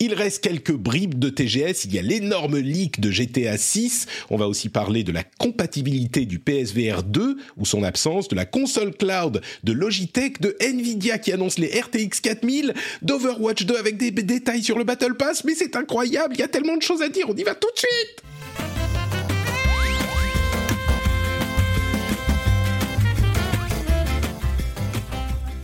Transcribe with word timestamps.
Il 0.00 0.14
reste 0.14 0.44
quelques 0.44 0.72
bribes 0.72 1.18
de 1.18 1.28
TGS, 1.28 1.84
il 1.86 1.94
y 1.94 1.98
a 1.98 2.02
l'énorme 2.02 2.58
leak 2.58 3.00
de 3.00 3.10
GTA 3.10 3.58
6, 3.58 4.06
on 4.30 4.36
va 4.36 4.46
aussi 4.46 4.68
parler 4.68 5.02
de 5.02 5.10
la 5.10 5.24
compatibilité 5.24 6.24
du 6.24 6.38
PSVR 6.38 7.02
2 7.02 7.36
ou 7.56 7.66
son 7.66 7.82
absence, 7.82 8.28
de 8.28 8.36
la 8.36 8.44
console 8.44 8.94
cloud 8.94 9.40
de 9.64 9.72
Logitech, 9.72 10.40
de 10.40 10.56
Nvidia 10.60 11.18
qui 11.18 11.32
annonce 11.32 11.58
les 11.58 11.80
RTX 11.80 12.20
4000, 12.22 12.74
d'Overwatch 13.02 13.64
2 13.64 13.76
avec 13.76 13.96
des 13.96 14.12
détails 14.12 14.62
sur 14.62 14.78
le 14.78 14.84
Battle 14.84 15.14
Pass, 15.14 15.42
mais 15.44 15.56
c'est 15.56 15.74
incroyable, 15.74 16.34
il 16.36 16.40
y 16.40 16.44
a 16.44 16.48
tellement 16.48 16.76
de 16.76 16.82
choses 16.82 17.02
à 17.02 17.08
dire, 17.08 17.26
on 17.28 17.34
y 17.34 17.42
va 17.42 17.56
tout 17.56 17.70
de 17.74 17.78
suite 17.78 18.22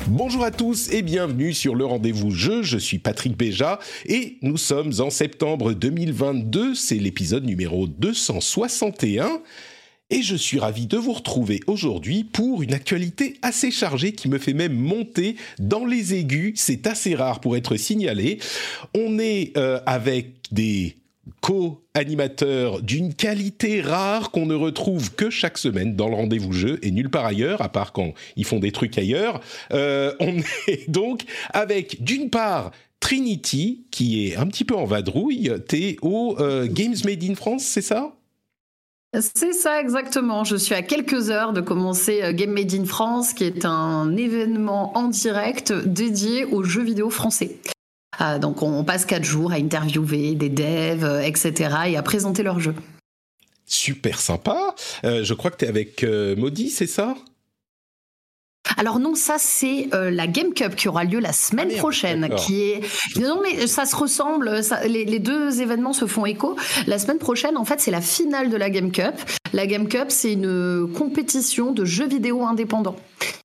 Bonjour 0.08 0.44
à 0.44 0.50
tous 0.50 0.90
et 0.92 1.00
bienvenue 1.00 1.54
sur 1.54 1.74
le 1.74 1.86
rendez-vous 1.86 2.30
jeu. 2.30 2.62
Je 2.62 2.76
suis 2.76 2.98
Patrick 2.98 3.38
Béja 3.38 3.78
et 4.04 4.36
nous 4.42 4.58
sommes 4.58 4.92
en 4.98 5.08
septembre 5.08 5.72
2022. 5.72 6.74
C'est 6.74 6.96
l'épisode 6.96 7.44
numéro 7.44 7.86
261. 7.86 9.40
Et 10.10 10.22
je 10.22 10.36
suis 10.36 10.58
ravi 10.58 10.86
de 10.86 10.98
vous 10.98 11.14
retrouver 11.14 11.60
aujourd'hui 11.66 12.22
pour 12.22 12.62
une 12.62 12.74
actualité 12.74 13.38
assez 13.40 13.70
chargée 13.70 14.12
qui 14.12 14.28
me 14.28 14.38
fait 14.38 14.52
même 14.52 14.74
monter 14.74 15.36
dans 15.58 15.86
les 15.86 16.12
aigus. 16.12 16.52
C'est 16.56 16.86
assez 16.86 17.14
rare 17.14 17.40
pour 17.40 17.56
être 17.56 17.76
signalé. 17.76 18.38
On 18.94 19.18
est 19.18 19.56
euh, 19.56 19.80
avec 19.86 20.34
des 20.52 20.96
co-animateurs 21.40 22.82
d'une 22.82 23.14
qualité 23.14 23.80
rare 23.80 24.30
qu'on 24.30 24.46
ne 24.46 24.54
retrouve 24.54 25.14
que 25.14 25.30
chaque 25.30 25.58
semaine 25.58 25.96
dans 25.96 26.08
le 26.08 26.14
rendez-vous 26.14 26.52
jeu 26.52 26.78
et 26.82 26.90
nulle 26.90 27.10
part 27.10 27.26
ailleurs, 27.26 27.62
à 27.62 27.68
part 27.68 27.92
quand 27.92 28.12
ils 28.36 28.44
font 28.44 28.58
des 28.58 28.72
trucs 28.72 28.98
ailleurs. 28.98 29.40
Euh, 29.72 30.12
on 30.20 30.36
est 30.68 30.90
donc 30.90 31.22
avec 31.52 32.02
d'une 32.02 32.30
part 32.30 32.70
Trinity, 33.00 33.84
qui 33.90 34.26
est 34.26 34.36
un 34.36 34.46
petit 34.46 34.64
peu 34.64 34.74
en 34.74 34.86
vadrouille. 34.86 35.52
T'es 35.68 35.96
au 36.00 36.36
euh, 36.40 36.66
Games 36.70 36.96
Made 37.04 37.22
in 37.22 37.34
France, 37.34 37.64
c'est 37.64 37.82
ça? 37.82 38.14
C'est 39.20 39.52
ça 39.52 39.80
exactement. 39.80 40.42
Je 40.42 40.56
suis 40.56 40.74
à 40.74 40.82
quelques 40.82 41.30
heures 41.30 41.52
de 41.52 41.60
commencer 41.60 42.22
euh, 42.22 42.32
Game 42.32 42.50
Made 42.50 42.74
in 42.74 42.84
France, 42.84 43.32
qui 43.32 43.44
est 43.44 43.64
un 43.64 44.16
événement 44.16 44.96
en 44.96 45.08
direct 45.08 45.72
dédié 45.72 46.46
aux 46.46 46.64
jeux 46.64 46.82
vidéo 46.82 47.10
français. 47.10 47.58
Euh, 48.20 48.38
donc 48.38 48.62
on 48.62 48.84
passe 48.84 49.04
quatre 49.04 49.24
jours 49.24 49.52
à 49.52 49.56
interviewer 49.56 50.34
des 50.34 50.48
devs, 50.48 51.04
euh, 51.04 51.20
etc. 51.20 51.74
et 51.88 51.96
à 51.96 52.02
présenter 52.02 52.42
leurs 52.42 52.60
jeux. 52.60 52.74
Super 53.66 54.20
sympa. 54.20 54.74
Euh, 55.04 55.24
je 55.24 55.34
crois 55.34 55.50
que 55.50 55.56
tu 55.56 55.64
es 55.64 55.68
avec 55.68 56.04
Maudit, 56.36 56.70
c'est 56.70 56.86
ça? 56.86 57.14
Alors 58.76 58.98
non, 58.98 59.14
ça 59.14 59.36
c'est 59.38 59.88
la 59.92 60.26
Game 60.26 60.52
Cup 60.54 60.74
qui 60.74 60.88
aura 60.88 61.04
lieu 61.04 61.20
la 61.20 61.32
semaine 61.32 61.68
Ah, 61.74 61.78
prochaine, 61.78 62.28
qui 62.36 62.62
est 62.62 62.80
non 63.20 63.40
mais 63.42 63.66
ça 63.66 63.84
se 63.86 63.94
ressemble, 63.94 64.62
ça- 64.64 64.86
les, 64.86 65.04
les 65.04 65.18
deux 65.18 65.60
événements 65.60 65.92
se 65.92 66.06
font 66.06 66.26
écho. 66.26 66.56
La 66.86 66.98
semaine 66.98 67.18
prochaine, 67.18 67.56
en 67.56 67.64
fait, 67.64 67.80
c'est 67.80 67.90
la 67.90 68.00
finale 68.00 68.50
de 68.50 68.56
la 68.56 68.70
Game 68.70 68.90
Cup. 68.90 69.14
La 69.52 69.66
Game 69.66 69.86
Cup, 69.88 70.06
c'est 70.08 70.32
une 70.32 70.88
compétition 70.92 71.72
de 71.72 71.84
jeux 71.84 72.08
vidéo 72.08 72.42
indépendants. 72.44 72.96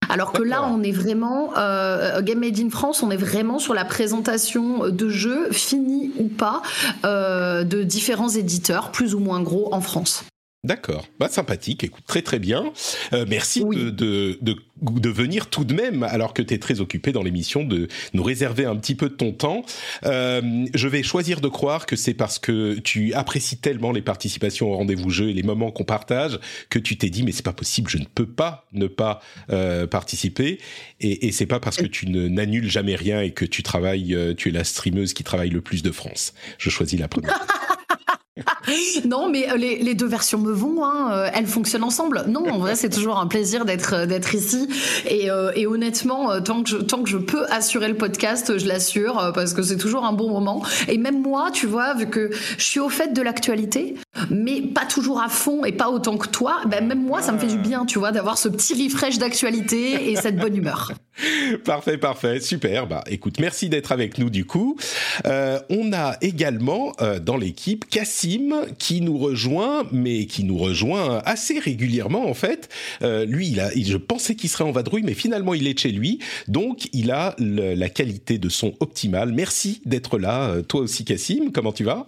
Alors 0.09 0.31
que 0.31 0.41
là, 0.41 0.63
on 0.67 0.81
est 0.81 0.91
vraiment 0.91 1.51
euh, 1.57 2.21
Game 2.23 2.39
Made 2.39 2.59
in 2.59 2.69
France, 2.71 3.03
on 3.03 3.11
est 3.11 3.17
vraiment 3.17 3.59
sur 3.59 3.75
la 3.75 3.85
présentation 3.85 4.87
de 4.89 5.09
jeux 5.09 5.51
finis 5.51 6.11
ou 6.17 6.27
pas 6.27 6.63
euh, 7.05 7.63
de 7.63 7.83
différents 7.83 8.29
éditeurs, 8.29 8.91
plus 8.91 9.13
ou 9.13 9.19
moins 9.19 9.39
gros 9.41 9.71
en 9.73 9.81
France. 9.81 10.23
D'accord, 10.65 11.07
bah 11.21 11.29
sympathique, 11.29 11.85
écoute, 11.85 12.03
très 12.05 12.21
très 12.21 12.37
bien. 12.37 12.73
Euh, 13.13 13.25
merci 13.29 13.61
Oui. 13.63 13.77
de, 13.77 13.89
de, 13.91 14.37
de, 14.41 14.57
de 14.81 15.09
venir 15.09 15.49
tout 15.49 15.63
de 15.63 15.73
même, 15.73 16.03
alors 16.03 16.33
que 16.33 16.41
tu 16.41 16.53
es 16.53 16.57
très 16.57 16.81
occupé 16.81 17.13
dans 17.13 17.23
l'émission, 17.23 17.63
de 17.63 17.87
nous 18.13 18.23
réserver 18.23 18.65
un 18.65 18.75
petit 18.75 18.93
peu 18.93 19.07
de 19.07 19.13
ton 19.13 19.31
temps. 19.31 19.63
Euh, 20.03 20.65
je 20.73 20.87
vais 20.89 21.01
choisir 21.01 21.39
de 21.39 21.47
croire 21.47 21.85
que 21.85 21.95
c'est 21.95 22.13
parce 22.13 22.39
que 22.39 22.77
tu 22.79 23.13
apprécies 23.13 23.55
tellement 23.55 23.93
les 23.93 24.01
participations 24.01 24.69
au 24.69 24.75
rendez-vous 24.75 25.09
jeu 25.09 25.29
et 25.29 25.33
les 25.33 25.43
moments 25.43 25.71
qu'on 25.71 25.85
partage 25.85 26.37
que 26.69 26.77
tu 26.77 26.97
t'es 26.97 27.09
dit 27.09 27.23
mais 27.23 27.31
c'est 27.31 27.41
pas 27.45 27.53
possible, 27.53 27.89
je 27.89 27.97
ne 27.97 28.05
peux 28.05 28.27
pas 28.27 28.67
ne 28.73 28.87
pas 28.87 29.21
euh, 29.51 29.87
participer. 29.87 30.59
Et, 30.99 31.27
et 31.27 31.31
c'est 31.31 31.45
pas 31.45 31.61
parce 31.61 31.77
que 31.77 31.85
tu 31.85 32.05
n'annules 32.09 32.69
jamais 32.69 32.95
rien 32.95 33.21
et 33.21 33.31
que 33.31 33.45
tu 33.45 33.63
travailles, 33.63 34.13
euh, 34.13 34.33
tu 34.33 34.49
es 34.49 34.51
la 34.51 34.65
streameuse 34.65 35.13
qui 35.13 35.23
travaille 35.23 35.51
le 35.51 35.61
plus 35.61 35.83
de 35.83 35.91
France. 35.91 36.33
Je 36.57 36.69
choisis 36.69 36.99
la 36.99 37.07
première. 37.07 37.39
Non, 39.05 39.29
mais 39.29 39.49
euh, 39.49 39.55
les, 39.55 39.77
les 39.77 39.93
deux 39.93 40.07
versions 40.07 40.39
me 40.39 40.51
vont, 40.51 40.85
hein, 40.85 41.11
euh, 41.11 41.29
elles 41.33 41.47
fonctionnent 41.47 41.83
ensemble. 41.83 42.23
Non, 42.27 42.47
en 42.49 42.59
vrai, 42.59 42.75
c'est 42.75 42.89
toujours 42.89 43.19
un 43.19 43.27
plaisir 43.27 43.65
d'être 43.65 43.93
euh, 43.93 44.05
d'être 44.05 44.35
ici. 44.35 44.67
Et, 45.07 45.29
euh, 45.31 45.51
et 45.55 45.67
honnêtement, 45.67 46.41
tant 46.41 46.63
que, 46.63 46.69
je, 46.69 46.77
tant 46.77 47.01
que 47.03 47.09
je 47.09 47.17
peux 47.17 47.45
assurer 47.49 47.87
le 47.87 47.95
podcast, 47.95 48.57
je 48.57 48.67
l'assure, 48.67 49.31
parce 49.33 49.53
que 49.53 49.61
c'est 49.61 49.77
toujours 49.77 50.05
un 50.05 50.13
bon 50.13 50.29
moment. 50.29 50.63
Et 50.87 50.97
même 50.97 51.21
moi, 51.21 51.49
tu 51.51 51.65
vois, 51.65 51.93
vu 51.93 52.07
que 52.07 52.29
je 52.57 52.63
suis 52.63 52.79
au 52.79 52.89
fait 52.89 53.13
de 53.13 53.21
l'actualité, 53.21 53.95
mais 54.29 54.61
pas 54.61 54.85
toujours 54.85 55.21
à 55.21 55.29
fond 55.29 55.65
et 55.65 55.71
pas 55.71 55.89
autant 55.89 56.17
que 56.17 56.27
toi, 56.27 56.57
ben 56.67 56.85
même 56.85 57.03
moi, 57.03 57.21
ça 57.21 57.31
me 57.31 57.39
fait 57.39 57.47
du 57.47 57.57
bien, 57.57 57.85
tu 57.85 57.99
vois, 57.99 58.11
d'avoir 58.11 58.37
ce 58.37 58.49
petit 58.49 58.73
refresh 58.83 59.17
d'actualité 59.17 60.11
et 60.11 60.15
cette 60.15 60.37
bonne 60.37 60.55
humeur. 60.55 60.91
Parfait, 61.65 61.97
parfait, 61.97 62.39
super. 62.39 62.87
Bah, 62.87 63.03
écoute, 63.09 63.39
merci 63.39 63.69
d'être 63.69 63.91
avec 63.91 64.17
nous 64.17 64.29
du 64.29 64.45
coup. 64.45 64.77
Euh, 65.25 65.59
on 65.69 65.91
a 65.93 66.17
également 66.21 66.93
euh, 67.01 67.19
dans 67.19 67.37
l'équipe 67.37 67.85
Cassim 67.89 68.53
qui 68.77 69.01
nous 69.01 69.17
rejoint, 69.17 69.85
mais 69.91 70.25
qui 70.25 70.43
nous 70.43 70.57
rejoint 70.57 71.21
assez 71.25 71.59
régulièrement 71.59 72.27
en 72.29 72.33
fait. 72.33 72.69
Euh, 73.01 73.25
lui, 73.25 73.47
il 73.49 73.59
a, 73.59 73.69
je 73.75 73.97
pensais 73.97 74.35
qu'il 74.35 74.49
serait 74.49 74.63
en 74.63 74.71
vadrouille, 74.71 75.03
mais 75.03 75.13
finalement 75.13 75.53
il 75.53 75.67
est 75.67 75.77
chez 75.79 75.91
lui, 75.91 76.19
donc 76.47 76.87
il 76.93 77.11
a 77.11 77.35
le- 77.37 77.73
la 77.73 77.89
qualité 77.89 78.37
de 78.37 78.49
son 78.49 78.73
optimale. 78.79 79.31
Merci 79.33 79.81
d'être 79.85 80.17
là, 80.19 80.49
euh, 80.49 80.61
toi 80.61 80.81
aussi 80.81 81.05
Cassim. 81.05 81.51
Comment 81.53 81.73
tu 81.73 81.83
vas? 81.83 82.07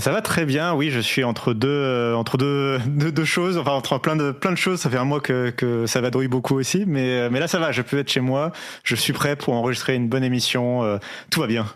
Ça 0.00 0.10
va 0.10 0.22
très 0.22 0.44
bien, 0.44 0.74
oui, 0.74 0.90
je 0.90 0.98
suis 0.98 1.22
entre 1.22 1.54
deux, 1.54 1.68
euh, 1.68 2.16
entre 2.16 2.36
deux, 2.36 2.80
deux, 2.88 3.24
choses, 3.24 3.58
enfin 3.58 3.72
entre 3.72 3.98
plein 3.98 4.16
de, 4.16 4.32
plein 4.32 4.50
de 4.50 4.56
choses. 4.56 4.80
Ça 4.80 4.90
fait 4.90 4.96
un 4.96 5.04
mois 5.04 5.20
que, 5.20 5.50
que 5.50 5.86
ça 5.86 6.00
vadrouille 6.00 6.26
beaucoup 6.26 6.56
aussi, 6.56 6.84
mais, 6.84 7.20
euh, 7.20 7.30
là 7.30 7.46
ça 7.46 7.60
va, 7.60 7.70
je 7.70 7.80
peux 7.82 7.98
être 7.98 8.10
chez 8.10 8.20
moi, 8.20 8.50
je 8.82 8.96
suis 8.96 9.12
prêt 9.12 9.36
pour 9.36 9.54
enregistrer 9.54 9.94
une 9.94 10.08
bonne 10.08 10.24
émission, 10.24 10.82
euh, 10.82 10.98
tout 11.30 11.40
va 11.40 11.46
bien. 11.46 11.66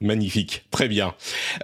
Magnifique, 0.00 0.64
très 0.70 0.88
bien. 0.88 1.14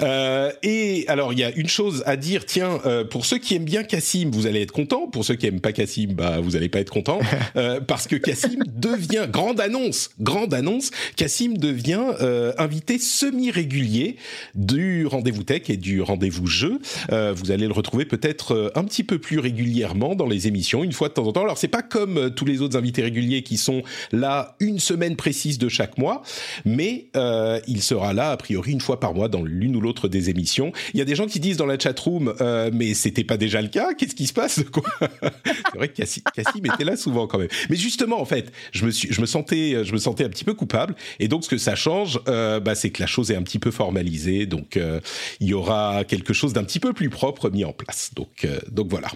Euh, 0.01 0.53
et 0.63 1.05
alors, 1.09 1.33
il 1.33 1.39
y 1.39 1.45
a 1.45 1.51
une 1.51 1.69
chose 1.69 2.03
à 2.07 2.17
dire. 2.17 2.47
Tiens, 2.47 2.79
euh, 2.87 3.05
pour 3.05 3.27
ceux 3.27 3.39
qui 3.39 3.55
aiment 3.55 3.65
bien 3.65 3.83
Cassim, 3.83 4.31
vous 4.33 4.47
allez 4.47 4.63
être 4.63 4.73
contents. 4.73 5.09
Pour 5.09 5.25
ceux 5.25 5.35
qui 5.35 5.47
aiment 5.47 5.61
pas 5.61 5.73
Cassim, 5.73 6.13
bah 6.15 6.41
vous 6.41 6.57
allez 6.57 6.69
pas 6.69 6.79
être 6.79 6.93
contents 6.93 7.19
euh, 7.57 7.81
parce 7.81 8.07
que 8.07 8.17
Cassim 8.17 8.61
devient 8.67 9.27
grande 9.31 9.61
annonce, 9.61 10.11
grande 10.21 10.55
annonce. 10.55 10.91
Cassim 11.17 11.55
devient 11.55 12.05
euh, 12.21 12.53
invité 12.59 12.99
semi-régulier 12.99 14.17
du 14.55 15.07
rendez-vous 15.07 15.43
tech 15.43 15.63
et 15.69 15.77
du 15.77 16.01
rendez-vous 16.01 16.47
jeu. 16.47 16.79
Euh, 17.13 17.33
vous 17.35 17.51
allez 17.51 17.67
le 17.67 17.73
retrouver 17.73 18.05
peut-être 18.05 18.55
euh, 18.55 18.71
un 18.75 18.85
petit 18.85 19.05
peu 19.05 19.19
plus 19.19 19.39
régulièrement 19.39 20.15
dans 20.15 20.27
les 20.27 20.47
émissions, 20.47 20.85
une 20.85 20.93
fois 20.93 21.09
de 21.09 21.15
temps 21.15 21.27
en 21.27 21.33
temps. 21.33 21.43
Alors 21.43 21.59
c'est 21.59 21.69
pas 21.69 21.83
comme 21.83 22.31
tous 22.35 22.45
les 22.45 22.63
autres 22.63 22.77
invités 22.77 23.03
réguliers 23.03 23.43
qui 23.43 23.57
sont 23.57 23.83
là 24.13 24.57
une 24.61 24.79
semaine 24.79 25.17
précise 25.17 25.59
de 25.59 25.69
chaque 25.69 25.99
mois, 25.99 26.23
mais 26.65 27.09
euh, 27.17 27.61
il 27.67 27.83
sera 27.99 28.13
là 28.13 28.31
a 28.31 28.37
priori 28.37 28.73
une 28.73 28.81
fois 28.81 29.01
par 29.01 29.15
mois 29.15 29.29
dans 29.29 29.43
l'une 29.43 29.75
ou 29.77 29.81
l'autre 29.81 30.09
des 30.09 30.31
émissions. 30.31 30.73
Il 30.95 30.99
y 30.99 31.01
a 31.01 31.05
des 31.05 31.15
gens 31.15 31.27
qui 31.27 31.41
disent 31.41 31.57
dans 31.57 31.67
la 31.67 31.79
chatroom, 31.79 32.35
euh, 32.41 32.71
mais 32.73 32.95
c'était 32.95 33.25
pas 33.25 33.37
déjà 33.37 33.61
le 33.61 33.69
cas. 33.69 33.95
Qu'est-ce 33.95 34.15
qui 34.15 34.27
se 34.27 34.33
passe 34.33 34.63
quoi? 34.73 34.85
C'est 35.01 35.77
vrai 35.77 35.89
que 35.89 35.95
Cassim, 35.97 36.65
était 36.65 36.85
là 36.85 36.97
souvent 36.97 37.27
quand 37.27 37.39
même. 37.39 37.49
Mais 37.71 37.77
justement, 37.77 38.21
en 38.21 38.25
fait, 38.25 38.53
je 38.73 38.85
me 38.87 38.91
suis, 38.91 39.13
je 39.13 39.21
me 39.21 39.27
sentais, 39.27 39.85
je 39.85 39.93
me 39.93 39.99
sentais 39.99 40.25
un 40.25 40.29
petit 40.29 40.45
peu 40.45 40.55
coupable. 40.55 40.95
Et 41.19 41.29
donc, 41.29 41.45
ce 41.45 41.49
que 41.49 41.59
ça 41.59 41.75
change, 41.75 42.21
euh, 42.29 42.61
bah, 42.61 42.75
c'est 42.75 42.91
que 42.91 43.01
la 43.03 43.07
chose 43.07 43.31
est 43.31 43.37
un 43.37 43.43
petit 43.43 43.59
peu 43.59 43.71
formalisée. 43.71 44.47
Donc, 44.47 44.77
euh, 44.77 45.01
il 45.41 45.49
y 45.49 45.55
aura 45.55 46.05
quelque 46.05 46.33
chose 46.33 46.53
d'un 46.53 46.65
petit 46.65 46.81
peu 46.81 46.93
plus 46.93 47.11
propre 47.11 47.51
mis 47.51 47.65
en 47.65 47.73
place. 47.73 48.11
Donc, 48.15 48.45
euh, 48.45 48.59
donc 48.71 48.89
voilà. 48.89 49.09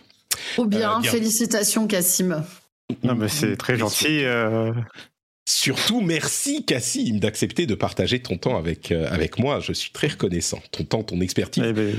Trop 0.55 0.67
bien, 0.67 0.97
Euh, 0.97 1.01
bien. 1.01 1.11
félicitations 1.11 1.87
Cassim. 1.87 2.43
Non, 3.03 3.15
mais 3.15 3.29
c'est 3.29 3.57
très 3.57 3.77
gentil. 3.79 4.25
euh, 4.25 4.73
Surtout, 5.45 6.01
merci 6.01 6.65
Cassim 6.65 7.19
d'accepter 7.19 7.67
de 7.67 7.75
partager 7.75 8.21
ton 8.21 8.37
temps 8.37 8.57
avec, 8.57 8.93
euh, 8.93 9.09
avec 9.11 9.39
moi. 9.39 9.59
Je 9.61 9.73
suis 9.73 9.91
très 9.91 10.09
reconnaissant. 10.09 10.63
Ton 10.71 10.85
temps, 10.85 11.03
ton 11.03 11.21
expertise. 11.21 11.65
eh 11.67 11.73
ben, 11.73 11.95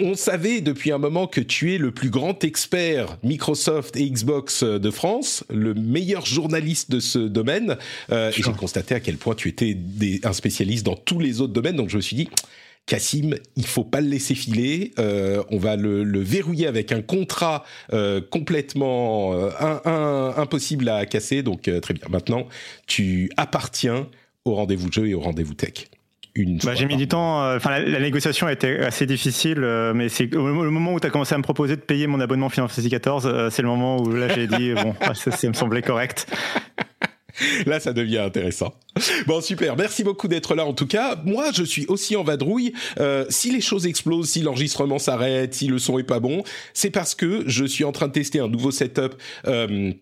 on, 0.00 0.14
savait 0.14 0.62
depuis 0.62 0.90
un 0.90 0.96
moment 0.96 1.26
que 1.26 1.42
tu 1.42 1.74
es 1.74 1.78
le 1.78 1.92
plus 1.92 2.08
grand 2.08 2.42
expert 2.44 3.18
Microsoft 3.22 3.94
et 3.96 4.10
Xbox 4.10 4.64
de 4.64 4.90
France, 4.90 5.44
le 5.50 5.74
meilleur 5.74 6.24
journaliste 6.24 6.90
de 6.90 6.98
ce 6.98 7.18
domaine. 7.18 7.76
et 8.10 8.30
j'ai 8.32 8.52
constaté 8.52 8.94
à 8.94 9.00
quel 9.00 9.18
point 9.18 9.34
tu 9.34 9.48
étais 9.48 9.76
un 10.24 10.32
spécialiste 10.32 10.86
dans 10.86 10.96
tous 10.96 11.20
les 11.20 11.42
autres 11.42 11.52
domaines. 11.52 11.76
Donc 11.76 11.90
je 11.90 11.96
me 11.96 12.00
suis 12.00 12.16
dit, 12.16 12.30
Cassim, 12.86 13.36
il 13.54 13.66
faut 13.66 13.84
pas 13.84 14.00
le 14.00 14.08
laisser 14.08 14.34
filer. 14.34 14.92
Euh, 14.98 15.44
on 15.50 15.58
va 15.58 15.76
le, 15.76 16.02
verrouiller 16.18 16.66
avec 16.66 16.90
un 16.90 17.02
contrat 17.02 17.64
euh, 17.92 18.20
complètement 18.20 19.32
euh, 19.32 20.32
impossible 20.36 20.88
à 20.88 21.06
casser. 21.06 21.44
Donc 21.44 21.70
très 21.82 21.94
bien. 21.94 22.06
Maintenant, 22.10 22.48
tu 22.88 23.30
appartiens 23.36 24.08
au 24.44 24.54
rendez-vous 24.54 24.90
jeu 24.90 25.06
et 25.06 25.14
au 25.14 25.20
rendez-vous 25.20 25.54
tech. 25.54 25.86
Bah, 26.64 26.74
j'ai 26.74 26.86
mis 26.86 26.96
du 26.96 27.06
temps. 27.06 27.54
Enfin, 27.54 27.78
la, 27.78 28.00
négociation 28.00 28.46
a 28.46 28.52
été 28.52 28.78
assez 28.78 29.04
difficile, 29.04 29.60
mais 29.94 30.08
c'est 30.08 30.26
le 30.26 30.70
moment 30.70 30.94
où 30.94 31.00
tu 31.00 31.06
as 31.06 31.10
commencé 31.10 31.34
à 31.34 31.38
me 31.38 31.42
proposer 31.42 31.76
de 31.76 31.82
payer 31.82 32.06
mon 32.06 32.18
abonnement 32.18 32.48
Final 32.48 32.68
Fantasy 32.68 32.88
XIV, 32.88 33.50
c'est 33.50 33.62
le 33.62 33.68
moment 33.68 34.00
où 34.00 34.10
là 34.10 34.28
j'ai 34.34 34.46
dit 34.46 34.72
bon, 34.82 34.94
ça 35.14 35.48
me 35.48 35.52
semblait 35.52 35.82
correct. 35.82 36.26
Là, 37.66 37.80
ça 37.80 37.92
devient 37.92 38.18
intéressant. 38.18 38.74
Bon, 39.26 39.40
super. 39.40 39.76
Merci 39.76 40.04
beaucoup 40.04 40.28
d'être 40.28 40.54
là. 40.54 40.66
En 40.66 40.72
tout 40.72 40.86
cas, 40.86 41.16
moi, 41.24 41.50
je 41.52 41.62
suis 41.62 41.86
aussi 41.86 42.16
en 42.16 42.24
vadrouille. 42.24 42.72
Euh, 42.98 43.24
si 43.28 43.50
les 43.50 43.60
choses 43.60 43.86
explosent, 43.86 44.30
si 44.30 44.40
l'enregistrement 44.42 44.98
s'arrête, 44.98 45.54
si 45.54 45.66
le 45.66 45.78
son 45.78 45.98
est 45.98 46.04
pas 46.04 46.20
bon, 46.20 46.42
c'est 46.74 46.90
parce 46.90 47.14
que 47.14 47.44
je 47.46 47.64
suis 47.64 47.84
en 47.84 47.92
train 47.92 48.08
de 48.08 48.12
tester 48.12 48.40
un 48.40 48.48
nouveau 48.48 48.70
setup. 48.70 49.14
Euh, 49.46 49.92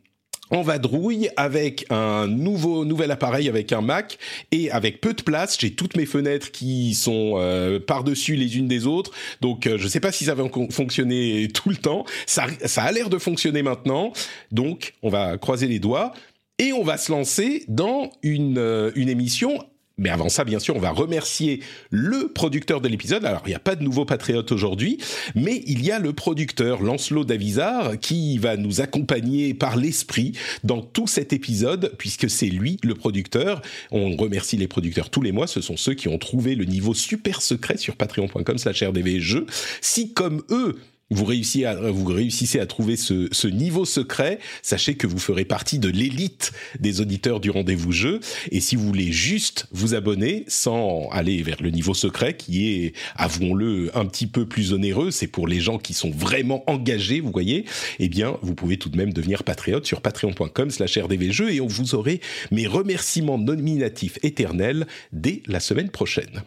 en 0.50 0.62
vadrouille 0.62 1.28
avec 1.36 1.86
un 1.90 2.26
nouveau 2.26 2.84
nouvel 2.84 3.10
appareil 3.10 3.48
avec 3.48 3.72
un 3.72 3.80
Mac 3.80 4.18
et 4.50 4.70
avec 4.70 5.00
peu 5.00 5.12
de 5.12 5.22
place 5.22 5.56
j'ai 5.60 5.72
toutes 5.72 5.96
mes 5.96 6.06
fenêtres 6.06 6.50
qui 6.50 6.94
sont 6.94 7.34
euh, 7.36 7.78
par 7.78 8.04
dessus 8.04 8.34
les 8.34 8.56
unes 8.56 8.68
des 8.68 8.86
autres 8.86 9.12
donc 9.40 9.66
euh, 9.66 9.76
je 9.78 9.84
ne 9.84 9.88
sais 9.88 10.00
pas 10.00 10.12
si 10.12 10.24
ça 10.24 10.34
va 10.34 10.44
fonctionner 10.70 11.48
tout 11.52 11.70
le 11.70 11.76
temps 11.76 12.04
ça 12.26 12.46
ça 12.64 12.82
a 12.82 12.92
l'air 12.92 13.10
de 13.10 13.18
fonctionner 13.18 13.62
maintenant 13.62 14.12
donc 14.52 14.94
on 15.02 15.10
va 15.10 15.36
croiser 15.38 15.66
les 15.66 15.78
doigts 15.78 16.12
et 16.58 16.72
on 16.72 16.82
va 16.84 16.96
se 16.96 17.12
lancer 17.12 17.64
dans 17.68 18.10
une, 18.22 18.58
euh, 18.58 18.90
une 18.94 19.08
émission 19.08 19.58
mais 19.98 20.10
avant 20.10 20.28
ça, 20.28 20.44
bien 20.44 20.60
sûr, 20.60 20.76
on 20.76 20.80
va 20.80 20.92
remercier 20.92 21.60
le 21.90 22.28
producteur 22.28 22.80
de 22.80 22.88
l'épisode. 22.88 23.24
Alors, 23.24 23.42
il 23.46 23.48
n'y 23.48 23.54
a 23.56 23.60
pas 23.60 23.74
de 23.74 23.82
nouveau 23.82 24.04
patriote 24.04 24.52
aujourd'hui, 24.52 24.98
mais 25.34 25.64
il 25.66 25.84
y 25.84 25.90
a 25.90 25.98
le 25.98 26.12
producteur 26.12 26.82
Lancelot 26.82 27.24
Davizard 27.24 27.98
qui 27.98 28.38
va 28.38 28.56
nous 28.56 28.80
accompagner 28.80 29.54
par 29.54 29.76
l'esprit 29.76 30.32
dans 30.62 30.82
tout 30.82 31.08
cet 31.08 31.32
épisode, 31.32 31.92
puisque 31.98 32.30
c'est 32.30 32.46
lui 32.46 32.78
le 32.84 32.94
producteur. 32.94 33.60
On 33.90 34.14
remercie 34.16 34.56
les 34.56 34.68
producteurs 34.68 35.10
tous 35.10 35.20
les 35.20 35.32
mois. 35.32 35.48
Ce 35.48 35.60
sont 35.60 35.76
ceux 35.76 35.94
qui 35.94 36.06
ont 36.06 36.18
trouvé 36.18 36.54
le 36.54 36.64
niveau 36.64 36.94
super 36.94 37.42
secret 37.42 37.76
sur 37.76 37.96
patreon.com 37.96 38.56
slash 38.56 38.84
rdvjeux. 38.84 39.46
Si, 39.80 40.12
comme 40.12 40.44
eux, 40.50 40.76
vous 41.10 41.24
réussissez 41.24 41.64
à, 41.64 41.74
vous 41.74 42.04
réussissez 42.04 42.60
à 42.60 42.66
trouver 42.66 42.96
ce, 42.96 43.28
ce, 43.32 43.48
niveau 43.48 43.84
secret, 43.84 44.38
sachez 44.62 44.96
que 44.96 45.06
vous 45.06 45.18
ferez 45.18 45.44
partie 45.44 45.78
de 45.78 45.88
l'élite 45.88 46.52
des 46.80 47.00
auditeurs 47.00 47.40
du 47.40 47.50
rendez-vous 47.50 47.92
jeu. 47.92 48.20
Et 48.50 48.60
si 48.60 48.76
vous 48.76 48.86
voulez 48.86 49.10
juste 49.10 49.66
vous 49.72 49.94
abonner 49.94 50.44
sans 50.48 51.08
aller 51.10 51.42
vers 51.42 51.62
le 51.62 51.70
niveau 51.70 51.94
secret, 51.94 52.36
qui 52.36 52.68
est, 52.68 52.92
avouons-le, 53.16 53.96
un 53.96 54.04
petit 54.04 54.26
peu 54.26 54.46
plus 54.46 54.72
onéreux, 54.72 55.10
c'est 55.10 55.26
pour 55.26 55.48
les 55.48 55.60
gens 55.60 55.78
qui 55.78 55.94
sont 55.94 56.10
vraiment 56.10 56.62
engagés, 56.70 57.20
vous 57.20 57.32
voyez, 57.32 57.64
eh 57.98 58.08
bien, 58.08 58.36
vous 58.42 58.54
pouvez 58.54 58.76
tout 58.76 58.90
de 58.90 58.96
même 58.96 59.12
devenir 59.12 59.44
patriote 59.44 59.86
sur 59.86 60.02
patreon.com 60.02 60.70
slash 60.70 60.98
rdvjeux 60.98 61.52
et 61.52 61.60
on 61.60 61.66
vous 61.66 61.94
aurez 61.94 62.20
mes 62.50 62.66
remerciements 62.66 63.38
nominatifs 63.38 64.18
éternels 64.22 64.86
dès 65.12 65.42
la 65.46 65.60
semaine 65.60 65.88
prochaine. 65.88 66.42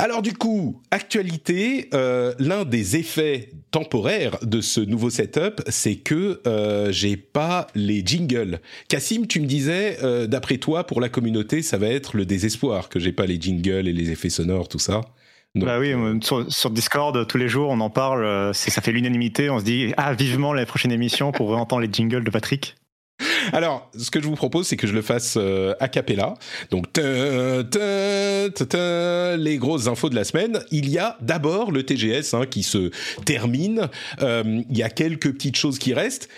Alors 0.00 0.22
du 0.22 0.32
coup, 0.32 0.80
actualité, 0.90 1.90
euh, 1.92 2.32
l'un 2.38 2.64
des 2.64 2.96
effets 2.96 3.50
temporaires 3.70 4.38
de 4.40 4.62
ce 4.62 4.80
nouveau 4.80 5.10
setup, 5.10 5.60
c'est 5.68 5.96
que 5.96 6.40
euh, 6.46 6.90
j'ai 6.90 7.18
pas 7.18 7.66
les 7.74 8.02
jingles. 8.02 8.60
Cassim, 8.88 9.26
tu 9.26 9.42
me 9.42 9.46
disais, 9.46 9.98
euh, 10.02 10.26
d'après 10.26 10.56
toi, 10.56 10.86
pour 10.86 11.02
la 11.02 11.10
communauté, 11.10 11.60
ça 11.60 11.76
va 11.76 11.88
être 11.88 12.16
le 12.16 12.24
désespoir 12.24 12.88
que 12.88 12.98
j'ai 12.98 13.12
pas 13.12 13.26
les 13.26 13.38
jingles 13.38 13.88
et 13.88 13.92
les 13.92 14.10
effets 14.10 14.30
sonores, 14.30 14.68
tout 14.68 14.78
ça. 14.78 15.02
bah 15.54 15.78
oui, 15.78 15.92
sur, 16.22 16.70
Discord, 16.70 17.26
tous 17.26 17.36
les 17.36 17.48
jours, 17.48 17.68
on 17.68 17.80
en 17.80 17.90
parle. 17.90 18.54
ça 18.54 18.80
fait 18.80 18.92
l'unanimité. 18.92 19.50
On 19.50 19.58
se 19.58 19.64
dit, 19.64 19.92
ah, 19.98 20.14
vivement 20.14 20.54
la 20.54 20.64
prochaine 20.64 20.92
émission 20.92 21.30
pour 21.30 21.54
entendre 21.54 21.82
les 21.82 21.92
jingles 21.92 22.24
de 22.24 22.30
Patrick. 22.30 22.79
Alors, 23.52 23.90
ce 23.98 24.10
que 24.10 24.20
je 24.20 24.26
vous 24.26 24.34
propose, 24.34 24.66
c'est 24.66 24.76
que 24.76 24.86
je 24.86 24.94
le 24.94 25.02
fasse 25.02 25.34
euh, 25.36 25.74
a 25.80 25.88
cappella. 25.88 26.34
Donc, 26.70 26.86
les 29.38 29.56
grosses 29.58 29.86
infos 29.86 30.10
de 30.10 30.14
la 30.14 30.24
semaine. 30.24 30.60
Il 30.70 30.88
y 30.88 30.98
a 30.98 31.16
d'abord 31.20 31.70
le 31.72 31.84
TGS 31.84 32.34
hein, 32.34 32.46
qui 32.46 32.62
se 32.62 32.90
termine. 33.24 33.88
Euh, 34.22 34.62
il 34.68 34.76
y 34.76 34.82
a 34.82 34.90
quelques 34.90 35.32
petites 35.32 35.56
choses 35.56 35.78
qui 35.78 35.94
restent. 35.94 36.28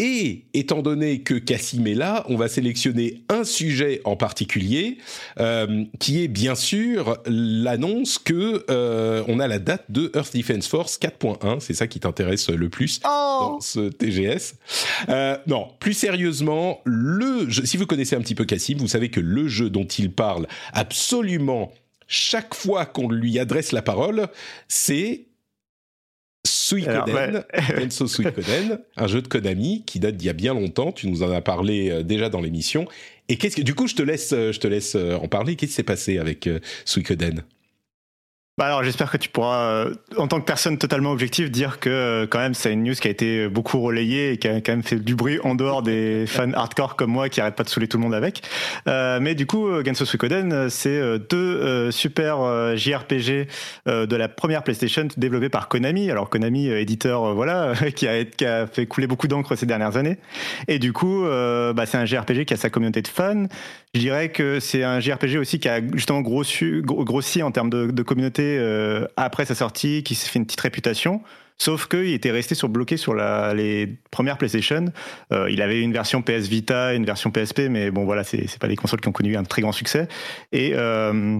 Et 0.00 0.44
étant 0.54 0.80
donné 0.80 1.22
que 1.22 1.34
Cassim 1.34 1.84
est 1.88 1.94
là, 1.94 2.24
on 2.28 2.36
va 2.36 2.46
sélectionner 2.46 3.24
un 3.28 3.42
sujet 3.42 4.00
en 4.04 4.14
particulier, 4.14 4.98
euh, 5.40 5.84
qui 5.98 6.22
est 6.22 6.28
bien 6.28 6.54
sûr 6.54 7.18
l'annonce 7.26 8.18
que 8.18 8.64
euh, 8.70 9.24
on 9.26 9.40
a 9.40 9.48
la 9.48 9.58
date 9.58 9.86
de 9.88 10.12
Earth 10.14 10.36
Defense 10.36 10.68
Force 10.68 11.00
4.1. 11.00 11.58
C'est 11.58 11.74
ça 11.74 11.88
qui 11.88 11.98
t'intéresse 11.98 12.48
le 12.48 12.68
plus 12.68 13.00
oh. 13.04 13.08
dans 13.08 13.60
ce 13.60 13.88
TGS. 13.88 14.54
Euh, 15.08 15.36
non, 15.48 15.68
plus 15.80 15.94
sérieusement, 15.94 16.80
le 16.84 17.48
si 17.50 17.76
vous 17.76 17.86
connaissez 17.86 18.14
un 18.14 18.20
petit 18.20 18.36
peu 18.36 18.44
Cassim, 18.44 18.76
vous 18.78 18.86
savez 18.86 19.10
que 19.10 19.20
le 19.20 19.48
jeu 19.48 19.68
dont 19.68 19.86
il 19.86 20.12
parle 20.12 20.46
absolument 20.72 21.72
chaque 22.06 22.54
fois 22.54 22.86
qu'on 22.86 23.10
lui 23.10 23.38
adresse 23.38 23.72
la 23.72 23.82
parole, 23.82 24.28
c'est 24.66 25.27
Suikoden, 26.48 27.44
Enso 27.78 28.06
Suikoden, 28.06 28.80
un 28.96 29.06
jeu 29.06 29.22
de 29.22 29.28
Konami 29.28 29.82
qui 29.86 30.00
date 30.00 30.16
d'il 30.16 30.26
y 30.26 30.30
a 30.30 30.34
bien 30.34 30.54
longtemps. 30.54 30.92
Tu 30.92 31.08
nous 31.08 31.22
en 31.22 31.30
as 31.30 31.40
parlé 31.40 31.90
euh, 31.90 32.02
déjà 32.02 32.28
dans 32.28 32.40
l'émission. 32.40 32.86
Et 33.28 33.36
qu'est-ce 33.36 33.56
que, 33.56 33.62
du 33.62 33.74
coup, 33.74 33.86
je 33.86 33.94
te 33.94 34.02
laisse, 34.02 34.32
euh, 34.32 34.52
je 34.52 34.60
te 34.60 34.66
laisse 34.66 34.94
euh, 34.94 35.16
en 35.16 35.28
parler. 35.28 35.56
Qu'est-ce 35.56 35.70
qui 35.70 35.76
s'est 35.76 35.82
passé 35.82 36.18
avec 36.18 36.48
Suikoden 36.84 37.44
bah 38.58 38.66
alors 38.66 38.82
j'espère 38.82 39.08
que 39.08 39.16
tu 39.16 39.28
pourras, 39.28 39.70
euh, 39.70 39.94
en 40.16 40.26
tant 40.26 40.40
que 40.40 40.44
personne 40.44 40.78
totalement 40.78 41.12
objective, 41.12 41.48
dire 41.48 41.78
que 41.78 41.88
euh, 41.88 42.26
quand 42.26 42.40
même 42.40 42.54
c'est 42.54 42.72
une 42.72 42.82
news 42.82 42.94
qui 42.94 43.06
a 43.06 43.10
été 43.12 43.46
beaucoup 43.46 43.78
relayée 43.78 44.32
et 44.32 44.36
qui 44.36 44.48
a 44.48 44.60
quand 44.60 44.72
même 44.72 44.82
fait 44.82 44.96
du 44.96 45.14
bruit 45.14 45.38
en 45.44 45.54
dehors 45.54 45.80
des 45.80 46.24
fans 46.26 46.52
hardcore 46.52 46.96
comme 46.96 47.12
moi 47.12 47.28
qui 47.28 47.40
arrêtent 47.40 47.54
pas 47.54 47.62
de 47.62 47.68
saouler 47.68 47.86
tout 47.86 47.98
le 47.98 48.02
monde 48.02 48.16
avec. 48.16 48.42
Euh, 48.88 49.20
mais 49.22 49.36
du 49.36 49.46
coup, 49.46 49.68
Genso 49.84 50.04
Suikoden, 50.04 50.68
c'est 50.70 51.20
deux 51.30 51.92
super 51.92 52.76
JRPG 52.76 53.46
de 53.86 54.16
la 54.16 54.28
première 54.28 54.64
PlayStation 54.64 55.06
développés 55.16 55.50
par 55.50 55.68
Konami. 55.68 56.10
Alors 56.10 56.28
Konami, 56.28 56.66
éditeur, 56.66 57.34
voilà, 57.34 57.74
qui 57.94 58.08
a, 58.08 58.24
qui 58.24 58.44
a 58.44 58.66
fait 58.66 58.86
couler 58.86 59.06
beaucoup 59.06 59.28
d'encre 59.28 59.54
ces 59.54 59.66
dernières 59.66 59.96
années. 59.96 60.18
Et 60.66 60.80
du 60.80 60.92
coup, 60.92 61.22
bah, 61.22 61.86
c'est 61.86 61.96
un 61.96 62.06
JRPG 62.06 62.44
qui 62.44 62.54
a 62.54 62.56
sa 62.56 62.70
communauté 62.70 63.02
de 63.02 63.08
fans. 63.08 63.46
Je 63.94 64.00
dirais 64.00 64.30
que 64.30 64.58
c'est 64.58 64.82
un 64.82 64.98
JRPG 64.98 65.38
aussi 65.38 65.60
qui 65.60 65.68
a 65.68 65.80
justement 65.94 66.20
grossi, 66.20 66.82
grossi 66.82 67.42
en 67.42 67.52
termes 67.52 67.70
de, 67.70 67.90
de 67.90 68.02
communauté 68.02 68.47
euh, 68.56 69.06
après 69.16 69.44
sa 69.44 69.54
sortie, 69.54 70.02
qui 70.02 70.14
s'est 70.14 70.28
fait 70.28 70.38
une 70.38 70.46
petite 70.46 70.60
réputation. 70.60 71.22
Sauf 71.60 71.88
qu'il 71.88 72.12
était 72.12 72.30
resté 72.30 72.54
sur, 72.54 72.68
bloqué 72.68 72.96
sur 72.96 73.14
les 73.14 73.98
premières 74.12 74.38
PlayStation. 74.38 74.86
Euh, 75.32 75.50
il 75.50 75.60
avait 75.60 75.82
une 75.82 75.92
version 75.92 76.22
PS 76.22 76.46
Vita, 76.46 76.94
une 76.94 77.04
version 77.04 77.32
PSP, 77.32 77.62
mais 77.68 77.90
bon 77.90 78.04
voilà, 78.04 78.22
c'est 78.22 78.58
pas 78.60 78.68
des 78.68 78.76
consoles 78.76 79.00
qui 79.00 79.08
ont 79.08 79.12
connu 79.12 79.36
un 79.36 79.42
très 79.42 79.62
grand 79.62 79.72
succès. 79.72 80.06
Et 80.52 80.72
euh, 80.74 81.38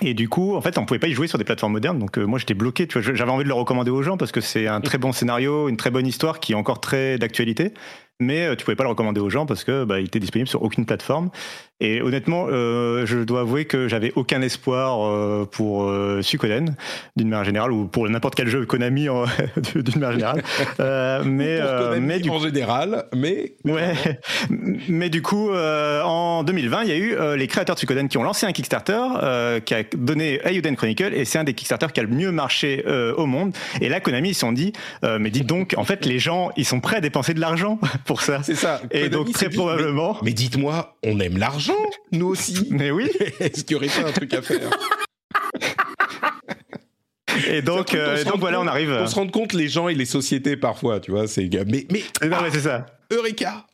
et 0.00 0.14
du 0.14 0.28
coup, 0.28 0.54
en 0.54 0.60
fait, 0.62 0.78
on 0.78 0.86
pouvait 0.86 1.00
pas 1.00 1.08
y 1.08 1.12
jouer 1.12 1.26
sur 1.26 1.38
des 1.38 1.44
plateformes 1.44 1.72
modernes. 1.72 1.98
Donc 1.98 2.16
moi, 2.16 2.38
j'étais 2.38 2.54
bloqué. 2.54 2.88
J'avais 2.90 3.30
envie 3.30 3.44
de 3.44 3.48
le 3.48 3.54
recommander 3.54 3.90
aux 3.90 4.02
gens 4.02 4.16
parce 4.16 4.32
que 4.32 4.40
c'est 4.40 4.66
un 4.66 4.80
très 4.80 4.96
bon 4.96 5.12
scénario, 5.12 5.68
une 5.68 5.76
très 5.76 5.90
bonne 5.90 6.06
histoire 6.06 6.40
qui 6.40 6.52
est 6.52 6.56
encore 6.56 6.80
très 6.80 7.18
d'actualité 7.18 7.74
mais 8.22 8.56
tu 8.56 8.64
pouvais 8.64 8.76
pas 8.76 8.84
le 8.84 8.90
recommander 8.90 9.20
aux 9.20 9.30
gens 9.30 9.46
parce 9.46 9.64
que 9.64 9.84
bah, 9.84 10.00
il 10.00 10.06
était 10.06 10.20
disponible 10.20 10.48
sur 10.48 10.62
aucune 10.62 10.86
plateforme. 10.86 11.30
Et 11.82 12.00
honnêtement, 12.00 12.46
euh, 12.48 13.04
je 13.06 13.18
dois 13.18 13.40
avouer 13.40 13.64
que 13.64 13.88
j'avais 13.88 14.12
aucun 14.14 14.40
espoir 14.40 15.04
euh, 15.04 15.44
pour 15.50 15.82
euh, 15.82 16.22
Suikoden, 16.22 16.76
d'une 17.16 17.28
manière 17.28 17.44
générale, 17.44 17.72
ou 17.72 17.88
pour 17.88 18.08
n'importe 18.08 18.36
quel 18.36 18.46
jeu 18.46 18.64
Konami 18.66 19.08
d'une 19.74 20.00
manière 20.00 20.12
générale. 20.12 20.42
Euh, 20.78 21.24
mais, 21.24 21.58
mais 21.98 22.20
du 22.20 22.30
en 22.30 22.38
général, 22.38 23.06
mais 23.12 23.56
ouais. 23.64 23.94
mais 24.88 25.10
du 25.10 25.22
coup, 25.22 25.50
en 25.52 26.44
2020, 26.44 26.82
il 26.84 26.88
y 26.88 26.92
a 26.92 26.96
eu 26.96 27.36
les 27.36 27.48
créateurs 27.48 27.74
de 27.74 27.80
Suikoden 27.80 28.08
qui 28.08 28.16
ont 28.16 28.22
lancé 28.22 28.46
un 28.46 28.52
Kickstarter 28.52 29.02
qui 29.64 29.74
a 29.74 29.82
donné 29.96 30.40
Ayuden 30.44 30.76
Chronicle, 30.76 31.12
et 31.12 31.24
c'est 31.24 31.40
un 31.40 31.44
des 31.44 31.54
Kickstarter 31.54 31.88
qui 31.92 31.98
a 31.98 32.04
le 32.04 32.08
mieux 32.10 32.30
marché 32.30 32.84
au 33.16 33.26
monde. 33.26 33.56
Et 33.80 33.88
là, 33.88 33.98
Konami 33.98 34.30
ils 34.30 34.34
se 34.34 34.40
sont 34.40 34.52
dit, 34.52 34.72
mais 35.02 35.30
dites 35.30 35.46
donc, 35.46 35.74
en 35.76 35.84
fait, 35.84 36.06
les 36.06 36.20
gens, 36.20 36.50
ils 36.56 36.64
sont 36.64 36.78
prêts 36.78 36.98
à 36.98 37.00
dépenser 37.00 37.34
de 37.34 37.40
l'argent 37.40 37.80
pour 38.12 38.20
ça. 38.20 38.42
C'est 38.42 38.54
ça. 38.54 38.82
Et 38.90 39.08
donc 39.08 39.32
très 39.32 39.48
probablement. 39.48 40.18
mais 40.22 40.34
dites-moi, 40.34 40.98
on 41.02 41.18
aime 41.18 41.38
l'argent 41.38 41.72
nous 42.10 42.26
aussi. 42.26 42.68
Mais 42.70 42.90
oui. 42.90 43.10
Est-ce 43.40 43.64
qu'il 43.64 43.72
y 43.72 43.76
aurait 43.76 43.86
pas 43.86 44.06
un 44.06 44.12
truc 44.12 44.34
à 44.34 44.42
faire? 44.42 44.68
Et 47.48 47.62
donc, 47.62 47.94
euh, 47.94 48.22
donc 48.24 48.40
voilà, 48.40 48.60
on 48.60 48.66
arrive. 48.66 48.90
On 48.90 49.06
se 49.06 49.14
rend 49.14 49.26
compte 49.28 49.54
les 49.54 49.68
gens 49.68 49.88
et 49.88 49.94
les 49.94 50.04
sociétés 50.04 50.58
parfois, 50.58 51.00
tu 51.00 51.10
vois. 51.10 51.26
C'est 51.26 51.48
mais 51.66 51.86
mais. 51.90 52.02
Non, 52.28 52.36
mais 52.42 52.50
c'est 52.50 52.60
ça. 52.60 52.84
Eureka. 53.10 53.64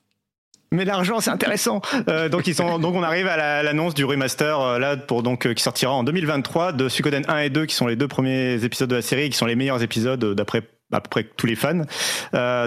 mais 0.71 0.85
l'argent 0.85 1.19
c'est 1.19 1.31
intéressant. 1.31 1.81
Euh, 2.09 2.29
donc 2.29 2.47
ils 2.47 2.55
sont, 2.55 2.79
donc 2.79 2.95
on 2.95 3.03
arrive 3.03 3.27
à 3.27 3.65
l'annonce 3.65 3.95
du 3.95 4.05
remaster 4.05 4.61
euh, 4.61 4.79
là 4.79 4.97
pour 4.97 5.25
donc 5.25 5.47
euh, 5.47 5.55
qui 5.55 5.65
sortira 5.65 5.93
en 5.93 6.05
2023 6.05 6.73
de 6.73 6.89
Suikoden 6.89 7.25
1 7.27 7.39
et 7.39 7.51
2 7.51 7.67
qui 7.67 7.75
sont 7.75 7.89
les 7.89 7.97
deux 7.97 8.07
premiers 8.07 8.65
épisodes 8.65 8.89
de 8.89 8.95
la 8.95 9.03
série, 9.03 9.31
qui 9.31 9.37
sont 9.37 9.47
les 9.47 9.57
meilleurs 9.57 9.83
épisodes 9.83 10.25
d'après 10.35 10.63
à 10.93 11.01
peu 11.01 11.09
près 11.09 11.25
tous 11.25 11.47
les 11.47 11.57
fans. 11.57 11.83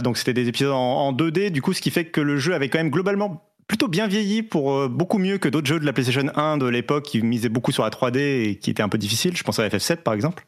donc 0.02 0.18
c'était 0.18 0.34
des 0.34 0.48
épisodes 0.48 0.74
en, 0.74 1.08
en 1.08 1.14
2D, 1.14 1.50
du 1.50 1.62
coup 1.62 1.74
ce 1.74 1.82
qui 1.82 1.92
fait 1.92 2.06
que 2.06 2.22
le 2.22 2.38
jeu 2.38 2.54
avait 2.54 2.70
quand 2.70 2.80
même 2.80 2.92
globalement 2.92 3.48
plutôt 3.68 3.88
bien 3.88 4.08
vieilli 4.08 4.44
pour 4.44 4.90
beaucoup 4.90 5.18
mieux 5.18 5.38
que 5.38 5.48
d'autres 5.48 5.68
jeux 5.68 5.80
de 5.80 5.86
la 5.86 5.94
PlayStation 5.94 6.30
1 6.36 6.58
de 6.58 6.66
l'époque 6.66 7.06
qui 7.06 7.22
misaient 7.22 7.50
beaucoup 7.50 7.72
sur 7.72 7.84
la 7.84 7.90
3D 7.90 8.18
et 8.18 8.56
qui 8.58 8.70
étaient 8.70 8.84
un 8.84 8.90
peu 8.90 8.98
difficiles. 8.98 9.36
Je 9.38 9.44
pense 9.44 9.60
à 9.60 9.68
FF7 9.68 9.98
par 9.98 10.14
exemple. 10.14 10.44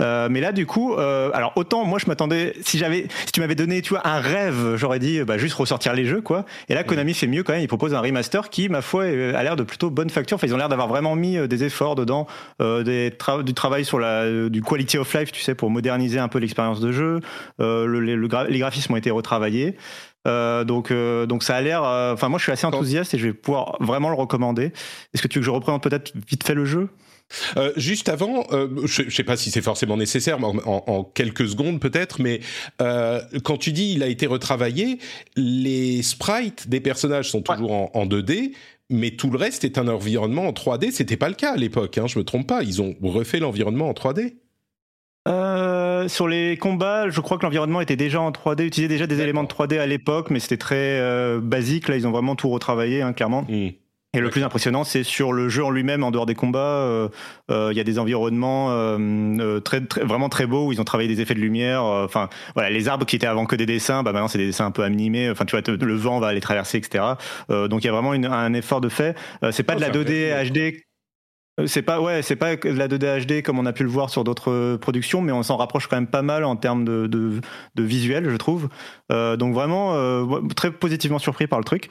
Euh, 0.00 0.28
mais 0.30 0.40
là, 0.40 0.52
du 0.52 0.66
coup, 0.66 0.94
euh, 0.94 1.30
alors 1.34 1.52
autant 1.56 1.84
moi 1.84 1.98
je 1.98 2.06
m'attendais, 2.06 2.54
si 2.62 2.78
j'avais, 2.78 3.06
si 3.26 3.32
tu 3.32 3.40
m'avais 3.40 3.54
donné, 3.54 3.82
tu 3.82 3.90
vois, 3.90 4.06
un 4.06 4.20
rêve, 4.20 4.76
j'aurais 4.76 4.98
dit 4.98 5.22
bah, 5.22 5.38
juste 5.38 5.54
ressortir 5.54 5.94
les 5.94 6.06
jeux, 6.06 6.20
quoi. 6.20 6.44
Et 6.68 6.74
là, 6.74 6.84
Konami 6.84 7.14
fait 7.14 7.26
mieux 7.26 7.42
quand 7.42 7.52
même. 7.52 7.62
Il 7.62 7.68
propose 7.68 7.94
un 7.94 8.00
remaster 8.00 8.50
qui, 8.50 8.68
ma 8.68 8.82
foi, 8.82 9.04
a 9.04 9.42
l'air 9.42 9.56
de 9.56 9.62
plutôt 9.62 9.90
bonne 9.90 10.10
facture. 10.10 10.36
Enfin, 10.36 10.46
ils 10.46 10.54
ont 10.54 10.58
l'air 10.58 10.68
d'avoir 10.68 10.88
vraiment 10.88 11.14
mis 11.16 11.36
euh, 11.36 11.46
des 11.46 11.64
efforts 11.64 11.94
dedans, 11.94 12.26
euh, 12.60 12.82
des 12.82 13.10
du 13.44 13.54
travail 13.54 13.84
sur 13.84 13.98
la, 13.98 14.22
euh, 14.22 14.48
du 14.48 14.62
quality 14.62 14.98
of 14.98 15.12
life, 15.14 15.32
tu 15.32 15.42
sais, 15.42 15.54
pour 15.54 15.70
moderniser 15.70 16.18
un 16.18 16.28
peu 16.28 16.38
l'expérience 16.38 16.80
de 16.80 16.92
jeu. 16.92 17.20
Euh, 17.60 17.86
le, 17.86 18.00
les 18.00 18.58
graphismes 18.58 18.94
ont 18.94 18.96
été 18.96 19.10
retravaillés. 19.10 19.76
Euh, 20.28 20.64
donc, 20.64 20.90
euh, 20.90 21.26
donc 21.26 21.42
ça 21.42 21.56
a 21.56 21.60
l'air. 21.60 21.82
Enfin, 21.82 22.28
moi, 22.28 22.38
je 22.38 22.44
suis 22.44 22.52
assez 22.52 22.66
enthousiaste 22.66 23.14
et 23.14 23.18
je 23.18 23.26
vais 23.26 23.32
pouvoir 23.32 23.76
vraiment 23.80 24.08
le 24.08 24.16
recommander. 24.16 24.72
Est-ce 25.14 25.22
que 25.22 25.28
tu 25.28 25.38
veux 25.38 25.42
que 25.42 25.46
je 25.46 25.50
représente 25.50 25.82
peut-être 25.82 26.12
vite 26.28 26.44
fait 26.46 26.54
le 26.54 26.64
jeu? 26.64 26.88
Euh, 27.56 27.72
juste 27.76 28.08
avant, 28.08 28.44
euh, 28.52 28.68
je 28.86 29.02
ne 29.02 29.10
sais 29.10 29.24
pas 29.24 29.36
si 29.36 29.50
c'est 29.50 29.62
forcément 29.62 29.96
nécessaire, 29.96 30.42
en, 30.42 30.56
en, 30.66 31.04
quelques 31.04 31.48
secondes 31.48 31.80
peut-être, 31.80 32.20
mais 32.20 32.40
euh, 32.80 33.20
quand 33.44 33.56
tu 33.56 33.72
dis 33.72 33.92
il 33.92 34.02
a 34.02 34.08
été 34.08 34.26
retravaillé, 34.26 34.98
les 35.36 36.02
sprites 36.02 36.68
des 36.68 36.80
personnages 36.80 37.30
sont 37.30 37.42
toujours 37.42 37.72
en, 37.72 37.90
en, 37.94 38.06
2D, 38.06 38.52
mais 38.88 39.12
tout 39.12 39.30
le 39.30 39.38
reste 39.38 39.64
est 39.64 39.78
un 39.78 39.88
environnement 39.88 40.46
en 40.46 40.52
3D. 40.52 40.90
C'était 40.90 41.16
pas 41.16 41.28
le 41.28 41.34
cas 41.34 41.52
à 41.52 41.56
l'époque, 41.56 41.98
hein, 41.98 42.06
je 42.06 42.18
me 42.18 42.24
trompe 42.24 42.46
pas. 42.46 42.62
Ils 42.62 42.82
ont 42.82 42.96
refait 43.02 43.38
l'environnement 43.38 43.88
en 43.88 43.92
3D. 43.92 44.34
Euh, 45.28 46.08
sur 46.08 46.28
les 46.28 46.56
combats, 46.56 47.10
je 47.10 47.20
crois 47.20 47.36
que 47.36 47.42
l'environnement 47.42 47.80
était 47.80 47.96
déjà 47.96 48.20
en 48.20 48.30
3D, 48.30 48.64
utilisait 48.64 48.88
déjà 48.88 49.06
des 49.06 49.20
éléments 49.20 49.42
de 49.42 49.48
3D 49.48 49.78
à 49.78 49.86
l'époque, 49.86 50.30
mais 50.30 50.40
c'était 50.40 50.56
très 50.56 50.98
euh, 51.00 51.40
basique. 51.40 51.88
Là, 51.88 51.96
ils 51.96 52.06
ont 52.06 52.10
vraiment 52.10 52.36
tout 52.36 52.48
retravaillé, 52.48 53.02
hein, 53.02 53.12
clairement. 53.12 53.42
Mmh. 53.48 53.68
Et 54.12 54.18
le 54.18 54.28
plus 54.28 54.42
impressionnant, 54.42 54.82
c'est 54.82 55.04
sur 55.04 55.32
le 55.32 55.48
jeu 55.48 55.64
en 55.64 55.70
lui-même, 55.70 56.02
en 56.02 56.10
dehors 56.10 56.26
des 56.26 56.34
combats. 56.34 56.58
Euh, 56.58 57.08
euh, 57.52 57.68
il 57.70 57.76
y 57.76 57.80
a 57.80 57.84
des 57.84 58.00
environnements 58.00 58.70
euh, 58.72 59.60
très, 59.60 59.86
très, 59.86 60.02
vraiment 60.02 60.28
très 60.28 60.46
beaux 60.46 60.66
où 60.66 60.72
ils 60.72 60.80
ont 60.80 60.84
travaillé 60.84 61.08
des 61.08 61.20
effets 61.20 61.34
de 61.34 61.40
lumière. 61.40 61.84
Enfin, 61.84 62.28
voilà, 62.54 62.70
les 62.70 62.88
arbres 62.88 63.06
qui 63.06 63.14
étaient 63.14 63.28
avant 63.28 63.46
que 63.46 63.54
des 63.54 63.66
dessins, 63.66 64.02
bah 64.02 64.10
maintenant 64.12 64.26
c'est 64.26 64.38
des 64.38 64.46
dessins 64.46 64.66
un 64.66 64.72
peu 64.72 64.82
animés. 64.82 65.30
Enfin, 65.30 65.44
tu 65.44 65.56
vois, 65.56 65.62
le 65.76 65.94
vent 65.94 66.18
va 66.18 66.32
les 66.32 66.40
traverser, 66.40 66.78
etc. 66.78 67.04
donc 67.48 67.84
il 67.84 67.86
y 67.86 67.88
a 67.88 67.92
vraiment 67.92 68.12
une, 68.12 68.26
un 68.26 68.52
effort 68.52 68.80
de 68.80 68.88
fait. 68.88 69.16
c'est 69.52 69.62
pas 69.62 69.76
de 69.76 69.80
la 69.80 69.90
2D 69.90 70.50
HD 70.50 70.89
c'est 71.66 71.82
pas 71.82 72.00
ouais, 72.00 72.22
c'est 72.22 72.36
pas 72.36 72.56
de 72.56 72.70
la 72.70 72.88
2D 72.88 73.26
HD 73.26 73.42
comme 73.42 73.58
on 73.58 73.66
a 73.66 73.72
pu 73.72 73.82
le 73.82 73.88
voir 73.88 74.10
sur 74.10 74.24
d'autres 74.24 74.76
productions, 74.76 75.20
mais 75.20 75.32
on 75.32 75.42
s'en 75.42 75.56
rapproche 75.56 75.86
quand 75.86 75.96
même 75.96 76.06
pas 76.06 76.22
mal 76.22 76.44
en 76.44 76.56
termes 76.56 76.84
de, 76.84 77.06
de, 77.06 77.40
de 77.74 77.82
visuel, 77.82 78.28
je 78.28 78.36
trouve. 78.36 78.68
Euh, 79.10 79.36
donc 79.36 79.54
vraiment 79.54 79.94
euh, 79.94 80.24
très 80.54 80.70
positivement 80.70 81.18
surpris 81.18 81.46
par 81.46 81.58
le 81.58 81.64
truc. 81.64 81.88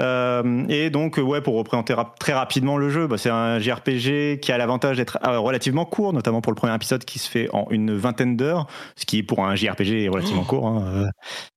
Euh, 0.00 0.64
et 0.68 0.90
donc 0.90 1.18
ouais, 1.18 1.40
pour 1.40 1.54
représenter 1.54 1.92
rap 1.92 2.18
très 2.18 2.32
rapidement 2.32 2.78
le 2.78 2.88
jeu, 2.88 3.06
bah, 3.06 3.18
c'est 3.18 3.30
un 3.30 3.58
JRPG 3.58 4.40
qui 4.40 4.52
a 4.52 4.58
l'avantage 4.58 4.96
d'être 4.96 5.18
euh, 5.26 5.38
relativement 5.38 5.84
court, 5.84 6.12
notamment 6.12 6.40
pour 6.40 6.52
le 6.52 6.56
premier 6.56 6.74
épisode 6.74 7.04
qui 7.04 7.18
se 7.18 7.30
fait 7.30 7.48
en 7.52 7.66
une 7.70 7.94
vingtaine 7.96 8.36
d'heures, 8.36 8.66
ce 8.96 9.04
qui 9.04 9.22
pour 9.22 9.44
un 9.44 9.54
JRPG 9.54 10.04
est 10.04 10.08
relativement 10.08 10.42
oh. 10.44 10.48
court. 10.48 10.66
Hein. 10.66 11.08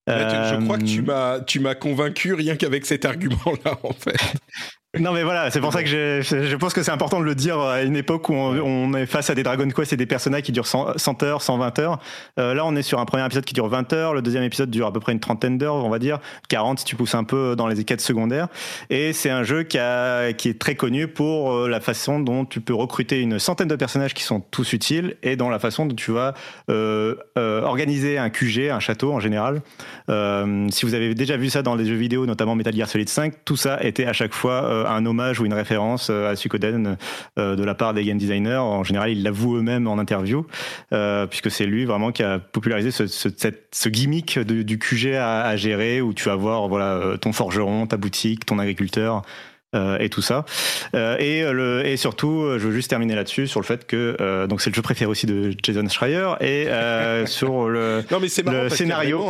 je 0.07 0.63
crois 0.65 0.77
que 0.77 0.83
tu 0.83 1.01
m'as 1.01 1.39
tu 1.39 1.59
m'as 1.59 1.75
convaincu 1.75 2.33
rien 2.33 2.55
qu'avec 2.55 2.85
cet 2.85 3.05
argument-là 3.05 3.77
en 3.83 3.93
fait. 3.93 4.15
Non 4.99 5.11
mais 5.11 5.23
voilà, 5.23 5.51
c'est 5.51 5.59
pour 5.59 5.73
ça 5.73 5.83
que 5.83 5.89
je, 5.89 6.21
je 6.21 6.55
pense 6.55 6.73
que 6.73 6.81
c'est 6.81 6.91
important 6.91 7.19
de 7.19 7.25
le 7.25 7.35
dire 7.35 7.59
à 7.59 7.81
une 7.81 7.95
époque 7.95 8.29
où 8.29 8.33
on, 8.33 8.93
est 8.93 9.05
face 9.05 9.29
à 9.29 9.35
des 9.35 9.43
Dragon 9.43 9.67
Quest 9.69 9.93
et 9.93 9.97
des 9.97 10.05
personnages 10.05 10.43
qui 10.43 10.51
durent 10.51 10.67
100, 10.67 10.97
100 10.97 11.23
heures, 11.23 11.41
120 11.41 11.79
heures. 11.79 11.99
Euh, 12.39 12.53
là, 12.53 12.65
on 12.65 12.75
est 12.75 12.81
sur 12.81 12.99
un 12.99 13.05
premier 13.05 13.25
épisode 13.25 13.45
qui 13.45 13.53
dure 13.53 13.67
20 13.67 13.93
heures, 13.93 14.13
le 14.13 14.21
deuxième 14.21 14.43
épisode 14.43 14.69
dure 14.69 14.87
à 14.87 14.93
peu 14.93 14.99
près 14.99 15.11
une 15.11 15.19
trentaine 15.19 15.57
d'heures, 15.57 15.75
on 15.75 15.89
va 15.89 15.99
dire 15.99 16.19
40 16.49 16.79
si 16.79 16.85
tu 16.85 16.95
pousses 16.95 17.15
un 17.15 17.23
peu 17.23 17.55
dans 17.55 17.67
les 17.67 17.83
quêtes 17.83 18.01
secondaires. 18.01 18.47
Et 18.89 19.13
c'est 19.13 19.29
un 19.29 19.43
jeu 19.43 19.63
qui, 19.63 19.77
a, 19.77 20.33
qui 20.33 20.49
est 20.49 20.59
très 20.59 20.75
connu 20.75 21.07
pour 21.07 21.53
euh, 21.53 21.67
la 21.67 21.79
façon 21.79 22.19
dont 22.19 22.45
tu 22.45 22.61
peux 22.61 22.73
recruter 22.73 23.21
une 23.21 23.39
centaine 23.39 23.67
de 23.67 23.75
personnages 23.75 24.13
qui 24.13 24.23
sont 24.23 24.39
tous 24.39 24.73
utiles 24.73 25.17
et 25.23 25.35
dans 25.35 25.49
la 25.49 25.59
façon 25.59 25.85
dont 25.85 25.95
tu 25.95 26.11
vas 26.11 26.33
euh, 26.69 27.15
euh, 27.37 27.61
organiser 27.61 28.17
un 28.17 28.29
QG, 28.29 28.69
un 28.69 28.79
château 28.79 29.13
en 29.13 29.19
général. 29.19 29.61
Si 30.71 30.85
vous 30.85 30.93
avez 30.93 31.15
déjà 31.15 31.37
vu 31.37 31.49
ça 31.49 31.61
dans 31.61 31.75
les 31.75 31.85
jeux 31.85 31.95
vidéo, 31.95 32.25
notamment 32.25 32.55
Metal 32.55 32.75
Gear 32.75 32.87
Solid 32.87 33.09
5, 33.09 33.33
tout 33.43 33.55
ça 33.55 33.81
était 33.83 34.05
à 34.05 34.13
chaque 34.13 34.33
fois 34.33 34.84
un 34.85 35.05
hommage 35.05 35.39
ou 35.39 35.45
une 35.45 35.53
référence 35.53 36.09
euh, 36.09 36.31
à 36.31 36.35
Suikoden 36.35 36.97
euh, 37.37 37.55
de 37.55 37.63
la 37.63 37.75
part 37.75 37.93
des 37.93 38.03
game 38.03 38.17
designers. 38.17 38.57
En 38.57 38.83
général, 38.83 39.11
ils 39.11 39.23
l'avouent 39.23 39.57
eux-mêmes 39.57 39.87
en 39.87 39.97
interview, 39.97 40.45
euh, 40.93 41.25
puisque 41.27 41.51
c'est 41.51 41.65
lui 41.65 41.85
vraiment 41.85 42.11
qui 42.11 42.23
a 42.23 42.39
popularisé 42.39 42.91
ce, 42.91 43.89
gimmick 43.89 44.39
du 44.39 44.79
QG 44.79 45.15
à, 45.15 45.41
à, 45.41 45.55
gérer, 45.55 46.01
où 46.01 46.13
tu 46.13 46.25
vas 46.25 46.35
voir 46.35 46.67
voilà 46.67 47.17
ton 47.19 47.33
forgeron, 47.33 47.87
ta 47.87 47.97
boutique, 47.97 48.45
ton 48.45 48.59
agriculteur. 48.59 49.23
Euh, 49.75 49.97
et 49.99 50.09
tout 50.09 50.21
ça. 50.21 50.45
Euh, 50.95 51.17
et, 51.17 51.41
le, 51.51 51.85
et 51.85 51.97
surtout, 51.97 52.47
je 52.57 52.67
veux 52.67 52.71
juste 52.71 52.89
terminer 52.89 53.15
là-dessus 53.15 53.47
sur 53.47 53.59
le 53.59 53.65
fait 53.65 53.85
que 53.85 54.15
euh, 54.21 54.47
donc 54.47 54.61
c'est 54.61 54.69
le 54.69 54.75
jeu 54.75 54.81
préféré 54.81 55.09
aussi 55.09 55.25
de 55.25 55.53
Jason 55.61 55.87
Schreier 55.89 56.33
et 56.39 56.67
sur 57.25 57.67
le, 57.67 58.03
non, 58.09 58.19
mais 58.21 58.29
c'est 58.29 58.47
le 58.47 58.69
scénario. 58.69 59.25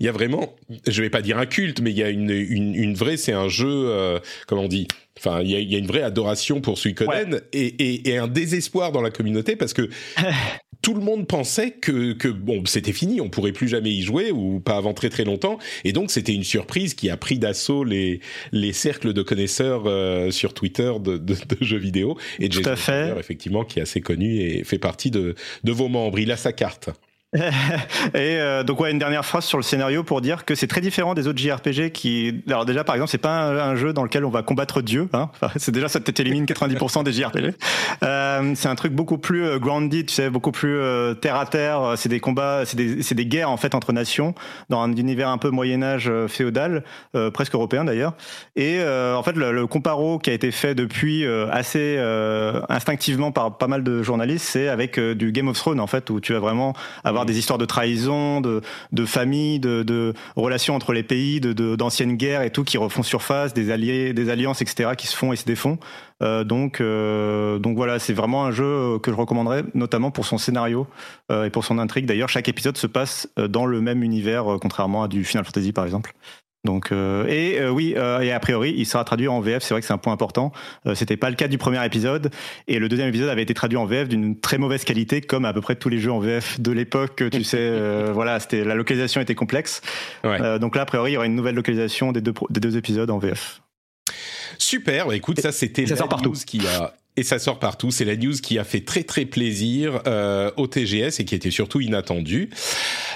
Il 0.00 0.06
y, 0.06 0.08
a 0.08 0.12
vraiment, 0.12 0.54
je 0.86 1.02
vais 1.02 1.10
pas 1.10 1.22
dire 1.22 1.38
un 1.38 1.46
culte, 1.46 1.80
mais 1.80 1.90
il 1.90 1.96
y 1.96 2.02
a 2.02 2.10
une, 2.10 2.30
une, 2.30 2.74
une 2.74 2.94
vraie, 2.94 3.16
c'est 3.16 3.32
un 3.32 3.48
jeu, 3.48 4.20
comment 4.46 4.62
on 4.62 4.68
dit, 4.68 4.88
Enfin, 5.18 5.40
il 5.40 5.50
y 5.50 5.56
a, 5.56 5.58
y 5.58 5.74
a, 5.74 5.78
une 5.78 5.86
vraie 5.88 6.02
adoration 6.02 6.60
pour 6.60 6.78
Suikoden 6.78 7.34
ouais. 7.34 7.40
et, 7.52 7.66
et, 7.66 8.08
et, 8.10 8.18
un 8.18 8.28
désespoir 8.28 8.92
dans 8.92 9.02
la 9.02 9.10
communauté 9.10 9.56
parce 9.56 9.72
que 9.72 9.88
tout 10.82 10.94
le 10.94 11.00
monde 11.00 11.26
pensait 11.26 11.72
que, 11.72 12.12
que 12.12 12.28
bon, 12.28 12.64
c'était 12.66 12.92
fini, 12.92 13.20
on 13.20 13.28
pourrait 13.28 13.52
plus 13.52 13.68
jamais 13.68 13.90
y 13.90 14.02
jouer 14.02 14.30
ou 14.30 14.60
pas 14.60 14.76
avant 14.76 14.94
très 14.94 15.08
très 15.10 15.24
longtemps. 15.24 15.58
Et 15.84 15.92
donc, 15.92 16.10
c'était 16.10 16.34
une 16.34 16.44
surprise 16.44 16.94
qui 16.94 17.10
a 17.10 17.16
pris 17.16 17.38
d'assaut 17.38 17.84
les, 17.84 18.20
les 18.52 18.72
cercles 18.72 19.12
de 19.12 19.22
connaisseurs 19.22 19.84
euh, 19.86 20.30
sur 20.30 20.54
Twitter 20.54 20.92
de, 21.00 21.16
de, 21.16 21.34
de, 21.34 21.56
jeux 21.64 21.78
vidéo. 21.78 22.16
Et 22.38 22.48
Tout 22.48 22.58
Jason 22.58 22.70
à 22.70 22.76
fait. 22.76 23.14
effectivement, 23.18 23.64
qui 23.64 23.80
est 23.80 23.82
assez 23.82 24.00
connu 24.00 24.38
et 24.40 24.64
fait 24.64 24.78
partie 24.78 25.10
de, 25.10 25.34
de 25.64 25.72
vos 25.72 25.88
membres. 25.88 26.18
Il 26.18 26.30
a 26.30 26.36
sa 26.36 26.52
carte. 26.52 26.90
et 27.34 27.40
euh, 28.14 28.62
donc 28.62 28.80
ouais 28.80 28.90
une 28.90 28.98
dernière 28.98 29.24
phrase 29.24 29.44
sur 29.44 29.58
le 29.58 29.62
scénario 29.62 30.02
pour 30.02 30.22
dire 30.22 30.46
que 30.46 30.54
c'est 30.54 30.66
très 30.66 30.80
différent 30.80 31.12
des 31.12 31.28
autres 31.28 31.38
JRPG 31.38 31.90
qui 31.90 32.42
alors 32.48 32.64
déjà 32.64 32.84
par 32.84 32.94
exemple 32.94 33.10
c'est 33.10 33.18
pas 33.18 33.48
un, 33.48 33.76
jeu 33.76 33.92
dans 33.92 34.02
lequel 34.02 34.24
on 34.24 34.30
va 34.30 34.42
combattre 34.42 34.80
Dieu 34.80 35.10
hein. 35.12 35.30
Enfin, 35.34 35.52
c'est 35.56 35.72
déjà 35.72 35.88
ça 35.88 36.00
t'élimine 36.00 36.46
90% 36.46 37.04
des 37.04 37.12
JRPG 37.12 37.54
euh, 38.02 38.52
c'est 38.54 38.68
un 38.68 38.74
truc 38.74 38.94
beaucoup 38.94 39.18
plus 39.18 39.44
euh, 39.44 39.58
grounded 39.58 40.06
tu 40.06 40.14
sais 40.14 40.30
beaucoup 40.30 40.52
plus 40.52 40.78
euh, 40.78 41.14
terre 41.14 41.36
à 41.36 41.46
terre. 41.46 41.94
C'est 41.96 42.08
des 42.08 42.20
combats 42.20 42.64
c'est 42.64 42.76
des 42.76 43.02
c'est 43.02 43.14
des 43.14 43.26
guerres 43.26 43.50
en 43.50 43.56
fait 43.56 43.74
entre 43.74 43.92
nations 43.92 44.34
dans 44.68 44.80
un 44.80 44.92
univers 44.94 45.28
un 45.28 45.38
peu 45.38 45.50
Moyen 45.50 45.82
Âge 45.82 46.08
euh, 46.08 46.28
féodal 46.28 46.84
euh, 47.14 47.30
presque 47.30 47.54
européen 47.54 47.84
d'ailleurs. 47.84 48.14
Et 48.56 48.78
en 48.80 49.22
fait 49.22 49.32
le, 49.32 49.52
le, 49.52 49.66
comparo 49.66 50.18
qui 50.18 50.30
a 50.30 50.32
été 50.32 50.50
fait 50.50 50.74
depuis 50.74 51.26
assez 51.26 51.98
instinctivement 52.68 53.32
par 53.32 53.58
pas 53.58 53.66
mal 53.66 53.82
de 53.82 54.02
journalistes 54.02 54.46
c'est 54.46 54.68
avec 54.68 54.98
du 54.98 55.32
Game 55.32 55.48
of 55.48 55.56
Thrones 55.56 55.80
en 55.80 55.86
fait 55.86 56.10
où 56.10 56.20
tu 56.20 56.32
vas 56.32 56.38
vraiment 56.38 56.74
avoir 57.04 57.17
des 57.26 57.38
histoires 57.38 57.58
de 57.58 57.64
trahison, 57.64 58.40
de, 58.40 58.60
de 58.92 59.04
famille, 59.04 59.60
de, 59.60 59.82
de, 59.82 60.14
relations 60.36 60.74
entre 60.74 60.92
les 60.92 61.02
pays, 61.02 61.40
de, 61.40 61.76
d'anciennes 61.76 62.16
guerres 62.16 62.42
et 62.42 62.50
tout 62.50 62.64
qui 62.64 62.78
refont 62.78 63.02
surface, 63.02 63.54
des 63.54 63.70
alliés, 63.70 64.12
des 64.12 64.30
alliances, 64.30 64.62
etc. 64.62 64.90
qui 64.96 65.06
se 65.06 65.16
font 65.16 65.32
et 65.32 65.36
se 65.36 65.44
défont. 65.44 65.78
Euh, 66.22 66.44
donc, 66.44 66.80
euh, 66.80 67.58
donc 67.58 67.76
voilà, 67.76 67.98
c'est 67.98 68.12
vraiment 68.12 68.44
un 68.44 68.50
jeu 68.50 68.98
que 69.02 69.10
je 69.10 69.16
recommanderais, 69.16 69.64
notamment 69.74 70.10
pour 70.10 70.26
son 70.26 70.38
scénario 70.38 70.86
euh, 71.30 71.44
et 71.44 71.50
pour 71.50 71.64
son 71.64 71.78
intrigue. 71.78 72.06
D'ailleurs, 72.06 72.28
chaque 72.28 72.48
épisode 72.48 72.76
se 72.76 72.86
passe 72.86 73.28
dans 73.36 73.66
le 73.66 73.80
même 73.80 74.02
univers, 74.02 74.56
contrairement 74.60 75.04
à 75.04 75.08
du 75.08 75.24
Final 75.24 75.44
Fantasy 75.44 75.72
par 75.72 75.84
exemple. 75.84 76.12
Donc 76.64 76.90
euh, 76.90 77.24
et 77.28 77.60
euh, 77.60 77.70
oui 77.70 77.94
euh, 77.96 78.20
et 78.20 78.32
a 78.32 78.40
priori 78.40 78.74
il 78.76 78.84
sera 78.84 79.04
traduit 79.04 79.28
en 79.28 79.40
VF 79.40 79.62
c'est 79.62 79.74
vrai 79.74 79.80
que 79.80 79.86
c'est 79.86 79.92
un 79.92 79.98
point 79.98 80.12
important. 80.12 80.52
Euh, 80.86 80.94
c'était 80.94 81.16
pas 81.16 81.30
le 81.30 81.36
cas 81.36 81.46
du 81.46 81.56
premier 81.56 81.84
épisode. 81.84 82.30
Et 82.66 82.78
le 82.78 82.88
deuxième 82.88 83.08
épisode 83.08 83.28
avait 83.28 83.42
été 83.42 83.54
traduit 83.54 83.78
en 83.78 83.86
VF 83.86 84.08
d'une 84.08 84.38
très 84.38 84.58
mauvaise 84.58 84.84
qualité 84.84 85.20
comme 85.20 85.44
à 85.44 85.52
peu 85.52 85.60
près 85.60 85.76
tous 85.76 85.88
les 85.88 85.98
jeux 85.98 86.10
en 86.12 86.18
VF 86.18 86.60
de 86.60 86.72
l'époque 86.72 87.22
tu 87.30 87.44
sais 87.44 87.58
euh, 87.60 88.10
voilà 88.12 88.40
c'était 88.40 88.64
la 88.64 88.74
localisation 88.74 89.20
était 89.20 89.36
complexe. 89.36 89.82
Ouais. 90.24 90.40
Euh, 90.40 90.58
donc 90.58 90.74
là 90.74 90.82
a 90.82 90.86
priori 90.86 91.12
il 91.12 91.14
y 91.14 91.16
aura 91.16 91.26
une 91.26 91.36
nouvelle 91.36 91.54
localisation 91.54 92.10
des 92.10 92.20
deux 92.20 92.34
des 92.50 92.60
deux 92.60 92.76
épisodes 92.76 93.10
en 93.10 93.18
VF 93.18 93.62
super 94.58 95.06
bah, 95.06 95.16
écoute 95.16 95.40
ça 95.40 95.52
c'était 95.52 95.86
sort 95.86 96.08
partout 96.08 96.32
qui 96.46 96.66
a 96.66 96.94
et 97.18 97.24
ça 97.24 97.40
sort 97.40 97.58
partout. 97.58 97.90
C'est 97.90 98.04
la 98.04 98.16
news 98.16 98.34
qui 98.40 98.60
a 98.60 98.64
fait 98.64 98.82
très 98.82 99.02
très 99.02 99.24
plaisir 99.24 100.02
euh, 100.06 100.52
au 100.56 100.68
TGS 100.68 101.18
et 101.18 101.24
qui 101.24 101.34
était 101.34 101.50
surtout 101.50 101.80
inattendue. 101.80 102.48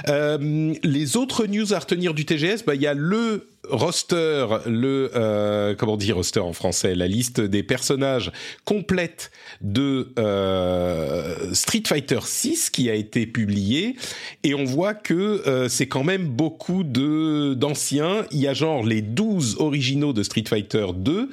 Euh, 0.08 0.74
les 0.82 1.16
autres 1.16 1.46
news 1.46 1.72
à 1.72 1.78
retenir 1.78 2.12
du 2.12 2.24
TGS, 2.24 2.64
bah 2.66 2.74
il 2.74 2.82
y 2.82 2.88
a 2.88 2.94
le 2.94 3.51
roster, 3.68 4.46
le 4.66 5.10
euh, 5.14 5.74
comment 5.76 5.96
dire 5.96 6.16
roster 6.16 6.40
en 6.40 6.52
français, 6.52 6.94
la 6.94 7.06
liste 7.06 7.40
des 7.40 7.62
personnages 7.62 8.32
complète 8.64 9.30
de 9.60 10.12
euh, 10.18 11.54
Street 11.54 11.82
Fighter 11.86 12.20
6 12.24 12.70
qui 12.70 12.90
a 12.90 12.94
été 12.94 13.26
publiée 13.26 13.96
et 14.42 14.54
on 14.54 14.64
voit 14.64 14.94
que 14.94 15.46
euh, 15.46 15.68
c'est 15.68 15.86
quand 15.86 16.04
même 16.04 16.26
beaucoup 16.26 16.82
de 16.82 17.54
d'anciens. 17.54 18.26
Il 18.32 18.40
y 18.40 18.48
a 18.48 18.54
genre 18.54 18.84
les 18.84 19.02
12 19.02 19.56
originaux 19.60 20.12
de 20.12 20.22
Street 20.22 20.44
Fighter 20.48 20.86
2 20.94 21.30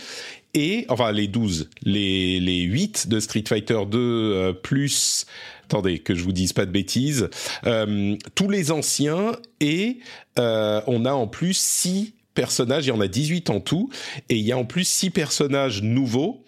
et 0.53 0.85
enfin 0.89 1.11
les 1.11 1.27
12, 1.27 1.69
les 1.83 2.39
les 2.39 2.61
8 2.61 3.07
de 3.07 3.19
Street 3.19 3.43
Fighter 3.47 3.79
2 3.89 3.97
euh, 3.99 4.53
plus 4.53 5.25
attendez 5.69 5.99
que 5.99 6.15
je 6.15 6.23
vous 6.23 6.31
dise 6.31 6.51
pas 6.51 6.65
de 6.65 6.71
bêtises, 6.71 7.29
euh, 7.67 8.15
tous 8.33 8.49
les 8.49 8.71
anciens 8.71 9.33
et 9.59 9.99
euh, 10.39 10.81
on 10.87 11.05
a 11.05 11.11
en 11.11 11.27
plus 11.27 11.55
6 11.55 12.13
personnages, 12.39 12.85
il 12.85 12.89
y 12.89 12.91
en 12.93 13.01
a 13.01 13.09
18 13.09 13.49
en 13.49 13.59
tout, 13.59 13.89
et 14.29 14.37
il 14.37 14.45
y 14.45 14.53
a 14.53 14.57
en 14.57 14.63
plus 14.63 14.87
6 14.87 15.09
personnages 15.09 15.81
nouveaux. 15.81 16.45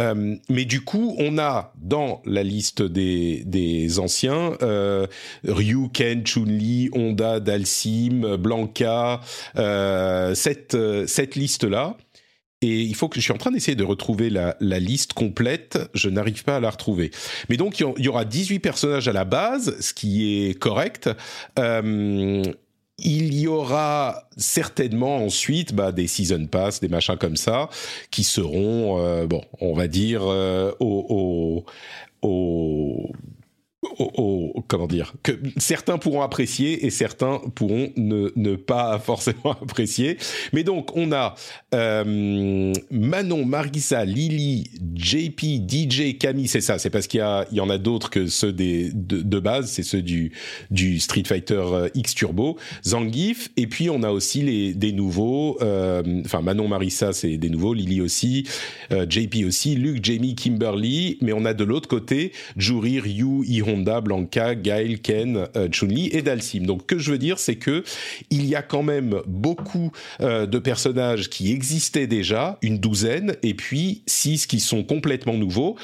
Euh, 0.00 0.36
mais 0.48 0.64
du 0.64 0.80
coup, 0.80 1.14
on 1.18 1.36
a 1.36 1.74
dans 1.76 2.22
la 2.24 2.42
liste 2.42 2.80
des, 2.80 3.42
des 3.44 3.98
anciens 3.98 4.56
euh, 4.62 5.06
Ryu, 5.46 5.90
Ken, 5.92 6.24
Chun-Li, 6.24 6.88
Honda, 6.94 7.40
Dalsim, 7.40 8.36
Blanca, 8.36 9.20
euh, 9.58 10.34
cette, 10.34 10.78
cette 11.06 11.36
liste-là. 11.36 11.98
Et 12.62 12.80
il 12.80 12.94
faut 12.94 13.10
que 13.10 13.16
je 13.16 13.20
suis 13.20 13.32
en 13.32 13.36
train 13.36 13.50
d'essayer 13.50 13.76
de 13.76 13.84
retrouver 13.84 14.30
la, 14.30 14.56
la, 14.60 14.78
liste 14.78 15.12
complète. 15.12 15.78
Je 15.92 16.08
n'arrive 16.08 16.42
pas 16.44 16.56
à 16.56 16.60
la 16.60 16.70
retrouver. 16.70 17.10
Mais 17.50 17.58
donc 17.58 17.78
il 17.78 18.02
y 18.02 18.08
aura 18.08 18.24
18 18.24 18.60
personnages 18.60 19.08
à 19.08 19.12
la 19.12 19.26
base, 19.26 19.78
ce 19.80 19.92
qui 19.92 20.46
est 20.46 20.58
correct. 20.58 21.10
Il 22.98 23.34
y 23.34 23.48
aura 23.48 24.28
certainement 24.36 25.16
ensuite 25.16 25.74
bah, 25.74 25.92
des 25.92 26.06
season 26.06 26.46
pass, 26.46 26.80
des 26.80 26.88
machins 26.88 27.16
comme 27.16 27.36
ça, 27.36 27.68
qui 28.10 28.24
seront, 28.24 28.98
euh, 29.00 29.26
bon, 29.26 29.42
on 29.60 29.74
va 29.74 29.88
dire, 29.88 30.22
euh, 30.24 30.72
au, 30.80 31.64
au, 32.22 32.28
au 32.28 33.12
comment 34.66 34.86
dire 34.86 35.14
que 35.22 35.32
certains 35.56 35.98
pourront 35.98 36.22
apprécier 36.22 36.86
et 36.86 36.90
certains 36.90 37.40
pourront 37.54 37.90
ne, 37.96 38.56
pas 38.56 38.98
forcément 38.98 39.52
apprécier. 39.62 40.16
Mais 40.52 40.64
donc 40.64 40.96
on 40.96 41.12
a 41.12 41.34
euh, 41.74 42.72
Manon, 42.90 43.44
Marissa, 43.44 44.04
Lily, 44.04 44.70
JP, 44.94 45.40
DJ, 45.68 46.18
Camille, 46.18 46.48
c'est 46.48 46.60
ça. 46.60 46.78
C'est 46.78 46.90
parce 46.90 47.06
qu'il 47.06 47.20
y, 47.52 47.60
en 47.60 47.70
a 47.70 47.78
d'autres 47.78 48.10
que 48.10 48.26
ceux 48.26 48.52
des, 48.52 48.90
de, 48.92 49.38
base, 49.38 49.70
c'est 49.70 49.82
ceux 49.82 50.02
du, 50.02 50.32
Street 50.98 51.24
Fighter 51.26 51.54
euh, 51.54 51.88
X 51.94 52.14
Turbo, 52.14 52.58
Zangief, 52.84 53.50
et 53.56 53.66
puis 53.66 53.90
on 53.90 54.02
a 54.02 54.10
aussi 54.10 54.42
les, 54.42 54.74
des 54.74 54.92
nouveaux. 54.92 55.58
Euh, 55.62 56.02
enfin 56.24 56.42
Manon, 56.42 56.68
Marissa, 56.68 57.12
c'est 57.12 57.36
des 57.36 57.50
nouveaux, 57.50 57.74
Lily 57.74 58.00
aussi, 58.00 58.46
JP 58.90 59.44
aussi, 59.46 59.74
Luke, 59.74 60.04
Jamie, 60.04 60.34
Kimberly, 60.34 61.18
mais 61.20 61.32
on 61.32 61.44
a 61.44 61.54
de 61.54 61.64
l'autre 61.64 61.88
côté 61.88 62.32
Juri, 62.56 63.00
Ryu, 63.00 63.44
Ihon 63.44 63.73
Blanca, 63.82 64.54
Gail, 64.54 65.00
Ken, 65.00 65.46
euh, 65.56 65.68
Chun-Li 65.70 66.10
et 66.12 66.22
Dalsim. 66.22 66.60
Donc, 66.60 66.86
que 66.86 66.98
je 66.98 67.10
veux 67.10 67.18
dire, 67.18 67.38
c'est 67.38 67.56
que 67.56 67.84
il 68.30 68.46
y 68.46 68.54
a 68.54 68.62
quand 68.62 68.82
même 68.82 69.20
beaucoup 69.26 69.92
euh, 70.20 70.46
de 70.46 70.58
personnages 70.58 71.30
qui 71.30 71.52
existaient 71.52 72.06
déjà, 72.06 72.58
une 72.62 72.78
douzaine, 72.78 73.36
et 73.42 73.54
puis 73.54 74.02
six 74.06 74.46
qui 74.46 74.60
sont 74.60 74.82
complètement 74.82 75.34
nouveaux. 75.34 75.76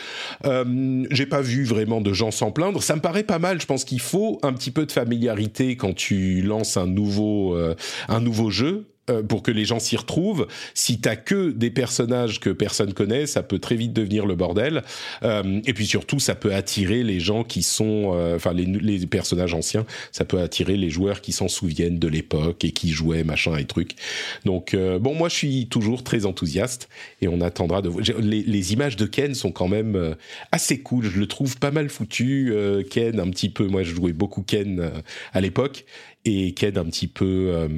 Euh, 0.44 1.04
J'ai 1.10 1.26
pas 1.26 1.40
vu 1.40 1.64
vraiment 1.64 2.00
de 2.00 2.12
gens 2.12 2.30
s'en 2.30 2.50
plaindre. 2.50 2.82
Ça 2.82 2.96
me 2.96 3.00
paraît 3.00 3.24
pas 3.24 3.38
mal. 3.38 3.60
Je 3.60 3.66
pense 3.66 3.84
qu'il 3.84 4.00
faut 4.00 4.38
un 4.42 4.52
petit 4.52 4.70
peu 4.70 4.86
de 4.86 4.92
familiarité 4.92 5.76
quand 5.76 5.94
tu 5.94 6.42
lances 6.42 6.76
un 6.76 6.86
nouveau, 6.86 7.54
euh, 7.56 7.74
un 8.08 8.20
nouveau 8.20 8.50
jeu 8.50 8.89
euh, 9.10 9.22
pour 9.22 9.42
que 9.42 9.50
les 9.50 9.64
gens 9.64 9.78
s'y 9.78 9.96
retrouvent. 9.96 10.46
Si 10.74 11.00
t'as 11.00 11.16
que 11.16 11.50
des 11.50 11.70
personnages 11.70 12.40
que 12.40 12.50
personne 12.50 12.92
connaît, 12.92 13.26
ça 13.26 13.42
peut 13.42 13.58
très 13.58 13.76
vite 13.76 13.92
devenir 13.92 14.26
le 14.26 14.34
bordel. 14.34 14.82
Euh, 15.22 15.60
et 15.66 15.74
puis 15.74 15.86
surtout, 15.86 16.18
ça 16.18 16.34
peut 16.34 16.54
attirer 16.54 17.02
les 17.02 17.20
gens 17.20 17.44
qui 17.44 17.62
sont, 17.62 18.12
euh, 18.14 18.36
enfin 18.36 18.52
les, 18.52 19.06
personnages 19.06 19.54
anciens, 19.54 19.86
ça 20.12 20.24
peut 20.24 20.40
attirer 20.40 20.76
les 20.76 20.90
joueurs 20.90 21.20
qui 21.20 21.32
s'en 21.32 21.48
souviennent 21.48 21.98
de 21.98 22.08
l'époque 22.08 22.64
et 22.64 22.70
qui 22.70 22.90
jouaient 22.90 23.24
machin 23.24 23.56
et 23.56 23.64
trucs. 23.64 23.96
Donc 24.44 24.76
bon, 24.76 25.14
moi 25.14 25.28
je 25.28 25.34
suis 25.34 25.66
toujours 25.66 26.04
très 26.04 26.26
enthousiaste 26.26 26.88
et 27.22 27.28
on 27.28 27.40
attendra 27.40 27.82
de 27.82 27.90
les, 28.20 28.42
les 28.42 28.72
images 28.72 28.96
de 28.96 29.06
Ken 29.06 29.34
sont 29.34 29.52
quand 29.52 29.68
même 29.68 30.14
assez 30.52 30.80
cool. 30.80 31.06
Je 31.06 31.18
le 31.18 31.26
trouve 31.26 31.58
pas 31.58 31.70
mal 31.70 31.88
foutu. 31.88 32.54
Ken 32.90 33.18
un 33.18 33.30
petit 33.30 33.48
peu, 33.48 33.66
moi 33.66 33.82
je 33.82 33.94
jouais 33.94 34.12
beaucoup 34.12 34.42
Ken 34.42 34.90
à 35.32 35.40
l'époque 35.40 35.84
et 36.24 36.52
Ken 36.52 36.78
un 36.78 36.84
petit 36.84 37.08
peu 37.08 37.68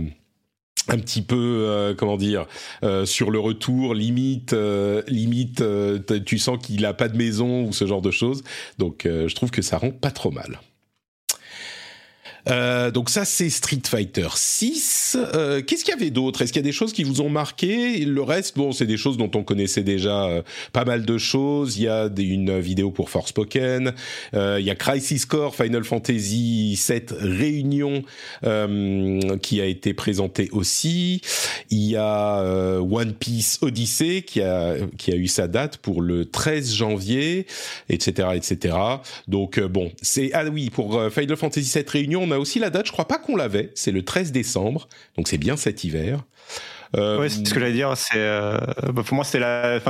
un 0.89 0.99
petit 0.99 1.23
peu 1.23 1.37
euh, 1.37 1.95
comment 1.95 2.17
dire 2.17 2.47
euh, 2.83 3.05
sur 3.05 3.31
le 3.31 3.39
retour 3.39 3.95
limite 3.95 4.53
euh, 4.53 5.03
limite 5.09 5.61
euh, 5.61 5.99
tu 6.25 6.39
sens 6.39 6.59
qu'il 6.61 6.85
a 6.87 6.95
pas 6.95 7.09
de 7.09 7.17
maison 7.17 7.65
ou 7.65 7.73
ce 7.73 7.87
genre 7.87 8.03
de 8.03 8.11
choses. 8.11 8.43
Donc 8.79 9.07
euh, 9.07 9.29
je 9.29 9.35
trouve 9.35 9.51
que 9.51 9.62
ça 9.62 9.78
rend 9.78 9.91
pas 9.91 10.11
trop 10.11 10.30
mal 10.30 10.61
euh, 12.49 12.91
donc 12.91 13.09
ça 13.09 13.25
c'est 13.25 13.50
Street 13.50 13.83
Fighter 13.87 14.28
6. 14.35 15.17
Euh, 15.35 15.63
Qu'est-ce 15.63 15.85
qu'il 15.85 15.95
y 15.95 15.97
avait 15.97 16.11
d'autre? 16.11 16.43
Est-ce 16.43 16.52
qu'il 16.52 16.61
y 16.61 16.65
a 16.65 16.69
des 16.69 16.73
choses 16.73 16.93
qui 16.93 17.05
vous 17.05 17.21
ont 17.21 17.28
marqué? 17.28 18.05
Le 18.05 18.23
reste, 18.23 18.57
bon, 18.57 18.73
c'est 18.73 18.87
des 18.87 18.97
choses 18.97 19.17
dont 19.17 19.31
on 19.35 19.45
connaissait 19.45 19.83
déjà 19.83 20.25
euh, 20.25 20.43
pas 20.73 20.85
mal 20.85 21.05
de 21.05 21.19
choses. 21.19 21.78
Il 21.78 21.85
y 21.85 21.89
a 21.89 22.09
une 22.17 22.59
vidéo 22.59 22.91
pour 22.91 23.11
Forspoken. 23.11 23.93
Euh, 24.35 24.59
il 24.59 24.67
y 24.67 24.71
a 24.71 24.75
Crisis 24.75 25.25
Core 25.25 25.55
Final 25.55 25.85
Fantasy 25.85 26.76
7 26.76 27.15
Réunion 27.21 28.02
qui 29.43 29.61
a 29.61 29.67
été 29.67 29.95
présenté 29.95 30.49
aussi. 30.52 31.21
Il 31.71 31.91
y 31.91 31.97
a 31.97 32.81
One 32.81 33.13
Piece 33.15 33.59
Odyssey 33.63 34.23
qui 34.23 34.41
a 34.41 34.76
qui 34.99 35.13
a 35.13 35.17
eu 35.17 35.28
sa 35.28 35.49
date 35.49 35.76
pour 35.78 36.02
le 36.02 36.25
13 36.25 36.75
janvier, 36.75 37.47
etc., 37.89 38.28
etc. 38.35 38.76
Donc 39.28 39.61
bon, 39.61 39.93
c'est 40.00 40.31
ah 40.33 40.45
oui 40.45 40.71
pour 40.71 41.00
Final 41.11 41.37
Fantasy 41.37 41.69
7 41.69 41.91
Réunion 41.91 42.26
a 42.32 42.38
aussi 42.38 42.58
la 42.58 42.71
date, 42.71 42.86
je 42.86 42.92
crois 42.92 43.06
pas 43.06 43.18
qu'on 43.18 43.36
l'avait, 43.36 43.71
c'est 43.75 43.92
le 43.92 44.04
13 44.04 44.32
décembre, 44.32 44.88
donc 45.16 45.28
c'est 45.28 45.38
bien 45.38 45.56
cet 45.56 45.84
hiver. 45.84 46.25
Euh, 46.97 47.18
oui, 47.21 47.30
c'est 47.30 47.47
ce 47.47 47.54
que 47.54 47.60
j'allais 47.60 47.73
dire. 47.73 47.97
C'est 47.97 48.16
euh, 48.16 48.58
bah 48.92 49.02
pour 49.04 49.14
moi 49.14 49.25
c'était 49.25 49.38
la, 49.38 49.80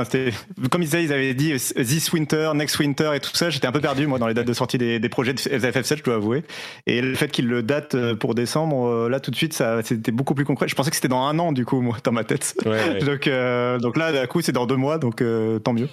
comme 0.71 0.83
ils 0.83 0.95
avaient, 0.95 1.03
ils 1.03 1.13
avaient 1.13 1.33
dit 1.33 1.53
this 1.75 2.13
winter, 2.13 2.51
next 2.55 2.79
winter 2.79 3.11
et 3.13 3.19
tout 3.19 3.31
ça. 3.33 3.49
J'étais 3.49 3.67
un 3.67 3.71
peu 3.71 3.81
perdu 3.81 4.07
moi 4.07 4.19
dans 4.19 4.27
les 4.27 4.33
dates 4.33 4.47
de 4.47 4.53
sortie 4.53 4.77
des, 4.77 4.99
des 4.99 5.09
projets 5.09 5.33
de 5.33 5.39
FF7, 5.39 5.97
je 5.97 6.03
dois 6.03 6.15
avouer. 6.15 6.43
Et 6.87 7.01
le 7.01 7.15
fait 7.15 7.29
qu'ils 7.29 7.47
le 7.47 7.61
datent 7.61 7.95
euh, 7.95 8.15
pour 8.15 8.35
décembre, 8.35 8.87
euh, 8.87 9.09
là 9.09 9.19
tout 9.19 9.31
de 9.31 9.35
suite, 9.35 9.53
ça 9.53 9.81
c'était 9.83 10.11
beaucoup 10.11 10.33
plus 10.33 10.45
concret. 10.45 10.67
Je 10.67 10.75
pensais 10.75 10.89
que 10.89 10.95
c'était 10.95 11.09
dans 11.09 11.23
un 11.23 11.37
an 11.39 11.51
du 11.51 11.65
coup 11.65 11.81
moi 11.81 11.97
dans 12.03 12.13
ma 12.13 12.23
tête. 12.23 12.55
Ouais, 12.65 12.71
ouais. 12.71 12.99
donc 13.05 13.27
euh, 13.27 13.79
donc 13.79 13.97
là 13.97 14.13
d'un 14.13 14.25
coup 14.25 14.41
c'est 14.41 14.53
dans 14.53 14.65
deux 14.65 14.77
mois, 14.77 14.97
donc 14.97 15.21
tant 15.63 15.73
mieux. 15.73 15.89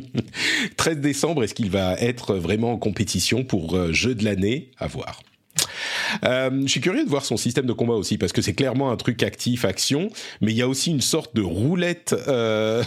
13 0.76 0.98
décembre, 0.98 1.44
est-ce 1.44 1.54
qu'il 1.54 1.70
va 1.70 1.94
être 1.94 2.34
vraiment 2.34 2.72
en 2.72 2.76
compétition 2.76 3.44
pour 3.44 3.92
jeu 3.92 4.14
de 4.14 4.24
l'année? 4.24 4.72
À 4.78 4.88
voir. 4.88 5.20
Euh, 6.24 6.50
je 6.62 6.68
suis 6.68 6.80
curieux 6.80 7.04
de 7.04 7.10
voir 7.10 7.24
son 7.24 7.36
système 7.36 7.66
de 7.66 7.72
combat 7.72 7.94
aussi 7.94 8.18
parce 8.18 8.32
que 8.32 8.42
c'est 8.42 8.54
clairement 8.54 8.90
un 8.90 8.96
truc 8.96 9.22
actif, 9.22 9.64
action, 9.64 10.10
mais 10.40 10.52
il 10.52 10.56
y 10.56 10.62
a 10.62 10.68
aussi 10.68 10.90
une 10.90 11.00
sorte 11.00 11.34
de 11.34 11.42
roulette 11.42 12.14
euh, 12.28 12.82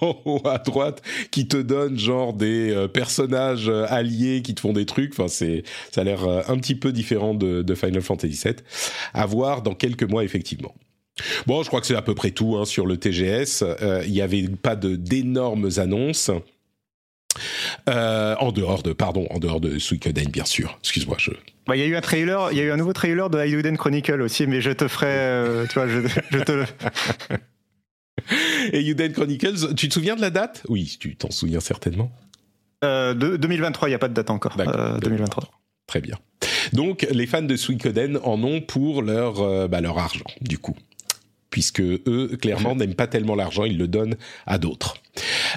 à 0.44 0.58
droite 0.58 1.02
qui 1.30 1.46
te 1.46 1.56
donne 1.56 1.98
genre 1.98 2.32
des 2.32 2.70
euh, 2.70 2.88
personnages 2.88 3.68
alliés 3.68 4.42
qui 4.42 4.54
te 4.54 4.60
font 4.60 4.72
des 4.72 4.86
trucs. 4.86 5.12
Enfin, 5.12 5.28
c'est 5.28 5.62
ça 5.90 6.02
a 6.02 6.04
l'air 6.04 6.26
un 6.48 6.56
petit 6.58 6.74
peu 6.74 6.92
différent 6.92 7.34
de, 7.34 7.74
Final 7.74 8.02
Fantasy 8.02 8.40
VII. 8.44 8.56
À 9.14 9.26
voir 9.26 9.62
dans 9.62 9.74
quelques 9.74 10.02
mois 10.02 10.24
effectivement. 10.24 10.74
Bon, 11.46 11.62
je 11.62 11.68
crois 11.68 11.80
que 11.80 11.86
c'est 11.86 11.94
à 11.94 12.02
peu 12.02 12.14
près 12.14 12.30
tout 12.30 12.56
hein, 12.56 12.64
sur 12.64 12.86
le 12.86 12.96
TGS. 12.96 13.62
Euh, 13.62 14.02
il 14.06 14.12
n'y 14.12 14.20
avait 14.20 14.48
pas 14.48 14.76
d'énormes 14.76 15.68
annonces. 15.76 16.30
Euh, 17.88 18.34
en 18.38 18.52
dehors 18.52 18.82
de, 18.82 18.92
pardon, 18.92 19.26
en 19.30 19.38
dehors 19.38 19.60
de 19.60 19.78
Suikoden, 19.78 20.28
bien 20.28 20.44
sûr. 20.44 20.78
Excuse-moi, 20.80 21.16
je. 21.18 21.30
Bah, 21.66 21.76
il 21.76 21.80
y 21.80 21.82
a 21.82 21.86
eu 21.86 21.96
un 21.96 22.00
trailer, 22.00 22.48
il 22.52 22.58
y 22.58 22.60
a 22.60 22.64
eu 22.64 22.70
un 22.70 22.76
nouveau 22.76 22.92
trailer 22.92 23.30
de 23.30 23.38
Ayuden 23.38 23.76
Chronicle 23.76 24.20
aussi, 24.20 24.46
mais 24.46 24.60
je 24.60 24.70
te 24.70 24.88
ferai, 24.88 25.06
euh, 25.08 25.66
tu 25.66 25.74
vois, 25.74 25.88
je, 25.88 26.00
je 26.30 26.38
te. 26.38 26.64
Et 28.72 29.12
Chronicles, 29.12 29.74
tu 29.74 29.88
te 29.88 29.94
souviens 29.94 30.16
de 30.16 30.20
la 30.20 30.30
date? 30.30 30.62
Oui, 30.68 30.96
tu 31.00 31.16
t'en 31.16 31.30
souviens 31.30 31.60
certainement. 31.60 32.10
Euh, 32.84 33.14
de, 33.14 33.36
2023, 33.36 33.88
il 33.88 33.92
n'y 33.92 33.94
a 33.96 33.98
pas 33.98 34.08
de 34.08 34.14
date 34.14 34.30
encore. 34.30 34.56
Euh, 34.58 34.98
2023. 34.98 35.50
Très 35.86 36.00
bien. 36.00 36.18
Donc, 36.72 37.06
les 37.10 37.26
fans 37.26 37.42
de 37.42 37.56
Suikoden 37.56 38.18
en 38.22 38.42
ont 38.42 38.60
pour 38.60 39.02
leur, 39.02 39.40
euh, 39.40 39.68
bah, 39.68 39.80
leur 39.80 39.98
argent, 39.98 40.24
du 40.40 40.58
coup 40.58 40.76
puisque 41.52 41.80
eux, 41.82 42.36
clairement, 42.40 42.74
n'aiment 42.74 42.94
pas 42.94 43.06
tellement 43.06 43.36
l'argent, 43.36 43.64
ils 43.64 43.78
le 43.78 43.86
donnent 43.86 44.16
à 44.46 44.58
d'autres. 44.58 44.96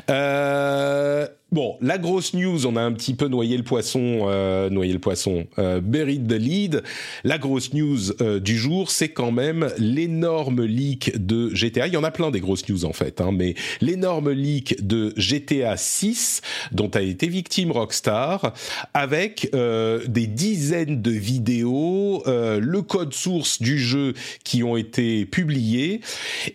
Euh, 0.10 1.26
Bon, 1.52 1.78
la 1.80 2.00
grosse 2.00 2.34
news, 2.34 2.66
on 2.66 2.76
a 2.76 2.82
un 2.82 2.92
petit 2.92 3.14
peu 3.14 3.28
noyé 3.28 3.56
le 3.56 3.64
poisson, 3.64 4.26
euh, 4.28 4.70
noyé 4.72 4.92
le 4.92 5.00
poisson, 5.00 5.46
euh, 5.60 5.80
buried 5.80 6.28
the 6.28 6.34
lead. 6.34 6.84
La 7.24 7.38
grosse 7.38 7.72
news 7.72 8.12
euh, 8.20 8.40
du 8.40 8.58
jour, 8.58 8.90
c'est 8.90 9.10
quand 9.10 9.32
même 9.32 9.70
l'énorme 9.78 10.64
leak 10.64 11.24
de 11.24 11.54
GTA. 11.54 11.86
Il 11.86 11.94
y 11.94 11.98
en 11.98 12.04
a 12.04 12.10
plein 12.10 12.32
des 12.32 12.40
grosses 12.40 12.68
news 12.68 12.84
en 12.84 12.94
fait, 12.94 13.22
hein, 13.22 13.30
mais 13.32 13.54
l'énorme 13.80 14.32
leak 14.32 14.86
de 14.86 15.14
GTA 15.18 15.78
6 15.78 16.42
dont 16.72 16.90
a 16.90 17.02
été 17.02 17.28
victime 17.28 17.72
Rockstar, 17.72 18.54
avec 18.96 19.50
euh, 19.54 20.04
des 20.08 20.28
dizaines 20.28 21.02
de 21.02 21.12
vidéos, 21.12 22.24
euh, 22.26 22.60
le 22.60 22.82
code 22.82 23.14
source 23.14 23.62
du 23.62 23.78
jeu 23.78 24.14
qui 24.44 24.64
ont 24.64 24.78
été 24.78 25.28
publiés. 25.28 26.02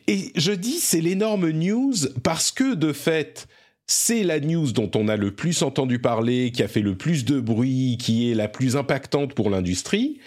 Et 0.09 0.33
je 0.35 0.53
dis 0.53 0.79
c'est 0.81 1.01
l'énorme 1.01 1.49
news 1.51 1.95
parce 2.25 2.51
que 2.51 2.75
de 2.75 2.93
fait 2.93 3.47
c'est 3.91 4.23
la 4.23 4.39
news 4.39 4.71
dont 4.71 4.91
on 4.95 5.09
a 5.09 5.17
le 5.17 5.33
plus 5.33 5.63
entendu 5.63 5.99
parler, 5.99 6.53
qui 6.53 6.63
a 6.63 6.69
fait 6.69 6.81
le 6.81 6.95
plus 6.95 7.25
de 7.25 7.41
bruit, 7.41 7.99
qui 7.99 8.31
est 8.31 8.35
la 8.35 8.47
plus 8.47 8.77
impactante 8.77 9.35
pour 9.35 9.51
l'industrie. 9.51 10.21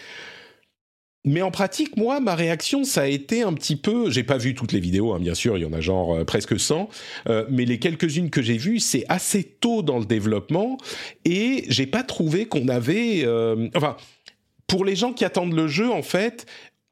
Mais 1.24 1.42
en 1.42 1.50
pratique, 1.50 1.96
moi, 1.96 2.20
ma 2.20 2.36
réaction, 2.36 2.84
ça 2.84 3.04
a 3.04 3.08
été 3.08 3.42
un 3.42 3.54
petit 3.54 3.78
peu. 3.78 4.12
J'ai 4.12 4.24
pas 4.24 4.38
vu 4.38 4.54
toutes 4.54 4.74
les 4.74 4.82
vidéos, 4.82 5.14
hein, 5.14 5.20
bien 5.22 5.34
sûr, 5.34 5.58
il 5.58 5.62
y 5.62 5.66
en 5.66 5.72
a 5.72 5.80
genre 5.80 6.14
euh, 6.14 6.26
presque 6.26 6.60
100, 6.60 6.90
euh, 7.30 7.46
mais 7.50 7.64
les 7.64 7.80
quelques-unes 7.80 8.30
que 8.30 8.42
j'ai 8.42 8.58
vues, 8.58 8.80
c'est 8.80 9.06
assez 9.08 9.44
tôt 9.46 9.82
dans 9.82 9.98
le 9.98 10.06
développement 10.06 10.78
et 11.24 11.64
j'ai 11.70 11.88
pas 11.88 12.04
trouvé 12.04 12.46
qu'on 12.48 12.68
avait. 12.68 13.22
Euh, 13.24 13.70
enfin, 13.76 13.96
pour 14.68 14.84
les 14.84 14.98
gens 14.98 15.14
qui 15.14 15.24
attendent 15.24 15.56
le 15.56 15.70
jeu, 15.70 15.90
en 15.90 16.04
fait, 16.04 16.46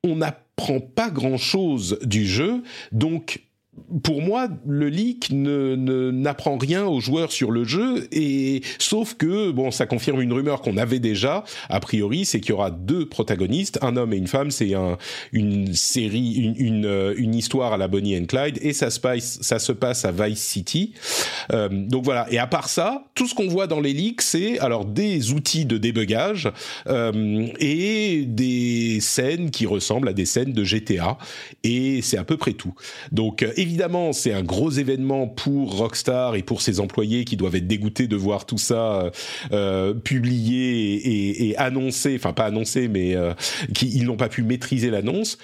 on 0.06 0.16
n'apprend 0.16 0.80
pas 0.80 1.10
grand-chose 1.10 2.00
du 2.02 2.26
jeu, 2.26 2.64
donc 2.94 3.42
pour 4.04 4.22
moi, 4.22 4.50
le 4.68 4.90
leak 4.90 5.30
ne, 5.32 6.12
n'apprend 6.12 6.58
rien 6.58 6.86
aux 6.86 7.00
joueurs 7.00 7.32
sur 7.32 7.52
le 7.52 7.64
jeu, 7.64 8.08
et 8.12 8.62
sauf 8.80 9.14
que 9.14 9.52
bon, 9.52 9.72
ça 9.72 9.86
confirme 9.86 10.22
une 10.22 10.34
rumeur 10.34 10.62
qu'on 10.62 10.76
avait 10.76 11.00
déjà. 11.00 11.46
A 11.70 11.80
priori, 11.80 12.26
c'est 12.26 12.42
qu'il 12.42 12.50
y 12.50 12.54
aura 12.54 12.70
deux 12.70 13.08
protagonistes, 13.08 13.80
un 13.82 13.96
homme 13.96 14.14
et 14.14 14.18
une 14.18 14.28
femme. 14.28 14.52
C'est 14.52 14.74
un, 14.74 14.98
une 15.32 15.74
série, 15.74 16.34
une, 16.34 16.56
une, 16.58 16.86
euh, 16.86 17.14
une, 17.18 17.34
histoire 17.34 17.74
à 17.74 17.78
la 17.78 17.88
Bonnie 17.88 18.18
and 18.18 18.26
Clyde, 18.26 18.60
et 18.62 18.74
ça 18.74 18.90
se 18.90 19.00
passe, 19.00 19.40
ça 19.42 19.58
se 19.58 19.72
passe 19.72 20.04
à 20.04 20.12
Vice 20.12 20.44
City. 20.44 20.94
Euh, 21.54 21.70
donc 21.70 22.04
voilà. 22.04 22.28
Et 22.32 22.40
à 22.40 22.48
part 22.48 22.68
ça, 22.68 23.06
tout 23.16 23.28
ce 23.28 23.36
qu'on 23.36 23.48
voit 23.48 23.68
dans 23.68 23.80
les 23.80 23.94
leaks, 23.94 24.22
c'est 24.22 24.60
alors 24.60 24.84
des 24.84 25.32
outils 25.32 25.66
de 25.66 25.78
débugage 25.78 26.52
euh, 26.88 27.48
et 27.60 28.26
des 28.28 29.00
scènes 29.00 29.50
qui 29.50 29.66
ressemblent 29.66 30.10
à 30.10 30.14
des 30.14 30.26
scènes 30.26 30.52
de 30.52 30.64
GTA, 30.64 31.18
et 31.64 32.02
c'est 32.02 32.18
à 32.18 32.26
peu 32.26 32.36
près 32.36 32.54
tout. 32.54 32.74
Donc 33.12 33.44
euh, 33.44 33.52
évidemment, 33.72 34.12
c'est 34.12 34.34
un 34.34 34.44
gros 34.44 34.70
événement 34.70 35.28
pour 35.28 35.78
Rockstar 35.78 36.36
et 36.36 36.44
pour 36.44 36.62
ses 36.62 36.82
employés 36.82 37.24
qui 37.24 37.38
doivent 37.38 37.56
être 37.56 37.68
dégoûtés 37.68 38.08
de 38.08 38.18
voir 38.18 38.46
tout 38.46 38.58
ça 38.58 39.06
euh, 39.06 39.12
euh 39.54 39.94
publié 39.94 41.48
et, 41.50 41.58
annoncé, 41.58 42.16
enfin 42.18 42.34
pas 42.34 42.46
annoncé, 42.46 42.90
mais 42.90 43.16
euh, 43.16 43.34
ils 43.82 44.04
n'ont 44.04 44.18
pas 44.18 44.28
pu 44.28 44.44
maîtriser 44.44 44.90
l'annonce. 44.90 45.38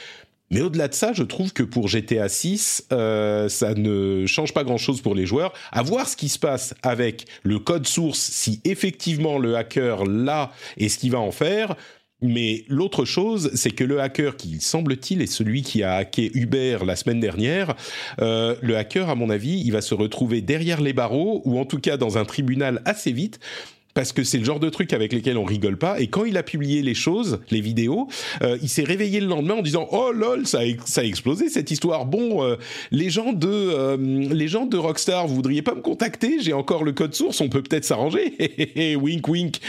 Mais 0.50 0.62
au-delà 0.62 0.90
de 0.90 0.94
ça, 0.94 1.13
je 1.13 1.24
trouve 1.24 1.54
que 1.54 1.63
pour 1.63 1.88
GTA 1.88 2.28
6, 2.28 2.88
euh, 2.92 3.48
ça 3.48 3.74
ne 3.74 4.26
change 4.26 4.54
pas 4.54 4.63
grand-chose 4.63 5.02
pour 5.02 5.16
les 5.16 5.26
joueurs. 5.26 5.54
À 5.72 5.84
voir 5.84 6.08
ce 6.08 6.18
qui 6.18 6.30
se 6.30 6.40
passe 6.40 6.74
avec 6.84 7.26
le 7.44 7.60
code 7.60 7.88
source, 7.88 8.20
si 8.20 8.62
effectivement 8.66 9.40
le 9.40 9.56
hacker 9.56 10.06
l'a 10.06 10.52
et 10.78 10.90
ce 10.90 10.98
qu'il 10.98 11.12
va 11.12 11.20
en 11.20 11.32
faire. 11.32 11.76
Mais 12.21 12.65
l'autre 12.67 13.06
chose, 13.06 13.51
c'est 13.53 13.69
que 13.71 13.84
le 13.84 14.01
hacker, 14.01 14.38
qui 14.38 14.60
semble-t-il 14.60 15.21
est 15.21 15.27
celui 15.27 15.62
qui 15.62 15.84
a 15.84 15.95
hacké 15.95 16.32
Uber 16.34 16.80
la 16.86 16.95
semaine 16.95 17.19
dernière, 17.19 17.75
euh, 18.19 18.56
le 18.62 18.75
hacker, 18.75 19.10
à 19.10 19.15
mon 19.15 19.30
avis, 19.30 19.62
il 19.63 19.71
va 19.71 19.82
se 19.82 19.93
retrouver 19.93 20.41
derrière 20.41 20.82
les 20.82 20.93
barreaux, 20.93 21.41
ou 21.45 21.60
en 21.60 21.65
tout 21.65 21.80
cas 21.80 21.97
dans 21.97 22.17
un 22.17 22.25
tribunal 22.25 22.82
assez 22.86 23.12
vite, 23.12 23.39
parce 23.98 24.14
que 24.14 24.24
c'est 24.24 24.38
le 24.38 24.46
genre 24.46 24.60
de 24.60 24.70
truc 24.70 24.94
avec 24.94 25.12
lesquels 25.12 25.40
on 25.40 25.44
rigole 25.44 25.76
pas. 25.76 26.00
Et 26.00 26.06
quand 26.06 26.24
il 26.24 26.38
a 26.38 26.44
publié 26.44 26.84
les 26.84 26.94
choses, 26.94 27.40
les 27.50 27.62
vidéos, 27.62 28.08
euh, 28.44 28.56
il 28.62 28.70
s'est 28.70 28.84
réveillé 28.84 29.20
le 29.20 29.26
lendemain 29.26 29.56
en 29.56 29.64
disant 29.64 29.88
oh 29.92 30.12
lol 30.12 30.46
ça 30.46 30.60
a, 30.60 30.66
ça 30.86 31.02
a 31.02 31.04
explosé 31.04 31.50
cette 31.50 31.72
histoire. 31.72 32.06
Bon, 32.06 32.44
euh, 32.44 32.58
les 32.92 33.10
gens 33.10 33.34
de 33.34 33.50
euh, 33.50 33.98
les 33.98 34.48
gens 34.48 34.68
de 34.68 34.78
Rockstar, 34.78 35.26
vous 35.26 35.34
voudriez 35.34 35.64
pas 35.64 35.74
me 35.74 35.82
contacter? 35.82 36.40
J'ai 36.40 36.54
encore 36.54 36.84
le 36.84 36.92
code 36.92 37.16
source, 37.16 37.42
on 37.42 37.50
peut 37.50 37.64
peut-être 37.64 37.86
s'arranger. 37.86 38.36
wink 39.02 39.28
wink. 39.28 39.62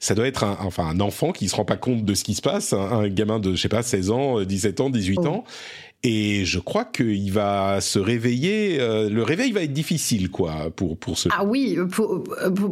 Ça 0.00 0.16
doit 0.16 0.26
être 0.26 0.42
un, 0.42 0.58
enfin 0.62 0.86
un 0.88 0.98
enfant 0.98 1.30
qui 1.30 1.48
se 1.48 1.54
rend 1.54 1.64
pas 1.64 1.76
compte 1.76 2.04
de 2.04 2.14
ce 2.14 2.24
qui 2.24 2.34
se 2.34 2.42
passe, 2.42 2.72
un, 2.72 2.78
un 2.78 3.08
gamin 3.08 3.38
de 3.38 3.54
je 3.54 3.60
sais 3.60 3.68
pas 3.68 3.84
16 3.84 4.10
ans, 4.10 4.42
17 4.42 4.80
ans, 4.80 4.90
18 4.90 5.18
oh. 5.22 5.26
ans. 5.28 5.44
Et 6.08 6.44
je 6.44 6.60
crois 6.60 6.84
qu'il 6.84 7.32
va 7.32 7.80
se 7.80 7.98
réveiller. 7.98 8.78
Euh, 8.78 9.10
le 9.10 9.24
réveil 9.24 9.50
va 9.50 9.64
être 9.64 9.72
difficile, 9.72 10.30
quoi, 10.30 10.70
pour 10.76 10.96
pour 10.96 11.18
ce. 11.18 11.28
Ah 11.32 11.44
oui, 11.44 11.76
pour, 11.90 12.22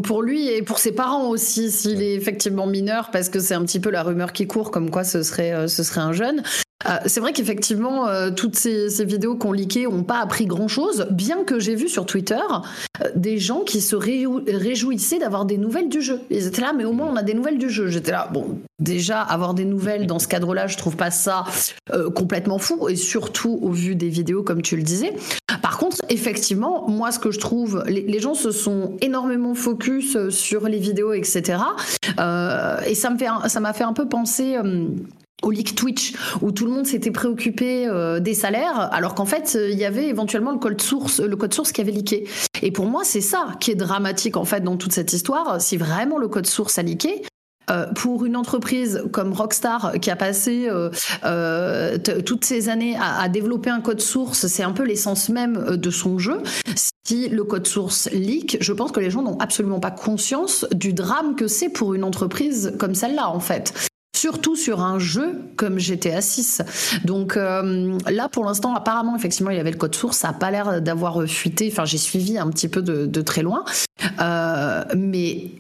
pour 0.04 0.22
lui 0.22 0.48
et 0.48 0.62
pour 0.62 0.78
ses 0.78 0.92
parents 0.92 1.28
aussi, 1.30 1.72
s'il 1.72 2.00
est 2.00 2.14
effectivement 2.14 2.68
mineur, 2.68 3.10
parce 3.10 3.28
que 3.28 3.40
c'est 3.40 3.54
un 3.54 3.64
petit 3.64 3.80
peu 3.80 3.90
la 3.90 4.04
rumeur 4.04 4.32
qui 4.32 4.46
court, 4.46 4.70
comme 4.70 4.88
quoi 4.88 5.02
ce 5.02 5.24
serait 5.24 5.52
euh, 5.52 5.66
ce 5.66 5.82
serait 5.82 6.02
un 6.02 6.12
jeune. 6.12 6.44
Euh, 6.86 6.98
c'est 7.06 7.20
vrai 7.20 7.32
qu'effectivement, 7.32 8.06
euh, 8.08 8.30
toutes 8.30 8.56
ces, 8.56 9.04
vidéos 9.04 9.36
qu'on 9.36 9.52
liquées 9.52 9.84
n'ont 9.84 10.02
pas 10.02 10.20
appris 10.20 10.46
grand-chose, 10.46 11.06
bien 11.10 11.44
que 11.44 11.58
j'ai 11.58 11.74
vu 11.74 11.88
sur 11.88 12.06
Twitter 12.06 12.40
euh, 13.02 13.08
des 13.14 13.38
gens 13.38 13.60
qui 13.60 13.80
se 13.80 13.96
réjouissaient 13.96 15.18
d'avoir 15.18 15.44
des 15.44 15.58
nouvelles 15.58 15.88
du 15.88 16.00
jeu. 16.00 16.20
Ils 16.30 16.46
étaient 16.46 16.62
là, 16.62 16.72
mais 16.76 16.84
au 16.84 16.92
moins 16.92 17.08
on 17.10 17.16
a 17.16 17.22
des 17.22 17.34
nouvelles 17.34 17.58
du 17.58 17.70
jeu. 17.70 17.88
J'étais 17.88 18.12
là, 18.12 18.28
bon, 18.32 18.58
déjà, 18.78 19.20
avoir 19.20 19.54
des 19.54 19.64
nouvelles 19.64 20.06
dans 20.06 20.18
ce 20.18 20.28
cadre-là, 20.28 20.66
je 20.66 20.76
trouve 20.76 20.96
pas 20.96 21.10
ça 21.10 21.44
euh, 21.92 22.10
complètement 22.10 22.58
fou, 22.58 22.88
et 22.88 22.96
surtout 22.96 23.58
au 23.62 23.70
vu 23.70 23.94
des 23.94 24.08
vidéos, 24.08 24.42
comme 24.42 24.62
tu 24.62 24.76
le 24.76 24.82
disais. 24.82 25.14
Par 25.62 25.78
contre, 25.78 25.98
effectivement, 26.08 26.88
moi, 26.88 27.10
ce 27.10 27.18
que 27.18 27.30
je 27.30 27.38
trouve, 27.38 27.82
les, 27.86 28.20
gens 28.20 28.34
se 28.34 28.50
sont 28.50 28.96
énormément 29.00 29.54
focus 29.54 30.28
sur 30.28 30.68
les 30.68 30.78
vidéos, 30.78 31.12
etc. 31.12 31.58
Et 32.86 32.94
ça 32.94 33.10
me 33.10 33.18
fait, 33.18 33.26
ça 33.48 33.60
m'a 33.60 33.72
fait 33.72 33.84
un 33.84 33.92
peu 33.92 34.08
penser 34.08 34.56
au 35.44 35.50
leak 35.50 35.74
Twitch 35.74 36.14
où 36.42 36.52
tout 36.52 36.64
le 36.64 36.72
monde 36.72 36.87
s'était 36.87 37.11
préoccupé 37.11 37.87
euh, 37.87 38.20
des 38.20 38.35
salaires 38.35 38.88
alors 38.92 39.14
qu'en 39.14 39.26
fait 39.26 39.57
il 39.70 39.78
y 39.78 39.85
avait 39.85 40.09
éventuellement 40.09 40.52
le 40.52 40.59
code 40.59 40.80
source 40.80 41.20
le 41.20 41.37
code 41.37 41.54
source 41.54 41.72
qui 41.72 41.80
avait 41.80 41.92
leaké. 41.92 42.28
Et 42.62 42.70
pour 42.70 42.87
moi 42.87 43.02
c'est 43.04 43.20
ça 43.20 43.48
qui 43.61 43.70
est 43.70 43.76
dramatique 43.76 44.37
en 44.37 44.44
fait 44.44 44.61
dans 44.61 44.76
toute 44.76 44.92
cette 44.92 45.12
histoire. 45.12 45.61
Si 45.61 45.76
vraiment 45.76 46.18
le 46.18 46.28
code 46.28 46.46
source 46.46 46.78
a 46.78 46.83
leaké 46.83 47.22
euh, 47.70 47.87
pour 47.94 48.26
une 48.26 48.37
entreprise 48.37 49.04
comme 49.11 49.33
Rockstar 49.33 49.94
qui 50.00 50.11
a 50.11 50.16
passé 50.16 50.66
euh, 50.68 50.90
euh 51.24 51.96
toutes 52.26 52.44
ces 52.44 52.68
années 52.68 52.96
à, 52.96 53.22
à, 53.22 53.28
développer 53.30 53.70
un 53.70 53.80
code 53.80 54.00
source, 54.00 54.46
c'est 54.48 54.62
un 54.62 54.72
peu 54.72 54.83
l'essence 54.83 55.30
même 55.30 55.57
euh, 55.57 55.76
de 55.76 55.90
son 55.90 56.18
jeu. 56.18 56.42
Si 57.07 57.28
le 57.28 57.42
code 57.44 57.66
source 57.66 58.11
leak, 58.12 58.59
je 58.61 58.72
pense 58.72 58.92
que 58.92 59.00
les 59.00 59.11
gens 59.11 59.22
n'ont 59.22 59.38
absolument 59.38 59.80
pas 59.80 59.90
conscience 59.90 60.66
du 60.72 60.92
drame 60.92 61.37
que 61.37 61.48
c'est 61.48 61.70
pour 61.70 61.94
une 61.94 62.04
entreprise 62.04 62.74
comme 62.78 62.94
celle-là 62.94 63.30
en 63.30 63.40
fait 63.40 63.72
surtout 64.16 64.57
sur 64.57 64.81
un 64.81 64.98
jeu 64.98 65.40
comme 65.57 65.79
GTA 65.79 66.20
6. 66.20 66.62
Donc 67.05 67.37
euh, 67.37 67.98
là, 68.09 68.29
pour 68.29 68.44
l'instant, 68.44 68.74
apparemment, 68.74 69.16
effectivement, 69.16 69.50
il 69.50 69.57
y 69.57 69.61
avait 69.61 69.70
le 69.70 69.77
code 69.77 69.94
source. 69.94 70.18
Ça 70.18 70.29
n'a 70.29 70.35
pas 70.35 70.50
l'air 70.50 70.81
d'avoir 70.81 71.24
fuité. 71.27 71.68
Enfin, 71.70 71.85
j'ai 71.85 71.98
suivi 71.98 72.38
un 72.38 72.48
petit 72.50 72.68
peu 72.68 72.83
de, 72.83 73.20
très 73.22 73.42
loin. 73.42 73.64
Euh, 74.20 74.85
mais 74.96 75.50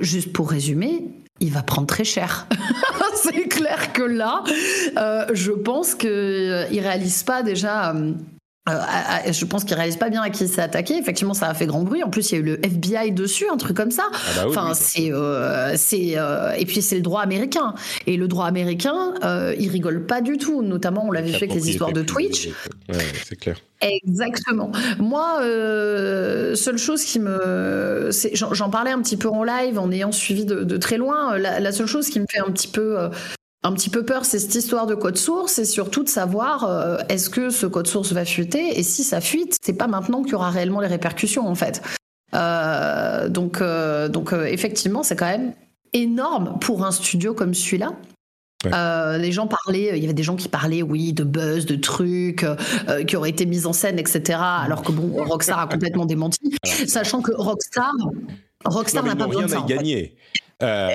juste 0.00 0.32
pour 0.32 0.50
résumer, 0.50 1.04
il 1.40 1.50
va 1.50 1.62
prendre 1.62 1.86
très 1.86 2.04
cher. 2.04 2.46
C'est 3.14 3.48
clair 3.48 3.92
que 3.92 4.02
là, 4.02 4.44
euh, 4.98 5.26
je 5.32 5.52
pense 5.52 5.94
qu'il 5.94 6.10
ne 6.10 6.80
réalise 6.82 7.22
pas 7.22 7.42
déjà 7.42 7.94
euh, 8.68 9.32
je 9.32 9.44
pense 9.44 9.64
qu'il 9.64 9.74
réalise 9.74 9.96
pas 9.96 10.08
bien 10.08 10.22
à 10.22 10.30
qui 10.30 10.48
s'est 10.48 10.62
attaqué. 10.62 10.96
Effectivement, 10.96 11.34
ça 11.34 11.48
a 11.48 11.54
fait 11.54 11.66
grand 11.66 11.82
bruit. 11.82 12.02
En 12.02 12.10
plus, 12.10 12.30
il 12.30 12.34
y 12.34 12.38
a 12.38 12.40
eu 12.40 12.44
le 12.44 12.64
FBI 12.64 13.12
dessus, 13.12 13.46
un 13.52 13.56
truc 13.56 13.76
comme 13.76 13.90
ça. 13.90 14.04
Ah 14.12 14.18
bah 14.36 14.42
oui, 14.44 14.50
enfin, 14.50 14.68
oui, 14.70 14.74
c'est, 14.78 15.12
euh, 15.12 15.74
c'est, 15.76 16.12
euh, 16.16 16.52
et 16.52 16.64
puis 16.64 16.80
c'est 16.80 16.96
le 16.96 17.02
droit 17.02 17.20
américain. 17.20 17.74
Et 18.06 18.16
le 18.16 18.26
droit 18.26 18.46
américain, 18.46 19.14
euh, 19.22 19.54
il 19.58 19.68
rigole 19.68 20.06
pas 20.06 20.20
du 20.20 20.38
tout. 20.38 20.62
Notamment, 20.62 21.04
on 21.06 21.12
l'avait 21.12 21.30
vu 21.30 21.36
avec 21.36 21.52
les 21.52 21.70
histoires 21.70 21.92
de 21.92 22.02
Twitch. 22.02 22.48
Ouais, 22.88 22.98
c'est 23.24 23.36
clair. 23.36 23.56
Exactement. 23.80 24.72
Moi, 24.98 25.40
euh, 25.42 26.54
seule 26.54 26.78
chose 26.78 27.04
qui 27.04 27.20
me, 27.20 28.10
j'en 28.32 28.70
parlais 28.70 28.90
un 28.90 29.02
petit 29.02 29.16
peu 29.16 29.28
en 29.28 29.44
live 29.44 29.78
en 29.78 29.90
ayant 29.90 30.12
suivi 30.12 30.44
de, 30.46 30.64
de 30.64 30.76
très 30.78 30.96
loin. 30.96 31.36
La, 31.36 31.60
la, 31.60 31.72
seule 31.72 31.86
chose 31.86 32.08
qui 32.08 32.18
me 32.20 32.26
fait 32.30 32.40
un 32.40 32.50
petit 32.50 32.68
peu 32.68 32.98
euh, 32.98 33.08
un 33.64 33.72
petit 33.72 33.88
peu 33.88 34.04
peur, 34.04 34.26
c'est 34.26 34.38
cette 34.38 34.54
histoire 34.54 34.86
de 34.86 34.94
code 34.94 35.16
source 35.16 35.58
et 35.58 35.64
surtout 35.64 36.04
de 36.04 36.08
savoir 36.08 36.64
euh, 36.64 36.98
est-ce 37.08 37.30
que 37.30 37.48
ce 37.48 37.64
code 37.64 37.86
source 37.86 38.12
va 38.12 38.26
fuiter 38.26 38.78
et 38.78 38.82
si 38.82 39.02
ça 39.02 39.22
fuite, 39.22 39.56
c'est 39.64 39.72
pas 39.72 39.86
maintenant 39.86 40.22
qu'il 40.22 40.32
y 40.32 40.34
aura 40.34 40.50
réellement 40.50 40.80
les 40.80 40.86
répercussions 40.86 41.48
en 41.48 41.54
fait. 41.54 41.82
Euh, 42.34 43.28
donc, 43.30 43.62
euh, 43.62 44.08
donc 44.08 44.32
euh, 44.34 44.44
effectivement, 44.44 45.02
c'est 45.02 45.16
quand 45.16 45.28
même 45.28 45.54
énorme 45.94 46.58
pour 46.60 46.84
un 46.84 46.90
studio 46.90 47.32
comme 47.32 47.54
celui-là. 47.54 47.94
Ouais. 48.66 48.70
Euh, 48.74 49.16
les 49.16 49.32
gens 49.32 49.46
parlaient, 49.46 49.92
il 49.96 50.02
y 50.02 50.04
avait 50.04 50.14
des 50.14 50.22
gens 50.22 50.36
qui 50.36 50.48
parlaient, 50.48 50.82
oui, 50.82 51.14
de 51.14 51.24
buzz, 51.24 51.64
de 51.64 51.76
trucs 51.76 52.44
euh, 52.44 53.04
qui 53.04 53.16
auraient 53.16 53.30
été 53.30 53.46
mis 53.46 53.64
en 53.66 53.72
scène, 53.72 53.98
etc. 53.98 54.38
Alors 54.40 54.82
que 54.82 54.92
bon, 54.92 55.24
Rockstar 55.24 55.58
a 55.58 55.66
complètement 55.66 56.04
démenti, 56.04 56.54
sachant 56.86 57.22
que 57.22 57.32
Rockstar, 57.32 57.92
Rockstar 58.66 59.04
n'a 59.04 59.16
pas 59.16 59.26
besoin 59.26 59.44
de 59.44 59.48
ça. 59.48 59.60
Rien 59.60 59.64
à 59.64 59.68
gagner. 59.68 60.16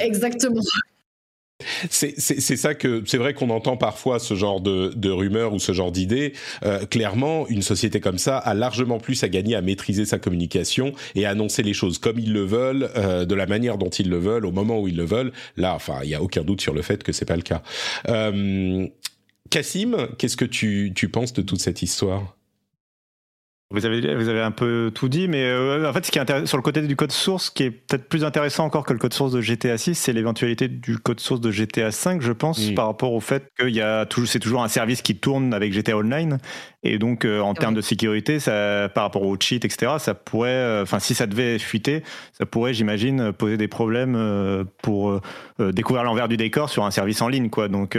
Exactement. 0.03 0.61
C'est 1.89 2.19
ça 2.19 2.75
que 2.75 3.03
c'est 3.05 3.17
vrai 3.17 3.33
qu'on 3.33 3.49
entend 3.49 3.77
parfois 3.77 4.19
ce 4.19 4.33
genre 4.33 4.61
de, 4.61 4.93
de 4.95 5.09
rumeurs 5.09 5.53
ou 5.53 5.59
ce 5.59 5.71
genre 5.71 5.91
d'idées. 5.91 6.33
Euh, 6.63 6.85
clairement, 6.85 7.47
une 7.47 7.61
société 7.61 7.99
comme 7.99 8.17
ça 8.17 8.37
a 8.37 8.53
largement 8.53 8.99
plus 8.99 9.23
à 9.23 9.29
gagner 9.29 9.55
à 9.55 9.61
maîtriser 9.61 10.05
sa 10.05 10.19
communication 10.19 10.93
et 11.15 11.25
à 11.25 11.31
annoncer 11.31 11.63
les 11.63 11.73
choses 11.73 11.97
comme 11.97 12.19
ils 12.19 12.33
le 12.33 12.43
veulent, 12.43 12.89
euh, 12.95 13.25
de 13.25 13.35
la 13.35 13.45
manière 13.45 13.77
dont 13.77 13.89
ils 13.89 14.09
le 14.09 14.17
veulent, 14.17 14.45
au 14.45 14.51
moment 14.51 14.79
où 14.79 14.87
ils 14.87 14.97
le 14.97 15.05
veulent. 15.05 15.31
Là, 15.57 15.75
enfin, 15.75 15.99
il 16.03 16.09
y 16.09 16.15
a 16.15 16.21
aucun 16.21 16.43
doute 16.43 16.61
sur 16.61 16.73
le 16.73 16.81
fait 16.81 17.03
que 17.03 17.11
c'est 17.11 17.25
pas 17.25 17.35
le 17.35 17.41
cas. 17.41 17.61
Euh, 18.07 18.87
Cassim, 19.49 20.09
qu'est-ce 20.17 20.37
que 20.37 20.45
tu, 20.45 20.91
tu 20.95 21.09
penses 21.09 21.33
de 21.33 21.41
toute 21.41 21.59
cette 21.59 21.81
histoire? 21.81 22.35
Vous 23.71 23.85
avez, 23.85 24.15
vous 24.15 24.29
avez 24.29 24.41
un 24.41 24.49
peu 24.49 24.91
tout 24.93 25.09
dit, 25.09 25.27
mais 25.27 25.43
euh, 25.45 25.87
en 25.87 25.93
fait, 25.93 26.03
ce 26.03 26.09
qui 26.09 26.17
est 26.17 26.21
intéressant 26.21 26.47
sur 26.47 26.57
le 26.57 26.63
côté 26.63 26.81
du 26.81 26.95
code 26.95 27.11
source, 27.11 27.51
qui 27.51 27.63
est 27.63 27.71
peut-être 27.71 28.09
plus 28.09 28.25
intéressant 28.25 28.65
encore 28.65 28.83
que 28.83 28.93
le 28.93 28.99
code 28.99 29.13
source 29.13 29.31
de 29.31 29.41
GTA 29.41 29.77
6, 29.77 29.93
c'est 29.93 30.11
l'éventualité 30.11 30.67
du 30.67 30.97
code 30.97 31.19
source 31.19 31.39
de 31.39 31.51
GTA 31.51 31.91
5, 31.91 32.19
je 32.19 32.31
pense, 32.31 32.71
par 32.71 32.87
rapport 32.87 33.13
au 33.13 33.19
fait 33.19 33.47
qu'il 33.59 33.75
y 33.75 33.81
a 33.81 34.07
toujours, 34.07 34.27
c'est 34.27 34.39
toujours 34.39 34.63
un 34.63 34.69
service 34.69 35.03
qui 35.03 35.15
tourne 35.17 35.53
avec 35.53 35.71
GTA 35.71 35.97
Online, 35.97 36.39
et 36.83 36.97
donc 36.97 37.25
euh, 37.25 37.41
en 37.41 37.53
termes 37.53 37.73
de 37.73 37.81
sécurité, 37.81 38.39
ça, 38.39 38.89
par 38.93 39.03
rapport 39.03 39.23
au 39.23 39.35
cheat, 39.39 39.65
etc., 39.65 39.93
ça 39.99 40.13
pourrait, 40.13 40.49
euh, 40.49 40.83
enfin, 40.83 40.99
si 40.99 41.13
ça 41.13 41.27
devait 41.27 41.59
fuiter, 41.59 42.03
ça 42.33 42.45
pourrait, 42.45 42.73
j'imagine, 42.73 43.33
poser 43.33 43.57
des 43.57 43.67
problèmes 43.67 44.65
pour 44.81 45.19
découvrir 45.59 46.03
l'envers 46.03 46.27
du 46.27 46.37
décor 46.37 46.69
sur 46.69 46.85
un 46.85 46.91
service 46.91 47.21
en 47.21 47.27
ligne, 47.27 47.49
quoi. 47.49 47.67
Donc, 47.67 47.97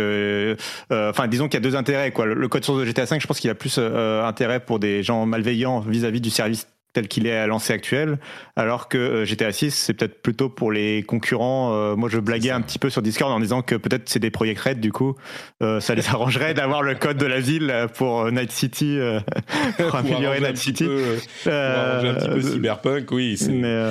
enfin, 0.90 1.28
disons 1.28 1.48
qu'il 1.48 1.54
y 1.54 1.62
a 1.62 1.68
deux 1.68 1.76
intérêts, 1.76 2.10
quoi. 2.10 2.26
Le, 2.26 2.48
code 2.48 2.64
source 2.64 2.80
de 2.80 2.84
GTA 2.84 3.06
5, 3.06 3.20
je 3.20 3.26
pense 3.26 3.40
qu'il 3.40 3.50
a 3.50 3.54
plus 3.54 3.78
intérêt 3.78 4.60
pour 4.60 4.78
des 4.78 5.02
gens 5.02 5.26
malveillants 5.26 5.80
vis-à-vis 5.80 6.20
du 6.20 6.30
service 6.30 6.66
tel 6.92 7.06
qu'il 7.08 7.26
est 7.26 7.36
à 7.36 7.46
lancé 7.46 7.72
actuel, 7.72 8.18
alors 8.56 8.88
que 8.88 8.98
euh, 8.98 9.24
GTA 9.24 9.52
6, 9.52 9.70
c'est 9.70 9.94
peut-être 9.94 10.22
plutôt 10.22 10.48
pour 10.48 10.72
les 10.72 11.02
concurrents. 11.02 11.72
Euh, 11.72 11.96
moi, 11.96 12.08
je 12.08 12.18
blaguais 12.18 12.50
un 12.50 12.60
petit 12.60 12.78
peu 12.78 12.90
sur 12.90 13.00
Discord 13.02 13.32
en 13.32 13.40
disant 13.40 13.62
que 13.62 13.76
peut-être 13.76 14.08
c'est 14.08 14.18
des 14.18 14.30
Project 14.30 14.60
Red, 14.60 14.80
du 14.80 14.90
coup, 14.92 15.14
euh, 15.62 15.80
ça 15.80 15.94
les 15.94 16.08
arrangerait 16.08 16.54
d'avoir 16.54 16.82
le 16.82 16.94
code 16.94 17.16
de 17.16 17.26
la 17.26 17.40
ville 17.40 17.72
pour 17.94 18.30
Night 18.32 18.50
City, 18.50 18.98
pour 19.78 19.94
améliorer 19.94 20.40
Night 20.40 20.56
City. 20.56 20.84
pour 20.84 21.52
un 21.52 22.14
petit 22.14 22.28
peu 22.28 22.42
cyberpunk, 22.42 23.10
oui. 23.12 23.38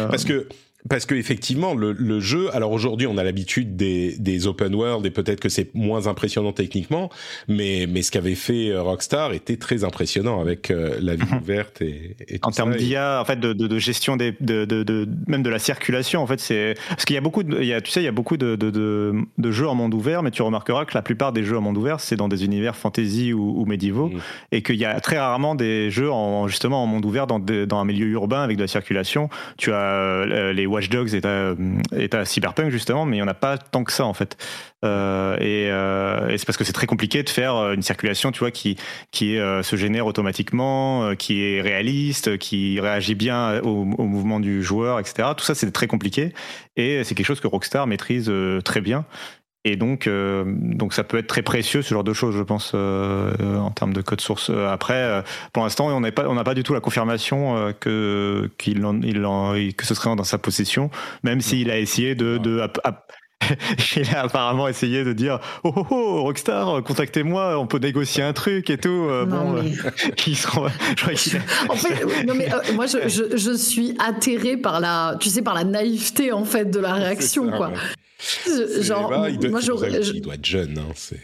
Parce 0.10 0.26
que 0.26 0.48
parce 0.88 1.06
que 1.06 1.15
effectivement, 1.15 1.74
le, 1.74 1.92
le, 1.92 2.20
jeu. 2.22 2.50
Alors 2.56 2.72
aujourd'hui, 2.72 3.06
on 3.06 3.18
a 3.18 3.24
l'habitude 3.24 3.76
des, 3.76 4.15
des, 4.18 4.48
open 4.48 4.74
world 4.74 5.06
et 5.06 5.12
peut-être 5.12 5.42
que 5.42 5.50
c'est 5.50 5.74
moins 5.76 6.08
impressionnant 6.08 6.54
techniquement, 6.54 7.10
mais 7.50 7.86
mais 7.89 8.02
ce 8.02 8.12
qu'avait 8.12 8.36
fait 8.36 8.70
euh, 8.70 8.82
Rockstar 8.82 9.34
était 9.34 9.58
très 9.58 9.84
impressionnant 9.84 10.39
avec 10.39 10.72
euh, 10.72 10.98
la 11.02 11.15
vie 11.15 11.24
mhm. 11.30 11.39
ouverte 11.39 11.82
et, 11.82 12.15
et 12.30 12.39
en 12.44 12.52
termes 12.52 12.76
d'IA, 12.76 13.20
en 13.22 13.26
fait, 13.26 13.39
de, 13.39 13.52
de, 13.52 13.68
de 13.68 13.78
gestion 13.78 14.15
des, 14.15 14.34
de, 14.39 14.63
de, 14.63 15.08
même 15.28 15.44
de 15.44 15.50
la 15.50 15.60
circulation. 15.60 16.22
En 16.22 16.28
fait, 16.28 16.39
c'est 16.39 16.76
parce 16.88 17.04
qu'il 17.04 17.15
y 17.15 17.18
a 17.18 17.22
beaucoup, 17.22 17.44
de, 17.44 17.58
il 17.60 17.68
y 17.68 17.74
a, 17.74 17.82
tu 17.82 17.92
sais, 17.92 18.02
il 18.02 18.06
y 18.06 18.08
a 18.08 18.13
beaucoup 18.13 18.38
de, 18.38 18.56
de, 18.56 19.52
jeux 19.52 19.68
en 19.68 19.76
monde 19.76 19.94
ouvert, 19.94 20.24
mais 20.24 20.32
tu 20.32 20.42
remarqueras 20.42 20.86
que 20.86 20.94
la 20.94 21.02
plupart 21.02 21.34
des 21.34 21.44
jeux 21.44 21.58
en 21.58 21.62
monde 21.62 21.78
ouvert, 21.78 22.00
c'est 22.00 22.15
dans 22.15 22.30
des 22.30 22.46
univers 22.46 22.78
fantasy 22.78 23.34
ou, 23.34 23.60
ou 23.60 23.65
médiévaux, 23.65 24.08
mhm. 24.08 24.20
et 24.54 24.62
qu'il 24.62 24.78
y 24.78 24.86
a 24.86 24.98
très 25.02 25.20
rarement 25.20 25.56
des 25.56 25.92
jeux 25.92 26.12
en 26.12 26.48
justement 26.48 26.84
en 26.84 26.88
monde 26.88 27.06
ouvert 27.06 27.28
dans, 27.28 27.39
dans 27.39 27.80
un 27.80 27.86
milieu 27.86 28.08
urbain 28.08 28.44
avec 28.44 28.56
de 28.56 28.62
la 28.62 28.68
circulation. 28.68 29.30
Tu 29.58 29.74
as 29.74 29.76
euh, 29.76 30.54
les 30.54 30.69
Watch 30.70 30.90
Dogs 30.90 31.14
est 31.14 31.26
à, 32.16 32.26
Cyberpunk 32.26 32.70
justement, 32.72 33.06
mais 33.06 33.18
il 33.18 33.20
n'y 33.20 33.24
en 33.24 33.28
a 33.28 33.34
pas 33.34 33.58
tant 33.58 33.84
que 33.84 33.92
ça 33.92 34.06
en 34.06 34.14
fait. 34.14 34.38
Euh, 34.86 35.36
et, 35.38 35.70
euh, 35.70 36.30
et 36.30 36.38
c'est 36.38 36.46
parce 36.46 36.58
que 36.58 36.64
c'est 36.64 36.74
très 36.74 36.88
compliqué 36.88 37.22
de 37.22 37.30
faire 37.30 37.56
euh, 37.56 37.74
une 37.74 37.82
circulation, 37.82 38.32
tu 38.32 38.40
vois, 38.40 38.52
qui 38.52 38.78
qui 39.12 39.36
se 39.36 39.76
génère 39.76 40.06
automatiquement, 40.06 41.16
qui 41.16 41.44
est 41.44 41.62
réaliste, 41.62 42.38
qui 42.38 42.80
réagit 42.80 43.16
bien 43.16 43.60
au, 43.62 43.82
au 43.98 44.06
mouvement 44.06 44.40
du 44.40 44.64
joueur, 44.64 45.00
etc. 45.00 45.30
Tout 45.36 45.46
ça 45.46 45.56
c'est 45.56 45.72
très 45.72 45.88
compliqué 45.88 46.34
et 46.78 47.04
c'est 47.04 47.16
quelque 47.16 47.26
chose 47.26 47.42
que 47.42 47.48
Rockstar 47.48 47.88
maîtrise 47.88 48.32
très 48.64 48.82
bien. 48.82 49.06
Et 49.65 49.76
donc, 49.76 50.08
euh, 50.08 50.45
donc 50.48 50.93
ça 50.93 51.04
peut 51.04 51.17
être 51.17 51.28
très 51.28 51.41
précieux 51.41 51.82
ce 51.82 51.93
genre 51.93 52.04
de 52.06 52.13
choses, 52.13 52.36
je 52.36 52.43
pense, 52.43 52.72
euh, 52.74 53.58
en 53.58 53.72
termes 53.72 53.91
de 53.91 54.02
code 54.02 54.22
source. 54.22 54.50
Après, 54.50 55.24
pour 55.52 55.63
l'instant, 55.63 55.88
on 55.88 56.00
n'a 56.00 56.12
pas, 56.12 56.28
on 56.30 56.36
n'a 56.36 56.45
pas 56.45 56.54
du 56.54 56.63
tout 56.63 56.74
la 56.74 56.80
confirmation 56.80 57.74
que 57.80 58.50
qu'il 58.58 58.86
il 59.04 59.76
que 59.76 59.86
ce 59.86 59.93
serait 59.93 60.15
dans 60.15 60.24
sa 60.24 60.38
possession, 60.38 60.89
même 61.24 61.41
s'il 61.41 61.72
a 61.72 61.78
essayé 61.78 62.15
de, 62.15 62.38
de 62.38 62.62
il 63.95 64.15
a 64.15 64.23
apparemment 64.23 64.67
essayé 64.67 65.04
de 65.04 65.13
dire 65.13 65.39
oh, 65.63 65.73
oh, 65.75 65.86
oh 65.89 66.21
Rockstar 66.23 66.84
contactez-moi 66.84 67.58
on 67.58 67.67
peut 67.67 67.80
négocier 67.80 68.23
un 68.23 68.34
truc 68.34 68.69
et 68.69 68.78
tout 68.78 69.08
bon 69.28 69.63
mais... 69.63 69.71
je 70.34 70.45
crois 70.47 70.71
qu'il 71.15 71.41
en 71.69 71.75
fait 71.75 72.25
non 72.25 72.36
mais 72.36 72.49
moi 72.75 72.86
je, 72.86 73.08
je, 73.08 73.38
je, 73.38 73.52
suis 73.56 73.95
atterré 73.97 74.58
par 74.58 74.80
la 74.80 75.15
tu 75.19 75.30
sais 75.30 75.41
par 75.41 75.54
la 75.54 75.63
naïveté 75.63 76.32
en 76.32 76.45
fait 76.45 76.65
de 76.65 76.80
la 76.80 76.93
réaction 76.93 77.49
quoi 77.49 77.71
Genre, 78.82 79.28
il 79.30 79.39
doit, 79.39 79.49
moi, 79.49 79.62
il 79.62 80.21
doit 80.21 80.36
être 80.36 80.45
jeune. 80.45 80.78
Hein, 80.78 80.91
c'est... 80.95 81.19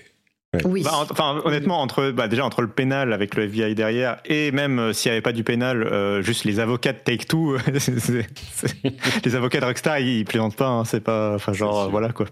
Oui. 0.66 0.84
Bah, 0.84 1.06
enfin, 1.10 1.42
honnêtement, 1.44 1.82
entre 1.82 2.12
bah, 2.12 2.28
déjà 2.28 2.46
entre 2.46 2.62
le 2.62 2.68
pénal 2.68 3.14
avec 3.14 3.36
le 3.36 3.44
FBI 3.44 3.76
derrière 3.76 4.18
et 4.26 4.52
même 4.52 4.80
euh, 4.80 4.94
s'il 4.94 5.10
n'y 5.10 5.14
avait 5.14 5.22
pas 5.22 5.34
du 5.34 5.44
pénal, 5.44 5.84
euh, 5.84 6.22
juste 6.22 6.46
les 6.46 6.60
avocats 6.60 6.94
de 6.94 6.98
Take 6.98 7.26
Two, 7.26 7.58
les 9.26 9.36
avocats 9.36 9.60
de 9.60 9.66
Rockstar, 9.66 10.00
ils, 10.00 10.20
ils 10.20 10.26
plaisantent 10.26 10.56
pas. 10.56 10.68
Hein, 10.68 10.86
c'est 10.86 11.02
pas, 11.02 11.34
enfin 11.36 11.54
genre 11.54 11.90
voilà 11.90 12.10
quoi. 12.10 12.28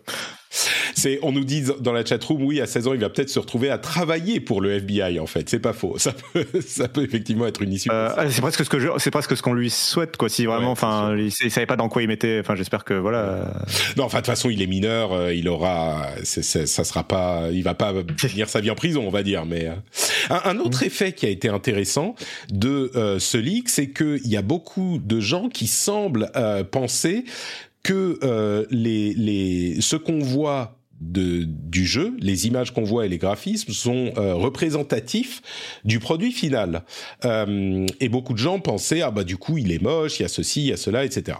C'est, 0.93 1.19
on 1.23 1.31
nous 1.31 1.43
dit 1.43 1.63
dans 1.79 1.93
la 1.93 2.05
chatroom, 2.05 2.43
oui, 2.43 2.61
à 2.61 2.67
16 2.67 2.87
ans, 2.87 2.93
il 2.93 2.99
va 2.99 3.09
peut-être 3.09 3.29
se 3.29 3.39
retrouver 3.39 3.71
à 3.71 3.79
travailler 3.79 4.39
pour 4.39 4.61
le 4.61 4.71
FBI, 4.73 5.19
en 5.19 5.25
fait. 5.25 5.49
C'est 5.49 5.59
pas 5.59 5.73
faux. 5.73 5.97
Ça 5.97 6.13
peut, 6.13 6.45
ça 6.67 6.87
peut 6.87 7.03
effectivement 7.03 7.47
être 7.47 7.61
une 7.61 7.73
issue. 7.73 7.89
Euh, 7.91 8.29
c'est 8.29 8.41
presque 8.41 8.63
ce 8.63 8.69
que 8.69 8.77
c'est 8.99 9.11
presque 9.11 9.35
ce 9.35 9.41
qu'on 9.41 9.53
lui 9.53 9.71
souhaite, 9.71 10.15
quoi. 10.17 10.29
Si 10.29 10.45
vraiment, 10.45 10.71
enfin, 10.71 11.15
il, 11.17 11.31
savait 11.31 11.65
pas 11.65 11.75
dans 11.75 11.89
quoi 11.89 12.03
il 12.03 12.07
mettait. 12.07 12.39
Enfin, 12.39 12.55
j'espère 12.55 12.83
que 12.83 12.93
voilà. 12.93 13.51
Non, 13.97 14.03
enfin, 14.03 14.19
de 14.19 14.21
toute 14.21 14.27
façon, 14.27 14.49
il 14.49 14.61
est 14.61 14.67
mineur. 14.67 15.13
Euh, 15.13 15.33
il 15.33 15.49
aura, 15.49 16.07
ça 16.23 16.65
sera 16.67 17.03
pas, 17.03 17.49
il 17.51 17.63
va 17.63 17.73
pas 17.73 17.93
finir 18.17 18.47
sa 18.47 18.61
vie 18.61 18.69
en 18.69 18.75
prison, 18.75 19.03
on 19.05 19.11
va 19.11 19.23
dire. 19.23 19.45
Mais 19.45 19.67
euh. 19.67 20.35
un, 20.45 20.59
autre 20.59 20.83
effet 20.83 21.13
qui 21.13 21.25
a 21.25 21.29
été 21.29 21.49
intéressant 21.49 22.15
de 22.51 22.91
ce 23.19 23.37
leak, 23.37 23.69
c'est 23.69 23.89
qu'il 23.89 24.27
y 24.27 24.37
a 24.37 24.41
beaucoup 24.41 24.99
de 25.03 25.19
gens 25.19 25.49
qui 25.49 25.67
semblent 25.67 26.31
penser 26.71 27.25
que 27.83 28.17
euh, 28.23 28.65
les, 28.69 29.13
les, 29.13 29.81
ce 29.81 29.95
qu'on 29.95 30.19
voit 30.19 30.79
de, 31.01 31.43
du 31.45 31.86
jeu, 31.86 32.15
les 32.19 32.47
images 32.47 32.71
qu'on 32.71 32.84
voit 32.84 33.06
et 33.06 33.10
les 33.10 33.17
graphismes 33.17 33.73
sont 33.73 34.12
euh, 34.17 34.36
représentatifs 34.36 35.41
du 35.84 35.99
produit 35.99 36.32
final. 36.32 36.84
Euh, 37.25 37.86
et 37.99 38.10
beaucoup 38.10 38.34
de 38.34 38.38
gens 38.38 38.60
pensaient 38.60 39.01
ah 39.01 39.12
bah 39.12 39.23
du 39.23 39.38
coup 39.38 39.58
il 39.58 39.71
est 39.71 39.82
moche, 39.82 40.19
il 40.19 40.23
y 40.23 40.25
a 40.25 40.29
ceci, 40.29 40.62
il 40.62 40.67
y 40.67 40.73
a 40.73 40.77
cela, 40.77 41.03
etc. 41.03 41.38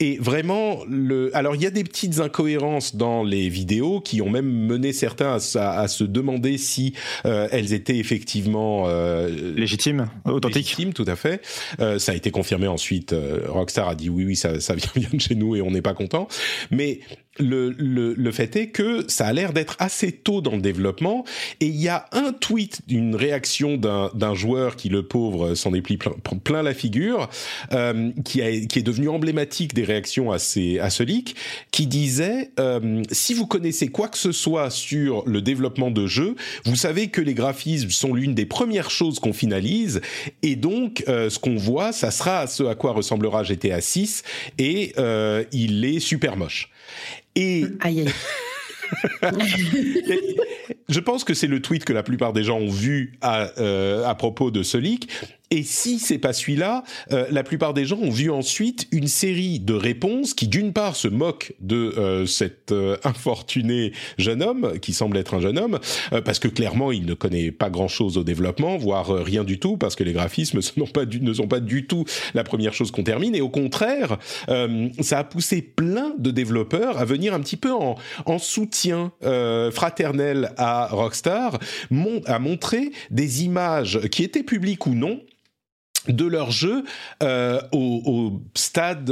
Et 0.00 0.18
vraiment 0.18 0.80
le, 0.88 1.34
alors 1.36 1.54
il 1.54 1.62
y 1.62 1.66
a 1.66 1.70
des 1.70 1.84
petites 1.84 2.20
incohérences 2.20 2.96
dans 2.96 3.22
les 3.22 3.48
vidéos 3.48 4.00
qui 4.00 4.20
ont 4.20 4.30
même 4.30 4.50
mené 4.50 4.92
certains 4.92 5.38
à, 5.54 5.80
à 5.80 5.88
se 5.88 6.04
demander 6.04 6.58
si 6.58 6.94
euh, 7.24 7.48
elles 7.50 7.72
étaient 7.72 7.98
effectivement 7.98 8.84
euh, 8.86 9.54
légitimes, 9.54 10.08
authentiques. 10.24 10.56
Légitimes, 10.56 10.92
tout 10.92 11.06
à 11.06 11.16
fait. 11.16 11.40
Euh, 11.80 11.98
ça 11.98 12.12
a 12.12 12.14
été 12.14 12.30
confirmé 12.30 12.66
ensuite. 12.66 13.14
Rockstar 13.46 13.88
a 13.88 13.94
dit 13.94 14.08
oui 14.08 14.24
oui 14.24 14.36
ça, 14.36 14.60
ça 14.60 14.74
vient 14.74 14.90
bien 14.94 15.08
de 15.12 15.20
chez 15.20 15.34
nous 15.34 15.56
et 15.56 15.62
on 15.62 15.70
n'est 15.70 15.82
pas 15.82 15.94
content. 15.94 16.28
Mais 16.70 17.00
le, 17.38 17.70
le, 17.70 18.14
le, 18.14 18.32
fait 18.32 18.56
est 18.56 18.68
que 18.68 19.04
ça 19.08 19.26
a 19.26 19.32
l'air 19.32 19.52
d'être 19.52 19.76
assez 19.78 20.12
tôt 20.12 20.40
dans 20.40 20.52
le 20.52 20.60
développement 20.60 21.24
et 21.60 21.66
il 21.66 21.76
y 21.76 21.88
a 21.88 22.06
un 22.12 22.32
tweet 22.32 22.80
d'une 22.86 23.14
réaction 23.14 23.76
d'un 23.76 24.34
joueur 24.34 24.76
qui, 24.76 24.88
le 24.88 25.02
pauvre, 25.02 25.54
s'en 25.54 25.74
est 25.74 25.82
plein, 25.82 26.12
plein 26.44 26.62
la 26.62 26.74
figure, 26.74 27.28
euh, 27.72 28.10
qui, 28.24 28.42
a, 28.42 28.50
qui 28.66 28.78
est 28.78 28.82
devenu 28.82 29.08
emblématique 29.08 29.74
des 29.74 29.84
réactions 29.84 30.30
à, 30.30 30.38
ces, 30.38 30.78
à 30.78 30.90
ce 30.90 31.02
leak, 31.02 31.36
qui 31.70 31.86
disait 31.86 32.50
euh, 32.58 33.02
si 33.10 33.34
vous 33.34 33.46
connaissez 33.46 33.88
quoi 33.88 34.08
que 34.08 34.18
ce 34.18 34.32
soit 34.32 34.70
sur 34.70 35.22
le 35.26 35.42
développement 35.42 35.90
de 35.90 36.06
jeux, 36.06 36.36
vous 36.64 36.76
savez 36.76 37.08
que 37.08 37.20
les 37.20 37.34
graphismes 37.34 37.90
sont 37.90 38.14
l'une 38.14 38.34
des 38.34 38.46
premières 38.46 38.90
choses 38.90 39.18
qu'on 39.18 39.32
finalise 39.32 40.00
et 40.42 40.56
donc 40.56 41.04
euh, 41.08 41.30
ce 41.30 41.38
qu'on 41.38 41.56
voit, 41.56 41.92
ça 41.92 42.10
sera 42.10 42.46
ce 42.46 42.64
à 42.64 42.74
quoi 42.74 42.92
ressemblera 42.92 43.42
GTA 43.42 43.80
6 43.80 44.22
et 44.58 44.92
euh, 44.98 45.44
il 45.52 45.84
est 45.84 46.00
super 46.00 46.36
moche. 46.36 46.70
Et 47.34 47.64
aïe, 47.80 48.00
aïe. 48.02 48.12
je 50.88 51.00
pense 51.00 51.24
que 51.24 51.34
c'est 51.34 51.46
le 51.46 51.60
tweet 51.60 51.84
que 51.84 51.92
la 51.92 52.02
plupart 52.02 52.32
des 52.32 52.44
gens 52.44 52.58
ont 52.58 52.70
vu 52.70 53.12
à, 53.20 53.50
euh, 53.58 54.06
à 54.06 54.14
propos 54.14 54.50
de 54.50 54.62
ce 54.62 54.78
leak. 54.78 55.10
Et 55.50 55.62
si 55.62 55.98
c'est 55.98 56.18
pas 56.18 56.32
celui-là, 56.32 56.84
euh, 57.12 57.26
la 57.30 57.42
plupart 57.42 57.72
des 57.72 57.86
gens 57.86 57.98
ont 57.98 58.10
vu 58.10 58.30
ensuite 58.30 58.86
une 58.92 59.08
série 59.08 59.60
de 59.60 59.72
réponses 59.72 60.34
qui, 60.34 60.46
d'une 60.46 60.72
part, 60.72 60.94
se 60.94 61.08
moquent 61.08 61.54
de 61.60 61.94
euh, 61.96 62.26
cet 62.26 62.72
euh, 62.72 62.96
infortuné 63.04 63.92
jeune 64.18 64.42
homme 64.42 64.78
qui 64.80 64.92
semble 64.92 65.16
être 65.16 65.34
un 65.34 65.40
jeune 65.40 65.58
homme, 65.58 65.78
euh, 66.12 66.20
parce 66.20 66.38
que 66.38 66.48
clairement 66.48 66.92
il 66.92 67.06
ne 67.06 67.14
connaît 67.14 67.50
pas 67.50 67.70
grand-chose 67.70 68.18
au 68.18 68.24
développement, 68.24 68.76
voire 68.76 69.10
euh, 69.10 69.22
rien 69.22 69.44
du 69.44 69.58
tout, 69.58 69.76
parce 69.76 69.96
que 69.96 70.04
les 70.04 70.12
graphismes 70.12 70.58
ne 70.76 71.32
sont 71.32 71.48
pas 71.48 71.60
du 71.60 71.86
tout 71.86 72.04
la 72.34 72.44
première 72.44 72.74
chose 72.74 72.90
qu'on 72.90 73.02
termine. 73.02 73.34
Et 73.34 73.40
au 73.40 73.48
contraire, 73.48 74.18
ça 75.00 75.18
a 75.18 75.24
poussé 75.24 75.62
plein 75.62 76.14
de 76.18 76.30
développeurs 76.30 76.98
à 76.98 77.04
venir 77.04 77.34
un 77.34 77.40
petit 77.40 77.56
peu 77.56 77.72
en, 77.72 77.96
en 78.26 78.38
soutien 78.38 79.12
fraternel 79.72 80.52
à 80.56 80.88
Rockstar, 80.88 81.58
à 82.26 82.38
montrer 82.38 82.90
des 83.10 83.44
images 83.44 84.00
qui 84.10 84.22
étaient 84.24 84.42
publiques 84.42 84.86
ou 84.86 84.94
non 84.94 85.20
de 86.06 86.24
leur 86.24 86.50
jeu 86.50 86.84
euh, 87.22 87.60
au, 87.72 88.40
stades, 88.54 89.10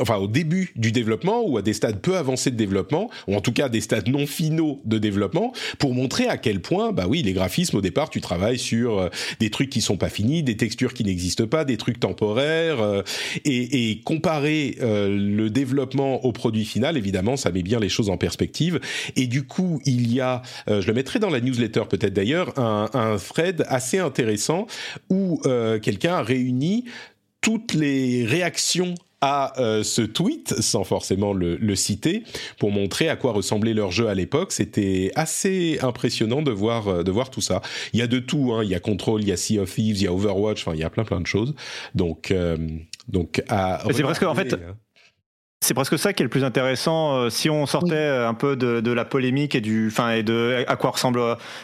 enfin 0.00 0.16
au 0.16 0.26
début 0.26 0.72
du 0.76 0.92
développement 0.92 1.42
ou 1.46 1.56
à 1.56 1.62
des 1.62 1.72
stades 1.72 2.00
peu 2.00 2.16
avancés 2.16 2.50
de 2.50 2.56
développement, 2.56 3.10
ou 3.28 3.36
en 3.36 3.40
tout 3.40 3.52
cas 3.52 3.68
des 3.68 3.80
stades 3.80 4.08
non 4.08 4.26
finaux 4.26 4.80
de 4.84 4.98
développement, 4.98 5.52
pour 5.78 5.94
montrer 5.94 6.26
à 6.26 6.36
quel 6.36 6.60
point, 6.60 6.92
bah 6.92 7.06
oui, 7.08 7.22
les 7.22 7.32
graphismes 7.32 7.76
au 7.76 7.80
départ, 7.80 8.10
tu 8.10 8.20
travailles 8.20 8.58
sur 8.58 9.08
des 9.38 9.50
trucs 9.50 9.70
qui 9.70 9.80
sont 9.80 9.96
pas 9.96 10.08
finis, 10.08 10.42
des 10.42 10.56
textures 10.56 10.94
qui 10.94 11.04
n'existent 11.04 11.46
pas, 11.46 11.64
des 11.64 11.76
trucs 11.76 12.00
temporaires, 12.00 13.04
et, 13.44 13.90
et 13.90 14.00
comparer 14.00 14.76
le 14.80 15.48
développement 15.48 16.24
au 16.24 16.32
produit 16.32 16.64
final, 16.64 16.96
évidemment, 16.96 17.36
ça 17.36 17.50
met 17.50 17.62
bien 17.62 17.80
les 17.80 17.88
choses 17.88 18.10
en 18.10 18.16
perspective. 18.16 18.80
Et 19.16 19.26
du 19.26 19.44
coup, 19.44 19.80
il 19.84 20.12
y 20.12 20.20
a, 20.20 20.42
je 20.66 20.86
le 20.86 20.92
mettrai 20.92 21.18
dans 21.18 21.30
la 21.30 21.40
newsletter 21.40 21.84
peut-être 21.88 22.14
d'ailleurs, 22.14 22.58
un, 22.58 22.88
un, 22.94 23.16
thread 23.16 23.64
assez 23.68 23.98
intéressant 23.98 24.66
où 25.08 25.19
euh, 25.46 25.78
quelqu'un 25.78 26.14
a 26.14 26.22
réuni 26.22 26.84
toutes 27.40 27.74
les 27.74 28.24
réactions 28.26 28.94
à 29.20 29.58
euh, 29.60 29.82
ce 29.82 30.02
tweet, 30.02 30.54
sans 30.60 30.84
forcément 30.84 31.32
le, 31.32 31.56
le, 31.56 31.76
citer, 31.76 32.22
pour 32.58 32.70
montrer 32.70 33.08
à 33.08 33.16
quoi 33.16 33.32
ressemblait 33.32 33.74
leur 33.74 33.90
jeu 33.90 34.08
à 34.08 34.14
l'époque. 34.14 34.52
C'était 34.52 35.12
assez 35.14 35.78
impressionnant 35.82 36.42
de 36.42 36.50
voir, 36.50 36.88
euh, 36.88 37.02
de 37.02 37.10
voir 37.10 37.30
tout 37.30 37.42
ça. 37.42 37.60
Il 37.92 37.98
y 37.98 38.02
a 38.02 38.06
de 38.06 38.18
tout, 38.18 38.52
hein. 38.54 38.64
il 38.64 38.70
y 38.70 38.74
a 38.74 38.80
Control, 38.80 39.20
il 39.20 39.28
y 39.28 39.32
a 39.32 39.36
Sea 39.36 39.58
of 39.58 39.74
Thieves, 39.74 39.98
il 39.98 40.04
y 40.04 40.06
a 40.06 40.12
Overwatch, 40.12 40.62
enfin 40.62 40.74
il 40.74 40.80
y 40.80 40.84
a 40.84 40.90
plein 40.90 41.04
plein 41.04 41.20
de 41.20 41.26
choses. 41.26 41.54
Donc, 41.94 42.30
euh, 42.30 42.56
donc 43.08 43.42
à 43.48 43.82
c'est 43.90 44.02
presque 44.02 44.22
en 44.22 44.34
fait. 44.34 44.54
Hein. 44.54 44.76
C'est 45.62 45.74
presque 45.74 45.98
ça 45.98 46.14
qui 46.14 46.22
est 46.22 46.24
le 46.24 46.30
plus 46.30 46.42
intéressant. 46.42 47.16
Euh, 47.16 47.28
si 47.30 47.50
on 47.50 47.66
sortait 47.66 48.10
oui. 48.10 48.24
un 48.26 48.32
peu 48.32 48.56
de, 48.56 48.80
de, 48.80 48.92
la 48.92 49.04
polémique 49.04 49.54
et 49.54 49.60
du, 49.60 49.88
enfin, 49.88 50.12
et 50.12 50.22
de 50.22 50.64
à 50.66 50.76
quoi 50.76 50.90
ressemble, 50.90 51.20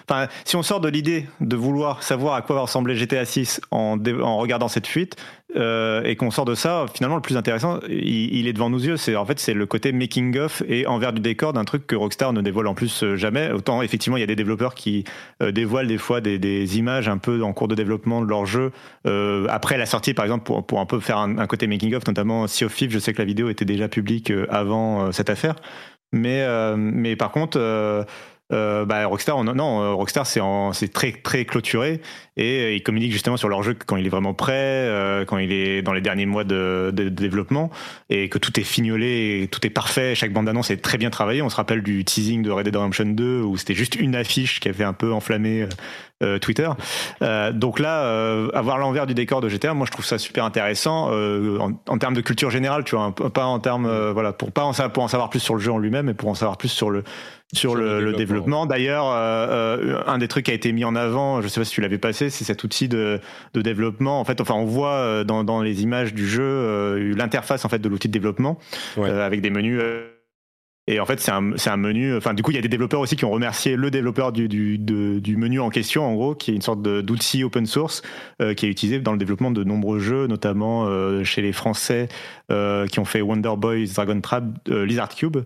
enfin, 0.09 0.29
si 0.45 0.55
on 0.55 0.63
sort 0.63 0.81
de 0.81 0.89
l'idée 0.89 1.27
de 1.41 1.57
vouloir 1.57 2.03
savoir 2.03 2.35
à 2.35 2.43
quoi 2.43 2.57
va 2.57 2.63
ressembler 2.63 2.95
GTA 2.95 3.25
6 3.25 3.63
en, 3.71 3.99
en 4.23 4.37
regardant 4.37 4.69
cette 4.69 4.87
fuite, 4.87 5.17
euh, 5.55 6.03
et 6.03 6.17
qu'on 6.17 6.33
sort 6.33 6.45
de 6.45 6.57
ça, 6.57 6.87
finalement, 6.93 7.17
le 7.17 7.23
plus 7.23 7.37
intéressant, 7.37 7.79
il, 7.89 8.35
il 8.35 8.49
est 8.49 8.53
devant 8.53 8.69
nos 8.69 8.79
yeux. 8.79 8.97
C'est 8.97 9.15
en 9.15 9.25
fait 9.25 9.39
c'est 9.39 9.55
le 9.55 9.65
côté 9.65 9.93
making 9.93 10.37
of 10.39 10.63
et 10.69 10.87
envers 10.87 11.13
du 11.13 11.21
décor 11.21 11.53
d'un 11.53 11.65
truc 11.65 11.87
que 11.87 11.95
Rockstar 11.95 12.33
ne 12.33 12.41
dévoile 12.41 12.67
en 12.67 12.75
plus 12.75 13.05
euh, 13.05 13.17
jamais. 13.17 13.53
Autant 13.53 13.81
effectivement, 13.81 14.17
il 14.17 14.21
y 14.21 14.25
a 14.25 14.27
des 14.27 14.37
développeurs 14.37 14.75
qui 14.75 15.05
euh, 15.43 15.53
dévoilent 15.53 15.87
des 15.87 15.99
fois 15.99 16.21
des, 16.21 16.39
des, 16.39 16.79
images 16.79 17.09
un 17.09 17.19
peu 17.19 17.43
en 17.43 17.53
cours 17.53 17.69
de 17.69 17.77
développement 17.77 18.21
de 18.21 18.27
leur 18.27 18.45
jeu 18.45 18.73
euh, 19.07 19.47
après 19.49 19.79
la 19.79 19.87
sortie, 19.87 20.15
par 20.15 20.25
exemple, 20.25 20.45
pour, 20.45 20.67
pour 20.67 20.81
un 20.81 20.87
peu 20.87 20.99
faire 20.99 21.19
un, 21.19 21.39
un 21.39 21.47
côté 21.47 21.69
making 21.69 21.95
of, 21.95 22.07
notamment 22.07 22.49
Sea 22.49 22.65
of 22.65 22.75
Thieves. 22.75 22.91
Je 22.91 22.99
sais 22.99 23.13
que 23.13 23.19
la 23.19 23.25
vidéo 23.25 23.49
était 23.49 23.65
déjà 23.65 23.89
publique 23.89 24.33
euh, 24.33 24.47
avant 24.51 25.13
cette 25.13 25.31
affaire, 25.31 25.55
mais 26.13 26.47
mais 26.77 27.17
par 27.17 27.31
contre 27.31 27.59
euh, 28.53 28.85
bah, 28.85 29.07
Rockstar, 29.07 29.43
non, 29.43 29.83
euh, 29.83 29.93
Rockstar 29.95 30.25
c'est 30.25 30.93
très 30.93 31.11
très 31.11 31.45
clôturé 31.45 32.01
et 32.37 32.61
euh, 32.61 32.75
ils 32.75 32.83
communiquent 32.83 33.13
justement 33.13 33.37
sur 33.37 33.49
leur 33.49 33.65
jeu 33.65 33.75
quand 33.75 33.97
il 33.97 34.07
est 34.07 34.11
vraiment 34.11 34.35
prêt, 34.35 34.53
euh, 34.55 35.25
quand 35.25 35.39
il 35.39 35.51
est 35.51 35.83
dans 35.83 35.93
les 35.93 36.01
derniers 36.01 36.27
mois 36.27 36.45
de, 36.45 36.93
développement 36.93 37.71
et 38.09 38.29
que 38.29 38.39
tout 38.39 38.59
est 38.61 38.65
fignolé, 38.65 39.49
tout 39.51 39.67
est 39.67 39.71
parfait, 39.71 40.15
chaque 40.15 40.33
bande 40.33 40.49
annonce 40.49 40.71
est 40.71 40.77
très 40.77 40.97
bien 40.97 41.11
travaillée. 41.11 41.43
On 41.43 41.49
se 41.49 41.57
rappelle 41.57 41.83
du 41.83 42.05
teasing 42.05 42.43
de 42.43 42.51
Red 42.53 42.67
Dead 42.67 42.77
Redemption 42.77 43.07
2 43.07 43.41
où 43.41 43.57
c'était 43.57 43.75
juste 43.75 43.97
une 43.97 44.15
affiche 44.15 44.61
qui 44.61 44.69
avait 44.69 44.85
un 44.85 44.93
peu 44.93 45.13
enflammé 45.13 45.67
euh, 46.23 46.39
Twitter. 46.39 46.67
Euh, 47.21 47.53
donc 47.53 47.79
là, 47.79 48.05
euh, 48.05 48.49
avoir 48.55 48.79
l'envers 48.79 49.07
du 49.07 49.13
décor 49.13 49.43
de 49.43 49.51
GTA, 49.51 49.75
moi 49.75 49.85
je 49.85 49.93
trouve 49.93 50.07
ça 50.07 50.17
super 50.17 50.47
intéressant 50.47 51.11
en, 51.11 51.73
en, 51.87 51.99
termes 51.99 52.15
de 52.15 52.23
culture 52.23 52.49
générale, 52.49 52.85
tu 52.85 52.97
vois, 52.97 53.15
pas 53.15 53.45
en 53.45 53.59
termes, 53.59 54.11
voilà, 54.13 54.33
pour 54.33 54.51
pas 54.51 54.63
en, 54.63 54.73
pour 54.89 55.03
en 55.03 55.09
savoir 55.09 55.29
plus 55.29 55.41
sur 55.41 55.55
le 55.55 55.61
jeu 55.61 55.73
en 55.73 55.79
lui-même, 55.79 56.07
mais 56.07 56.15
pour 56.15 56.31
en 56.31 56.35
savoir 56.35 56.57
plus 56.57 56.71
sur 56.71 56.89
le 56.89 57.05
sur, 57.53 57.73
sur 57.73 57.75
le, 57.75 58.01
le, 58.01 58.13
développement. 58.15 58.65
développement. 58.65 58.67
D'ailleurs, 58.67 59.07
un 60.09 60.19
des 60.19 60.27
trucs 60.27 60.47
qui 60.47 60.51
a 60.51 60.55
été 60.55 60.73
mis 60.73 60.87
en 60.87 60.97
avant, 60.97 61.43
je 61.43 61.49
sais 61.49 61.61
pas 61.61 61.65
si 61.67 61.73
tu 61.73 61.83
l'avais 61.83 61.99
passé, 61.99 62.31
c'est 62.31 62.45
cet 62.45 62.65
outil 62.65 62.89
de, 62.89 63.21
de, 63.53 63.61
développement. 63.61 64.19
En 64.19 64.25
fait, 64.25 64.41
enfin, 64.41 64.55
on 64.55 64.65
voit 64.65 65.23
dans, 65.25 65.45
dans 65.45 65.61
les 65.61 65.83
images 65.83 66.15
du 66.15 66.27
jeu 66.27 67.13
l'interface 67.15 67.67
en 67.67 67.69
fait 67.69 67.79
de 67.79 67.91
l'outil 67.91 68.09
de 68.09 68.13
développement 68.15 68.59
ouais. 68.97 69.11
avec 69.11 69.43
des 69.43 69.51
menus. 69.51 69.83
Et 70.89 71.01
en 71.01 71.07
fait, 71.07 71.21
c'est 71.21 71.33
un, 71.33 71.53
un, 71.67 71.77
menu. 71.77 72.17
Enfin, 72.17 72.35
du 72.35 72.43
coup, 72.43 72.53
il 72.53 72.55
y 72.55 72.59
a 72.59 72.63
des 72.63 72.69
développeurs 72.69 73.01
aussi 73.01 73.17
qui 73.17 73.25
ont 73.25 73.31
remercié 73.31 73.77
le 73.77 73.91
développeur 73.91 74.33
du, 74.33 74.49
du, 74.49 74.79
du 74.79 75.37
menu 75.37 75.61
en 75.61 75.71
question, 75.71 76.05
en 76.05 76.15
gros, 76.15 76.35
qui 76.35 76.53
est 76.53 76.55
une 76.55 76.63
sorte 76.63 76.83
d'outil 76.83 77.45
open 77.45 77.67
source 77.67 78.03
euh, 78.41 78.55
qui 78.55 78.67
est 78.67 78.69
utilisé 78.69 79.01
dans 79.01 79.13
le 79.13 79.19
développement 79.19 79.51
de 79.51 79.65
nombreux 79.65 79.99
jeux, 79.99 80.27
notamment 80.27 80.87
euh, 80.87 81.25
chez 81.25 81.43
les 81.43 81.53
Français 81.53 82.09
euh, 82.53 82.87
qui 82.87 83.01
ont 83.01 83.05
fait 83.05 83.21
Wonder 83.23 83.55
Boys, 83.57 83.87
Dragon 83.93 84.21
Trap, 84.21 84.45
euh, 84.69 84.87
Lizard 84.87 85.09
Cube, 85.09 85.39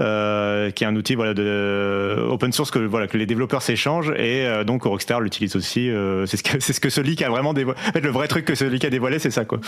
euh, 0.00 0.70
qui 0.72 0.82
est 0.82 0.86
un 0.88 0.96
outil 0.96 1.14
voilà 1.14 1.32
de 1.32 2.26
open 2.28 2.50
source 2.50 2.72
que 2.72 2.80
voilà 2.80 3.06
que 3.06 3.16
les 3.16 3.26
développeurs 3.26 3.62
s'échangent 3.62 4.12
et 4.16 4.48
donc 4.66 4.82
Rockstar 4.82 5.20
l'utilise 5.20 5.54
aussi. 5.54 5.88
c'est 6.26 6.36
ce 6.36 6.42
que 6.42 6.58
c'est 6.60 6.72
ce 6.72 6.80
que 6.80 6.90
ce 6.90 7.00
leak 7.00 7.22
a 7.22 7.30
vraiment 7.30 7.54
dévoilé. 7.54 7.78
Le 8.02 8.10
vrai 8.10 8.26
truc 8.26 8.44
que 8.44 8.56
ce 8.56 8.64
leak 8.64 8.84
a 8.84 8.90
dévoilé, 8.90 9.20
c'est 9.20 9.30
ça, 9.30 9.44
quoi. 9.44 9.60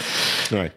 Ouais. 0.51 0.73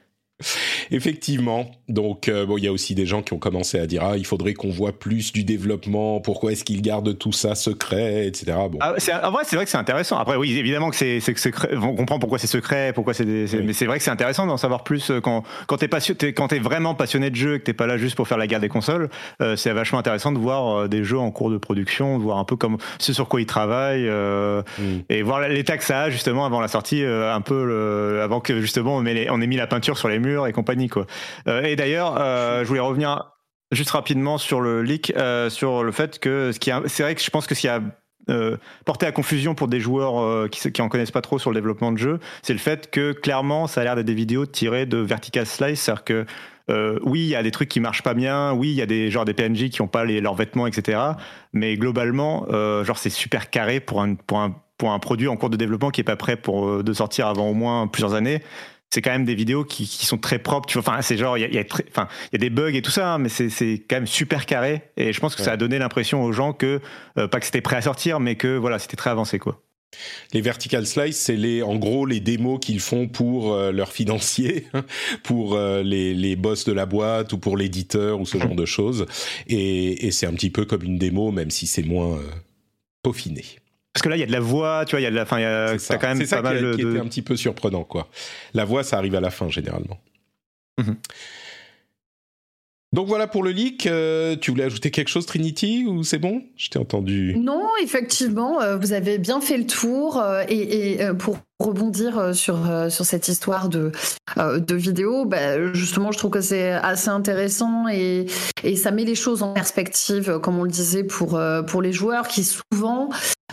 Effectivement. 0.91 1.65
Donc, 1.87 2.27
euh, 2.27 2.45
bon, 2.45 2.57
il 2.57 2.65
y 2.65 2.67
a 2.67 2.71
aussi 2.71 2.93
des 2.93 3.05
gens 3.05 3.21
qui 3.21 3.33
ont 3.33 3.39
commencé 3.39 3.79
à 3.79 3.87
dire 3.87 4.03
ah, 4.03 4.17
il 4.17 4.25
faudrait 4.25 4.53
qu'on 4.53 4.69
voit 4.69 4.91
plus 4.91 5.31
du 5.31 5.43
développement. 5.43 6.19
Pourquoi 6.19 6.51
est-ce 6.51 6.63
qu'ils 6.63 6.81
gardent 6.81 7.17
tout 7.17 7.31
ça 7.31 7.55
secret, 7.55 8.27
etc. 8.27 8.57
Bon. 8.69 8.77
Ah, 8.81 8.93
en 9.23 9.31
vrai, 9.31 9.43
c'est 9.45 9.55
vrai 9.55 9.65
que 9.65 9.71
c'est 9.71 9.77
intéressant. 9.77 10.17
Après, 10.17 10.35
oui, 10.35 10.57
évidemment 10.57 10.89
que 10.89 10.95
c'est 10.95 11.19
secret. 11.19 11.69
On 11.75 11.95
comprend 11.95 12.19
pourquoi 12.19 12.37
c'est 12.37 12.47
secret, 12.47 12.91
pourquoi 12.93 13.13
c'est. 13.13 13.23
Oui. 13.23 13.61
Mais 13.63 13.73
c'est 13.73 13.85
vrai 13.85 13.97
que 13.97 14.03
c'est 14.03 14.11
intéressant 14.11 14.45
d'en 14.45 14.57
savoir 14.57 14.83
plus 14.83 15.09
euh, 15.09 15.21
quand 15.21 15.43
quand 15.67 15.77
t'es 15.77 15.87
passionné, 15.87 16.33
quand 16.33 16.49
t'es 16.49 16.59
vraiment 16.59 16.95
passionné 16.95 17.29
de 17.29 17.35
jeu 17.35 17.55
et 17.55 17.59
que 17.59 17.63
t'es 17.63 17.73
pas 17.73 17.87
là 17.87 17.97
juste 17.97 18.15
pour 18.15 18.27
faire 18.27 18.37
la 18.37 18.47
guerre 18.47 18.59
des 18.59 18.69
consoles. 18.69 19.09
Euh, 19.41 19.55
c'est 19.55 19.71
vachement 19.71 19.99
intéressant 19.99 20.31
de 20.31 20.39
voir 20.39 20.89
des 20.89 21.03
jeux 21.03 21.19
en 21.19 21.31
cours 21.31 21.49
de 21.49 21.57
production, 21.57 22.17
de 22.17 22.23
voir 22.23 22.39
un 22.39 22.45
peu 22.45 22.55
comme 22.55 22.77
ce 22.99 23.13
sur 23.13 23.27
quoi 23.27 23.39
ils 23.39 23.45
travaillent 23.45 24.07
euh, 24.07 24.63
mm. 24.79 24.83
et 25.09 25.21
voir 25.21 25.47
l'état 25.47 25.77
que 25.77 25.83
ça 25.83 26.03
a 26.03 26.09
justement 26.09 26.45
avant 26.45 26.59
la 26.59 26.67
sortie, 26.67 27.03
un 27.03 27.41
peu 27.41 27.65
le, 27.65 28.21
avant 28.21 28.39
que 28.39 28.59
justement 28.59 28.97
on, 28.97 29.01
les, 29.01 29.29
on 29.29 29.41
ait 29.41 29.47
mis 29.47 29.55
la 29.55 29.67
peinture 29.67 29.97
sur 29.97 30.09
les 30.09 30.19
murs 30.19 30.24
et 30.25 30.51
compagnie 30.51 30.89
quoi. 30.89 31.05
Euh, 31.47 31.63
et 31.63 31.75
d'ailleurs, 31.75 32.15
euh, 32.19 32.63
je 32.63 32.67
voulais 32.67 32.79
revenir 32.79 33.31
juste 33.71 33.91
rapidement 33.91 34.37
sur 34.37 34.61
le 34.61 34.81
leak, 34.81 35.13
euh, 35.17 35.49
sur 35.49 35.83
le 35.83 35.91
fait 35.91 36.19
que 36.19 36.51
ce 36.51 36.59
qui 36.59 36.71
c'est 36.87 37.03
vrai 37.03 37.15
que 37.15 37.21
je 37.21 37.29
pense 37.29 37.47
que 37.47 37.55
ce 37.55 37.61
qui 37.61 37.67
a 37.67 37.81
porté 38.85 39.05
à 39.05 39.11
confusion 39.11 39.53
pour 39.53 39.67
des 39.67 39.79
joueurs 39.79 40.49
qui, 40.49 40.81
en 40.81 40.89
connaissent 40.89 41.11
pas 41.11 41.21
trop 41.21 41.37
sur 41.37 41.51
le 41.51 41.55
développement 41.55 41.91
de 41.91 41.99
jeu, 41.99 42.19
c'est 42.41 42.53
le 42.53 42.59
fait 42.59 42.89
que 42.89 43.11
clairement 43.11 43.67
ça 43.67 43.81
a 43.81 43.83
l'air 43.83 43.95
d'être 43.95 44.07
des 44.07 44.15
vidéos 44.15 44.47
tirées 44.47 44.87
de 44.87 44.97
Vertical 44.97 45.45
Slice, 45.45 45.79
c'est-à-dire 45.79 46.03
que 46.03 46.25
oui, 47.03 47.19
il 47.19 47.27
y 47.27 47.35
a 47.35 47.43
des 47.43 47.51
trucs 47.51 47.69
qui 47.69 47.79
marchent 47.79 48.01
pas 48.01 48.15
bien, 48.15 48.51
oui, 48.53 48.69
il 48.69 48.75
y 48.75 48.81
a 48.81 48.87
des 48.87 49.11
genre 49.11 49.25
des 49.25 49.35
PNJ 49.35 49.69
qui 49.69 49.83
ont 49.83 49.87
pas 49.87 50.05
les, 50.05 50.21
leurs 50.21 50.33
vêtements, 50.33 50.65
etc. 50.65 50.99
Mais 51.53 51.77
globalement, 51.77 52.47
genre 52.49 52.97
c'est 52.97 53.11
super 53.11 53.51
carré 53.51 53.79
pour 53.79 54.01
un, 54.01 54.15
pour 54.15 54.39
pour 54.77 54.91
un 54.91 54.99
produit 54.99 55.27
en 55.27 55.37
cours 55.37 55.51
de 55.51 55.57
développement 55.57 55.91
qui 55.91 56.01
est 56.01 56.05
pas 56.05 56.15
prêt 56.15 56.35
pour 56.35 56.83
de 56.83 56.93
sortir 56.93 57.27
avant 57.27 57.47
au 57.47 57.53
moins 57.53 57.87
plusieurs 57.87 58.13
années 58.13 58.41
c'est 58.95 59.01
quand 59.01 59.11
même 59.11 59.25
des 59.25 59.35
vidéos 59.35 59.65
qui, 59.65 59.85
qui, 59.85 60.05
sont 60.05 60.17
très 60.17 60.39
propres. 60.39 60.67
Tu 60.69 60.79
vois, 60.79 60.93
enfin, 60.93 61.01
c'est 61.01 61.17
genre, 61.17 61.37
il 61.37 61.41
y 61.41 61.43
a, 61.43 61.49
y, 61.49 61.59
a 61.59 61.65
enfin, 61.89 62.07
y 62.31 62.35
a 62.37 62.39
des 62.39 62.49
bugs 62.49 62.73
et 62.73 62.81
tout 62.81 62.91
ça, 62.91 63.15
hein, 63.15 63.17
mais 63.17 63.27
c'est 63.27 63.83
quand 63.89 63.97
même 63.97 64.07
super 64.07 64.45
carré. 64.45 64.83
Et 64.95 65.11
je 65.11 65.19
pense 65.19 65.35
que 65.35 65.41
ouais. 65.41 65.45
ça 65.45 65.51
a 65.51 65.57
donné 65.57 65.77
l'impression 65.79 66.23
aux 66.23 66.31
gens 66.31 66.53
que, 66.53 66.79
euh, 67.17 67.27
pas 67.27 67.41
que 67.41 67.45
c'était 67.45 67.59
prêt 67.59 67.75
à 67.75 67.81
sortir, 67.81 68.21
mais 68.21 68.35
que 68.37 68.55
voilà, 68.55 68.79
c'était 68.79 68.95
très 68.95 69.09
avancé, 69.09 69.37
quoi. 69.37 69.61
Les 70.33 70.39
vertical 70.39 70.87
slice, 70.87 71.17
c'est 71.17 71.35
les, 71.35 71.61
en 71.61 71.75
gros 71.75 72.05
les 72.05 72.21
démos 72.21 72.59
qu'ils 72.61 72.79
font 72.79 73.09
pour 73.09 73.53
euh, 73.53 73.73
leurs 73.73 73.91
financiers, 73.91 74.67
pour 75.23 75.55
euh, 75.55 75.83
les, 75.83 76.13
les 76.13 76.37
boss 76.37 76.63
de 76.63 76.71
la 76.71 76.85
boîte 76.85 77.33
ou 77.33 77.37
pour 77.37 77.57
l'éditeur 77.57 78.21
ou 78.21 78.25
ce 78.25 78.37
genre 78.37 78.55
de 78.55 78.65
choses. 78.65 79.07
Et, 79.47 80.07
et 80.07 80.11
c'est 80.11 80.25
un 80.25 80.33
petit 80.33 80.49
peu 80.49 80.63
comme 80.63 80.83
une 80.83 80.97
démo, 80.97 81.31
même 81.31 81.51
si 81.51 81.67
c'est 81.67 81.83
moins 81.83 82.17
peaufiné. 83.03 83.43
Parce 83.95 84.03
que 84.03 84.09
là, 84.09 84.17
il 84.17 84.19
y 84.19 84.23
a 84.23 84.25
de 84.25 84.31
la 84.33 84.41
voix, 84.41 84.83
tu 84.83 84.91
vois, 84.91 84.99
il 84.99 85.03
y 85.03 85.07
a 85.07 85.09
de 85.09 85.15
la, 85.15 85.21
a, 85.21 85.77
t'as 85.77 85.97
quand 85.97 86.09
même 86.09 86.19
pas 86.19 86.25
ça 86.25 86.41
mal 86.41 86.71
qui. 86.71 86.81
Qui 86.81 86.81
était 86.81 86.99
un 86.99 87.05
petit 87.05 87.21
peu 87.21 87.37
surprenant, 87.37 87.85
quoi. 87.85 88.09
La 88.53 88.65
voix, 88.65 88.83
ça 88.83 88.97
arrive 88.97 89.15
à 89.15 89.21
la 89.21 89.29
fin 89.29 89.49
généralement. 89.49 90.01
Mm 90.77 90.83
-hmm. 90.83 90.95
Donc 92.95 93.09
voilà 93.09 93.27
pour 93.27 93.43
le 93.43 93.51
leak. 93.51 93.87
Euh, 93.87 94.37
tu 94.39 94.51
voulais 94.51 94.63
ajouter 94.63 94.89
quelque 94.89 95.09
chose, 95.09 95.25
Trinity, 95.25 95.85
ou 95.85 96.05
c'est 96.05 96.17
bon? 96.17 96.43
Je 96.55 96.69
t'ai 96.69 96.79
entendu. 96.79 97.35
Non, 97.37 97.67
effectivement, 97.83 98.61
euh, 98.61 98.77
vous 98.77 98.93
avez 98.93 99.17
bien 99.17 99.41
fait 99.41 99.57
le 99.57 99.67
tour. 99.67 100.17
Euh, 100.17 100.45
et, 100.47 100.99
pour 101.19 101.37
rebondir 101.59 102.33
sur, 102.33 102.57
sur 102.89 103.05
cette 103.05 103.27
histoire 103.27 103.67
de, 103.67 103.91
de 104.37 104.75
vidéo, 104.75 105.25
bah, 105.25 105.73
justement, 105.73 106.13
je 106.13 106.17
trouve 106.17 106.31
que 106.31 106.39
c'est 106.39 106.71
assez 106.71 107.09
intéressant 107.09 107.89
et, 107.89 108.27
et 108.63 108.77
ça 108.77 108.91
met 108.91 109.03
les 109.03 109.15
choses 109.15 109.43
en 109.43 109.53
perspective, 109.53 110.39
comme 110.39 110.57
on 110.57 110.63
le 110.63 110.69
disait, 110.69 111.03
pour, 111.03 111.39
pour 111.67 111.81
les 111.81 111.91
joueurs 111.91 112.29
qui 112.29 112.45
souvent, 112.45 113.09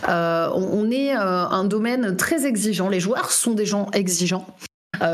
on 0.07 0.91
est 0.91 1.11
un 1.11 1.63
domaine 1.65 2.15
très 2.15 2.45
exigeant. 2.45 2.87
Les 2.87 3.01
joueurs 3.01 3.31
sont 3.31 3.53
des 3.53 3.65
gens 3.65 3.89
exigeants. 3.91 4.47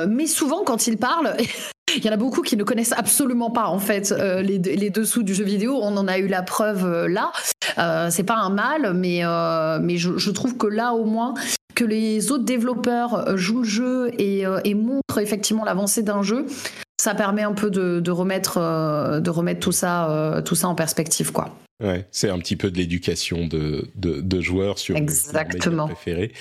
Mais 0.08 0.28
souvent, 0.28 0.63
quand 0.63 0.86
ils 0.86 0.98
parlent, 0.98 1.36
il 1.95 2.06
y 2.06 2.10
en 2.10 2.12
a 2.12 2.17
beaucoup 2.17 2.41
qui 2.41 2.58
ne 2.58 2.63
connaissent 2.63 2.93
absolument 2.93 3.52
pas 3.52 3.67
en 3.67 3.80
fait 3.80 4.12
euh, 4.12 4.41
les, 4.41 4.58
les, 4.58 4.89
dessous 4.89 5.23
du 5.23 5.34
jeu 5.34 5.43
vidéo. 5.43 5.80
On 5.82 5.95
en 5.97 6.08
a 6.08 6.17
eu 6.17 6.28
la 6.28 6.41
preuve 6.41 6.86
euh, 6.86 7.08
là. 7.08 7.32
c'est 8.10 8.23
pas 8.23 8.38
un 8.38 8.49
mal, 8.49 8.93
mais 8.93 9.21
mais 9.82 9.97
je, 9.97 10.17
je, 10.17 10.32
trouve 10.32 10.58
que 10.58 10.67
là 10.67 10.93
au 10.93 11.06
moins 11.06 11.34
que 11.75 11.86
les 11.86 12.32
autres 12.32 12.45
développeurs 12.45 13.38
jouent 13.38 13.62
le 13.62 13.67
jeu 13.67 14.12
et, 14.17 14.43
et 14.63 14.73
montrent 14.73 15.19
effectivement 15.19 15.63
l'avancée 15.63 16.04
d'un 16.04 16.23
jeu, 16.23 16.45
ça 16.99 17.15
permet 17.15 17.43
un 17.43 17.54
peu 17.54 17.69
de, 17.69 17.99
de 17.99 18.12
remettre 18.12 18.60
de 19.21 19.30
remettre 19.30 19.60
tout 19.60 19.71
ça 19.71 20.41
tout 20.45 20.56
ça 20.56 20.67
en 20.67 20.75
perspective 20.75 21.32
quoi. 21.32 21.56
Ouais, 21.82 22.06
c'est 22.12 22.30
un 22.30 22.38
petit 22.39 22.58
peu 22.58 22.71
de 22.71 22.78
l'éducation 22.78 23.47
de, 23.47 23.88
de, 23.95 24.19
de, 24.19 24.41
joueurs 24.41 24.80
sur 24.80 24.97
Exactement. 24.97 25.88
préféré. 25.88 26.34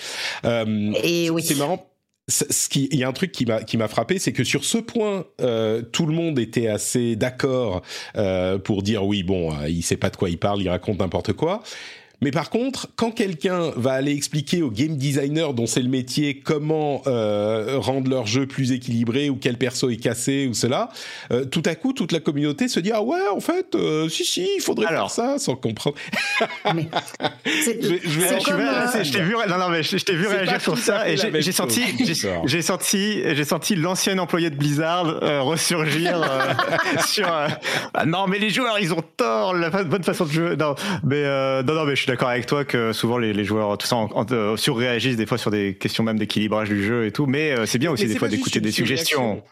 Euh, 0.44 0.92
et 1.04 1.30
oui. 1.30 1.42
C'est 1.42 1.54
marrant 1.54 1.88
ce 2.28 2.68
qui, 2.68 2.88
il 2.92 2.98
y 2.98 3.04
a 3.04 3.08
un 3.08 3.12
truc 3.12 3.32
qui 3.32 3.46
m'a 3.46 3.62
qui 3.62 3.76
m'a 3.78 3.88
frappé, 3.88 4.18
c'est 4.18 4.32
que 4.32 4.44
sur 4.44 4.64
ce 4.64 4.78
point, 4.78 5.24
euh, 5.40 5.82
tout 5.82 6.04
le 6.04 6.12
monde 6.12 6.38
était 6.38 6.68
assez 6.68 7.16
d'accord 7.16 7.82
euh, 8.16 8.58
pour 8.58 8.82
dire 8.82 9.04
oui, 9.04 9.22
bon, 9.22 9.52
euh, 9.52 9.68
il 9.68 9.82
sait 9.82 9.96
pas 9.96 10.10
de 10.10 10.16
quoi 10.16 10.28
il 10.28 10.38
parle, 10.38 10.60
il 10.60 10.68
raconte 10.68 10.98
n'importe 10.98 11.32
quoi. 11.32 11.62
Mais 12.20 12.32
par 12.32 12.50
contre, 12.50 12.88
quand 12.96 13.12
quelqu'un 13.12 13.70
va 13.76 13.92
aller 13.92 14.12
expliquer 14.12 14.62
aux 14.62 14.70
game 14.70 14.96
designers 14.96 15.50
dont 15.54 15.66
c'est 15.66 15.82
le 15.82 15.88
métier 15.88 16.40
comment 16.40 17.02
euh, 17.06 17.76
rendre 17.78 18.10
leur 18.10 18.26
jeu 18.26 18.46
plus 18.46 18.72
équilibré 18.72 19.30
ou 19.30 19.36
quel 19.40 19.56
perso 19.56 19.88
est 19.88 19.96
cassé 19.98 20.48
ou 20.50 20.54
cela, 20.54 20.88
euh, 21.30 21.44
tout 21.44 21.62
à 21.64 21.76
coup, 21.76 21.92
toute 21.92 22.10
la 22.10 22.18
communauté 22.18 22.66
se 22.66 22.80
dit 22.80 22.90
ah 22.92 23.02
ouais, 23.02 23.20
en 23.32 23.38
fait, 23.40 23.74
euh, 23.76 24.08
si 24.08 24.24
si, 24.24 24.48
il 24.56 24.60
faudrait 24.60 24.88
faire 24.88 25.10
ça 25.10 25.38
sans 25.38 25.54
comprendre. 25.54 25.96
Mais 26.74 26.88
c'est- 27.62 27.80
Je 27.82 28.20
c'est 28.20 29.10
t'ai 29.12 29.22
vu, 29.22 29.34
non, 29.48 29.58
non, 29.58 29.68
mais 29.68 29.82
je, 29.82 29.96
je 29.96 30.04
t'ai 30.04 30.14
vu 30.14 30.24
C'est 30.28 30.36
réagir 30.38 30.60
sur 30.60 30.76
ça 30.78 31.08
et 31.08 31.16
j'ai 31.16 31.52
senti, 31.52 31.82
j'ai 32.44 32.62
senti, 32.62 33.22
j'ai 33.34 33.44
senti 33.44 33.74
l'ancien 33.76 34.18
employé 34.18 34.50
de 34.50 34.56
Blizzard 34.56 35.06
euh, 35.22 35.40
ressurgir 35.42 36.20
euh, 36.22 36.52
sur. 37.06 37.28
euh, 37.32 37.48
Ah 37.94 38.04
non, 38.06 38.26
mais 38.26 38.38
les 38.38 38.50
joueurs, 38.50 38.78
ils 38.80 38.92
ont 38.92 39.02
tort, 39.16 39.54
la 39.54 39.70
bonne 39.70 40.02
façon 40.02 40.24
de 40.26 40.30
jouer. 40.32 40.56
Non, 40.56 40.74
mais 41.04 41.16
euh, 41.24 41.62
non, 41.62 41.74
non, 41.74 41.84
mais 41.84 41.96
je 41.96 42.07
suis 42.08 42.16
d'accord 42.16 42.28
avec 42.30 42.46
toi 42.46 42.64
que 42.64 42.92
souvent 42.92 43.18
les, 43.18 43.32
les 43.32 43.44
joueurs, 43.44 43.76
tout 43.78 43.86
ça, 43.86 43.96
en- 43.96 44.10
en- 44.12 44.26
euh, 44.32 44.56
surréagissent 44.56 45.16
des 45.16 45.26
fois 45.26 45.38
sur 45.38 45.50
des 45.50 45.74
questions 45.74 46.04
même 46.04 46.18
d'équilibrage 46.18 46.68
du 46.68 46.82
jeu 46.84 47.06
et 47.06 47.12
tout. 47.12 47.26
Mais 47.26 47.52
euh, 47.52 47.66
c'est 47.66 47.78
bien 47.78 47.90
aussi 47.90 48.04
Mais 48.06 48.12
des 48.14 48.18
fois 48.18 48.28
d'écouter 48.28 48.60
des 48.60 48.72
suggestions. 48.72 49.42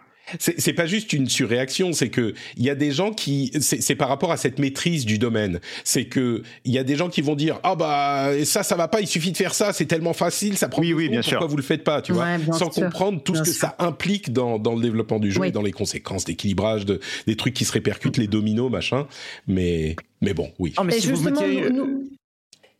C'est 0.41 0.61
c'est 0.61 0.73
pas 0.73 0.87
juste 0.87 1.13
une 1.13 1.29
surréaction, 1.29 1.93
c'est 1.93 2.09
que 2.09 2.35
il 2.57 2.65
y 2.65 2.69
a 2.71 2.75
des 2.75 2.91
gens 2.91 3.13
qui, 3.13 3.53
c'est 3.61 3.81
c'est 3.81 3.95
par 3.95 4.09
rapport 4.09 4.33
à 4.33 4.37
cette 4.37 4.59
maîtrise 4.59 5.07
du 5.07 5.19
domaine, 5.19 5.61
c'est 5.85 6.07
que 6.07 6.43
il 6.65 6.73
y 6.73 6.79
a 6.79 6.83
des 6.83 6.97
gens 6.97 7.09
qui 7.09 7.21
vont 7.21 7.37
dire 7.37 7.61
ah 7.63 7.77
bah 7.77 8.31
ça 8.45 8.65
ça 8.65 8.75
va 8.75 8.89
pas, 8.89 9.01
il 9.01 9.07
suffit 9.07 9.31
de 9.31 9.37
faire 9.37 9.55
ça, 9.55 9.73
c'est 9.73 9.87
tellement 9.87 10.15
facile, 10.15 10.57
ça 10.57 10.69
prend 10.69 10.83
Oui, 10.83 10.93
oui, 10.93 11.09
bien 11.11 11.21
pourquoi 11.21 11.39
sûr. 11.43 11.47
vous 11.49 11.57
le 11.57 11.63
faites 11.63 11.85
pas, 11.85 12.03
tu 12.03 12.13
vois, 12.13 12.25
Ouais, 12.25 12.39
sans 12.59 12.73
sûr. 12.73 12.83
comprendre 12.83 13.23
tout 13.23 13.35
Bien 13.35 13.45
ce 13.45 13.51
que 13.51 13.55
sûr. 13.55 13.61
ça 13.69 13.77
implique 13.79 14.33
dans 14.33 14.59
dans 14.59 14.75
le 14.75 14.83
développement 14.83 15.21
du 15.21 15.31
jeu 15.31 15.43
Oui. 15.43 15.49
et 15.49 15.53
dans 15.53 15.63
les 15.63 15.71
conséquences 15.71 16.25
d'équilibrage, 16.25 16.85
de 16.87 16.99
des 17.29 17.37
trucs 17.37 17.55
qui 17.55 17.65
se 17.65 17.71
répercutent, 17.71 18.17
les 18.17 18.27
dominos 18.27 18.69
machin, 18.69 19.07
mais 19.47 19.95
mais 20.23 20.35
bon 20.35 20.51
oui. 20.59 20.75
Mais 20.85 20.97
Et 20.97 21.01
si 21.03 21.07
vous 21.07 21.15
justement, 21.23 21.41
mettiez- 21.41 21.71
nous- 21.71 21.77
nous- 21.87 22.11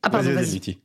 Ah 0.07 0.11
pardon, 0.11 0.35
Vas-y. 0.35 0.79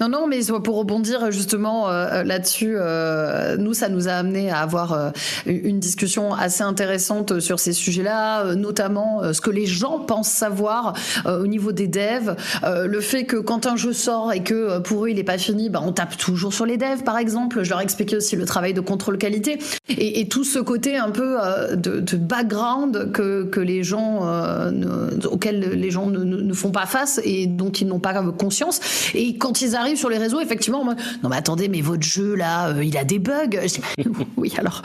Non, 0.00 0.08
non, 0.08 0.26
mais 0.26 0.40
pour 0.62 0.76
rebondir 0.76 1.30
justement 1.30 1.88
euh, 1.90 2.22
là-dessus, 2.22 2.74
euh, 2.76 3.56
nous, 3.56 3.74
ça 3.74 3.88
nous 3.88 4.08
a 4.08 4.12
amené 4.12 4.50
à 4.50 4.58
avoir 4.58 4.92
euh, 4.92 5.10
une 5.46 5.80
discussion 5.80 6.32
assez 6.34 6.62
intéressante 6.62 7.40
sur 7.40 7.58
ces 7.60 7.72
sujets-là, 7.72 8.44
euh, 8.44 8.54
notamment 8.54 9.22
euh, 9.22 9.32
ce 9.32 9.40
que 9.40 9.50
les 9.50 9.66
gens 9.66 9.98
pensent 10.00 10.28
savoir 10.30 10.94
euh, 11.26 11.42
au 11.42 11.46
niveau 11.46 11.72
des 11.72 11.88
devs, 11.88 12.36
euh, 12.64 12.86
le 12.86 13.00
fait 13.00 13.24
que 13.24 13.36
quand 13.36 13.66
un 13.66 13.76
jeu 13.76 13.92
sort 13.92 14.32
et 14.32 14.42
que 14.42 14.54
euh, 14.54 14.80
pour 14.80 15.04
eux 15.04 15.08
il 15.10 15.16
n'est 15.16 15.24
pas 15.24 15.38
fini, 15.38 15.70
bah, 15.70 15.80
on 15.84 15.92
tape 15.92 16.16
toujours 16.16 16.52
sur 16.52 16.66
les 16.66 16.76
devs, 16.76 17.02
par 17.04 17.18
exemple. 17.18 17.62
Je 17.62 17.70
leur 17.70 17.80
expliquais 17.80 18.16
aussi 18.16 18.36
le 18.36 18.44
travail 18.44 18.74
de 18.74 18.80
contrôle 18.80 19.18
qualité 19.18 19.58
et, 19.88 20.28
tout 20.28 20.44
ce 20.44 20.58
côté 20.58 20.96
un 20.96 21.10
peu 21.10 21.36
euh, 21.42 21.74
de, 21.76 22.16
background 22.16 23.10
que, 23.12 23.44
que 23.44 23.60
les 23.60 23.82
gens 23.82 24.20
euh, 24.28 24.70
ne- 24.70 25.10
les 25.74 25.90
gens 25.90 26.06
ne- 26.06 26.24
ne 26.24 26.52
font 26.54 26.70
pas 26.70 26.86
face 26.86 27.20
et 27.24 27.46
dont 27.46 27.70
ils 27.70 27.86
n'ont 27.86 27.98
pas 27.98 28.14
conscience. 28.38 28.80
Et 29.14 29.36
quand 29.36 29.62
ils 29.62 29.76
arrivent 29.80 29.96
sur 29.96 30.10
les 30.10 30.18
réseaux, 30.18 30.40
effectivement, 30.40 30.84
non 30.84 31.28
mais 31.28 31.36
attendez, 31.36 31.68
mais 31.68 31.80
votre 31.80 32.02
jeu 32.02 32.34
là, 32.34 32.68
euh, 32.68 32.84
il 32.84 32.96
a 32.96 33.04
des 33.04 33.18
bugs. 33.18 33.58
Oui, 34.36 34.52
alors, 34.56 34.80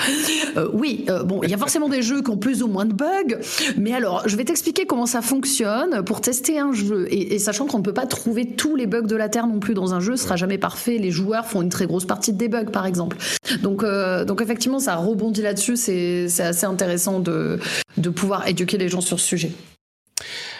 euh, 0.57 0.67
oui, 0.73 1.05
euh, 1.09 1.23
bon, 1.23 1.41
il 1.43 1.49
y 1.49 1.53
a 1.53 1.57
forcément 1.57 1.87
des 1.87 2.01
jeux 2.01 2.21
qui 2.21 2.29
ont 2.29 2.37
plus 2.37 2.61
ou 2.61 2.67
moins 2.67 2.85
de 2.85 2.93
bugs, 2.93 3.37
mais 3.77 3.93
alors, 3.93 4.27
je 4.27 4.35
vais 4.35 4.43
t'expliquer 4.43 4.85
comment 4.85 5.05
ça 5.05 5.21
fonctionne 5.21 6.03
pour 6.03 6.19
tester 6.19 6.59
un 6.59 6.73
jeu. 6.73 7.07
Et, 7.09 7.39
sachant 7.39 7.65
qu'on 7.65 7.77
ne 7.77 7.83
peut 7.83 7.93
pas 7.93 8.05
trouver 8.05 8.45
tous 8.45 8.75
les 8.75 8.85
bugs 8.85 9.03
de 9.03 9.15
la 9.15 9.29
terre 9.29 9.47
non 9.47 9.59
plus 9.59 9.73
dans 9.73 9.93
un 9.93 9.99
jeu, 9.99 10.17
ce 10.17 10.23
sera 10.23 10.35
jamais 10.35 10.57
parfait. 10.57 10.97
Les 10.97 11.11
joueurs 11.11 11.45
font 11.45 11.61
une 11.61 11.69
très 11.69 11.85
grosse 11.85 12.05
partie 12.05 12.33
de 12.33 12.47
bugs, 12.47 12.65
par 12.65 12.85
exemple. 12.85 13.17
Donc, 13.61 13.85
donc 14.27 14.41
effectivement, 14.41 14.79
ça 14.79 14.95
rebondit 14.95 15.41
là-dessus. 15.41 15.77
C'est 15.77 16.27
c'est 16.27 16.43
assez 16.43 16.65
intéressant 16.65 17.19
de, 17.19 17.59
de 17.97 18.09
pouvoir 18.09 18.47
éduquer 18.47 18.77
les 18.77 18.89
gens 18.89 19.01
sur 19.01 19.19
ce 19.19 19.25
sujet. 19.25 19.51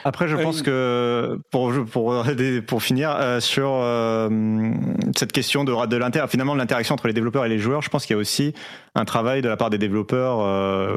Après, 0.05 0.27
je 0.27 0.35
Euh, 0.35 0.43
pense 0.43 0.61
que 0.61 1.39
pour 1.51 1.73
pour 1.91 2.23
pour 2.67 2.83
finir 2.83 3.09
euh, 3.19 3.39
sur 3.39 3.71
euh, 3.73 4.29
cette 5.17 5.31
question 5.31 5.63
de 5.63 5.87
de 5.87 5.97
l'inter 5.97 6.23
finalement 6.29 6.53
de 6.53 6.59
l'interaction 6.59 6.93
entre 6.93 7.07
les 7.07 7.13
développeurs 7.13 7.43
et 7.45 7.49
les 7.49 7.57
joueurs, 7.59 7.81
je 7.81 7.89
pense 7.89 8.05
qu'il 8.05 8.15
y 8.15 8.17
a 8.17 8.21
aussi 8.21 8.53
un 8.93 9.03
travail 9.03 9.41
de 9.41 9.49
la 9.49 9.57
part 9.57 9.69
des 9.69 9.77
développeurs. 9.77 10.39
euh, 10.41 10.95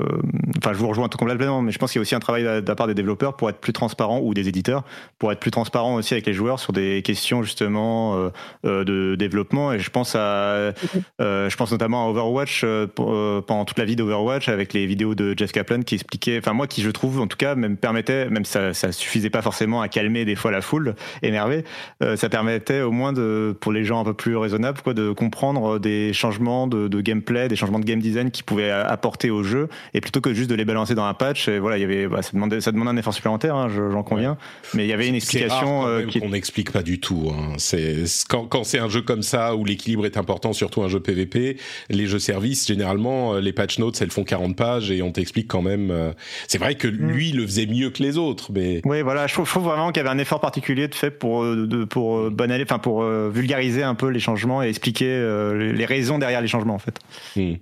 Enfin, 0.58 0.72
je 0.72 0.78
vous 0.78 0.88
rejoins 0.88 1.08
complètement, 1.08 1.62
mais 1.62 1.70
je 1.72 1.78
pense 1.78 1.92
qu'il 1.92 2.00
y 2.00 2.00
a 2.00 2.02
aussi 2.02 2.14
un 2.16 2.20
travail 2.20 2.42
de 2.42 2.64
la 2.66 2.74
part 2.74 2.86
des 2.88 2.94
développeurs 2.94 3.36
pour 3.36 3.48
être 3.48 3.58
plus 3.60 3.72
transparent 3.72 4.20
ou 4.20 4.34
des 4.34 4.48
éditeurs 4.48 4.82
pour 5.18 5.30
être 5.32 5.38
plus 5.40 5.50
transparent 5.52 5.94
aussi 5.94 6.14
avec 6.14 6.26
les 6.26 6.32
joueurs 6.32 6.58
sur 6.58 6.72
des 6.72 7.02
questions 7.02 7.42
justement 7.44 8.16
euh, 8.16 8.30
euh, 8.66 8.84
de 8.84 9.14
développement. 9.16 9.72
Et 9.72 9.78
je 9.78 9.90
pense 9.90 10.14
à 10.16 10.18
euh, 11.20 11.48
je 11.48 11.56
pense 11.56 11.70
notamment 11.72 12.06
à 12.06 12.10
Overwatch 12.10 12.62
euh, 12.64 12.86
euh, 12.98 13.40
pendant 13.40 13.64
toute 13.64 13.78
la 13.78 13.84
vie 13.84 13.96
d'Overwatch 13.96 14.48
avec 14.48 14.72
les 14.72 14.86
vidéos 14.86 15.14
de 15.14 15.34
Jeff 15.36 15.52
Kaplan 15.52 15.82
qui 15.82 15.94
expliquait, 15.94 16.38
enfin 16.38 16.52
moi 16.52 16.66
qui 16.66 16.82
je 16.82 16.90
trouve 16.90 17.20
en 17.20 17.26
tout 17.28 17.36
cas 17.36 17.54
même 17.54 17.76
permettait, 17.76 18.28
même 18.28 18.44
ça 18.44 18.74
suffisait 18.98 19.30
pas 19.30 19.42
forcément 19.42 19.80
à 19.80 19.88
calmer 19.88 20.24
des 20.24 20.34
fois 20.36 20.50
la 20.50 20.60
foule 20.60 20.94
énervée, 21.22 21.64
euh, 22.02 22.16
ça 22.16 22.28
permettait 22.28 22.80
au 22.80 22.90
moins 22.92 23.12
de 23.12 23.56
pour 23.60 23.72
les 23.72 23.84
gens 23.84 24.00
un 24.00 24.04
peu 24.04 24.14
plus 24.14 24.36
raisonnables 24.36 24.80
quoi 24.82 24.94
de 24.94 25.12
comprendre 25.12 25.78
des 25.78 26.12
changements 26.12 26.66
de, 26.66 26.88
de 26.88 27.00
gameplay, 27.00 27.48
des 27.48 27.56
changements 27.56 27.78
de 27.78 27.84
game 27.84 28.00
design 28.00 28.30
qui 28.30 28.42
pouvaient 28.42 28.70
apporter 28.70 29.30
au 29.30 29.42
jeu 29.42 29.68
et 29.94 30.00
plutôt 30.00 30.20
que 30.20 30.34
juste 30.34 30.50
de 30.50 30.54
les 30.54 30.64
balancer 30.64 30.94
dans 30.94 31.04
un 31.04 31.14
patch. 31.14 31.48
Et 31.48 31.58
voilà, 31.58 31.78
il 31.78 31.80
y 31.80 31.84
avait 31.84 32.06
bah, 32.08 32.22
ça 32.22 32.30
demandait 32.32 32.60
ça 32.60 32.72
demandait 32.72 32.90
un 32.90 32.96
effort 32.96 33.14
supplémentaire, 33.14 33.54
hein, 33.54 33.68
je- 33.68 33.90
j'en 33.90 34.02
conviens, 34.02 34.36
mais 34.74 34.84
il 34.84 34.88
y 34.88 34.92
avait 34.92 35.04
une 35.08 35.12
rare 35.14 35.16
explication 35.16 35.66
quand 35.82 35.86
euh, 35.88 36.06
qui 36.06 36.20
qu'on 36.20 36.28
n'explique 36.30 36.72
pas 36.72 36.82
du 36.82 37.00
tout. 37.00 37.30
hein. 37.32 37.54
C'est 37.58 38.04
quand, 38.28 38.44
quand 38.46 38.64
c'est 38.64 38.78
un 38.78 38.88
jeu 38.88 39.02
comme 39.02 39.22
ça 39.22 39.54
où 39.56 39.64
l'équilibre 39.64 40.06
est 40.06 40.16
important, 40.16 40.52
surtout 40.52 40.82
un 40.82 40.88
jeu 40.88 41.00
PVP, 41.00 41.56
les 41.90 42.06
jeux 42.06 42.18
services 42.18 42.66
généralement 42.66 43.34
euh, 43.34 43.40
les 43.40 43.52
patch 43.52 43.78
notes 43.78 44.00
elles 44.02 44.10
font 44.10 44.24
40 44.24 44.56
pages 44.56 44.90
et 44.90 45.02
on 45.02 45.12
t'explique 45.12 45.48
quand 45.48 45.62
même. 45.62 45.90
euh, 45.90 46.12
C'est 46.48 46.58
vrai 46.58 46.74
que 46.74 46.88
lui 46.88 47.32
le 47.32 47.46
faisait 47.46 47.66
mieux 47.66 47.90
que 47.90 48.02
les 48.02 48.16
autres, 48.18 48.50
mais 48.52 48.80
Oui, 48.88 49.02
voilà, 49.02 49.26
je 49.26 49.34
trouve, 49.34 49.44
je 49.46 49.50
trouve 49.50 49.64
vraiment 49.64 49.88
qu'il 49.92 49.98
y 50.02 50.06
avait 50.06 50.14
un 50.14 50.18
effort 50.18 50.40
particulier 50.40 50.88
de 50.88 50.94
fait 50.94 51.10
pour 51.10 51.42
euh, 51.44 51.66
de, 51.66 51.84
pour 51.84 52.18
euh, 52.18 52.30
banaler, 52.30 52.64
enfin 52.64 52.78
pour 52.78 53.02
euh, 53.02 53.28
vulgariser 53.32 53.82
un 53.82 53.94
peu 53.94 54.08
les 54.08 54.20
changements 54.20 54.62
et 54.62 54.68
expliquer 54.68 55.10
euh, 55.10 55.72
les- 55.72 55.84
raisons 55.84 56.18
derrière 56.18 56.40
les 56.40 56.48
changements 56.48 56.74
en 56.74 56.78
fait. 56.78 56.98
Hmm. 57.36 57.54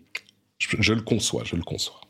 je, 0.59 0.77
je 0.79 0.93
le 0.95 1.01
conçois, 1.03 1.43
je 1.45 1.57
le 1.57 1.63
conçois. 1.63 2.01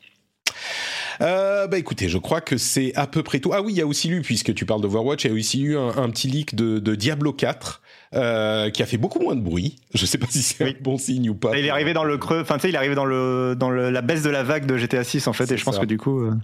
Euh, 1.23 1.67
bah 1.67 1.79
écoutez, 1.79 2.09
je 2.11 2.19
crois 2.19 2.43
que 2.43 2.59
c'est 2.59 2.95
à 2.95 3.07
peu 3.07 3.23
près 3.23 3.39
tout. 3.41 3.53
Ah 3.55 3.63
oui, 3.63 3.73
il 3.73 3.79
y 3.79 3.81
a 3.81 3.87
aussi 3.87 4.11
eu, 4.11 4.21
puisque 4.21 4.53
tu 4.55 4.67
parles 4.67 4.83
d'Overwatch, 4.83 5.25
il 5.25 5.29
y 5.29 5.31
a 5.31 5.35
aussi 5.35 5.63
eu 5.63 5.77
un, 5.79 5.89
un 5.97 6.11
petit 6.11 6.29
leak 6.29 6.55
de, 6.55 6.79
de 6.79 6.95
Diablo 6.95 7.33
4 7.33 7.81
euh, 8.15 8.69
qui 8.71 8.83
a 8.83 8.87
fait 8.87 8.99
beaucoup 8.99 9.19
moins 9.21 9.35
de 9.35 9.41
bruit. 9.41 9.77
Je 9.95 10.05
sais 10.05 10.19
pas 10.19 10.27
si 10.29 10.43
c'est 10.43 10.63
Oui. 10.65 10.77
un 10.79 10.83
bon 10.83 10.99
signe 10.99 11.31
ou 11.31 11.35
pas. 11.35 11.57
Il 11.57 11.65
est 11.65 11.71
arrivé 11.71 11.95
dans 11.95 12.05
le 12.05 12.19
creux, 12.19 12.41
enfin 12.43 12.57
tu 12.57 12.63
sais, 12.63 12.69
il 12.69 12.75
est 12.75 12.79
arrivé 12.79 12.95
dans 12.95 13.07
le 13.07 13.55
dans 13.59 13.71
le, 13.71 13.89
la 13.89 14.03
baisse 14.03 14.23
de 14.23 14.29
la 14.31 14.43
vague 14.43 14.67
de 14.67 14.77
GTA 14.77 15.05
6 15.05 15.27
en 15.27 15.33
fait, 15.33 15.51
et 15.51 15.57
je 15.57 15.65
pense 15.65 15.79
que 15.79 15.87
du 15.87 15.97
coup. 15.97 16.21
euh, 16.21 16.35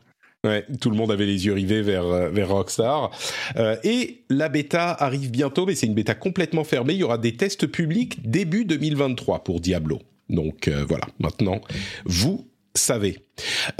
Ouais, 0.45 0.67
tout 0.81 0.91
le 0.91 0.97
monde 0.97 1.13
avait 1.13 1.27
les 1.27 1.47
yeux 1.47 1.53
rivés 1.53 1.83
vers 1.83 2.07
euh, 2.07 2.29
vers 2.31 2.49
Rockstar. 2.49 3.11
Euh, 3.57 3.77
et 3.85 4.25
la 4.29 4.49
bêta 4.49 4.91
arrive 4.91 5.31
bientôt, 5.31 5.67
mais 5.67 5.77
c'est 5.77 5.87
une 5.87 5.95
bêta 5.95 6.15
complètement 6.15 6.65
fermée. 6.65 6.95
Il 6.95 6.99
y 6.99 7.05
aura 7.05 7.19
des 7.19 7.37
tests 7.37 7.67
publics 7.69 8.29
début 8.29 8.65
2023 8.65 9.45
pour 9.45 9.61
Diablo. 9.61 10.01
Donc 10.29 10.67
euh, 10.67 10.85
voilà, 10.89 11.07
maintenant 11.21 11.61
vous 12.05 12.49
savez. 12.75 13.19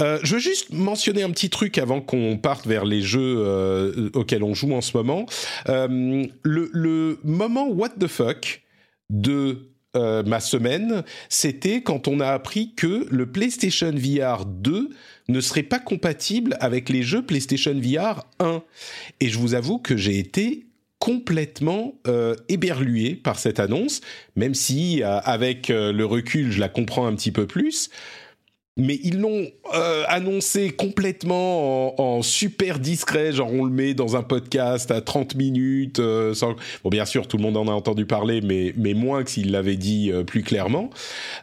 Euh, 0.01 0.19
je 0.23 0.35
veux 0.35 0.39
juste 0.39 0.71
mentionner 0.71 1.23
un 1.23 1.31
petit 1.31 1.49
truc 1.49 1.77
avant 1.77 2.01
qu'on 2.01 2.37
parte 2.37 2.67
vers 2.67 2.85
les 2.85 3.01
jeux 3.01 3.35
euh, 3.37 4.09
auxquels 4.13 4.43
on 4.43 4.53
joue 4.53 4.73
en 4.73 4.81
ce 4.81 4.95
moment. 4.95 5.25
Euh, 5.69 6.25
le, 6.43 6.69
le 6.73 7.19
moment 7.23 7.67
what 7.67 7.89
the 7.99 8.07
fuck 8.07 8.61
de 9.09 9.69
ma 9.95 10.39
semaine, 10.39 11.03
c'était 11.29 11.83
quand 11.83 12.07
on 12.07 12.19
a 12.19 12.29
appris 12.29 12.73
que 12.73 13.05
le 13.11 13.31
PlayStation 13.31 13.91
VR 13.91 14.45
2 14.47 14.89
ne 15.27 15.41
serait 15.41 15.63
pas 15.63 15.79
compatible 15.79 16.57
avec 16.59 16.89
les 16.89 17.03
jeux 17.03 17.25
PlayStation 17.25 17.73
VR 17.73 18.25
1. 18.39 18.61
Et 19.19 19.29
je 19.29 19.37
vous 19.37 19.53
avoue 19.53 19.79
que 19.79 19.97
j'ai 19.97 20.19
été 20.19 20.65
complètement 21.03 21.95
euh, 22.07 22.33
éberlué 22.47 23.15
par 23.15 23.37
cette 23.37 23.59
annonce, 23.59 23.99
même 24.37 24.53
si 24.53 25.03
euh, 25.03 25.19
avec 25.19 25.69
euh, 25.69 25.91
le 25.91 26.05
recul 26.05 26.49
je 26.49 26.61
la 26.61 26.69
comprends 26.69 27.07
un 27.07 27.13
petit 27.13 27.31
peu 27.33 27.45
plus. 27.45 27.89
Mais 28.75 28.99
ils 29.03 29.19
l'ont 29.19 29.45
euh, 29.75 30.03
annoncé 30.07 30.71
complètement 30.71 31.93
en, 31.99 32.17
en 32.17 32.21
super 32.23 32.79
discret, 32.79 33.31
genre 33.31 33.53
on 33.53 33.65
le 33.65 33.71
met 33.71 33.93
dans 33.93 34.15
un 34.15 34.23
podcast 34.23 34.89
à 34.89 34.99
30 34.99 35.35
minutes. 35.35 35.99
euh, 35.99 36.33
sans... 36.33 36.55
Bon, 36.83 36.89
bien 36.89 37.05
sûr, 37.05 37.27
tout 37.27 37.37
le 37.37 37.43
monde 37.43 37.55
en 37.55 37.67
a 37.67 37.71
entendu 37.71 38.07
parler, 38.07 38.41
mais, 38.41 38.73
mais 38.75 38.95
moins 38.95 39.23
que 39.23 39.29
s'il 39.29 39.51
l'avait 39.51 39.75
dit 39.75 40.11
euh, 40.11 40.23
plus 40.23 40.41
clairement. 40.41 40.89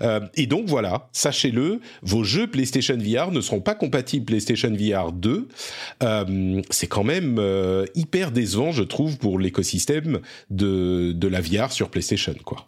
Euh, 0.03 0.19
et 0.35 0.47
donc 0.47 0.67
voilà, 0.67 1.09
sachez-le, 1.13 1.81
vos 2.03 2.25
jeux 2.25 2.49
PlayStation 2.49 2.99
VR 2.99 3.31
ne 3.31 3.41
seront 3.41 3.61
pas 3.61 3.77
compatibles 3.77 4.27
PlayStation 4.27 4.73
VR 4.75 5.13
2. 5.13 5.47
Euh, 6.03 6.63
c'est 6.71 6.89
quand 6.89 7.05
même 7.05 7.37
euh, 7.39 7.87
hyper 7.95 8.33
décevant, 8.33 8.73
je 8.73 8.83
trouve, 8.83 9.19
pour 9.19 9.39
l'écosystème 9.39 10.19
de, 10.51 11.13
de 11.13 11.29
la 11.29 11.41
VR 11.41 11.71
sur 11.71 11.91
PlayStation, 11.91 12.35
quoi. 12.45 12.67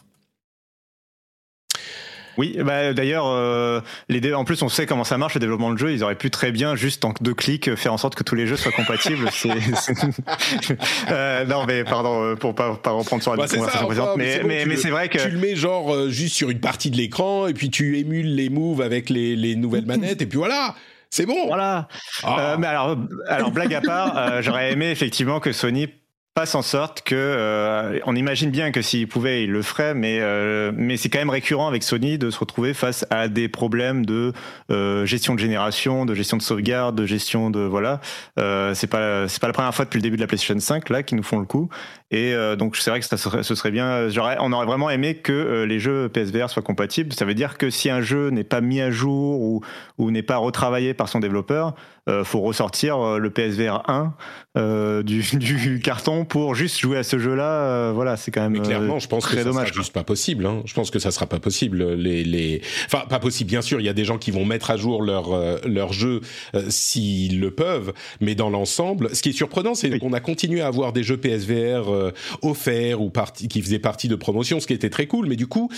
Oui, 2.37 2.57
bah, 2.63 2.93
d'ailleurs, 2.93 3.27
euh, 3.27 3.81
les 4.09 4.33
en 4.33 4.45
plus 4.45 4.61
on 4.61 4.69
sait 4.69 4.85
comment 4.85 5.03
ça 5.03 5.17
marche 5.17 5.35
le 5.35 5.39
développement 5.39 5.71
de 5.71 5.77
jeu. 5.77 5.91
Ils 5.91 6.03
auraient 6.03 6.15
pu 6.15 6.31
très 6.31 6.51
bien 6.51 6.75
juste 6.75 7.05
en 7.05 7.13
deux 7.21 7.33
clics 7.33 7.75
faire 7.75 7.93
en 7.93 7.97
sorte 7.97 8.15
que 8.15 8.23
tous 8.23 8.35
les 8.35 8.47
jeux 8.47 8.57
soient 8.57 8.71
compatibles. 8.71 9.29
euh, 11.11 11.45
non, 11.45 11.65
mais 11.65 11.83
pardon 11.83 12.23
euh, 12.23 12.35
pour 12.35 12.55
pas, 12.55 12.75
pas 12.75 12.91
reprendre 12.91 13.21
sur 13.21 13.35
la 13.35 13.43
bah, 13.43 13.47
conversation 13.47 13.85
précédente, 13.85 14.17
mais 14.17 14.41
mais, 14.43 14.65
mais, 14.65 14.75
c'est 14.75 14.89
vrai 14.89 15.09
que 15.09 15.17
tu 15.17 15.29
le 15.29 15.39
mets 15.39 15.55
genre 15.55 15.93
euh, 15.93 16.09
juste 16.09 16.35
sur 16.35 16.49
une 16.49 16.59
partie 16.59 16.91
de 16.91 16.97
l'écran 16.97 17.47
et 17.47 17.53
puis 17.53 17.69
tu 17.69 17.97
émules 17.99 18.35
les 18.35 18.49
moves 18.49 18.81
avec 18.81 19.09
les, 19.09 19.35
les 19.35 19.55
nouvelles 19.55 19.85
manettes 19.85 20.21
et 20.21 20.25
puis 20.25 20.37
voilà. 20.37 20.75
C'est 21.09 21.27
bon. 21.27 21.45
Voilà. 21.45 21.87
Ah. 22.23 22.55
mais 22.57 22.65
alors, 22.65 22.97
alors 23.27 23.51
blague 23.51 23.73
à 23.75 23.81
part, 23.81 24.41
j'aurais 24.41 24.71
aimé 24.71 24.89
effectivement 24.89 25.39
que 25.39 25.51
Sony 25.51 25.87
passe 26.33 26.55
en 26.55 26.63
sorte 26.63 27.03
que 27.03 27.13
euh, 27.15 27.99
on 28.05 28.15
imagine 28.15 28.49
bien 28.49 28.71
que 28.71 28.81
s'il 28.81 29.07
pouvait 29.07 29.43
il 29.43 29.51
le 29.51 29.61
ferait 29.61 29.93
mais 29.93 30.17
euh, 30.19 30.71
mais 30.75 30.97
c'est 30.97 31.09
quand 31.09 31.19
même 31.19 31.29
récurrent 31.29 31.67
avec 31.67 31.83
Sony 31.83 32.17
de 32.17 32.31
se 32.31 32.39
retrouver 32.39 32.73
face 32.73 33.05
à 33.11 33.27
des 33.27 33.47
problèmes 33.47 34.03
de 34.03 34.33
euh, 34.71 35.05
gestion 35.05 35.35
de 35.35 35.39
génération 35.39 36.05
de 36.05 36.15
gestion 36.15 36.37
de 36.37 36.41
sauvegarde 36.41 36.95
de 36.95 37.05
gestion 37.05 37.51
de 37.51 37.59
voilà. 37.59 38.01
Euh, 38.39 38.73
c'est 38.73 38.87
pas 38.87 39.27
c'est 39.27 39.39
pas 39.39 39.47
la 39.47 39.53
première 39.53 39.75
fois 39.75 39.85
depuis 39.85 39.99
le 39.99 40.03
début 40.03 40.15
de 40.15 40.21
la 40.21 40.27
PlayStation 40.27 40.59
5 40.59 40.89
là 40.89 41.03
qui 41.03 41.13
nous 41.13 41.23
font 41.23 41.37
le 41.37 41.45
coup. 41.45 41.69
Et 42.09 42.33
euh, 42.33 42.55
donc 42.55 42.77
c'est 42.77 42.89
vrai 42.89 42.99
que 42.99 43.05
ça 43.05 43.17
ce 43.17 43.55
serait 43.55 43.71
bien 43.71 44.09
j'aurais 44.09 44.37
on 44.39 44.51
aurait 44.53 44.65
vraiment 44.65 44.89
aimé 44.89 45.15
que 45.15 45.65
les 45.67 45.79
jeux 45.79 46.09
PSVR 46.09 46.49
soient 46.49 46.63
compatibles. 46.63 47.13
Ça 47.13 47.25
veut 47.25 47.35
dire 47.35 47.59
que 47.59 47.69
si 47.69 47.91
un 47.91 48.01
jeu 48.01 48.29
n'est 48.29 48.43
pas 48.43 48.61
mis 48.61 48.81
à 48.81 48.89
jour 48.89 49.39
ou 49.39 49.61
ou 49.99 50.09
n'est 50.09 50.23
pas 50.23 50.37
retravaillé 50.37 50.95
par 50.95 51.09
son 51.09 51.19
développeur 51.19 51.75
euh, 52.09 52.25
faut 52.25 52.41
ressortir 52.41 52.99
euh, 52.99 53.17
le 53.17 53.29
PSVR 53.29 53.81
1 53.87 54.13
euh, 54.57 55.03
du, 55.03 55.21
du, 55.37 55.79
carton 55.79 56.25
pour 56.25 56.53
juste 56.53 56.79
jouer 56.79 56.97
à 56.97 57.03
ce 57.03 57.17
jeu-là. 57.17 57.49
Euh, 57.49 57.91
voilà, 57.95 58.17
c'est 58.17 58.29
quand 58.29 58.41
même. 58.41 58.51
Mais 58.51 58.59
clairement, 58.59 58.99
je 58.99 59.07
pense 59.07 59.25
que 59.25 59.37
ça 59.37 59.43
dommage. 59.45 59.69
Sera 59.69 59.81
juste 59.81 59.93
pas 59.93 60.03
possible. 60.03 60.45
Hein. 60.45 60.61
Je 60.65 60.73
pense 60.73 60.91
que 60.91 60.99
ça 60.99 61.11
sera 61.11 61.27
pas 61.27 61.39
possible. 61.39 61.93
Les, 61.93 62.25
les, 62.25 62.61
enfin, 62.87 63.05
pas 63.07 63.19
possible. 63.19 63.49
Bien 63.49 63.61
sûr, 63.61 63.79
il 63.79 63.85
y 63.85 63.89
a 63.89 63.93
des 63.93 64.03
gens 64.03 64.17
qui 64.17 64.31
vont 64.31 64.43
mettre 64.43 64.69
à 64.69 64.75
jour 64.75 65.01
leur 65.01 65.29
leur 65.65 65.93
jeu 65.93 66.21
s'ils 66.69 67.39
le 67.39 67.51
peuvent, 67.51 67.93
mais 68.19 68.35
dans 68.35 68.49
l'ensemble, 68.49 69.15
ce 69.15 69.21
qui 69.21 69.29
est 69.29 69.33
surprenant, 69.33 69.75
c'est 69.75 69.97
qu'on 69.97 70.13
a 70.13 70.19
continué 70.19 70.61
à 70.61 70.67
avoir 70.67 70.93
des 70.93 71.03
jeux 71.03 71.17
PSVR 71.17 72.11
offerts 72.41 73.01
ou 73.01 73.09
partie, 73.09 73.47
qui 73.47 73.61
faisaient 73.61 73.79
partie 73.79 74.07
de 74.07 74.15
promotion, 74.15 74.59
ce 74.59 74.67
qui 74.67 74.73
était 74.73 74.89
très 74.89 75.07
cool. 75.07 75.27
Mais 75.27 75.35
du 75.35 75.47
coup, 75.47 75.69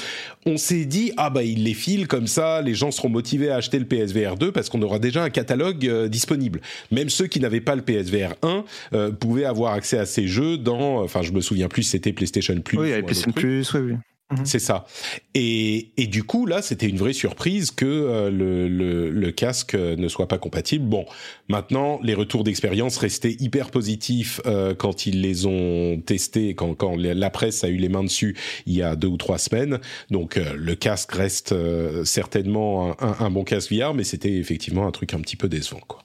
on 0.45 0.57
s'est 0.57 0.85
dit 0.85 1.11
ah 1.17 1.29
bah 1.29 1.43
ils 1.43 1.63
les 1.63 1.73
filent 1.73 2.07
comme 2.07 2.27
ça, 2.27 2.61
les 2.61 2.73
gens 2.73 2.91
seront 2.91 3.09
motivés 3.09 3.51
à 3.51 3.57
acheter 3.57 3.79
le 3.79 3.85
PSVR 3.85 4.35
2 4.37 4.51
parce 4.51 4.69
qu'on 4.69 4.81
aura 4.81 4.99
déjà 4.99 5.23
un 5.23 5.29
catalogue 5.29 5.85
disponible. 6.15 6.61
Même 6.91 7.09
ceux 7.09 7.27
qui 7.27 7.39
n'avaient 7.39 7.61
pas 7.61 7.75
le 7.75 7.81
PSVR 7.81 8.35
1 8.41 8.63
euh, 8.93 9.11
pouvaient 9.11 9.45
avoir 9.45 9.73
accès 9.73 9.97
à 9.97 10.05
ces 10.05 10.27
jeux 10.27 10.57
dans, 10.57 11.03
enfin 11.03 11.21
je 11.21 11.31
me 11.33 11.41
souviens 11.41 11.67
plus, 11.67 11.83
c'était 11.83 12.13
PlayStation 12.13 12.59
Plus. 12.61 12.77
Oui, 12.77 13.01
PlayStation 13.01 13.31
Plus, 13.31 13.73
oui, 13.73 13.81
oui. 13.81 13.95
Mhm. 14.31 14.43
C'est 14.43 14.59
ça. 14.59 14.87
Et, 15.35 15.91
et, 15.97 16.07
du 16.07 16.23
coup, 16.23 16.47
là, 16.47 16.63
c'était 16.63 16.87
une 16.87 16.97
vraie 16.97 17.13
surprise 17.13 17.69
que 17.69 17.85
euh, 17.85 18.31
le, 18.31 18.67
le, 18.67 19.11
le, 19.11 19.31
casque 19.31 19.75
ne 19.75 20.07
soit 20.07 20.27
pas 20.27 20.39
compatible. 20.39 20.85
Bon, 20.85 21.05
maintenant, 21.47 21.99
les 22.01 22.15
retours 22.15 22.43
d'expérience 22.43 22.97
restaient 22.97 23.35
hyper 23.39 23.69
positifs 23.69 24.41
euh, 24.47 24.73
quand 24.73 25.05
ils 25.05 25.21
les 25.21 25.45
ont 25.45 26.01
testés, 26.03 26.55
quand, 26.55 26.73
quand 26.73 26.95
la 26.95 27.29
presse 27.29 27.63
a 27.63 27.67
eu 27.67 27.77
les 27.77 27.89
mains 27.89 28.03
dessus 28.03 28.35
il 28.65 28.73
y 28.73 28.81
a 28.81 28.95
deux 28.95 29.09
ou 29.09 29.17
trois 29.17 29.37
semaines. 29.37 29.79
Donc, 30.09 30.37
euh, 30.37 30.55
le 30.55 30.73
casque 30.73 31.11
reste 31.11 31.53
certainement 32.03 32.99
un, 32.99 33.17
un, 33.19 33.29
bon 33.29 33.43
casque 33.43 33.71
VR, 33.71 33.93
mais 33.93 34.03
c'était 34.03 34.33
effectivement 34.33 34.87
un 34.87 34.91
truc 34.91 35.13
un 35.13 35.19
petit 35.19 35.35
peu 35.35 35.47
décevant, 35.47 35.81
quoi. 35.87 36.04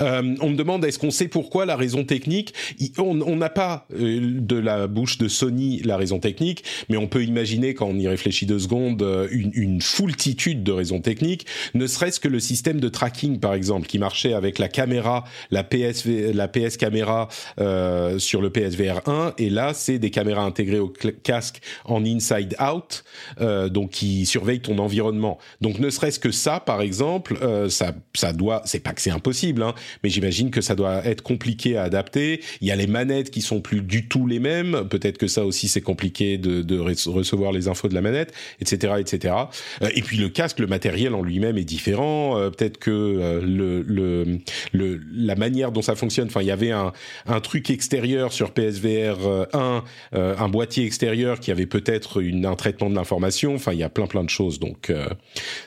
Euh, 0.00 0.34
on 0.40 0.50
me 0.50 0.56
demande 0.56 0.84
est-ce 0.84 0.98
qu'on 0.98 1.10
sait 1.10 1.28
pourquoi 1.28 1.66
la 1.66 1.76
raison 1.76 2.04
technique 2.04 2.54
On 2.98 3.36
n'a 3.36 3.50
pas 3.50 3.86
euh, 3.94 4.20
de 4.40 4.56
la 4.56 4.86
bouche 4.86 5.18
de 5.18 5.28
Sony 5.28 5.80
la 5.82 5.96
raison 5.96 6.18
technique, 6.18 6.64
mais 6.88 6.96
on 6.96 7.06
peut 7.06 7.24
imaginer 7.24 7.74
quand 7.74 7.86
on 7.86 7.98
y 7.98 8.08
réfléchit 8.08 8.46
deux 8.46 8.58
secondes 8.58 9.02
euh, 9.02 9.28
une, 9.30 9.50
une 9.54 9.80
foultitude 9.80 10.62
de 10.62 10.72
raisons 10.72 11.00
techniques. 11.00 11.46
Ne 11.74 11.86
serait-ce 11.86 12.20
que 12.20 12.28
le 12.28 12.40
système 12.40 12.80
de 12.80 12.88
tracking 12.88 13.38
par 13.38 13.54
exemple 13.54 13.86
qui 13.86 13.98
marchait 13.98 14.32
avec 14.32 14.58
la 14.58 14.68
caméra, 14.68 15.24
la 15.50 15.64
PS 15.64 16.04
la 16.06 16.48
PS 16.48 16.76
caméra 16.76 17.28
euh, 17.60 18.18
sur 18.18 18.42
le 18.42 18.50
PSVR 18.50 19.08
1, 19.08 19.34
et 19.38 19.50
là 19.50 19.74
c'est 19.74 19.98
des 19.98 20.10
caméras 20.10 20.42
intégrées 20.42 20.78
au 20.78 20.92
casque 21.22 21.60
en 21.84 22.04
inside 22.04 22.56
out, 22.60 23.04
euh, 23.40 23.68
donc 23.68 23.90
qui 23.90 24.26
surveillent 24.26 24.60
ton 24.60 24.78
environnement. 24.78 25.38
Donc 25.60 25.78
ne 25.78 25.90
serait-ce 25.90 26.18
que 26.18 26.30
ça 26.30 26.60
par 26.60 26.80
exemple, 26.80 27.38
ça 27.68 27.94
ça 28.14 28.32
doit, 28.32 28.62
c'est 28.64 28.80
pas 28.80 28.92
que 28.92 29.00
c'est 29.00 29.10
impossible 29.10 29.46
Hein. 29.62 29.74
Mais 30.02 30.10
j'imagine 30.10 30.50
que 30.50 30.60
ça 30.60 30.74
doit 30.74 31.04
être 31.04 31.22
compliqué 31.22 31.76
à 31.76 31.82
adapter. 31.82 32.40
Il 32.60 32.68
y 32.68 32.70
a 32.70 32.76
les 32.76 32.86
manettes 32.86 33.30
qui 33.30 33.42
sont 33.42 33.60
plus 33.60 33.82
du 33.82 34.08
tout 34.08 34.26
les 34.26 34.38
mêmes. 34.38 34.88
Peut-être 34.88 35.18
que 35.18 35.26
ça 35.26 35.44
aussi 35.44 35.68
c'est 35.68 35.80
compliqué 35.80 36.38
de, 36.38 36.62
de, 36.62 36.78
recevoir 36.78 37.52
les 37.52 37.68
infos 37.68 37.88
de 37.88 37.94
la 37.94 38.00
manette, 38.00 38.32
etc., 38.60 38.94
etc. 38.98 39.34
Euh, 39.82 39.88
et 39.94 40.02
puis 40.02 40.16
le 40.16 40.28
casque, 40.28 40.58
le 40.58 40.66
matériel 40.66 41.14
en 41.14 41.22
lui-même 41.22 41.58
est 41.58 41.64
différent. 41.64 42.38
Euh, 42.38 42.50
peut-être 42.50 42.78
que 42.78 42.90
euh, 42.90 43.40
le, 43.42 43.82
le, 43.82 44.38
le, 44.72 45.00
la 45.14 45.34
manière 45.36 45.72
dont 45.72 45.82
ça 45.82 45.94
fonctionne. 45.94 46.28
Enfin, 46.28 46.42
il 46.42 46.46
y 46.46 46.50
avait 46.50 46.72
un, 46.72 46.92
un 47.26 47.40
truc 47.40 47.70
extérieur 47.70 48.32
sur 48.32 48.52
PSVR 48.52 49.46
1, 49.52 49.84
un 50.12 50.48
boîtier 50.48 50.84
extérieur 50.84 51.40
qui 51.40 51.50
avait 51.50 51.66
peut-être 51.66 52.22
un 52.22 52.56
traitement 52.56 52.90
de 52.90 52.94
l'information. 52.94 53.54
Enfin, 53.54 53.72
il 53.72 53.78
y 53.78 53.82
a 53.82 53.88
plein 53.88 54.06
plein 54.06 54.24
de 54.24 54.30
choses. 54.30 54.58
Donc 54.58 54.92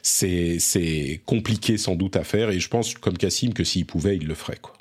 c'est 0.01 1.21
compliqué 1.25 1.77
sans 1.77 1.95
doute 1.95 2.15
à 2.15 2.23
faire. 2.23 2.49
Et 2.49 2.59
je 2.59 2.67
pense 2.69 2.93
comme 2.95 3.17
Cassim 3.17 3.53
que 3.53 3.63
s'il 3.63 3.85
pouvait, 3.85 4.08
il 4.15 4.27
le 4.27 4.35
ferait, 4.35 4.57
quoi. 4.61 4.73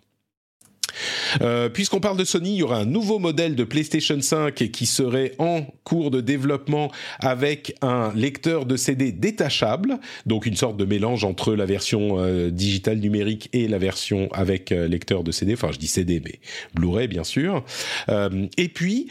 Euh, 1.42 1.68
Puisqu'on 1.68 2.00
parle 2.00 2.16
de 2.16 2.24
Sony, 2.24 2.54
il 2.54 2.56
y 2.56 2.62
aura 2.62 2.78
un 2.78 2.84
nouveau 2.84 3.18
modèle 3.18 3.54
de 3.54 3.64
PlayStation 3.64 4.20
5 4.20 4.54
qui 4.54 4.86
serait 4.86 5.34
en 5.38 5.62
cours 5.84 6.10
de 6.10 6.20
développement 6.20 6.90
avec 7.20 7.74
un 7.82 8.12
lecteur 8.14 8.66
de 8.66 8.76
CD 8.76 9.12
détachable, 9.12 9.98
donc 10.26 10.46
une 10.46 10.56
sorte 10.56 10.76
de 10.76 10.84
mélange 10.84 11.24
entre 11.24 11.54
la 11.54 11.66
version 11.66 12.18
euh, 12.18 12.50
digitale 12.50 12.98
numérique 12.98 13.48
et 13.52 13.68
la 13.68 13.78
version 13.78 14.28
avec 14.32 14.72
euh, 14.72 14.88
lecteur 14.88 15.24
de 15.24 15.32
CD. 15.32 15.54
Enfin, 15.54 15.70
je 15.72 15.78
dis 15.78 15.86
CD, 15.86 16.20
mais 16.24 16.40
Blu-ray 16.74 17.08
bien 17.08 17.24
sûr. 17.24 17.64
Et 18.56 18.68
puis 18.68 19.08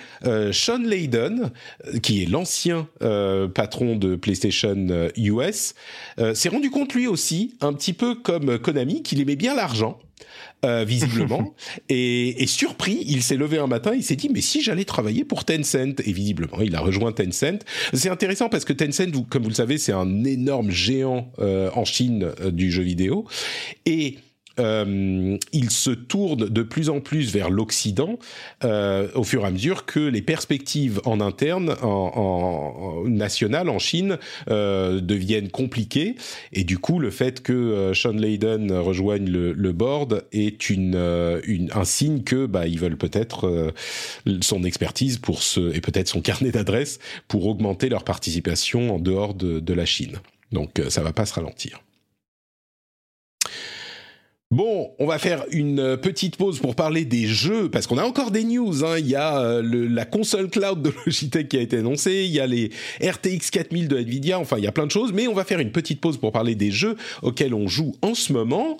Sean 0.51 0.79
Layden, 0.79 1.51
qui 2.01 2.23
est 2.23 2.25
l'ancien 2.25 2.87
patron 3.53 3.95
de 3.95 4.15
PlayStation 4.15 4.87
US, 5.15 5.73
s'est 6.33 6.49
rendu 6.49 6.69
compte 6.69 6.93
lui 6.93 7.07
aussi, 7.07 7.55
un 7.61 7.73
petit 7.73 7.93
peu 7.93 8.15
comme 8.15 8.59
Konami, 8.59 9.03
qu'il 9.03 9.21
aimait 9.21 9.35
bien 9.35 9.55
l'argent 9.55 9.99
euh, 10.65 10.83
visiblement. 10.83 11.53
et, 11.89 12.41
et, 12.41 12.47
surpris, 12.47 13.03
il 13.07 13.21
s'est 13.21 13.35
levé 13.35 13.57
un 13.57 13.67
matin, 13.67 13.93
il 13.93 14.03
s'est 14.03 14.15
dit 14.15 14.29
mais 14.29 14.41
si 14.41 14.61
j'allais 14.61 14.85
travailler 14.85 15.23
pour 15.23 15.45
Tencent? 15.45 15.99
Et 16.05 16.11
visiblement 16.11 16.61
il 16.61 16.75
a 16.75 16.79
rejoint 16.79 17.11
Tencent. 17.11 17.59
C'est 17.93 18.09
intéressant 18.09 18.49
parce 18.49 18.65
que 18.65 18.73
Tencent, 18.73 19.11
comme 19.29 19.43
vous 19.43 19.49
le 19.49 19.55
savez, 19.55 19.77
c'est 19.77 19.91
un 19.91 20.23
énorme 20.23 20.71
géant 20.71 21.31
euh, 21.39 21.69
en 21.73 21.85
Chine 21.85 22.31
euh, 22.41 22.51
du 22.51 22.71
jeu 22.71 22.83
vidéo 22.83 23.25
et 23.85 24.17
euh, 24.59 25.37
il 25.53 25.69
se 25.69 25.91
tourne 25.91 26.49
de 26.49 26.61
plus 26.63 26.89
en 26.89 26.99
plus 26.99 27.31
vers 27.31 27.49
l'Occident 27.49 28.19
euh, 28.63 29.07
au 29.15 29.23
fur 29.23 29.43
et 29.43 29.47
à 29.47 29.51
mesure 29.51 29.85
que 29.85 29.99
les 29.99 30.21
perspectives 30.21 31.01
en 31.05 31.19
interne, 31.21 31.75
en, 31.81 31.85
en, 31.87 33.03
en 33.03 33.09
national, 33.09 33.69
en 33.69 33.79
Chine, 33.79 34.17
euh, 34.49 34.99
deviennent 35.01 35.49
compliquées. 35.49 36.15
Et 36.53 36.63
du 36.63 36.77
coup, 36.77 36.99
le 36.99 37.11
fait 37.11 37.41
que 37.41 37.53
euh, 37.53 37.93
Sean 37.93 38.13
Layden 38.13 38.71
rejoigne 38.71 39.29
le, 39.29 39.53
le 39.53 39.71
board 39.71 40.25
est 40.31 40.69
une, 40.69 40.95
euh, 40.95 41.41
une, 41.45 41.69
un 41.73 41.85
signe 41.85 42.23
que 42.23 42.45
bah, 42.45 42.67
ils 42.67 42.79
veulent 42.79 42.97
peut-être 42.97 43.47
euh, 43.47 43.71
son 44.41 44.63
expertise 44.63 45.17
pour 45.17 45.41
et 45.73 45.81
peut-être 45.81 46.07
son 46.07 46.21
carnet 46.21 46.51
d'adresses 46.51 46.99
pour 47.27 47.45
augmenter 47.47 47.89
leur 47.89 48.03
participation 48.03 48.95
en 48.95 48.99
dehors 48.99 49.33
de, 49.33 49.59
de 49.59 49.73
la 49.73 49.85
Chine. 49.85 50.17
Donc 50.51 50.81
ça 50.89 51.01
va 51.01 51.13
pas 51.13 51.25
se 51.25 51.33
ralentir. 51.33 51.81
Bon, 54.49 54.93
on 54.97 55.05
va 55.05 55.19
faire 55.19 55.43
une 55.51 55.79
euh, 55.81 55.97
petite 55.97 56.37
pause 56.37 56.59
pour 56.59 56.73
parler 56.73 57.03
des 57.03 57.27
jeux, 57.27 57.69
parce 57.69 57.85
qu'on 57.85 57.97
a 57.97 58.05
encore 58.05 58.31
des 58.31 58.45
news. 58.45 58.85
Hein. 58.85 58.97
Il 58.97 59.07
y 59.07 59.15
a 59.15 59.41
euh, 59.41 59.61
la 59.61 60.05
console 60.05 60.49
cloud 60.49 60.81
de 60.81 60.93
Logitech 61.05 61.49
qui 61.49 61.57
a 61.57 61.61
été 61.61 61.77
annoncée, 61.77 62.23
il 62.23 62.31
y 62.31 62.39
a 62.39 62.47
les 62.47 62.71
RTX 63.01 63.51
4000 63.51 63.89
de 63.89 63.97
Nvidia, 63.97 64.39
enfin 64.39 64.57
il 64.57 64.63
y 64.63 64.67
a 64.67 64.71
plein 64.71 64.85
de 64.85 64.91
choses, 64.91 65.11
mais 65.11 65.27
on 65.27 65.33
va 65.33 65.43
faire 65.43 65.59
une 65.59 65.73
petite 65.73 65.99
pause 65.99 66.17
pour 66.17 66.31
parler 66.31 66.55
des 66.55 66.71
jeux 66.71 66.95
auxquels 67.23 67.53
on 67.53 67.67
joue 67.67 67.93
en 68.01 68.15
ce 68.15 68.31
moment. 68.31 68.77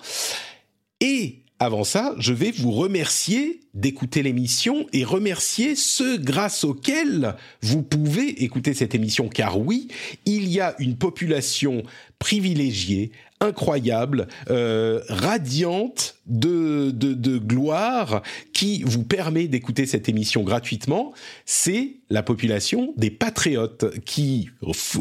Et 1.02 1.40
avant 1.60 1.82
ça, 1.82 2.14
je 2.18 2.32
vais 2.32 2.52
vous 2.52 2.70
remercier 2.70 3.60
d'écouter 3.74 4.22
l'émission 4.22 4.86
et 4.92 5.04
remercier 5.04 5.74
ceux 5.74 6.16
grâce 6.16 6.62
auxquels 6.62 7.34
vous 7.62 7.82
pouvez 7.82 8.44
écouter 8.44 8.74
cette 8.74 8.94
émission. 8.94 9.28
Car 9.28 9.58
oui, 9.58 9.88
il 10.24 10.48
y 10.48 10.60
a 10.60 10.76
une 10.78 10.96
population 10.96 11.82
privilégiée, 12.20 13.10
incroyable, 13.40 14.28
euh, 14.50 15.00
radiante 15.08 16.16
de, 16.26 16.90
gloire 17.38 18.22
qui 18.52 18.82
vous 18.84 19.04
permet 19.04 19.48
d'écouter 19.48 19.86
cette 19.86 20.08
émission 20.08 20.42
gratuitement, 20.42 21.12
c'est 21.44 21.96
la 22.10 22.22
population 22.22 22.94
des 22.96 23.10
patriotes 23.10 23.98
qui, 24.04 24.48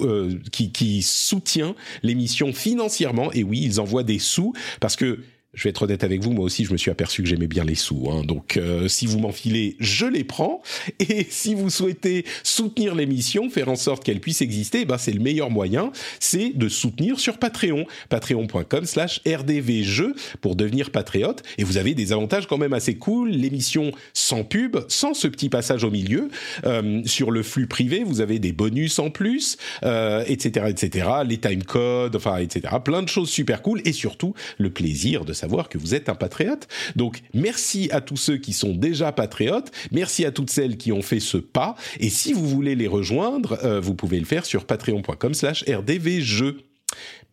euh, 0.01 0.39
qui, 0.51 0.71
qui 0.71 1.03
soutient 1.03 1.75
l'émission 2.01 2.51
financièrement. 2.51 3.31
Et 3.33 3.43
oui, 3.43 3.61
ils 3.63 3.79
envoient 3.79 4.03
des 4.03 4.19
sous 4.19 4.53
parce 4.79 4.95
que 4.95 5.19
je 5.57 5.63
vais 5.63 5.71
être 5.71 5.81
honnête 5.81 6.03
avec 6.03 6.21
vous, 6.21 6.31
moi 6.31 6.45
aussi, 6.45 6.65
je 6.65 6.71
me 6.71 6.77
suis 6.77 6.91
aperçu 6.91 7.23
que 7.23 7.27
j'aimais 7.27 7.47
bien 7.47 7.63
les 7.63 7.73
sous. 7.73 8.09
Hein. 8.11 8.21
Donc, 8.23 8.57
euh, 8.57 8.87
si 8.87 9.07
vous 9.07 9.17
m'enfilez, 9.17 9.75
je 9.79 10.05
les 10.05 10.23
prends. 10.23 10.61
Et 10.99 11.25
si 11.31 11.55
vous 11.55 11.71
souhaitez 11.71 12.25
soutenir 12.43 12.93
l'émission, 12.93 13.49
faire 13.49 13.67
en 13.67 13.75
sorte 13.75 14.03
qu'elle 14.03 14.19
puisse 14.19 14.41
exister, 14.41 14.85
ben, 14.85 14.99
c'est 14.99 15.11
le 15.11 15.19
meilleur 15.19 15.49
moyen, 15.49 15.91
c'est 16.19 16.51
de 16.55 16.69
soutenir 16.69 17.19
sur 17.19 17.39
Patreon. 17.39 17.87
Patreon.com 18.09 18.85
slash 18.85 19.19
rdvjeux 19.25 20.13
pour 20.41 20.55
devenir 20.55 20.91
patriote. 20.91 21.41
Et 21.57 21.63
vous 21.63 21.77
avez 21.77 21.95
des 21.95 22.13
avantages 22.13 22.45
quand 22.45 22.59
même 22.59 22.73
assez 22.73 22.95
cool. 22.95 23.31
L'émission 23.31 23.91
sans 24.13 24.43
pub, 24.43 24.77
sans 24.89 25.15
ce 25.15 25.27
petit 25.27 25.49
passage 25.49 25.83
au 25.83 25.89
milieu. 25.89 26.29
Euh, 26.65 27.01
sur 27.05 27.31
le 27.31 27.41
flux 27.41 27.65
privé, 27.65 28.03
vous 28.03 28.21
avez 28.21 28.37
des 28.37 28.51
bonus 28.51 28.99
en 28.99 29.09
plus, 29.09 29.57
euh, 29.81 30.23
etc., 30.27 30.67
etc. 30.69 31.07
Les 31.27 31.39
time 31.39 31.63
codes, 31.63 32.15
enfin, 32.15 32.37
etc. 32.37 32.75
Plein 32.85 33.01
de 33.01 33.09
choses 33.09 33.29
super 33.31 33.63
cool. 33.63 33.81
Et 33.85 33.91
surtout, 33.91 34.35
le 34.59 34.69
plaisir 34.69 35.25
de 35.25 35.33
savoir 35.33 35.46
voir 35.47 35.69
que 35.69 35.77
vous 35.77 35.95
êtes 35.95 36.09
un 36.09 36.15
patriote. 36.15 36.67
Donc, 36.95 37.21
merci 37.33 37.89
à 37.91 38.01
tous 38.01 38.17
ceux 38.17 38.37
qui 38.37 38.53
sont 38.53 38.73
déjà 38.73 39.11
patriotes. 39.11 39.71
Merci 39.91 40.25
à 40.25 40.31
toutes 40.31 40.49
celles 40.49 40.77
qui 40.77 40.91
ont 40.91 41.01
fait 41.01 41.19
ce 41.19 41.37
pas. 41.37 41.75
Et 41.99 42.09
si 42.09 42.33
vous 42.33 42.47
voulez 42.47 42.75
les 42.75 42.87
rejoindre, 42.87 43.57
euh, 43.63 43.79
vous 43.79 43.95
pouvez 43.95 44.19
le 44.19 44.25
faire 44.25 44.45
sur 44.45 44.65
patreon.com 44.65 45.33
slash 45.33 45.63
rdvjeux. 45.67 46.57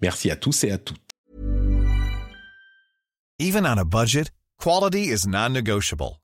Merci 0.00 0.30
à 0.30 0.36
tous 0.36 0.64
et 0.64 0.70
à 0.70 0.78
toutes. 0.78 1.00
Even 3.40 3.66
on 3.66 3.78
a 3.78 3.84
budget, 3.84 4.30
quality 4.58 5.10
is 5.10 5.26
non-negotiable. 5.26 6.23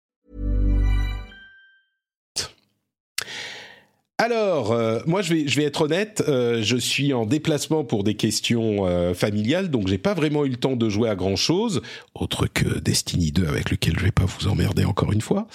Alors, 4.21 4.71
euh, 4.71 4.99
moi, 5.07 5.23
je 5.23 5.33
vais, 5.33 5.63
être 5.63 5.81
honnête, 5.81 6.23
euh, 6.27 6.61
je 6.61 6.77
suis 6.77 7.11
en 7.11 7.25
déplacement 7.25 7.83
pour 7.83 8.03
des 8.03 8.13
questions 8.13 8.85
euh, 8.85 9.15
familiales, 9.15 9.71
donc 9.71 9.87
j'ai 9.87 9.97
pas 9.97 10.13
vraiment 10.13 10.45
eu 10.45 10.49
le 10.49 10.57
temps 10.57 10.75
de 10.75 10.89
jouer 10.89 11.09
à 11.09 11.15
grand 11.15 11.35
chose, 11.35 11.81
autre 12.13 12.45
que 12.45 12.77
Destiny 12.77 13.31
2, 13.31 13.47
avec 13.47 13.71
lequel 13.71 13.97
je 13.97 14.03
vais 14.03 14.11
pas 14.11 14.25
vous 14.25 14.47
emmerder 14.47 14.85
encore 14.85 15.11
une 15.11 15.21
fois. 15.21 15.47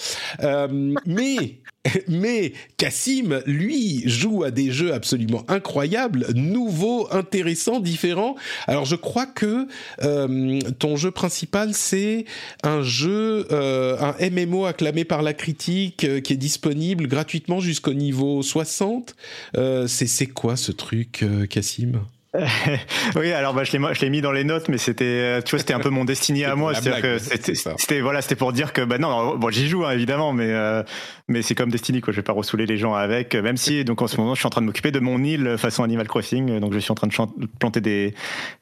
Mais 1.05 1.61
mais 2.07 2.53
Cassim, 2.77 3.41
lui, 3.45 4.03
joue 4.05 4.43
à 4.43 4.51
des 4.51 4.71
jeux 4.71 4.93
absolument 4.93 5.43
incroyables, 5.47 6.27
nouveaux, 6.35 7.07
intéressants, 7.11 7.79
différents. 7.79 8.35
Alors, 8.67 8.85
je 8.85 8.95
crois 8.95 9.25
que 9.25 9.67
euh, 10.03 10.59
ton 10.79 10.95
jeu 10.95 11.11
principal, 11.11 11.73
c'est 11.73 12.25
un 12.63 12.81
jeu, 12.81 13.47
euh, 13.51 13.97
un 13.99 14.29
MMO 14.29 14.65
acclamé 14.65 15.05
par 15.05 15.21
la 15.21 15.33
critique, 15.33 16.03
euh, 16.03 16.19
qui 16.19 16.33
est 16.33 16.37
disponible 16.37 17.07
gratuitement 17.07 17.59
jusqu'au 17.59 17.93
niveau 17.93 18.41
60. 18.41 19.15
Euh, 19.55 19.87
c'est 19.87 20.27
quoi 20.27 20.55
ce 20.55 20.71
truc, 20.71 21.25
Cassim? 21.49 22.01
oui, 23.15 23.31
alors 23.31 23.53
bah, 23.53 23.63
je 23.63 23.77
l'ai 23.77 23.93
je 23.93 24.01
l'ai 24.01 24.09
mis 24.09 24.21
dans 24.21 24.31
les 24.31 24.43
notes, 24.43 24.69
mais 24.69 24.77
c'était 24.77 25.05
euh, 25.05 25.41
tu 25.41 25.51
vois 25.51 25.59
c'était 25.59 25.73
un 25.73 25.79
peu 25.79 25.89
mon 25.89 26.05
destiné 26.05 26.45
à 26.45 26.55
moi, 26.55 26.73
c'était 26.75 28.01
voilà 28.01 28.21
c'était 28.21 28.35
pour 28.35 28.53
dire 28.53 28.73
que 28.73 28.81
bah 28.81 28.97
non 28.97 29.35
bon 29.37 29.49
j'y 29.49 29.67
joue 29.67 29.85
hein, 29.85 29.91
évidemment, 29.91 30.33
mais 30.33 30.51
euh, 30.51 30.83
mais 31.27 31.41
c'est 31.41 31.55
comme 31.55 31.69
Destiny 31.69 32.01
quoi, 32.01 32.13
je 32.13 32.17
vais 32.17 32.23
pas 32.23 32.33
ressouler 32.33 32.65
les 32.65 32.77
gens 32.77 32.93
avec, 32.93 33.35
euh, 33.35 33.41
même 33.41 33.57
si 33.57 33.83
donc 33.83 34.01
en 34.01 34.07
ce 34.07 34.17
moment 34.17 34.35
je 34.35 34.39
suis 34.39 34.47
en 34.47 34.51
train 34.51 34.61
de 34.61 34.67
m'occuper 34.67 34.91
de 34.91 34.99
mon 34.99 35.23
île 35.23 35.55
façon 35.57 35.83
Animal 35.83 36.07
Crossing, 36.07 36.59
donc 36.59 36.73
je 36.73 36.79
suis 36.79 36.91
en 36.91 36.95
train 36.95 37.07
de 37.07 37.47
planter 37.59 37.81
des 37.81 38.13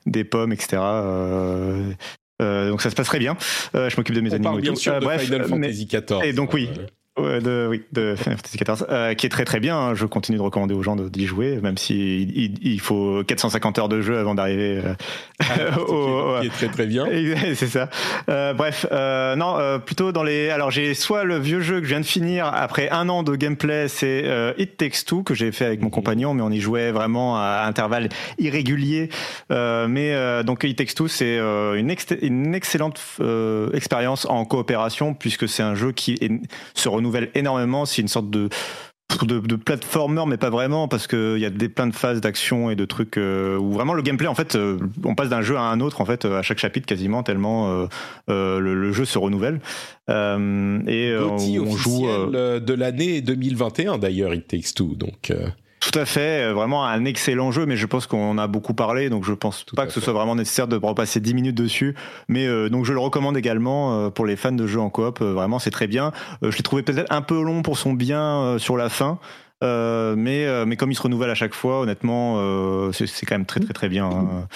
des 0.05 0.23
pommes 0.23 0.53
etc. 0.53 0.77
euh, 0.81 1.91
euh, 2.41 2.69
donc 2.69 2.81
ça 2.81 2.89
se 2.89 2.95
passe 2.95 3.07
très 3.07 3.19
bien. 3.19 3.37
Euh, 3.75 3.89
je 3.89 3.97
m'occupe 3.97 4.15
de 4.15 4.21
mes 4.21 4.31
On 4.31 4.33
animaux 4.33 4.49
parle 4.49 4.61
bien 4.61 4.75
sûr 4.75 4.99
de 4.99 5.05
bref, 5.05 5.21
Final 5.23 5.45
Fantasy 5.45 5.85
XIV. 5.85 6.23
et 6.23 6.33
donc, 6.33 6.53
oui. 6.53 6.69
Ouais, 7.17 7.39
de, 7.39 7.65
oui, 7.69 7.81
de 7.93 8.13
Final 8.17 8.37
Fantasy 8.37 8.57
XIV, 8.57 8.85
euh, 8.89 9.13
qui 9.13 9.25
est 9.25 9.29
très 9.29 9.45
très 9.45 9.61
bien. 9.61 9.77
hein. 9.77 9.95
Je 9.95 10.05
continue 10.05 10.37
de 10.37 10.41
recommander 10.43 10.73
aux 10.73 10.83
gens 10.83 10.97
d'y 10.97 11.25
jouer, 11.25 11.59
même 11.63 11.77
si 11.77 12.23
il, 12.23 12.59
il 12.61 12.81
faut 12.81 13.23
450 13.25 13.79
heures 13.79 13.87
de 13.87 14.01
jeu 14.01 14.17
avant 14.17 14.35
d'arriver 14.35 14.81
euh, 14.83 15.75
au- 15.87 16.41
qui 16.41 16.47
est 16.47 16.49
très 16.49 16.67
très 16.67 16.85
bien. 16.85 17.05
c'est 17.55 17.67
ça. 17.67 17.89
Euh, 18.27 18.53
bref, 18.53 18.85
euh, 18.91 19.37
non, 19.37 19.55
euh, 19.57 19.77
plutôt 19.77 20.11
dans 20.11 20.23
les. 20.23 20.49
Alors 20.49 20.71
j'ai 20.71 20.93
soit 20.93 21.23
le 21.23 21.37
vieux 21.39 21.61
jeu 21.61 21.77
que 21.79 21.85
je 21.85 21.89
viens 21.91 22.01
de 22.01 22.05
finir 22.05 22.47
après 22.53 22.89
un 22.89 23.07
an 23.07 23.23
de 23.23 23.35
gameplay, 23.37 23.87
c'est 23.87 24.23
euh, 24.25 24.51
It 24.57 24.75
Takes 24.75 25.05
Two 25.05 25.23
que 25.23 25.33
j'ai 25.33 25.53
fait 25.53 25.63
avec 25.65 25.81
mon 25.81 25.89
compagnon, 25.89 26.33
mais 26.33 26.41
on 26.41 26.51
y 26.51 26.59
jouait 26.59 26.91
vraiment 26.91 27.37
à 27.37 27.63
intervalles 27.65 28.09
irréguliers. 28.39 29.07
Euh, 29.51 29.87
mais 29.87 30.13
euh, 30.13 30.43
donc 30.43 30.65
It 30.65 30.77
Takes 30.77 30.95
Two, 30.95 31.07
c'est 31.07 31.37
euh, 31.37 31.75
une, 31.75 31.89
ex- 31.91 32.07
une 32.21 32.53
excellente 32.53 33.01
euh, 33.21 33.69
expérience 33.73 34.25
en 34.25 34.43
coopération 34.43 35.13
puisque 35.13 35.47
c'est 35.47 35.63
un 35.63 35.75
jeu 35.75 35.93
qui 35.93 36.15
est- 36.19 36.31
se 36.73 36.89
renouvelle 37.05 37.31
énormément. 37.35 37.85
C'est 37.85 38.01
une 38.01 38.07
sorte 38.07 38.29
de 38.29 38.49
de, 39.21 39.39
de 39.39 39.55
platformer 39.55 40.23
mais 40.27 40.37
pas 40.37 40.49
vraiment 40.49 40.87
parce 40.87 41.07
que 41.07 41.35
il 41.37 41.41
y 41.41 41.45
a 41.45 41.49
des 41.49 41.69
plein 41.69 41.87
de 41.87 41.95
phases 41.95 42.21
d'action 42.21 42.69
et 42.69 42.75
de 42.75 42.85
trucs 42.85 43.17
euh, 43.17 43.57
où 43.57 43.71
vraiment 43.71 43.93
le 43.93 44.01
gameplay 44.01 44.27
en 44.27 44.35
fait 44.35 44.55
euh, 44.55 44.77
on 45.03 45.15
passe 45.15 45.29
d'un 45.29 45.41
jeu 45.41 45.55
à 45.57 45.61
un 45.61 45.79
autre 45.79 46.01
en 46.01 46.05
fait 46.05 46.25
euh, 46.25 46.39
à 46.39 46.41
chaque 46.41 46.57
chapitre 46.57 46.85
quasiment 46.85 47.23
tellement 47.23 47.87
euh, 48.29 48.59
le, 48.59 48.73
le 48.73 48.91
jeu 48.91 49.05
se 49.05 49.17
renouvelle 49.17 49.61
et 50.09 51.15
on 51.17 51.75
joue 51.75 52.07
de 52.31 52.73
l'année 52.73 53.21
2021 53.21 53.97
d'ailleurs, 53.97 54.33
It 54.33 54.47
Takes 54.47 54.73
Two. 54.75 54.95
Donc, 54.95 55.31
tout 55.91 55.99
à 55.99 56.05
fait 56.05 56.43
euh, 56.49 56.53
vraiment 56.53 56.85
un 56.85 57.05
excellent 57.05 57.51
jeu 57.51 57.65
mais 57.65 57.77
je 57.77 57.85
pense 57.85 58.07
qu'on 58.07 58.29
en 58.31 58.37
a 58.37 58.47
beaucoup 58.47 58.73
parlé 58.73 59.09
donc 59.09 59.23
je 59.23 59.33
pense 59.33 59.65
Tout 59.65 59.75
pas 59.75 59.85
que 59.85 59.91
ce 59.93 59.99
fait. 59.99 60.05
soit 60.05 60.13
vraiment 60.13 60.35
nécessaire 60.35 60.67
de 60.67 60.75
repasser 60.77 61.19
10 61.19 61.33
minutes 61.33 61.55
dessus 61.55 61.95
mais 62.27 62.47
euh, 62.47 62.69
donc 62.69 62.85
je 62.85 62.93
le 62.93 62.99
recommande 62.99 63.37
également 63.37 63.93
euh, 64.05 64.09
pour 64.09 64.25
les 64.25 64.35
fans 64.35 64.51
de 64.51 64.67
jeux 64.67 64.79
en 64.81 64.89
coop 64.89 65.19
Euh, 65.21 65.33
vraiment 65.33 65.59
c'est 65.59 65.71
très 65.71 65.87
bien 65.87 66.11
je 66.41 66.55
l'ai 66.55 66.63
trouvé 66.63 66.83
peut-être 66.83 67.11
un 67.11 67.21
peu 67.21 67.41
long 67.41 67.61
pour 67.61 67.77
son 67.77 67.93
bien 67.93 68.57
sur 68.59 68.77
la 68.77 68.89
fin 68.89 69.19
Euh, 69.63 70.15
mais 70.17 70.45
mais 70.65 70.75
comme 70.75 70.91
il 70.91 70.95
se 70.95 71.01
renouvelle 71.01 71.29
à 71.29 71.35
chaque 71.35 71.53
fois 71.53 71.79
honnêtement 71.79 72.35
euh, 72.39 72.91
c'est 72.91 73.07
c'est 73.07 73.25
quand 73.25 73.35
même 73.35 73.45
très 73.45 73.61
très 73.61 73.73
très 73.73 73.87
bien 73.89 74.05
hein. 74.05 74.47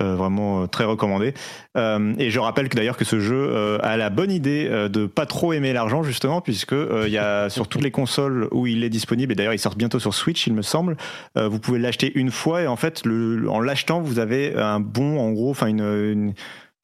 Euh, 0.00 0.16
vraiment 0.16 0.64
euh, 0.64 0.66
très 0.66 0.82
recommandé. 0.82 1.34
Euh, 1.76 2.14
et 2.18 2.30
je 2.30 2.40
rappelle 2.40 2.68
que 2.68 2.74
d'ailleurs 2.74 2.96
que 2.96 3.04
ce 3.04 3.20
jeu 3.20 3.36
euh, 3.48 3.78
a 3.80 3.96
la 3.96 4.10
bonne 4.10 4.32
idée 4.32 4.66
euh, 4.68 4.88
de 4.88 5.06
pas 5.06 5.24
trop 5.24 5.52
aimer 5.52 5.72
l'argent 5.72 6.02
justement 6.02 6.40
puisque 6.40 6.72
euh, 6.72 7.04
il 7.06 7.12
y 7.12 7.18
a 7.18 7.48
sur 7.48 7.68
toutes 7.68 7.84
les 7.84 7.92
consoles 7.92 8.48
où 8.50 8.66
il 8.66 8.82
est 8.82 8.88
disponible 8.90 9.30
et 9.30 9.36
d'ailleurs 9.36 9.52
il 9.54 9.58
sort 9.60 9.76
bientôt 9.76 10.00
sur 10.00 10.12
Switch 10.12 10.48
il 10.48 10.52
me 10.54 10.62
semble. 10.62 10.96
euh, 11.38 11.46
vous 11.46 11.60
pouvez 11.60 11.78
l'acheter 11.78 12.10
une 12.16 12.32
fois 12.32 12.62
et 12.62 12.66
en 12.66 12.74
fait 12.74 13.06
le, 13.06 13.48
en 13.48 13.60
l'achetant 13.60 14.00
vous 14.00 14.18
avez 14.18 14.56
un 14.56 14.80
bon 14.80 15.20
en 15.20 15.30
gros 15.30 15.50
enfin 15.52 15.68
une, 15.68 15.82
une- 15.84 16.34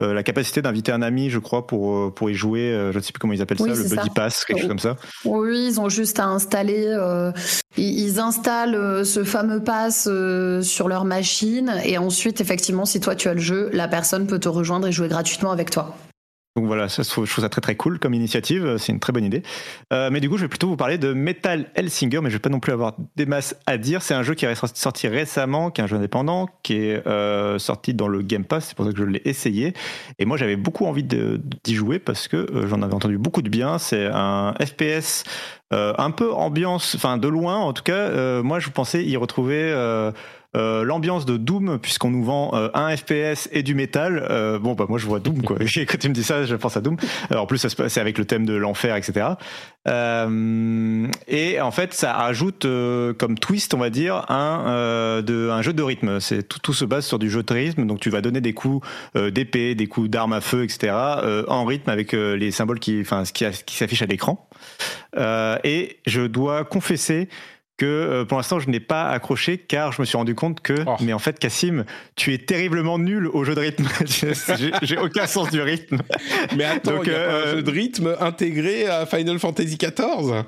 euh, 0.03 0.15
la 0.15 0.23
capacité 0.23 0.63
d'inviter 0.63 0.93
un 0.93 1.03
ami 1.03 1.31
je 1.31 1.39
crois 1.39 1.67
pour 1.67 1.95
euh, 1.97 2.11
pour 2.11 2.31
y 2.31 2.35
jouer 2.35 2.61
euh, 2.73 2.93
je 2.93 2.99
ne 2.99 3.03
sais 3.03 3.13
plus 3.13 3.19
comment 3.21 3.33
ils 3.33 3.43
appellent 3.43 3.59
Oui, 3.61 3.71
ça 3.75 3.83
le 3.83 3.89
buddy 3.89 4.07
ça. 4.09 4.13
pass 4.15 4.45
quelque 4.45 4.59
chose 4.61 4.69
comme 4.69 4.79
ça. 4.79 4.97
Oui, 5.25 5.67
ils 5.69 5.81
ont 5.81 5.89
juste 5.89 6.19
à 6.21 6.27
installer. 6.27 6.85
euh, 6.87 7.33
ils, 7.77 7.99
ils 8.01 8.21
installent 8.21 8.75
euh, 8.75 9.05
ce 9.05 9.25
fameux 9.25 9.63
pass 9.63 10.09
euh, 10.11 10.63
sur 10.63 10.89
leur 10.89 11.05
machine 11.05 11.75
et 11.85 11.99
ensuite, 11.99 12.41
effectivement, 12.41 12.85
si 12.85 13.01
toi 13.01 13.15
tu 13.15 13.29
as 13.29 13.35
le 13.35 13.41
jeu, 13.41 13.71
la 13.73 13.89
personne 13.89 14.27
peut 14.27 14.39
te 14.39 14.49
rejoindre 14.49 14.87
et 14.87 14.93
jouer 14.93 15.09
gratuitement 15.09 15.51
avec 15.53 15.71
toi. 15.71 15.97
Donc 16.57 16.67
voilà, 16.67 16.89
ça, 16.89 17.05
je 17.05 17.09
trouve 17.09 17.27
ça 17.29 17.49
très 17.49 17.61
très 17.61 17.77
cool 17.77 18.01
comme 18.01 18.13
initiative, 18.13 18.67
euh, 18.67 18.77
c'est 18.77 18.91
une 18.91 18.99
très 18.99 19.13
bonne 19.13 19.25
idée. 19.25 19.45
Euh, 19.93 20.11
mais 20.11 20.19
du 20.19 20.29
coup, 20.29 20.37
je 20.37 20.43
vais 20.43 20.49
plutôt 20.49 20.67
vous 20.67 20.77
parler 20.77 20.99
de 20.99 21.13
Metal 21.13 21.71
Hellsinger, 21.77 22.21
mais 22.21 22.29
je 22.29 22.35
vais 22.35 22.41
pas 22.41 22.49
non 22.49 22.59
plus 22.59 22.73
avoir 22.73 22.97
des 23.15 23.25
masses 23.25 23.55
à 23.67 23.79
dire. 23.79 24.03
C'est 24.03 24.15
un 24.15 24.25
jeu 24.25 24.35
qui 24.35 24.47
est 24.47 24.77
sorti 24.77 25.07
récemment, 25.07 25.71
qui 25.71 25.81
est 25.81 25.85
un 25.85 25.87
jeu 25.87 25.97
indépendant, 25.97 26.49
qui 26.65 26.75
est 26.75 27.07
euh, 27.07 27.61
sorti 27.61 27.95
dans 27.95 28.09
le 28.09 28.23
Game 28.23 28.45
Pass, 28.45 28.67
c'est 28.67 28.77
pour 28.77 28.85
ça 28.85 28.91
que 28.91 28.99
je 28.99 29.05
l'ai 29.05 29.23
essayé. 29.25 29.75
Et 30.19 30.25
moi, 30.25 30.37
j'avais 30.37 30.57
beaucoup 30.57 30.87
envie 30.87 31.05
d'y 31.05 31.75
jouer 31.75 32.01
parce 32.01 32.27
que 32.27 32.47
j'en 32.67 32.83
avais 32.83 32.95
entendu 32.95 33.17
beaucoup 33.17 33.43
de 33.43 33.49
bien. 33.49 33.79
C'est 33.79 34.09
un 34.13 34.55
FPS 34.61 35.23
un 35.73 36.11
peu 36.11 36.33
ambiance, 36.33 36.97
enfin 36.97 37.17
de 37.17 37.29
loin 37.29 37.59
en 37.59 37.73
tout 37.73 37.85
cas. 37.85 38.43
moi, 38.43 38.59
je 38.59 38.71
pensais 38.71 39.05
y 39.05 39.17
retrouver. 39.17 39.73
Euh, 40.57 40.83
l'ambiance 40.83 41.27
de 41.27 41.37
Doom, 41.37 41.79
puisqu'on 41.79 42.11
nous 42.11 42.25
vend 42.25 42.53
un 42.75 42.97
FPS 42.97 43.49
et 43.53 43.63
du 43.63 43.75
métal. 43.75 44.27
bon, 44.61 44.75
bah 44.75 44.87
moi 44.89 44.99
je 44.99 45.07
vois 45.07 45.21
Doom, 45.21 45.43
quoi. 45.43 45.59
Quand 45.77 45.99
tu 45.99 46.09
me 46.09 46.15
dis 46.15 46.25
ça, 46.25 46.45
je 46.45 46.55
pense 46.57 46.77
à 46.77 46.81
Doom. 46.81 46.97
en 47.35 47.47
plus, 47.47 47.59
c'est 47.67 48.01
avec 48.01 48.19
le 48.19 48.25
thème 48.25 48.47
de 48.47 48.55
l'enfer, 48.55 48.97
etc. 48.97 49.29
et 49.87 51.61
en 51.61 51.71
fait, 51.71 51.95
ça 51.95 52.19
ajoute 52.19 52.67
comme 53.19 53.39
twist, 53.39 53.75
on 53.75 53.79
va 53.79 53.91
dire, 53.91 54.25
un, 54.29 55.23
de, 55.23 55.51
un 55.51 55.63
jeu 55.63 55.73
de 55.73 55.83
rythme. 55.83 56.21
C'est 56.21 56.43
tout, 56.43 56.73
se 56.73 56.85
base 56.85 57.07
sur 57.07 57.19
du 57.19 57.31
jeu 57.31 57.43
de 57.43 57.53
rythme. 57.53 57.87
Donc 57.87 58.01
tu 58.01 58.11
vas 58.11 58.21
donner 58.21 58.41
des 58.41 58.53
coups 58.53 58.87
d'épée, 59.15 59.75
des 59.75 59.87
coups 59.87 60.11
d'armes 60.11 60.33
à 60.33 60.41
feu, 60.41 60.65
etc. 60.65 60.93
en 61.47 61.65
rythme 61.65 61.91
avec 61.91 62.13
les 62.13 62.51
symboles 62.51 62.81
qui, 62.81 63.05
qui 63.33 63.77
s'affichent 63.77 64.03
à 64.03 64.07
l'écran. 64.07 64.49
et 65.17 65.99
je 66.07 66.27
dois 66.27 66.65
confesser 66.65 67.29
que 67.81 67.87
euh, 67.87 68.25
pour 68.27 68.37
l'instant 68.37 68.61
je 68.61 68.69
n'ai 68.69 68.79
pas 68.79 69.09
accroché 69.09 69.57
car 69.57 69.91
je 69.91 70.03
me 70.03 70.05
suis 70.05 70.19
rendu 70.19 70.35
compte 70.35 70.61
que 70.61 70.75
oh. 70.87 70.97
mais 71.01 71.15
en 71.15 71.19
fait 71.19 71.39
Cassim 71.39 71.87
tu 72.15 72.35
es 72.35 72.39
terriblement 72.39 72.99
nul 72.99 73.27
au 73.27 73.43
jeu 73.43 73.55
de 73.55 73.61
rythme. 73.61 73.89
J'ai 74.83 74.99
aucun 74.99 75.27
sens 75.27 75.51
du 75.51 75.63
rythme. 75.63 76.03
Mais 76.57 76.65
attends 76.65 76.97
Donc, 76.97 77.07
il 77.07 77.13
y 77.13 77.15
a 77.15 77.19
pas 77.19 77.33
un 77.33 77.37
euh, 77.37 77.57
jeu 77.57 77.63
de 77.63 77.71
rythme 77.71 78.17
intégré 78.21 78.87
à 78.87 79.07
Final 79.07 79.39
Fantasy 79.39 79.79
XIV 79.79 80.45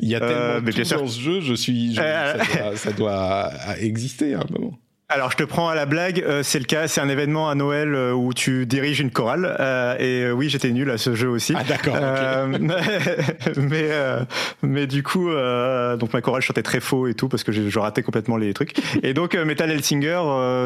il 0.00 0.08
y 0.08 0.14
a 0.14 0.20
tellement 0.20 0.60
de 0.60 0.70
choses 0.70 0.90
dans 0.90 1.06
ce 1.06 1.20
jeu 1.20 1.40
je 1.40 1.54
suis 1.54 1.94
ça, 1.94 2.34
doit, 2.34 2.76
ça, 2.76 2.92
doit, 2.92 3.50
exister 3.80 4.34
à 4.34 4.40
un 4.40 4.46
moment 4.50 4.78
alors 5.10 5.30
je 5.30 5.38
te 5.38 5.42
prends 5.42 5.70
à 5.70 5.74
la 5.74 5.86
blague, 5.86 6.22
euh, 6.26 6.42
c'est 6.42 6.58
le 6.58 6.66
cas, 6.66 6.86
c'est 6.86 7.00
un 7.00 7.08
événement 7.08 7.48
à 7.48 7.54
Noël 7.54 7.94
euh, 7.94 8.12
où 8.12 8.34
tu 8.34 8.66
diriges 8.66 9.00
une 9.00 9.10
chorale 9.10 9.56
euh, 9.58 9.96
et 9.98 10.30
oui 10.30 10.50
j'étais 10.50 10.70
nul 10.70 10.90
à 10.90 10.98
ce 10.98 11.14
jeu 11.14 11.30
aussi. 11.30 11.54
Ah 11.56 11.64
d'accord. 11.64 11.96
mais 13.56 13.88
mais 14.60 14.86
du 14.86 15.02
coup 15.02 15.30
donc 15.30 16.12
ma 16.12 16.20
chorale 16.20 16.42
chantait 16.42 16.62
très 16.62 16.80
faux 16.80 17.06
et 17.06 17.14
tout 17.14 17.28
parce 17.28 17.42
que 17.42 17.52
je, 17.52 17.70
je 17.70 17.78
ratais 17.78 18.02
complètement 18.02 18.36
les 18.36 18.52
trucs. 18.52 18.74
Et 19.02 19.14
donc 19.14 19.34
Metal 19.34 19.70
Hellsinger 19.70 20.20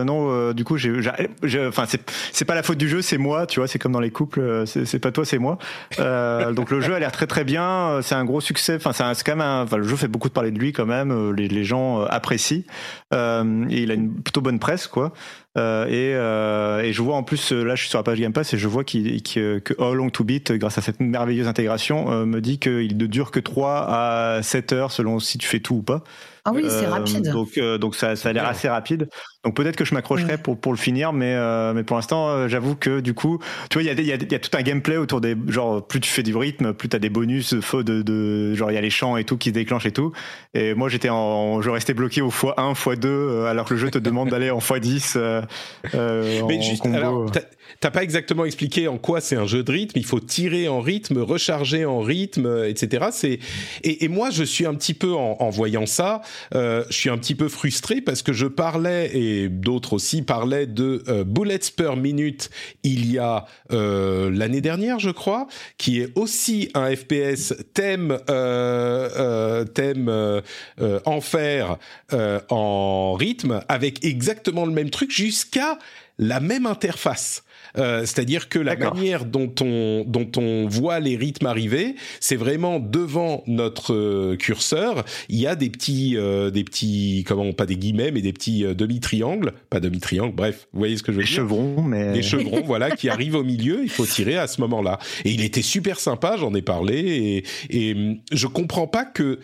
non 0.05 0.53
du 0.53 0.65
coup 0.65 0.77
j'ai 0.77 0.93
enfin 1.69 1.85
c'est 1.87 2.11
c'est 2.33 2.45
pas 2.45 2.57
la 2.57 2.65
faute 2.65 2.79
du 2.79 2.89
jeu 2.89 3.01
c'est 3.01 3.19
moi 3.19 3.47
tu 3.47 3.61
vois 3.61 3.69
c'est 3.69 3.79
comme 3.79 3.93
dans 3.93 4.01
les 4.01 4.11
couples 4.11 4.65
c'est 4.67 4.99
pas 4.99 5.13
toi 5.13 5.25
c'est 5.25 5.39
moi. 5.39 5.59
donc 5.99 6.73
le 6.73 6.81
jeu 6.81 6.95
a 6.95 6.99
l'air 6.99 7.13
très 7.13 7.29
très 7.29 7.45
bien 7.45 8.01
c'est 8.03 8.17
un 8.17 8.25
gros 8.25 8.41
succès 8.41 8.75
enfin 8.85 9.15
c'est 9.15 9.25
quand 9.25 9.37
même 9.37 9.47
un, 9.47 9.63
enfin, 9.63 9.77
le 9.77 9.85
jeu 9.85 9.95
fait 9.95 10.09
beaucoup 10.09 10.29
de 10.29 10.35
parler 10.35 10.51
de 10.51 10.59
lui 10.59 10.73
quand 10.73 10.87
même 10.87 11.33
les, 11.33 11.47
les 11.47 11.65
gens 11.65 12.03
apprécient 12.03 12.65
et 13.13 13.83
il 13.83 13.91
a 13.93 13.95
une 13.95 14.13
plutôt 14.33 14.41
bonne 14.41 14.59
presse, 14.59 14.87
quoi. 14.87 15.13
Euh, 15.59 15.87
et, 15.87 16.15
euh, 16.15 16.83
et, 16.83 16.95
je 16.95 17.03
vois 17.03 17.15
en 17.15 17.23
plus, 17.23 17.53
là 17.53 17.75
je 17.75 17.83
suis 17.83 17.91
sur 17.91 17.99
la 17.99 18.03
page 18.03 18.19
Game 18.19 18.33
Pass 18.33 18.55
et 18.55 18.59
je 18.59 18.67
vois 18.67 18.85
que 18.85 19.83
How 19.83 19.95
Long 19.95 20.09
to 20.09 20.25
Beat, 20.25 20.53
grâce 20.53 20.79
à 20.79 20.81
cette 20.81 21.01
merveilleuse 21.01 21.47
intégration, 21.47 22.11
euh, 22.11 22.25
me 22.25 22.41
dit 22.41 22.59
qu'il 22.59 22.97
ne 22.97 23.07
dure 23.07 23.31
que 23.31 23.41
3 23.41 23.87
à 23.89 24.43
7 24.43 24.73
heures 24.73 24.91
selon 24.91 25.19
si 25.19 25.37
tu 25.37 25.47
fais 25.47 25.61
tout 25.61 25.75
ou 25.75 25.83
pas. 25.83 26.05
Ah 26.45 26.53
oui, 26.53 26.65
c'est 26.69 26.87
rapide. 26.87 27.31
Donc, 27.31 27.59
donc 27.59 27.95
ça, 27.95 28.17
ça 28.17 28.31
a 28.31 28.33
l'air 28.33 28.47
assez 28.47 28.69
rapide. 28.69 29.09
Donc 29.45 29.57
peut-être 29.57 29.77
que 29.77 29.85
je 29.85 29.95
m'accrocherai 29.95 30.39
pour, 30.39 30.61
pour 30.61 30.73
le 30.73 30.79
finir, 30.79 31.13
mais, 31.13 31.37
mais 31.73 31.85
pour 31.85 31.97
l'instant, 31.97 32.49
j'avoue 32.49 32.75
que 32.75 33.01
du 33.01 33.15
coup, 33.15 33.39
tu 33.71 33.79
vois, 33.79 33.83
il 33.83 33.87
y 33.87 33.91
a, 33.91 34.03
y, 34.03 34.13
a, 34.13 34.17
y 34.17 34.35
a 34.35 34.39
tout 34.39 34.57
un 34.57 34.63
gameplay 34.63 34.97
autour 34.97 35.21
des. 35.21 35.37
Genre, 35.49 35.87
plus 35.87 36.01
tu 36.01 36.11
fais 36.11 36.23
du 36.23 36.37
rythme, 36.37 36.73
plus 36.73 36.89
tu 36.89 36.97
as 36.97 36.99
des 36.99 37.11
bonus 37.11 37.61
faux 37.61 37.83
de, 37.83 38.03
de. 38.03 38.55
Genre, 38.55 38.71
il 38.71 38.75
y 38.75 38.79
a 38.79 38.81
les 38.81 38.91
champs 38.91 39.17
et 39.17 39.25
tout 39.25 39.37
qui 39.37 39.51
se 39.51 39.55
déclenchent 39.55 39.87
et 39.87 39.93
tout. 39.93 40.13
Et 40.55 40.75
moi, 40.75 40.89
j'étais 40.89 41.09
en. 41.11 41.63
Je 41.63 41.71
restais 41.71 41.95
bloqué 41.95 42.23
au 42.23 42.31
x1, 42.31 42.75
x2, 42.75 43.47
alors 43.47 43.67
que 43.67 43.75
le 43.75 43.81
jeu 43.81 43.91
te 43.91 43.99
demande 43.99 44.31
d'aller 44.31 44.51
en 44.51 44.59
x10. 44.59 45.15
Euh, 45.95 46.43
Mais 46.49 46.61
juste, 46.61 46.87
alors, 46.87 47.31
t'as 47.81 47.91
pas 47.91 48.03
exactement 48.03 48.45
expliqué 48.45 48.89
en 48.89 48.99
quoi 48.99 49.21
c'est 49.21 49.37
un 49.37 49.47
jeu 49.47 49.63
de 49.63 49.73
rythme. 49.73 49.99
Il 49.99 50.05
faut 50.05 50.21
tirer 50.21 50.69
en 50.69 50.81
rythme, 50.81 51.19
recharger 51.19 51.85
en 51.85 52.01
rythme, 52.01 52.65
etc. 52.67 53.07
C'est 53.13 53.39
et, 53.83 54.05
et, 54.05 54.09
moi 54.09 54.31
je 54.31 54.45
suis 54.45 54.67
un 54.67 54.75
petit 54.75 54.95
peu 54.95 55.13
en, 55.13 55.37
en 55.41 55.51
voyant 55.51 55.87
ça, 55.87 56.23
euh, 56.55 56.85
je 56.89 56.95
suis 56.95 57.11
un 57.11 57.19
petit 57.19 57.35
peu 57.35 57.49
frustré 57.49 58.01
parce 58.01 58.23
que 58.23 58.33
je 58.33 58.47
parlais 58.47 59.11
et 59.17 59.49
d'autres 59.49 59.95
aussi 59.95 60.23
parlaient 60.23 60.67
de 60.67 61.03
euh, 61.09 61.25
bullets 61.25 61.59
per 61.77 61.97
minute 61.97 62.51
il 62.83 63.11
y 63.11 63.19
a 63.19 63.47
euh, 63.73 64.31
l'année 64.31 64.61
dernière, 64.61 64.99
je 64.99 65.11
crois, 65.11 65.47
qui 65.79 66.01
est 66.01 66.17
aussi 66.17 66.71
un 66.75 66.95
FPS 66.95 67.55
thème 67.75 68.19
euh, 68.31 69.65
thème 69.65 70.11
enfer 71.05 71.79
en 72.49 73.15
rythme 73.15 73.63
avec 73.69 74.05
exactement 74.05 74.65
le 74.67 74.73
même 74.73 74.91
truc 74.91 75.11
jusqu'à 75.11 75.79
la 76.19 76.41
même 76.41 76.67
interface. 76.67 77.45
Euh, 77.79 78.01
c'est-à-dire 78.01 78.49
que 78.49 78.59
la 78.59 78.77
manière 78.77 79.25
dont 79.25 79.53
on 79.61 80.05
dont 80.07 80.31
on 80.37 80.67
voit 80.67 81.01
les 81.01 81.17
rythmes 81.17 81.47
arriver, 81.47 81.95
c'est 82.21 82.37
vraiment 82.37 82.79
devant 82.79 83.43
notre 83.47 83.95
euh, 83.95 84.37
curseur, 84.37 85.05
il 85.29 85.39
y 85.39 85.47
a 85.47 85.57
des 85.57 85.71
petits 85.71 86.17
euh, 86.17 86.51
des 86.51 86.65
petits 86.65 87.25
comment 87.27 87.53
pas 87.53 87.67
des 87.67 87.77
guillemets 87.77 88.11
mais 88.11 88.21
des 88.21 88.33
petits 88.33 88.65
demi-triangles, 88.75 89.53
pas 89.71 89.81
demi-triangles, 89.81 90.35
bref, 90.35 90.69
vous 90.73 90.81
voyez 90.81 90.97
ce 90.97 91.03
que 91.03 91.13
je 91.13 91.19
veux 91.19 91.23
des 91.23 91.29
dire? 91.29 91.37
chevrons 91.37 91.83
mais 91.83 92.13
des 92.13 92.23
chevrons 92.23 92.63
voilà 92.63 92.91
qui 92.91 93.09
arrivent 93.09 93.37
au 93.37 93.45
milieu, 93.45 93.81
il 93.83 93.91
faut 93.91 94.07
tirer 94.07 94.37
à 94.37 94.47
ce 94.47 94.61
moment-là. 94.61 94.99
Et 95.25 95.31
il 95.31 95.43
était 95.43 95.63
super 95.63 95.99
sympa, 95.99 96.37
j'en 96.37 96.55
ai 96.55 96.63
parlé 96.63 97.45
et, 97.71 97.91
et 97.91 98.21
je 98.33 98.47
comprends 98.47 98.87
pas 98.87 99.05
que 99.05 99.39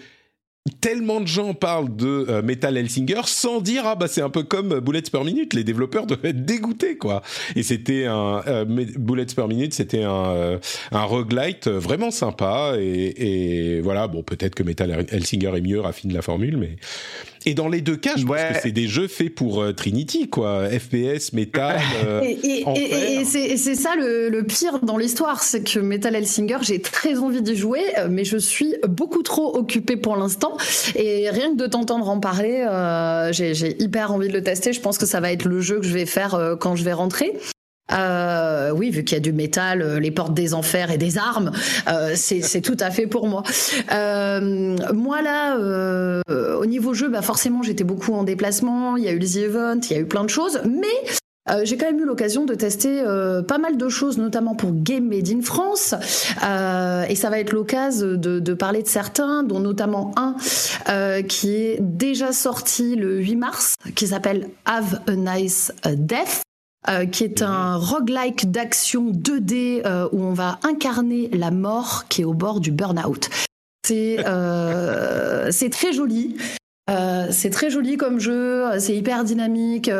tellement 0.70 1.20
de 1.20 1.26
gens 1.26 1.54
parlent 1.54 1.94
de 1.94 2.26
euh, 2.28 2.42
Metal 2.42 2.76
Hellsinger 2.76 3.22
sans 3.24 3.60
dire 3.60 3.82
ah 3.86 3.94
bah 3.94 4.08
c'est 4.08 4.22
un 4.22 4.30
peu 4.30 4.42
comme 4.42 4.80
Bullets 4.80 5.02
per 5.10 5.24
minute. 5.24 5.54
Les 5.54 5.64
développeurs 5.64 6.06
doivent 6.06 6.24
être 6.24 6.44
dégoûtés 6.44 6.96
quoi. 6.96 7.22
Et 7.56 7.62
c'était 7.62 8.06
un 8.06 8.42
euh, 8.46 8.64
Bullets 8.64 9.26
per 9.34 9.46
minute 9.46 9.74
c'était 9.74 10.02
un 10.02 10.26
euh, 10.26 10.58
un 10.92 11.04
roguelite 11.04 11.68
vraiment 11.68 12.10
sympa. 12.10 12.74
Et, 12.78 13.80
voilà. 13.82 14.08
Bon 14.08 14.22
peut-être 14.22 14.54
que 14.54 14.62
Metal 14.62 15.06
Hellsinger 15.10 15.56
est 15.56 15.60
mieux 15.60 15.80
raffine 15.80 16.12
la 16.12 16.22
formule 16.22 16.56
mais 16.56 16.76
et 17.46 17.54
dans 17.54 17.68
les 17.68 17.80
deux 17.80 17.96
cas, 17.96 18.12
je 18.16 18.24
pense 18.24 18.36
que 18.36 18.60
c'est 18.62 18.72
des 18.72 18.88
jeux 18.88 19.08
faits 19.08 19.34
pour 19.34 19.62
euh, 19.62 19.72
Trinity, 19.72 20.28
quoi. 20.28 20.68
FPS, 20.68 21.32
Metal. 21.32 21.78
Euh, 22.04 22.22
et, 22.22 22.64
et, 22.76 23.24
c'est 23.24 23.74
ça 23.74 23.94
le, 23.96 24.28
le, 24.28 24.42
pire 24.42 24.80
dans 24.82 24.96
l'histoire, 24.96 25.42
c'est 25.42 25.62
que 25.62 25.78
Metal 25.78 26.14
Hellsinger, 26.14 26.58
j'ai 26.62 26.80
très 26.80 27.18
envie 27.18 27.42
d'y 27.42 27.56
jouer, 27.56 27.82
euh, 27.98 28.08
mais 28.10 28.24
je 28.24 28.36
suis 28.36 28.74
beaucoup 28.88 29.22
trop 29.22 29.56
occupée 29.56 29.96
pour 29.96 30.16
l'instant. 30.16 30.56
Et 30.94 31.30
rien 31.30 31.52
que 31.52 31.56
de 31.56 31.66
t'entendre 31.66 32.08
en 32.08 32.20
parler, 32.20 32.64
euh, 32.68 33.32
j'ai 33.32 33.80
hyper 33.82 34.12
envie 34.12 34.28
de 34.28 34.32
le 34.32 34.42
tester. 34.42 34.72
Je 34.72 34.80
pense 34.80 34.98
que 34.98 35.06
ça 35.06 35.20
va 35.20 35.32
être 35.32 35.44
le 35.44 35.60
jeu 35.60 35.80
que 35.80 35.86
je 35.86 35.94
vais 35.94 36.06
faire 36.06 36.56
quand 36.60 36.76
je 36.76 36.84
vais 36.84 36.92
rentrer. 36.92 37.32
Euh, 37.92 38.70
oui, 38.70 38.90
vu 38.90 39.04
qu'il 39.04 39.16
y 39.16 39.20
a 39.20 39.22
du 39.22 39.32
métal, 39.32 39.82
euh, 39.82 40.00
les 40.00 40.10
portes 40.10 40.34
des 40.34 40.54
enfers 40.54 40.90
et 40.90 40.98
des 40.98 41.18
armes, 41.18 41.52
euh, 41.88 42.12
c'est 42.14 42.60
tout 42.60 42.76
à 42.80 42.90
fait 42.90 43.06
pour 43.06 43.26
moi. 43.26 43.42
Euh, 43.92 44.76
moi 44.92 45.22
là, 45.22 45.56
euh, 45.58 46.22
au 46.58 46.66
niveau 46.66 46.94
jeu, 46.94 47.08
bah 47.08 47.22
forcément 47.22 47.62
j'étais 47.62 47.84
beaucoup 47.84 48.14
en 48.14 48.24
déplacement. 48.24 48.96
Il 48.96 49.04
y 49.04 49.08
a 49.08 49.12
eu 49.12 49.18
les 49.18 49.38
events, 49.38 49.80
il 49.90 49.92
y 49.92 49.96
a 49.96 50.00
eu 50.00 50.06
plein 50.06 50.24
de 50.24 50.30
choses, 50.30 50.60
mais 50.64 50.86
euh, 51.50 51.64
j'ai 51.64 51.76
quand 51.76 51.86
même 51.86 52.00
eu 52.00 52.04
l'occasion 52.04 52.44
de 52.44 52.54
tester 52.54 53.00
euh, 53.00 53.42
pas 53.42 53.58
mal 53.58 53.76
de 53.76 53.88
choses, 53.88 54.18
notamment 54.18 54.54
pour 54.54 54.70
Game 54.72 55.08
Made 55.08 55.28
in 55.28 55.40
France. 55.40 55.94
Euh, 56.44 57.04
et 57.08 57.14
ça 57.14 57.30
va 57.30 57.38
être 57.40 57.52
l'occasion 57.52 58.14
de, 58.14 58.38
de, 58.40 58.54
parler 58.54 58.82
de 58.82 58.88
certains, 58.88 59.42
dont 59.42 59.60
notamment 59.60 60.14
un 60.16 60.34
qui 61.22 61.54
est 61.54 61.78
déjà 61.80 62.32
sorti 62.32 62.96
le 62.96 63.18
8 63.18 63.36
mars, 63.36 63.74
qui 63.94 64.08
s'appelle 64.08 64.48
Have 64.64 65.00
a 65.06 65.14
Nice 65.14 65.72
Death. 65.86 66.42
Euh, 66.86 67.06
qui 67.06 67.24
est 67.24 67.42
un 67.42 67.74
roguelike 67.74 68.52
d'action 68.52 69.10
2D 69.10 69.82
euh, 69.84 70.08
où 70.12 70.22
on 70.22 70.32
va 70.32 70.60
incarner 70.62 71.28
la 71.32 71.50
mort 71.50 72.04
qui 72.08 72.22
est 72.22 72.24
au 72.24 72.34
bord 72.34 72.60
du 72.60 72.70
burn-out. 72.70 73.28
C'est 73.84 74.18
euh, 74.24 75.50
très 75.72 75.92
joli. 75.92 76.36
c'est 77.30 77.50
très 77.50 77.70
joli 77.70 77.96
comme 77.96 78.20
jeu, 78.20 78.78
c'est 78.78 78.94
hyper 78.96 79.24
dynamique, 79.24 79.90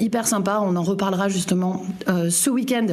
hyper 0.00 0.26
sympa. 0.26 0.60
On 0.62 0.76
en 0.76 0.82
reparlera 0.82 1.30
justement 1.30 1.82
ce 2.06 2.50
week-end 2.50 2.86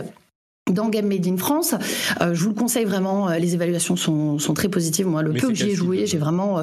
dans 0.72 0.88
Game 0.88 1.08
Made 1.08 1.28
in 1.28 1.38
France. 1.38 1.76
je 2.22 2.42
vous 2.42 2.50
le 2.50 2.56
conseille 2.56 2.86
vraiment, 2.86 3.28
les 3.28 3.54
évaluations 3.54 3.98
sont, 3.98 4.40
sont 4.40 4.54
très 4.54 4.70
positives. 4.70 5.08
Moi, 5.08 5.22
le 5.24 5.34
peu 5.34 5.50
que 5.50 5.54
j'y 5.54 5.72
ai 5.72 5.76
joué, 5.76 6.08
j'ai 6.08 6.18
vraiment 6.18 6.62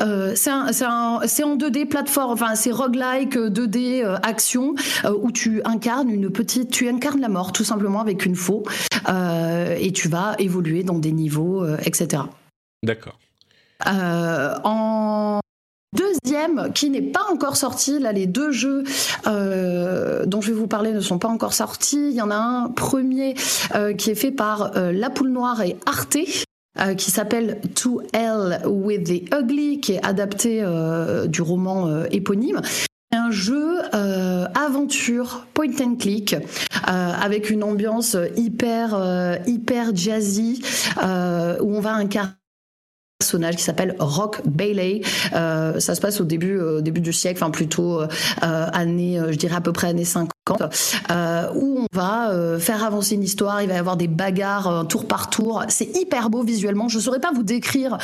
euh, 0.00 0.32
c'est 0.34 0.50
en 0.84 1.20
2D 1.56 1.86
plateforme, 1.86 2.32
enfin 2.32 2.54
c'est 2.54 2.70
roguelike 2.70 3.36
2D 3.36 4.02
euh, 4.02 4.16
action 4.22 4.74
euh, 5.04 5.14
où 5.20 5.30
tu 5.30 5.62
incarnes 5.64 6.08
une 6.08 6.30
petite, 6.30 6.70
tu 6.70 6.88
incarnes 6.88 7.20
la 7.20 7.28
mort 7.28 7.52
tout 7.52 7.64
simplement 7.64 8.00
avec 8.00 8.24
une 8.24 8.34
faux 8.34 8.64
et 9.78 9.92
tu 9.92 10.08
vas 10.08 10.34
évoluer 10.38 10.82
dans 10.82 10.98
des 10.98 11.12
niveaux, 11.12 11.66
etc. 11.78 12.22
D'accord. 12.82 13.18
en 13.84 15.40
deuxième 15.94 16.72
qui 16.72 16.88
n'est 16.88 17.02
pas 17.02 17.24
encore 17.30 17.56
sorti, 17.56 17.98
là 17.98 18.12
les 18.12 18.26
deux 18.26 18.52
jeux 18.52 18.84
dont 19.24 20.40
je 20.40 20.46
vais 20.46 20.52
vous 20.52 20.68
parler 20.68 20.92
ne 20.92 21.00
sont 21.00 21.18
pas 21.18 21.28
encore 21.28 21.52
sortis. 21.52 22.10
Il 22.10 22.14
y 22.14 22.22
en 22.22 22.30
a 22.30 22.36
un 22.36 22.68
premier 22.68 23.34
qui 23.98 24.10
est 24.10 24.14
fait 24.14 24.30
par 24.30 24.72
La 24.74 25.10
Poule 25.10 25.30
Noire 25.30 25.60
et 25.62 25.76
Arte. 25.84 26.18
Euh, 26.80 26.94
qui 26.94 27.10
s'appelle 27.10 27.60
To 27.74 28.00
Hell 28.14 28.62
with 28.64 29.04
the 29.04 29.34
Ugly, 29.34 29.80
qui 29.80 29.92
est 29.92 30.06
adapté 30.06 30.62
euh, 30.62 31.26
du 31.26 31.42
roman 31.42 31.86
euh, 31.86 32.06
éponyme. 32.10 32.62
Un 33.14 33.30
jeu 33.30 33.78
aventure 34.54 35.46
point 35.52 35.74
and 35.82 35.96
click 35.96 36.34
avec 36.82 37.50
une 37.50 37.62
ambiance 37.62 38.16
hyper 38.36 39.38
hyper 39.46 39.94
jazzy 39.94 40.62
où 40.96 41.76
on 41.76 41.80
va 41.80 41.92
incarner 41.92 42.32
personnage 43.18 43.56
qui 43.56 43.64
s'appelle 43.64 43.96
Rock 43.98 44.40
Bailey. 44.46 45.02
ça 45.30 45.94
se 45.94 46.00
passe 46.00 46.22
au 46.22 46.24
début, 46.24 46.58
début 46.80 47.02
du 47.02 47.12
siècle, 47.12 47.44
enfin 47.44 47.50
plutôt 47.50 48.00
année, 48.40 49.20
je 49.28 49.36
dirais 49.36 49.56
à 49.56 49.60
peu 49.60 49.72
près 49.72 49.88
années 49.88 50.06
50. 50.06 50.30
Où 51.54 51.80
on 51.80 51.86
va 51.92 52.58
faire 52.58 52.84
avancer 52.84 53.14
une 53.14 53.22
histoire, 53.22 53.62
il 53.62 53.68
va 53.68 53.74
y 53.74 53.78
avoir 53.78 53.96
des 53.96 54.08
bagarres 54.08 54.86
tour 54.88 55.06
par 55.06 55.30
tour. 55.30 55.64
C'est 55.68 55.96
hyper 55.96 56.30
beau 56.30 56.42
visuellement. 56.42 56.88
Je 56.88 56.98
ne 56.98 57.02
saurais 57.02 57.20
pas 57.20 57.32
vous 57.32 57.42
décrire 57.42 57.98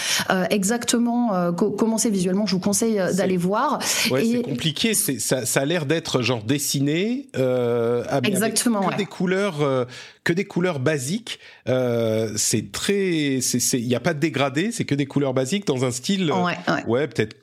exactement 0.51 1.53
comment 1.53 1.99
c'est 1.99 2.11
visuellement. 2.11 2.47
Je 2.47 2.53
vous 2.53 2.61
conseille 2.61 3.01
d'aller 3.15 3.37
voir. 3.37 3.79
Ouais, 4.11 4.25
c'est 4.25 4.43
compliqué. 4.43 4.95
Ça, 4.95 5.47
ça, 5.47 5.61
a 5.61 5.65
l'air 5.65 5.87
d'être 5.87 6.23
genre 6.23 6.43
dessiné 6.43 7.29
avec 7.35 8.29
Exactement, 8.29 8.89
que 8.89 8.97
des 8.97 9.07
couleurs 9.07 9.87
que 10.29 10.35
des 10.35 10.45
couleurs 10.45 10.79
basiques. 10.79 11.39
Euh, 11.69 12.35
c'est 12.37 12.71
très, 12.71 13.39
il 13.39 13.89
n'y 13.89 13.95
a 13.95 14.01
pas 14.01 14.13
de 14.13 14.21
dégradé, 14.21 14.73
c'est 14.73 14.85
que 14.85 14.95
des 14.95 15.07
couleurs 15.07 15.33
basiques 15.33 15.67
dans 15.67 15.87
un 15.87 15.91
style, 15.91 16.31
ouais, 16.87 17.09
peut-être 17.09 17.35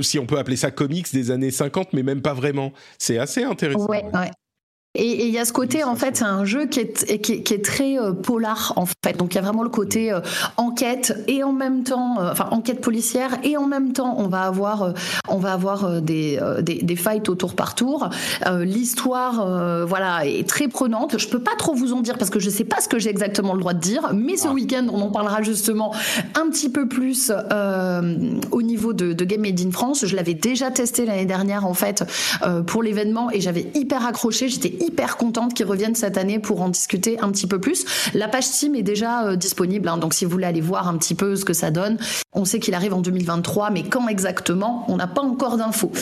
si 0.00 0.18
on 0.18 0.26
peut 0.26 0.38
appeler 0.38 0.56
ça 0.56 0.70
comics 0.70 1.12
des 1.12 1.30
années 1.30 1.50
50, 1.50 1.92
mais 1.92 2.02
même 2.02 2.22
pas 2.22 2.34
vraiment. 2.34 2.72
C'est 2.98 3.18
assez 3.18 3.44
intéressant. 3.44 3.86
Et 4.96 5.26
il 5.26 5.34
y 5.34 5.40
a 5.40 5.44
ce 5.44 5.52
côté, 5.52 5.82
en 5.82 5.96
fait, 5.96 6.18
c'est 6.18 6.24
un 6.24 6.44
jeu 6.44 6.66
qui 6.66 6.78
est, 6.78 7.20
qui 7.20 7.32
est, 7.32 7.64
très 7.64 7.98
euh, 7.98 8.12
polar, 8.12 8.74
en 8.76 8.86
fait. 8.86 9.16
Donc 9.16 9.34
il 9.34 9.36
y 9.36 9.38
a 9.38 9.42
vraiment 9.42 9.64
le 9.64 9.68
côté 9.68 10.12
euh, 10.12 10.20
enquête 10.56 11.12
et 11.26 11.42
en 11.42 11.52
même 11.52 11.82
temps, 11.82 12.20
euh, 12.20 12.30
enfin 12.30 12.46
enquête 12.52 12.80
policière 12.80 13.36
et 13.42 13.56
en 13.56 13.66
même 13.66 13.92
temps, 13.92 14.14
on 14.18 14.28
va 14.28 14.42
avoir, 14.42 14.94
on 15.28 15.38
va 15.38 15.52
avoir 15.52 16.00
des, 16.00 16.38
des, 16.60 16.76
des, 16.76 16.96
fights 16.96 17.28
au 17.28 17.34
tour 17.34 17.56
par 17.56 17.74
tour. 17.74 18.08
L'histoire, 18.60 19.84
voilà, 19.84 20.26
est 20.26 20.48
très 20.48 20.68
prenante. 20.68 21.18
Je 21.18 21.28
peux 21.28 21.40
pas 21.40 21.56
trop 21.58 21.74
vous 21.74 21.92
en 21.92 22.00
dire 22.00 22.16
parce 22.16 22.30
que 22.30 22.38
je 22.38 22.48
sais 22.48 22.64
pas 22.64 22.80
ce 22.80 22.88
que 22.88 23.00
j'ai 23.00 23.10
exactement 23.10 23.54
le 23.54 23.60
droit 23.60 23.74
de 23.74 23.80
dire, 23.80 24.10
mais 24.14 24.36
ce 24.36 24.46
ah. 24.46 24.52
week-end, 24.52 24.86
on 24.92 25.00
en 25.00 25.10
parlera 25.10 25.42
justement 25.42 25.92
un 26.36 26.48
petit 26.50 26.70
peu 26.70 26.86
plus 26.86 27.32
au 28.52 28.62
niveau 28.62 28.92
de, 28.92 29.12
de, 29.12 29.24
Game 29.24 29.40
Made 29.40 29.60
in 29.60 29.72
France. 29.72 30.06
Je 30.06 30.14
l'avais 30.14 30.34
déjà 30.34 30.70
testé 30.70 31.04
l'année 31.04 31.26
dernière, 31.26 31.66
en 31.66 31.74
fait, 31.74 32.04
pour 32.68 32.84
l'événement 32.84 33.30
et 33.32 33.40
j'avais 33.40 33.66
hyper 33.74 34.06
accroché. 34.06 34.48
J'étais 34.48 34.83
hyper 34.84 35.16
contente 35.16 35.54
qu'ils 35.54 35.66
reviennent 35.66 35.94
cette 35.94 36.18
année 36.18 36.38
pour 36.38 36.60
en 36.62 36.68
discuter 36.68 37.18
un 37.20 37.30
petit 37.30 37.46
peu 37.46 37.60
plus. 37.60 37.84
La 38.14 38.28
page 38.28 38.44
Steam 38.44 38.74
est 38.74 38.82
déjà 38.82 39.26
euh, 39.26 39.36
disponible, 39.36 39.88
hein, 39.88 39.96
donc 39.96 40.14
si 40.14 40.24
vous 40.24 40.30
voulez 40.30 40.46
aller 40.46 40.60
voir 40.60 40.88
un 40.88 40.96
petit 40.98 41.14
peu 41.14 41.36
ce 41.36 41.44
que 41.44 41.52
ça 41.52 41.70
donne, 41.70 41.98
on 42.32 42.44
sait 42.44 42.58
qu'il 42.58 42.74
arrive 42.74 42.94
en 42.94 43.00
2023, 43.00 43.70
mais 43.70 43.82
quand 43.82 44.08
exactement, 44.08 44.84
on 44.88 44.96
n'a 44.96 45.06
pas 45.06 45.22
encore 45.22 45.56
d'infos. 45.56 45.92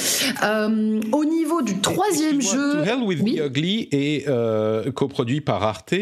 Euh, 0.42 1.00
au 1.12 1.24
niveau 1.24 1.62
du 1.62 1.78
troisième 1.78 2.40
jeu, 2.40 2.78
To 2.78 2.84
Hell 2.84 3.02
with 3.02 3.24
the 3.24 3.38
Ugly 3.46 3.88
est 3.92 4.28
euh, 4.28 4.90
coproduit 4.92 5.40
par 5.40 5.62
Arte. 5.62 5.94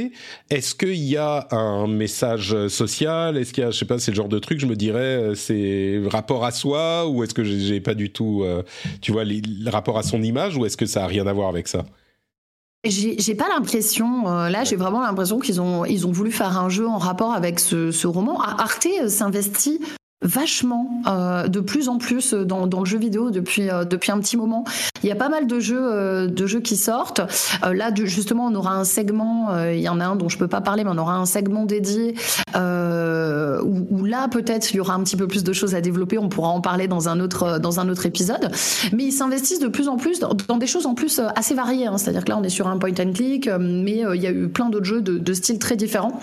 Est-ce 0.51 0.75
qu'il 0.75 0.95
y 0.95 1.17
a 1.17 1.49
un 1.51 1.87
message 1.87 2.69
social? 2.69 3.37
Est-ce 3.37 3.53
qu'il 3.53 3.65
y 3.65 3.67
a, 3.67 3.71
je 3.71 3.79
sais 3.79 3.85
pas, 3.85 3.99
c'est 3.99 4.11
le 4.11 4.17
genre 4.17 4.29
de 4.29 4.39
truc, 4.39 4.61
je 4.61 4.67
me 4.67 4.77
dirais, 4.77 5.33
c'est 5.35 6.01
rapport 6.11 6.45
à 6.45 6.51
soi 6.51 7.09
ou 7.09 7.23
est-ce 7.25 7.35
que 7.35 7.45
j'ai 7.45 7.81
pas 7.81 7.95
du 7.95 8.11
tout, 8.11 8.45
tu 9.01 9.13
vois, 9.13 9.25
le 9.25 9.71
rapport 9.71 9.99
à 9.99 10.03
son 10.03 10.23
image 10.23 10.57
ou 10.57 10.65
est-ce 10.65 10.77
que 10.77 10.87
ça 10.87 11.05
a 11.05 11.07
rien 11.07 11.27
à 11.27 11.33
voir 11.33 11.49
avec 11.49 11.69
ça? 11.69 11.85
J'ai 12.85 13.35
pas 13.35 13.49
l'impression, 13.49 14.29
euh, 14.29 14.49
là 14.49 14.65
j'ai 14.65 14.77
vraiment 14.77 15.01
l'impression 15.01 15.39
qu'ils 15.39 15.61
ont, 15.61 15.85
ils 15.85 16.07
ont 16.07 16.13
voulu 16.13 16.33
faire 16.33 16.59
un 16.59 16.69
jeu 16.69 16.89
en 16.89 16.99
rapport 16.99 17.33
avec 17.33 17.61
ce, 17.61 17.91
ce 17.91 18.07
roman. 18.07 18.41
Arte 18.41 18.89
euh, 19.03 19.09
s'investit 19.09 19.81
vachement 20.23 21.03
euh, 21.07 21.49
de 21.49 21.61
plus 21.61 21.89
en 21.89 21.99
plus 21.99 22.35
dans, 22.35 22.67
dans, 22.67 22.81
le 22.81 22.85
jeu 22.85 22.99
vidéo 22.99 23.31
depuis 23.31 23.71
euh, 23.71 23.85
depuis 23.85 24.13
un 24.13 24.19
petit 24.19 24.37
moment. 24.37 24.65
Il 25.03 25.09
y 25.09 25.13
a 25.13 25.17
pas 25.17 25.31
mal 25.31 25.47
de 25.47 25.61
jeux 25.61 25.81
euh, 25.81 26.27
de 26.27 26.47
jeux 26.47 26.61
qui 26.61 26.77
sortent. 26.77 27.21
Euh, 27.65 27.73
là 27.73 27.91
justement 27.95 28.47
on 28.47 28.55
aura 28.55 28.75
un 28.75 28.85
segment, 28.85 29.49
il 29.69 29.81
y 29.81 29.89
en 29.89 30.01
a 30.01 30.05
un 30.05 30.17
dont 30.17 30.29
je 30.29 30.39
peux 30.39 30.49
pas 30.49 30.61
parler 30.61 30.85
mais 30.85 30.91
on 30.93 30.99
aura 30.99 31.17
un 31.17 31.27
segment 31.27 31.65
dédié 31.65 32.15
où, 32.55 33.87
où, 33.91 34.05
là 34.05 34.29
peut-être 34.29 34.73
il 34.73 34.77
y 34.77 34.81
aura 34.81 34.95
un 34.95 35.03
petit 35.03 35.17
peu 35.17 35.27
plus 35.27 35.45
de 35.45 35.53
choses 35.53 35.75
à 35.75 35.81
développer, 35.81 36.19
on 36.19 36.29
pourra 36.29 36.49
en 36.49 36.61
parler 36.61 36.89
dans 36.89 37.09
un 37.09 37.21
autre 37.21 37.59
dans 37.59 37.81
un 37.81 37.89
autre 37.89 38.07
épisode. 38.07 38.51
Mais 38.93 39.05
ils 39.05 39.13
s'investissent 39.13 39.61
de 39.61 39.69
plus 39.69 39.89
en 39.89 39.97
plus 39.97 40.21
dans, 40.21 40.35
dans 40.49 40.57
des 40.57 40.67
choses 40.67 40.87
en 40.87 40.95
plus 40.95 41.21
assez 41.35 41.55
variées, 41.55 41.87
hein. 41.87 41.99
c'est-à-dire 41.99 42.25
que 42.25 42.31
là 42.31 42.39
on 42.39 42.43
est 42.43 42.51
sur 42.51 42.69
un 42.69 42.79
point 42.79 42.93
and 43.01 43.13
click 43.13 43.49
mais 43.59 44.03
il 44.15 44.21
y 44.21 44.27
a 44.27 44.31
eu 44.31 44.49
plein 44.49 44.69
d'autres 44.69 44.85
jeux 44.85 45.01
de, 45.01 45.19
de 45.19 45.33
styles 45.33 45.59
très 45.59 45.77
différents. 45.77 46.21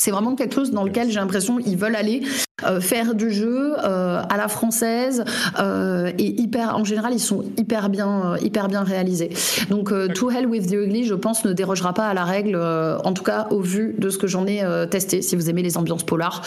C'est 0.00 0.12
vraiment 0.12 0.34
quelque 0.34 0.54
chose 0.54 0.70
dans 0.70 0.82
lequel 0.82 1.10
j'ai 1.10 1.20
l'impression 1.20 1.58
qu'ils 1.58 1.76
veulent 1.76 1.94
aller 1.94 2.22
euh, 2.64 2.80
faire 2.80 3.14
du 3.14 3.30
jeu 3.30 3.74
euh, 3.84 4.22
à 4.26 4.38
la 4.38 4.48
française 4.48 5.26
euh, 5.58 6.10
et 6.16 6.40
hyper. 6.40 6.74
En 6.74 6.84
général, 6.84 7.12
ils 7.12 7.20
sont 7.20 7.44
hyper 7.58 7.90
bien, 7.90 8.38
hyper 8.38 8.68
bien 8.68 8.82
réalisés. 8.82 9.28
Donc, 9.68 9.92
To 10.14 10.30
Hell 10.30 10.46
with 10.46 10.70
the 10.70 10.72
Ugly, 10.72 11.04
je 11.04 11.14
pense, 11.14 11.44
ne 11.44 11.52
dérogera 11.52 11.92
pas 11.92 12.08
à 12.08 12.14
la 12.14 12.24
règle, 12.24 12.56
en 12.56 13.12
tout 13.12 13.24
cas 13.24 13.48
au 13.50 13.60
vu 13.60 13.94
de 13.98 14.08
ce 14.08 14.16
que 14.16 14.26
j'en 14.26 14.46
ai 14.46 14.64
testé. 14.90 15.20
Si 15.20 15.36
vous 15.36 15.50
aimez 15.50 15.62
les 15.62 15.76
ambiances 15.76 16.04
polars, 16.04 16.40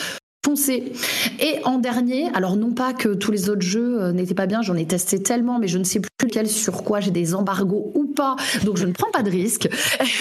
foncez. 0.46 0.94
Et 1.39 1.60
en 1.64 1.78
dernier, 1.78 2.30
alors 2.34 2.56
non 2.56 2.72
pas 2.72 2.94
que 2.94 3.10
tous 3.10 3.32
les 3.32 3.50
autres 3.50 3.62
jeux 3.62 4.12
n'étaient 4.12 4.34
pas 4.34 4.46
bien, 4.46 4.62
j'en 4.62 4.76
ai 4.76 4.86
testé 4.86 5.22
tellement, 5.22 5.60
mais 5.60 5.68
je 5.68 5.78
ne 5.78 5.84
sais 5.84 6.00
plus 6.00 6.28
lequel 6.28 6.48
sur 6.48 6.84
quoi 6.84 7.00
j'ai 7.00 7.12
des 7.12 7.36
embargos 7.36 7.91
ou 7.96 8.06
pas, 8.06 8.36
donc 8.64 8.78
je 8.78 8.86
ne 8.86 8.91
prends 8.91 9.12
pas 9.12 9.24
de 9.24 9.30
risque 9.30 9.70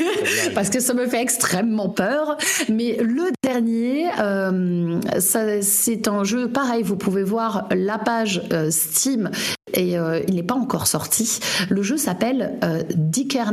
parce 0.55 0.71
que 0.71 0.81
ça 0.81 0.95
me 0.95 1.07
fait 1.07 1.21
extrêmement 1.21 1.89
peur. 1.89 2.37
Mais 2.69 2.97
le 3.01 3.31
dernier, 3.43 4.07
euh, 4.19 5.01
c'est 5.19 6.09
un 6.09 6.25
jeu 6.25 6.49
pareil. 6.49 6.83
Vous 6.83 6.97
pouvez 6.97 7.25
voir 7.25 7.69
la 7.71 7.99
page 7.99 8.43
euh, 8.53 8.71
Steam 8.71 9.31
et 9.75 9.99
euh, 9.99 10.21
il 10.29 10.35
n'est 10.35 10.43
pas 10.43 10.55
encore 10.55 10.87
sorti. 10.87 11.41
Le 11.69 11.83
jeu 11.83 11.97
s'appelle 11.97 12.59
Dicker 12.95 13.53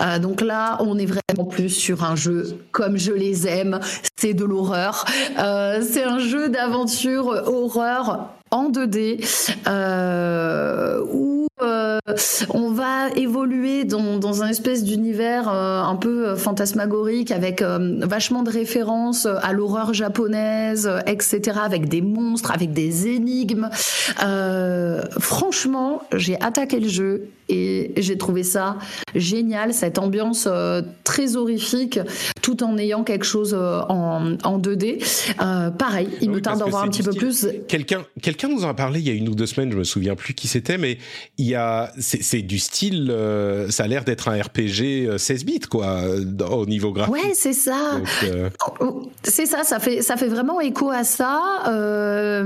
Nation. 0.00 0.22
donc 0.22 0.40
là, 0.40 0.78
on 0.80 0.98
est 0.98 1.06
vraiment 1.06 1.48
plus 1.48 1.70
sur 1.70 2.04
un 2.04 2.16
jeu 2.16 2.58
comme 2.72 2.96
je 2.96 3.12
les 3.12 3.46
aime. 3.46 3.80
C'est 4.16 4.34
de 4.34 4.44
l'horreur. 4.44 5.04
c'est 5.36 6.04
un 6.04 6.18
jeu 6.18 6.48
d'aventure 6.48 7.26
horreur 7.46 8.30
en 8.50 8.70
2D 8.70 9.20
où 11.12 11.46
euh, 11.46 11.46
on 12.50 12.70
va 12.70 13.10
évoluer 13.16 13.84
dans, 13.84 14.18
dans 14.18 14.42
un 14.42 14.48
espèce 14.48 14.84
d'univers 14.84 15.48
euh, 15.48 15.82
un 15.82 15.96
peu 15.96 16.28
euh, 16.28 16.36
fantasmagorique 16.36 17.30
avec 17.30 17.62
vachement 17.62 18.42
de 18.42 18.50
références 18.50 19.26
à 19.26 19.52
l'horreur 19.52 19.92
japonaise, 19.92 20.90
etc., 21.06 21.58
avec 21.62 21.88
des 21.88 22.00
monstres, 22.00 22.50
avec 22.52 22.72
des 22.72 23.08
énigmes. 23.08 23.68
franchement, 25.18 26.02
j'ai 26.14 26.40
attaqué 26.40 26.80
le 26.80 26.88
jeu 26.88 27.28
et 27.48 27.92
j'ai 27.96 28.16
trouvé 28.16 28.44
ça 28.44 28.78
génial, 29.14 29.74
cette 29.74 29.98
ambiance 29.98 30.48
très 31.04 31.36
horrifique, 31.36 31.98
tout 32.42 32.62
en 32.62 32.78
ayant 32.78 33.02
quelque 33.02 33.24
chose 33.24 33.54
en, 33.54 34.36
en 34.42 34.58
2D. 34.58 35.02
pareil, 35.76 36.08
il 36.20 36.30
me 36.30 36.40
tarde 36.40 36.60
d'en 36.60 36.68
voir 36.68 36.84
un 36.84 36.88
petit 36.88 37.02
peu 37.02 37.12
plus. 37.12 37.46
Quelqu'un, 37.68 38.04
quelqu'un 38.22 38.48
nous 38.48 38.64
en 38.64 38.68
a 38.68 38.74
parlé 38.74 39.00
il 39.00 39.06
y 39.06 39.10
a 39.10 39.14
une 39.14 39.28
ou 39.28 39.34
deux 39.34 39.46
semaines, 39.46 39.72
je 39.72 39.76
me 39.76 39.84
souviens 39.84 40.14
plus 40.14 40.34
qui 40.34 40.48
c'était, 40.48 40.78
mais 40.78 40.98
il 41.38 41.49
y 41.50 41.54
a, 41.54 41.92
c'est 41.98 42.42
du 42.42 42.58
style, 42.58 43.10
euh, 43.10 43.70
ça 43.70 43.84
a 43.84 43.86
l'air 43.86 44.04
d'être 44.04 44.28
un 44.28 44.40
RPG 44.40 45.18
16 45.18 45.42
euh, 45.42 45.44
bits, 45.44 45.60
quoi, 45.60 46.02
au 46.50 46.66
niveau 46.66 46.92
graphique. 46.92 47.14
Ouais, 47.14 47.32
c'est 47.34 47.52
ça. 47.52 48.00
Euh, 48.24 48.50
oh, 48.66 48.72
oh, 48.80 49.02
c'est 49.22 49.46
ça, 49.46 49.62
ça 49.64 49.78
fait, 49.78 50.02
ça 50.02 50.16
fait 50.16 50.28
vraiment 50.28 50.60
écho 50.60 50.90
à 50.90 51.04
ça, 51.04 51.40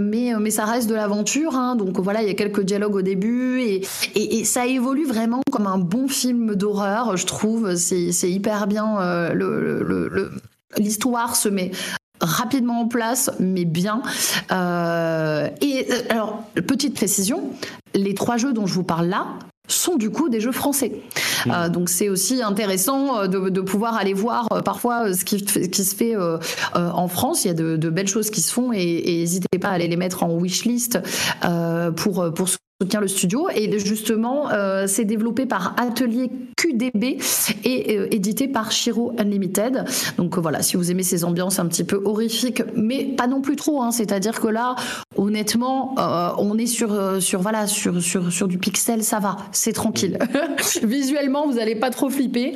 mais, 0.01 0.33
mais 0.39 0.51
ça 0.51 0.65
reste 0.65 0.89
de 0.89 0.95
l'aventure. 0.95 1.55
Hein, 1.55 1.77
donc 1.77 1.99
voilà, 2.01 2.23
il 2.23 2.29
y 2.29 2.31
a 2.31 2.35
quelques 2.35 2.63
dialogues 2.63 2.97
au 2.97 3.03
début 3.03 3.61
et, 3.61 3.83
et, 4.15 4.45
ça 4.45 4.67
évolue 4.67 5.07
vraiment 5.07 5.41
comme 5.51 5.67
un 5.67 5.79
bon 5.79 6.09
film 6.09 6.55
d'horreur, 6.55 7.17
je 7.17 7.27
trouve. 7.27 7.75
C'est 7.77 8.31
hyper 8.31 8.67
bien. 8.67 9.33
le, 9.33 10.31
l'histoire 10.77 11.37
se 11.37 11.49
met 11.49 11.71
rapidement 12.21 12.81
en 12.81 12.89
place, 12.89 13.31
mais 13.39 13.65
bien. 13.65 14.03
Euh, 14.53 15.49
et 15.61 15.87
alors, 16.09 16.45
petite 16.67 16.95
précision, 16.95 17.51
les 17.95 18.15
trois 18.15 18.37
jeux 18.37 18.53
dont 18.53 18.67
je 18.67 18.75
vous 18.75 18.85
parle 18.85 19.07
là 19.07 19.27
sont 19.67 19.97
du 19.97 20.11
coup 20.11 20.29
des 20.29 20.41
jeux 20.41 20.53
français. 20.53 20.93
Mmh. 21.47 21.51
Euh, 21.51 21.69
donc 21.69 21.89
c'est 21.89 22.09
aussi 22.09 22.43
intéressant 22.43 23.19
euh, 23.19 23.27
de, 23.27 23.49
de, 23.49 23.61
pouvoir 23.61 23.97
aller 23.97 24.13
voir 24.13 24.47
euh, 24.53 24.61
parfois 24.61 25.15
ce 25.15 25.25
qui, 25.25 25.43
qui 25.43 25.85
se 25.85 25.95
fait 25.95 26.15
euh, 26.15 26.39
en 26.75 27.09
France. 27.09 27.45
Il 27.45 27.49
y 27.49 27.51
a 27.51 27.55
de, 27.55 27.77
de, 27.77 27.91
belles 27.91 28.09
choses 28.09 28.31
qui 28.31 28.41
se 28.41 28.53
font 28.53 28.73
et 28.73 29.03
n'hésitez 29.07 29.59
pas 29.59 29.69
à 29.69 29.73
aller 29.73 29.89
les 29.89 29.97
mettre 29.97 30.23
en 30.23 30.37
wishlist 30.37 30.99
pour, 31.97 32.33
pour 32.35 32.49
soutient 32.81 33.01
le 33.01 33.07
studio 33.07 33.49
et 33.55 33.79
justement 33.79 34.51
euh, 34.51 34.87
c'est 34.89 35.05
développé 35.05 35.47
par 35.47 35.77
Atelier 35.79 36.29
QDB 36.57 37.21
et 37.65 37.97
euh, 37.97 38.09
édité 38.11 38.49
par 38.49 38.73
Shiro 38.73 39.13
Unlimited. 39.17 39.85
Donc 40.19 40.37
euh, 40.37 40.41
voilà, 40.41 40.61
si 40.61 40.77
vous 40.77 40.91
aimez 40.91 41.05
ces 41.05 41.23
ambiances 41.23 41.61
un 41.61 41.67
petit 41.67 41.85
peu 41.85 42.03
horrifiques, 42.05 42.63
mais 42.75 43.05
pas 43.05 43.29
non 43.29 43.43
plus 43.43 43.55
trop. 43.55 43.81
Hein, 43.81 43.93
C'est-à-dire 43.93 44.41
que 44.41 44.49
là, 44.49 44.75
honnêtement, 45.17 45.95
on 46.39 46.59
est 46.59 46.67
sur 46.67 47.23
sur 47.23 47.41
voilà 47.41 47.69
sur 47.69 48.03
sur 48.03 48.33
sur 48.33 48.49
du 48.49 48.59
pixel, 48.59 49.05
ça 49.05 49.21
va, 49.21 49.37
c'est 49.53 49.73
tranquille. 49.73 50.19
Visuellement, 50.83 51.47
vous 51.47 51.55
n'allez 51.55 51.77
pas 51.77 51.91
trop 51.91 52.11
flipper, 52.11 52.55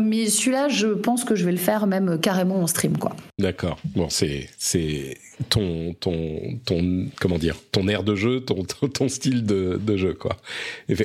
mais 0.00 0.26
celui-là, 0.26 0.68
je 0.68 0.88
pense 0.88 1.24
que 1.24 1.34
je 1.34 1.44
vais 1.44 1.52
le 1.52 1.58
faire 1.58 1.86
même 1.86 2.18
carrément 2.20 2.60
en 2.60 2.66
stream 2.66 2.96
quoi. 2.96 3.14
D'accord. 3.38 3.78
Bon, 3.94 4.08
c'est 4.08 4.48
c'est 4.58 5.18
ton, 5.48 5.94
ton, 5.94 6.58
ton, 6.64 7.06
comment 7.20 7.38
dire, 7.38 7.56
ton 7.72 7.88
air 7.88 8.02
de 8.02 8.14
jeu, 8.14 8.40
ton, 8.40 8.64
ton, 8.64 9.08
style 9.08 9.44
de, 9.44 9.80
de, 9.80 9.96
jeu, 9.96 10.14
quoi. 10.14 10.36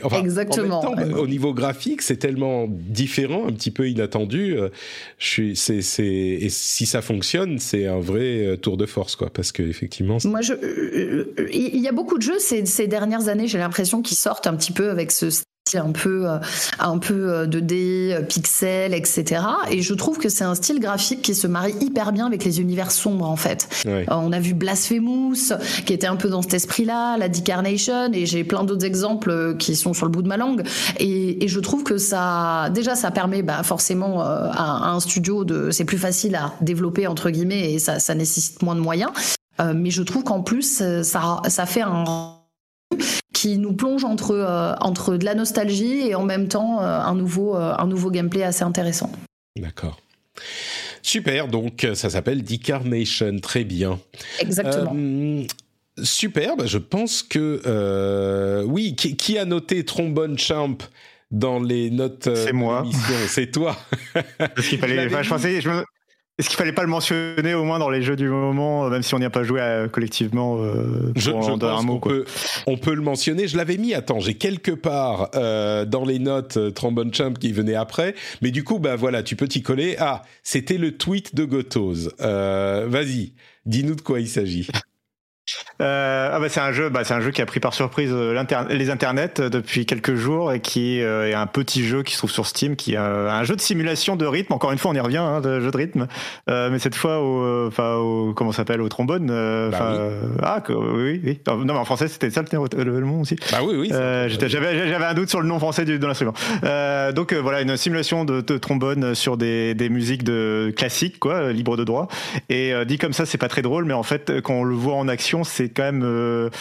Enfin, 0.04 0.20
Exactement. 0.20 0.82
En 0.86 0.96
même 0.96 1.12
temps, 1.12 1.18
au 1.18 1.28
niveau 1.28 1.54
graphique, 1.54 2.02
c'est 2.02 2.18
tellement 2.18 2.68
différent, 2.70 3.48
un 3.48 3.52
petit 3.52 3.72
peu 3.72 3.90
inattendu. 3.90 4.58
Euh, 4.58 4.70
je 5.20 5.28
suis, 5.28 5.56
c'est, 5.56 5.82
c'est, 5.82 6.06
et 6.06 6.50
si 6.50 6.86
ça 6.86 7.02
fonctionne, 7.02 7.60
c'est 7.60 7.86
un 7.86 8.00
vrai 8.00 8.46
euh, 8.46 8.58
tour 8.58 8.78
de 8.78 8.86
force, 8.86 9.16
quoi, 9.16 9.30
parce 9.30 9.52
que 9.52 9.64
effectivement. 9.64 10.18
Moi, 10.26 10.42
je, 10.42 10.54
il 11.52 11.80
y 11.80 11.88
a 11.88 11.92
beaucoup 11.92 12.18
de 12.18 12.24
jeux 12.24 12.40
ces, 12.40 12.66
ces 12.66 12.88
dernières 12.88 13.28
années, 13.28 13.48
j'ai 13.48 13.60
l'impression 13.60 14.02
qu'ils 14.02 14.18
sortent 14.18 14.48
un 14.48 14.56
petit 14.56 14.72
peu 14.72 14.90
avec 14.90 15.12
ce 15.12 15.30
un 15.76 15.92
peu 15.92 16.30
euh, 16.30 16.40
un 16.80 16.98
peu 16.98 17.46
2D 17.46 17.74
euh, 17.74 18.20
euh, 18.20 18.22
pixel 18.22 18.94
etc 18.94 19.42
et 19.72 19.82
je 19.82 19.94
trouve 19.94 20.18
que 20.18 20.30
c'est 20.30 20.44
un 20.44 20.56
style 20.56 20.80
graphique 20.80 21.22
qui 21.22 21.34
se 21.34 21.48
marie 21.48 21.74
hyper 21.80 22.12
bien 22.12 22.28
avec 22.28 22.44
les 22.44 22.60
univers 22.62 22.92
sombres 22.92 23.30
en 23.30 23.36
fait. 23.36 23.68
On 24.10 24.32
a 24.32 24.40
vu 24.40 24.54
Blasphemous 24.54 25.54
qui 25.86 25.94
était 25.94 26.08
un 26.08 26.16
peu 26.16 26.30
dans 26.30 26.42
cet 26.42 26.54
esprit 26.54 26.86
là 26.86 27.18
la 27.18 27.30
Decarnation 27.30 28.12
et 28.14 28.26
j'ai 28.26 28.44
plein 28.44 28.64
d'autres 28.64 28.86
exemples 28.86 29.56
qui 29.58 29.76
sont 29.76 29.94
sur 29.94 30.06
le 30.06 30.12
bout 30.12 30.22
de 30.22 30.28
ma 30.28 30.38
langue. 30.38 30.64
Et, 31.00 31.44
et 31.44 31.48
je 31.48 31.60
trouve 31.60 31.84
que 31.84 31.98
ça 31.98 32.70
déjà 32.74 32.96
ça 32.96 33.12
permet 33.12 33.42
bah, 33.42 33.64
forcément 33.64 34.22
à, 34.22 34.90
un 34.90 35.00
studio 35.00 35.46
de 35.46 35.72
c'est 35.72 35.86
plus 35.86 35.98
facile 35.98 36.36
à 36.36 36.54
développer 36.62 37.08
entre 37.08 37.30
guillemets 37.30 37.74
et 37.74 37.80
ça, 37.80 38.00
ça 38.00 38.16
nécessite 38.16 38.62
moins 38.62 38.76
de 38.76 38.82
moyens. 38.82 39.12
Mais 39.74 39.92
je 39.92 40.04
trouve 40.04 40.24
qu'en 40.24 40.42
plus 40.42 40.84
ça 41.04 41.42
ça 41.48 41.66
fait 41.66 41.82
un 41.82 42.44
qui 43.44 43.58
nous 43.58 43.74
plonge 43.74 44.06
entre, 44.06 44.32
euh, 44.32 44.74
entre 44.80 45.18
de 45.18 45.26
la 45.26 45.36
nostalgie 45.36 46.08
et 46.08 46.16
en 46.16 46.24
même 46.24 46.48
temps 46.48 46.82
euh, 46.82 47.00
un, 47.00 47.14
nouveau, 47.14 47.58
euh, 47.58 47.76
un 47.78 47.88
nouveau 47.88 48.10
gameplay 48.10 48.42
assez 48.42 48.64
intéressant. 48.64 49.12
D'accord. 49.58 50.00
Super, 51.02 51.50
donc 51.50 51.86
ça 51.94 52.10
s'appelle 52.10 52.44
Decarnation, 52.44 53.38
très 53.42 53.66
bien. 53.66 54.00
Exactement. 54.40 54.96
super, 56.02 56.56
bah, 56.56 56.66
je 56.66 56.78
pense 56.78 57.22
que 57.22 58.64
oui, 58.66 58.96
qui, 58.96 59.38
a 59.38 59.44
noté 59.44 59.84
Trombone 59.84 60.40
Champ 60.40 60.78
dans 61.30 61.60
les 61.60 61.90
notes 61.92 62.30
C'est 62.34 62.54
moi. 62.54 62.86
C'est 63.28 63.52
toi. 63.52 63.76
Parce 64.38 64.68
qu'il 64.70 64.80
fallait. 64.80 65.10
je 65.10 65.30
pensais, 65.30 65.60
je 65.60 65.70
est-ce 66.40 66.50
qu'il 66.50 66.58
fallait 66.58 66.74
pas 66.74 66.82
le 66.82 66.90
mentionner 66.90 67.54
au 67.54 67.64
moins 67.64 67.78
dans 67.78 67.92
les 67.92 68.02
jeux 68.02 68.16
du 68.16 68.28
moment, 68.28 68.90
même 68.90 69.04
si 69.04 69.14
on 69.14 69.20
n'y 69.20 69.26
a 69.26 69.30
pas 69.30 69.44
joué 69.44 69.62
euh, 69.62 69.88
collectivement 69.88 70.58
euh, 70.58 71.12
Je, 71.16 71.30
je 71.30 71.66
un 71.66 71.82
mot, 71.84 72.00
Peut, 72.00 72.26
on 72.66 72.76
peut 72.76 72.96
le 72.96 73.04
mentionner. 73.04 73.48
Je 73.48 73.56
l'avais 73.56 73.78
mis. 73.78 73.94
Attends, 73.94 74.20
j'ai 74.20 74.34
quelque 74.34 74.72
part 74.72 75.30
euh, 75.36 75.86
dans 75.86 76.06
les 76.06 76.18
notes 76.18 76.58
euh, 76.58 76.72
Trombone 76.72 77.14
Champ 77.14 77.34
qui 77.34 77.52
venait 77.52 77.76
après, 77.76 78.16
mais 78.42 78.50
du 78.50 78.64
coup, 78.64 78.80
bah 78.80 78.96
voilà, 78.96 79.22
tu 79.22 79.36
peux 79.36 79.48
t'y 79.48 79.62
coller. 79.62 79.96
Ah, 80.00 80.24
c'était 80.42 80.80
le 80.80 80.98
tweet 80.98 81.36
de 81.36 81.46
Gotos. 81.46 82.10
Euh, 82.22 82.88
Vas-y, 82.88 83.34
dis-nous 83.68 83.96
de 83.96 84.02
quoi 84.02 84.20
il 84.20 84.28
s'agit. 84.28 84.68
Euh, 85.82 86.30
ah 86.32 86.40
bah 86.40 86.48
c'est 86.50 86.62
un 86.62 86.72
jeu, 86.72 86.90
bah 86.90 87.04
c'est 87.04 87.14
un 87.14 87.20
jeu 87.20 87.32
qui 87.32 87.42
a 87.42 87.46
pris 87.46 87.60
par 87.60 87.74
surprise 87.74 88.12
euh, 88.14 88.42
les 88.70 88.90
internets 88.90 89.40
euh, 89.40 89.50
depuis 89.50 89.86
quelques 89.86 90.16
jours 90.16 90.54
et 90.54 90.62
qui 90.62 91.02
euh, 91.02 91.30
est 91.30 91.34
un 91.34 91.48
petit 91.48 91.86
jeu 91.86 92.04
qui 92.04 92.14
se 92.14 92.20
trouve 92.20 92.32
sur 92.32 92.46
Steam, 92.46 92.76
qui 92.76 92.94
est 92.94 92.98
un 92.98 93.44
jeu 93.44 93.56
de 93.56 93.62
simulation 93.62 94.16
de 94.16 94.26
rythme. 94.26 94.54
Encore 94.54 94.72
une 94.72 94.78
fois, 94.78 94.92
on 94.92 94.94
y 94.94 95.00
revient, 95.00 95.18
hein, 95.18 95.42
de 95.42 95.60
jeu 95.60 95.72
de 95.72 95.78
rythme, 95.78 96.08
euh, 96.50 96.70
mais 96.72 96.80
cette 96.80 96.96
fois 96.96 97.20
au, 97.20 97.68
enfin 97.68 97.96
au, 97.96 98.34
comment 98.34 98.52
s'appelle, 98.52 98.82
au 98.82 98.90
trombone. 98.90 99.28
Bah 99.28 99.94
oui. 99.94 100.38
Ah 100.42 100.64
oui, 100.70 101.22
oui. 101.24 101.40
Non, 101.48 101.58
mais 101.66 101.72
en 101.74 101.86
français 101.86 102.08
c'était 102.08 102.30
ça 102.30 102.42
le, 102.42 102.84
le, 102.84 103.00
nom 103.02 103.22
aussi. 103.22 103.36
Bah 103.52 103.60
oui, 103.64 103.76
oui. 103.78 103.90
j'avais 103.90 104.88
j'avais 104.88 105.06
un 105.06 105.14
doute 105.14 105.30
sur 105.30 105.42
le 105.42 105.48
nom 105.48 105.60
français 105.60 105.86
du, 105.86 106.00
de 106.00 106.08
l'instrument. 106.08 106.34
donc 107.14 107.34
voilà, 107.34 107.62
une 107.62 107.76
simulation 107.76 108.24
de, 108.24 108.42
de, 108.42 108.58
trombone 108.58 109.16
sur 109.16 109.38
des, 109.38 109.74
des 109.74 109.90
musiques 109.90 110.24
de 110.24 110.74
classiques, 110.76 111.20
quoi, 111.20 111.52
libre 111.52 111.76
de 111.76 111.84
droit. 111.84 112.08
Et 112.50 112.74
dit 112.86 112.98
comme 112.98 113.14
ça, 113.14 113.26
c'est 113.26 113.38
pas 113.38 113.50
très 113.50 113.62
drôle, 113.62 113.86
mais 113.86 113.94
en 113.94 114.04
fait, 114.04 114.42
quand 114.42 114.54
on 114.54 114.64
le 114.64 114.76
voit 114.76 114.96
en 114.96 115.08
action 115.08 115.33
c'est 115.44 115.70
quand 115.70 115.84
même 115.84 116.04
euh, 116.04 116.52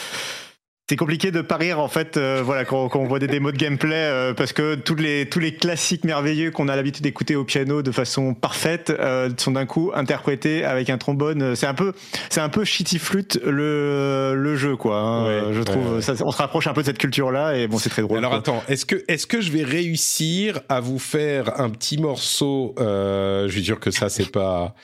c'est 0.88 0.96
compliqué 0.96 1.30
de 1.30 1.42
parier 1.42 1.74
en 1.74 1.88
fait 1.88 2.16
euh, 2.16 2.42
voilà 2.42 2.64
quand, 2.64 2.88
on 2.94 3.04
voit 3.04 3.18
des 3.18 3.26
démos 3.26 3.52
de 3.52 3.58
gameplay 3.58 3.94
euh, 3.94 4.32
parce 4.32 4.54
que 4.54 4.74
tous 4.74 4.94
les 4.94 5.28
tous 5.28 5.38
les 5.38 5.54
classiques 5.54 6.04
merveilleux 6.04 6.50
qu'on 6.50 6.68
a 6.68 6.76
l'habitude 6.76 7.02
d'écouter 7.02 7.36
au 7.36 7.44
piano 7.44 7.82
de 7.82 7.90
façon 7.92 8.32
parfaite 8.32 8.90
sont 9.36 9.50
d'un 9.50 9.66
coup 9.66 9.92
interprétés 9.94 10.64
avec 10.64 10.88
un 10.88 10.96
trombone. 10.96 11.54
C'est 11.54 11.66
un 11.66 11.74
peu 11.74 11.92
c'est 12.30 12.40
un 12.40 12.48
peu 12.48 12.64
shitty 12.64 12.98
flute 12.98 13.38
le 13.44 14.34
le 14.34 14.56
jeu 14.56 14.76
quoi 14.76 14.98
hein, 14.98 15.52
je 15.52 15.62
trouve. 15.62 16.00
Ça, 16.00 16.14
on 16.24 16.30
se 16.30 16.38
rapproche 16.38 16.66
un 16.66 16.72
peu 16.72 16.80
de 16.80 16.86
cette 16.86 16.98
culture 16.98 17.30
là 17.30 17.54
et 17.54 17.68
bon 17.68 17.78
c'est 17.78 17.90
très 17.90 18.02
drôle 18.02 18.18
alors 18.18 18.34
attends 18.34 18.62
est-ce 18.68 18.86
que 18.86 19.04
est-ce 19.08 19.26
que 19.26 19.42
je 19.42 19.52
vais 19.52 19.64
réussir 19.64 20.60
à 20.70 20.80
vous 20.80 20.98
faire 20.98 21.60
un 21.60 21.68
petit 21.68 21.98
morceau 21.98 22.74
je 22.78 23.50
suis 23.50 23.64
sûr 23.64 23.80
que 23.80 23.90
ça 23.90 24.08
c'est 24.08 24.30
pas 24.30 24.74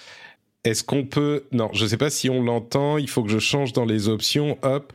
est-ce 0.64 0.82
qu'on 0.84 1.04
peut... 1.04 1.44
Non, 1.52 1.70
je 1.72 1.84
ne 1.84 1.88
sais 1.88 1.96
pas 1.96 2.10
si 2.10 2.28
on 2.28 2.42
l'entend. 2.42 2.98
Il 2.98 3.08
faut 3.08 3.22
que 3.22 3.30
je 3.30 3.38
change 3.38 3.72
dans 3.72 3.84
les 3.84 4.08
options. 4.08 4.58
Hop. 4.62 4.92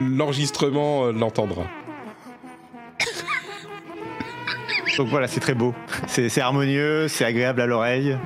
L'enregistrement 0.00 1.06
euh, 1.06 1.12
l'entendra. 1.12 1.64
Donc 4.96 5.08
voilà, 5.08 5.28
c'est 5.28 5.40
très 5.40 5.54
beau. 5.54 5.74
C'est 6.06 6.40
harmonieux, 6.40 7.08
c'est 7.08 7.24
agréable 7.24 7.60
à 7.60 7.66
l'oreille. 7.66 8.16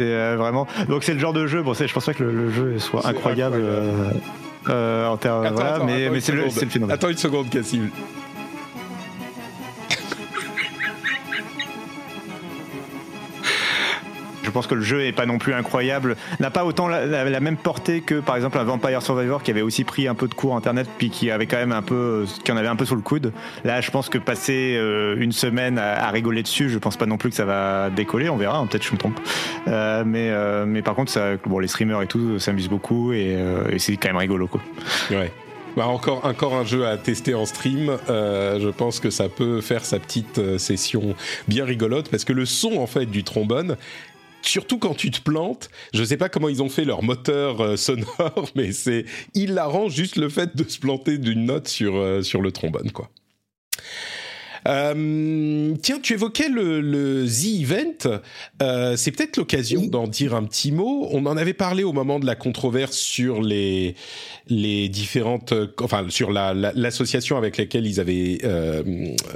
Euh, 0.00 0.36
vraiment. 0.38 0.66
Donc 0.88 1.04
c'est 1.04 1.12
le 1.12 1.18
genre 1.18 1.34
de 1.34 1.46
jeu. 1.46 1.62
Bon, 1.62 1.74
je 1.74 1.92
pense 1.92 2.06
pas 2.06 2.14
que 2.14 2.24
le, 2.24 2.50
jeu 2.50 2.78
soit 2.78 3.06
incroyable, 3.06 3.62
euh, 4.68 5.06
en 5.06 5.16
termes. 5.18 5.46
Voilà, 5.52 5.84
mais, 5.84 6.08
mais 6.08 6.20
c'est 6.20 6.32
le, 6.32 6.44
le, 6.44 6.50
phénomène. 6.50 6.94
Attends 6.94 7.10
une 7.10 7.18
seconde, 7.18 7.50
Cassim. 7.50 7.90
Je 14.50 14.52
pense 14.52 14.66
que 14.66 14.74
le 14.74 14.80
jeu 14.80 15.04
est 15.04 15.12
pas 15.12 15.26
non 15.26 15.38
plus 15.38 15.54
incroyable, 15.54 16.16
n'a 16.40 16.50
pas 16.50 16.64
autant 16.64 16.88
la, 16.88 17.40
même 17.40 17.56
portée 17.56 18.00
que 18.00 18.16
par 18.16 18.34
exemple 18.34 18.58
un 18.58 18.64
Vampire 18.64 19.00
Survivor 19.00 19.44
qui 19.44 19.52
avait 19.52 19.62
aussi 19.62 19.84
pris 19.84 20.08
un 20.08 20.16
peu 20.16 20.26
de 20.26 20.34
cours 20.34 20.56
internet 20.56 20.88
puis 20.98 21.08
qui 21.08 21.30
avait 21.30 21.46
quand 21.46 21.58
même 21.58 21.70
un 21.70 21.82
peu, 21.82 22.24
qui 22.42 22.50
en 22.50 22.56
avait 22.56 22.66
un 22.66 22.74
peu 22.74 22.84
sous 22.84 22.96
le 22.96 23.00
coude. 23.00 23.32
Là, 23.62 23.80
je 23.80 23.92
pense 23.92 24.08
que 24.08 24.18
passer 24.18 24.74
euh, 24.76 25.14
une 25.20 25.30
semaine 25.30 25.78
à, 25.78 26.10
rigoler 26.10 26.42
dessus, 26.42 26.68
je 26.68 26.78
pense 26.78 26.96
pas 26.96 27.06
non 27.06 27.16
plus 27.16 27.30
que 27.30 27.36
ça 27.36 27.44
va 27.44 27.90
décoller. 27.90 28.28
On 28.28 28.36
verra, 28.36 28.58
hein, 28.58 28.66
peut-être 28.66 28.84
je 28.84 28.90
me 28.90 28.98
trompe. 28.98 29.20
Euh, 29.68 30.02
mais 30.04 30.30
euh, 30.30 30.66
mais 30.66 30.82
par 30.82 30.96
contre, 30.96 31.12
bon, 31.46 31.60
les 31.60 31.68
streamers 31.68 32.02
et 32.02 32.08
tout 32.08 32.40
s'amusent 32.40 32.68
beaucoup 32.68 33.12
et, 33.12 33.38
c'est 33.78 33.96
quand 33.98 34.08
même 34.08 34.16
rigolo. 34.16 34.50
Ouais. 35.12 35.30
Bah 35.76 35.86
encore, 35.86 36.24
encore 36.24 36.56
un 36.56 36.64
jeu 36.64 36.88
à 36.88 36.96
tester 36.96 37.34
en 37.34 37.46
stream. 37.46 37.96
Je 38.08 38.68
pense 38.70 38.98
que 38.98 39.10
ça 39.10 39.28
peut 39.28 39.60
faire 39.60 39.84
sa 39.84 40.00
petite 40.00 40.58
session 40.58 41.14
bien 41.46 41.64
rigolote 41.64 42.10
parce 42.10 42.24
que 42.24 42.32
le 42.32 42.46
son 42.46 42.78
en 42.78 42.88
fait 42.88 43.06
du 43.06 43.22
trombone 43.22 43.76
surtout 44.42 44.78
quand 44.78 44.94
tu 44.94 45.10
te 45.10 45.20
plantes, 45.20 45.70
je 45.92 46.02
sais 46.04 46.16
pas 46.16 46.28
comment 46.28 46.48
ils 46.48 46.62
ont 46.62 46.68
fait 46.68 46.84
leur 46.84 47.02
moteur 47.02 47.60
euh, 47.60 47.76
sonore, 47.76 48.50
mais 48.54 48.72
c'est 48.72 49.04
hilarant 49.34 49.88
juste 49.88 50.16
le 50.16 50.28
fait 50.28 50.56
de 50.56 50.68
se 50.68 50.78
planter 50.78 51.18
d'une 51.18 51.46
note 51.46 51.68
sur, 51.68 51.96
euh, 51.96 52.22
sur 52.22 52.40
le 52.40 52.52
trombone, 52.52 52.90
quoi. 52.92 53.10
Euh, 54.66 55.74
tiens, 55.82 55.98
tu 56.02 56.14
évoquais 56.14 56.48
le, 56.48 56.80
le 56.80 57.26
The 57.26 57.62
Event. 57.62 58.20
Euh, 58.62 58.96
c'est 58.96 59.10
peut-être 59.10 59.36
l'occasion 59.36 59.86
d'en 59.86 60.06
dire 60.06 60.34
un 60.34 60.44
petit 60.44 60.72
mot. 60.72 61.08
On 61.10 61.26
en 61.26 61.36
avait 61.36 61.54
parlé 61.54 61.84
au 61.84 61.92
moment 61.92 62.18
de 62.18 62.26
la 62.26 62.34
controverse 62.34 62.96
sur 62.96 63.42
les 63.42 63.94
les 64.50 64.88
différentes, 64.88 65.54
enfin 65.80 66.04
sur 66.08 66.32
la, 66.32 66.52
l'association 66.52 67.36
avec 67.36 67.56
laquelle 67.56 67.86
ils 67.86 68.00
avaient 68.00 68.38
euh, 68.44 68.82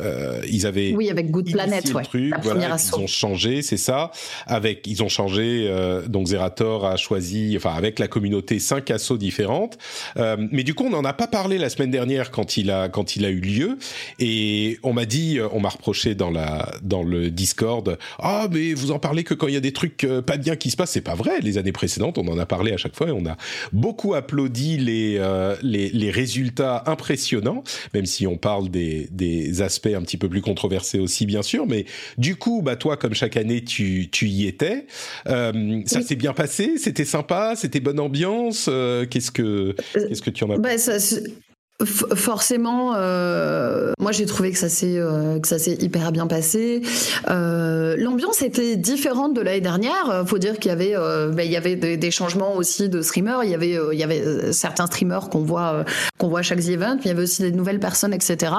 euh 0.00 0.40
ils 0.50 0.66
avaient 0.66 0.92
oui 0.92 1.08
avec 1.08 1.30
Good 1.30 1.52
Planet, 1.52 1.94
ouais, 1.94 2.02
truc, 2.02 2.30
la 2.30 2.38
voilà, 2.38 2.76
ils 2.76 2.94
ont 2.96 3.06
changé, 3.06 3.62
c'est 3.62 3.76
ça. 3.76 4.10
Avec 4.46 4.86
ils 4.86 5.02
ont 5.02 5.08
changé, 5.08 5.66
euh, 5.68 6.06
donc 6.08 6.26
Zerator 6.26 6.84
a 6.84 6.96
choisi, 6.96 7.54
enfin 7.56 7.74
avec 7.74 7.98
la 7.98 8.08
communauté 8.08 8.58
cinq 8.58 8.90
assauts 8.90 9.16
différentes. 9.16 9.78
Euh, 10.16 10.36
mais 10.50 10.64
du 10.64 10.74
coup, 10.74 10.84
on 10.84 10.90
n'en 10.90 11.04
a 11.04 11.12
pas 11.12 11.28
parlé 11.28 11.58
la 11.58 11.68
semaine 11.68 11.90
dernière 11.90 12.30
quand 12.30 12.56
il 12.56 12.70
a 12.70 12.88
quand 12.88 13.14
il 13.16 13.24
a 13.24 13.30
eu 13.30 13.40
lieu 13.40 13.78
et 14.18 14.78
on 14.82 14.92
m'a 14.92 15.04
dit 15.06 15.13
euh, 15.14 15.48
on 15.52 15.60
m'a 15.60 15.68
reproché 15.68 16.14
dans 16.14 16.30
la 16.30 16.72
dans 16.82 17.02
le 17.02 17.30
Discord, 17.30 17.98
ah 18.18 18.48
mais 18.50 18.74
vous 18.74 18.90
en 18.90 18.98
parlez 18.98 19.24
que 19.24 19.34
quand 19.34 19.48
il 19.48 19.54
y 19.54 19.56
a 19.56 19.60
des 19.60 19.72
trucs 19.72 20.04
euh, 20.04 20.22
pas 20.22 20.36
bien 20.36 20.56
qui 20.56 20.70
se 20.70 20.76
passent, 20.76 20.92
c'est 20.92 21.00
pas 21.00 21.14
vrai. 21.14 21.40
Les 21.40 21.58
années 21.58 21.72
précédentes, 21.72 22.18
on 22.18 22.26
en 22.28 22.38
a 22.38 22.46
parlé 22.46 22.72
à 22.72 22.76
chaque 22.76 22.96
fois 22.96 23.08
et 23.08 23.12
on 23.12 23.26
a 23.26 23.36
beaucoup 23.72 24.14
applaudi 24.14 24.76
les 24.76 25.16
euh, 25.18 25.56
les, 25.62 25.90
les, 25.90 26.10
résultats 26.10 26.84
impressionnants, 26.86 27.62
même 27.92 28.06
si 28.06 28.26
on 28.26 28.36
parle 28.36 28.68
des 28.70 29.08
des 29.10 29.62
aspects 29.62 29.86
un 29.94 30.02
petit 30.02 30.16
peu 30.16 30.28
plus 30.28 30.42
controversés 30.42 30.98
aussi 30.98 31.26
bien 31.26 31.42
sûr. 31.42 31.66
Mais 31.66 31.86
du 32.18 32.36
coup, 32.36 32.62
bah 32.62 32.76
toi 32.76 32.96
comme 32.96 33.14
chaque 33.14 33.36
année 33.36 33.64
tu 33.64 34.08
tu 34.10 34.28
y 34.28 34.46
étais, 34.46 34.86
ça 35.26 36.02
s'est 36.02 36.16
bien 36.16 36.32
passé, 36.32 36.76
c'était 36.78 37.04
sympa, 37.04 37.54
c'était 37.56 37.80
bonne 37.80 38.00
ambiance? 38.00 38.70
qu'est-ce 39.10 39.30
que 39.30 39.74
qu'est-ce 39.92 40.22
que 40.22 40.30
tu 40.30 40.44
en 40.44 40.50
as 40.50 40.58
bah, 40.58 40.78
ça, 40.78 40.98
Forcément, 41.84 42.92
euh, 42.94 43.92
moi 43.98 44.12
j'ai 44.12 44.26
trouvé 44.26 44.52
que 44.52 44.58
ça 44.58 44.68
s'est 44.68 44.96
euh, 44.96 45.40
que 45.40 45.48
ça 45.48 45.58
s'est 45.58 45.74
hyper 45.80 46.12
bien 46.12 46.28
passé. 46.28 46.82
Euh, 47.28 47.96
L'ambiance 47.98 48.42
était 48.42 48.76
différente 48.76 49.34
de 49.34 49.40
l'année 49.40 49.60
dernière. 49.60 50.22
Faut 50.24 50.38
dire 50.38 50.60
qu'il 50.60 50.68
y 50.68 50.72
avait 50.72 50.94
ben, 50.94 51.42
il 51.42 51.50
y 51.50 51.56
avait 51.56 51.74
des, 51.74 51.96
des, 51.96 52.10
changements 52.12 52.54
aussi 52.54 52.88
de 52.88 53.02
streamers. 53.02 53.42
Il 53.42 53.50
y 53.50 53.54
avait 53.54 53.76
il 53.92 53.98
y 53.98 54.04
avait 54.04 54.52
certains 54.52 54.86
streamers 54.86 55.28
qu'on 55.30 55.40
voit 55.40 55.84
qu'on 56.16 56.28
voit 56.28 56.40
à 56.40 56.42
chaque 56.42 56.64
event. 56.64 56.94
Mais 56.94 57.02
il 57.06 57.08
y 57.08 57.10
avait 57.10 57.24
aussi 57.24 57.42
des 57.42 57.50
nouvelles 57.50 57.80
personnes, 57.80 58.14
etc. 58.14 58.52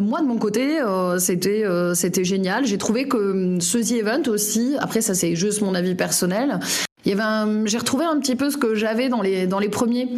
moi 0.00 0.22
de 0.22 0.26
mon 0.26 0.38
côté, 0.38 0.78
c'était 1.18 1.64
c'était 1.94 2.24
génial. 2.24 2.64
J'ai 2.64 2.78
trouvé 2.78 3.06
que 3.06 3.58
ce 3.60 3.78
event 3.94 4.22
aussi. 4.28 4.76
Après 4.80 5.02
ça 5.02 5.14
c'est 5.14 5.36
juste 5.36 5.60
mon 5.60 5.74
avis 5.74 5.94
personnel 5.94 6.58
il 7.04 7.16
y 7.16 7.20
avait 7.20 7.66
j'ai 7.66 7.78
retrouvé 7.78 8.04
un 8.04 8.18
petit 8.18 8.34
peu 8.34 8.50
ce 8.50 8.56
que 8.56 8.74
j'avais 8.74 9.08
dans 9.08 9.22
les 9.22 9.46
dans 9.46 9.60
les 9.60 9.68
premiers 9.68 10.08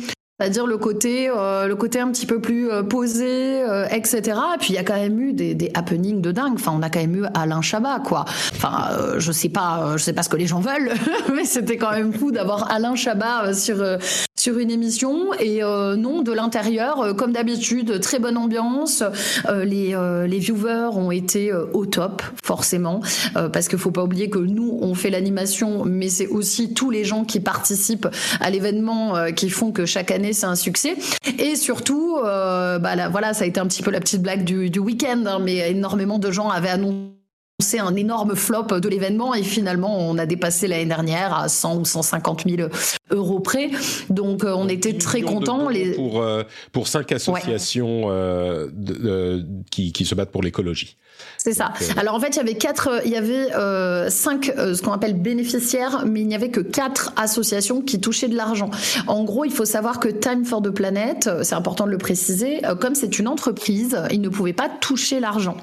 c'est-à-dire 0.40 0.68
le 0.68 0.78
côté, 0.78 1.28
euh, 1.28 1.66
le 1.66 1.74
côté 1.74 1.98
un 1.98 2.12
petit 2.12 2.24
peu 2.24 2.40
plus 2.40 2.70
euh, 2.70 2.84
posé, 2.84 3.60
euh, 3.60 3.88
etc. 3.90 4.38
Et 4.54 4.58
puis 4.60 4.68
il 4.68 4.74
y 4.76 4.78
a 4.78 4.84
quand 4.84 4.94
même 4.94 5.18
eu 5.18 5.32
des, 5.32 5.56
des, 5.56 5.72
happenings 5.74 6.20
de 6.20 6.30
dingue. 6.30 6.54
Enfin, 6.54 6.72
on 6.76 6.82
a 6.82 6.90
quand 6.90 7.00
même 7.00 7.16
eu 7.16 7.24
Alain 7.34 7.60
Chabat, 7.60 7.98
quoi. 8.04 8.24
Enfin, 8.52 9.16
je 9.18 9.32
sais 9.32 9.48
pas, 9.48 9.96
je 9.96 10.04
sais 10.04 10.12
pas 10.12 10.22
ce 10.22 10.28
que 10.28 10.36
les 10.36 10.46
gens 10.46 10.60
veulent, 10.60 10.92
mais 11.34 11.44
c'était 11.44 11.76
quand 11.76 11.90
même 11.90 12.12
fou 12.12 12.30
d'avoir 12.30 12.70
Alain 12.70 12.94
Chabat 12.94 13.52
sur 13.52 13.84
sur 14.36 14.58
une 14.58 14.70
émission. 14.70 15.34
Et 15.40 15.60
non, 15.60 16.22
de 16.22 16.30
l'intérieur, 16.30 17.16
comme 17.16 17.32
d'habitude, 17.32 17.98
très 18.00 18.20
bonne 18.20 18.36
ambiance. 18.36 19.02
les 19.64 19.96
les 20.28 20.38
viewers 20.38 20.90
ont 20.92 21.10
été 21.10 21.52
au 21.52 21.86
top, 21.86 22.22
forcément, 22.42 23.00
parce 23.52 23.66
qu'il 23.66 23.78
faut 23.78 23.90
pas 23.90 24.04
oublier 24.04 24.30
que 24.30 24.38
nous 24.38 24.78
on 24.80 24.94
fait 24.94 25.10
l'animation, 25.10 25.84
mais 25.84 26.08
c'est 26.08 26.28
aussi 26.28 26.74
tous 26.74 26.90
les 26.90 27.04
gens 27.04 27.24
qui 27.24 27.40
participent 27.40 28.08
à 28.40 28.50
l'événement 28.50 29.14
qui 29.34 29.50
font 29.50 29.72
que 29.72 29.84
chaque 29.84 30.12
année 30.12 30.27
c'est 30.32 30.46
un 30.46 30.56
succès. 30.56 30.96
Et 31.38 31.56
surtout, 31.56 32.16
euh, 32.24 32.78
bah 32.78 33.08
voilà, 33.08 33.34
ça 33.34 33.44
a 33.44 33.46
été 33.46 33.60
un 33.60 33.66
petit 33.66 33.82
peu 33.82 33.90
la 33.90 34.00
petite 34.00 34.22
blague 34.22 34.44
du, 34.44 34.70
du 34.70 34.78
week-end, 34.78 35.24
hein, 35.26 35.38
mais 35.40 35.70
énormément 35.70 36.18
de 36.18 36.30
gens 36.30 36.48
avaient 36.48 36.68
annoncé 36.68 37.17
un 37.80 37.96
énorme 37.96 38.36
flop 38.36 38.80
de 38.80 38.88
l'événement 38.88 39.34
et 39.34 39.42
finalement 39.42 39.98
on 39.98 40.16
a 40.16 40.26
dépassé 40.26 40.68
l'année 40.68 40.86
dernière 40.86 41.34
à 41.34 41.48
100 41.48 41.78
ou 41.78 41.84
150 41.84 42.44
000 42.48 42.68
euros 43.10 43.40
près. 43.40 43.70
Donc 44.10 44.44
euh, 44.44 44.54
on 44.56 44.68
était 44.68 44.96
très 44.96 45.22
contents. 45.22 45.68
Les... 45.68 45.92
Pour, 45.92 46.22
euh, 46.22 46.44
pour 46.72 46.86
cinq 46.86 47.10
associations 47.12 48.08
qui, 49.70 49.92
qui, 49.92 50.04
se 50.04 50.14
battent 50.14 50.30
pour 50.30 50.42
l'écologie. 50.42 50.96
C'est 51.36 51.52
ça. 51.52 51.72
Euh, 51.82 51.86
Alors 51.96 52.14
en 52.14 52.20
fait, 52.20 52.30
il 52.30 52.36
y 52.36 52.40
avait 52.40 52.54
quatre, 52.54 53.02
il 53.04 53.10
y 53.10 53.16
avait 53.16 53.54
euh, 53.54 54.10
cinq, 54.10 54.52
euh, 54.56 54.74
ce 54.74 54.82
qu'on 54.82 54.92
appelle 54.92 55.14
bénéficiaires, 55.14 56.04
mais 56.06 56.20
il 56.20 56.26
n'y 56.26 56.34
avait 56.34 56.50
que 56.50 56.60
quatre 56.60 57.12
associations 57.16 57.80
qui 57.80 58.00
touchaient 58.00 58.28
de 58.28 58.36
l'argent. 58.36 58.70
En 59.06 59.24
gros, 59.24 59.44
il 59.44 59.52
faut 59.52 59.64
savoir 59.64 60.00
que 60.00 60.08
Time 60.08 60.44
for 60.44 60.62
the 60.62 60.70
Planet, 60.70 61.28
c'est 61.42 61.54
important 61.54 61.86
de 61.86 61.90
le 61.90 61.98
préciser, 61.98 62.62
comme 62.80 62.94
c'est 62.94 63.18
une 63.18 63.28
entreprise, 63.28 64.00
ils 64.10 64.20
ne 64.20 64.28
pouvaient 64.28 64.52
pas 64.52 64.68
toucher 64.68 65.20
l'argent. 65.20 65.56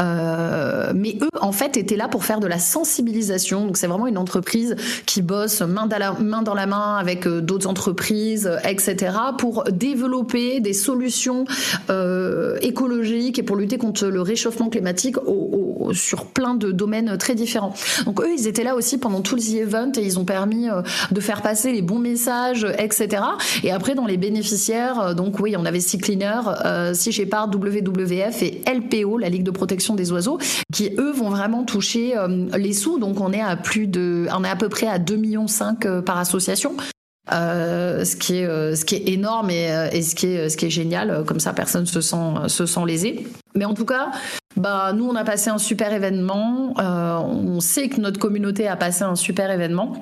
Euh, 0.00 0.92
mais 0.94 1.16
eux, 1.22 1.28
en 1.40 1.52
fait, 1.52 1.76
étaient 1.76 1.96
là 1.96 2.08
pour 2.08 2.24
faire 2.24 2.40
de 2.40 2.46
la 2.46 2.58
sensibilisation. 2.58 3.66
Donc, 3.66 3.76
c'est 3.76 3.86
vraiment 3.86 4.06
une 4.06 4.18
entreprise 4.18 4.76
qui 5.06 5.22
bosse 5.22 5.60
main 5.60 5.86
dans 5.86 5.98
la 5.98 6.12
main, 6.12 6.42
dans 6.42 6.54
la 6.54 6.66
main 6.66 6.96
avec 6.96 7.26
euh, 7.26 7.40
d'autres 7.40 7.68
entreprises, 7.68 8.50
etc., 8.64 9.14
pour 9.38 9.64
développer 9.64 10.60
des 10.60 10.72
solutions 10.72 11.44
euh, 11.90 12.56
écologiques 12.62 13.38
et 13.38 13.42
pour 13.42 13.56
lutter 13.56 13.78
contre 13.78 14.06
le 14.06 14.20
réchauffement 14.20 14.68
climatique 14.68 15.18
au, 15.18 15.86
au, 15.88 15.92
sur 15.94 16.26
plein 16.26 16.54
de 16.54 16.70
domaines 16.70 17.16
très 17.18 17.34
différents. 17.34 17.74
Donc, 18.04 18.20
eux, 18.20 18.32
ils 18.36 18.46
étaient 18.46 18.64
là 18.64 18.74
aussi 18.74 18.98
pendant 18.98 19.20
tout 19.20 19.34
le 19.34 19.38
event 19.56 19.92
et 19.96 20.02
ils 20.02 20.18
ont 20.18 20.24
permis 20.24 20.66
de 21.10 21.20
faire 21.20 21.42
passer 21.42 21.72
les 21.72 21.80
bons 21.80 21.98
messages, 21.98 22.66
etc. 22.78 23.22
Et 23.62 23.70
après, 23.70 23.94
dans 23.94 24.04
les 24.04 24.16
bénéficiaires, 24.16 25.14
donc 25.14 25.38
oui, 25.40 25.54
on 25.56 25.64
avait 25.64 25.80
Sea 25.80 25.98
Cleaner, 25.98 26.40
Sea 26.92 27.12
Shepherd, 27.12 27.54
WWF 27.54 28.42
et 28.42 28.62
LPO, 28.66 29.18
la 29.18 29.28
Ligue 29.28 29.44
de 29.44 29.50
protection 29.50 29.87
des 29.94 30.12
oiseaux, 30.12 30.38
qui 30.72 30.90
eux 30.98 31.12
vont 31.12 31.30
vraiment 31.30 31.64
toucher 31.64 32.16
euh, 32.16 32.46
les 32.56 32.72
sous. 32.72 32.98
Donc 32.98 33.20
on 33.20 33.32
est 33.32 33.40
à 33.40 33.56
plus 33.56 33.86
de, 33.86 34.26
on 34.34 34.44
est 34.44 34.48
à 34.48 34.56
peu 34.56 34.68
près 34.68 34.86
à 34.86 34.98
2 34.98 35.16
millions 35.16 35.46
5 35.46 35.86
euh, 35.86 36.02
par 36.02 36.18
association. 36.18 36.76
Euh, 37.30 38.06
ce 38.06 38.16
qui 38.16 38.36
est 38.36 38.46
ce 38.74 38.86
qui 38.86 38.94
est 38.94 39.08
énorme 39.10 39.50
et, 39.50 39.68
et, 39.92 40.00
ce 40.00 40.14
qui 40.14 40.28
est 40.28 40.48
ce 40.48 40.56
qui 40.56 40.64
est 40.64 40.70
génial. 40.70 41.24
Comme 41.26 41.40
ça 41.40 41.52
personne 41.52 41.84
se 41.84 42.00
sent 42.00 42.16
se 42.46 42.64
sent 42.64 42.80
lésé. 42.86 43.26
Mais 43.54 43.66
en 43.66 43.74
tout 43.74 43.84
cas 43.84 44.12
bah 44.56 44.92
nous 44.94 45.04
on 45.06 45.14
a 45.14 45.24
passé 45.24 45.50
un 45.50 45.58
super 45.58 45.92
événement. 45.92 46.72
On 46.78 47.60
sait 47.60 47.90
que 47.90 48.00
notre 48.00 48.18
communauté 48.18 48.66
a 48.66 48.76
passé 48.76 49.04
un 49.04 49.14
super 49.14 49.50
événement. 49.50 49.92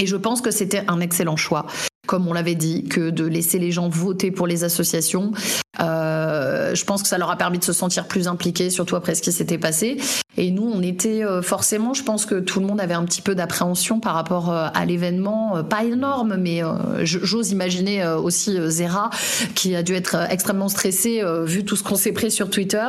Et 0.00 0.06
je 0.06 0.16
pense 0.16 0.40
que 0.40 0.50
c'était 0.50 0.82
un 0.88 0.98
excellent 0.98 1.36
choix 1.36 1.66
comme 2.06 2.28
on 2.28 2.32
l'avait 2.32 2.54
dit, 2.54 2.84
que 2.84 3.10
de 3.10 3.24
laisser 3.24 3.58
les 3.58 3.72
gens 3.72 3.88
voter 3.88 4.30
pour 4.30 4.46
les 4.46 4.64
associations. 4.64 5.32
Euh, 5.80 6.74
je 6.74 6.84
pense 6.84 7.02
que 7.02 7.08
ça 7.08 7.18
leur 7.18 7.30
a 7.30 7.36
permis 7.36 7.58
de 7.58 7.64
se 7.64 7.72
sentir 7.72 8.06
plus 8.06 8.28
impliqués, 8.28 8.70
surtout 8.70 8.96
après 8.96 9.14
ce 9.14 9.22
qui 9.22 9.32
s'était 9.32 9.58
passé. 9.58 9.98
Et 10.36 10.50
nous, 10.50 10.70
on 10.72 10.82
était 10.82 11.24
euh, 11.24 11.42
forcément, 11.42 11.94
je 11.94 12.02
pense 12.02 12.26
que 12.26 12.36
tout 12.36 12.60
le 12.60 12.66
monde 12.66 12.80
avait 12.80 12.94
un 12.94 13.04
petit 13.04 13.22
peu 13.22 13.34
d'appréhension 13.34 14.00
par 14.00 14.14
rapport 14.14 14.50
euh, 14.50 14.68
à 14.74 14.84
l'événement, 14.84 15.62
pas 15.64 15.84
énorme, 15.84 16.36
mais 16.36 16.62
j'ose 17.02 17.50
imaginer 17.50 18.04
aussi 18.06 18.56
Zera, 18.68 19.10
qui 19.54 19.74
a 19.76 19.82
dû 19.82 19.94
être 19.94 20.16
extrêmement 20.30 20.68
stressé 20.68 21.22
vu 21.44 21.64
tout 21.64 21.76
ce 21.76 21.82
qu'on 21.82 21.94
s'est 21.94 22.12
pris 22.12 22.30
sur 22.30 22.50
Twitter. 22.50 22.86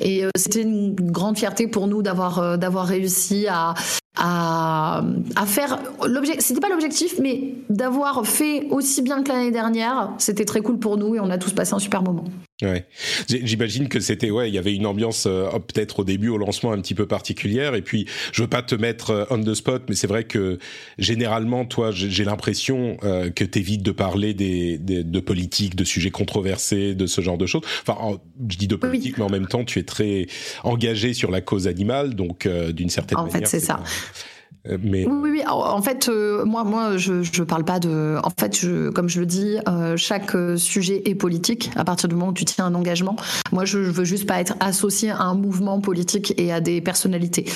Et 0.00 0.24
c'était 0.36 0.62
une 0.62 0.94
grande 0.94 1.38
fierté 1.38 1.66
pour 1.66 1.86
nous 1.86 2.02
d'avoir 2.02 2.58
d'avoir 2.58 2.86
réussi 2.86 3.46
à 3.48 3.74
à, 4.16 5.02
à 5.34 5.46
faire 5.46 5.80
l'objectif 6.06 6.44
c'était 6.44 6.60
pas 6.60 6.68
l'objectif 6.68 7.16
mais 7.20 7.54
d'avoir 7.68 8.24
fait 8.26 8.68
aussi 8.70 9.02
bien 9.02 9.22
que 9.22 9.32
l'année 9.32 9.50
dernière 9.50 10.10
c'était 10.18 10.44
très 10.44 10.60
cool 10.60 10.78
pour 10.78 10.96
nous 10.96 11.16
et 11.16 11.20
on 11.20 11.30
a 11.30 11.38
tous 11.38 11.52
passé 11.52 11.74
un 11.74 11.80
super 11.80 12.02
moment 12.02 12.24
Ouais, 12.62 12.86
j'imagine 13.28 13.88
que 13.88 13.98
c'était 13.98 14.30
ouais, 14.30 14.48
il 14.48 14.54
y 14.54 14.58
avait 14.58 14.76
une 14.76 14.86
ambiance 14.86 15.26
euh, 15.26 15.50
peut-être 15.58 15.98
au 15.98 16.04
début 16.04 16.28
au 16.28 16.38
lancement 16.38 16.70
un 16.70 16.80
petit 16.80 16.94
peu 16.94 17.04
particulière 17.04 17.74
et 17.74 17.82
puis 17.82 18.06
je 18.30 18.42
veux 18.42 18.48
pas 18.48 18.62
te 18.62 18.76
mettre 18.76 19.10
euh, 19.10 19.24
on 19.30 19.42
the 19.42 19.54
spot 19.54 19.82
mais 19.88 19.96
c'est 19.96 20.06
vrai 20.06 20.22
que 20.22 20.60
généralement 20.96 21.64
toi 21.64 21.90
j'ai 21.90 22.22
l'impression 22.22 22.96
euh, 23.02 23.28
que 23.30 23.42
tu 23.42 23.58
évites 23.58 23.82
de 23.82 23.90
parler 23.90 24.34
des, 24.34 24.78
des, 24.78 25.02
de 25.02 25.18
politique, 25.18 25.74
de 25.74 25.82
sujets 25.82 26.12
controversés, 26.12 26.94
de 26.94 27.06
ce 27.08 27.20
genre 27.20 27.38
de 27.38 27.46
choses. 27.46 27.62
Enfin, 27.84 28.20
je 28.48 28.56
dis 28.56 28.68
de 28.68 28.76
politique 28.76 29.18
mais 29.18 29.24
en 29.24 29.30
même 29.30 29.48
temps 29.48 29.64
tu 29.64 29.80
es 29.80 29.84
très 29.84 30.28
engagé 30.62 31.12
sur 31.12 31.32
la 31.32 31.40
cause 31.40 31.66
animale 31.66 32.14
donc 32.14 32.46
d'une 32.46 32.88
certaine 32.88 33.18
manière. 33.18 33.34
En 33.34 33.38
fait, 33.40 33.46
c'est 33.48 33.58
ça. 33.58 33.82
Euh, 33.82 34.33
mais... 34.82 35.06
Oui, 35.06 35.30
oui, 35.30 35.42
En 35.46 35.82
fait, 35.82 36.08
euh, 36.08 36.44
moi, 36.44 36.64
moi, 36.64 36.96
je, 36.96 37.22
je 37.22 37.42
parle 37.42 37.64
pas 37.64 37.78
de. 37.78 38.18
En 38.22 38.30
fait, 38.30 38.58
je, 38.58 38.90
comme 38.90 39.08
je 39.08 39.20
le 39.20 39.26
dis, 39.26 39.56
euh, 39.68 39.96
chaque 39.96 40.32
sujet 40.56 41.02
est 41.04 41.14
politique. 41.14 41.70
À 41.76 41.84
partir 41.84 42.08
du 42.08 42.14
moment 42.14 42.30
où 42.30 42.34
tu 42.34 42.44
tiens 42.44 42.66
un 42.66 42.74
engagement, 42.74 43.16
moi, 43.52 43.64
je, 43.64 43.78
veux 43.78 44.04
juste 44.04 44.26
pas 44.26 44.40
être 44.40 44.54
associé 44.60 45.10
à 45.10 45.20
un 45.22 45.34
mouvement 45.34 45.80
politique 45.80 46.34
et 46.38 46.52
à 46.52 46.60
des 46.60 46.80
personnalités 46.80 47.46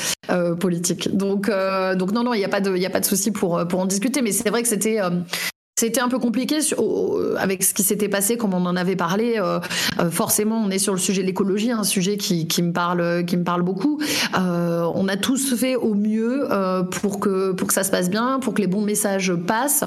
politiques. 0.60 1.16
Donc, 1.16 1.50
donc 1.96 2.12
non, 2.12 2.22
non, 2.22 2.34
il 2.34 2.38
n'y 2.38 2.44
a 2.44 2.48
pas 2.48 2.60
de, 2.60 2.76
il 2.76 2.84
a 2.84 2.90
pas 2.90 3.00
de 3.00 3.06
souci 3.06 3.30
pour 3.30 3.66
pour 3.66 3.80
en 3.80 3.86
discuter. 3.86 4.22
Mais 4.22 4.32
c'est 4.32 4.50
vrai 4.50 4.62
que 4.62 4.68
c'était 4.68 5.00
c'était 5.78 6.00
un 6.00 6.08
peu 6.08 6.18
compliqué 6.18 6.58
avec 7.38 7.62
ce 7.62 7.72
qui 7.72 7.84
s'était 7.84 8.08
passé, 8.08 8.36
comme 8.36 8.52
on 8.52 8.66
en 8.66 8.74
avait 8.74 8.96
parlé. 8.96 9.34
Euh, 9.38 9.60
euh, 10.00 10.10
forcément, 10.10 10.56
on 10.56 10.70
est 10.70 10.80
sur 10.80 10.92
le 10.92 10.98
sujet 10.98 11.22
de 11.22 11.26
l'écologie, 11.28 11.70
un 11.70 11.84
sujet 11.84 12.16
qui, 12.16 12.62
me 12.62 12.72
parle, 12.72 13.62
beaucoup. 13.62 14.00
Euh, 14.36 14.90
on 14.96 15.06
a 15.06 15.16
tous 15.16 15.54
fait 15.54 15.76
au 15.76 15.94
mieux 15.94 16.48
pour 16.90 17.20
que 17.20 17.54
ça 17.68 17.84
se 17.84 17.92
passe 17.92 18.10
bien, 18.10 18.40
pour 18.40 18.54
que 18.54 18.60
les 18.60 18.66
bons 18.66 18.82
messages 18.82 19.32
passent. 19.46 19.84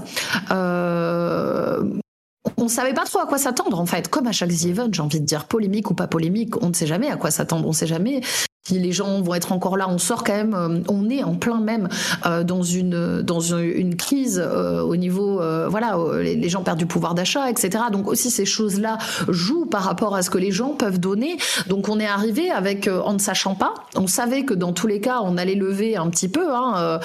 On 2.57 2.67
savait 2.69 2.93
pas 2.93 3.03
trop 3.03 3.19
à 3.19 3.25
quoi 3.25 3.37
s'attendre 3.37 3.77
en 3.77 3.85
fait. 3.85 4.07
Comme 4.07 4.27
à 4.27 4.31
chaque 4.31 4.49
The 4.49 4.67
Event, 4.67 4.89
j'ai 4.93 5.01
envie 5.01 5.19
de 5.19 5.25
dire 5.25 5.45
polémique 5.45 5.91
ou 5.91 5.93
pas 5.93 6.07
polémique, 6.07 6.61
on 6.63 6.69
ne 6.69 6.73
sait 6.73 6.87
jamais 6.87 7.09
à 7.09 7.17
quoi 7.17 7.31
s'attendre, 7.31 7.65
on 7.65 7.71
ne 7.71 7.75
sait 7.75 7.87
jamais 7.87 8.21
si 8.63 8.77
les 8.77 8.91
gens 8.91 9.21
vont 9.21 9.33
être 9.33 9.51
encore 9.53 9.75
là, 9.75 9.89
on 9.89 9.97
sort 9.97 10.23
quand 10.23 10.35
même, 10.35 10.53
euh, 10.53 10.79
on 10.87 11.09
est 11.09 11.23
en 11.23 11.35
plein 11.35 11.59
même 11.59 11.89
euh, 12.27 12.43
dans 12.43 12.61
une 12.61 13.21
dans 13.21 13.39
une, 13.39 13.95
crise 13.95 14.41
euh, 14.43 14.81
au 14.81 14.95
niveau, 14.95 15.41
voilà, 15.67 15.97
les, 16.21 16.49
gens 16.49 16.61
perdent 16.61 16.77
du 16.77 16.85
pouvoir 16.85 17.15
d'achat, 17.15 17.49
etc. 17.49 17.85
Donc 17.91 18.07
aussi 18.07 18.29
ces 18.29 18.45
choses-là 18.45 18.97
jouent 19.27 19.65
par 19.65 19.83
rapport 19.83 20.15
à 20.15 20.21
ce 20.21 20.29
que 20.29 20.37
les 20.37 20.51
gens 20.51 20.69
peuvent 20.69 20.99
donner. 20.99 21.37
Donc 21.67 21.89
on 21.89 21.99
est 21.99 22.05
arrivé 22.05 22.51
avec 22.51 22.87
en 22.87 23.13
ne 23.13 23.19
sachant 23.19 23.55
pas, 23.55 23.73
on 23.95 24.07
savait 24.07 24.43
que 24.43 24.53
dans 24.53 24.73
tous 24.73 24.87
les 24.87 24.99
cas 24.99 25.19
on 25.23 25.37
allait 25.37 25.55
lever 25.55 25.97
un 25.97 26.09
petit 26.09 26.29
peu, 26.29 26.53
hein, 26.53 26.99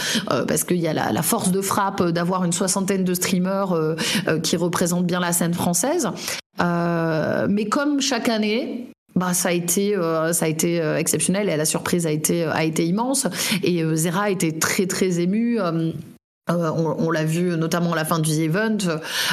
parce 0.47 0.65
qu'il 0.65 0.79
y 0.79 0.89
a 0.89 0.93
la, 0.93 1.13
la, 1.13 1.23
force 1.23 1.51
de 1.51 1.61
frappe 1.61 2.03
d'avoir 2.03 2.45
une 2.45 2.53
soixantaine 2.53 3.05
de 3.05 3.15
streamers 3.15 3.75
qui 4.43 4.57
représentent 4.57 5.07
bien 5.07 5.21
la 5.21 5.33
scène 5.33 5.55
française. 5.55 6.09
mais 6.59 7.67
comme 7.69 8.01
chaque 8.01 8.29
année, 8.29 8.91
bah 9.17 9.33
ça 9.33 9.49
a 9.49 9.53
été 9.53 9.97
euh, 9.97 10.33
ça 10.33 10.45
a 10.45 10.49
été 10.49 10.81
euh, 10.81 10.99
exceptionnel 10.99 11.49
et 11.49 11.57
la 11.57 11.65
surprise 11.65 12.07
a 12.07 12.11
été 12.11 12.45
a 12.45 12.65
été 12.65 12.87
immense 12.87 13.27
et 13.63 13.83
euh, 13.83 13.97
Zera 13.97 14.25
a 14.25 14.31
été 14.31 14.59
très 14.59 14.87
très 14.87 15.19
ému 15.21 15.59
on, 16.49 17.11
l'a 17.11 17.25
vu 17.25 17.57
notamment 17.57 17.95
à 17.95 17.97
la 17.97 18.05
fin 18.05 18.21
du 18.21 18.31
event. 18.31 18.77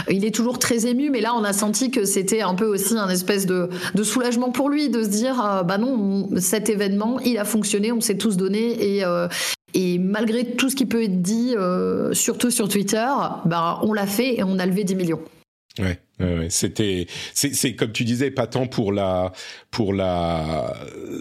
Il 0.10 0.26
est 0.26 0.34
toujours 0.34 0.58
très 0.58 0.88
ému, 0.88 1.12
mais 1.12 1.22
là 1.22 1.36
on 1.36 1.44
a 1.44 1.54
senti 1.54 1.92
que 1.92 2.06
c'était 2.06 2.42
un 2.42 2.56
peu 2.56 2.66
aussi 2.66 2.98
un 2.98 3.08
espèce 3.08 3.46
de, 3.46 3.70
soulagement 4.02 4.50
pour 4.50 4.68
lui 4.68 4.90
de 4.90 5.04
se 5.04 5.10
dire 5.10 5.64
bah 5.64 5.78
non 5.78 6.28
cet 6.40 6.70
événement 6.70 7.20
il 7.20 7.38
a 7.38 7.46
fonctionné, 7.46 7.92
on 7.92 8.02
s'est 8.02 8.18
tous 8.18 8.36
donné 8.36 8.98
et 8.98 9.04
et 9.76 10.00
malgré 10.00 10.56
tout 10.56 10.72
ce 10.72 10.76
qui 10.76 10.88
peut 10.88 11.04
être 11.04 11.22
dit, 11.22 11.54
surtout 12.14 12.50
sur 12.50 12.68
Twitter, 12.68 13.06
bah 13.46 13.80
on 13.84 13.94
l'a 13.94 14.08
fait 14.08 14.40
et 14.40 14.44
on 14.44 14.58
a 14.58 14.66
levé 14.66 14.84
10 14.84 14.96
millions. 14.96 15.22
Ouais, 15.78 16.00
ouais, 16.20 16.48
c'était, 16.50 17.08
c'est 17.34 17.76
comme 17.76 17.92
tu 17.92 18.04
disais, 18.04 18.32
pas 18.32 18.48
tant 18.48 18.68
pour 18.68 18.92
la, 18.92 19.32
pour 19.72 19.94
la, 19.94 20.76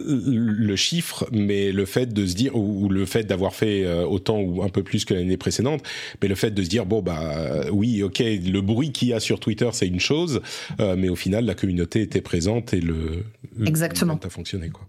le 0.06 0.76
chiffre, 0.76 1.28
mais 1.32 1.72
le 1.72 1.86
fait 1.86 2.12
de 2.12 2.26
se 2.26 2.34
dire, 2.34 2.56
ou, 2.56 2.88
le 2.88 3.06
fait 3.06 3.24
d'avoir 3.24 3.54
fait 3.54 3.84
euh, 3.84 4.04
autant 4.04 4.40
ou 4.40 4.62
un 4.62 4.68
peu 4.68 4.82
plus 4.82 5.04
que 5.04 5.14
l'année 5.14 5.36
précédente, 5.36 5.82
mais 6.20 6.28
le 6.28 6.34
fait 6.34 6.50
de 6.50 6.62
se 6.62 6.68
dire, 6.68 6.86
bon 6.86 7.02
bah 7.02 7.64
oui, 7.70 8.02
ok, 8.02 8.18
le 8.18 8.60
bruit 8.60 8.92
qu'il 8.92 9.08
y 9.08 9.12
a 9.12 9.20
sur 9.20 9.40
Twitter, 9.40 9.68
c'est 9.72 9.86
une 9.86 10.00
chose, 10.00 10.40
euh, 10.80 10.96
mais 10.96 11.08
au 11.08 11.16
final, 11.16 11.44
la 11.44 11.54
communauté 11.54 12.02
était 12.02 12.20
présente 12.20 12.74
et 12.74 12.80
le, 12.80 13.24
exactement, 13.64 14.18
a 14.22 14.30
fonctionné 14.30 14.70
quoi. 14.70 14.86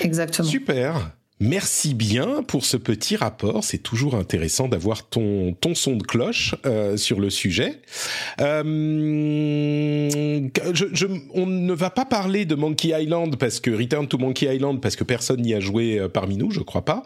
Exactement. 0.00 0.48
Super. 0.48 1.12
Merci 1.44 1.94
bien 1.94 2.44
pour 2.44 2.64
ce 2.64 2.76
petit 2.76 3.16
rapport. 3.16 3.64
C'est 3.64 3.82
toujours 3.82 4.14
intéressant 4.14 4.68
d'avoir 4.68 5.08
ton, 5.08 5.54
ton 5.54 5.74
son 5.74 5.96
de 5.96 6.04
cloche 6.04 6.54
euh, 6.66 6.96
sur 6.96 7.18
le 7.18 7.30
sujet. 7.30 7.80
Euh, 8.40 8.62
je, 10.72 11.06
on 11.34 11.46
ne 11.46 11.72
va 11.72 11.90
pas 11.90 12.04
parler 12.04 12.44
de 12.44 12.54
Monkey 12.54 12.90
Island 12.96 13.34
parce 13.38 13.58
que 13.58 13.72
Return 13.72 14.06
to 14.06 14.18
Monkey 14.18 14.54
Island 14.54 14.80
parce 14.80 14.94
que 14.94 15.02
personne 15.02 15.42
n'y 15.42 15.52
a 15.52 15.58
joué 15.58 15.98
euh, 15.98 16.08
parmi 16.08 16.36
nous, 16.36 16.52
je 16.52 16.60
crois 16.60 16.84
pas. 16.84 17.02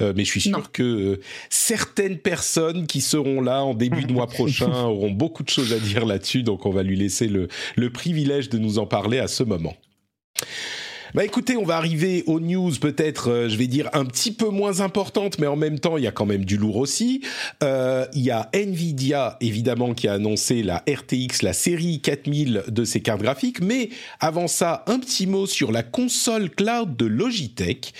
Euh, 0.00 0.12
mais 0.14 0.24
je 0.24 0.30
suis 0.30 0.42
sûr 0.42 0.70
que 0.70 1.18
certaines 1.48 2.18
personnes 2.18 2.86
qui 2.86 3.00
seront 3.00 3.40
là 3.40 3.64
en 3.64 3.74
début 3.74 4.04
de 4.04 4.12
mois 4.12 4.26
prochain 4.28 4.70
auront 4.84 5.10
beaucoup 5.10 5.42
de 5.42 5.50
choses 5.50 5.72
à 5.72 5.80
dire 5.80 6.06
là-dessus. 6.06 6.44
Donc 6.44 6.64
on 6.64 6.70
va 6.70 6.84
lui 6.84 6.96
laisser 6.96 7.26
le, 7.26 7.48
le 7.74 7.90
privilège 7.90 8.50
de 8.50 8.58
nous 8.58 8.78
en 8.78 8.86
parler 8.86 9.18
à 9.18 9.26
ce 9.26 9.42
moment. 9.42 9.74
Bah 11.12 11.24
écoutez, 11.24 11.56
on 11.56 11.64
va 11.64 11.76
arriver 11.76 12.22
aux 12.26 12.38
news 12.38 12.70
peut-être, 12.80 13.30
euh, 13.30 13.48
je 13.48 13.56
vais 13.56 13.66
dire 13.66 13.90
un 13.94 14.04
petit 14.04 14.30
peu 14.30 14.48
moins 14.48 14.80
importantes, 14.80 15.40
mais 15.40 15.48
en 15.48 15.56
même 15.56 15.80
temps, 15.80 15.96
il 15.96 16.04
y 16.04 16.06
a 16.06 16.12
quand 16.12 16.26
même 16.26 16.44
du 16.44 16.56
lourd 16.56 16.76
aussi. 16.76 17.22
Euh, 17.64 18.06
il 18.14 18.22
y 18.22 18.30
a 18.30 18.48
Nvidia 18.52 19.36
évidemment 19.40 19.92
qui 19.92 20.06
a 20.06 20.12
annoncé 20.12 20.62
la 20.62 20.84
RTX, 20.88 21.42
la 21.42 21.52
série 21.52 22.00
4000 22.00 22.62
de 22.68 22.84
ses 22.84 23.00
cartes 23.00 23.22
graphiques, 23.22 23.60
mais 23.60 23.90
avant 24.20 24.46
ça, 24.46 24.84
un 24.86 25.00
petit 25.00 25.26
mot 25.26 25.46
sur 25.46 25.72
la 25.72 25.82
console 25.82 26.48
cloud 26.48 26.96
de 26.96 27.06
Logitech 27.06 27.92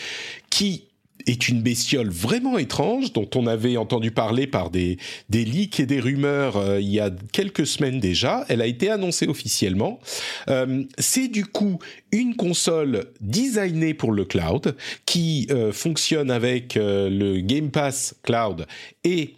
qui 0.48 0.84
est 1.26 1.48
une 1.48 1.62
bestiole 1.62 2.10
vraiment 2.10 2.58
étrange 2.58 3.12
dont 3.12 3.28
on 3.34 3.46
avait 3.46 3.76
entendu 3.76 4.10
parler 4.10 4.46
par 4.46 4.70
des, 4.70 4.98
des 5.28 5.44
leaks 5.44 5.80
et 5.80 5.86
des 5.86 6.00
rumeurs 6.00 6.56
euh, 6.56 6.80
il 6.80 6.88
y 6.88 7.00
a 7.00 7.10
quelques 7.32 7.66
semaines 7.66 8.00
déjà. 8.00 8.44
Elle 8.48 8.62
a 8.62 8.66
été 8.66 8.90
annoncée 8.90 9.26
officiellement. 9.26 10.00
Euh, 10.48 10.84
c'est 10.98 11.28
du 11.28 11.44
coup 11.44 11.78
une 12.12 12.36
console 12.36 13.06
designée 13.20 13.94
pour 13.94 14.12
le 14.12 14.24
cloud 14.24 14.76
qui 15.06 15.46
euh, 15.50 15.72
fonctionne 15.72 16.30
avec 16.30 16.76
le 16.76 17.40
Game 17.40 17.70
Pass 17.70 18.14
Cloud 18.22 18.66
et 19.04 19.34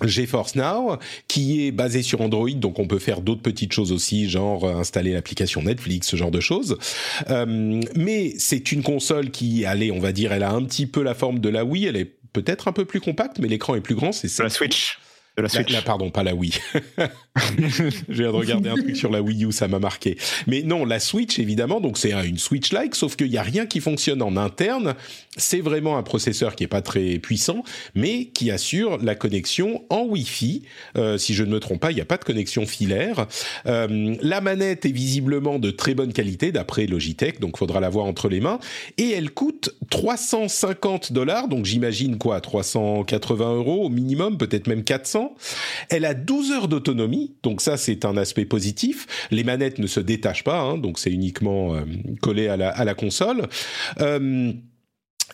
GeForce 0.00 0.56
Now, 0.56 0.98
qui 1.28 1.66
est 1.66 1.70
basé 1.70 2.02
sur 2.02 2.20
Android, 2.20 2.50
donc 2.50 2.78
on 2.78 2.86
peut 2.86 2.98
faire 2.98 3.20
d'autres 3.20 3.42
petites 3.42 3.72
choses 3.72 3.92
aussi, 3.92 4.28
genre 4.28 4.64
euh, 4.64 4.76
installer 4.76 5.12
l'application 5.12 5.62
Netflix, 5.62 6.08
ce 6.08 6.16
genre 6.16 6.30
de 6.30 6.40
choses. 6.40 6.78
Euh, 7.30 7.80
mais 7.94 8.34
c'est 8.38 8.72
une 8.72 8.82
console 8.82 9.30
qui, 9.30 9.64
allez, 9.64 9.90
on 9.90 10.00
va 10.00 10.12
dire, 10.12 10.32
elle 10.32 10.42
a 10.42 10.52
un 10.52 10.64
petit 10.64 10.86
peu 10.86 11.02
la 11.02 11.14
forme 11.14 11.38
de 11.38 11.48
la 11.48 11.64
Wii, 11.64 11.86
elle 11.86 11.96
est 11.96 12.12
peut-être 12.32 12.68
un 12.68 12.72
peu 12.72 12.84
plus 12.84 13.00
compacte, 13.00 13.38
mais 13.38 13.48
l'écran 13.48 13.74
est 13.74 13.80
plus 13.80 13.94
grand. 13.94 14.12
C'est 14.12 14.36
la 14.38 14.48
Switch 14.48 14.98
de 15.36 15.42
la 15.42 15.48
Switch. 15.48 15.80
pardon, 15.84 16.10
pas 16.10 16.22
la 16.22 16.34
Wii. 16.34 16.52
Je 17.68 17.92
viens 18.08 18.30
de 18.30 18.36
regarder 18.36 18.68
un 18.68 18.74
truc 18.74 18.96
sur 18.96 19.10
la 19.10 19.22
Wii 19.22 19.46
U, 19.46 19.52
ça 19.52 19.66
m'a 19.66 19.78
marqué. 19.78 20.18
Mais 20.46 20.62
non, 20.62 20.84
la 20.84 21.00
Switch, 21.00 21.38
évidemment, 21.38 21.80
donc 21.80 21.96
c'est 21.96 22.12
une 22.12 22.38
Switch-like, 22.38 22.94
sauf 22.94 23.16
qu'il 23.16 23.30
n'y 23.30 23.38
a 23.38 23.42
rien 23.42 23.64
qui 23.64 23.80
fonctionne 23.80 24.20
en 24.20 24.36
interne. 24.36 24.94
C'est 25.36 25.60
vraiment 25.60 25.96
un 25.96 26.02
processeur 26.02 26.54
qui 26.54 26.64
est 26.64 26.68
pas 26.68 26.82
très 26.82 27.18
puissant, 27.18 27.62
mais 27.94 28.26
qui 28.26 28.50
assure 28.50 28.98
la 29.02 29.14
connexion 29.14 29.84
en 29.88 30.02
Wi-Fi. 30.02 30.64
Euh, 30.98 31.16
si 31.16 31.32
je 31.32 31.44
ne 31.44 31.50
me 31.50 31.60
trompe 31.60 31.80
pas, 31.80 31.90
il 31.90 31.94
n'y 31.94 32.02
a 32.02 32.06
pas 32.06 32.18
de 32.18 32.24
connexion 32.24 32.66
filaire. 32.66 33.26
Euh, 33.66 34.14
la 34.20 34.42
manette 34.42 34.84
est 34.84 34.92
visiblement 34.92 35.58
de 35.58 35.70
très 35.70 35.94
bonne 35.94 36.12
qualité, 36.12 36.52
d'après 36.52 36.86
Logitech, 36.86 37.40
donc 37.40 37.56
faudra 37.56 37.80
la 37.80 37.88
voir 37.88 38.04
entre 38.04 38.28
les 38.28 38.40
mains. 38.40 38.58
Et 38.98 39.10
elle 39.10 39.30
coûte 39.30 39.70
350 39.88 41.12
dollars, 41.12 41.48
donc 41.48 41.64
j'imagine 41.64 42.18
quoi, 42.18 42.42
380 42.42 43.54
euros 43.54 43.86
au 43.86 43.88
minimum, 43.88 44.36
peut-être 44.36 44.66
même 44.66 44.84
400. 44.84 45.21
Elle 45.88 46.04
a 46.04 46.14
12 46.14 46.50
heures 46.52 46.68
d'autonomie, 46.68 47.34
donc 47.42 47.60
ça 47.60 47.76
c'est 47.76 48.04
un 48.04 48.16
aspect 48.16 48.44
positif. 48.44 49.28
Les 49.30 49.44
manettes 49.44 49.78
ne 49.78 49.86
se 49.86 50.00
détachent 50.00 50.44
pas, 50.44 50.60
hein, 50.60 50.78
donc 50.78 50.98
c'est 50.98 51.10
uniquement 51.10 51.74
euh, 51.74 51.82
collé 52.20 52.48
à 52.48 52.56
la, 52.56 52.94
console. 52.94 53.48
Euh, 54.00 54.52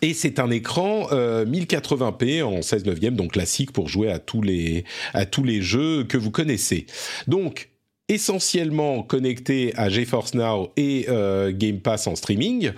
et 0.01 0.13
c'est 0.13 0.39
un 0.39 0.49
écran 0.49 1.07
euh, 1.11 1.45
1080p 1.45 2.43
en 2.43 2.61
16 2.61 2.85
neuvième, 2.85 3.15
donc 3.15 3.33
classique 3.33 3.71
pour 3.71 3.89
jouer 3.89 4.11
à 4.11 4.19
tous 4.19 4.41
les 4.41 4.85
à 5.13 5.25
tous 5.25 5.43
les 5.43 5.61
jeux 5.61 6.03
que 6.05 6.17
vous 6.17 6.31
connaissez. 6.31 6.85
Donc 7.27 7.69
essentiellement 8.09 9.03
connecté 9.03 9.73
à 9.75 9.87
GeForce 9.87 10.33
Now 10.33 10.71
et 10.75 11.05
euh, 11.09 11.51
Game 11.53 11.79
Pass 11.79 12.07
en 12.07 12.15
streaming. 12.15 12.71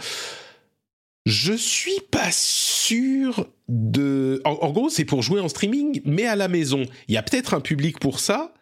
Je 1.25 1.53
suis 1.53 2.01
pas 2.11 2.29
sûr 2.31 3.47
de. 3.71 4.41
En, 4.43 4.51
en 4.51 4.71
gros, 4.71 4.89
c'est 4.89 5.05
pour 5.05 5.21
jouer 5.21 5.39
en 5.39 5.47
streaming, 5.47 6.01
mais 6.05 6.25
à 6.25 6.35
la 6.35 6.47
maison. 6.47 6.83
Il 7.07 7.13
y 7.13 7.17
a 7.17 7.23
peut-être 7.23 7.53
un 7.53 7.61
public 7.61 7.99
pour 7.99 8.19
ça. 8.19 8.53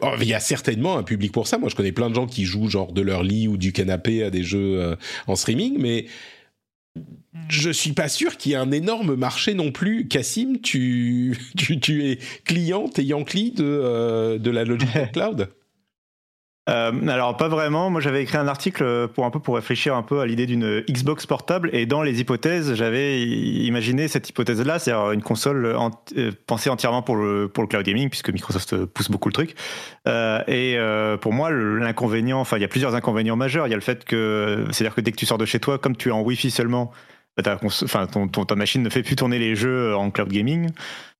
Oh, 0.00 0.12
il 0.20 0.28
y 0.28 0.34
a 0.34 0.40
certainement 0.40 0.96
un 0.98 1.02
public 1.02 1.32
pour 1.32 1.46
ça. 1.46 1.58
Moi, 1.58 1.68
je 1.68 1.76
connais 1.76 1.92
plein 1.92 2.10
de 2.10 2.14
gens 2.14 2.26
qui 2.26 2.44
jouent 2.44 2.68
genre 2.68 2.92
de 2.92 3.00
leur 3.00 3.22
lit 3.22 3.48
ou 3.48 3.56
du 3.56 3.72
canapé 3.72 4.22
à 4.22 4.30
des 4.30 4.42
jeux 4.42 4.80
euh, 4.80 4.96
en 5.26 5.36
streaming, 5.36 5.76
mais 5.78 6.06
je 7.48 7.70
suis 7.70 7.92
pas 7.92 8.08
sûr 8.08 8.36
qu'il 8.36 8.52
y 8.52 8.54
ait 8.54 8.58
un 8.58 8.70
énorme 8.70 9.14
marché 9.14 9.54
non 9.54 9.72
plus. 9.72 10.06
Cassim, 10.08 10.58
tu, 10.62 11.36
tu, 11.56 11.80
tu 11.80 12.06
es 12.06 12.18
client, 12.44 12.88
t'es 12.88 13.04
Yankee 13.04 13.52
de, 13.52 13.64
euh, 13.64 14.38
de 14.38 14.50
la 14.50 14.64
Logitech 14.64 15.12
Cloud? 15.12 15.48
Euh, 16.70 17.08
alors 17.08 17.36
pas 17.36 17.48
vraiment. 17.48 17.90
Moi 17.90 18.00
j'avais 18.00 18.22
écrit 18.22 18.38
un 18.38 18.48
article 18.48 19.08
pour 19.08 19.26
un 19.26 19.30
peu 19.30 19.38
pour 19.38 19.56
réfléchir 19.56 19.94
un 19.94 20.02
peu 20.02 20.20
à 20.20 20.26
l'idée 20.26 20.46
d'une 20.46 20.80
Xbox 20.88 21.26
portable 21.26 21.68
et 21.72 21.84
dans 21.84 22.02
les 22.02 22.20
hypothèses 22.20 22.74
j'avais 22.74 23.22
imaginé 23.22 24.08
cette 24.08 24.28
hypothèse-là, 24.30 24.78
c'est-à-dire 24.78 25.12
une 25.12 25.22
console 25.22 25.66
euh, 25.66 26.30
pensée 26.46 26.70
entièrement 26.70 27.02
pour 27.02 27.16
le 27.16 27.48
pour 27.48 27.62
le 27.62 27.68
cloud 27.68 27.84
gaming 27.84 28.08
puisque 28.08 28.30
Microsoft 28.30 28.84
pousse 28.86 29.10
beaucoup 29.10 29.28
le 29.28 29.34
truc. 29.34 29.54
Euh, 30.08 30.42
et 30.46 30.78
pour 31.18 31.32
moi 31.32 31.50
l'inconvénient, 31.50 32.40
enfin 32.40 32.56
il 32.56 32.60
y 32.60 32.64
a 32.66 32.68
plusieurs 32.68 32.94
inconvénients 32.94 33.36
majeurs. 33.36 33.66
Il 33.66 33.70
y 33.70 33.74
a 33.74 33.76
le 33.76 33.82
fait 33.82 34.04
que 34.04 34.64
c'est-à-dire 34.70 34.94
que 34.94 35.02
dès 35.02 35.12
que 35.12 35.16
tu 35.16 35.26
sors 35.26 35.38
de 35.38 35.44
chez 35.44 35.60
toi, 35.60 35.78
comme 35.78 35.96
tu 35.96 36.08
es 36.08 36.12
en 36.12 36.22
Wi-Fi 36.22 36.50
seulement, 36.50 36.92
ton, 37.42 38.28
ton, 38.28 38.44
ta 38.44 38.54
machine 38.54 38.82
ne 38.82 38.90
fait 38.90 39.02
plus 39.02 39.16
tourner 39.16 39.38
les 39.38 39.54
jeux 39.54 39.94
en 39.94 40.10
cloud 40.10 40.30
gaming. 40.30 40.70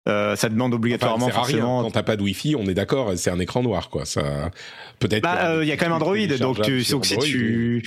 Euh, 0.07 0.37
ça 0.37 0.51
demande 0.51 0.75
obligatoirement 0.75 1.27
enfin, 1.27 1.35
forcément. 1.35 1.79
Rien. 1.79 1.85
Quand 1.87 1.93
t'as 1.93 2.03
pas 2.03 2.17
de 2.17 2.23
Wi-Fi, 2.23 2.57
on 2.57 2.67
est 2.67 2.75
d'accord, 2.75 3.13
c'est 3.17 3.31
un 3.31 3.39
écran 3.39 3.63
noir, 3.63 3.89
quoi. 3.89 4.05
Ça, 4.05 4.51
peut-être. 4.99 5.23
Bah, 5.23 5.39
il 5.41 5.47
euh, 5.47 5.65
y 5.65 5.73
a 5.73 5.77
quand 5.77 5.87
même 5.87 5.95
Android, 5.95 6.17
donc, 6.39 6.61
tu, 6.61 6.83
donc 6.91 7.07
si 7.07 7.17
tu, 7.19 7.83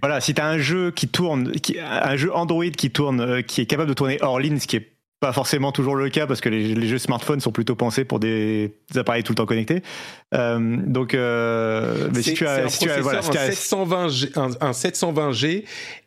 voilà, 0.00 0.20
si 0.20 0.34
t'as 0.34 0.46
un 0.46 0.58
jeu 0.58 0.90
qui 0.90 1.06
tourne, 1.06 1.52
qui, 1.52 1.78
un 1.78 2.16
jeu 2.16 2.34
Android 2.34 2.70
qui 2.70 2.90
tourne, 2.90 3.20
euh, 3.20 3.42
qui 3.42 3.60
est 3.60 3.66
capable 3.66 3.88
de 3.88 3.94
tourner 3.94 4.18
hors 4.22 4.40
ligne, 4.40 4.58
ce 4.58 4.66
qui 4.66 4.76
est 4.76 4.91
pas 5.22 5.32
forcément 5.32 5.70
toujours 5.70 5.94
le 5.94 6.08
cas 6.08 6.26
parce 6.26 6.40
que 6.40 6.48
les, 6.48 6.74
les, 6.74 6.88
jeux 6.88 6.98
smartphones 6.98 7.38
sont 7.38 7.52
plutôt 7.52 7.76
pensés 7.76 8.04
pour 8.04 8.18
des, 8.18 8.74
des 8.90 8.98
appareils 8.98 9.22
tout 9.22 9.30
le 9.30 9.36
temps 9.36 9.46
connectés. 9.46 9.80
Euh, 10.34 10.58
donc, 10.84 11.14
euh, 11.14 12.08
mais 12.12 12.22
si 12.22 12.34
tu 12.34 12.44
as, 12.44 12.68
si 12.68 12.80
tu 12.80 12.90
as, 12.90 13.00
voilà, 13.00 13.20
un, 13.20 13.22
720G, 13.22 14.30
un, 14.36 14.50
un 14.60 14.72
720G 14.72 15.64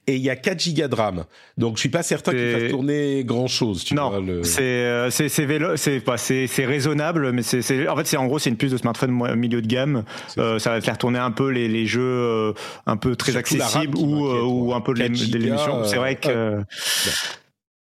et 0.07 0.15
il 0.15 0.21
y 0.21 0.29
a 0.29 0.35
4 0.35 0.59
gigas 0.59 0.87
de 0.89 0.95
RAM. 0.95 1.23
Donc 1.57 1.77
je 1.77 1.79
suis 1.79 1.89
pas 1.89 2.03
certain 2.03 2.31
qu'il 2.31 2.51
fasse 2.51 2.69
tourner 2.69 3.23
grand 3.23 3.47
chose. 3.47 3.85
Tu 3.85 3.95
non, 3.95 4.19
le... 4.19 4.43
c'est 4.43 5.09
c'est 5.09 5.29
c'est 5.29 5.47
c'est 5.77 5.99
pas 6.01 6.17
c'est 6.17 6.47
c'est 6.47 6.65
raisonnable, 6.65 7.31
mais 7.31 7.41
c'est 7.41 7.87
en 7.87 7.95
fait 7.95 8.05
c'est 8.05 8.17
en 8.17 8.27
gros 8.27 8.37
c'est 8.37 8.49
une 8.49 8.57
puce 8.57 8.71
de 8.71 8.77
smartphone 8.77 9.35
milieu 9.35 9.61
de 9.61 9.67
gamme. 9.67 10.03
Euh, 10.37 10.59
ça 10.59 10.71
va 10.71 10.81
faire 10.81 10.97
tourner 10.97 11.19
un 11.19 11.31
peu 11.31 11.49
les 11.49 11.67
les 11.67 11.85
jeux 11.87 12.01
euh, 12.03 12.53
un 12.85 12.97
peu 12.97 13.15
très 13.15 13.31
Surtout 13.31 13.55
accessibles 13.55 13.97
ou 13.97 14.27
ou 14.27 14.73
un 14.73 14.81
peu 14.81 14.93
de 14.93 14.99
l'émission. 14.99 15.85
C'est 15.85 15.97
vrai 15.97 16.15
que 16.15 16.29
euh, 16.29 16.61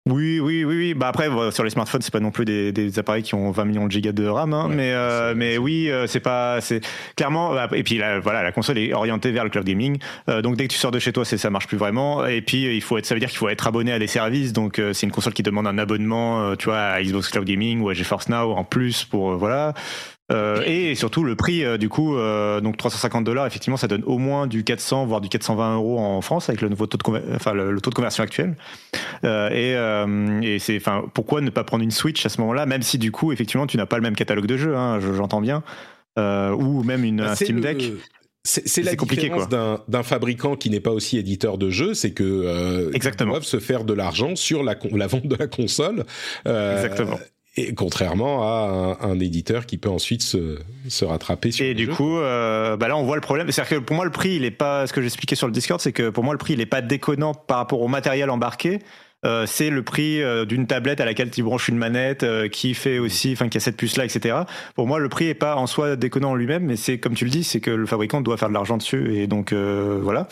oui, 0.08 0.40
oui, 0.40 0.64
oui, 0.64 0.76
oui. 0.76 0.94
Bah 0.94 1.08
après, 1.08 1.28
sur 1.50 1.64
les 1.64 1.70
smartphones, 1.70 2.00
c'est 2.02 2.12
pas 2.12 2.20
non 2.20 2.30
plus 2.30 2.44
des, 2.44 2.72
des, 2.72 2.98
appareils 2.98 3.22
qui 3.22 3.34
ont 3.34 3.50
20 3.50 3.64
millions 3.66 3.86
de 3.86 3.92
gigas 3.92 4.12
de 4.12 4.26
RAM, 4.26 4.54
hein, 4.54 4.68
ouais, 4.68 4.74
mais 4.74 4.92
euh, 4.92 5.34
mais 5.36 5.58
oui, 5.58 5.90
euh, 5.90 6.06
c'est 6.06 6.20
pas, 6.20 6.60
c'est 6.60 6.80
clairement. 7.16 7.54
Bah, 7.54 7.68
et 7.72 7.82
puis 7.82 7.98
là, 7.98 8.18
voilà, 8.18 8.42
la 8.42 8.52
console 8.52 8.78
est 8.78 8.92
orientée 8.92 9.30
vers 9.30 9.44
le 9.44 9.50
cloud 9.50 9.64
gaming. 9.64 9.98
Euh, 10.28 10.42
donc 10.42 10.56
dès 10.56 10.66
que 10.66 10.72
tu 10.72 10.78
sors 10.78 10.90
de 10.90 10.98
chez 10.98 11.12
toi, 11.12 11.24
c'est 11.24 11.38
ça 11.38 11.50
marche 11.50 11.66
plus 11.66 11.76
vraiment. 11.76 12.26
Et 12.26 12.40
puis 12.40 12.74
il 12.74 12.82
faut 12.82 12.98
être, 12.98 13.06
ça 13.06 13.14
veut 13.14 13.20
dire 13.20 13.28
qu'il 13.28 13.38
faut 13.38 13.48
être 13.48 13.66
abonné 13.66 13.92
à 13.92 13.98
des 13.98 14.06
services. 14.06 14.52
Donc 14.52 14.80
c'est 14.92 15.06
une 15.06 15.12
console 15.12 15.34
qui 15.34 15.42
demande 15.42 15.66
un 15.66 15.78
abonnement, 15.78 16.56
tu 16.56 16.66
vois, 16.66 16.78
à 16.78 17.02
Xbox 17.02 17.28
Cloud 17.28 17.44
Gaming 17.44 17.80
ou 17.80 17.90
à 17.90 17.94
GeForce 17.94 18.28
Now 18.28 18.52
en 18.52 18.64
plus 18.64 19.04
pour 19.04 19.36
voilà. 19.36 19.74
Euh, 20.30 20.62
et 20.66 20.94
surtout 20.94 21.24
le 21.24 21.36
prix 21.36 21.64
euh, 21.64 21.78
du 21.78 21.88
coup 21.88 22.14
euh, 22.14 22.60
donc 22.60 22.76
350 22.76 23.24
dollars 23.24 23.46
effectivement 23.46 23.78
ça 23.78 23.88
donne 23.88 24.02
au 24.04 24.18
moins 24.18 24.46
du 24.46 24.62
400 24.62 25.06
voire 25.06 25.22
du 25.22 25.30
420 25.30 25.76
euros 25.76 25.98
en 25.98 26.20
France 26.20 26.50
avec 26.50 26.60
le 26.60 26.68
nouveau 26.68 26.86
taux 26.86 26.98
de 26.98 27.34
enfin 27.34 27.54
le, 27.54 27.72
le, 27.72 27.80
taux 27.80 27.88
de 27.88 27.94
conversion 27.94 28.22
actuel 28.22 28.54
euh, 29.24 29.48
et, 29.48 29.74
euh, 29.74 30.40
et 30.42 30.58
c'est 30.58 30.76
enfin 30.76 31.04
pourquoi 31.14 31.40
ne 31.40 31.48
pas 31.48 31.64
prendre 31.64 31.82
une 31.82 31.90
Switch 31.90 32.26
à 32.26 32.28
ce 32.28 32.42
moment-là 32.42 32.66
même 32.66 32.82
si 32.82 32.98
du 32.98 33.10
coup 33.10 33.32
effectivement 33.32 33.66
tu 33.66 33.78
n'as 33.78 33.86
pas 33.86 33.96
le 33.96 34.02
même 34.02 34.16
catalogue 34.16 34.44
de 34.44 34.58
jeux 34.58 34.76
hein, 34.76 35.00
j'entends 35.00 35.40
bien 35.40 35.62
ou 36.18 36.82
même 36.82 37.04
une 37.04 37.18
bah, 37.18 37.30
un 37.30 37.34
Steam 37.34 37.60
Deck 37.60 37.80
le... 37.80 37.98
C'est 38.44 38.82
la 38.82 38.94
différence 38.94 39.48
d'un 39.48 40.02
fabricant 40.02 40.56
qui 40.56 40.70
n'est 40.70 40.80
pas 40.80 40.92
aussi 40.92 41.18
éditeur 41.18 41.58
de 41.58 41.68
jeux, 41.68 41.92
c'est 41.92 42.12
que 42.12 42.24
euh, 42.24 42.90
Exactement. 42.94 43.32
ils 43.32 43.34
doivent 43.34 43.44
se 43.44 43.60
faire 43.60 43.84
de 43.84 43.92
l'argent 43.92 44.36
sur 44.36 44.62
la, 44.62 44.74
la, 44.92 45.06
vente 45.06 45.26
de 45.26 45.36
la 45.36 45.46
console. 45.46 46.04
Euh, 46.46 46.76
Exactement. 46.76 47.18
Et 47.58 47.74
contrairement 47.74 48.44
à 48.44 48.96
un, 49.02 49.10
un, 49.10 49.18
éditeur 49.18 49.66
qui 49.66 49.78
peut 49.78 49.88
ensuite 49.88 50.22
se, 50.22 50.58
se 50.88 51.04
rattraper 51.04 51.50
sur 51.50 51.64
Et 51.64 51.74
du 51.74 51.88
coup, 51.88 52.18
euh, 52.18 52.76
bah 52.76 52.86
là, 52.86 52.96
on 52.96 53.02
voit 53.02 53.16
le 53.16 53.20
problème. 53.20 53.50
C'est-à-dire 53.50 53.78
que 53.78 53.84
pour 53.84 53.96
moi, 53.96 54.04
le 54.04 54.12
prix, 54.12 54.36
il 54.36 54.44
est 54.44 54.52
pas. 54.52 54.86
Ce 54.86 54.92
que 54.92 55.02
j'expliquais 55.02 55.34
sur 55.34 55.48
le 55.48 55.52
Discord, 55.52 55.80
c'est 55.80 55.92
que 55.92 56.10
pour 56.10 56.22
moi, 56.22 56.34
le 56.34 56.38
prix, 56.38 56.52
il 56.52 56.60
est 56.60 56.66
pas 56.66 56.82
déconnant 56.82 57.34
par 57.34 57.56
rapport 57.56 57.80
au 57.80 57.88
matériel 57.88 58.30
embarqué. 58.30 58.78
Euh, 59.24 59.46
c'est 59.46 59.70
le 59.70 59.82
prix 59.82 60.22
euh, 60.22 60.44
d'une 60.44 60.68
tablette 60.68 61.00
à 61.00 61.04
laquelle 61.04 61.30
tu 61.30 61.42
branches 61.42 61.66
une 61.68 61.76
manette 61.76 62.22
euh, 62.22 62.48
qui 62.48 62.74
fait 62.74 63.00
aussi, 63.00 63.32
enfin 63.32 63.48
qui 63.48 63.56
a 63.56 63.60
cette 63.60 63.76
puce 63.76 63.96
là, 63.96 64.04
etc. 64.04 64.36
Pour 64.76 64.86
moi, 64.86 65.00
le 65.00 65.08
prix 65.08 65.26
est 65.26 65.34
pas 65.34 65.56
en 65.56 65.66
soi 65.66 65.96
déconnant 65.96 66.30
en 66.30 66.34
lui-même, 66.36 66.64
mais 66.64 66.76
c'est 66.76 66.98
comme 66.98 67.14
tu 67.14 67.24
le 67.24 67.30
dis, 67.30 67.42
c'est 67.42 67.60
que 67.60 67.72
le 67.72 67.86
fabricant 67.86 68.20
doit 68.20 68.36
faire 68.36 68.48
de 68.48 68.54
l'argent 68.54 68.76
dessus 68.76 69.16
et 69.16 69.26
donc 69.26 69.52
voilà. 69.52 70.28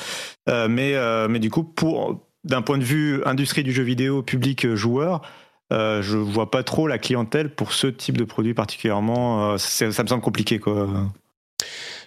mais 0.47 0.94
mais 1.28 1.39
du 1.40 1.51
coup 1.51 1.65
pour 1.65 2.28
d'un 2.44 2.62
point 2.62 2.78
de 2.78 2.85
vue 2.85 3.23
industrie 3.24 3.65
du 3.65 3.73
jeu 3.73 3.82
vidéo, 3.82 4.23
public, 4.23 4.73
joueur, 4.74 5.23
euh, 5.72 6.02
je 6.02 6.16
vois 6.16 6.51
pas 6.51 6.62
trop 6.62 6.86
la 6.86 6.98
clientèle 6.98 7.55
pour 7.55 7.72
ce 7.72 7.86
type 7.86 8.16
de 8.16 8.24
produit 8.24 8.55
particulièrement. 8.55 9.59
ça, 9.59 9.93
ça 9.93 10.02
me 10.02 10.09
semble 10.09 10.22
compliqué, 10.22 10.59
quoi. 10.59 10.88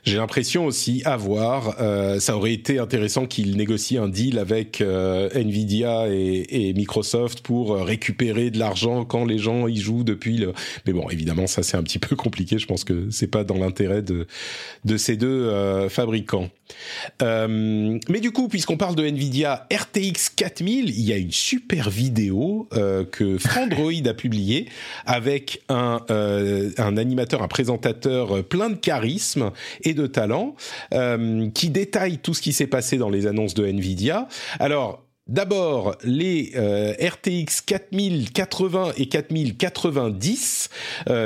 J'ai 0.03 0.17
l'impression 0.17 0.65
aussi 0.65 1.01
à 1.05 1.17
voir, 1.17 1.75
euh, 1.81 2.19
ça 2.19 2.37
aurait 2.37 2.53
été 2.53 2.79
intéressant 2.79 3.25
qu'ils 3.25 3.57
négocient 3.57 4.03
un 4.03 4.07
deal 4.07 4.39
avec 4.39 4.81
euh, 4.81 5.29
Nvidia 5.33 6.07
et, 6.09 6.69
et, 6.69 6.73
Microsoft 6.73 7.41
pour 7.41 7.73
euh, 7.73 7.83
récupérer 7.83 8.49
de 8.49 8.59
l'argent 8.59 9.03
quand 9.03 9.25
les 9.25 9.37
gens 9.37 9.67
y 9.67 9.77
jouent 9.77 10.03
depuis 10.03 10.37
le. 10.37 10.53
Mais 10.85 10.93
bon, 10.93 11.09
évidemment, 11.09 11.47
ça 11.47 11.63
c'est 11.63 11.77
un 11.77 11.83
petit 11.83 11.99
peu 11.99 12.15
compliqué. 12.15 12.59
Je 12.59 12.65
pense 12.65 12.83
que 12.83 13.09
c'est 13.11 13.27
pas 13.27 13.43
dans 13.43 13.57
l'intérêt 13.57 14.01
de 14.01 14.25
de 14.85 14.97
ces 14.97 15.17
deux 15.17 15.27
euh, 15.27 15.89
fabricants. 15.89 16.49
Euh, 17.21 17.99
mais 18.09 18.19
du 18.19 18.31
coup, 18.31 18.47
puisqu'on 18.47 18.77
parle 18.77 18.95
de 18.95 19.05
Nvidia 19.05 19.67
RTX 19.71 20.29
4000, 20.35 20.89
il 20.89 21.01
y 21.01 21.13
a 21.13 21.17
une 21.17 21.31
super 21.31 21.89
vidéo 21.89 22.67
euh, 22.73 23.05
que 23.05 23.37
Frandroid 23.37 24.07
a 24.07 24.13
publiée 24.13 24.67
avec 25.05 25.61
un, 25.69 26.01
euh, 26.09 26.71
un 26.77 26.97
animateur, 26.97 27.41
un 27.41 27.47
présentateur 27.47 28.43
plein 28.43 28.69
de 28.69 28.75
charisme 28.75 29.51
et 29.83 29.93
de 29.93 30.07
talent 30.07 30.55
qui 31.53 31.69
détaille 31.69 32.17
tout 32.19 32.33
ce 32.33 32.41
qui 32.41 32.53
s'est 32.53 32.67
passé 32.67 32.97
dans 32.97 33.09
les 33.09 33.27
annonces 33.27 33.53
de 33.53 33.65
Nvidia. 33.65 34.27
Alors, 34.59 35.03
D'abord, 35.29 35.95
les 36.03 36.53
RTX 36.99 37.61
4080 37.65 38.93
et 38.97 39.07
4090, 39.07 40.69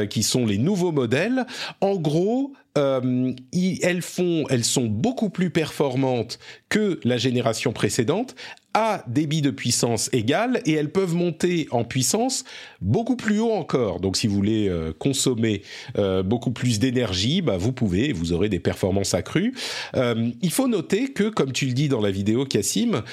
qui 0.10 0.24
sont 0.24 0.46
les 0.46 0.58
nouveaux 0.58 0.92
modèles. 0.92 1.46
En 1.80 1.96
gros, 1.96 2.54
euh, 2.78 3.34
elles 3.82 4.04
sont 4.04 4.86
beaucoup 4.86 5.30
plus 5.30 5.50
performantes 5.50 6.40
que 6.70 7.00
la 7.04 7.18
génération 7.18 7.72
précédente 7.72 8.36
à 8.74 9.04
débit 9.08 9.42
de 9.42 9.52
puissance 9.52 10.10
égal 10.14 10.62
et 10.66 10.74
elles 10.74 10.92
peuvent 10.92 11.14
monter 11.14 11.68
en 11.72 11.84
puissance 11.84 12.44
beaucoup 12.82 13.16
plus 13.16 13.40
haut 13.40 13.52
encore. 13.52 14.00
Donc 14.00 14.18
si 14.18 14.28
vous 14.28 14.36
voulez 14.36 14.68
euh, 14.68 14.94
consommer 14.98 15.62
euh, 15.98 16.24
beaucoup 16.24 16.52
plus 16.52 16.80
d'énergie, 16.80 17.42
bah, 17.42 17.58
vous 17.58 17.72
pouvez, 17.72 18.14
vous 18.14 18.34
aurez 18.34 18.50
des 18.50 18.60
performances 18.60 19.14
accrues. 19.14 19.54
Euh, 19.96 20.32
il 20.42 20.52
faut 20.52 20.68
noter 20.68 21.12
que, 21.12 21.30
comme 21.30 21.52
tu 21.52 21.68
le 21.68 21.74
dis 21.74 21.88
dans 21.88 22.02
la 22.02 22.12
vidéo, 22.12 22.46
Cassim, 22.46 23.04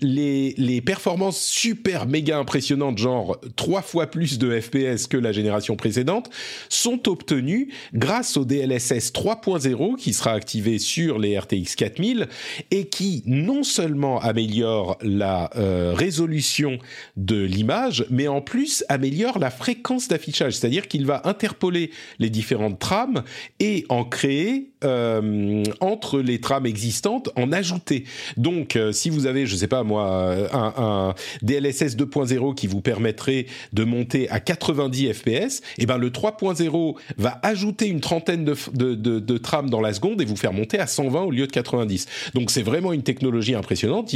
les 0.00 0.82
performances 0.84 1.40
super 1.40 2.06
méga 2.06 2.38
impressionnantes, 2.38 2.98
genre 2.98 3.38
trois 3.56 3.82
fois 3.82 4.06
plus 4.06 4.38
de 4.38 4.58
FPS 4.58 5.06
que 5.06 5.16
la 5.16 5.32
génération 5.32 5.76
précédente, 5.76 6.30
sont 6.68 7.08
obtenues 7.08 7.68
grâce 7.92 8.36
au 8.36 8.44
DLSS 8.44 9.12
3.0 9.12 9.96
qui 9.96 10.12
sera 10.12 10.32
activé 10.32 10.78
sur 10.78 11.18
les 11.18 11.38
RTX 11.38 11.76
4000 11.76 12.28
et 12.70 12.86
qui 12.86 13.22
non 13.26 13.62
seulement 13.62 14.20
améliore 14.20 14.61
la 15.02 15.50
euh, 15.56 15.92
résolution 15.94 16.78
de 17.16 17.42
l'image, 17.42 18.06
mais 18.10 18.28
en 18.28 18.40
plus 18.40 18.84
améliore 18.88 19.38
la 19.38 19.50
fréquence 19.50 20.08
d'affichage, 20.08 20.54
c'est-à-dire 20.54 20.88
qu'il 20.88 21.06
va 21.06 21.22
interpoler 21.24 21.90
les 22.18 22.30
différentes 22.30 22.78
trames 22.78 23.22
et 23.60 23.84
en 23.88 24.04
créer 24.04 24.70
euh, 24.84 25.62
entre 25.80 26.20
les 26.20 26.40
trames 26.40 26.66
existantes, 26.66 27.30
en 27.36 27.52
ajouter. 27.52 28.04
Donc, 28.36 28.76
euh, 28.76 28.92
si 28.92 29.10
vous 29.10 29.26
avez, 29.26 29.46
je 29.46 29.54
sais 29.54 29.68
pas 29.68 29.82
moi, 29.82 30.34
un, 30.52 31.14
DLSS 31.42 31.96
2.0 31.96 32.54
qui 32.54 32.66
vous 32.66 32.80
permettrait 32.80 33.46
de 33.72 33.84
monter 33.84 34.28
à 34.30 34.40
90 34.40 35.12
FPS, 35.12 35.62
et 35.78 35.86
ben 35.86 35.98
le 35.98 36.10
3.0 36.10 36.96
va 37.16 37.38
ajouter 37.42 37.86
une 37.86 38.00
trentaine 38.00 38.44
de, 38.44 39.38
trames 39.38 39.70
dans 39.70 39.80
la 39.80 39.92
seconde 39.92 40.20
et 40.20 40.24
vous 40.24 40.36
faire 40.36 40.52
monter 40.52 40.78
à 40.78 40.86
120 40.86 41.22
au 41.22 41.30
lieu 41.30 41.46
de 41.46 41.52
90. 41.52 42.06
Donc, 42.34 42.50
c'est 42.50 42.62
vraiment 42.62 42.92
une 42.92 43.02
technologie 43.02 43.54
impressionnante. 43.54 44.12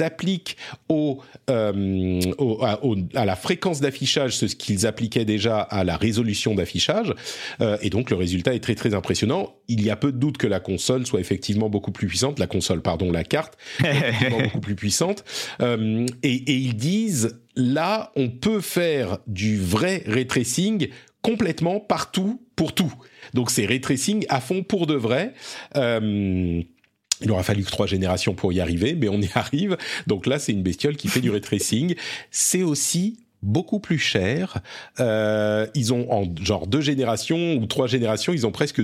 Appliquent 0.00 0.56
au, 0.88 1.20
euh, 1.48 2.20
au, 2.38 2.64
à, 2.64 2.84
au, 2.84 2.96
à, 3.14 3.24
la 3.24 3.36
fréquence 3.36 3.80
d'affichage 3.80 4.36
ce 4.36 4.46
qu'ils 4.46 4.86
appliquaient 4.86 5.24
déjà 5.24 5.60
à 5.60 5.84
la 5.84 5.96
résolution 5.96 6.54
d'affichage, 6.54 7.14
euh, 7.60 7.76
et 7.82 7.90
donc 7.90 8.10
le 8.10 8.16
résultat 8.16 8.54
est 8.54 8.60
très 8.60 8.74
très 8.74 8.94
impressionnant. 8.94 9.54
Il 9.68 9.82
y 9.82 9.90
a 9.90 9.96
peu 9.96 10.12
de 10.12 10.18
doute 10.18 10.38
que 10.38 10.46
la 10.46 10.60
console 10.60 11.06
soit 11.06 11.20
effectivement 11.20 11.68
beaucoup 11.68 11.92
plus 11.92 12.06
puissante, 12.06 12.38
la 12.38 12.46
console, 12.46 12.82
pardon, 12.82 13.10
la 13.12 13.24
carte, 13.24 13.56
beaucoup 14.30 14.60
plus 14.60 14.74
puissante. 14.74 15.24
Euh, 15.60 16.06
et, 16.22 16.34
et 16.34 16.54
ils 16.54 16.76
disent, 16.76 17.40
là, 17.56 18.12
on 18.16 18.28
peut 18.28 18.60
faire 18.60 19.18
du 19.26 19.58
vrai 19.58 20.02
ray 20.06 20.26
tracing 20.26 20.88
complètement 21.22 21.80
partout 21.80 22.42
pour 22.56 22.74
tout. 22.74 22.92
Donc 23.34 23.50
c'est 23.50 23.66
ray 23.66 23.80
tracing 23.80 24.24
à 24.28 24.40
fond 24.40 24.62
pour 24.62 24.86
de 24.86 24.94
vrai. 24.94 25.34
Euh, 25.76 26.62
il 27.22 27.30
aura 27.30 27.42
fallu 27.42 27.64
que 27.64 27.70
trois 27.70 27.86
générations 27.86 28.34
pour 28.34 28.52
y 28.52 28.60
arriver, 28.60 28.94
mais 28.94 29.08
on 29.08 29.20
y 29.20 29.30
arrive. 29.34 29.76
Donc 30.06 30.26
là, 30.26 30.38
c'est 30.38 30.52
une 30.52 30.62
bestiole 30.62 30.96
qui 30.96 31.08
fait 31.08 31.20
du 31.20 31.30
ray 31.30 31.40
tracing. 31.40 31.94
C'est 32.30 32.62
aussi 32.62 33.18
beaucoup 33.42 33.80
plus 33.80 33.98
cher. 33.98 34.58
Euh, 34.98 35.66
ils 35.74 35.92
ont 35.92 36.12
en 36.12 36.24
genre 36.42 36.66
deux 36.66 36.80
générations 36.80 37.54
ou 37.54 37.66
trois 37.66 37.86
générations, 37.86 38.32
ils 38.32 38.46
ont 38.46 38.52
presque 38.52 38.82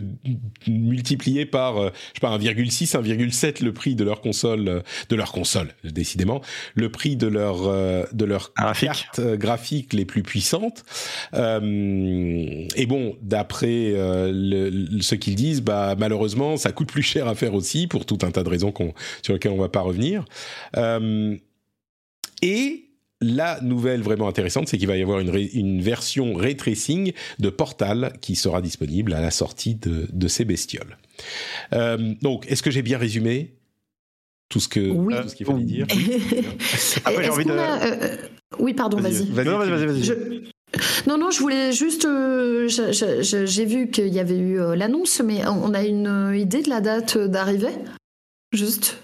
multiplié 0.67 1.47
par 1.47 1.79
euh, 1.79 1.91
je 2.15 2.21
sais 2.21 2.21
pas 2.21 2.37
1,6, 2.37 2.97
1,7 2.97 3.65
le 3.65 3.73
prix 3.73 3.95
de 3.95 4.05
leur 4.05 4.21
console, 4.21 4.69
euh, 4.69 4.81
de 5.09 5.17
leur 5.17 5.33
console 5.33 5.69
décidément, 5.85 6.41
le 6.75 6.91
prix 6.91 7.17
de 7.17 7.27
leur 7.27 7.67
euh, 7.67 8.05
de 8.13 8.25
leur 8.25 8.53
Graphique. 8.57 8.89
cartes 8.89 9.19
euh, 9.19 9.37
graphiques 9.37 9.93
les 9.93 10.05
plus 10.05 10.23
puissantes. 10.23 10.85
Euh, 11.35 12.67
et 12.75 12.87
bon, 12.87 13.17
d'après 13.23 13.93
le, 13.95 15.01
ce 15.01 15.15
qu'ils 15.15 15.35
disent, 15.35 15.63
bah 15.63 15.95
malheureusement, 15.99 16.57
ça 16.57 16.73
coûte 16.73 16.89
plus 16.89 17.03
cher 17.03 17.29
à 17.29 17.35
faire 17.35 17.55
aussi 17.55 17.87
pour 17.87 18.07
tout 18.07 18.19
un 18.23 18.31
tas 18.31 18.43
de 18.43 18.49
raisons 18.49 18.73
qu'on 18.73 18.95
sur 19.23 19.35
lesquelles 19.35 19.53
on 19.53 19.59
va 19.61 19.69
pas 19.69 19.81
revenir. 19.81 20.25
et 22.43 22.86
la 23.21 23.61
nouvelle 23.63 24.03
vraiment 24.03 24.29
intéressante, 24.29 24.69
c'est 24.69 24.79
qu'il 24.79 24.89
va 24.89 24.97
y 24.97 25.03
avoir 25.03 25.21
une, 25.21 25.35
une, 25.55 25.81
version 25.81 26.35
ray 26.35 26.57
tracing 26.57 27.13
de 27.39 27.49
Portal 27.49 28.13
qui 28.21 28.37
sera 28.37 28.61
disponible 28.61 29.15
à 29.15 29.21
la 29.21 29.31
sortie 29.31 29.75
de, 29.75 30.07
de 30.13 30.29
ces 30.29 30.45
bestioles. 30.45 30.99
Euh, 31.73 32.15
donc, 32.21 32.47
est-ce 32.51 32.63
que 32.63 32.71
j'ai 32.71 32.83
bien 32.83 32.99
résumé 32.99 33.55
tout 34.49 34.61
ce 34.61 34.69
que 34.69 34.81
oui. 34.81 35.15
tout 35.23 35.29
ce 35.29 35.35
qu'il 35.35 35.47
fallait 35.47 35.65
dire? 35.65 35.87
Après, 37.05 37.25
j'ai 37.25 37.31
envie 37.31 37.45
de. 37.47 37.53
A, 37.53 37.85
euh, 37.85 38.17
oui, 38.59 38.75
pardon, 38.75 38.99
vas-y. 38.99 39.31
Vas-y, 39.31 39.47
vas-y, 39.47 39.71
vas-y. 39.71 39.87
Vas 39.87 40.03
je... 40.03 40.13
Non, 41.09 41.17
non, 41.17 41.31
je 41.31 41.41
voulais 41.41 41.73
juste. 41.73 42.05
Euh, 42.05 42.69
j'ai 42.69 43.65
vu 43.65 43.91
qu'il 43.91 44.13
y 44.13 44.21
avait 44.21 44.39
eu 44.39 44.61
euh, 44.61 44.77
l'annonce, 44.77 45.23
mais 45.25 45.47
on 45.47 45.73
a 45.73 45.85
une 45.85 46.35
idée 46.37 46.63
de 46.63 46.69
la 46.69 46.83
date 46.83 47.17
d'arrivée? 47.17 47.75
Juste 48.53 48.99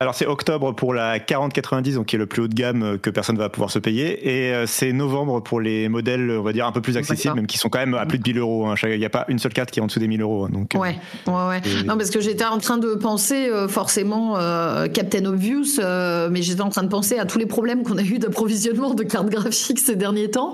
alors 0.00 0.14
c'est 0.14 0.26
octobre 0.26 0.72
pour 0.72 0.94
la 0.94 1.18
4090, 1.18 1.96
donc 1.96 2.06
qui 2.06 2.16
est 2.16 2.18
le 2.18 2.26
plus 2.26 2.42
haut 2.42 2.48
de 2.48 2.54
gamme 2.54 2.98
que 2.98 3.10
personne 3.10 3.36
va 3.36 3.48
pouvoir 3.48 3.70
se 3.70 3.80
payer, 3.80 4.28
et 4.28 4.54
euh, 4.54 4.66
c'est 4.66 4.92
novembre 4.92 5.42
pour 5.42 5.60
les 5.60 5.88
modèles, 5.88 6.30
on 6.30 6.42
va 6.42 6.52
dire 6.52 6.66
un 6.66 6.72
peu 6.72 6.80
plus 6.80 6.96
accessibles, 6.96 7.34
même 7.34 7.48
qui 7.48 7.58
sont 7.58 7.68
quand 7.68 7.80
même 7.80 7.94
à 7.94 8.06
plus 8.06 8.18
de 8.18 8.28
1000 8.28 8.38
euros. 8.38 8.66
Hein. 8.66 8.74
Il 8.84 8.98
n'y 8.98 9.04
a 9.04 9.10
pas 9.10 9.24
une 9.28 9.40
seule 9.40 9.52
carte 9.52 9.70
qui 9.72 9.80
est 9.80 9.82
en 9.82 9.86
dessous 9.86 9.98
des 9.98 10.06
1000 10.06 10.22
euros. 10.22 10.48
Donc, 10.48 10.70
ouais, 10.74 10.98
ouais, 11.26 11.32
ouais. 11.32 11.60
Et... 11.64 11.82
Non, 11.82 11.96
parce 11.96 12.10
que 12.10 12.20
j'étais 12.20 12.44
en 12.44 12.58
train 12.58 12.78
de 12.78 12.94
penser 12.94 13.48
euh, 13.48 13.66
forcément 13.66 14.36
euh, 14.36 14.86
Captain 14.86 15.24
Obvious, 15.24 15.80
euh, 15.80 16.28
mais 16.30 16.42
j'étais 16.42 16.60
en 16.60 16.70
train 16.70 16.84
de 16.84 16.88
penser 16.88 17.18
à 17.18 17.24
tous 17.24 17.38
les 17.38 17.46
problèmes 17.46 17.82
qu'on 17.82 17.98
a 17.98 18.02
eu 18.02 18.18
d'approvisionnement 18.18 18.94
de 18.94 19.02
cartes 19.02 19.30
graphiques 19.30 19.80
ces 19.80 19.96
derniers 19.96 20.30
temps. 20.30 20.52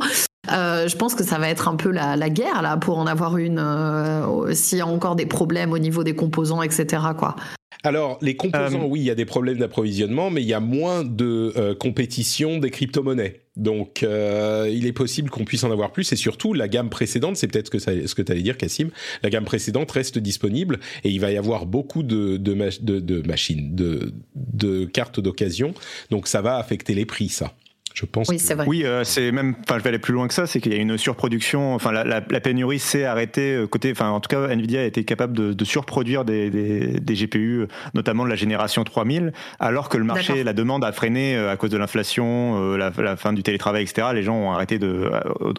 Euh, 0.53 0.89
je 0.89 0.97
pense 0.97 1.15
que 1.15 1.25
ça 1.25 1.39
va 1.39 1.49
être 1.49 1.69
un 1.69 1.77
peu 1.77 1.91
la, 1.91 2.17
la 2.17 2.29
guerre 2.29 2.61
là 2.63 2.77
pour 2.77 2.99
en 2.99 3.07
avoir 3.07 3.39
une 3.39 3.59
euh, 3.59 4.53
s'il 4.53 4.79
y 4.79 4.81
a 4.83 4.87
encore 4.87 5.17
des 5.17 5.27
problèmes 5.27 5.73
au 5.73 5.79
niveau 5.79 6.05
des 6.05 6.15
composants, 6.15 6.63
etc. 6.63 7.03
Quoi. 7.17 7.37
Alors, 7.85 8.19
les 8.23 8.35
composants, 8.35 8.85
euh... 8.85 8.89
oui, 8.89 9.01
il 9.01 9.05
y 9.05 9.11
a 9.11 9.15
des 9.15 9.27
problèmes 9.27 9.59
d'approvisionnement, 9.59 10.31
mais 10.31 10.41
il 10.41 10.49
y 10.49 10.55
a 10.55 10.61
moins 10.61 11.05
de 11.05 11.53
euh, 11.57 11.75
compétition 11.75 12.59
des 12.59 12.71
crypto-monnaies. 12.71 13.43
Donc, 13.57 14.03
euh, 14.03 14.69
il 14.73 14.87
est 14.87 14.93
possible 14.93 15.29
qu'on 15.29 15.45
puisse 15.45 15.63
en 15.65 15.71
avoir 15.71 15.93
plus. 15.93 16.11
Et 16.11 16.17
surtout, 16.17 16.55
la 16.55 16.67
gamme 16.67 16.89
précédente, 16.89 17.37
c'est 17.37 17.47
peut-être 17.47 17.67
ce 17.79 18.15
que, 18.15 18.23
tu 18.23 18.33
allais 18.33 18.43
dire, 18.43 18.57
Cassim, 18.57 18.89
la 19.23 19.29
gamme 19.29 19.45
précédente 19.45 19.91
reste 19.93 20.19
disponible 20.19 20.81
et 21.05 21.11
il 21.11 21.21
va 21.21 21.31
y 21.31 21.37
avoir 21.37 21.67
beaucoup 21.67 22.03
de, 22.03 22.39
de, 22.39 22.55
ma 22.55 22.71
de, 22.81 23.01
de 23.01 23.27
machines, 23.27 23.75
de, 23.75 24.15
de 24.35 24.87
cartes 24.87 25.21
d'occasion. 25.21 25.75
Donc, 26.11 26.27
ça 26.27 26.41
va 26.41 26.57
affecter 26.57 26.95
les 26.95 27.05
prix, 27.05 27.29
ça. 27.29 27.55
Je 27.95 28.07
pense. 28.07 28.29
Oui, 28.29 28.41
c'est 28.41 28.55
vrai. 28.55 28.67
Oui, 28.67 28.85
euh, 28.85 29.05
c'est 29.05 29.31
même. 29.31 29.55
Enfin, 29.61 29.79
je 29.79 29.85
vais 29.85 29.91
aller 29.91 30.01
plus 30.01 30.13
loin 30.13 30.27
que 30.27 30.35
ça. 30.35 30.49
C'est 30.49 30.61
qu'il 30.61 30.75
y 30.75 30.77
a 30.77 30.81
une 30.81 30.99
surproduction. 30.99 31.75
Enfin, 31.77 31.93
la, 31.93 32.03
la, 32.03 32.21
la 32.29 32.41
pénurie 32.41 32.81
s'est 32.81 33.05
arrêtée 33.05 33.55
euh, 33.55 33.69
côté. 33.69 33.93
Enfin, 33.93 34.11
en 34.11 34.19
tout 34.19 34.29
cas, 34.29 34.49
Nvidia 34.49 34.81
a 34.81 34.85
été 34.85 35.05
capable 35.05 35.33
de, 35.37 35.53
de 35.53 35.65
surproduire 35.65 36.25
des, 36.25 36.51
des, 36.51 36.99
des, 36.99 37.15
GPU, 37.15 37.69
notamment 37.95 38.25
de 38.25 38.31
la 38.31 38.35
génération 38.35 38.83
3000, 38.83 39.33
alors 39.61 39.89
que 39.89 39.97
le 39.97 40.03
marché, 40.03 40.43
la 40.43 40.53
demande 40.53 40.85
a 40.85 40.91
freiné 40.91 41.37
euh, 41.37 41.53
à 41.53 41.57
cause 41.57 41.71
de 41.71 41.77
l'inflation, 41.77 42.75
la, 42.75 42.91
la, 42.99 43.17
fin 43.17 43.33
du 43.33 43.45
télétravail, 43.45 43.85
etc. 43.85 44.09
Les 44.13 44.25
gens 44.25 44.35
ont 44.35 44.51
arrêté 44.51 44.81
de 44.81 45.11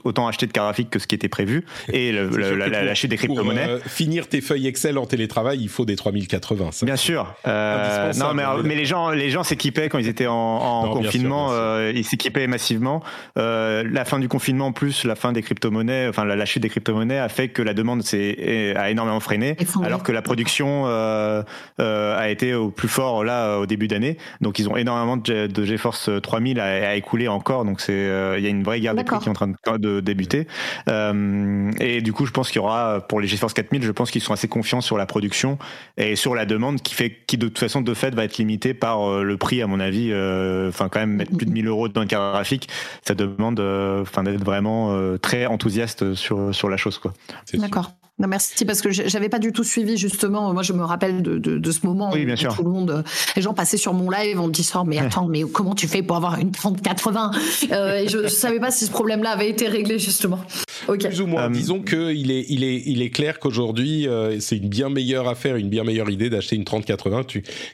autant 0.04 0.28
acheter 0.28 0.46
de 0.46 0.52
cartes 0.52 0.66
graphiques 0.66 0.90
que 0.90 1.00
ce 1.00 1.08
qui 1.08 1.16
était 1.16 1.30
prévu 1.30 1.64
et 1.94 2.12
le, 2.12 2.28
la, 2.56 2.68
la, 2.68 2.96
chute 2.96 3.12
des 3.12 3.18
crypto-monnaies. 3.18 3.70
Euh, 3.70 3.80
finir 3.86 4.28
tes 4.28 4.42
feuilles 4.42 4.68
Excel 4.68 4.98
en 4.98 5.06
télétravail, 5.06 5.60
il 5.62 5.70
faut 5.70 5.86
des 5.86 5.96
3080. 5.96 6.72
Ça, 6.72 6.86
bien 6.86 6.96
sûr. 6.96 7.34
Euh, 7.48 8.12
non, 8.14 8.34
mais, 8.34 8.44
mais 8.64 8.76
les 8.76 8.86
gens, 8.86 9.12
les 9.12 9.30
gens 9.30 9.44
s'équipaient 9.44 9.88
quand 9.88 10.00
ils 10.00 10.08
étaient 10.08 10.28
en, 10.28 10.34
en 10.34 10.88
non, 10.88 10.94
confinement. 10.94 11.50
Sûr, 11.50 11.92
ils 11.96 12.04
équipés 12.26 12.48
massivement. 12.48 13.04
la 13.36 14.06
fin 14.06 14.20
du 14.20 14.28
confinement 14.28 14.72
plus 14.72 15.06
la 15.06 15.16
fin 15.16 15.32
des 15.32 15.42
crypto-monnaies, 15.42 16.08
enfin 16.08 16.26
la, 16.26 16.46
chute 16.46 16.62
des 16.62 16.70
crypto-monnaies 16.70 17.20
a 17.20 17.30
fait 17.30 17.50
que 17.50 17.62
la 17.62 17.74
demande 17.74 18.04
s'est 18.04 18.76
a 18.76 18.90
énormément 18.90 19.20
freiné, 19.20 19.56
alors 19.84 20.04
que 20.04 20.12
la 20.12 20.22
production 20.22 20.86
a 20.86 22.30
été 22.30 22.54
au 22.54 22.70
plus 22.70 22.88
fort 22.88 23.24
là 23.24 23.60
au 23.60 23.66
début 23.66 23.88
d'année. 23.88 24.18
Donc 24.42 24.60
ils 24.60 24.70
ont 24.70 24.78
énormément 24.78 25.18
de, 25.18 25.66
GeForce 25.66 26.10
3000 26.22 26.60
à, 26.60 26.90
à 26.90 26.96
écouler 26.96 27.28
encore. 27.28 27.66
Donc 27.66 27.82
c'est 27.82 27.94
il 28.38 28.44
y 28.44 28.48
a 28.48 28.50
une 28.50 28.64
vraie 28.64 28.80
guerre 28.80 28.96
des 28.96 29.04
prix 29.04 29.20
qui 29.20 29.28
est 29.28 29.32
en 29.32 29.34
train 29.34 29.78
de, 29.78 30.00
débuter. 30.00 30.48
et 30.88 32.02
du 32.02 32.14
coup, 32.14 32.26
je 32.26 32.32
pense 32.32 32.50
qu'il 32.50 32.62
y 32.62 32.64
aura 32.64 33.02
pour 33.08 33.20
les 33.20 33.28
GeForce 33.28 33.54
4000, 33.54 33.84
je 33.84 33.92
pense 33.92 34.12
qu'ils 34.12 34.22
sont 34.22 34.34
assez 34.34 34.48
confiants 34.48 34.82
sur 34.82 34.98
la 34.98 35.06
production 35.06 35.58
et 35.98 36.16
sur 36.16 36.36
la 36.36 36.46
demande 36.46 36.82
qui 36.82 36.94
fait 36.94 37.18
qui 37.28 37.38
de 37.38 37.48
toute 37.48 37.60
façon 37.60 37.82
de 37.82 37.94
fait 37.94 38.14
va 38.14 38.24
être 38.24 38.38
limitée 38.38 38.74
par 38.74 39.10
euh, 39.10 39.24
le 39.24 39.38
prix 39.38 39.62
à 39.62 39.68
mon 39.68 39.80
avis 39.80 40.10
euh, 40.12 40.70
enfin 40.70 40.90
quand 40.90 41.00
même 41.00 41.16
mettre 41.16 41.36
plus 41.36 41.46
de 41.46 41.52
1000 41.52 41.68
euros 41.68 41.88
dans 41.88 42.02
une 42.02 42.08
graphique 42.16 42.70
ça 43.06 43.16
demande 43.16 43.60
euh, 43.60 44.02
enfin 44.02 44.24
d'être 44.24 44.44
vraiment 44.44 45.18
très 45.20 45.46
enthousiaste 45.46 46.14
sur 46.16 46.54
sur 46.54 46.70
la 46.70 46.78
chose 46.78 46.98
quoi 46.98 47.14
d'accord 47.54 47.92
merci 48.20 48.66
parce 48.66 48.82
que 48.82 48.92
j'avais 48.92 49.30
pas 49.30 49.40
du 49.40 49.52
tout 49.52 49.64
suivi 49.64 49.98
justement. 49.98 50.54
Moi, 50.54 50.64
je 50.64 50.74
me 50.74 50.84
rappelle 50.84 51.22
de, 51.22 51.38
de, 51.38 51.72
ce 51.72 51.86
moment 51.86 52.12
oui, 52.14 52.26
bien 52.26 52.36
sûr. 52.36 52.56
tout 52.56 52.64
le 52.64 52.70
monde, 52.70 53.04
les 53.36 53.42
gens 53.42 53.54
passaient 53.54 53.78
sur 53.78 53.94
mon 53.94 54.10
live 54.10 54.40
en 54.40 54.48
me 54.48 54.52
disant 54.52 54.86
mais 54.86 54.98
attends, 54.98 55.28
mais 55.28 55.44
comment 55.44 55.76
tu 55.76 55.88
fais 55.88 56.02
pour 56.02 56.16
avoir 56.16 56.40
une 56.40 56.52
3080 56.52 57.32
euh, 57.72 57.98
Et 57.98 58.08
je, 58.08 58.20
ne 58.20 58.28
savais 58.28 58.60
pas 58.60 58.72
si 58.72 58.86
ce 58.86 58.92
problème-là 58.92 59.32
avait 59.32 59.50
été 59.50 59.68
réglé 59.68 60.00
justement. 60.00 60.40
Plus 60.88 61.22
ou 61.22 61.28
moins. 61.28 61.50
Disons 61.50 61.82
que 61.82 62.14
il 62.14 62.32
est, 62.32 62.46
il 62.50 62.64
est, 62.64 62.84
il 62.86 63.02
est 63.02 63.10
clair 63.10 63.40
qu'aujourd'hui, 63.40 64.08
euh, 64.08 64.40
c'est 64.40 64.58
une 64.58 64.70
bien 64.70 64.90
meilleure 64.90 65.28
affaire, 65.28 65.56
une 65.56 65.70
bien 65.70 65.84
meilleure 65.84 66.10
idée 66.10 66.30
d'acheter 66.30 66.56
une 66.56 66.66
3080 66.66 67.24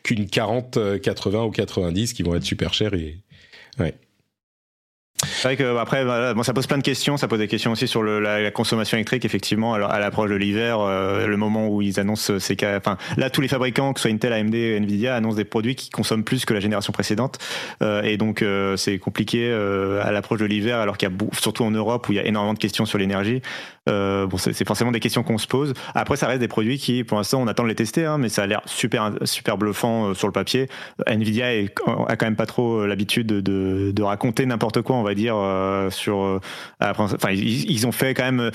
qu'une 0.03 0.27
4080 0.27 1.43
ou 1.43 1.51
90 1.51 2.13
qui 2.13 2.23
vont 2.23 2.35
être 2.35 2.43
super 2.43 2.73
chères 2.73 2.93
et 2.93 3.17
ouais. 3.79 3.93
C'est 5.31 5.47
vrai 5.47 5.57
que 5.57 5.77
après, 5.77 6.33
bon, 6.33 6.43
ça 6.43 6.53
pose 6.53 6.67
plein 6.67 6.77
de 6.77 6.83
questions. 6.83 7.17
Ça 7.17 7.27
pose 7.27 7.39
des 7.39 7.47
questions 7.47 7.71
aussi 7.71 7.87
sur 7.87 8.03
la, 8.03 8.51
consommation 8.51 8.97
électrique. 8.97 9.25
Effectivement, 9.25 9.73
alors, 9.73 9.91
à 9.91 9.99
l'approche 9.99 10.29
de 10.29 10.35
l'hiver, 10.35 10.79
euh, 10.79 11.27
le 11.27 11.37
moment 11.37 11.67
où 11.67 11.81
ils 11.81 11.99
annoncent 11.99 12.39
ces 12.39 12.55
cas, 12.55 12.77
enfin 12.77 12.97
là, 13.17 13.29
tous 13.29 13.41
les 13.41 13.47
fabricants, 13.47 13.93
que 13.93 13.99
ce 13.99 14.07
soit 14.07 14.11
Intel, 14.11 14.33
AMD, 14.33 14.53
Nvidia, 14.55 15.15
annoncent 15.15 15.37
des 15.37 15.45
produits 15.45 15.75
qui 15.75 15.89
consomment 15.89 16.23
plus 16.23 16.45
que 16.45 16.53
la 16.53 16.59
génération 16.59 16.93
précédente, 16.93 17.39
euh, 17.81 18.01
et 18.03 18.17
donc 18.17 18.41
euh, 18.41 18.77
c'est 18.77 18.97
compliqué 18.99 19.49
euh, 19.49 20.01
à 20.03 20.11
l'approche 20.11 20.39
de 20.39 20.45
l'hiver, 20.45 20.77
alors 20.77 20.97
qu'il 20.97 21.09
y 21.09 21.11
a 21.11 21.15
surtout 21.33 21.63
en 21.63 21.71
Europe 21.71 22.07
où 22.09 22.11
il 22.11 22.15
y 22.15 22.19
a 22.19 22.25
énormément 22.25 22.53
de 22.53 22.59
questions 22.59 22.85
sur 22.85 22.97
l'énergie. 22.97 23.41
Euh, 23.89 24.27
bon, 24.27 24.37
c'est 24.37 24.65
forcément 24.65 24.91
des 24.91 24.99
questions 24.99 25.23
qu'on 25.23 25.37
se 25.37 25.47
pose. 25.47 25.73
Après, 25.95 26.15
ça 26.15 26.27
reste 26.27 26.39
des 26.39 26.47
produits 26.47 26.77
qui, 26.77 27.03
pour 27.03 27.17
l'instant, 27.17 27.41
on 27.41 27.47
attend 27.47 27.63
de 27.63 27.69
les 27.69 27.75
tester, 27.75 28.05
hein, 28.05 28.17
mais 28.17 28.29
ça 28.29 28.43
a 28.43 28.47
l'air 28.47 28.61
super, 28.65 29.11
super 29.23 29.57
bluffant 29.57 30.13
sur 30.13 30.27
le 30.27 30.33
papier. 30.33 30.67
Nvidia 31.07 31.55
est, 31.55 31.73
a 32.07 32.15
quand 32.15 32.25
même 32.25 32.35
pas 32.35 32.45
trop 32.45 32.85
l'habitude 32.85 33.27
de, 33.27 33.91
de, 33.91 34.03
raconter 34.03 34.45
n'importe 34.45 34.81
quoi, 34.81 34.95
on 34.95 35.03
va 35.03 35.15
dire 35.15 35.35
euh, 35.35 35.89
sur. 35.89 36.21
Euh, 36.21 36.39
enfin, 36.79 37.31
ils, 37.31 37.87
ont 37.87 37.91
fait 37.91 38.13
quand 38.13 38.23
même 38.23 38.51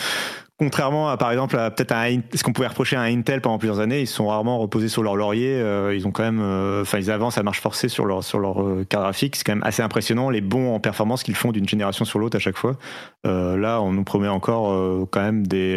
contrairement 0.58 1.10
à 1.10 1.18
par 1.18 1.30
exemple 1.30 1.56
peut-être 1.76 1.94
ce 2.34 2.42
qu'on 2.42 2.52
pouvait 2.52 2.68
reprocher 2.68 2.96
à 2.96 3.02
Intel 3.02 3.40
pendant 3.40 3.58
plusieurs 3.58 3.80
années, 3.80 4.00
ils 4.00 4.06
sont 4.06 4.28
rarement 4.28 4.58
reposés 4.58 4.88
sur 4.88 5.02
leur 5.02 5.16
laurier. 5.16 5.54
Euh, 5.54 5.94
ils 5.94 6.06
ont 6.06 6.12
quand 6.12 6.22
même, 6.22 6.40
euh, 6.40 6.82
enfin 6.82 6.98
ils 6.98 7.10
avancent 7.10 7.36
à 7.36 7.42
marche 7.42 7.60
forcée 7.60 7.88
sur 7.88 8.06
leur 8.06 8.24
sur 8.24 8.38
leur 8.38 8.62
euh, 8.62 8.86
carte 8.88 9.04
graphique. 9.04 9.36
C'est 9.36 9.44
quand 9.44 9.54
même 9.54 9.64
assez 9.64 9.82
impressionnant 9.82 10.30
les 10.30 10.40
bons 10.40 10.74
en 10.74 10.80
performance 10.80 11.22
qu'ils 11.22 11.34
font 11.34 11.52
d'une 11.52 11.68
génération 11.68 12.04
sur 12.04 12.18
l'autre 12.18 12.36
à 12.36 12.40
chaque 12.40 12.56
fois. 12.56 12.76
là, 13.24 13.80
on 13.80 13.92
nous 13.92 14.04
promet 14.04 14.28
encore 14.28 15.08
quand 15.10 15.20
même 15.20 15.46
des 15.46 15.76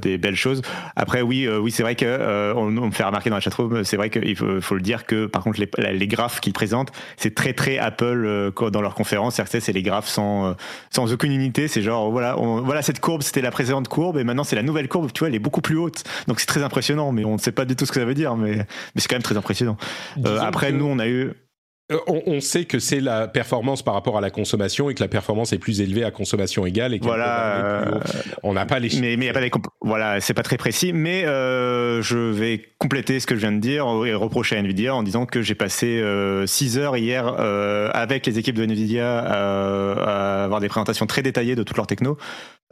des 0.00 0.18
belles 0.18 0.36
choses. 0.36 0.62
Après, 0.96 1.22
oui, 1.22 1.48
oui, 1.48 1.70
c'est 1.70 1.82
vrai 1.82 1.94
que 1.94 2.52
on, 2.56 2.70
me 2.70 2.90
fait 2.90 3.04
remarquer 3.04 3.30
dans 3.30 3.36
la 3.36 3.40
chatroom, 3.40 3.84
c'est 3.84 3.96
vrai 3.96 4.10
qu'il 4.10 4.36
faut, 4.36 4.74
le 4.74 4.80
dire 4.80 5.06
que 5.06 5.26
par 5.26 5.44
contre 5.44 5.60
les, 5.60 5.92
les 5.92 6.08
graphes 6.08 6.40
qu'ils 6.40 6.52
présentent, 6.52 6.90
c'est 7.16 7.34
très 7.34 7.52
très 7.52 7.78
Apple 7.78 8.52
dans 8.72 8.80
leur 8.80 8.94
conférence. 8.94 9.40
C'est 9.46 9.72
les 9.72 9.82
graphes 9.82 10.08
sans 10.08 10.54
sans 10.90 11.12
aucune 11.12 11.32
unité. 11.32 11.68
C'est 11.68 11.82
genre 11.82 12.10
voilà, 12.10 12.34
voilà 12.36 12.82
cette 12.82 13.00
courbe, 13.00 13.22
c'était 13.22 13.42
la 13.42 13.50
précédente 13.50 13.88
courbe 13.88 14.15
et 14.18 14.24
maintenant 14.24 14.44
c'est 14.44 14.56
la 14.56 14.62
nouvelle 14.62 14.88
courbe, 14.88 15.12
tu 15.12 15.20
vois, 15.20 15.28
elle 15.28 15.34
est 15.34 15.40
beaucoup 15.40 15.60
plus 15.60 15.76
haute. 15.76 16.04
Donc 16.28 16.40
c'est 16.40 16.46
très 16.46 16.62
impressionnant, 16.62 17.12
mais 17.12 17.24
on 17.24 17.34
ne 17.34 17.38
sait 17.38 17.52
pas 17.52 17.64
du 17.64 17.76
tout 17.76 17.86
ce 17.86 17.92
que 17.92 18.00
ça 18.00 18.06
veut 18.06 18.14
dire, 18.14 18.36
mais, 18.36 18.56
mais 18.56 18.64
c'est 18.96 19.08
quand 19.08 19.16
même 19.16 19.22
très 19.22 19.36
impressionnant. 19.36 19.76
Euh, 20.24 20.38
après, 20.40 20.72
nous, 20.72 20.86
on 20.86 20.98
a 20.98 21.08
eu. 21.08 21.32
Euh, 21.92 21.98
on, 22.08 22.40
sait 22.40 22.64
que 22.64 22.80
c'est 22.80 22.98
la 22.98 23.28
performance 23.28 23.84
par 23.84 23.94
rapport 23.94 24.18
à 24.18 24.20
la 24.20 24.30
consommation 24.30 24.90
et 24.90 24.94
que 24.94 25.00
la 25.04 25.08
performance 25.08 25.52
est 25.52 25.58
plus 25.58 25.80
élevée 25.80 26.02
à 26.02 26.10
consommation 26.10 26.66
égale 26.66 26.94
et 26.94 26.98
voilà. 27.00 28.00
on 28.42 28.54
n'a 28.54 28.66
pas 28.66 28.80
les 28.80 28.88
chiffres. 28.88 29.02
Mais, 29.02 29.16
mais 29.16 29.26
y 29.26 29.28
a 29.28 29.32
pas 29.32 29.40
des 29.40 29.52
voilà, 29.82 30.20
c'est 30.20 30.34
pas 30.34 30.42
très 30.42 30.56
précis. 30.56 30.92
Mais 30.92 31.24
euh, 31.26 32.02
je 32.02 32.18
vais 32.18 32.60
compléter 32.78 33.20
ce 33.20 33.28
que 33.28 33.36
je 33.36 33.40
viens 33.40 33.52
de 33.52 33.60
dire 33.60 33.86
et 34.04 34.14
reprocher 34.14 34.56
à 34.56 34.58
Nvidia 34.58 34.96
en 34.96 35.04
disant 35.04 35.26
que 35.26 35.42
j'ai 35.42 35.54
passé 35.54 36.02
6 36.44 36.78
heures 36.78 36.96
hier 36.96 37.28
avec 37.94 38.26
les 38.26 38.36
équipes 38.40 38.56
de 38.56 38.64
Nvidia 38.64 39.20
à 39.20 40.42
avoir 40.42 40.58
des 40.58 40.68
présentations 40.68 41.06
très 41.06 41.22
détaillées 41.22 41.54
de 41.54 41.62
toutes 41.62 41.76
leurs 41.76 41.86
techno. 41.86 42.18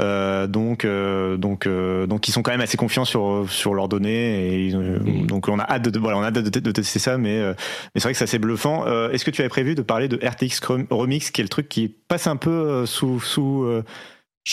Euh, 0.00 0.48
donc, 0.48 0.84
euh, 0.84 1.36
donc, 1.36 1.66
euh, 1.66 2.06
donc, 2.06 2.26
ils 2.26 2.32
sont 2.32 2.42
quand 2.42 2.50
même 2.50 2.60
assez 2.60 2.76
confiants 2.76 3.04
sur 3.04 3.46
sur 3.48 3.74
leurs 3.74 3.88
données 3.88 4.66
et 4.66 4.74
mm. 4.74 5.26
donc 5.26 5.48
on 5.48 5.58
a 5.60 5.62
hâte 5.62 5.88
de 5.88 5.98
voilà, 6.00 6.18
on 6.18 6.22
a 6.22 6.26
hâte 6.26 6.34
de, 6.34 6.72
tester 6.72 6.98
ça, 6.98 7.16
mais, 7.16 7.40
mais 7.40 7.54
c'est 7.96 8.02
vrai 8.02 8.12
que 8.12 8.18
c'est 8.18 8.24
assez 8.24 8.38
bluffant. 8.38 8.86
Est-ce 9.10 9.24
que 9.24 9.30
tu 9.30 9.40
avais 9.40 9.48
prévu 9.48 9.74
de 9.74 9.82
parler 9.82 10.08
de 10.08 10.16
RTX 10.16 10.60
Remix, 10.90 11.30
qui 11.30 11.40
est 11.40 11.44
le 11.44 11.48
truc 11.48 11.68
qui 11.68 11.88
passe 11.88 12.26
un 12.26 12.36
peu 12.36 12.86
sous 12.86 13.20
sous 13.20 13.66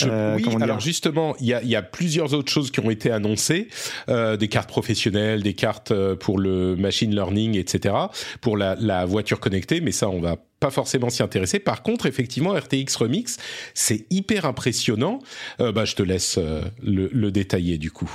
oui, 0.00 0.44
alors 0.60 0.80
justement, 0.80 1.36
il 1.40 1.46
y 1.46 1.54
a, 1.54 1.62
y 1.62 1.76
a, 1.76 1.82
plusieurs 1.82 2.34
autres 2.34 2.50
choses 2.50 2.70
qui 2.70 2.80
ont 2.80 2.90
été 2.90 3.10
annoncées, 3.10 3.68
euh, 4.08 4.36
des 4.36 4.48
cartes 4.48 4.68
professionnelles, 4.68 5.42
des 5.42 5.54
cartes 5.54 5.92
pour 6.14 6.38
le 6.38 6.76
machine 6.76 7.14
learning, 7.14 7.56
etc., 7.56 7.94
pour 8.40 8.56
la, 8.56 8.76
la 8.80 9.04
voiture 9.04 9.40
connectée, 9.40 9.80
mais 9.80 9.92
ça, 9.92 10.08
on 10.08 10.20
va 10.20 10.36
pas 10.62 10.70
forcément 10.70 11.10
s'y 11.10 11.24
intéresser. 11.24 11.58
Par 11.58 11.82
contre, 11.82 12.06
effectivement, 12.06 12.52
RTX 12.54 12.96
Remix, 12.96 13.36
c'est 13.74 14.06
hyper 14.10 14.44
impressionnant. 14.44 15.18
Euh, 15.60 15.72
bah, 15.72 15.84
je 15.84 15.96
te 15.96 16.04
laisse 16.04 16.38
euh, 16.38 16.62
le, 16.82 17.30
détailler 17.32 17.78
du 17.78 17.90
coup. 17.90 18.10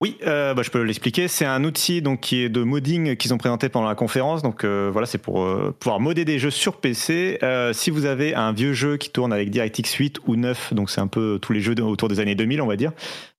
Oui, 0.00 0.16
euh, 0.24 0.54
bah, 0.54 0.62
je 0.62 0.70
peux 0.70 0.82
l'expliquer. 0.82 1.26
C'est 1.26 1.44
un 1.44 1.64
outil 1.64 2.02
donc 2.02 2.20
qui 2.20 2.42
est 2.42 2.48
de 2.48 2.62
modding 2.62 3.16
qu'ils 3.16 3.34
ont 3.34 3.38
présenté 3.38 3.68
pendant 3.68 3.88
la 3.88 3.96
conférence. 3.96 4.42
Donc 4.42 4.64
voilà, 4.64 5.06
c'est 5.06 5.18
pour 5.18 5.44
pouvoir 5.80 5.98
modder 5.98 6.24
des 6.24 6.38
jeux 6.38 6.50
sur 6.50 6.76
PC. 6.80 7.38
si 7.72 7.90
vous 7.90 8.04
avez 8.04 8.34
un 8.34 8.52
vieux 8.52 8.74
jeu 8.74 8.96
qui 8.96 9.10
tourne 9.10 9.32
avec 9.32 9.50
DirectX 9.50 9.94
8 9.94 10.20
ou 10.26 10.36
9, 10.36 10.74
donc 10.74 10.90
c'est 10.90 11.00
un 11.00 11.08
peu 11.08 11.38
tous 11.42 11.52
les 11.52 11.60
jeux 11.60 11.74
autour 11.82 12.08
des 12.08 12.20
années 12.20 12.36
2000, 12.36 12.62
on 12.62 12.66
va 12.66 12.76
dire, 12.76 12.92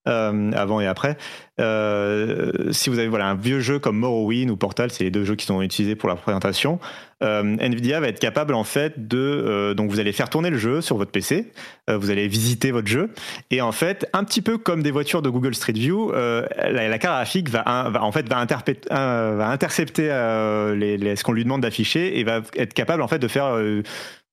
euh, 0.07 0.51
avant 0.53 0.79
et 0.79 0.87
après. 0.87 1.17
Euh, 1.59 2.71
si 2.71 2.89
vous 2.89 2.99
avez 2.99 3.09
voilà 3.09 3.27
un 3.27 3.35
vieux 3.35 3.59
jeu 3.59 3.79
comme 3.79 3.97
Morrowind 3.97 4.49
ou 4.49 4.55
Portal, 4.55 4.91
c'est 4.91 5.03
les 5.03 5.11
deux 5.11 5.25
jeux 5.25 5.35
qui 5.35 5.45
sont 5.45 5.61
utilisés 5.61 5.95
pour 5.95 6.07
la 6.07 6.15
présentation. 6.15 6.79
Euh, 7.21 7.57
Nvidia 7.59 7.99
va 7.99 8.07
être 8.07 8.19
capable 8.19 8.53
en 8.53 8.63
fait 8.63 9.09
de 9.09 9.73
donc 9.75 9.91
vous 9.91 9.99
allez 9.99 10.13
faire 10.13 10.29
tourner 10.29 10.51
le 10.51 10.57
jeu 10.57 10.79
sur 10.79 10.95
votre 10.95 11.11
PC, 11.11 11.51
vous 11.89 12.11
allez 12.11 12.29
visiter 12.29 12.71
votre 12.71 12.87
jeu 12.87 13.09
et 13.51 13.61
en 13.61 13.73
fait 13.73 14.07
un 14.13 14.23
petit 14.23 14.41
peu 14.41 14.57
comme 14.57 14.83
des 14.83 14.91
voitures 14.91 15.21
de 15.21 15.29
Google 15.29 15.53
Street 15.53 15.73
View, 15.73 16.13
la, 16.13 16.97
carte 16.97 17.15
graphique 17.15 17.49
va, 17.49 17.91
en 18.01 18.11
fait 18.13 18.29
va, 18.29 18.45
va 18.45 19.49
intercepter 19.49 20.07
ce 20.07 21.23
qu'on 21.23 21.33
lui 21.33 21.43
demande 21.43 21.61
d'afficher 21.61 22.19
et 22.19 22.23
va 22.23 22.39
être 22.55 22.73
capable 22.73 23.01
en 23.01 23.09
fait 23.09 23.19
de 23.19 23.27
faire 23.27 23.53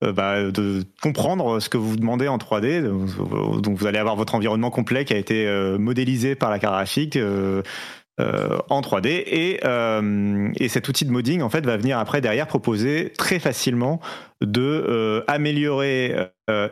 euh, 0.05 0.13
bah, 0.13 0.51
de 0.51 0.83
comprendre 1.01 1.59
ce 1.59 1.71
que 1.71 1.79
vous 1.79 1.97
demandez 1.97 2.29
en 2.29 2.37
3D. 2.37 2.83
Donc 2.83 3.79
vous 3.79 3.87
allez 3.87 3.99
avoir 3.99 4.15
votre 4.15 4.35
environnement 4.35 4.71
complet 4.71 5.07
qui 5.07 5.15
a 5.15 5.17
été 5.17 5.47
euh, 5.47 5.79
modélisé 5.79 6.35
par 6.35 6.51
la 6.51 6.59
carte 6.59 6.75
graphique. 6.75 7.17
Euh, 7.17 7.63
en 8.71 8.81
3D 8.81 9.09
et, 9.09 9.61
et 10.59 10.69
cet 10.71 10.89
outil 10.89 11.05
de 11.05 11.11
modding 11.11 11.43
en 11.43 11.51
fait 11.51 11.67
va 11.67 11.77
venir 11.77 11.99
après 11.99 12.23
derrière 12.23 12.47
proposer 12.47 13.13
très 13.19 13.39
facilement 13.39 14.01
de 14.41 15.23
améliorer 15.29 16.17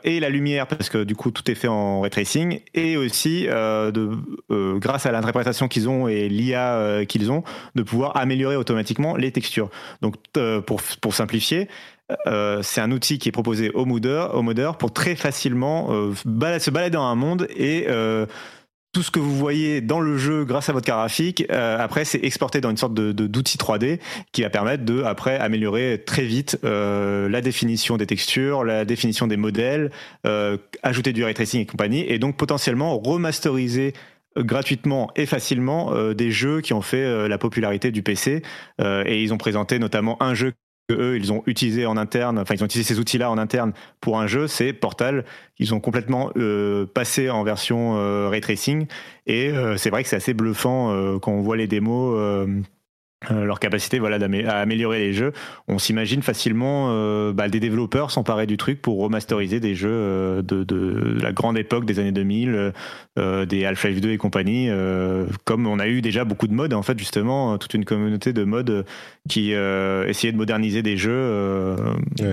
et 0.04 0.20
la 0.20 0.30
lumière 0.30 0.66
parce 0.66 0.88
que 0.88 1.04
du 1.04 1.14
coup 1.14 1.30
tout 1.32 1.50
est 1.50 1.54
fait 1.54 1.68
en 1.68 2.00
ray 2.00 2.10
tracing 2.10 2.60
et 2.72 2.96
aussi 2.96 3.42
de 3.44 4.78
grâce 4.78 5.04
à 5.04 5.12
l'interprétation 5.12 5.68
qu'ils 5.68 5.86
ont 5.86 6.08
et 6.08 6.30
l'IA 6.30 7.04
qu'ils 7.06 7.30
ont 7.30 7.44
de 7.74 7.82
pouvoir 7.82 8.16
améliorer 8.16 8.56
automatiquement 8.56 9.14
les 9.14 9.30
textures 9.30 9.68
donc 10.00 10.14
pour, 10.64 10.80
pour 11.02 11.14
simplifier 11.14 11.68
euh, 12.26 12.62
c'est 12.62 12.80
un 12.80 12.90
outil 12.90 13.18
qui 13.18 13.28
est 13.28 13.32
proposé 13.32 13.70
au 13.70 13.84
modeur, 13.86 14.78
pour 14.78 14.92
très 14.92 15.14
facilement 15.14 15.88
euh, 15.90 16.14
se 16.14 16.70
balader 16.70 16.90
dans 16.90 17.04
un 17.04 17.14
monde 17.14 17.46
et 17.56 17.86
euh, 17.88 18.26
tout 18.92 19.02
ce 19.02 19.10
que 19.10 19.18
vous 19.18 19.34
voyez 19.34 19.80
dans 19.80 20.00
le 20.00 20.18
jeu 20.18 20.44
grâce 20.44 20.68
à 20.68 20.72
votre 20.72 20.86
carte 20.86 21.00
graphique, 21.00 21.44
après 21.50 22.04
c'est 22.04 22.22
exporté 22.22 22.60
dans 22.60 22.70
une 22.70 22.76
sorte 22.76 22.94
de 22.94 23.10
d'outil 23.10 23.58
3D 23.58 23.98
qui 24.30 24.42
va 24.42 24.50
permettre 24.50 24.84
de 24.84 25.02
après 25.02 25.36
améliorer 25.36 26.04
très 26.06 26.22
vite 26.22 26.56
la 26.62 27.40
définition 27.40 27.96
des 27.96 28.06
textures, 28.06 28.62
la 28.62 28.84
définition 28.84 29.26
des 29.26 29.36
modèles, 29.36 29.90
ajouter 30.84 31.12
du 31.12 31.24
ray 31.24 31.34
tracing 31.34 31.62
et 31.62 31.66
compagnie, 31.66 32.04
et 32.06 32.20
donc 32.20 32.36
potentiellement 32.36 32.96
remasteriser 32.96 33.94
gratuitement 34.38 35.10
et 35.16 35.26
facilement 35.26 35.92
des 36.14 36.30
jeux 36.30 36.60
qui 36.60 36.72
ont 36.72 36.82
fait 36.82 37.26
la 37.26 37.36
popularité 37.36 37.90
du 37.90 38.04
PC. 38.04 38.42
et 38.78 39.22
ils 39.24 39.34
ont 39.34 39.38
présenté 39.38 39.80
notamment 39.80 40.22
un 40.22 40.34
jeu 40.34 40.52
eux 40.90 41.16
ils 41.16 41.32
ont 41.32 41.42
utilisé 41.46 41.86
en 41.86 41.96
interne, 41.96 42.38
enfin 42.38 42.54
ils 42.54 42.62
ont 42.62 42.66
utilisé 42.66 42.94
ces 42.94 43.00
outils-là 43.00 43.30
en 43.30 43.38
interne 43.38 43.72
pour 44.00 44.18
un 44.18 44.26
jeu, 44.26 44.46
c'est 44.46 44.72
Portal. 44.72 45.24
Ils 45.58 45.74
ont 45.74 45.80
complètement 45.80 46.30
euh, 46.36 46.86
passé 46.86 47.30
en 47.30 47.42
version 47.44 47.96
euh, 47.96 48.28
ray 48.28 48.40
tracing 48.40 48.86
et 49.26 49.50
euh, 49.50 49.76
c'est 49.76 49.90
vrai 49.90 50.02
que 50.02 50.08
c'est 50.08 50.16
assez 50.16 50.34
bluffant 50.34 51.18
quand 51.20 51.32
on 51.32 51.42
voit 51.42 51.56
les 51.56 51.66
démos 51.66 52.46
euh, 53.30 53.44
leur 53.44 53.60
capacité 53.60 53.98
voilà 53.98 54.18
à 54.48 54.60
améliorer 54.60 55.00
les 55.00 55.12
jeux. 55.12 55.32
On 55.68 55.78
s'imagine 55.78 56.22
facilement 56.22 56.88
euh, 56.90 57.32
bah, 57.32 57.48
des 57.48 57.60
développeurs 57.60 58.10
s'emparer 58.10 58.46
du 58.46 58.56
truc 58.56 58.80
pour 58.82 58.98
remasteriser 59.00 59.60
des 59.60 59.74
jeux 59.74 59.88
euh, 59.90 60.42
de, 60.42 60.64
de, 60.64 61.18
la 61.20 61.32
grande 61.32 61.58
époque 61.58 61.84
des 61.84 61.98
années 61.98 62.12
2000, 62.12 62.72
des 63.16 63.64
Half-Life 63.64 64.00
2 64.00 64.10
et 64.10 64.16
compagnie, 64.18 64.68
comme 65.44 65.66
on 65.66 65.78
a 65.78 65.86
eu 65.86 66.00
déjà 66.02 66.24
beaucoup 66.24 66.46
de 66.46 66.52
modes 66.52 66.74
en 66.74 66.82
fait 66.82 66.98
justement 66.98 67.58
toute 67.58 67.74
une 67.74 67.84
communauté 67.84 68.32
de 68.32 68.44
modes 68.44 68.84
qui 69.28 69.52
essayait 69.52 70.32
de 70.32 70.36
moderniser 70.36 70.82
des 70.82 70.96
jeux. 70.96 71.76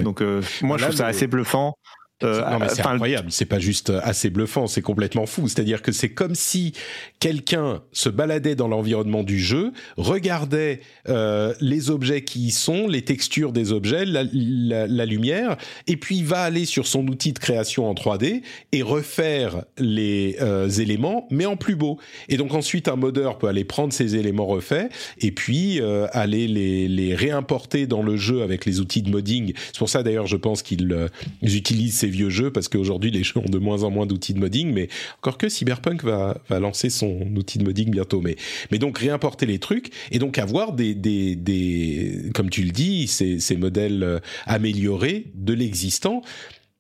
Donc 0.04 0.22
moi 0.62 0.78
je 0.78 0.84
trouve 0.84 0.96
ça 0.96 1.08
assez 1.08 1.28
bluffant. 1.28 1.76
Euh, 2.24 2.50
non, 2.50 2.60
mais 2.60 2.70
c'est 2.70 2.86
incroyable. 2.86 3.32
C'est 3.32 3.46
pas 3.46 3.60
juste 3.60 3.92
assez 4.04 4.30
bluffant, 4.30 4.68
c'est 4.68 4.82
complètement 4.82 5.26
fou. 5.26 5.48
C'est-à-dire 5.48 5.82
que 5.82 5.92
c'est 5.92 6.10
comme 6.10 6.36
si 6.36 6.74
quelqu'un 7.20 7.82
se 7.92 8.10
baladait 8.10 8.56
dans 8.56 8.68
l'environnement 8.68 9.24
du 9.24 9.40
jeu, 9.40 9.72
regardait 9.98 10.82
euh, 11.10 11.54
les 11.62 11.90
objets 11.90 12.24
qui 12.24 12.48
y 12.48 12.52
sont, 12.52 12.88
les 12.88 13.04
textures 13.04 13.52
des 13.52 13.72
objets, 13.72 14.06
la, 14.06 14.24
la, 14.32 14.88
la, 14.88 15.06
lumière, 15.06 15.58
et 15.88 15.98
puis 15.98 16.24
va 16.24 16.42
aller 16.42 16.66
sur 16.66 16.88
son 16.88 17.08
outil 17.08 17.34
de 17.34 17.40
création 17.40 17.90
en 17.90 17.94
3D 17.94 18.42
et 18.72 18.82
refaire 18.82 19.64
les 19.78 20.38
euh, 20.42 20.70
éléments, 20.70 21.28
mais 21.32 21.46
en 21.46 21.58
plus 21.58 21.76
beau. 21.76 22.00
Et 22.30 22.38
donc 22.38 22.54
ensuite, 22.54 22.88
un 22.88 22.96
modeur 22.96 23.38
peut 23.38 23.48
aller 23.48 23.64
prendre 23.64 23.94
ces 23.94 24.16
éléments 24.16 24.46
refaits 24.46 24.92
et 25.20 25.32
puis 25.32 25.80
euh, 25.82 26.08
aller 26.12 26.48
les, 26.48 26.88
les 26.88 27.16
réimporter 27.16 27.88
dans 27.88 28.04
le 28.04 28.18
jeu 28.18 28.42
avec 28.42 28.66
les 28.66 28.80
outils 28.80 29.02
de 29.02 29.10
modding. 29.10 29.54
C'est 29.68 29.78
pour 29.78 29.90
ça 29.90 30.04
d'ailleurs, 30.04 30.28
je 30.28 30.38
pense 30.38 30.62
qu'ils 30.62 30.92
euh, 30.92 31.08
utilisent 31.42 31.98
ces 31.98 32.08
vieux 32.12 32.30
jeux 32.30 32.52
parce 32.52 32.68
qu'aujourd'hui 32.68 33.12
les 33.12 33.24
jeux 33.24 33.40
ont 33.40 33.50
de 33.50 33.58
moins 33.58 33.84
en 33.84 33.90
moins 33.90 34.06
d'outils 34.06 34.34
de 34.34 34.40
modding, 34.40 34.72
mais 34.72 34.90
encore 35.18 35.38
que 35.38 35.50
Cyberpunk 35.50 36.04
va, 36.04 36.38
va 36.50 36.60
lancer 36.60 36.90
son 36.90 37.22
outil 37.36 37.58
de 37.58 37.64
modding 37.64 37.90
bientôt. 37.90 38.22
Mais, 38.22 38.36
mais 38.72 38.78
donc 38.78 38.98
réimporter 38.98 39.46
les 39.46 39.60
trucs 39.60 39.92
et 40.12 40.20
donc 40.20 40.38
avoir 40.38 40.74
des, 40.74 40.94
des, 40.94 41.36
des 41.36 42.32
comme 42.36 42.50
tu 42.50 42.64
le 42.64 42.72
dis, 42.72 43.08
ces, 43.08 43.40
ces 43.40 43.56
modèles 43.56 44.04
euh, 44.04 44.20
améliorés 44.46 45.32
de 45.36 45.54
l'existant. 45.54 46.22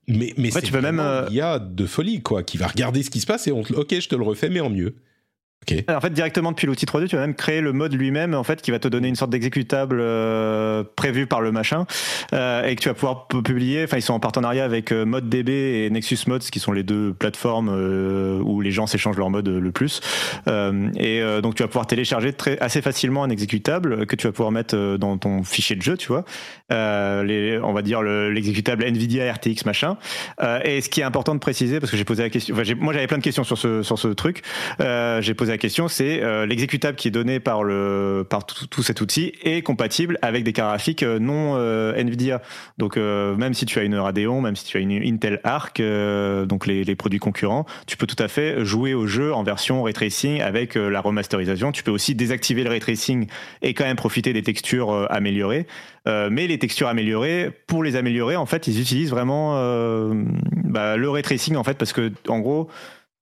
Mais, 0.08 0.34
mais 0.38 0.52
c'est 0.52 0.62
tu 0.62 0.74
même 0.74 1.00
euh, 1.00 1.26
il 1.30 1.36
y 1.36 1.42
a 1.42 1.60
de 1.60 1.86
folie 1.86 2.22
quoi, 2.22 2.44
qui 2.44 2.58
va 2.58 2.68
regarder 2.68 3.04
ce 3.04 3.10
qui 3.10 3.22
se 3.22 3.26
passe 3.26 3.48
et 3.48 3.52
on 3.52 3.62
ok 3.62 4.00
je 4.00 4.10
te 4.10 4.16
le 4.16 4.24
refais 4.24 4.50
mais 4.50 4.60
en 4.60 4.70
mieux. 4.70 4.96
En 5.90 6.02
fait, 6.02 6.12
directement 6.12 6.52
depuis 6.52 6.66
l'outil 6.66 6.86
3D, 6.86 7.08
tu 7.08 7.16
vas 7.16 7.22
même 7.22 7.36
créer 7.36 7.62
le 7.62 7.72
mode 7.72 7.94
lui-même, 7.94 8.34
en 8.34 8.44
fait, 8.44 8.62
qui 8.62 8.72
va 8.72 8.80
te 8.80 8.88
donner 8.88 9.08
une 9.08 9.16
sorte 9.16 9.30
d'exécutable 9.30 10.00
euh, 10.02 10.84
prévu 10.96 11.28
par 11.28 11.40
le 11.42 11.52
machin, 11.52 11.86
euh, 12.34 12.66
et 12.66 12.76
que 12.76 12.82
tu 12.82 12.90
vas 12.90 12.96
pouvoir 12.96 13.28
publier. 13.28 13.84
Enfin, 13.84 13.98
ils 13.98 14.02
sont 14.02 14.14
en 14.14 14.20
partenariat 14.20 14.66
avec 14.66 14.92
euh, 14.92 15.06
ModDB 15.06 15.50
et 15.50 15.90
Nexus 15.92 16.18
Mods, 16.28 16.40
qui 16.40 16.60
sont 16.60 16.72
les 16.72 16.82
deux 16.84 17.14
plateformes 17.14 17.70
euh, 17.70 18.40
où 18.42 18.60
les 18.62 18.72
gens 18.72 18.88
s'échangent 18.88 19.18
leur 19.18 19.30
mode 19.30 19.48
le 19.48 19.72
plus. 19.72 20.02
Euh, 20.48 20.90
et 20.98 21.22
donc, 21.42 21.56
tu 21.56 21.64
vas 21.64 21.68
pouvoir 21.68 21.86
télécharger 21.86 22.34
très, 22.34 22.60
assez 22.60 22.82
facilement 22.82 23.24
un 23.24 23.30
exécutable 23.30 24.08
que 24.08 24.16
tu 24.16 24.28
vas 24.28 24.34
pouvoir 24.34 24.52
mettre 24.52 24.98
dans 24.98 25.18
ton 25.18 25.44
fichier 25.44 25.76
de 25.76 25.82
jeu, 25.82 25.96
tu 25.96 26.08
vois. 26.08 26.26
les, 26.70 27.60
on 27.64 27.74
va 27.74 27.82
dire 27.82 28.02
l'exécutable 28.02 28.84
NVIDIA 28.84 29.32
RTX 29.32 29.66
machin. 29.66 29.98
et 30.64 30.82
ce 30.82 30.90
qui 30.90 31.02
est 31.02 31.04
important 31.04 31.36
de 31.36 31.40
préciser, 31.40 31.80
parce 31.80 31.92
que 31.92 31.98
j'ai 31.98 32.04
posé 32.04 32.24
la 32.24 32.30
question, 32.30 32.56
moi 32.80 32.94
j'avais 32.94 33.08
plein 33.08 33.18
de 33.18 33.24
questions 33.24 33.44
sur 33.44 33.58
ce 33.58 33.84
sur 33.84 34.00
ce 34.00 34.08
truc. 34.08 34.42
j'ai 34.80 35.34
posé 35.34 35.51
la 35.52 35.58
question, 35.58 35.88
c'est 35.88 36.22
euh, 36.22 36.46
l'exécutable 36.46 36.96
qui 36.96 37.10
est 37.10 37.12
donné 37.12 37.40
par 37.40 37.64
le 37.64 38.26
par 38.28 38.46
tout, 38.46 38.82
cet 38.82 39.02
outil 39.02 39.34
est 39.44 39.62
compatible 39.62 40.18
avec 40.22 40.44
des 40.44 40.54
cartes 40.54 40.70
graphiques 40.70 41.04
euh, 41.04 41.20
non 41.20 41.56
euh, 41.58 41.94
Nvidia. 41.96 42.42
Donc 42.78 42.96
même 42.98 43.54
si 43.54 43.66
tu 43.66 43.78
as 43.78 43.84
une 43.84 43.96
Radeon, 43.96 44.42
même 44.42 44.56
si 44.56 44.66
tu 44.66 44.78
as 44.78 44.80
une 44.80 44.92
Intel 44.92 45.40
Arc, 45.44 45.82
donc 45.82 46.66
les, 46.66 46.96
produits 46.96 47.20
concurrents, 47.20 47.66
tu 47.86 47.98
peux 47.98 48.08
tout 48.08 48.22
à 48.22 48.28
fait 48.28 48.66
jouer 48.66 48.94
au 48.94 49.06
jeu 49.08 49.34
en 49.34 49.44
version 49.44 49.84
ray 49.84 49.94
tracing 49.94 50.42
avec 50.42 50.76
la 50.76 51.02
remasterisation. 51.02 51.72
Tu 51.72 51.84
peux 51.84 51.92
aussi 51.92 52.16
désactiver 52.16 52.64
le 52.64 52.70
ray 52.70 52.80
tracing 52.80 53.28
et 53.62 53.74
quand 53.74 53.84
même 53.84 53.98
profiter 53.98 54.34
des 54.34 54.42
textures 54.42 55.08
améliorées. 55.12 55.68
mais 56.06 56.48
les 56.48 56.58
textures 56.58 56.88
améliorées, 56.88 57.52
pour 57.68 57.84
les 57.84 57.96
améliorer, 57.96 58.36
en 58.36 58.46
fait, 58.46 58.68
ils 58.68 58.80
utilisent 58.80 59.12
vraiment 59.12 59.56
bah, 60.72 60.98
le 60.98 61.10
ray 61.10 61.24
tracing 61.24 61.56
en 61.56 61.64
fait 61.64 61.78
parce 61.78 61.94
que 61.94 62.12
en 62.28 62.40
gros 62.40 62.70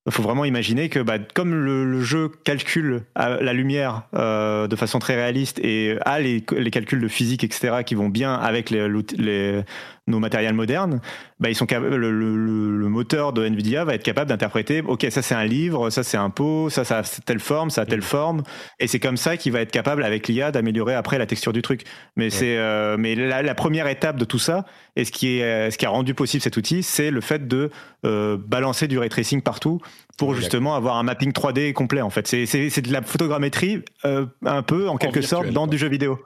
il 0.09 0.13
faut 0.13 0.23
vraiment 0.23 0.45
imaginer 0.45 0.89
que, 0.89 0.99
bah, 0.99 1.19
comme 1.19 1.53
le, 1.53 2.01
jeu 2.01 2.31
calcule 2.43 3.03
euh, 3.19 3.37
la 3.41 3.53
lumière 3.53 4.03
euh, 4.15 4.67
de 4.67 4.75
façon 4.75 4.97
très 4.97 5.15
réaliste 5.15 5.59
et 5.59 5.97
a 6.05 6.19
les, 6.19 6.43
les, 6.57 6.71
calculs 6.71 6.99
de 6.99 7.07
physique, 7.07 7.43
etc., 7.43 7.83
qui 7.85 7.93
vont 7.93 8.09
bien 8.09 8.33
avec 8.33 8.71
les, 8.71 8.87
les, 9.17 9.63
nos 10.09 10.19
matériels 10.19 10.53
modernes, 10.53 11.01
bah, 11.39 11.49
ils 11.49 11.55
sont 11.55 11.67
le, 11.69 11.97
le, 11.97 12.89
moteur 12.89 13.33
de 13.33 13.45
Nvidia 13.45 13.85
va 13.85 13.93
être 13.93 14.03
capable 14.03 14.29
d'interpréter, 14.29 14.81
ok, 14.81 15.05
ça 15.09 15.21
c'est 15.21 15.35
un 15.35 15.45
livre, 15.45 15.89
ça 15.89 16.03
c'est 16.03 16.17
un 16.17 16.29
pot, 16.29 16.69
ça 16.69 16.83
ça 16.83 16.99
a 16.99 17.03
telle 17.03 17.39
forme, 17.39 17.69
ça 17.69 17.81
a 17.81 17.85
telle 17.85 18.01
forme, 18.01 18.43
et 18.79 18.87
c'est 18.87 18.99
comme 18.99 19.17
ça 19.17 19.37
qu'il 19.37 19.51
va 19.51 19.61
être 19.61 19.71
capable 19.71 20.03
avec 20.03 20.27
l'IA 20.27 20.51
d'améliorer 20.51 20.95
après 20.95 21.17
la 21.17 21.25
texture 21.25 21.53
du 21.53 21.61
truc. 21.61 21.83
Mais 22.15 22.29
c'est, 22.29 22.57
euh, 22.57 22.97
mais 22.97 23.15
la, 23.15 23.55
première 23.55 23.87
étape 23.87 24.17
de 24.17 24.25
tout 24.25 24.39
ça, 24.39 24.65
et 24.95 25.05
ce 25.05 25.11
qui 25.11 25.39
est, 25.39 25.71
ce 25.71 25.77
qui 25.77 25.85
a 25.85 25.89
rendu 25.89 26.13
possible 26.13 26.41
cet 26.41 26.57
outil, 26.57 26.83
c'est 26.83 27.11
le 27.11 27.21
fait 27.21 27.47
de 27.47 27.69
euh, 28.05 28.37
balancer 28.37 28.87
du 28.87 28.97
ray 28.97 29.09
tracing 29.09 29.41
partout 29.41 29.79
pour 30.17 30.35
justement 30.35 30.75
avoir 30.75 30.97
un 30.97 31.03
mapping 31.03 31.31
3D 31.31 31.73
complet. 31.73 32.01
En 32.01 32.09
fait, 32.09 32.27
c'est, 32.27 32.45
c'est, 32.45 32.81
de 32.81 32.91
la 32.91 33.01
photogrammétrie 33.01 33.81
euh, 34.05 34.25
un 34.45 34.63
peu 34.63 34.89
en 34.89 34.97
quelque 34.97 35.21
sorte 35.21 35.49
dans 35.49 35.67
du 35.67 35.77
jeu 35.77 35.87
vidéo. 35.87 36.19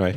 Ouais. 0.00 0.16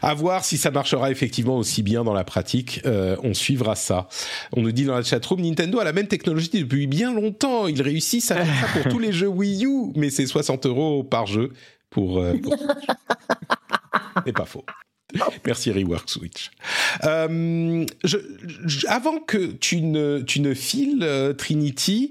À 0.00 0.14
voir 0.14 0.44
si 0.44 0.56
ça 0.56 0.70
marchera 0.70 1.10
effectivement 1.10 1.58
aussi 1.58 1.82
bien 1.82 2.02
dans 2.02 2.14
la 2.14 2.24
pratique. 2.24 2.80
Euh, 2.86 3.16
on 3.22 3.34
suivra 3.34 3.74
ça. 3.76 4.08
On 4.56 4.62
nous 4.62 4.72
dit 4.72 4.84
dans 4.84 4.94
la 4.94 5.02
chatroom, 5.02 5.42
Nintendo 5.42 5.80
a 5.80 5.84
la 5.84 5.92
même 5.92 6.08
technologie 6.08 6.50
depuis 6.52 6.86
bien 6.86 7.12
longtemps. 7.12 7.66
Ils 7.66 7.82
réussissent 7.82 8.30
à 8.30 8.36
faire 8.44 8.68
ça 8.68 8.80
pour 8.80 8.90
tous 8.90 8.98
les 8.98 9.12
jeux 9.12 9.28
Wii 9.28 9.66
U, 9.66 9.92
mais 9.96 10.08
c'est 10.10 10.26
60 10.26 10.66
euros 10.66 11.04
par 11.04 11.26
jeu 11.26 11.52
pour. 11.90 12.18
Euh, 12.18 12.34
pour... 12.42 12.56
c'est 14.26 14.32
pas 14.32 14.46
faux. 14.46 14.64
Merci 15.46 15.72
Rework 15.72 16.08
Switch. 16.10 16.50
Euh, 17.04 17.86
je, 18.04 18.18
avant 18.88 19.18
que 19.20 19.52
tu 19.52 19.80
ne, 19.80 20.20
tu 20.20 20.40
ne 20.40 20.52
files 20.52 21.02
euh, 21.02 21.32
Trinity, 21.32 22.10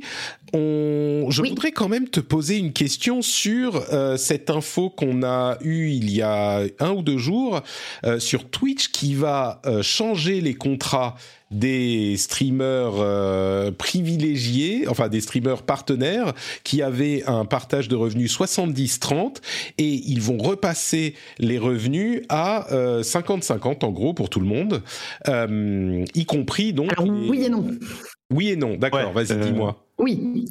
on, 0.54 1.28
je 1.30 1.44
voudrais 1.44 1.72
quand 1.72 1.90
même 1.90 2.10
te 2.10 2.20
poser 2.20 2.58
une 2.58 2.74
question 2.74 3.22
sur 3.22 3.84
euh, 3.94 4.18
cette 4.18 4.50
info 4.50 4.90
qu'on 4.90 5.22
a 5.24 5.58
eue 5.62 5.90
il 5.90 6.10
y 6.10 6.22
a 6.22 6.64
un 6.80 6.92
ou 6.92 7.02
deux 7.04 7.18
jours 7.18 7.62
euh, 8.06 8.20
sur 8.20 8.50
Twitch 8.50 8.88
qui 8.88 9.14
va 9.14 9.62
changer 9.82 10.42
les 10.42 10.56
contrats 10.56 11.16
des 11.52 12.18
streamers 12.18 12.94
euh, 12.98 13.72
privilégiés, 13.72 14.88
enfin 14.88 15.08
des 15.08 15.22
streamers 15.22 15.64
partenaires 15.64 16.34
qui 16.64 16.82
avaient 16.82 17.24
un 17.26 17.46
partage 17.46 17.88
de 17.88 17.96
revenus 17.96 18.38
70-30 18.38 19.38
et 19.78 19.84
ils 19.86 20.22
vont 20.22 20.38
repasser 20.38 21.16
les 21.40 21.58
revenus 21.58 22.22
à 22.30 22.68
50-50 22.70 23.68
euh, 23.68 23.88
en 23.88 23.92
gros 23.92 24.14
pour 24.14 24.30
tout 24.30 24.40
le 24.40 24.48
monde, 24.48 24.82
euh, 25.28 26.04
y 26.16 26.26
compris 26.26 26.74
donc... 26.74 26.92
oui 27.00 27.44
et 27.46 27.50
non. 27.50 27.66
Oui 28.34 28.50
et 28.50 28.56
non, 28.58 28.76
d'accord, 28.76 29.14
vas-y 29.14 29.38
dis-moi. 29.38 29.84
Oui. 30.00 30.46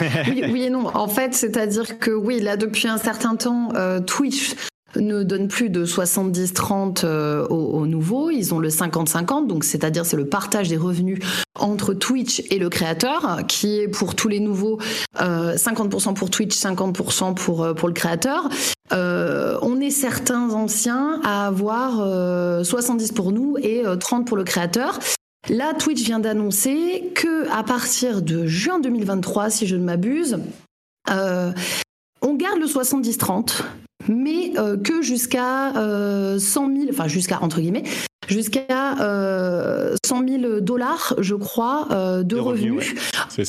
oui. 0.00 0.62
et 0.62 0.70
non. 0.70 0.88
En 0.88 1.06
fait, 1.06 1.32
c'est-à-dire 1.32 2.00
que 2.00 2.10
oui, 2.10 2.40
là 2.40 2.56
depuis 2.56 2.88
un 2.88 2.98
certain 2.98 3.36
temps, 3.36 3.68
Twitch 4.08 4.56
ne 4.96 5.22
donne 5.22 5.48
plus 5.48 5.70
de 5.70 5.84
70-30 5.84 7.02
euh, 7.04 7.46
aux, 7.48 7.86
nouveaux, 7.86 8.30
ils 8.30 8.54
ont 8.54 8.58
le 8.58 8.68
50-50, 8.68 9.46
donc 9.46 9.64
c'est-à-dire 9.64 10.06
c'est 10.06 10.16
le 10.16 10.26
partage 10.26 10.68
des 10.68 10.76
revenus 10.76 11.18
entre 11.58 11.92
Twitch 11.92 12.42
et 12.50 12.58
le 12.58 12.68
créateur, 12.68 13.40
qui 13.46 13.78
est 13.78 13.88
pour 13.88 14.14
tous 14.14 14.28
les 14.28 14.40
nouveaux 14.40 14.78
50% 15.18 16.08
euh, 16.08 16.12
pour 16.12 16.30
Twitch, 16.30 16.56
50% 16.56 17.34
pour, 17.34 17.64
euh, 17.64 17.74
pour 17.74 17.88
le 17.88 17.94
créateur. 17.94 18.48
on 18.90 19.80
est 19.80 19.90
certains 19.90 20.50
anciens 20.50 21.20
à 21.22 21.46
avoir 21.46 22.64
70 22.64 23.12
pour 23.12 23.32
nous 23.32 23.56
et 23.58 23.82
30 24.00 24.26
pour 24.26 24.36
le 24.36 24.44
créateur. 24.44 24.98
Là, 25.48 25.72
Twitch 25.74 26.02
vient 26.02 26.18
d'annoncer 26.18 27.12
que 27.14 27.50
à 27.50 27.62
partir 27.62 28.22
de 28.22 28.46
juin 28.46 28.80
2023, 28.80 29.50
si 29.50 29.66
je 29.66 29.76
ne 29.76 29.84
m'abuse, 29.84 30.38
on 31.08 32.34
garde 32.34 32.58
le 32.58 32.66
70-30, 32.66 33.62
mais 34.06 34.52
euh, 34.56 34.76
que 34.76 35.02
jusqu'à 35.02 35.72
100 35.72 35.80
euh, 35.80 36.38
000, 36.38 36.68
enfin 36.90 37.08
jusqu'à 37.08 37.42
entre 37.42 37.60
guillemets, 37.60 37.84
jusqu'à 38.28 39.00
euh, 39.00 39.96
100 40.06 40.28
000 40.28 40.60
dollars, 40.60 41.14
je 41.18 41.34
crois, 41.34 41.88
euh, 41.90 42.22
de, 42.22 42.36
revenus. 42.36 42.94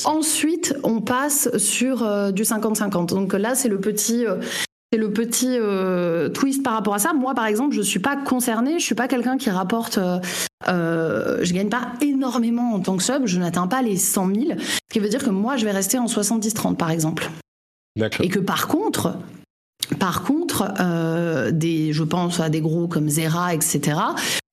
Ensuite, 0.04 0.74
on 0.82 1.00
passe 1.00 1.56
sur 1.56 2.32
du 2.32 2.42
50-50. 2.42 3.06
Donc 3.06 3.34
là, 3.34 3.54
c'est 3.54 3.68
le 3.68 3.80
petit. 3.80 4.24
c'est 4.92 4.98
le 4.98 5.12
petit 5.12 5.58
twist 6.34 6.62
par 6.62 6.74
rapport 6.74 6.94
à 6.94 6.98
ça. 6.98 7.12
Moi, 7.12 7.34
par 7.34 7.46
exemple, 7.46 7.74
je 7.74 7.82
suis 7.82 8.00
pas 8.00 8.16
concernée. 8.16 8.78
Je 8.78 8.84
suis 8.84 8.94
pas 8.94 9.08
quelqu'un 9.08 9.36
qui 9.36 9.50
rapporte. 9.50 9.98
Euh, 10.68 11.38
je 11.42 11.52
gagne 11.54 11.68
pas 11.68 11.92
énormément 12.00 12.74
en 12.74 12.80
tant 12.80 12.96
que 12.96 13.02
sub. 13.02 13.26
Je 13.26 13.38
n'atteins 13.38 13.66
pas 13.66 13.82
les 13.82 13.96
100 13.96 14.34
000. 14.34 14.44
Ce 14.60 14.78
qui 14.92 14.98
veut 14.98 15.08
dire 15.08 15.24
que 15.24 15.30
moi, 15.30 15.56
je 15.56 15.64
vais 15.64 15.72
rester 15.72 15.98
en 15.98 16.06
70-30, 16.06 16.76
par 16.76 16.90
exemple. 16.90 17.30
Et 18.20 18.28
que 18.28 18.38
par 18.38 18.68
contre, 18.68 19.16
par 19.98 20.22
contre, 20.22 20.72
euh, 20.80 21.50
des, 21.50 21.92
je 21.92 22.02
pense 22.02 22.40
à 22.40 22.48
des 22.48 22.60
gros 22.60 22.88
comme 22.88 23.08
Zera, 23.08 23.54
etc., 23.54 23.96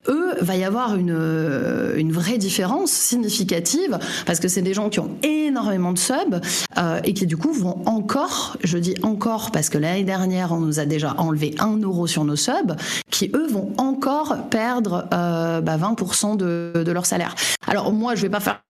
eux, 0.08 0.36
va 0.42 0.56
y 0.56 0.64
avoir 0.64 0.96
une, 0.96 1.14
euh, 1.14 1.98
une 1.98 2.12
vraie 2.12 2.38
différence 2.38 2.92
significative 2.92 4.00
parce 4.26 4.40
que 4.40 4.48
c'est 4.48 4.62
des 4.62 4.74
gens 4.74 4.90
qui 4.90 5.00
ont 5.00 5.18
énormément 5.24 5.92
de 5.92 5.98
subs 5.98 6.42
euh, 6.78 7.00
et 7.04 7.14
qui 7.14 7.26
du 7.28 7.38
coup 7.38 7.52
vont 7.52 7.82
encore, 7.86 8.58
je 8.64 8.78
dis 8.78 8.96
encore 9.04 9.52
parce 9.52 9.70
que 9.70 9.78
l'année 9.78 10.04
dernière 10.04 10.52
on 10.52 10.60
nous 10.60 10.80
a 10.80 10.86
déjà 10.86 11.16
enlevé 11.18 11.56
un 11.60 11.78
euro 11.78 12.08
sur 12.08 12.24
nos 12.24 12.36
subs, 12.36 12.76
qui 13.12 13.32
eux 13.36 13.48
vont 13.48 13.74
encore 13.78 14.50
perdre 14.50 15.08
euh, 15.14 15.62
bah, 15.62 15.78
20% 15.78 16.38
de, 16.38 16.84
de 16.86 16.92
leur 16.92 17.06
salaire. 17.06 17.36
Alors 17.66 17.92
moi 17.92 18.16
je 18.16 18.22
vais 18.22 18.30
pas 18.30 18.40
faire 18.40 18.62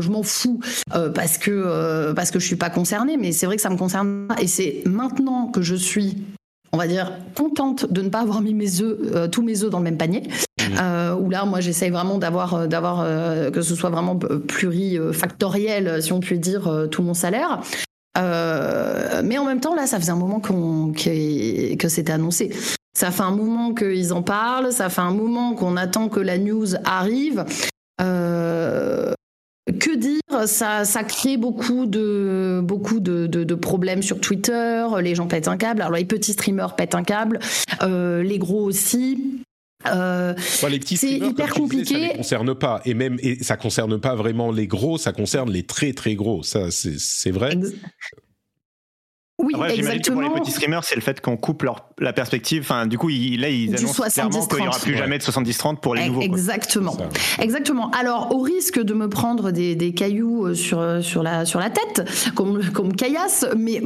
je 0.00 0.10
m'en 0.10 0.22
fous 0.22 0.60
euh, 0.94 1.10
parce 1.10 1.38
que 1.38 1.50
euh, 1.50 2.14
parce 2.14 2.30
que 2.30 2.38
je 2.38 2.46
suis 2.46 2.56
pas 2.56 2.70
concernée, 2.70 3.16
mais 3.16 3.32
c'est 3.32 3.46
vrai 3.46 3.56
que 3.56 3.62
ça 3.62 3.70
me 3.70 3.76
concerne 3.76 4.28
et 4.40 4.46
c'est 4.46 4.82
maintenant 4.86 5.48
que 5.48 5.62
je 5.62 5.74
suis 5.74 6.16
on 6.74 6.78
va 6.78 6.86
dire, 6.86 7.12
contente 7.36 7.90
de 7.92 8.00
ne 8.00 8.08
pas 8.08 8.20
avoir 8.20 8.40
mis 8.40 8.54
mes 8.54 8.80
œufs, 8.80 8.96
euh, 9.14 9.28
tous 9.28 9.42
mes 9.42 9.62
œufs 9.62 9.70
dans 9.70 9.78
le 9.78 9.84
même 9.84 9.98
panier. 9.98 10.22
Mmh. 10.22 10.64
Euh, 10.80 11.14
où 11.14 11.28
là, 11.28 11.44
moi, 11.44 11.60
j'essaye 11.60 11.90
vraiment 11.90 12.16
d'avoir, 12.18 12.54
euh, 12.54 12.66
d'avoir 12.66 13.02
euh, 13.02 13.50
que 13.50 13.60
ce 13.60 13.74
soit 13.74 13.90
vraiment 13.90 14.16
plurifactoriel, 14.16 16.02
si 16.02 16.12
on 16.12 16.20
peut 16.20 16.38
dire, 16.38 16.88
tout 16.90 17.02
mon 17.02 17.14
salaire. 17.14 17.60
mais 18.16 19.38
en 19.38 19.44
même 19.44 19.60
temps, 19.60 19.74
là, 19.74 19.86
ça 19.86 20.00
faisait 20.00 20.12
un 20.12 20.16
moment 20.16 20.40
qu'on, 20.40 20.92
que 20.92 21.88
c'était 21.88 22.12
annoncé. 22.12 22.50
Ça 22.94 23.10
fait 23.10 23.22
un 23.22 23.32
moment 23.32 23.74
qu'ils 23.74 24.12
en 24.12 24.22
parlent, 24.22 24.72
ça 24.72 24.88
fait 24.88 25.00
un 25.00 25.12
moment 25.12 25.54
qu'on 25.54 25.76
attend 25.76 26.08
que 26.08 26.20
la 26.20 26.38
news 26.38 26.74
arrive. 26.84 27.44
Ça, 30.46 30.84
ça 30.84 31.04
crée 31.04 31.36
beaucoup 31.36 31.86
de 31.86 32.60
beaucoup 32.62 33.00
de, 33.00 33.26
de, 33.26 33.44
de, 33.44 33.54
problèmes 33.54 34.02
sur 34.02 34.20
Twitter. 34.20 34.86
Les 35.00 35.14
gens 35.14 35.26
pètent 35.26 35.48
un 35.48 35.56
câble. 35.56 35.82
Alors 35.82 35.96
les 35.96 36.04
petits 36.04 36.32
streamers 36.32 36.76
pètent 36.76 36.94
un 36.94 37.04
câble, 37.04 37.38
euh, 37.82 38.22
les 38.22 38.38
gros 38.38 38.62
aussi. 38.64 39.42
Euh, 39.86 40.34
les 40.68 40.78
petits 40.78 40.96
c'est 40.96 41.12
hyper 41.12 41.52
compliqué. 41.54 41.94
Disais, 41.94 42.06
ça 42.08 42.12
ne 42.12 42.16
concerne 42.18 42.54
pas, 42.54 42.80
et 42.84 42.94
même 42.94 43.18
et 43.20 43.42
ça 43.42 43.56
concerne 43.56 43.98
pas 43.98 44.14
vraiment 44.14 44.52
les 44.52 44.66
gros, 44.66 44.96
ça 44.96 45.12
concerne 45.12 45.50
les 45.50 45.64
très 45.64 45.92
très 45.92 46.14
gros. 46.14 46.42
Ça, 46.42 46.70
c'est 46.70 47.30
vrai. 47.30 47.52
Ex 47.52 47.72
oui, 49.42 49.54
Après, 49.54 49.74
exactement. 49.74 50.20
Que 50.20 50.26
pour 50.26 50.34
les 50.34 50.40
petits 50.40 50.52
streamers, 50.52 50.84
c'est 50.84 50.94
le 50.94 51.00
fait 51.00 51.20
qu'on 51.20 51.36
coupe 51.36 51.64
leur, 51.64 51.88
la 51.98 52.12
perspective. 52.12 52.62
Enfin, 52.62 52.86
du 52.86 52.96
coup, 52.96 53.10
il, 53.10 53.40
là, 53.40 53.48
ils 53.48 53.70
du 53.70 53.76
annoncent 53.76 54.04
clairement 54.04 54.46
qu'il 54.46 54.60
n'y 54.60 54.68
aura 54.68 54.78
plus 54.78 54.92
ouais. 54.92 54.98
jamais 54.98 55.18
de 55.18 55.22
70-30 55.22 55.80
pour 55.80 55.94
les 55.96 56.06
nouveaux. 56.06 56.20
Exactement. 56.20 56.96
Exactement. 57.40 57.90
Alors, 57.90 58.34
au 58.34 58.38
risque 58.38 58.80
de 58.80 58.94
me 58.94 59.08
prendre 59.08 59.50
des, 59.50 59.74
des 59.74 59.92
cailloux 59.94 60.46
euh, 60.46 60.54
sur, 60.54 60.78
euh, 60.78 61.00
sur, 61.00 61.24
la, 61.24 61.44
sur 61.44 61.58
la 61.58 61.70
tête, 61.70 62.08
comme, 62.36 62.62
comme 62.70 62.94
caillasse, 62.94 63.44
mais 63.56 63.82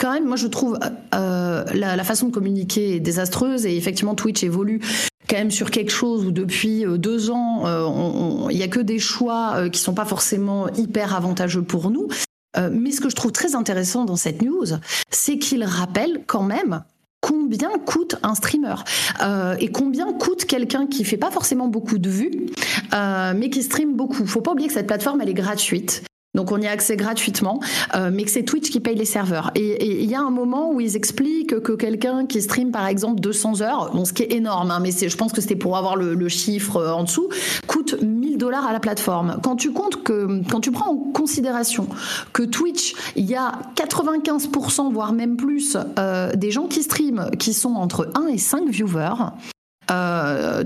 quand 0.00 0.12
même, 0.12 0.26
moi, 0.26 0.36
je 0.36 0.48
trouve 0.48 0.78
euh, 1.14 1.64
la, 1.72 1.96
la 1.96 2.04
façon 2.04 2.26
de 2.26 2.32
communiquer 2.32 2.96
est 2.96 3.00
désastreuse 3.00 3.66
et 3.66 3.76
effectivement, 3.76 4.16
Twitch 4.16 4.42
évolue 4.42 4.80
quand 5.28 5.36
même 5.36 5.52
sur 5.52 5.70
quelque 5.70 5.92
chose 5.92 6.26
où 6.26 6.32
depuis 6.32 6.84
euh, 6.84 6.98
deux 6.98 7.30
ans, 7.30 8.48
il 8.50 8.56
n'y 8.56 8.62
a 8.64 8.68
que 8.68 8.80
des 8.80 8.98
choix 8.98 9.68
qui 9.70 9.80
sont 9.80 9.94
pas 9.94 10.04
forcément 10.04 10.68
hyper 10.74 11.14
avantageux 11.14 11.62
pour 11.62 11.90
nous. 11.90 12.08
Euh, 12.56 12.70
mais 12.72 12.90
ce 12.90 13.00
que 13.00 13.08
je 13.08 13.16
trouve 13.16 13.32
très 13.32 13.54
intéressant 13.54 14.04
dans 14.04 14.16
cette 14.16 14.42
news, 14.42 14.66
c'est 15.10 15.38
qu'il 15.38 15.64
rappelle 15.64 16.22
quand 16.26 16.42
même 16.42 16.82
combien 17.20 17.70
coûte 17.86 18.16
un 18.22 18.34
streamer 18.34 18.74
euh, 19.22 19.54
et 19.58 19.68
combien 19.68 20.12
coûte 20.12 20.44
quelqu'un 20.44 20.86
qui 20.86 21.04
fait 21.04 21.16
pas 21.16 21.30
forcément 21.30 21.68
beaucoup 21.68 21.98
de 21.98 22.10
vues, 22.10 22.46
euh, 22.92 23.32
mais 23.34 23.48
qui 23.48 23.62
stream 23.62 23.94
beaucoup. 23.96 24.26
Faut 24.26 24.40
pas 24.40 24.52
oublier 24.52 24.68
que 24.68 24.74
cette 24.74 24.88
plateforme 24.88 25.20
elle 25.20 25.30
est 25.30 25.34
gratuite. 25.34 26.02
Donc 26.34 26.50
on 26.50 26.58
y 26.58 26.66
a 26.66 26.70
accès 26.70 26.96
gratuitement, 26.96 27.60
euh, 27.94 28.10
mais 28.12 28.24
que 28.24 28.30
c'est 28.30 28.42
Twitch 28.42 28.70
qui 28.70 28.80
paye 28.80 28.96
les 28.96 29.04
serveurs. 29.04 29.50
Et 29.54 30.00
il 30.02 30.10
y 30.10 30.14
a 30.14 30.20
un 30.20 30.30
moment 30.30 30.72
où 30.72 30.80
ils 30.80 30.96
expliquent 30.96 31.60
que 31.60 31.72
quelqu'un 31.72 32.24
qui 32.24 32.40
stream 32.40 32.70
par 32.70 32.86
exemple 32.86 33.20
200 33.20 33.60
heures, 33.60 33.92
ce 34.06 34.14
qui 34.14 34.22
est 34.22 34.32
énorme, 34.32 34.70
hein, 34.70 34.80
mais 34.80 34.92
je 34.92 35.16
pense 35.16 35.32
que 35.32 35.42
c'était 35.42 35.56
pour 35.56 35.76
avoir 35.76 35.96
le, 35.96 36.28
chiffre 36.28 36.78
euh, 36.78 36.92
en 36.92 37.04
dessous, 37.04 37.28
coûte 37.66 38.00
1000 38.00 38.38
dollars 38.38 38.66
à 38.66 38.72
la 38.72 38.80
plateforme. 38.80 39.40
Quand 39.42 39.56
tu 39.56 39.72
comptes 39.72 40.02
que, 40.02 40.40
quand 40.50 40.60
tu 40.60 40.72
prends 40.72 40.92
en 40.92 40.96
considération 40.96 41.86
que 42.32 42.42
Twitch, 42.42 42.94
il 43.14 43.26
y 43.26 43.34
a 43.34 43.52
95% 43.76 44.90
voire 44.90 45.12
même 45.12 45.36
plus 45.36 45.76
euh, 45.98 46.32
des 46.34 46.50
gens 46.50 46.66
qui 46.66 46.82
streament 46.82 47.30
qui 47.38 47.52
sont 47.52 47.74
entre 47.74 48.10
1 48.14 48.28
et 48.28 48.38
5 48.38 48.70
viewers. 48.70 49.32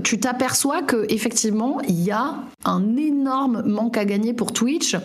Tu 0.03 0.19
t'aperçois 0.21 0.83
que 0.83 1.05
effectivement 1.09 1.81
il 1.81 2.01
y 2.01 2.11
a 2.11 2.35
un 2.63 2.95
énorme 2.95 3.63
manque 3.65 3.97
à 3.97 4.05
gagner 4.05 4.33
pour 4.33 4.53
Twitch 4.53 4.95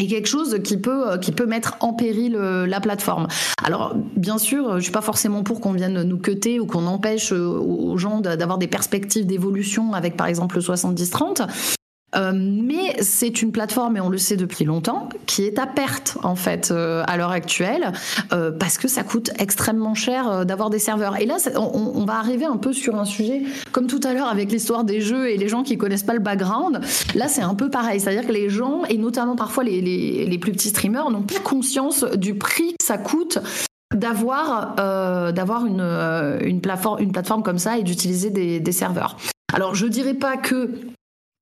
et 0.00 0.06
quelque 0.06 0.26
chose 0.26 0.58
qui 0.64 0.78
peut 0.78 1.10
euh, 1.10 1.18
qui 1.18 1.30
peut 1.30 1.46
mettre 1.46 1.76
en 1.80 1.92
péril 1.92 2.34
euh, 2.34 2.66
la 2.66 2.80
plateforme. 2.80 3.28
Alors 3.62 3.94
bien 4.16 4.38
sûr, 4.38 4.76
je 4.76 4.82
suis 4.82 4.92
pas 4.92 5.02
forcément 5.02 5.42
pour 5.42 5.60
qu'on 5.60 5.72
vienne 5.72 6.02
nous 6.02 6.18
cuter 6.18 6.58
ou 6.58 6.66
qu'on 6.66 6.86
empêche 6.86 7.32
euh, 7.32 7.46
aux 7.46 7.96
gens 7.98 8.20
d'avoir 8.20 8.58
des 8.58 8.66
perspectives 8.66 9.26
d'évolution 9.26 9.92
avec 9.92 10.16
par 10.16 10.26
exemple 10.26 10.56
le 10.56 10.62
70-30. 10.62 11.46
Euh, 12.16 12.32
mais 12.34 12.96
c'est 13.00 13.42
une 13.42 13.52
plateforme, 13.52 13.96
et 13.96 14.00
on 14.00 14.08
le 14.08 14.18
sait 14.18 14.36
depuis 14.36 14.64
longtemps, 14.64 15.08
qui 15.26 15.44
est 15.44 15.58
à 15.58 15.66
perte 15.66 16.18
en 16.22 16.34
fait 16.34 16.70
euh, 16.70 17.04
à 17.06 17.16
l'heure 17.16 17.30
actuelle, 17.30 17.92
euh, 18.32 18.50
parce 18.50 18.78
que 18.78 18.88
ça 18.88 19.02
coûte 19.02 19.30
extrêmement 19.38 19.94
cher 19.94 20.44
d'avoir 20.44 20.70
des 20.70 20.78
serveurs. 20.78 21.20
Et 21.20 21.26
là, 21.26 21.36
on, 21.56 22.04
va 22.04 22.14
arriver 22.14 22.44
un 22.44 22.56
peu 22.56 22.72
sur 22.72 22.96
un 22.96 23.04
sujet, 23.04 23.42
comme 23.72 23.86
tout 23.86 24.00
à 24.04 24.14
l'heure 24.14 24.28
avec 24.28 24.50
l'histoire 24.50 24.84
des 24.84 25.00
jeux 25.00 25.30
et 25.30 25.36
les 25.36 25.48
gens 25.48 25.62
qui 25.62 25.76
connaissent 25.78 26.02
pas 26.02 26.14
le 26.14 26.20
background. 26.20 26.80
Là, 27.14 27.28
c'est 27.28 27.42
un 27.42 27.54
peu 27.54 27.70
pareil, 27.70 28.00
c'est-à-dire 28.00 28.26
que 28.26 28.32
les 28.32 28.48
gens, 28.48 28.84
et 28.88 28.96
notamment 28.96 29.36
parfois 29.36 29.64
les, 29.64 30.38
plus 30.40 30.52
petits 30.52 30.70
streamers, 30.70 31.10
n'ont 31.10 31.22
pas 31.22 31.38
conscience 31.40 32.04
du 32.16 32.34
prix 32.34 32.74
que 32.78 32.84
ça 32.84 32.98
coûte 32.98 33.38
d'avoir 33.94 34.76
d'avoir 35.32 35.66
une, 35.66 35.80
une 36.42 36.60
plateforme 36.60 37.42
comme 37.42 37.58
ça 37.58 37.78
et 37.78 37.82
d'utiliser 37.82 38.30
des, 38.30 38.60
des 38.60 38.72
serveurs. 38.72 39.16
Alors 39.52 39.74
je 39.74 39.86
dirais 39.86 40.14
pas 40.14 40.36
que 40.36 40.70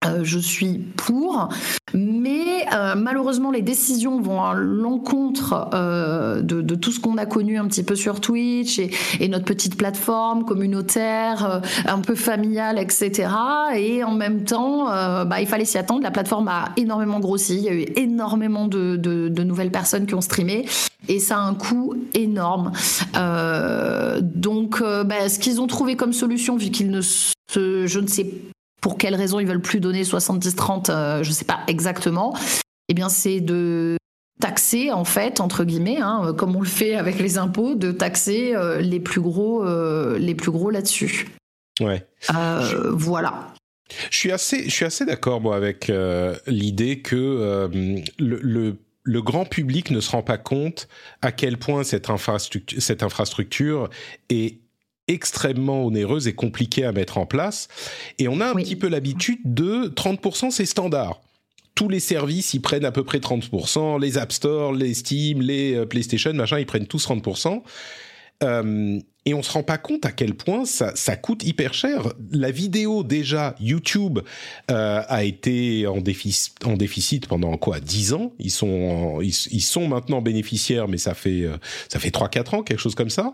euh, 0.04 0.20
je 0.22 0.38
suis 0.38 0.78
pour, 0.96 1.48
mais 1.92 2.64
euh, 2.72 2.94
malheureusement 2.94 3.50
les 3.50 3.62
décisions 3.62 4.20
vont 4.20 4.40
à 4.40 4.54
l'encontre 4.54 5.68
euh, 5.74 6.40
de, 6.40 6.60
de, 6.62 6.74
tout 6.76 6.92
ce 6.92 7.00
qu'on 7.00 7.18
a 7.18 7.26
connu 7.26 7.58
un 7.58 7.66
petit 7.66 7.82
peu 7.82 7.96
sur 7.96 8.20
Twitch 8.20 8.78
et, 8.78 8.90
et 9.18 9.26
notre 9.26 9.44
petite 9.44 9.76
plateforme 9.76 10.44
communautaire, 10.44 11.44
euh, 11.44 11.60
un 11.86 11.98
peu 11.98 12.14
familiale, 12.14 12.78
etc. 12.78 13.28
Et 13.74 14.04
en 14.04 14.14
même 14.14 14.44
temps, 14.44 14.88
euh, 14.88 15.24
bah, 15.24 15.40
il 15.40 15.48
fallait 15.48 15.64
s'y 15.64 15.78
attendre. 15.78 16.02
La 16.04 16.12
plateforme 16.12 16.46
a 16.46 16.66
énormément 16.76 17.18
grossi, 17.18 17.56
il 17.56 17.62
y 17.64 17.68
a 17.68 17.74
eu 17.74 17.86
énormément 17.96 18.68
de, 18.68 18.94
de, 18.94 19.28
de 19.28 19.42
nouvelles 19.42 19.72
personnes 19.72 20.06
qui 20.06 20.14
ont 20.14 20.20
streamé 20.20 20.66
et 21.08 21.18
ça 21.18 21.38
a 21.38 21.40
un 21.40 21.54
coût 21.54 21.94
énorme. 22.14 22.70
donc, 24.22 24.80
bah, 24.80 25.28
ce 25.28 25.40
qu'ils 25.40 25.60
ont 25.60 25.66
trouvé 25.66 25.96
comme 25.96 26.12
solution, 26.12 26.56
vu 26.56 26.70
qu'ils 26.70 26.90
ne 26.90 27.00
se, 27.00 27.32
je 27.48 27.98
ne 27.98 28.06
sais 28.06 28.30
pour 28.80 28.98
quelles 28.98 29.14
raisons 29.14 29.40
ils 29.40 29.46
veulent 29.46 29.62
plus 29.62 29.80
donner 29.80 30.02
70-30, 30.02 30.90
euh, 30.90 31.22
je 31.22 31.28
ne 31.28 31.34
sais 31.34 31.44
pas 31.44 31.60
exactement, 31.66 32.36
eh 32.88 32.94
bien 32.94 33.08
c'est 33.08 33.40
de 33.40 33.96
taxer 34.40 34.92
en 34.92 35.04
fait 35.04 35.40
entre 35.40 35.64
guillemets, 35.64 35.98
hein, 36.00 36.32
comme 36.36 36.54
on 36.54 36.60
le 36.60 36.66
fait 36.66 36.94
avec 36.94 37.18
les 37.18 37.38
impôts, 37.38 37.74
de 37.74 37.92
taxer 37.92 38.54
euh, 38.54 38.80
les 38.80 39.00
plus 39.00 39.20
gros, 39.20 39.64
euh, 39.64 40.18
les 40.18 40.34
plus 40.34 40.50
gros 40.50 40.70
là-dessus. 40.70 41.26
Ouais. 41.80 42.06
Euh, 42.34 42.90
voilà. 42.92 43.54
Je 44.10 44.16
suis 44.16 44.32
assez, 44.32 44.64
je 44.64 44.70
suis 44.70 44.84
assez 44.84 45.04
d'accord 45.04 45.40
moi 45.40 45.56
avec 45.56 45.88
euh, 45.88 46.36
l'idée 46.46 47.00
que 47.00 47.16
euh, 47.16 47.68
le, 48.18 48.38
le, 48.42 48.76
le, 49.02 49.22
grand 49.22 49.46
public 49.46 49.90
ne 49.90 50.00
se 50.00 50.10
rend 50.10 50.22
pas 50.22 50.36
compte 50.36 50.88
à 51.22 51.32
quel 51.32 51.56
point 51.56 51.84
cette 51.84 52.10
infrastructure, 52.10 52.82
cette 52.82 53.02
infrastructure 53.02 53.88
est 54.28 54.58
extrêmement 55.08 55.84
onéreuse 55.84 56.28
et 56.28 56.34
compliquée 56.34 56.84
à 56.84 56.92
mettre 56.92 57.18
en 57.18 57.26
place. 57.26 57.68
Et 58.18 58.28
on 58.28 58.40
a 58.40 58.46
un 58.50 58.54
oui. 58.54 58.62
petit 58.62 58.76
peu 58.76 58.88
l'habitude 58.88 59.40
de 59.44 59.88
30%, 59.88 60.50
c'est 60.50 60.66
standard. 60.66 61.20
Tous 61.74 61.88
les 61.88 62.00
services, 62.00 62.54
ils 62.54 62.60
prennent 62.60 62.84
à 62.84 62.92
peu 62.92 63.04
près 63.04 63.18
30%. 63.18 64.00
Les 64.00 64.18
App 64.18 64.32
Store, 64.32 64.72
les 64.72 64.94
Steam, 64.94 65.40
les 65.40 65.74
euh, 65.74 65.86
PlayStation, 65.86 66.32
machin, 66.32 66.58
ils 66.58 66.66
prennent 66.66 66.86
tous 66.86 67.06
30%. 67.06 67.62
Euh, 68.42 69.00
et 69.28 69.34
on 69.34 69.42
se 69.42 69.52
rend 69.52 69.62
pas 69.62 69.76
compte 69.76 70.06
à 70.06 70.10
quel 70.10 70.34
point 70.34 70.64
ça, 70.64 70.96
ça 70.96 71.14
coûte 71.14 71.44
hyper 71.44 71.74
cher. 71.74 72.14
La 72.30 72.50
vidéo 72.50 73.02
déjà 73.02 73.54
YouTube 73.60 74.20
euh, 74.70 75.02
a 75.06 75.22
été 75.22 75.86
en 75.86 76.00
déficit, 76.00 76.54
en 76.64 76.78
déficit 76.78 77.26
pendant 77.26 77.54
quoi 77.58 77.78
10 77.78 78.14
ans? 78.14 78.32
Ils 78.38 78.50
sont 78.50 79.20
ils, 79.20 79.34
ils, 79.50 79.60
sont 79.60 79.86
maintenant 79.86 80.22
bénéficiaires, 80.22 80.88
mais 80.88 80.96
ça 80.96 81.12
fait 81.12 81.42
euh, 81.42 81.58
ça 81.90 81.98
fait 81.98 82.08
3-4 82.08 82.56
ans, 82.56 82.62
quelque 82.62 82.80
chose 82.80 82.94
comme 82.94 83.10
ça. 83.10 83.32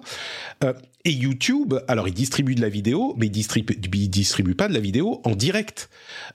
Euh, 0.64 0.72
et 1.04 1.12
YouTube, 1.12 1.74
alors 1.86 2.08
ils 2.08 2.14
distribuent 2.14 2.56
de 2.56 2.62
la 2.62 2.70
vidéo, 2.70 3.14
mais 3.16 3.26
ils 3.26 3.30
distribuent, 3.30 3.78
ils 3.80 4.08
distribuent 4.08 4.56
pas 4.56 4.66
de 4.66 4.74
la 4.74 4.80
vidéo 4.80 5.20
en 5.22 5.36
direct. 5.36 5.90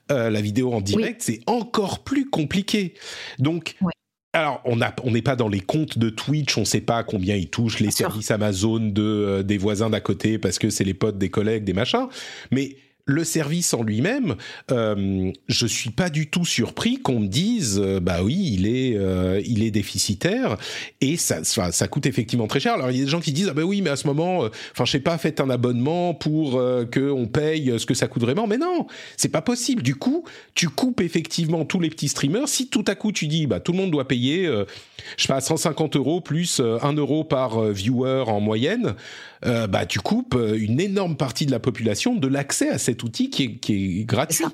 Euh, 0.09 0.29
la 0.29 0.39
vidéo 0.39 0.71
en 0.71 0.79
direct, 0.79 1.21
oui. 1.27 1.35
c'est 1.35 1.51
encore 1.51 2.05
plus 2.05 2.29
compliqué. 2.29 2.93
Donc 3.39 3.75
ouais. 3.81 3.91
Alors, 4.33 4.61
on 4.63 4.75
n'est 4.75 4.85
on 5.03 5.11
pas 5.21 5.35
dans 5.35 5.47
les 5.47 5.59
comptes 5.59 5.97
de 5.97 6.09
Twitch, 6.09 6.55
on 6.57 6.61
ne 6.61 6.65
sait 6.65 6.81
pas 6.81 7.03
combien 7.03 7.35
ils 7.35 7.49
touchent 7.49 7.79
les 7.79 7.89
services 7.89 8.29
Amazon 8.29 8.79
de, 8.79 9.01
euh, 9.01 9.43
des 9.43 9.57
voisins 9.57 9.89
d'à 9.89 10.01
côté 10.01 10.37
parce 10.37 10.59
que 10.59 10.69
c'est 10.69 10.83
les 10.83 10.93
potes 10.93 11.17
des 11.17 11.29
collègues, 11.29 11.63
des 11.63 11.73
machins. 11.73 12.07
Mais 12.51 12.75
le 13.09 13.23
service 13.23 13.73
en 13.73 13.81
lui-même, 13.81 14.35
euh, 14.71 15.31
je 15.47 15.67
suis 15.67 15.89
pas 15.89 16.09
du 16.09 16.29
tout 16.29 16.45
surpris 16.45 16.97
qu'on 16.97 17.21
me 17.21 17.27
dise, 17.27 17.81
euh, 17.83 17.99
bah 17.99 18.19
oui, 18.23 18.51
il 18.53 18.67
est, 18.67 18.95
euh, 18.95 19.41
il 19.45 19.63
est 19.63 19.71
déficitaire 19.71 20.57
et 21.01 21.17
ça, 21.17 21.43
ça, 21.43 21.87
coûte 21.87 22.05
effectivement 22.05 22.45
très 22.45 22.59
cher. 22.59 22.73
Alors 22.73 22.91
il 22.91 22.97
y 22.97 23.01
a 23.01 23.05
des 23.05 23.09
gens 23.09 23.19
qui 23.19 23.33
disent, 23.33 23.47
ah 23.49 23.53
bah 23.53 23.63
oui, 23.63 23.81
mais 23.81 23.89
à 23.89 23.95
ce 23.95 24.05
moment, 24.05 24.43
euh, 24.43 24.49
enfin 24.71 24.85
je 24.85 24.91
sais 24.91 24.99
pas, 24.99 25.17
faites 25.17 25.39
un 25.39 25.49
abonnement 25.49 26.13
pour 26.13 26.57
euh, 26.57 26.85
que 26.85 27.09
on 27.09 27.25
paye 27.25 27.73
ce 27.79 27.85
que 27.87 27.95
ça 27.95 28.07
coûte 28.07 28.21
vraiment. 28.21 28.45
Mais 28.45 28.57
non, 28.57 28.85
c'est 29.17 29.29
pas 29.29 29.41
possible. 29.41 29.81
Du 29.81 29.95
coup, 29.95 30.23
tu 30.53 30.69
coupes 30.69 31.01
effectivement 31.01 31.65
tous 31.65 31.79
les 31.79 31.89
petits 31.89 32.09
streamers. 32.09 32.47
Si 32.47 32.69
tout 32.69 32.85
à 32.87 32.93
coup 32.93 33.11
tu 33.11 33.25
dis, 33.25 33.47
bah 33.47 33.59
tout 33.59 33.71
le 33.71 33.79
monde 33.79 33.91
doit 33.91 34.07
payer, 34.07 34.45
je 34.45 35.21
sais 35.21 35.27
pas, 35.27 35.41
150 35.41 35.95
euros 35.95 36.21
plus 36.21 36.59
1 36.59 36.93
euro 36.93 37.23
par 37.23 37.61
viewer 37.71 38.25
en 38.27 38.39
moyenne. 38.39 38.95
Euh, 39.45 39.67
bah, 39.67 39.85
tu 39.85 39.99
coupes 39.99 40.37
une 40.55 40.79
énorme 40.79 41.15
partie 41.15 41.45
de 41.45 41.51
la 41.51 41.59
population 41.59 42.15
de 42.15 42.27
l'accès 42.27 42.69
à 42.69 42.77
cet 42.77 43.03
outil 43.03 43.29
qui 43.29 43.43
est, 43.43 43.55
qui 43.55 44.01
est 44.01 44.03
gratuit. 44.05 44.45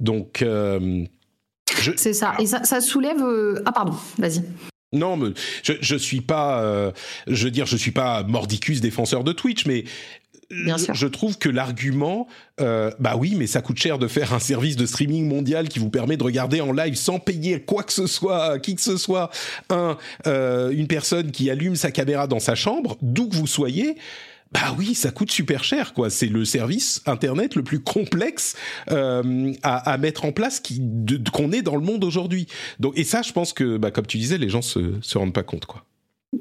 Donc, 0.00 0.42
euh, 0.42 1.04
c'est 1.96 2.12
ça. 2.12 2.34
Et 2.38 2.46
ça, 2.46 2.64
ça 2.64 2.80
soulève. 2.80 3.22
Euh... 3.22 3.62
Ah, 3.64 3.72
pardon, 3.72 3.94
vas-y. 4.18 4.42
Non, 4.92 5.16
mais 5.16 5.30
je, 5.62 5.72
je 5.80 5.96
suis 5.96 6.20
pas, 6.20 6.62
euh, 6.62 6.92
je 7.26 7.44
veux 7.44 7.50
dire, 7.50 7.66
je 7.66 7.76
suis 7.76 7.90
pas 7.90 8.22
mordicus 8.22 8.80
défenseur 8.80 9.24
de 9.24 9.32
Twitch, 9.32 9.66
mais 9.66 9.84
Bien 10.50 10.78
sûr. 10.78 10.94
je 10.94 11.06
trouve 11.06 11.38
que 11.38 11.48
l'argument, 11.48 12.26
euh, 12.60 12.90
bah 12.98 13.16
oui, 13.18 13.34
mais 13.36 13.46
ça 13.46 13.60
coûte 13.60 13.78
cher 13.78 13.98
de 13.98 14.08
faire 14.08 14.32
un 14.32 14.38
service 14.38 14.76
de 14.76 14.86
streaming 14.86 15.26
mondial 15.26 15.68
qui 15.68 15.78
vous 15.78 15.90
permet 15.90 16.16
de 16.16 16.24
regarder 16.24 16.60
en 16.60 16.72
live 16.72 16.94
sans 16.94 17.18
payer 17.18 17.60
quoi 17.60 17.82
que 17.82 17.92
ce 17.92 18.06
soit, 18.06 18.58
qui 18.58 18.74
que 18.74 18.80
ce 18.82 18.96
soit, 18.96 19.30
un, 19.70 19.96
euh, 20.26 20.70
une 20.70 20.86
personne 20.86 21.30
qui 21.30 21.50
allume 21.50 21.76
sa 21.76 21.90
caméra 21.90 22.26
dans 22.26 22.40
sa 22.40 22.54
chambre, 22.54 22.96
d'où 23.02 23.28
que 23.28 23.36
vous 23.36 23.46
soyez. 23.46 23.96
Bah 24.52 24.74
oui, 24.78 24.94
ça 24.94 25.10
coûte 25.10 25.32
super 25.32 25.64
cher, 25.64 25.94
quoi. 25.94 26.10
C'est 26.10 26.28
le 26.28 26.44
service 26.44 27.02
internet 27.06 27.56
le 27.56 27.64
plus 27.64 27.80
complexe 27.80 28.54
euh, 28.92 29.52
à, 29.64 29.92
à, 29.92 29.98
mettre 29.98 30.24
en 30.24 30.30
place 30.30 30.60
qui, 30.60 30.80
qu'on 31.32 31.50
ait 31.50 31.62
dans 31.62 31.74
le 31.74 31.82
monde 31.82 32.04
aujourd'hui. 32.04 32.46
Donc, 32.78 32.96
et 32.96 33.02
ça, 33.02 33.22
je 33.22 33.32
pense 33.32 33.52
que, 33.52 33.78
bah, 33.78 33.90
comme 33.90 34.06
tu 34.06 34.16
disais, 34.16 34.38
les 34.38 34.48
gens 34.48 34.62
se 34.62 34.94
se 35.00 35.18
rendent 35.18 35.32
pas 35.32 35.42
compte, 35.42 35.66
quoi. 35.66 35.84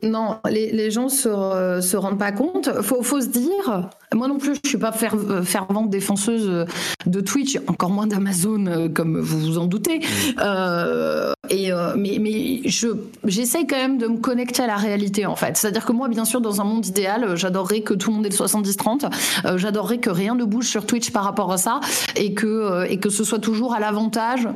Non, 0.01 0.37
les, 0.49 0.91
gens 0.91 1.09
se, 1.09 1.29
euh, 1.29 1.81
se 1.81 1.97
rendent 1.97 2.19
pas 2.19 2.31
compte. 2.31 2.69
Faut, 2.81 3.03
faut 3.03 3.21
se 3.21 3.27
dire, 3.27 3.89
moi 4.13 4.27
non 4.27 4.37
plus, 4.37 4.55
je 4.63 4.69
suis 4.69 4.77
pas 4.77 4.91
fer, 4.91 5.15
fervente 5.43 5.89
défenseuse 5.89 6.65
de 7.05 7.21
Twitch, 7.21 7.59
encore 7.67 7.89
moins 7.89 8.07
d'Amazon, 8.07 8.65
euh, 8.65 8.89
comme 8.89 9.19
vous 9.19 9.39
vous 9.39 9.57
en 9.57 9.65
doutez. 9.65 10.01
Euh, 10.39 11.33
et 11.49 11.71
euh, 11.71 11.93
mais 11.97 12.61
je 12.65 12.87
j'essaye 13.25 13.67
quand 13.67 13.75
même 13.75 13.97
de 13.97 14.07
me 14.07 14.17
connecter 14.17 14.63
à 14.63 14.67
la 14.67 14.77
réalité 14.77 15.25
en 15.25 15.35
fait. 15.35 15.57
C'est-à-dire 15.57 15.85
que 15.85 15.91
moi, 15.91 16.07
bien 16.07 16.25
sûr, 16.25 16.39
dans 16.39 16.61
un 16.61 16.63
monde 16.63 16.85
idéal, 16.85 17.35
j'adorerais 17.35 17.81
que 17.81 17.93
tout 17.93 18.09
le 18.09 18.15
monde 18.15 18.25
ait 18.25 18.29
le 18.29 18.35
70-30. 18.35 19.11
Euh, 19.45 19.57
j'adorerais 19.57 19.97
que 19.97 20.09
rien 20.09 20.35
ne 20.35 20.45
bouge 20.45 20.67
sur 20.67 20.85
Twitch 20.85 21.11
par 21.11 21.23
rapport 21.23 21.51
à 21.51 21.57
ça 21.57 21.81
euh, 22.17 22.85
et 22.89 22.97
que 22.97 23.09
ce 23.09 23.23
soit 23.23 23.39
toujours 23.39 23.73
à 23.73 23.79
l'avantage 23.79 24.47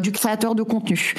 du 0.00 0.12
créateur 0.12 0.54
de 0.54 0.62
contenu. 0.62 1.14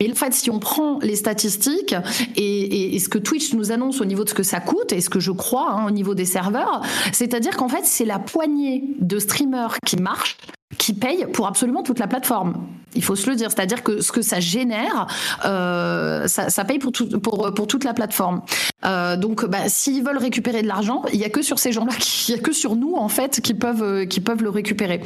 Mais 0.00 0.12
en 0.12 0.14
fait, 0.14 0.32
si 0.32 0.48
on 0.48 0.60
prend 0.60 1.00
les 1.00 1.16
statistiques 1.16 1.94
et, 2.36 2.42
et, 2.42 2.94
et, 2.94 2.98
ce 3.00 3.08
que 3.08 3.18
Twitch 3.18 3.52
nous 3.54 3.72
annonce 3.72 4.00
au 4.00 4.04
niveau 4.04 4.22
de 4.22 4.28
ce 4.28 4.34
que 4.34 4.44
ça 4.44 4.60
coûte 4.60 4.92
et 4.92 5.00
ce 5.00 5.10
que 5.10 5.18
je 5.18 5.32
crois 5.32 5.72
hein, 5.72 5.86
au 5.88 5.90
niveau 5.90 6.14
des 6.14 6.24
serveurs, 6.24 6.82
c'est-à-dire 7.12 7.56
qu'en 7.56 7.68
fait, 7.68 7.84
c'est 7.84 8.04
la 8.04 8.20
poignée 8.20 8.84
de 9.00 9.18
streamers 9.18 9.76
qui 9.84 9.96
marchent 9.96 10.36
qui 10.76 10.92
payent 10.92 11.26
pour 11.32 11.46
absolument 11.46 11.82
toute 11.82 11.98
la 11.98 12.06
plateforme. 12.06 12.66
Il 12.94 13.02
faut 13.02 13.16
se 13.16 13.28
le 13.28 13.36
dire, 13.36 13.50
c'est-à-dire 13.50 13.82
que 13.82 14.00
ce 14.00 14.12
que 14.12 14.22
ça 14.22 14.38
génère, 14.38 15.06
euh, 15.44 16.28
ça, 16.28 16.50
ça, 16.50 16.64
paye 16.64 16.78
pour, 16.78 16.92
tout, 16.92 17.18
pour, 17.20 17.52
pour 17.52 17.66
toute 17.66 17.84
la 17.84 17.94
plateforme. 17.94 18.42
Euh, 18.84 19.16
donc, 19.16 19.44
bah, 19.46 19.68
s'ils 19.68 20.04
veulent 20.04 20.18
récupérer 20.18 20.62
de 20.62 20.68
l'argent, 20.68 21.02
il 21.12 21.18
y 21.18 21.24
a 21.24 21.30
que 21.30 21.42
sur 21.42 21.58
ces 21.58 21.72
gens-là, 21.72 21.92
il 22.28 22.34
y 22.34 22.38
a 22.38 22.40
que 22.40 22.52
sur 22.52 22.76
nous 22.76 22.94
en 22.94 23.08
fait 23.08 23.40
qui 23.40 23.54
peuvent 23.54 24.06
qui 24.06 24.20
peuvent 24.20 24.42
le 24.42 24.50
récérer. 24.50 25.00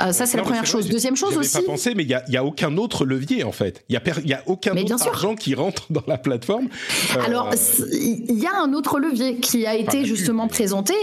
Euh, 0.00 0.12
ça, 0.12 0.26
c'est 0.26 0.36
la 0.36 0.42
première 0.42 0.66
chose. 0.66 0.88
Deuxième 0.88 1.16
chose 1.16 1.36
aussi. 1.36 1.58
pas 1.58 1.62
pensé, 1.62 1.94
mais 1.94 2.04
il 2.04 2.08
y, 2.08 2.32
y 2.32 2.36
a, 2.36 2.44
aucun 2.44 2.76
autre 2.76 3.04
levier 3.04 3.44
en 3.44 3.52
fait. 3.52 3.84
Il 3.88 3.94
y 3.94 4.32
a, 4.32 4.42
aucun 4.46 4.74
mais 4.74 4.90
autre 4.92 5.08
argent 5.08 5.34
qui 5.34 5.54
rentre 5.54 5.86
dans 5.90 6.04
la 6.06 6.18
plateforme. 6.18 6.68
Euh... 7.16 7.20
Alors, 7.20 7.50
il 7.92 8.38
y 8.38 8.46
a 8.46 8.60
un 8.62 8.72
autre 8.72 8.98
levier 8.98 9.36
qui 9.36 9.66
a 9.66 9.74
été 9.74 10.04
justement 10.04 10.48
présenté. 10.48 10.94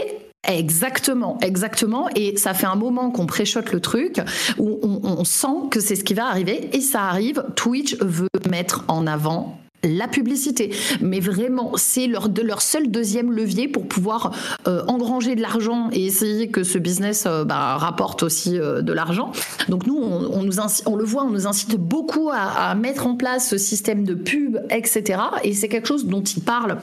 Exactement, 0.47 1.39
exactement. 1.41 2.07
Et 2.15 2.37
ça 2.37 2.53
fait 2.53 2.67
un 2.67 2.75
moment 2.75 3.09
qu'on 3.09 3.25
préchote 3.25 3.71
le 3.71 3.79
truc, 3.79 4.21
où 4.59 4.79
on, 4.83 5.01
on 5.19 5.23
sent 5.23 5.69
que 5.71 5.79
c'est 5.79 5.95
ce 5.95 6.03
qui 6.03 6.13
va 6.13 6.27
arriver, 6.27 6.69
et 6.71 6.81
ça 6.81 7.05
arrive. 7.05 7.43
Twitch 7.55 7.97
veut 7.99 8.29
mettre 8.47 8.85
en 8.87 9.07
avant 9.07 9.59
la 9.87 10.07
publicité. 10.07 10.71
Mais 11.01 11.19
vraiment, 11.19 11.73
c'est 11.75 12.07
leur, 12.07 12.29
de 12.29 12.41
leur 12.41 12.61
seul 12.61 12.89
deuxième 12.89 13.31
levier 13.31 13.67
pour 13.67 13.87
pouvoir 13.87 14.31
euh, 14.67 14.83
engranger 14.87 15.35
de 15.35 15.41
l'argent 15.41 15.89
et 15.91 16.05
essayer 16.05 16.49
que 16.49 16.63
ce 16.63 16.77
business 16.77 17.25
euh, 17.25 17.43
bah, 17.43 17.77
rapporte 17.77 18.23
aussi 18.23 18.59
euh, 18.59 18.81
de 18.81 18.93
l'argent. 18.93 19.31
Donc 19.69 19.87
nous, 19.87 19.97
on, 19.97 20.31
on, 20.31 20.43
nous 20.43 20.59
incite, 20.59 20.87
on 20.87 20.95
le 20.95 21.05
voit, 21.05 21.23
on 21.23 21.31
nous 21.31 21.47
incite 21.47 21.75
beaucoup 21.75 22.29
à, 22.31 22.69
à 22.69 22.75
mettre 22.75 23.07
en 23.07 23.15
place 23.15 23.49
ce 23.49 23.57
système 23.57 24.03
de 24.03 24.13
pub, 24.13 24.57
etc. 24.69 25.19
Et 25.43 25.53
c'est 25.53 25.67
quelque 25.67 25.87
chose 25.87 26.05
dont 26.05 26.23
ils 26.23 26.41
parlent 26.41 26.77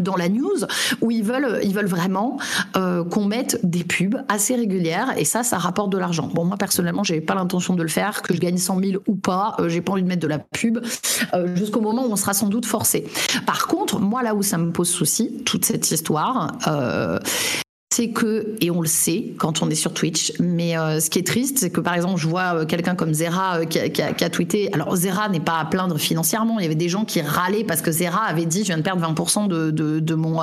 dans 0.00 0.16
la 0.16 0.28
news 0.28 0.64
où 1.00 1.10
ils 1.10 1.24
veulent 1.24 1.60
ils 1.62 1.74
veulent 1.74 1.86
vraiment 1.86 2.38
euh, 2.76 3.04
qu'on 3.04 3.24
mette 3.24 3.60
des 3.64 3.84
pubs 3.84 4.16
assez 4.28 4.54
régulières 4.54 5.14
et 5.16 5.24
ça 5.24 5.42
ça 5.42 5.58
rapporte 5.58 5.90
de 5.90 5.98
l'argent. 5.98 6.28
Bon 6.34 6.44
moi 6.44 6.56
personnellement 6.56 7.04
j'ai 7.04 7.20
pas 7.20 7.34
l'intention 7.34 7.74
de 7.74 7.82
le 7.82 7.88
faire 7.88 8.22
que 8.22 8.34
je 8.34 8.40
gagne 8.40 8.58
100 8.58 8.80
000 8.80 9.02
ou 9.06 9.16
pas 9.16 9.56
euh, 9.58 9.68
j'ai 9.68 9.80
pas 9.80 9.92
envie 9.92 10.02
de 10.02 10.08
mettre 10.08 10.22
de 10.22 10.28
la 10.28 10.38
pub 10.38 10.78
euh, 11.34 11.56
jusqu'au 11.56 11.80
moment 11.80 12.06
où 12.06 12.12
on 12.12 12.16
sera 12.16 12.34
sans 12.34 12.48
doute 12.48 12.66
forcé. 12.66 13.06
Par 13.46 13.66
contre 13.66 13.98
moi 13.98 14.22
là 14.22 14.34
où 14.34 14.42
ça 14.42 14.58
me 14.58 14.72
pose 14.72 14.88
souci 14.88 15.42
toute 15.44 15.64
cette 15.64 15.90
histoire 15.90 16.52
c'est 17.98 18.10
que, 18.10 18.54
et 18.60 18.70
on 18.70 18.80
le 18.80 18.86
sait 18.86 19.34
quand 19.38 19.60
on 19.60 19.68
est 19.70 19.74
sur 19.74 19.92
Twitch, 19.92 20.32
mais 20.38 20.78
euh, 20.78 21.00
ce 21.00 21.10
qui 21.10 21.18
est 21.18 21.26
triste, 21.26 21.58
c'est 21.58 21.70
que 21.70 21.80
par 21.80 21.94
exemple, 21.94 22.16
je 22.16 22.28
vois 22.28 22.54
euh, 22.54 22.64
quelqu'un 22.64 22.94
comme 22.94 23.12
Zera 23.12 23.58
euh, 23.58 23.64
qui, 23.64 23.80
a, 23.80 24.12
qui, 24.12 24.30
tweeté. 24.30 24.72
Alors, 24.72 24.94
Zera 24.94 25.28
n'est 25.28 25.40
pas 25.40 25.58
à 25.58 25.64
plaindre 25.64 25.98
financièrement. 25.98 26.60
Il 26.60 26.62
y 26.62 26.66
avait 26.66 26.76
des 26.76 26.88
gens 26.88 27.04
qui 27.04 27.20
râlaient 27.20 27.64
parce 27.64 27.82
que 27.82 27.90
Zera 27.90 28.22
avait 28.22 28.46
dit 28.46 28.60
Je 28.60 28.66
viens 28.66 28.76
de 28.76 28.82
perdre 28.82 29.04
20% 29.04 29.48
de, 29.48 29.72
de, 29.72 30.14
mon. 30.14 30.40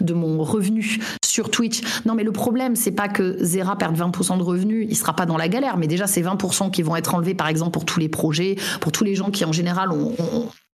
De 0.00 0.12
mon 0.12 0.42
revenu 0.42 0.98
sur 1.24 1.50
Twitch. 1.50 1.80
Non, 2.04 2.14
mais 2.14 2.24
le 2.24 2.32
problème, 2.32 2.76
c'est 2.76 2.92
pas 2.92 3.08
que 3.08 3.42
Zera 3.42 3.76
perde 3.76 3.96
20% 3.96 4.36
de 4.36 4.42
revenus, 4.42 4.86
il 4.90 4.96
sera 4.96 5.14
pas 5.16 5.24
dans 5.24 5.38
la 5.38 5.48
galère, 5.48 5.78
mais 5.78 5.86
déjà, 5.86 6.06
c'est 6.06 6.20
20% 6.20 6.70
qui 6.70 6.82
vont 6.82 6.96
être 6.96 7.14
enlevés, 7.14 7.34
par 7.34 7.48
exemple, 7.48 7.72
pour 7.72 7.86
tous 7.86 8.00
les 8.00 8.10
projets, 8.10 8.56
pour 8.80 8.92
tous 8.92 9.04
les 9.04 9.14
gens 9.14 9.30
qui, 9.30 9.46
en 9.46 9.52
général, 9.52 9.92
ont 9.92 10.14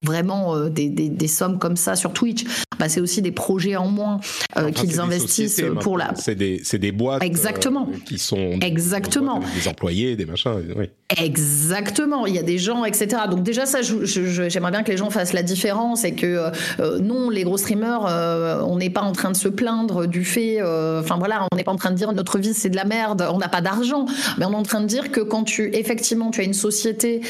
vraiment 0.05 0.55
euh, 0.55 0.69
des, 0.69 0.89
des, 0.89 1.09
des, 1.09 1.27
sommes 1.27 1.59
comme 1.59 1.75
ça 1.75 1.95
sur 1.95 2.13
Twitch, 2.13 2.45
bah, 2.79 2.89
c'est 2.89 3.01
aussi 3.01 3.21
des 3.21 3.31
projets 3.31 3.75
en 3.75 3.87
moins 3.87 4.19
euh, 4.57 4.69
enfin, 4.69 4.71
qu'ils 4.71 4.99
investissent 4.99 5.61
pour 5.81 5.97
la. 5.97 6.13
C'est 6.15 6.35
des, 6.35 6.61
des 6.73 6.91
boîtes 6.91 7.23
Exactement. 7.23 7.89
Euh, 7.91 7.97
qui 8.05 8.17
sont 8.17 8.59
Exactement. 8.61 9.41
des 9.55 9.67
employés, 9.67 10.15
des 10.15 10.25
machins. 10.25 10.51
Oui. 10.75 10.89
Exactement. 11.17 12.25
Il 12.25 12.35
y 12.35 12.39
a 12.39 12.43
des 12.43 12.57
gens, 12.57 12.85
etc. 12.85 13.23
Donc 13.29 13.43
déjà 13.43 13.65
ça, 13.65 13.79
j'aimerais 13.81 14.71
bien 14.71 14.83
que 14.83 14.91
les 14.91 14.97
gens 14.97 15.09
fassent 15.09 15.33
la 15.33 15.43
différence 15.43 16.03
et 16.03 16.13
que 16.13 16.51
euh, 16.79 16.99
non, 16.99 17.29
les 17.29 17.43
gros 17.43 17.57
streamers, 17.57 18.05
euh, 18.07 18.61
on 18.61 18.77
n'est 18.77 18.89
pas 18.89 19.01
en 19.01 19.11
train 19.11 19.31
de 19.31 19.37
se 19.37 19.47
plaindre 19.47 20.07
du 20.07 20.25
fait, 20.25 20.61
enfin 20.61 21.17
voilà, 21.17 21.47
on 21.51 21.55
n'est 21.55 21.63
pas 21.63 21.71
en 21.71 21.77
train 21.77 21.91
de 21.91 21.95
dire 21.95 22.11
notre 22.13 22.39
vie 22.39 22.53
c'est 22.53 22.69
de 22.69 22.75
la 22.75 22.85
merde, 22.85 23.27
on 23.31 23.37
n'a 23.37 23.49
pas 23.49 23.61
d'argent, 23.61 24.05
mais 24.37 24.45
on 24.45 24.51
est 24.51 24.55
en 24.55 24.63
train 24.63 24.81
de 24.81 24.87
dire 24.87 25.11
que 25.11 25.21
quand 25.21 25.43
tu 25.43 25.73
effectivement 25.75 26.31
tu 26.31 26.41
as 26.41 26.43
une 26.43 26.53
société, 26.53 27.21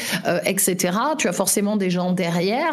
etc. 0.44 0.96
Tu 1.18 1.28
as 1.28 1.32
forcément 1.32 1.76
des 1.76 1.90
gens 1.90 2.12
derrière 2.12 2.65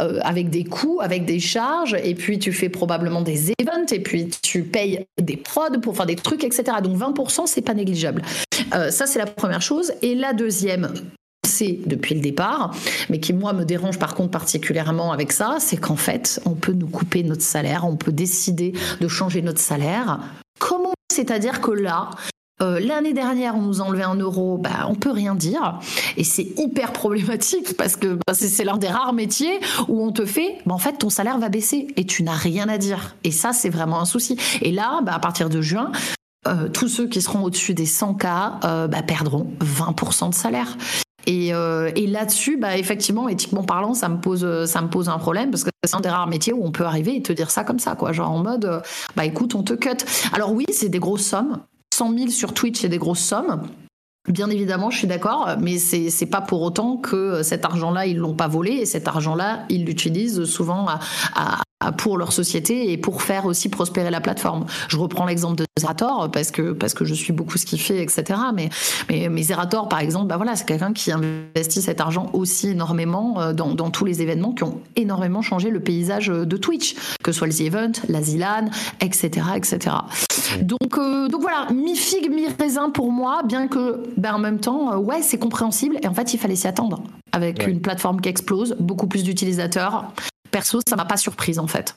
euh, 0.00 0.18
avec 0.22 0.50
des 0.50 0.64
coûts, 0.64 1.00
avec 1.00 1.24
des 1.24 1.40
charges, 1.40 1.96
et 2.02 2.14
puis 2.14 2.38
tu 2.38 2.52
fais 2.52 2.68
probablement 2.68 3.22
des 3.22 3.52
events, 3.60 3.92
et 3.92 4.00
puis 4.00 4.28
tu 4.42 4.62
payes 4.62 5.04
des 5.20 5.36
prods 5.36 5.80
pour 5.82 5.96
faire 5.96 6.06
des 6.06 6.16
trucs, 6.16 6.44
etc. 6.44 6.64
Donc 6.82 6.96
20%, 6.96 7.46
c'est 7.46 7.62
pas 7.62 7.74
négligeable. 7.74 8.22
Euh, 8.74 8.90
ça, 8.90 9.06
c'est 9.06 9.18
la 9.18 9.26
première 9.26 9.62
chose. 9.62 9.92
Et 10.02 10.14
la 10.14 10.32
deuxième, 10.32 10.92
c'est 11.46 11.80
depuis 11.86 12.14
le 12.14 12.20
départ, 12.20 12.74
mais 13.08 13.20
qui 13.20 13.32
moi 13.32 13.52
me 13.52 13.64
dérange 13.64 13.98
par 13.98 14.14
contre 14.14 14.30
particulièrement 14.30 15.12
avec 15.12 15.32
ça, 15.32 15.56
c'est 15.58 15.76
qu'en 15.76 15.96
fait, 15.96 16.40
on 16.44 16.54
peut 16.54 16.72
nous 16.72 16.88
couper 16.88 17.22
notre 17.22 17.42
salaire, 17.42 17.84
on 17.86 17.96
peut 17.96 18.12
décider 18.12 18.72
de 19.00 19.08
changer 19.08 19.42
notre 19.42 19.58
salaire. 19.58 20.20
Comment? 20.58 20.92
C'est-à-dire 21.12 21.60
que 21.60 21.72
là, 21.72 22.10
euh, 22.62 22.80
L'année 22.80 23.12
dernière, 23.12 23.56
on 23.56 23.62
nous 23.62 23.80
a 23.80 23.84
enlevé 23.84 24.02
un 24.02 24.14
euro, 24.14 24.58
bah, 24.58 24.86
on 24.88 24.94
peut 24.94 25.10
rien 25.10 25.34
dire. 25.34 25.78
Et 26.16 26.24
c'est 26.24 26.46
hyper 26.58 26.92
problématique 26.92 27.76
parce 27.76 27.96
que 27.96 28.18
bah, 28.26 28.34
c'est 28.34 28.64
l'un 28.64 28.76
des 28.76 28.88
rares 28.88 29.12
métiers 29.12 29.60
où 29.88 30.04
on 30.04 30.12
te 30.12 30.24
fait, 30.24 30.58
bah, 30.66 30.74
en 30.74 30.78
fait, 30.78 30.98
ton 30.98 31.10
salaire 31.10 31.38
va 31.38 31.48
baisser 31.48 31.88
et 31.96 32.04
tu 32.04 32.22
n'as 32.22 32.34
rien 32.34 32.68
à 32.68 32.78
dire. 32.78 33.16
Et 33.24 33.30
ça, 33.30 33.52
c'est 33.52 33.70
vraiment 33.70 34.00
un 34.00 34.04
souci. 34.04 34.36
Et 34.62 34.72
là, 34.72 35.00
bah, 35.02 35.14
à 35.14 35.18
partir 35.18 35.48
de 35.48 35.60
juin, 35.60 35.92
euh, 36.48 36.68
tous 36.68 36.88
ceux 36.88 37.06
qui 37.06 37.20
seront 37.20 37.42
au-dessus 37.42 37.74
des 37.74 37.86
100K 37.86 38.64
euh, 38.64 38.88
bah, 38.88 39.02
perdront 39.02 39.50
20% 39.60 40.30
de 40.30 40.34
salaire. 40.34 40.76
Et, 41.26 41.48
et 41.50 42.06
là-dessus, 42.06 42.56
bah, 42.56 42.76
effectivement, 42.76 43.28
éthiquement 43.28 43.62
parlant, 43.62 43.94
ça 43.94 44.08
me 44.08 44.18
pose, 44.18 44.64
ça 44.64 44.80
me 44.80 44.88
pose 44.88 45.08
un 45.08 45.18
problème 45.18 45.50
parce 45.50 45.62
que 45.62 45.70
c'est 45.84 45.94
un 45.94 46.00
des 46.00 46.08
rares 46.08 46.26
métiers 46.26 46.52
où 46.52 46.64
on 46.64 46.72
peut 46.72 46.84
arriver 46.84 47.14
et 47.14 47.22
te 47.22 47.32
dire 47.32 47.50
ça 47.50 47.62
comme 47.62 47.78
ça, 47.78 47.94
quoi, 47.94 48.12
genre 48.12 48.30
en 48.30 48.42
mode, 48.42 48.82
bah 49.16 49.26
écoute, 49.26 49.54
on 49.54 49.62
te 49.62 49.74
cut. 49.74 49.98
Alors 50.32 50.52
oui, 50.52 50.64
c'est 50.72 50.88
des 50.88 50.98
grosses 50.98 51.26
sommes. 51.26 51.60
100 51.94 52.16
000 52.16 52.30
sur 52.30 52.54
Twitch, 52.54 52.80
c'est 52.80 52.88
des 52.88 52.98
grosses 52.98 53.20
sommes. 53.20 53.68
Bien 54.28 54.50
évidemment, 54.50 54.90
je 54.90 54.98
suis 54.98 55.06
d'accord, 55.06 55.56
mais 55.58 55.78
c'est 55.78 56.10
c'est 56.10 56.26
pas 56.26 56.42
pour 56.42 56.60
autant 56.62 56.98
que 56.98 57.42
cet 57.42 57.64
argent-là 57.64 58.06
ils 58.06 58.18
l'ont 58.18 58.34
pas 58.34 58.48
volé 58.48 58.72
et 58.72 58.86
cet 58.86 59.08
argent-là 59.08 59.64
ils 59.70 59.84
l'utilisent 59.84 60.44
souvent 60.44 60.86
à, 60.86 61.00
à, 61.34 61.62
pour 61.96 62.18
leur 62.18 62.32
société 62.32 62.92
et 62.92 62.98
pour 62.98 63.22
faire 63.22 63.46
aussi 63.46 63.68
prospérer 63.68 64.10
la 64.10 64.20
plateforme. 64.20 64.66
Je 64.88 64.96
reprends 64.96 65.24
l'exemple 65.24 65.56
de 65.56 65.64
Zerator 65.78 66.30
parce 66.30 66.50
que 66.50 66.72
parce 66.72 66.94
que 66.94 67.04
je 67.04 67.14
suis 67.14 67.32
beaucoup 67.32 67.58
ce 67.58 67.64
qu'il 67.66 67.80
fait, 67.80 68.02
etc. 68.02 68.38
Mais 68.54 68.68
mais, 69.08 69.28
mais 69.28 69.42
Zerator, 69.42 69.88
par 69.88 70.00
exemple, 70.00 70.26
bah 70.26 70.36
voilà, 70.36 70.56
c'est 70.56 70.66
quelqu'un 70.66 70.92
qui 70.92 71.10
investit 71.10 71.82
cet 71.82 72.00
argent 72.00 72.30
aussi 72.32 72.68
énormément 72.68 73.40
euh, 73.40 73.52
dans, 73.52 73.74
dans 73.74 73.90
tous 73.90 74.04
les 74.04 74.22
événements 74.22 74.52
qui 74.52 74.64
ont 74.64 74.80
énormément 74.96 75.42
changé 75.42 75.70
le 75.70 75.80
paysage 75.80 76.28
de 76.28 76.56
Twitch, 76.56 76.94
que 77.22 77.32
ce 77.32 77.38
soit 77.38 77.46
le 77.46 77.54
The 77.54 77.60
Event, 77.62 77.92
la 78.08 78.22
Zilan, 78.22 78.66
etc., 79.00 79.46
etc. 79.56 79.96
Donc 80.62 80.98
euh, 80.98 81.28
donc 81.28 81.40
voilà, 81.40 81.68
mi 81.72 81.96
figue 81.96 82.30
mi 82.30 82.46
raisin 82.46 82.90
pour 82.90 83.10
moi, 83.10 83.42
bien 83.44 83.68
que 83.68 84.02
ben, 84.16 84.34
en 84.34 84.38
même 84.38 84.60
temps, 84.60 84.92
euh, 84.92 84.96
ouais, 84.96 85.22
c'est 85.22 85.38
compréhensible 85.38 85.96
et 86.02 86.06
en 86.06 86.14
fait, 86.14 86.34
il 86.34 86.38
fallait 86.38 86.56
s'y 86.56 86.66
attendre 86.66 87.02
avec 87.32 87.66
une 87.66 87.80
plateforme 87.80 88.20
qui 88.20 88.28
explose, 88.28 88.76
beaucoup 88.80 89.06
plus 89.06 89.22
d'utilisateurs 89.22 90.12
perso, 90.50 90.80
ça 90.88 90.96
m'a 90.96 91.04
pas 91.04 91.16
surprise 91.16 91.58
en 91.58 91.66
fait. 91.66 91.96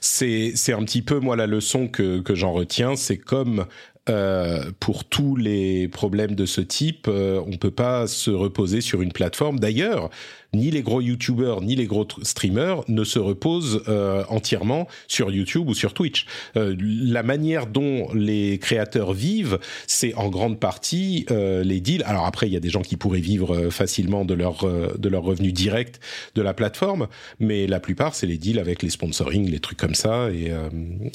C'est 0.00 0.72
un 0.72 0.84
petit 0.84 1.02
peu 1.02 1.18
moi 1.18 1.36
la 1.36 1.46
leçon 1.46 1.88
que, 1.88 2.20
que 2.20 2.34
j'en 2.34 2.52
retiens, 2.52 2.96
c'est 2.96 3.16
comme 3.18 3.66
euh, 4.08 4.70
pour 4.80 5.04
tous 5.04 5.36
les 5.36 5.88
problèmes 5.88 6.34
de 6.34 6.46
ce 6.46 6.60
type, 6.60 7.06
euh, 7.08 7.42
on 7.46 7.56
peut 7.56 7.70
pas 7.70 8.06
se 8.06 8.30
reposer 8.30 8.80
sur 8.80 9.02
une 9.02 9.12
plateforme. 9.12 9.58
D'ailleurs, 9.58 10.10
ni 10.54 10.70
les 10.70 10.82
gros 10.82 11.00
YouTubers 11.00 11.60
ni 11.62 11.74
les 11.74 11.86
gros 11.86 12.06
streamers 12.22 12.82
ne 12.88 13.04
se 13.04 13.18
reposent 13.18 13.82
euh, 13.88 14.24
entièrement 14.28 14.86
sur 15.08 15.30
YouTube 15.30 15.68
ou 15.68 15.74
sur 15.74 15.94
Twitch. 15.94 16.26
Euh, 16.56 16.76
la 16.78 17.22
manière 17.22 17.66
dont 17.66 18.08
les 18.14 18.58
créateurs 18.58 19.12
vivent, 19.12 19.58
c'est 19.86 20.14
en 20.14 20.28
grande 20.28 20.60
partie 20.60 21.26
euh, 21.30 21.64
les 21.64 21.80
deals. 21.80 22.04
Alors 22.04 22.26
après, 22.26 22.46
il 22.46 22.52
y 22.52 22.56
a 22.56 22.60
des 22.60 22.70
gens 22.70 22.82
qui 22.82 22.96
pourraient 22.96 23.20
vivre 23.20 23.70
facilement 23.70 24.24
de 24.24 24.34
leur 24.34 24.64
de 24.64 25.08
leur 25.08 25.22
revenu 25.22 25.52
direct 25.52 26.00
de 26.34 26.42
la 26.42 26.54
plateforme, 26.54 27.08
mais 27.40 27.66
la 27.66 27.80
plupart, 27.80 28.14
c'est 28.14 28.26
les 28.26 28.38
deals 28.38 28.58
avec 28.58 28.82
les 28.82 28.90
sponsoring, 28.90 29.50
les 29.50 29.60
trucs 29.60 29.78
comme 29.78 29.94
ça. 29.94 30.30
Et, 30.30 30.52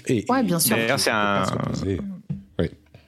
et 0.08 0.26
ouais, 0.30 0.44
bien 0.44 0.60
sûr. 0.60 0.78
C'est 0.98 1.12
un 1.12 1.44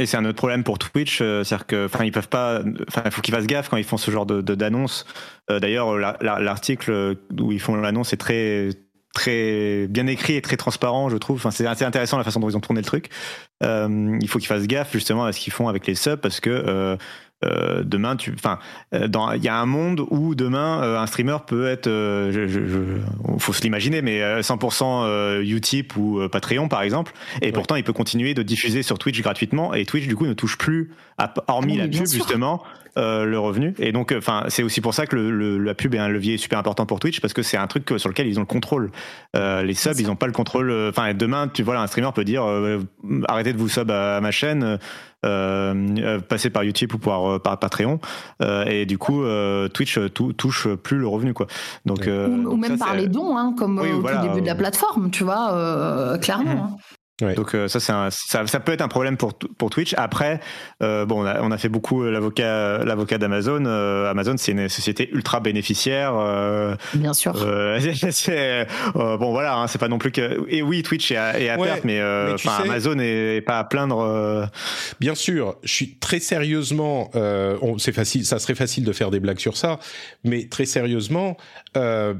et 0.02 0.06
c'est 0.06 0.18
un 0.18 0.26
autre 0.26 0.38
problème 0.38 0.64
pour 0.64 0.80
Twitch, 0.80 1.19
euh, 1.22 1.44
c'est-à-dire 1.44 1.68
que, 1.68 1.86
enfin, 1.86 2.03
ils 2.03 2.11
peuvent 2.11 2.28
pas, 2.28 2.61
enfin, 2.88 3.03
il 3.06 3.11
faut 3.11 3.22
qu'ils 3.22 3.34
fassent 3.34 3.48
gaffe 3.48 3.69
quand 3.69 3.78
ils 3.78 3.84
font 3.84 3.98
ce 3.98 4.11
genre 4.11 4.26
de 4.26 4.41
d'annonce. 4.41 5.06
Euh, 5.49 5.60
d'ailleurs, 5.60 5.98
l'article 5.98 7.15
où 7.40 7.52
ils 7.52 7.60
font 7.60 7.76
l'annonce 7.76 8.14
est 8.14 8.18
très 8.18 8.69
très 9.14 9.88
bien 9.88 10.07
écrit 10.07 10.36
et 10.36 10.41
très 10.41 10.57
transparent, 10.57 11.10
je 11.10 11.18
trouve. 11.18 11.38
Enfin, 11.38 11.52
c'est 11.52 11.65
assez 11.65 11.86
intéressant 11.86 12.18
la 12.18 12.23
façon 12.23 12.40
dont 12.40 12.49
ils 12.49 12.57
ont 12.57 12.61
tourné 12.61 12.82
le 12.82 12.86
truc. 12.86 13.10
Euh, 13.64 14.18
il 14.22 14.28
faut 14.28 14.40
qu'ils 14.40 14.48
fassent 14.48 14.68
gaffe 14.68 14.91
justement 14.94 15.26
à 15.26 15.34
ce 15.34 15.40
qu'ils 15.40 15.53
font 15.53 15.68
avec 15.68 15.86
les 15.88 15.95
subs 15.95 16.18
parce 16.18 16.40
que 16.40 16.49
euh, 16.49 16.98
demain, 17.84 18.15
tu, 18.15 18.34
enfin, 18.34 18.59
euh, 18.93 19.07
il 19.35 19.43
y 19.43 19.47
a 19.47 19.55
un 19.57 19.65
monde 19.65 20.05
où 20.09 20.35
demain 20.35 20.84
euh, 20.84 20.99
un 20.99 21.07
streamer 21.07 21.38
peut 21.45 21.68
être, 21.68 21.88
je, 21.88 22.47
je, 22.47 23.38
faut 23.39 23.53
se 23.53 23.61
l'imaginer, 23.61 24.01
mais 24.01 24.41
100% 24.41 25.41
Utip 25.41 25.95
ou 25.97 26.22
Patreon 26.31 26.68
par 26.68 26.81
exemple, 26.81 27.13
et 27.41 27.51
pourtant 27.51 27.76
il 27.76 27.84
peut 27.84 27.93
continuer 27.93 28.34
de 28.34 28.43
diffuser 28.43 28.84
sur 28.84 28.99
Twitch 28.99 29.22
gratuitement, 29.22 29.73
et 29.73 29.85
Twitch 29.85 30.07
du 30.07 30.15
coup 30.15 30.26
ne 30.26 30.34
touche 30.34 30.57
plus, 30.57 30.91
hormis 31.48 31.77
la 31.77 31.88
pub 31.88 32.06
justement, 32.07 32.64
le 32.95 33.35
revenu. 33.38 33.73
Et 33.80 33.91
donc, 33.91 34.14
enfin, 34.18 34.45
c'est 34.49 34.64
aussi 34.64 34.81
pour 34.81 34.93
ça 34.93 35.06
que 35.06 35.15
le, 35.15 35.57
la 35.57 35.73
pub 35.73 35.95
est 35.95 35.99
un 35.99 36.10
levier 36.10 36.38
super 36.38 36.60
important 36.60 36.85
pour 36.85 36.99
Twitch 36.99 37.22
parce 37.22 37.34
que 37.34 37.41
c'est 37.41 37.57
un 37.57 37.68
truc 37.68 37.91
sur 37.98 38.10
lequel 38.10 38.27
ils 38.27 38.38
ont 38.38 38.41
le 38.41 38.48
contrôle. 38.48 38.91
les 39.34 39.73
subs, 39.73 39.99
ils 39.99 40.07
n'ont 40.07 40.15
pas 40.15 40.27
le 40.27 40.34
contrôle. 40.34 40.72
Enfin, 40.89 41.14
demain, 41.14 41.48
tu 41.48 41.64
vois, 41.64 41.80
un 41.80 41.88
streamer 41.88 42.11
peut 42.14 42.26
dire 42.26 42.43
arrêtez 43.27 43.53
de 43.53 43.57
vous 43.57 43.69
sub 43.69 43.91
à 43.91 44.19
ma 44.22 44.31
chaîne. 44.31 44.80
Euh, 45.23 46.19
passer 46.19 46.49
par 46.49 46.64
YouTube 46.64 46.95
ou 46.95 46.98
par, 46.98 47.34
euh, 47.34 47.38
par 47.38 47.60
Patreon. 47.60 47.99
Euh, 48.41 48.65
et 48.65 48.88
du 48.88 48.98
coup, 48.98 49.23
Twitch 49.73 49.99
touche 50.38 50.68
plus 50.76 50.98
le 50.98 51.07
revenu. 51.07 51.34
Quoi. 51.34 51.48
Donc, 51.85 52.07
ou, 52.07 52.57
même 52.57 52.77
par 52.77 52.95
les 52.95 53.07
dons, 53.07 53.38
hein, 53.38 53.53
comme 53.57 53.80
au 53.80 54.02
début 54.02 54.41
de 54.41 54.48
la 54.48 54.56
plateforme, 54.56 55.11
tu 55.11 55.23
vois, 55.23 56.18
clairement. 56.22 56.65
Mhm. 56.72 56.77
Donc 57.35 57.56
euh, 57.56 57.68
ça, 57.68 57.80
ça, 57.80 58.10
ça, 58.10 58.60
peut 58.60 58.72
être 58.72 58.81
un 58.81 58.88
problème 58.88 59.18
pour, 59.18 59.34
pour 59.34 59.69
Twitch. 59.69 59.93
Après, 59.98 60.39
euh, 60.81 61.06
bon, 61.06 61.23
on 61.23 61.26
a, 61.26 61.41
on 61.41 61.52
a, 61.52 61.57
fait 61.57 61.69
beaucoup 61.69 62.03
euh, 62.03 62.11
l'avocat 62.11 62.84
l'avocat 62.84 63.18
d'Amazon. 63.18 63.65
Amazon, 63.65 64.35
c'est 64.38 64.52
une 64.52 64.69
société 64.69 65.10
ultra 65.11 65.39
bénéficiaire. 65.39 66.14
Bien 66.93 67.14
sûr. 67.14 67.34
bon, 68.93 69.31
voilà, 69.31 69.57
hein, 69.57 69.68
c'est 69.68 69.80
pas 69.80 69.88
non 69.88 69.98
plus 69.98 70.11
que. 70.11 70.45
Et 70.49 70.61
oui, 70.61 70.84
Twitch 70.84 71.11
est 71.11 71.18
à, 71.18 71.39
est 71.39 71.49
à 71.49 71.57
perte, 71.57 71.84
mais, 71.84 71.99
Amazon 71.99 72.98
est 72.99 73.41
pas 73.41 73.60
à 73.60 73.64
plaindre. 73.64 74.49
Bien 74.99 75.15
sûr, 75.15 75.56
je 75.64 75.73
suis 75.73 75.95
très 75.95 76.19
sérieusement. 76.19 77.11
c'est 77.77 77.93
facile, 77.93 78.26
ça 78.26 78.39
serait 78.39 78.56
facile 78.56 78.84
de 78.84 78.91
faire 78.91 79.11
des 79.11 79.19
blagues 79.19 79.39
sur 79.39 79.57
ça, 79.57 79.80
mais 80.23 80.48
très 80.48 80.65
sérieusement, 80.65 81.38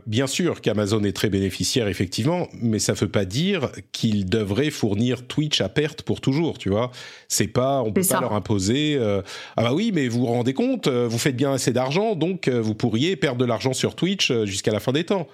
bien 0.06 0.28
sûr 0.28 0.62
qu'Amazon 0.62 1.04
est 1.04 1.16
très 1.16 1.30
bénéficiaire 1.30 1.88
effectivement, 1.88 2.48
mais 2.62 2.80
ça 2.80 2.94
veut 2.94 3.08
pas 3.08 3.26
dire 3.26 3.70
qu'il 3.92 4.30
devrait 4.30 4.70
fournir 4.70 4.91
fournir 4.92 5.26
Twitch 5.26 5.62
à 5.62 5.70
perte 5.70 6.02
pour 6.02 6.20
toujours, 6.20 6.58
tu 6.58 6.70
vois. 6.70 6.92
C'est 7.30 7.48
pas, 7.48 7.82
on 7.82 7.94
peut 7.94 8.02
pas 8.02 8.20
leur 8.20 8.34
imposer. 8.34 8.98
Euh, 9.00 9.22
ah 9.56 9.64
bah 9.64 9.74
oui, 9.74 9.92
mais 9.94 10.10
vous 10.10 10.20
vous 10.20 10.26
rendez 10.26 10.54
compte, 10.54 10.88
euh, 10.88 11.08
vous 11.08 11.18
faites 11.18 11.38
bien 11.38 11.54
assez 11.54 11.72
d'argent, 11.72 12.16
donc 12.16 12.50
euh, 12.50 12.62
vous 12.62 12.76
pourriez 12.76 13.16
perdre 13.16 13.40
de 13.40 13.46
l'argent 13.46 13.72
sur 13.72 13.96
Twitch 13.96 14.34
jusqu'à 14.44 14.74
la 14.74 14.82
fin 14.82 14.92
des 14.92 15.06
temps. 15.06 15.28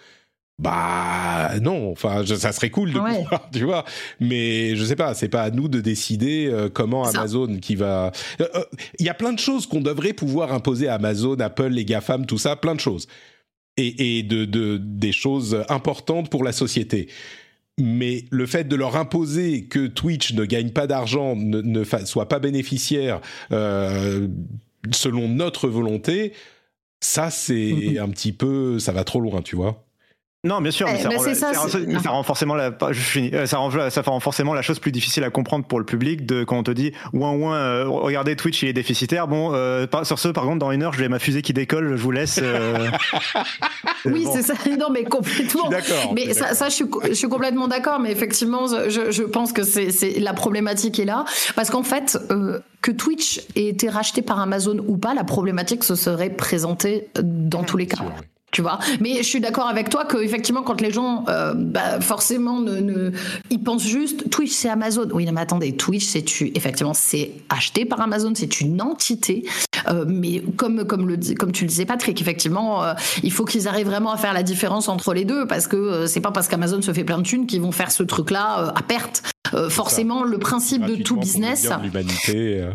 Bah 0.60 1.52
non, 1.60 1.92
enfin 1.92 2.24
ça 2.26 2.52
serait 2.52 2.70
cool 2.70 2.92
de 2.94 3.00
pouvoir, 3.00 3.50
tu 3.54 3.64
vois, 3.64 3.84
mais 4.20 4.76
je 4.76 4.84
sais 4.84 4.96
pas, 4.96 5.16
c'est 5.16 5.30
pas 5.30 5.44
à 5.44 5.50
nous 5.52 5.68
de 5.68 5.82
décider 5.82 6.52
comment 6.74 7.04
Amazon 7.06 7.58
qui 7.58 7.76
va. 7.76 8.12
Il 9.00 9.06
y 9.06 9.10
a 9.10 9.14
plein 9.14 9.34
de 9.34 9.40
choses 9.40 9.68
qu'on 9.68 9.82
devrait 9.82 10.14
pouvoir 10.14 10.54
imposer 10.54 10.88
à 10.88 10.96
Amazon, 10.96 11.36
Apple, 11.40 11.70
les 11.70 11.86
GAFAM, 11.86 12.26
tout 12.26 12.40
ça, 12.40 12.56
plein 12.56 12.74
de 12.74 12.80
choses, 12.80 13.08
et, 13.78 14.18
et 14.18 14.24
de, 14.24 14.46
de, 14.46 14.78
des 14.78 15.12
choses 15.12 15.64
importantes 15.70 16.32
pour 16.32 16.44
la 16.44 16.52
société 16.52 17.08
mais 17.78 18.26
le 18.32 18.46
fait 18.46 18.68
de 18.68 18.76
leur 18.76 18.96
imposer 18.96 19.66
que 19.66 19.88
Twitch 19.88 20.34
ne 20.34 20.46
gagne 20.46 20.72
pas 20.72 20.88
d'argent, 20.88 21.36
ne, 21.36 21.84
soit 21.84 22.28
pas 22.28 22.40
bénéficiaire 22.40 23.22
euh, 23.52 24.28
selon 24.92 25.28
notre 25.28 25.68
volonté, 25.68 26.34
ça 27.00 27.30
c'est 27.30 27.54
mm-hmm. 27.54 28.02
un 28.02 28.10
petit 28.10 28.34
peu, 28.34 28.80
ça 28.80 28.92
va 28.92 29.04
trop 29.04 29.20
loin, 29.20 29.42
tu 29.42 29.56
vois. 29.56 29.87
Non, 30.44 30.62
bien 30.62 30.70
sûr, 30.70 30.88
mais, 30.88 31.02
ça, 31.34 31.52
rend, 32.12 32.22
forcément 32.22 32.54
la, 32.54 32.72
je 32.92 33.46
ça, 33.46 33.58
rend, 33.58 33.90
ça 33.90 34.02
rend 34.04 34.20
forcément 34.20 34.54
la 34.54 34.62
chose 34.62 34.78
plus 34.78 34.92
difficile 34.92 35.24
à 35.24 35.32
comprendre 35.32 35.66
pour 35.66 35.80
le 35.80 35.86
public 35.86 36.28
de 36.28 36.44
quand 36.44 36.60
on 36.60 36.64
te 36.64 36.70
dit 36.70 36.92
ouin 37.12 37.32
ouin, 37.32 37.56
euh, 37.56 37.86
regardez 37.88 38.36
Twitch 38.36 38.62
il 38.62 38.70
est 38.70 38.74
déficitaire. 38.74 39.28
Bon, 39.28 39.52
euh, 39.54 39.88
sur 40.04 40.20
ce, 40.20 40.28
par 40.28 40.44
contre, 40.44 40.60
dans 40.60 40.72
une 40.72 40.84
heure, 40.84 40.94
je 40.94 41.00
vais 41.00 41.10
ma 41.10 41.18
fusée 41.18 41.42
qui 41.42 41.54
décolle, 41.54 41.98
je 41.98 42.04
vous 42.04 42.12
laisse. 42.12 42.40
Euh. 42.42 42.90
oui, 44.06 44.28
c'est 44.32 44.44
ça. 44.44 44.54
Non, 44.78 44.90
mais 44.92 45.06
complètement. 45.06 45.70
D'accord. 45.70 46.14
Mais 46.14 46.34
ça, 46.34 46.54
ça, 46.54 46.70
je 46.70 46.76
suis, 46.76 46.86
je 47.08 47.14
suis 47.14 47.30
complètement 47.30 47.68
d'accord. 47.68 48.00
Mais 48.00 48.12
effectivement, 48.12 48.68
je, 48.68 49.12
je 49.12 49.24
pense 49.24 49.54
que 49.54 49.64
c'est 49.64 50.20
la 50.20 50.34
problématique 50.34 51.00
est 51.00 51.06
là 51.06 51.26
parce 51.56 51.72
qu'en 51.72 51.84
fait, 51.84 52.20
que 52.82 52.92
Twitch 52.92 53.42
ait 53.56 53.68
été 53.68 53.90
racheté 53.90 54.22
par 54.22 54.40
Amazon 54.40 54.78
ou 54.88 54.98
pas, 54.98 55.16
la 55.16 55.24
problématique 55.24 55.84
se 55.84 55.96
serait 55.96 56.30
présentée 56.30 57.08
dans 57.16 57.64
tous 57.64 57.78
les 57.78 57.88
cas 57.88 58.04
tu 58.52 58.62
vois. 58.62 58.80
Mais 59.02 59.18
je 59.18 59.24
suis 59.24 59.42
d'accord 59.42 59.68
avec 59.68 59.90
toi 59.90 60.06
que 60.06 60.18
effectivement, 60.18 60.64
quand 60.64 60.80
les 60.80 60.92
gens, 60.92 61.26
euh, 61.28 61.54
bah, 61.56 62.00
forcément, 62.00 62.60
ne, 62.60 62.80
ne, 62.80 63.12
ils 63.50 63.62
pensent 63.62 63.86
juste 63.86 64.30
Twitch, 64.30 64.52
c'est 64.52 64.70
Amazon. 64.70 65.10
Oui, 65.14 65.28
mais 65.32 65.42
attendez, 65.42 65.76
Twitch, 65.76 66.06
c'est 66.06 66.22
tu, 66.22 66.52
effectivement, 66.56 66.94
c'est 66.94 67.32
acheté 67.50 67.86
par 67.86 68.00
Amazon, 68.00 68.32
c'est 68.36 68.62
une 68.62 68.82
entité. 68.82 69.46
Euh, 69.90 70.06
mais 70.08 70.42
comme 70.56 70.86
comme 70.86 71.08
le 71.08 71.18
comme 71.36 71.52
tu 71.52 71.66
le 71.66 71.70
disais, 71.70 71.86
Patrick, 71.86 72.22
effectivement, 72.22 72.84
euh, 72.84 72.94
il 73.22 73.32
faut 73.32 73.46
qu'ils 73.46 73.68
arrivent 73.68 73.88
vraiment 73.88 74.12
à 74.12 74.18
faire 74.18 74.34
la 74.34 74.44
différence 74.44 74.88
entre 74.88 75.14
les 75.14 75.26
deux 75.26 75.46
parce 75.46 75.68
que 75.68 76.08
c'est 76.08 76.22
pas 76.22 76.32
parce 76.32 76.48
qu'Amazon 76.48 76.82
se 76.82 76.94
fait 76.94 77.04
plein 77.04 77.18
de 77.18 77.24
thunes 77.24 77.48
qu'ils 77.48 77.62
vont 77.62 77.72
faire 77.74 77.92
ce 77.92 78.04
truc-là 78.04 78.74
à 78.76 78.82
perte. 78.82 79.24
Euh, 79.54 79.70
forcément, 79.70 80.24
le 80.24 80.38
principe 80.38 80.86
de 80.86 80.96
tout 80.96 81.18
business. 81.18 81.70
Euh. 82.30 82.74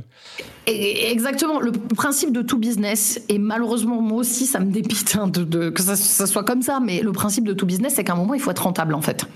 Exactement, 0.66 1.60
le 1.60 1.72
principe 1.72 2.32
de 2.32 2.42
tout 2.42 2.58
business, 2.58 3.20
et 3.28 3.38
malheureusement, 3.38 4.00
moi 4.00 4.18
aussi, 4.18 4.46
ça 4.46 4.60
me 4.60 4.70
dépite 4.70 5.16
hein, 5.18 5.28
de, 5.28 5.70
que 5.70 5.82
ça, 5.82 6.26
soit 6.26 6.44
comme 6.44 6.62
ça, 6.62 6.80
mais 6.80 7.00
le 7.00 7.12
principe 7.12 7.44
de 7.44 7.52
tout 7.52 7.66
business, 7.66 7.94
c'est 7.96 8.04
qu'à 8.04 8.12
un 8.12 8.16
moment, 8.16 8.34
il 8.34 8.40
faut 8.40 8.50
être 8.50 8.62
rentable, 8.62 8.94
en 8.94 9.02
fait. 9.02 9.26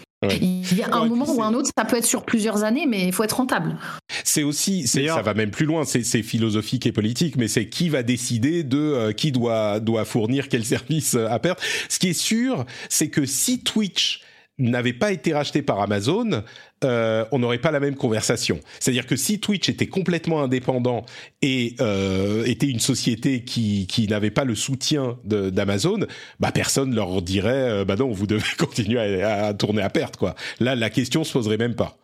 Il 0.41 0.75
y 0.75 0.83
a 0.83 0.95
un 0.95 1.07
moment 1.07 1.31
ou 1.31 1.43
un 1.43 1.53
autre, 1.53 1.71
ça 1.77 1.85
peut 1.85 1.97
être 1.97 2.07
sur 2.07 2.25
plusieurs 2.25 2.65
années, 2.65 2.87
mais 2.87 3.07
il 3.07 3.13
faut 3.13 3.23
être 3.23 3.37
rentable. 3.37 3.77
C'est 4.25 4.43
aussi, 4.43 4.87
ça 4.87 5.23
va 5.23 5.35
même 5.35 5.51
plus 5.51 5.67
loin, 5.67 5.85
c'est 5.85 6.23
philosophique 6.23 6.87
et 6.87 6.93
politique, 6.93 7.37
mais 7.37 7.49
c'est 7.49 7.69
qui 7.69 7.91
va 7.91 8.03
décider 8.03 8.65
de 8.65 8.79
euh, 8.79 9.13
qui 9.13 9.31
doit, 9.31 9.79
doit 9.79 10.05
fournir 10.05 10.49
quel 10.49 10.65
service 10.65 11.15
à 11.15 11.39
perdre. 11.39 11.61
Ce 11.89 11.99
qui 11.99 12.09
est 12.09 12.19
sûr, 12.19 12.65
c'est 12.89 13.09
que 13.09 13.27
si 13.27 13.61
Twitch 13.63 14.23
n'avait 14.59 14.95
pas 14.95 15.13
été 15.13 15.35
racheté 15.35 15.63
par 15.63 15.81
Amazon, 15.81 16.43
euh, 16.85 17.25
on 17.33 17.39
n'aurait 17.39 17.59
pas 17.59 17.71
la 17.71 17.81
même 17.81 17.95
conversation. 17.95 18.61
C'est-à-dire 18.81 19.07
que 19.07 19.17
si 19.17 19.41
Twitch 19.41 19.69
était 19.71 19.87
complètement 19.87 20.43
indépendant 20.43 21.07
et 21.41 21.75
euh, 21.81 22.45
était 22.45 22.67
une 22.67 22.81
société 22.81 23.45
qui, 23.45 23.87
qui 23.87 24.07
n'avait 24.09 24.31
pas 24.31 24.45
le 24.45 24.55
soutien 24.55 25.17
d'Amazon, 25.25 26.01
bah 26.39 26.53
personne 26.53 26.95
leur 26.95 27.23
dirait 27.23 27.71
euh, 27.71 27.85
bah 27.87 27.97
non, 27.97 28.11
vous 28.11 28.27
devez 28.27 28.43
continuer 28.59 29.23
à, 29.23 29.55
tourner 29.55 29.81
à 29.81 29.89
perte 29.89 30.19
quoi. 30.19 30.35
Là, 30.61 30.75
la 30.75 30.91
question 30.91 31.25
se 31.25 31.33
poserait 31.33 31.57
même 31.57 31.75
pas. 31.75 31.97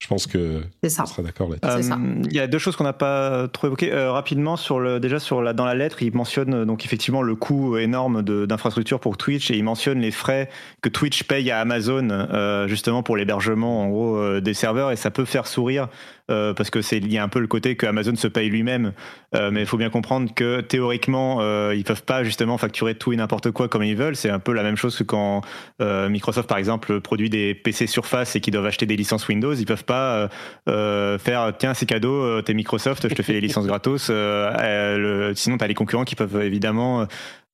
Je 0.00 0.06
pense 0.06 0.28
que 0.28 0.62
C'est 0.82 0.90
ça. 0.90 1.02
on 1.02 1.06
sera 1.06 1.22
d'accord 1.22 1.48
là-dessus. 1.50 1.90
Euh, 1.90 2.22
Il 2.26 2.32
y 2.32 2.38
a 2.38 2.46
deux 2.46 2.58
choses 2.58 2.76
qu'on 2.76 2.84
n'a 2.84 2.92
pas 2.92 3.48
trop 3.48 3.66
évoquées 3.66 3.92
Euh, 3.92 4.12
rapidement. 4.12 4.56
Sur 4.56 4.78
le, 4.78 5.00
déjà 5.00 5.18
sur 5.18 5.42
la, 5.42 5.52
dans 5.52 5.64
la 5.64 5.74
lettre, 5.74 6.02
il 6.02 6.14
mentionne 6.14 6.54
euh, 6.54 6.64
donc 6.64 6.84
effectivement 6.84 7.20
le 7.20 7.34
coût 7.34 7.76
énorme 7.78 8.22
de- 8.22 8.46
d'infrastructure 8.46 9.00
pour 9.00 9.16
Twitch 9.16 9.50
et 9.50 9.56
il 9.56 9.64
mentionne 9.64 9.98
les 9.98 10.12
frais 10.12 10.48
que 10.82 10.88
Twitch 10.88 11.24
paye 11.24 11.50
à 11.50 11.58
Amazon 11.60 12.08
euh, 12.10 12.68
justement 12.68 13.02
pour 13.02 13.16
l'hébergement 13.16 13.82
en 13.82 13.88
gros 13.88 14.16
euh, 14.16 14.40
des 14.40 14.54
serveurs 14.54 14.92
et 14.92 14.96
ça 14.96 15.10
peut 15.10 15.24
faire 15.24 15.48
sourire 15.48 15.88
euh, 16.30 16.54
parce 16.54 16.70
que 16.70 16.82
c'est 16.82 17.00
a 17.16 17.22
un 17.22 17.28
peu 17.28 17.40
le 17.40 17.46
côté 17.46 17.76
que 17.76 17.86
Amazon 17.86 18.14
se 18.16 18.28
paye 18.28 18.48
lui-même, 18.48 18.92
Euh, 19.34 19.50
mais 19.50 19.60
il 19.60 19.66
faut 19.66 19.76
bien 19.76 19.90
comprendre 19.90 20.32
que 20.34 20.62
théoriquement 20.62 21.38
euh, 21.42 21.74
ils 21.76 21.84
peuvent 21.84 22.02
pas 22.04 22.24
justement 22.24 22.56
facturer 22.56 22.94
tout 22.94 23.12
et 23.12 23.16
n'importe 23.16 23.50
quoi 23.50 23.68
comme 23.68 23.82
ils 23.84 23.96
veulent. 23.96 24.16
C'est 24.16 24.30
un 24.30 24.38
peu 24.38 24.52
la 24.54 24.62
même 24.62 24.76
chose 24.76 24.96
que 24.96 25.04
quand 25.04 25.42
euh, 25.82 26.08
Microsoft 26.08 26.48
par 26.48 26.56
exemple 26.56 27.00
produit 27.00 27.28
des 27.28 27.54
PC 27.54 27.86
Surface 27.86 28.36
et 28.36 28.40
qui 28.40 28.50
doivent 28.50 28.64
acheter 28.66 28.86
des 28.86 28.96
licences 28.96 29.28
Windows, 29.28 29.52
ils 29.54 29.66
peuvent 29.66 29.84
pas 29.84 30.14
euh, 30.14 30.28
euh, 30.70 31.18
faire 31.18 31.52
tiens 31.58 31.74
c'est 31.74 31.84
cadeau 31.86 32.40
t'es 32.42 32.54
Microsoft 32.54 33.06
je 33.08 33.14
te 33.14 33.22
fais 33.22 33.34
les 33.34 33.40
licences 33.42 33.66
gratos. 33.66 34.08
Le- 34.08 35.32
sinon 35.34 35.58
t'as 35.58 35.66
les 35.66 35.74
concurrents 35.74 36.04
qui 36.04 36.14
peuvent 36.14 36.40
évidemment 36.42 37.06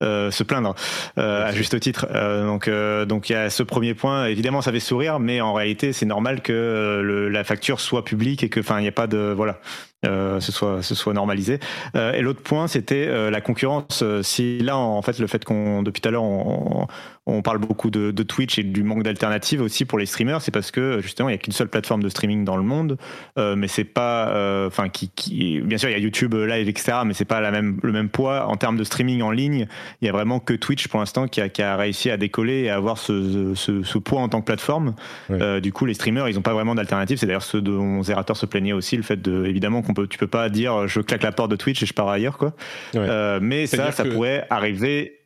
euh, 0.02 0.30
se 0.30 0.42
plaindre 0.42 0.74
euh, 1.18 1.46
à 1.46 1.52
juste 1.52 1.78
titre. 1.80 2.06
Euh, 2.12 2.46
donc 2.46 2.68
euh, 2.68 3.04
donc 3.04 3.30
il 3.30 3.34
y 3.34 3.36
a 3.36 3.50
ce 3.50 3.62
premier 3.62 3.94
point. 3.94 4.26
Évidemment 4.26 4.60
ça 4.62 4.72
fait 4.72 4.80
sourire 4.80 5.20
mais 5.20 5.40
en 5.40 5.52
réalité 5.52 5.92
c'est 5.92 6.06
normal 6.06 6.40
que 6.42 7.00
le- 7.02 7.28
la 7.28 7.44
facture 7.44 7.80
soit 7.80 8.04
publique 8.04 8.42
et 8.42 8.48
que 8.48 8.60
enfin 8.60 8.78
il 8.78 8.82
n'y 8.82 8.88
a 8.88 8.92
pas 8.92 9.06
de 9.06 9.32
voilà 9.36 9.60
euh, 10.04 10.40
ce 10.40 10.52
soit 10.52 10.82
ce 10.82 10.94
soit 10.94 11.12
normalisé 11.12 11.58
Euh, 11.96 12.12
et 12.12 12.22
l'autre 12.22 12.42
point 12.42 12.66
c'était 12.68 13.06
euh, 13.08 13.30
la 13.30 13.40
concurrence 13.40 14.04
si 14.22 14.58
là 14.58 14.76
en 14.76 15.02
fait 15.02 15.18
le 15.18 15.26
fait 15.26 15.44
qu'on 15.44 15.82
depuis 15.82 16.00
tout 16.00 16.08
à 16.08 16.12
l'heure 16.12 16.24
on, 16.24 16.86
on 17.26 17.42
parle 17.42 17.58
beaucoup 17.58 17.90
de, 17.90 18.10
de 18.10 18.22
Twitch 18.22 18.58
et 18.58 18.62
du 18.62 18.82
manque 18.82 19.02
d'alternatives 19.02 19.62
aussi 19.62 19.84
pour 19.86 19.98
les 19.98 20.06
streamers, 20.06 20.42
c'est 20.42 20.50
parce 20.50 20.70
que 20.70 21.00
justement 21.00 21.28
il 21.30 21.32
n'y 21.32 21.36
a 21.36 21.38
qu'une 21.38 21.54
seule 21.54 21.68
plateforme 21.68 22.02
de 22.02 22.08
streaming 22.10 22.44
dans 22.44 22.58
le 22.58 22.62
monde, 22.62 22.98
mais 23.36 23.66
c'est 23.66 23.84
pas, 23.84 24.66
enfin 24.66 24.90
qui, 24.90 25.08
qui, 25.08 25.60
bien 25.62 25.78
sûr 25.78 25.88
il 25.88 25.92
y 25.92 25.94
a 25.94 25.98
YouTube 25.98 26.34
Live 26.34 26.68
etc, 26.68 26.98
mais 27.06 27.14
c'est 27.14 27.24
pas 27.24 27.40
la 27.40 27.50
même 27.50 27.78
le 27.82 27.92
même 27.92 28.10
poids 28.10 28.46
en 28.46 28.56
termes 28.56 28.76
de 28.76 28.84
streaming 28.84 29.22
en 29.22 29.30
ligne. 29.30 29.66
Il 30.02 30.06
y 30.06 30.08
a 30.08 30.12
vraiment 30.12 30.38
que 30.38 30.52
Twitch 30.52 30.88
pour 30.88 31.00
l'instant 31.00 31.26
qui 31.26 31.40
a, 31.40 31.48
qui 31.48 31.62
a 31.62 31.76
réussi 31.76 32.10
à 32.10 32.18
décoller 32.18 32.64
et 32.64 32.70
à 32.70 32.76
avoir 32.76 32.98
ce, 32.98 33.54
ce, 33.54 33.82
ce 33.82 33.98
poids 33.98 34.20
en 34.20 34.28
tant 34.28 34.40
que 34.40 34.46
plateforme. 34.46 34.94
Ouais. 35.30 35.60
Du 35.62 35.72
coup 35.72 35.86
les 35.86 35.94
streamers 35.94 36.28
ils 36.28 36.34
n'ont 36.34 36.42
pas 36.42 36.52
vraiment 36.52 36.74
d'alternative. 36.74 37.16
C'est 37.18 37.26
d'ailleurs 37.26 37.42
ce 37.42 37.56
dont 37.56 38.02
Zerator 38.02 38.36
se 38.36 38.44
plaignait 38.44 38.74
aussi, 38.74 38.98
le 38.98 39.02
fait 39.02 39.20
de 39.22 39.46
évidemment 39.46 39.80
qu'on 39.80 39.93
peut, 39.94 40.06
tu 40.06 40.18
peux 40.18 40.26
pas 40.26 40.48
dire 40.50 40.86
je 40.88 41.00
claque 41.00 41.22
la 41.22 41.32
porte 41.32 41.50
de 41.50 41.56
Twitch 41.56 41.82
et 41.82 41.86
je 41.86 41.94
pars 41.94 42.08
ailleurs 42.08 42.36
quoi. 42.36 42.48
Ouais. 42.94 43.00
Euh, 43.08 43.38
mais 43.40 43.66
ça, 43.66 43.90
ça 43.92 44.04
que- 44.04 44.10
pourrait 44.10 44.46
arriver 44.50 45.20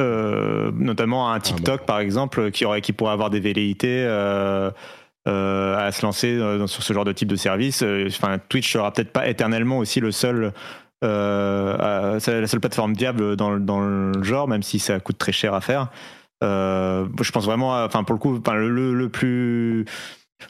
euh, 0.00 0.70
notamment 0.74 1.30
à 1.32 1.34
un 1.34 1.40
TikTok 1.40 1.80
bon. 1.80 1.86
par 1.86 2.00
exemple 2.00 2.50
qui 2.50 2.64
aurait 2.64 2.80
qui 2.80 2.92
pourrait 2.92 3.12
avoir 3.12 3.30
des 3.30 3.40
velléités 3.40 4.04
euh, 4.06 4.70
euh, 5.26 5.76
à 5.76 5.90
se 5.92 6.04
lancer 6.06 6.38
sur 6.66 6.82
ce 6.82 6.92
genre 6.92 7.04
de 7.04 7.12
type 7.12 7.28
de 7.28 7.36
service. 7.36 7.82
Enfin, 8.06 8.38
Twitch 8.48 8.72
sera 8.72 8.92
peut-être 8.92 9.12
pas 9.12 9.26
éternellement 9.28 9.78
aussi 9.78 10.00
le 10.00 10.12
seul. 10.12 10.52
À- 11.02 12.16
la 12.26 12.46
seule 12.46 12.60
plateforme 12.60 12.92
viable 12.94 13.36
dans, 13.36 13.50
le- 13.50 13.60
dans 13.60 13.80
le 13.80 14.22
genre, 14.24 14.48
même 14.48 14.62
si 14.64 14.78
ça 14.78 14.98
coûte 15.00 15.18
très 15.18 15.32
cher 15.32 15.54
à 15.54 15.60
faire. 15.60 15.88
Je 16.42 17.30
pense 17.32 17.44
vraiment, 17.44 17.84
enfin 17.84 18.04
pour 18.04 18.14
le 18.14 18.18
coup, 18.20 18.36
enfin, 18.38 18.54
le, 18.54 18.68
le- 18.68 18.94
le 18.94 19.08
plus 19.08 19.84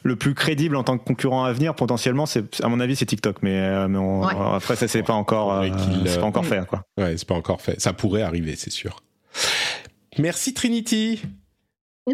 le 0.03 0.15
plus 0.15 0.33
crédible 0.35 0.75
en 0.75 0.83
tant 0.83 0.97
que 0.97 1.03
concurrent 1.03 1.43
à 1.45 1.51
venir 1.53 1.73
potentiellement, 1.75 2.25
c'est 2.25 2.61
à 2.63 2.67
mon 2.69 2.79
avis 2.79 2.95
c'est 2.95 3.05
TikTok, 3.05 3.37
mais, 3.41 3.59
euh, 3.59 3.87
mais 3.87 3.97
on- 3.97 4.25
Ouais. 4.25 4.33
après 4.55 4.75
ça 4.75 4.87
c'est 4.87 5.03
pas 5.03 5.13
encore 5.13 5.53
euh, 5.53 5.67
c'est 6.05 6.17
euh, 6.17 6.19
pas 6.21 6.25
encore 6.27 6.45
fait 6.45 6.65
quoi. 6.67 6.83
Ouais, 6.97 7.15
c'est 7.17 7.27
pas 7.27 7.35
encore 7.35 7.61
fait. 7.61 7.79
Ça 7.81 7.93
pourrait 7.93 8.21
arriver, 8.21 8.55
c'est 8.55 8.69
sûr. 8.71 9.01
Merci 10.17 10.53
Trinity. 10.53 11.21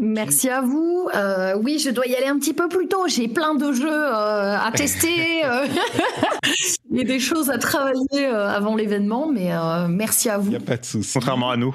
Merci 0.02 0.50
à 0.50 0.62
vous. 0.62 1.08
Euh, 1.16 1.56
oui, 1.64 1.80
je 1.80 1.90
dois 1.90 2.06
y 2.06 2.16
aller 2.16 2.26
un 2.28 2.38
petit 2.38 2.54
peu 2.54 2.68
plus 2.68 2.88
tôt. 2.90 3.08
J'ai 3.08 3.30
plein 3.30 3.56
de 3.56 3.72
jeux 3.72 3.88
euh, 3.90 4.58
à 4.58 4.70
tester 4.74 5.46
euh, 5.46 5.66
et 6.96 7.04
des 7.06 7.20
choses 7.20 7.50
à 7.50 7.58
travailler 7.58 8.26
euh, 8.26 8.50
avant 8.50 8.76
l'événement, 8.76 9.30
mais 9.32 9.54
euh, 9.54 9.88
merci 9.88 10.30
à 10.30 10.36
Il 10.36 10.42
vous. 10.42 10.50
n'y 10.50 10.56
a 10.58 10.60
pas 10.60 10.76
de 10.78 10.84
souci. 10.86 11.14
Contrairement 11.14 11.50
à 11.50 11.56
nous. 11.58 11.74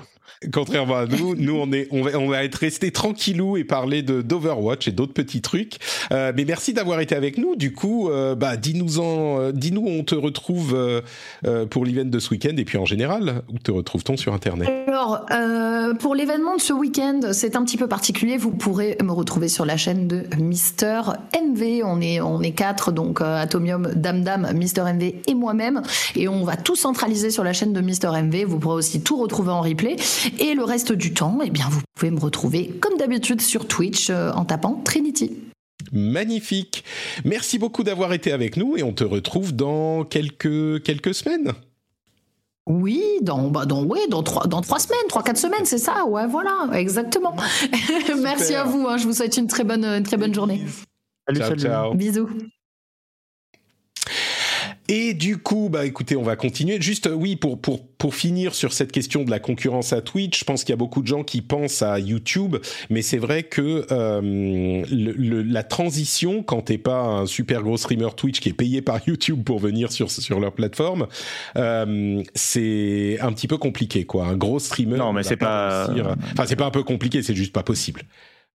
Contrairement 0.55 0.97
à 0.97 1.07
nous, 1.07 1.37
nous 1.37 1.55
on 1.55 1.71
est, 1.71 1.87
on 1.91 2.01
va, 2.03 2.19
on 2.19 2.27
va 2.27 2.43
être 2.45 2.55
resté 2.55 2.91
tranquillou 2.91 3.59
et 3.59 3.65
parler 3.65 4.01
de 4.01 4.23
d'Overwatch 4.23 4.89
et 4.89 4.91
d'autres 4.91 5.13
petits 5.13 5.43
trucs. 5.43 5.75
Euh, 6.13 6.33
mais 6.35 6.47
merci 6.47 6.73
d'avoir 6.73 7.01
été 7.01 7.15
avec 7.15 7.37
nous. 7.37 7.57
Du 7.57 7.75
coup, 7.75 8.09
euh, 8.09 8.35
bah 8.35 8.57
dis-nous 8.57 9.01
en, 9.01 9.39
euh, 9.39 9.53
dis-nous 9.53 9.83
où 9.83 9.91
on 9.91 10.03
te 10.03 10.15
retrouve 10.15 10.75
euh, 10.75 11.03
euh, 11.47 11.67
pour 11.67 11.85
l'event 11.85 12.09
de 12.09 12.19
ce 12.19 12.31
week-end 12.31 12.55
et 12.57 12.65
puis 12.65 12.79
en 12.79 12.87
général 12.87 13.43
où 13.53 13.59
te 13.59 13.71
retrouve-t-on 13.71 14.17
sur 14.17 14.33
internet? 14.33 14.71
Alors, 14.87 15.27
euh, 15.31 15.93
pour 15.93 16.15
l'événement 16.15 16.57
de 16.57 16.61
ce 16.63 16.73
week-end, 16.73 17.21
c'est 17.33 17.55
un 17.55 17.63
petit 17.63 17.77
peu 17.77 17.87
particulier. 17.87 18.39
Vous 18.39 18.51
pourrez 18.51 18.97
me 19.03 19.13
retrouver 19.13 19.49
sur 19.49 19.67
la 19.67 19.77
chaîne 19.77 20.09
de 20.09 20.25
Mister 20.39 21.03
MV. 21.35 21.83
On 21.85 22.01
est, 22.01 22.23
on 22.23 22.41
est 22.41 22.53
quatre, 22.53 22.93
donc 22.93 23.21
euh, 23.21 23.43
Atomium, 23.43 23.91
Dame 23.95 24.25
Dame, 24.25 24.51
Mister 24.55 24.85
MV 24.85 25.17
et 25.27 25.35
moi-même. 25.35 25.83
Et 26.17 26.29
on 26.29 26.45
va 26.45 26.57
tout 26.57 26.77
centraliser 26.77 27.31
sur 27.31 27.45
la 27.45 27.53
chaîne 27.53 27.75
de 27.75 27.81
Mister 27.83 28.09
MV. 28.09 28.45
Vous 28.47 28.59
pourrez 28.59 28.77
aussi 28.77 29.03
tout 29.03 29.19
retrouver 29.19 29.51
en 29.51 29.61
replay. 29.61 29.97
Et 30.39 30.55
le 30.55 30.65
reste 30.65 30.93
du 30.93 31.13
temps, 31.13 31.39
eh 31.45 31.51
bien, 31.51 31.67
vous 31.71 31.81
pouvez 31.95 32.11
me 32.11 32.21
retrouver 32.21 32.69
comme 32.81 32.97
d'habitude 32.97 33.41
sur 33.41 33.67
Twitch 33.67 34.11
euh, 34.11 34.33
en 34.33 34.45
tapant 34.45 34.81
Trinity. 34.85 35.37
Magnifique. 35.93 36.85
Merci 37.25 37.59
beaucoup 37.59 37.83
d'avoir 37.83 38.13
été 38.13 38.33
avec 38.33 38.57
nous 38.57 38.77
et 38.77 38.83
on 38.83 38.93
te 38.93 39.05
retrouve 39.05 39.55
dans 39.55 40.05
quelques 40.05 40.83
quelques 40.83 41.15
semaines. 41.15 41.53
Oui, 42.67 43.03
dans, 43.23 43.49
bah, 43.49 43.65
dans, 43.65 43.85
ouais, 43.85 44.07
dans, 44.09 44.23
trois, 44.23 44.47
dans 44.47 44.61
trois 44.61 44.79
semaines, 44.79 44.99
trois, 45.09 45.23
quatre 45.23 45.39
semaines, 45.39 45.65
c'est 45.65 45.79
ça, 45.79 46.05
ouais, 46.05 46.27
voilà, 46.27 46.69
exactement. 46.75 47.35
Merci 48.23 48.55
à 48.55 48.65
vous, 48.65 48.87
hein, 48.87 48.97
je 48.97 49.05
vous 49.05 49.15
souhaite 49.15 49.37
une 49.39 49.49
très 49.49 49.65
bonne, 49.65 49.85
une 49.85 50.05
très 50.05 50.17
bonne 50.17 50.35
journée. 50.35 50.63
Salut, 51.27 51.41
ciao, 51.41 51.49
salut. 51.49 51.63
ciao. 51.63 51.95
Bisous. 51.95 52.29
Et 54.93 55.15
du 55.15 55.39
coup, 55.39 55.69
bah 55.71 55.87
écoutez, 55.87 56.17
on 56.17 56.23
va 56.23 56.35
continuer. 56.35 56.81
Juste, 56.81 57.07
euh, 57.07 57.13
oui, 57.15 57.37
pour 57.37 57.61
pour 57.61 57.87
pour 57.87 58.15
finir 58.15 58.55
sur 58.55 58.73
cette 58.73 58.91
question 58.91 59.23
de 59.23 59.31
la 59.31 59.39
concurrence 59.39 59.93
à 59.93 60.01
Twitch, 60.01 60.41
je 60.41 60.45
pense 60.45 60.65
qu'il 60.65 60.73
y 60.73 60.75
a 60.75 60.77
beaucoup 60.77 61.01
de 61.01 61.07
gens 61.07 61.23
qui 61.23 61.43
pensent 61.43 61.83
à 61.83 62.01
YouTube, 62.01 62.57
mais 62.89 63.01
c'est 63.01 63.19
vrai 63.19 63.45
que 63.45 63.87
euh, 63.93 64.21
le, 64.91 65.13
le- 65.13 65.43
la 65.43 65.63
transition, 65.63 66.43
quand 66.43 66.63
t'es 66.63 66.79
pas 66.79 67.03
un 67.03 67.27
super 67.27 67.63
gros 67.63 67.77
streamer 67.77 68.09
Twitch 68.17 68.41
qui 68.41 68.49
est 68.49 68.53
payé 68.55 68.83
par 68.83 68.99
YouTube 69.07 69.45
pour 69.45 69.61
venir 69.61 69.93
sur 69.93 70.11
sur 70.11 70.41
leur 70.41 70.53
plateforme, 70.53 71.07
euh, 71.57 72.23
c'est 72.35 73.19
un 73.21 73.33
petit 73.33 73.47
peu 73.47 73.59
compliqué, 73.59 74.05
quoi. 74.07 74.27
Un 74.27 74.37
gros 74.37 74.59
streamer. 74.59 74.97
Non, 74.97 75.13
mais 75.13 75.23
c'est 75.23 75.37
pas- 75.37 75.87
réussir- 75.87 76.17
Enfin, 76.33 76.47
c'est 76.49 76.57
pas 76.57 76.67
un 76.67 76.71
peu 76.73 76.83
compliqué, 76.83 77.23
c'est 77.23 77.37
juste 77.37 77.53
pas 77.53 77.63
possible. 77.63 78.03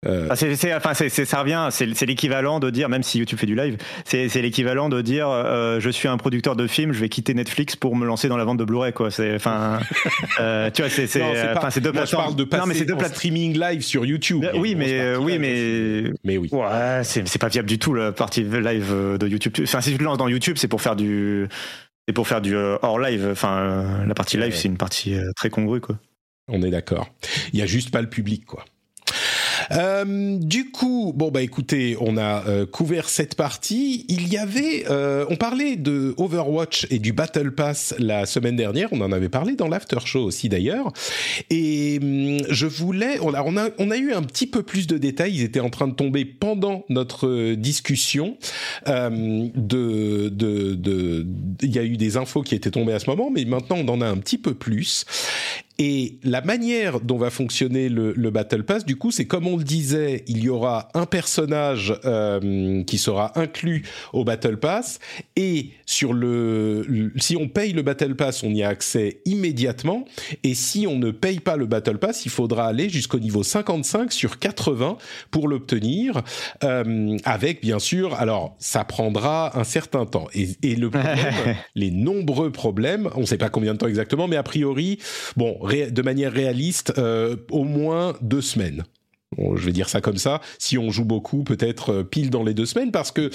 Euh, 0.06 0.28
Ah, 0.30 0.36
c'est, 0.36 0.74
enfin, 0.76 0.94
ça 0.94 1.40
revient, 1.42 1.68
c'est, 1.72 2.06
l'équivalent 2.06 2.60
de 2.60 2.70
dire, 2.70 2.90
même 2.90 3.04
si 3.04 3.20
YouTube 3.20 3.40
fait 3.40 3.46
du 3.46 3.56
live, 3.56 3.78
c'est, 4.06 4.28
l'équivalent 4.42 4.90
de 4.90 5.02
dire, 5.02 5.30
euh, 5.30 5.80
je 5.80 5.90
suis 5.90 6.08
un 6.08 6.18
producteur 6.18 6.56
de 6.56 6.68
films, 6.68 6.92
je 6.94 7.00
vais 7.00 7.10
quitter 7.10 7.34
Netflix 7.34 7.76
pour 7.76 7.96
me 7.96 8.06
lancer 8.06 8.28
dans 8.30 8.38
la 8.38 8.44
vente 8.44 8.58
de 8.58 8.66
Blu-ray, 8.66 8.94
quoi. 8.94 9.12
C'est, 9.12 9.36
enfin, 9.36 9.80
euh, 10.40 10.70
tu 10.72 10.82
vois, 10.82 10.90
c'est, 10.90 11.08
c'est, 11.08 11.20
c'est 11.36 11.54
pas- 11.54 11.58
enfin, 11.60 11.70
c'est 11.70 11.82
deux 11.82 11.92
moi, 11.92 12.02
je 12.06 12.12
plateformes. 12.12 12.24
parle 12.26 12.36
de 12.36 12.44
passer 12.44 12.62
non, 12.62 12.68
mais 12.68 12.74
c'est 12.76 12.86
deux 12.86 12.94
en 12.94 13.00
streaming 13.04 13.58
live 13.60 13.82
sur 13.82 14.06
YouTube. 14.06 14.46
Oui, 14.56 14.76
mais 14.76 15.16
oui, 15.16 15.38
mais 15.40 16.12
mais 16.24 16.38
oui. 16.38 16.50
ouais, 16.52 17.02
c'est, 17.04 17.38
pas 17.40 17.48
viable 17.50 17.68
du 17.70 17.80
tout 17.80 17.94
la 17.94 18.12
partie 18.12 18.44
live 18.44 18.90
euh, 18.92 19.18
de 19.18 19.28
YouTube. 19.28 19.54
Enfin, 19.64 19.82
si 19.82 19.92
tu 19.92 19.98
te 19.98 20.04
lances 20.04 20.18
dans 20.18 20.28
YouTube, 20.28 20.58
c'est 20.58 20.68
pour 20.68 20.82
faire 20.82 20.96
du, 20.96 21.48
c'est 22.08 22.14
pour 22.14 22.28
faire 22.28 22.42
du 22.42 22.56
hors 22.56 23.00
live. 23.00 23.30
Enfin, 23.32 24.04
la 24.06 24.14
partie 24.14 24.38
live, 24.38 24.48
Ouais. 24.48 24.52
c'est 24.52 24.68
une 24.68 24.78
partie 24.78 25.16
très 25.36 25.50
congrue, 25.50 25.80
quoi. 25.82 25.98
On 26.50 26.62
est 26.62 26.72
d'accord. 26.72 27.10
Il 27.54 27.60
y 27.60 27.62
a 27.62 27.66
juste 27.66 27.90
pas 27.92 28.02
le 28.02 28.10
public, 28.10 28.46
quoi. 28.46 28.66
Euh, 29.72 30.38
du 30.40 30.72
coup, 30.72 31.14
bon 31.16 31.32
bah 31.32 31.42
écoutez, 31.42 31.98
on 32.00 32.18
a 32.18 32.46
euh, 32.48 32.66
couvert 32.66 33.10
cette 33.10 33.36
partie. 33.36 34.06
Il 34.10 34.28
y 34.32 34.38
avait, 34.38 34.86
euh, 34.90 35.26
on 35.30 35.36
parlait 35.36 35.76
de 35.76 36.14
Overwatch 36.18 36.88
et 36.90 37.00
du 37.00 37.14
Battle 37.14 37.52
Pass 37.52 37.96
la 38.00 38.26
semaine 38.26 38.56
dernière. 38.56 38.90
On 38.92 39.02
en 39.02 39.12
avait 39.12 39.30
parlé 39.30 39.56
dans 39.56 39.68
l'after 39.68 40.00
show 40.06 40.24
aussi 40.24 40.50
d'ailleurs. 40.50 40.92
Et 41.50 42.00
hum, 42.02 42.40
je 42.50 42.66
voulais, 42.66 43.20
on 43.22 43.34
a, 43.34 43.44
on 43.44 43.58
a, 43.58 43.70
on 43.78 43.92
a 43.92 43.98
eu 43.98 44.14
un 44.14 44.24
petit 44.24 44.48
peu 44.48 44.64
plus 44.64 44.88
de 44.88 44.98
détails. 44.98 45.36
Ils 45.36 45.44
étaient 45.44 45.60
en 45.60 45.70
train 45.70 45.88
de 45.88 45.96
tomber 45.96 46.26
pendant 46.26 46.84
notre 46.90 47.54
discussion. 47.56 48.38
De, 48.86 50.30
de, 50.30 50.74
de, 50.74 51.26
il 51.62 51.76
y 51.76 51.80
a 51.80 51.84
eu 51.84 51.98
des 51.98 52.18
infos 52.18 52.42
qui 52.42 52.56
étaient 52.56 52.72
tombées 52.72 52.94
à 52.94 53.00
ce 53.00 53.10
moment, 53.10 53.30
mais 53.32 53.46
maintenant 53.46 53.78
on 53.78 53.88
en 53.88 54.02
a 54.02 54.08
un 54.08 54.18
petit 54.18 54.38
peu 54.38 54.54
plus. 54.54 55.06
Et 55.80 56.20
la 56.24 56.42
manière 56.42 57.00
dont 57.00 57.18
va 57.18 57.30
fonctionner 57.32 57.90
le, 57.90 58.14
le 58.14 58.30
Battle 58.30 58.64
Pass, 58.64 58.86
du 58.86 58.96
coup, 58.96 59.10
c'est 59.12 59.26
comme 59.26 59.48
on 59.48 59.58
le 59.58 59.64
disait, 59.64 60.24
il 60.28 60.44
y 60.44 60.50
aura 60.50 60.90
un 60.94 61.06
personnage 61.08 61.94
euh, 62.06 62.84
qui 62.84 62.98
sera 63.00 63.38
inclus 63.40 63.84
au 64.14 64.24
Battle 64.24 64.58
Pass, 64.58 65.00
et 65.36 65.70
sur 65.86 66.14
le, 66.14 66.84
le- 66.88 67.12
si 67.18 67.36
on 67.36 67.48
paye 67.48 67.74
le 67.74 67.82
Battle 67.82 68.16
Pass, 68.16 68.44
on 68.44 68.52
y 68.52 68.62
a 68.62 68.70
accès 68.70 69.22
immédiatement, 69.26 70.06
et 70.44 70.54
si 70.54 70.86
on 70.88 70.98
ne 71.00 71.10
paye 71.12 71.40
pas 71.40 71.58
le 71.58 71.66
Battle 71.66 71.98
Pass, 71.98 72.26
il 72.26 72.32
faudra 72.32 72.68
aller 72.68 72.88
jusqu'au 72.90 73.20
niveau 73.20 73.42
55 73.44 74.12
sur 74.12 74.38
80 74.40 74.98
pour 75.32 75.48
l'obtenir, 75.48 76.22
euh, 76.64 77.18
avec 77.24 77.62
bien 77.62 77.80
sûr, 77.80 78.14
alors 78.16 78.56
ça 78.60 78.84
prendra 78.86 79.58
un 79.60 79.64
certain 79.64 80.06
temps. 80.06 80.28
Et, 80.36 80.50
et 80.62 80.76
le 80.76 80.90
problème, 80.92 81.56
les 81.76 81.90
nombreux 81.92 82.52
problèmes, 82.52 83.10
on 83.16 83.22
ne 83.22 83.26
sait 83.26 83.38
pas 83.40 83.50
combien 83.50 83.74
de 83.74 83.80
temps 83.80 83.88
exactement, 83.88 84.28
mais 84.28 84.36
a 84.36 84.44
priori, 84.44 85.00
bon, 85.36 85.58
de 85.64 86.02
manière 86.02 86.32
réaliste, 86.32 86.94
euh, 86.98 87.36
au 87.52 87.64
moins 87.64 88.16
deux 88.22 88.42
semaines. 88.42 88.84
je 89.38 89.66
vais 89.66 89.72
dire 89.72 89.90
ça 89.90 90.02
comme 90.02 90.18
ça. 90.18 90.42
Si 90.60 90.78
on 90.78 90.92
joue 90.92 91.06
beaucoup, 91.06 91.44
peut-être 91.44 92.04
pile 92.04 92.30
dans 92.30 92.44
les 92.44 92.54
deux 92.54 92.66
semaines, 92.66 92.92
parce 92.92 93.12
que 93.12 93.30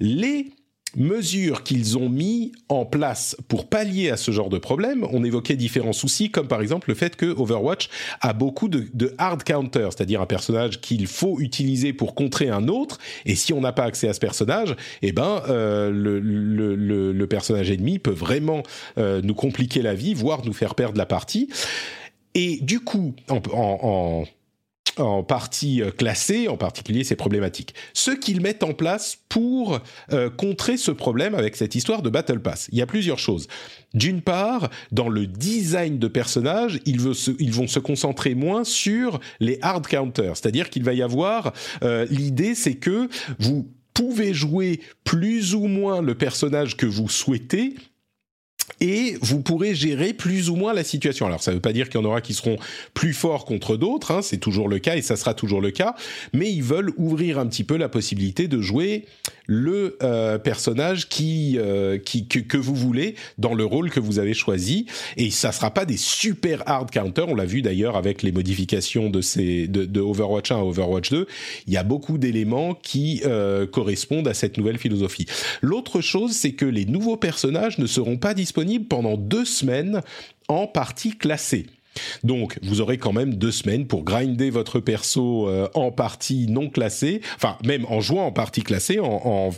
les 0.00 0.52
mesures 0.98 1.62
qu'ils 1.62 1.96
ont 1.96 2.08
mis 2.08 2.52
en 2.68 2.84
place 2.84 3.36
pour 3.48 3.68
pallier 3.68 4.10
à 4.10 4.16
ce 4.16 4.30
genre 4.30 4.50
de 4.50 4.58
problème, 4.58 5.06
on 5.10 5.24
évoquait 5.24 5.56
différents 5.56 5.92
soucis, 5.92 6.30
comme 6.30 6.48
par 6.48 6.60
exemple 6.60 6.90
le 6.90 6.94
fait 6.94 7.16
que 7.16 7.26
Overwatch 7.26 7.88
a 8.20 8.32
beaucoup 8.32 8.68
de, 8.68 9.14
hard 9.16 9.44
counters, 9.44 9.92
c'est-à-dire 9.92 10.20
un 10.20 10.26
personnage 10.26 10.80
qu'il 10.80 11.06
faut 11.06 11.40
utiliser 11.40 11.92
pour 11.92 12.14
contrer 12.14 12.48
un 12.50 12.68
autre, 12.68 12.98
et 13.24 13.34
si 13.34 13.52
on 13.52 13.60
n'a 13.60 13.72
pas 13.72 13.84
accès 13.84 14.08
à 14.08 14.12
ce 14.12 14.20
personnage, 14.20 14.74
eh 15.02 15.12
ben 15.12 15.42
euh, 15.48 15.90
le, 15.92 17.26
personnage 17.28 17.70
ennemi 17.70 17.98
peut 17.98 18.10
vraiment 18.10 18.62
euh, 18.96 19.20
nous 19.22 19.34
compliquer 19.34 19.82
la 19.82 19.94
vie, 19.94 20.14
voire 20.14 20.44
nous 20.46 20.54
faire 20.54 20.74
perdre 20.74 20.96
la 20.96 21.04
partie. 21.04 21.50
Et 22.34 22.58
du 22.62 22.80
coup, 22.80 23.14
en 23.28 23.40
en 23.52 24.24
partie 25.26 25.82
euh, 25.82 25.90
classée, 25.90 26.48
en 26.48 26.56
particulier 26.56 27.04
ces 27.04 27.16
problématiques. 27.16 27.74
Ce 27.92 28.10
qu'ils 28.10 28.40
mettent 28.40 28.62
en 28.62 28.74
place 28.74 29.18
pour 29.28 29.80
euh, 30.12 30.30
contrer 30.30 30.76
ce 30.76 30.90
problème 30.90 31.34
avec 31.34 31.56
cette 31.56 31.74
histoire 31.74 32.02
de 32.02 32.10
Battle 32.10 32.40
Pass. 32.40 32.68
Il 32.72 32.78
y 32.78 32.82
a 32.82 32.86
plusieurs 32.86 33.18
choses. 33.18 33.46
D'une 33.94 34.20
part, 34.20 34.70
dans 34.92 35.08
le 35.08 35.26
design 35.26 35.98
de 35.98 36.08
personnages, 36.08 36.80
ils, 36.84 37.00
vont 37.00 37.14
se 37.14 37.78
concentrer 37.78 38.34
moins 38.34 38.64
sur 38.64 39.20
les 39.40 39.58
hard 39.62 39.86
counters, 39.86 40.36
c'est-à-dire 40.36 40.70
qu'il 40.70 40.84
va 40.84 40.92
y 40.92 41.02
avoir 41.02 41.52
euh, 41.82 42.06
l'idée, 42.10 42.54
c'est 42.54 42.74
que 42.74 43.08
vous 43.38 43.70
pouvez 43.94 44.34
jouer 44.34 44.80
plus 45.04 45.54
ou 45.54 45.66
moins 45.66 46.02
le 46.02 46.14
personnage 46.14 46.76
que 46.76 46.86
vous 46.86 47.08
souhaitez 47.08 47.74
et 48.80 49.16
vous 49.20 49.40
pourrez 49.40 49.74
gérer 49.74 50.12
plus 50.12 50.50
ou 50.50 50.56
moins 50.56 50.72
la 50.72 50.84
situation. 50.84 51.26
Alors 51.26 51.42
ça 51.42 51.50
ne 51.50 51.56
veut 51.56 51.60
pas 51.60 51.72
dire 51.72 51.88
qu'il 51.88 52.00
y 52.00 52.04
en 52.04 52.06
aura 52.06 52.20
qui 52.20 52.34
seront 52.34 52.56
plus 52.94 53.12
forts 53.12 53.44
contre 53.44 53.76
d'autres, 53.76 54.12
hein, 54.12 54.22
c'est 54.22 54.38
toujours 54.38 54.68
le 54.68 54.78
cas 54.78 54.96
et 54.96 55.02
ça 55.02 55.16
sera 55.16 55.34
toujours 55.34 55.60
le 55.60 55.70
cas, 55.70 55.94
mais 56.32 56.50
ils 56.50 56.62
veulent 56.62 56.92
ouvrir 56.96 57.38
un 57.38 57.46
petit 57.46 57.64
peu 57.64 57.76
la 57.76 57.88
possibilité 57.88 58.48
de 58.48 58.60
jouer 58.60 59.06
le 59.48 59.96
euh, 60.02 60.38
personnage 60.38 61.08
qui, 61.08 61.56
euh, 61.58 61.98
qui 61.98 62.28
que, 62.28 62.38
que, 62.38 62.58
vous 62.58 62.74
voulez 62.74 63.16
dans 63.38 63.54
le 63.54 63.64
rôle 63.64 63.90
que 63.90 63.98
vous 63.98 64.18
avez 64.18 64.34
choisi 64.34 64.86
et 65.16 65.30
ça 65.30 65.52
sera 65.52 65.72
pas 65.72 65.86
des 65.86 65.96
super 65.96 66.62
hard 66.66 66.90
counters, 66.90 67.28
on 67.28 67.34
l'a 67.34 67.46
vu 67.46 67.62
d'ailleurs 67.62 67.96
avec 67.96 68.22
les 68.22 68.30
modifications 68.30 69.08
de 69.08 69.22
ces 69.22 69.66
de, 69.66 70.00
Overwatch 70.00 70.52
1 70.52 70.58
à 70.58 70.62
Overwatch 70.62 71.10
2, 71.10 71.26
il 71.66 71.72
y 71.72 71.78
a 71.78 71.82
beaucoup 71.82 72.18
d'éléments 72.18 72.74
qui 72.74 73.22
euh, 73.24 73.66
correspondent 73.66 74.28
à 74.28 74.34
cette 74.34 74.58
nouvelle 74.58 74.78
philosophie. 74.78 75.26
L'autre 75.62 76.02
chose, 76.02 76.32
c'est 76.32 76.52
que 76.52 76.66
les 76.66 76.84
nouveaux 76.84 77.16
personnages 77.16 77.78
ne 77.78 77.86
seront 77.86 78.18
pas 78.18 78.34
disponibles 78.34 78.86
pendant 78.86 79.16
deux 79.16 79.46
semaines 79.46 80.02
en 80.48 80.66
partie 80.66 81.16
classée. 81.16 81.66
Donc, 82.24 82.58
vous 82.62 82.80
aurez 82.80 82.98
quand 82.98 83.12
même 83.12 83.34
deux 83.34 83.52
semaines 83.52 83.86
pour 83.86 84.04
grinder 84.04 84.50
votre 84.50 84.80
perso 84.80 85.48
euh, 85.48 85.68
en 85.74 85.90
partie 85.90 86.46
non 86.48 86.68
classée, 86.68 87.20
enfin 87.36 87.56
même 87.64 87.84
en 87.86 88.00
jouant 88.00 88.26
en 88.26 88.32
partie 88.32 88.62
classée, 88.62 88.98
en, 89.00 89.50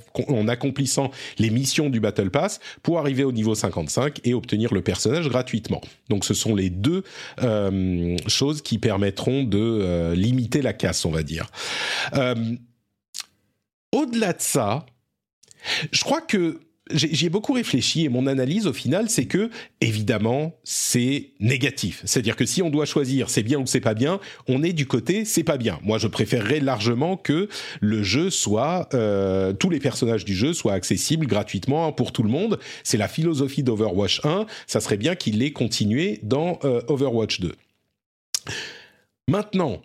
accomplissant 0.49 1.11
les 1.39 1.51
missions 1.51 1.91
du 1.91 2.01
Battle 2.01 2.31
Pass 2.31 2.61
pour 2.83 2.99
arriver 2.99 3.25
au 3.25 3.33
niveau 3.33 3.55
55 3.55 4.21
et 4.25 4.35
obtenir 4.35 4.73
le 4.75 4.83
personnage 4.83 5.29
gratuitement. 5.29 5.81
Donc, 6.09 6.25
ce 6.25 6.35
sont 6.35 6.55
les 6.55 6.71
deux 6.71 7.05
euh, 7.43 8.17
choses 8.27 8.63
qui 8.63 8.79
permettront 8.79 9.45
de 9.45 9.59
euh, 9.59 10.15
limiter 10.15 10.63
la 10.63 10.73
casse, 10.73 11.05
on 11.05 11.11
va 11.11 11.23
dire. 11.23 11.51
Au-delà 13.93 14.33
de 14.33 14.41
ça, 14.41 14.87
je 15.91 16.05
crois 16.05 16.21
que 16.21 16.61
j'y 16.93 17.27
ai 17.27 17.31
beaucoup 17.31 17.53
réfléchi 17.53 18.05
et 18.05 18.09
mon 18.09 18.27
analyse 18.27 18.67
au 18.67 18.73
final, 18.73 19.09
c'est 19.09 19.27
que 19.27 19.51
évidemment 19.81 20.55
c'est 20.65 21.31
négatif. 21.41 22.03
C'est-à-dire 22.05 22.37
que 22.37 22.47
si 22.47 22.63
on 22.63 22.71
doit 22.71 22.85
choisir 22.87 23.31
c'est 23.31 23.43
bien 23.43 23.59
ou 23.59 23.67
c'est 23.67 23.81
pas 23.81 23.95
bien, 23.95 24.21
on 24.49 24.63
est 24.63 24.73
du 24.73 24.87
côté 24.87 25.25
c'est 25.25 25.45
pas 25.45 25.57
bien. 25.57 25.79
Moi, 25.83 25.99
je 25.99 26.07
préférerais 26.07 26.61
largement 26.61 27.17
que 27.17 27.49
le 27.81 28.03
jeu 28.03 28.31
soit 28.31 28.89
euh, 28.95 29.53
tous 29.53 29.71
les 29.71 29.81
personnages 29.81 30.25
du 30.25 30.35
jeu 30.35 30.53
soient 30.53 30.73
accessibles 30.73 31.27
gratuitement 31.27 31.93
pour 31.93 32.13
tout 32.13 32.23
le 32.23 32.31
monde. 32.31 32.59
C'est 32.85 32.97
la 32.99 33.09
philosophie 33.09 33.63
d'Overwatch 33.63 34.25
1. 34.25 34.47
Ça 34.67 34.81
serait 34.81 34.97
bien 34.97 35.15
qu'il 35.15 35.39
l'ait 35.39 35.53
continué 35.53 36.21
dans 36.23 36.59
euh, 36.65 36.83
Overwatch 36.89 37.41
2. 37.41 37.53
Maintenant, 39.29 39.81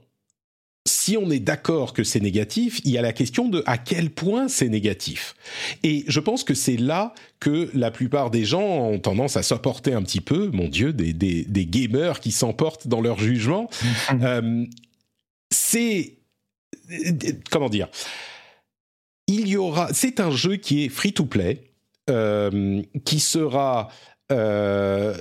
si 0.87 1.17
on 1.17 1.31
est 1.31 1.39
d'accord 1.39 1.93
que 1.93 2.03
c'est 2.03 2.19
négatif, 2.19 2.79
il 2.85 2.91
y 2.91 2.97
a 2.97 3.01
la 3.01 3.13
question 3.13 3.47
de 3.49 3.63
à 3.65 3.77
quel 3.77 4.11
point 4.11 4.47
c'est 4.47 4.69
négatif. 4.69 5.35
Et 5.83 6.05
je 6.07 6.19
pense 6.19 6.43
que 6.43 6.53
c'est 6.53 6.77
là 6.77 7.13
que 7.39 7.71
la 7.73 7.89
plupart 7.89 8.29
des 8.29 8.45
gens 8.45 8.61
ont 8.61 8.99
tendance 8.99 9.35
à 9.35 9.43
s'emporter 9.43 9.93
un 9.93 10.03
petit 10.03 10.21
peu, 10.21 10.49
mon 10.49 10.67
Dieu, 10.67 10.93
des, 10.93 11.13
des, 11.13 11.65
gamers 11.65 12.19
qui 12.19 12.31
s'emportent 12.31 12.87
dans 12.87 13.01
leur 13.01 13.19
jugement. 13.19 13.69
Euh, 14.21 14.65
c'est... 15.49 16.13
Comment 17.49 17.69
dire 17.69 17.87
Il 19.27 19.47
y 19.47 19.57
aura... 19.57 19.91
C'est 19.93 20.19
un 20.19 20.31
jeu 20.31 20.57
qui 20.57 20.85
est 20.85 20.89
free-to-play, 20.89 21.63
euh, 22.09 22.81
qui 23.03 23.19
sera... 23.19 23.89
Euh, 24.31 25.15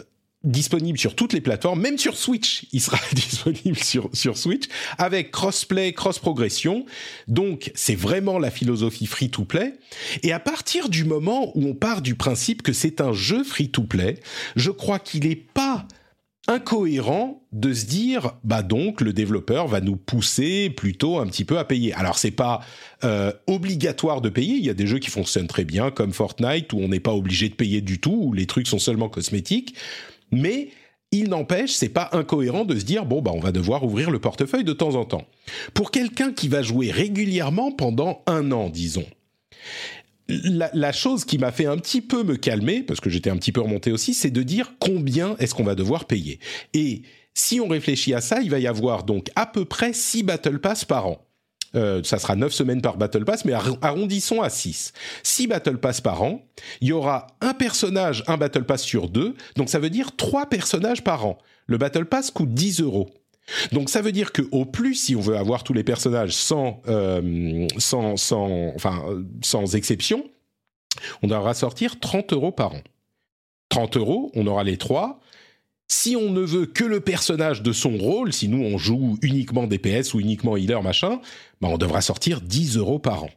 disponible 0.45 0.99
sur 0.99 1.17
toutes 1.17 1.33
les 1.33 1.41
plateformes, 1.41 1.81
même 1.81 1.99
sur 1.99 2.17
Switch, 2.17 2.67
il 2.73 2.81
sera 2.81 2.99
disponible 3.13 3.79
sur, 3.79 4.11
sur 4.13 4.37
Switch, 4.37 4.65
avec 4.99 5.31
crossplay, 5.31 5.93
cross-progression. 5.93 6.85
Donc, 7.27 7.73
c'est 7.75 7.95
vraiment 7.95 8.39
la 8.39 8.51
philosophie 8.51 9.07
free-to-play. 9.07 9.75
Et 10.23 10.33
à 10.33 10.39
partir 10.39 10.89
du 10.89 11.05
moment 11.05 11.51
où 11.57 11.67
on 11.67 11.75
part 11.75 12.03
du 12.03 12.15
principe 12.15 12.63
que 12.63 12.73
c'est 12.73 13.01
un 13.01 13.13
jeu 13.13 13.43
free-to-play, 13.43 14.21
je 14.55 14.71
crois 14.71 14.99
qu'il 14.99 15.27
n'est 15.27 15.35
pas 15.37 15.87
incohérent 16.47 17.43
de 17.53 17.73
se 17.73 17.87
dire 17.87 18.33
bah 18.45 18.63
donc 18.63 19.01
le 19.01 19.13
développeur 19.13 19.67
va 19.67 19.81
nous 19.81 19.97
pousser 19.97 20.69
plutôt 20.69 21.19
un 21.19 21.27
petit 21.27 21.45
peu 21.45 21.59
à 21.59 21.65
payer. 21.65 21.95
Alors 21.95 22.19
c'est 22.19 22.31
pas 22.31 22.61
euh, 23.03 23.33
obligatoire 23.47 24.21
de 24.21 24.29
payer, 24.29 24.57
il 24.57 24.65
y 24.65 24.71
a 24.71 24.75
des 24.75 24.87
jeux 24.87 24.99
qui 24.99 25.11
fonctionnent 25.11 25.47
très 25.47 25.65
bien 25.65 25.91
comme 25.91 26.13
Fortnite 26.13 26.73
où 26.73 26.81
on 26.81 26.89
n'est 26.89 27.01
pas 27.01 27.15
obligé 27.15 27.49
de 27.49 27.55
payer 27.55 27.81
du 27.81 27.99
tout 27.99 28.19
où 28.25 28.33
les 28.33 28.47
trucs 28.47 28.67
sont 28.67 28.79
seulement 28.79 29.09
cosmétiques. 29.09 29.75
Mais 30.35 30.71
il 31.11 31.29
n'empêche, 31.29 31.73
c'est 31.73 31.89
pas 31.89 32.11
incohérent 32.13 32.65
de 32.65 32.79
se 32.79 32.85
dire 32.85 33.07
bon 33.07 33.23
bah 33.23 33.31
on 33.35 33.41
va 33.41 33.53
devoir 33.53 33.85
ouvrir 33.85 34.11
le 34.11 34.19
portefeuille 34.19 34.65
de 34.65 34.73
temps 34.73 34.97
en 34.97 35.05
temps. 35.05 35.27
Pour 35.73 35.91
quelqu'un 35.91 36.33
qui 36.33 36.49
va 36.49 36.63
jouer 36.63 36.91
régulièrement 36.91 37.73
pendant 37.73 38.23
un 38.27 38.53
an, 38.53 38.69
disons. 38.69 39.07
La, 40.29 40.93
chose 40.93 41.27
qui 41.27 41.37
m'a 41.37 41.53
fait 41.53 41.67
un 41.67 41.77
petit 41.77 42.01
peu 42.01 42.25
me 42.25 42.37
calmer, 42.37 42.83
parce 42.83 42.99
que 42.99 43.11
j'étais 43.11 43.29
un 43.29 43.37
petit 43.37 43.53
peu 43.53 43.61
remonté 43.61 43.93
aussi, 43.93 44.15
c'est 44.15 44.31
de 44.31 44.43
dire 44.43 44.73
combien 44.79 45.37
est-ce 45.37 45.55
qu'on 45.55 45.65
va 45.65 45.75
devoir 45.75 46.07
payer. 46.07 46.41
Et 46.73 47.03
si 47.35 47.61
on 47.61 47.69
réfléchit 47.69 48.15
à 48.15 48.23
ça, 48.23 48.41
il 48.41 48.51
va 48.51 48.59
y 48.59 48.67
avoir 48.67 49.05
donc 49.05 49.31
à 49.37 49.45
peu 49.45 49.67
près 49.67 49.93
6 49.93 50.23
Battle 50.23 50.61
Pass 50.61 50.87
par 50.87 51.09
an. 51.09 51.27
Euh, 51.75 52.03
ça 52.05 52.19
sera 52.19 52.37
9 52.37 52.53
semaines 52.53 52.81
par 52.81 52.97
Battle 52.97 53.25
Pass, 53.25 53.45
mais 53.45 53.53
arrondissons 53.53 54.43
à 54.43 54.51
6. 54.51 54.93
6 55.23 55.47
Battle 55.49 55.79
Pass 55.79 56.01
par 56.01 56.23
an, 56.23 56.43
il 56.81 56.89
y 56.89 56.93
aura 56.93 57.27
un 57.41 57.55
personnage, 57.55 58.23
un 58.27 58.37
Battle 58.37 58.65
Pass 58.65 58.83
sur 58.83 59.09
deux, 59.09 59.35
donc 59.57 59.69
ça 59.69 59.79
veut 59.79 59.91
dire 59.91 60.17
3 60.17 60.47
personnages 60.47 61.03
par 61.03 61.27
an. 61.27 61.39
Le 61.67 61.79
Battle 61.79 62.05
Pass 62.05 62.31
coûte 62.31 62.53
10 62.53 62.81
euros. 62.81 63.11
Donc 63.73 63.91
ça 63.91 64.01
veut 64.01 64.13
dire 64.13 64.33
que 64.33 64.43
au 64.53 64.65
plus, 64.65 64.95
si 64.95 65.17
on 65.17 65.21
veut 65.21 65.37
avoir 65.37 65.65
tous 65.65 65.75
les 65.75 65.85
personnages 65.85 66.35
sans, 66.35 66.81
euh, 66.89 67.67
sans, 67.79 68.17
sans, 68.17 68.73
enfin, 68.75 69.03
sans 69.43 69.75
exception, 69.75 70.25
on 71.23 71.29
devra 71.29 71.55
sortir 71.55 72.01
30 72.01 72.33
euros 72.33 72.53
par 72.53 72.75
an. 72.75 72.81
30 73.69 73.97
euros, 73.97 74.31
on 74.35 74.47
aura 74.47 74.65
les 74.65 74.77
trois. 74.77 75.21
Si 75.97 76.17
on 76.17 76.31
ne 76.31 76.41
veut 76.41 76.67
que 76.67 76.83
le 76.83 76.99
personnage 76.99 77.63
de 77.63 77.73
son 77.73 77.97
rôle, 77.97 78.33
si 78.33 78.49
nous 78.49 78.59
on 78.59 78.79
joue 78.79 79.17
uniquement 79.23 79.69
DPS 79.69 80.13
ou 80.13 80.21
uniquement 80.21 80.57
healer 80.57 80.83
machin, 80.83 81.21
bah 81.61 81.69
on 81.71 81.79
devra 81.79 82.01
sortir 82.01 82.41
10 82.41 82.79
euros 82.79 82.99
par 82.99 83.23
an. 83.23 83.31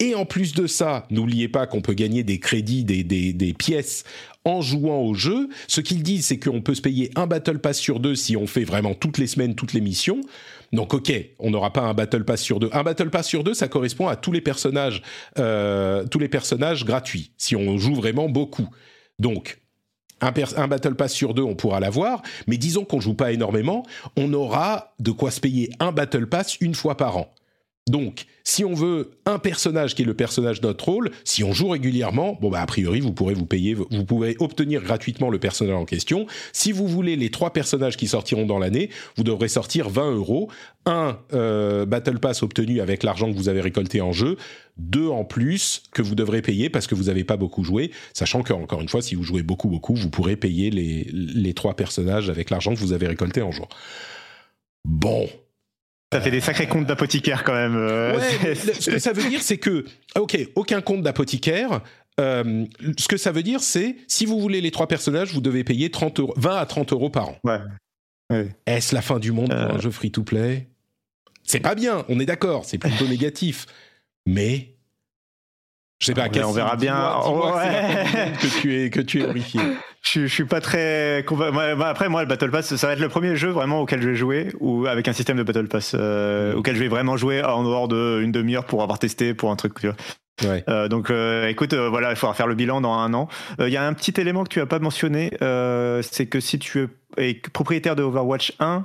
Et 0.00 0.16
en 0.16 0.26
plus 0.26 0.52
de 0.52 0.66
ça, 0.66 1.06
n'oubliez 1.10 1.46
pas 1.46 1.68
qu'on 1.68 1.82
peut 1.82 1.94
gagner 1.94 2.24
des 2.24 2.40
crédits, 2.40 2.82
des, 2.82 3.04
des, 3.04 3.54
pièces 3.54 4.02
en 4.44 4.60
jouant 4.60 4.98
au 4.98 5.14
jeu. 5.14 5.48
Ce 5.68 5.80
qu'ils 5.80 6.02
disent, 6.02 6.26
c'est 6.26 6.38
qu'on 6.40 6.60
peut 6.60 6.74
se 6.74 6.82
payer 6.82 7.12
un 7.14 7.28
Battle 7.28 7.60
Pass 7.60 7.78
sur 7.78 8.00
deux 8.00 8.16
si 8.16 8.36
on 8.36 8.48
fait 8.48 8.64
vraiment 8.64 8.94
toutes 8.94 9.16
les 9.16 9.28
semaines, 9.28 9.54
toutes 9.54 9.72
les 9.72 9.80
missions. 9.80 10.20
Donc 10.72 10.92
ok, 10.94 11.12
on 11.38 11.50
n'aura 11.50 11.72
pas 11.72 11.82
un 11.82 11.94
Battle 11.94 12.24
Pass 12.24 12.42
sur 12.42 12.58
deux. 12.58 12.70
Un 12.72 12.82
Battle 12.82 13.10
Pass 13.10 13.28
sur 13.28 13.44
deux, 13.44 13.54
ça 13.54 13.68
correspond 13.68 14.08
à 14.08 14.16
tous 14.16 14.32
les 14.32 14.40
personnages, 14.40 15.00
euh, 15.38 16.04
tous 16.08 16.18
les 16.18 16.28
personnages 16.28 16.84
gratuits, 16.84 17.30
si 17.38 17.54
on 17.54 17.78
joue 17.78 17.94
vraiment 17.94 18.28
beaucoup. 18.28 18.68
Donc 19.20 19.59
un, 20.20 20.68
Battle 20.68 20.94
Pass 20.94 21.12
sur 21.12 21.34
deux, 21.34 21.42
on 21.42 21.54
pourra 21.54 21.80
l'avoir, 21.80 22.22
mais 22.46 22.56
disons 22.56 22.84
qu'on 22.84 23.00
joue 23.00 23.14
pas 23.14 23.32
énormément, 23.32 23.84
on 24.16 24.32
aura 24.32 24.92
de 24.98 25.10
quoi 25.10 25.30
se 25.30 25.40
payer 25.40 25.70
un 25.80 25.92
Battle 25.92 26.26
Pass 26.26 26.56
une 26.60 26.74
fois 26.74 26.96
par 26.96 27.16
an. 27.16 27.28
Donc, 27.90 28.26
si 28.44 28.64
on 28.64 28.72
veut 28.72 29.10
un 29.26 29.40
personnage 29.40 29.96
qui 29.96 30.02
est 30.02 30.04
le 30.04 30.14
personnage 30.14 30.60
de 30.60 30.68
notre 30.68 30.84
rôle, 30.84 31.10
si 31.24 31.42
on 31.42 31.52
joue 31.52 31.68
régulièrement, 31.70 32.38
bon 32.40 32.48
bah 32.48 32.60
a 32.60 32.66
priori 32.66 33.00
vous 33.00 33.12
pourrez 33.12 33.34
vous 33.34 33.46
payer, 33.46 33.74
vous 33.74 34.04
pouvez 34.04 34.36
obtenir 34.38 34.80
gratuitement 34.82 35.28
le 35.28 35.40
personnage 35.40 35.74
en 35.74 35.84
question. 35.84 36.26
Si 36.52 36.70
vous 36.70 36.86
voulez 36.86 37.16
les 37.16 37.30
trois 37.30 37.52
personnages 37.52 37.96
qui 37.96 38.06
sortiront 38.06 38.46
dans 38.46 38.60
l'année, 38.60 38.90
vous 39.16 39.24
devrez 39.24 39.48
sortir 39.48 39.88
20 39.88 40.12
euros, 40.12 40.48
un 40.86 41.18
euh, 41.32 41.84
battle 41.84 42.20
pass 42.20 42.44
obtenu 42.44 42.80
avec 42.80 43.02
l'argent 43.02 43.28
que 43.30 43.36
vous 43.36 43.48
avez 43.48 43.60
récolté 43.60 44.00
en 44.00 44.12
jeu, 44.12 44.36
deux 44.76 45.08
en 45.08 45.24
plus 45.24 45.82
que 45.92 46.00
vous 46.00 46.14
devrez 46.14 46.42
payer 46.42 46.70
parce 46.70 46.86
que 46.86 46.94
vous 46.94 47.04
n'avez 47.04 47.24
pas 47.24 47.36
beaucoup 47.36 47.64
joué, 47.64 47.90
sachant 48.14 48.44
qu'encore 48.44 48.80
une 48.80 48.88
fois, 48.88 49.02
si 49.02 49.16
vous 49.16 49.24
jouez 49.24 49.42
beaucoup 49.42 49.68
beaucoup, 49.68 49.96
vous 49.96 50.10
pourrez 50.10 50.36
payer 50.36 50.70
les, 50.70 51.08
les 51.12 51.54
trois 51.54 51.74
personnages 51.74 52.30
avec 52.30 52.50
l'argent 52.50 52.72
que 52.72 52.78
vous 52.78 52.92
avez 52.92 53.08
récolté 53.08 53.42
en 53.42 53.50
jeu. 53.50 53.64
Bon, 54.84 55.28
Ça 56.12 56.20
fait 56.20 56.30
des 56.30 56.40
sacrés 56.40 56.66
comptes 56.66 56.86
d'apothicaire 56.86 57.44
quand 57.44 57.54
même. 57.54 57.76
Ouais, 57.76 58.54
ce 58.54 58.90
que 58.90 58.98
ça 58.98 59.12
veut 59.12 59.28
dire, 59.28 59.42
c'est 59.42 59.58
que, 59.58 59.84
ok, 60.16 60.38
aucun 60.56 60.80
compte 60.80 61.02
d'apothicaire. 61.02 61.82
Euh, 62.18 62.66
ce 62.98 63.08
que 63.08 63.16
ça 63.16 63.32
veut 63.32 63.42
dire, 63.42 63.60
c'est 63.60 63.96
si 64.08 64.26
vous 64.26 64.40
voulez 64.40 64.60
les 64.60 64.70
trois 64.70 64.88
personnages, 64.88 65.32
vous 65.32 65.40
devez 65.40 65.64
payer 65.64 65.90
30 65.90 66.20
euros, 66.20 66.34
20 66.36 66.56
à 66.56 66.66
30 66.66 66.92
euros 66.92 67.10
par 67.10 67.28
an. 67.28 67.36
Ouais. 67.44 68.46
Est-ce 68.66 68.94
la 68.94 69.02
fin 69.02 69.18
du 69.18 69.32
monde 69.32 69.48
pour 69.48 69.76
un 69.76 69.80
jeu 69.80 69.90
free-to-play? 69.90 70.68
C'est 71.42 71.60
pas 71.60 71.74
bien, 71.74 72.04
on 72.08 72.20
est 72.20 72.26
d'accord, 72.26 72.64
c'est 72.64 72.78
plutôt 72.78 73.06
négatif. 73.06 73.66
Mais 74.26 74.76
je 76.00 76.06
sais 76.06 76.14
pas, 76.14 76.28
on, 76.34 76.48
on 76.48 76.52
verra 76.52 76.76
bien. 76.76 76.96
ouais. 77.26 78.32
que 78.40 78.60
tu 78.60 78.80
es 78.80 78.90
que 78.90 79.00
tu 79.00 79.20
es 79.20 79.26
horrifié. 79.26 79.60
Je, 80.02 80.22
je 80.22 80.26
suis 80.32 80.46
pas 80.46 80.60
très. 80.60 81.24
Après, 81.84 82.08
moi, 82.08 82.22
le 82.22 82.28
Battle 82.28 82.50
Pass, 82.50 82.74
ça 82.74 82.86
va 82.86 82.94
être 82.94 83.00
le 83.00 83.10
premier 83.10 83.36
jeu 83.36 83.50
vraiment 83.50 83.80
auquel 83.80 84.00
je 84.00 84.08
vais 84.08 84.16
jouer, 84.16 84.48
ou 84.60 84.86
avec 84.86 85.08
un 85.08 85.12
système 85.12 85.36
de 85.36 85.42
Battle 85.42 85.68
Pass, 85.68 85.94
euh, 85.94 86.54
auquel 86.54 86.74
je 86.74 86.80
vais 86.80 86.88
vraiment 86.88 87.18
jouer 87.18 87.44
en 87.44 87.62
dehors 87.62 87.86
d'une 87.86 88.32
demi-heure 88.32 88.64
pour 88.64 88.82
avoir 88.82 88.98
testé 88.98 89.34
pour 89.34 89.50
un 89.50 89.56
truc. 89.56 89.78
Tu 89.78 89.88
vois. 89.88 89.96
Ouais. 90.42 90.64
Euh, 90.68 90.88
donc, 90.88 91.10
euh, 91.10 91.48
écoute, 91.48 91.72
euh, 91.72 91.88
voilà, 91.88 92.10
il 92.10 92.16
faudra 92.16 92.34
faire 92.34 92.46
le 92.46 92.54
bilan 92.54 92.80
dans 92.80 92.94
un 92.94 93.12
an. 93.14 93.28
Il 93.58 93.68
y 93.68 93.76
a 93.76 93.86
un 93.86 93.92
petit 93.92 94.18
élément 94.20 94.44
que 94.44 94.48
tu 94.48 94.60
as 94.60 94.66
pas 94.66 94.78
mentionné, 94.78 95.30
c'est 96.02 96.26
que 96.26 96.40
si 96.40 96.58
tu 96.58 96.88
es 97.16 97.34
propriétaire 97.52 97.96
de 97.96 98.02
Overwatch 98.02 98.54
1, 98.60 98.84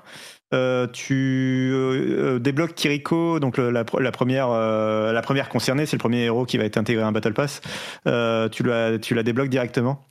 euh, 0.53 0.87
tu 0.87 1.71
euh, 1.73 2.39
débloques 2.39 2.75
Kiriko, 2.75 3.39
donc 3.39 3.57
le, 3.57 3.71
la, 3.71 3.83
la, 3.99 4.11
première, 4.11 4.49
euh, 4.51 5.11
la 5.11 5.21
première 5.21 5.49
concernée, 5.49 5.85
c'est 5.85 5.95
le 5.95 6.01
premier 6.01 6.23
héros 6.23 6.45
qui 6.45 6.57
va 6.57 6.65
être 6.65 6.77
intégré 6.77 7.03
à 7.03 7.07
un 7.07 7.11
Battle 7.11 7.33
Pass. 7.33 7.61
tu, 8.05 8.63
la, 8.63 8.99
tu 8.99 9.15
la 9.15 9.23
débloques 9.23 9.49
directement. 9.49 10.05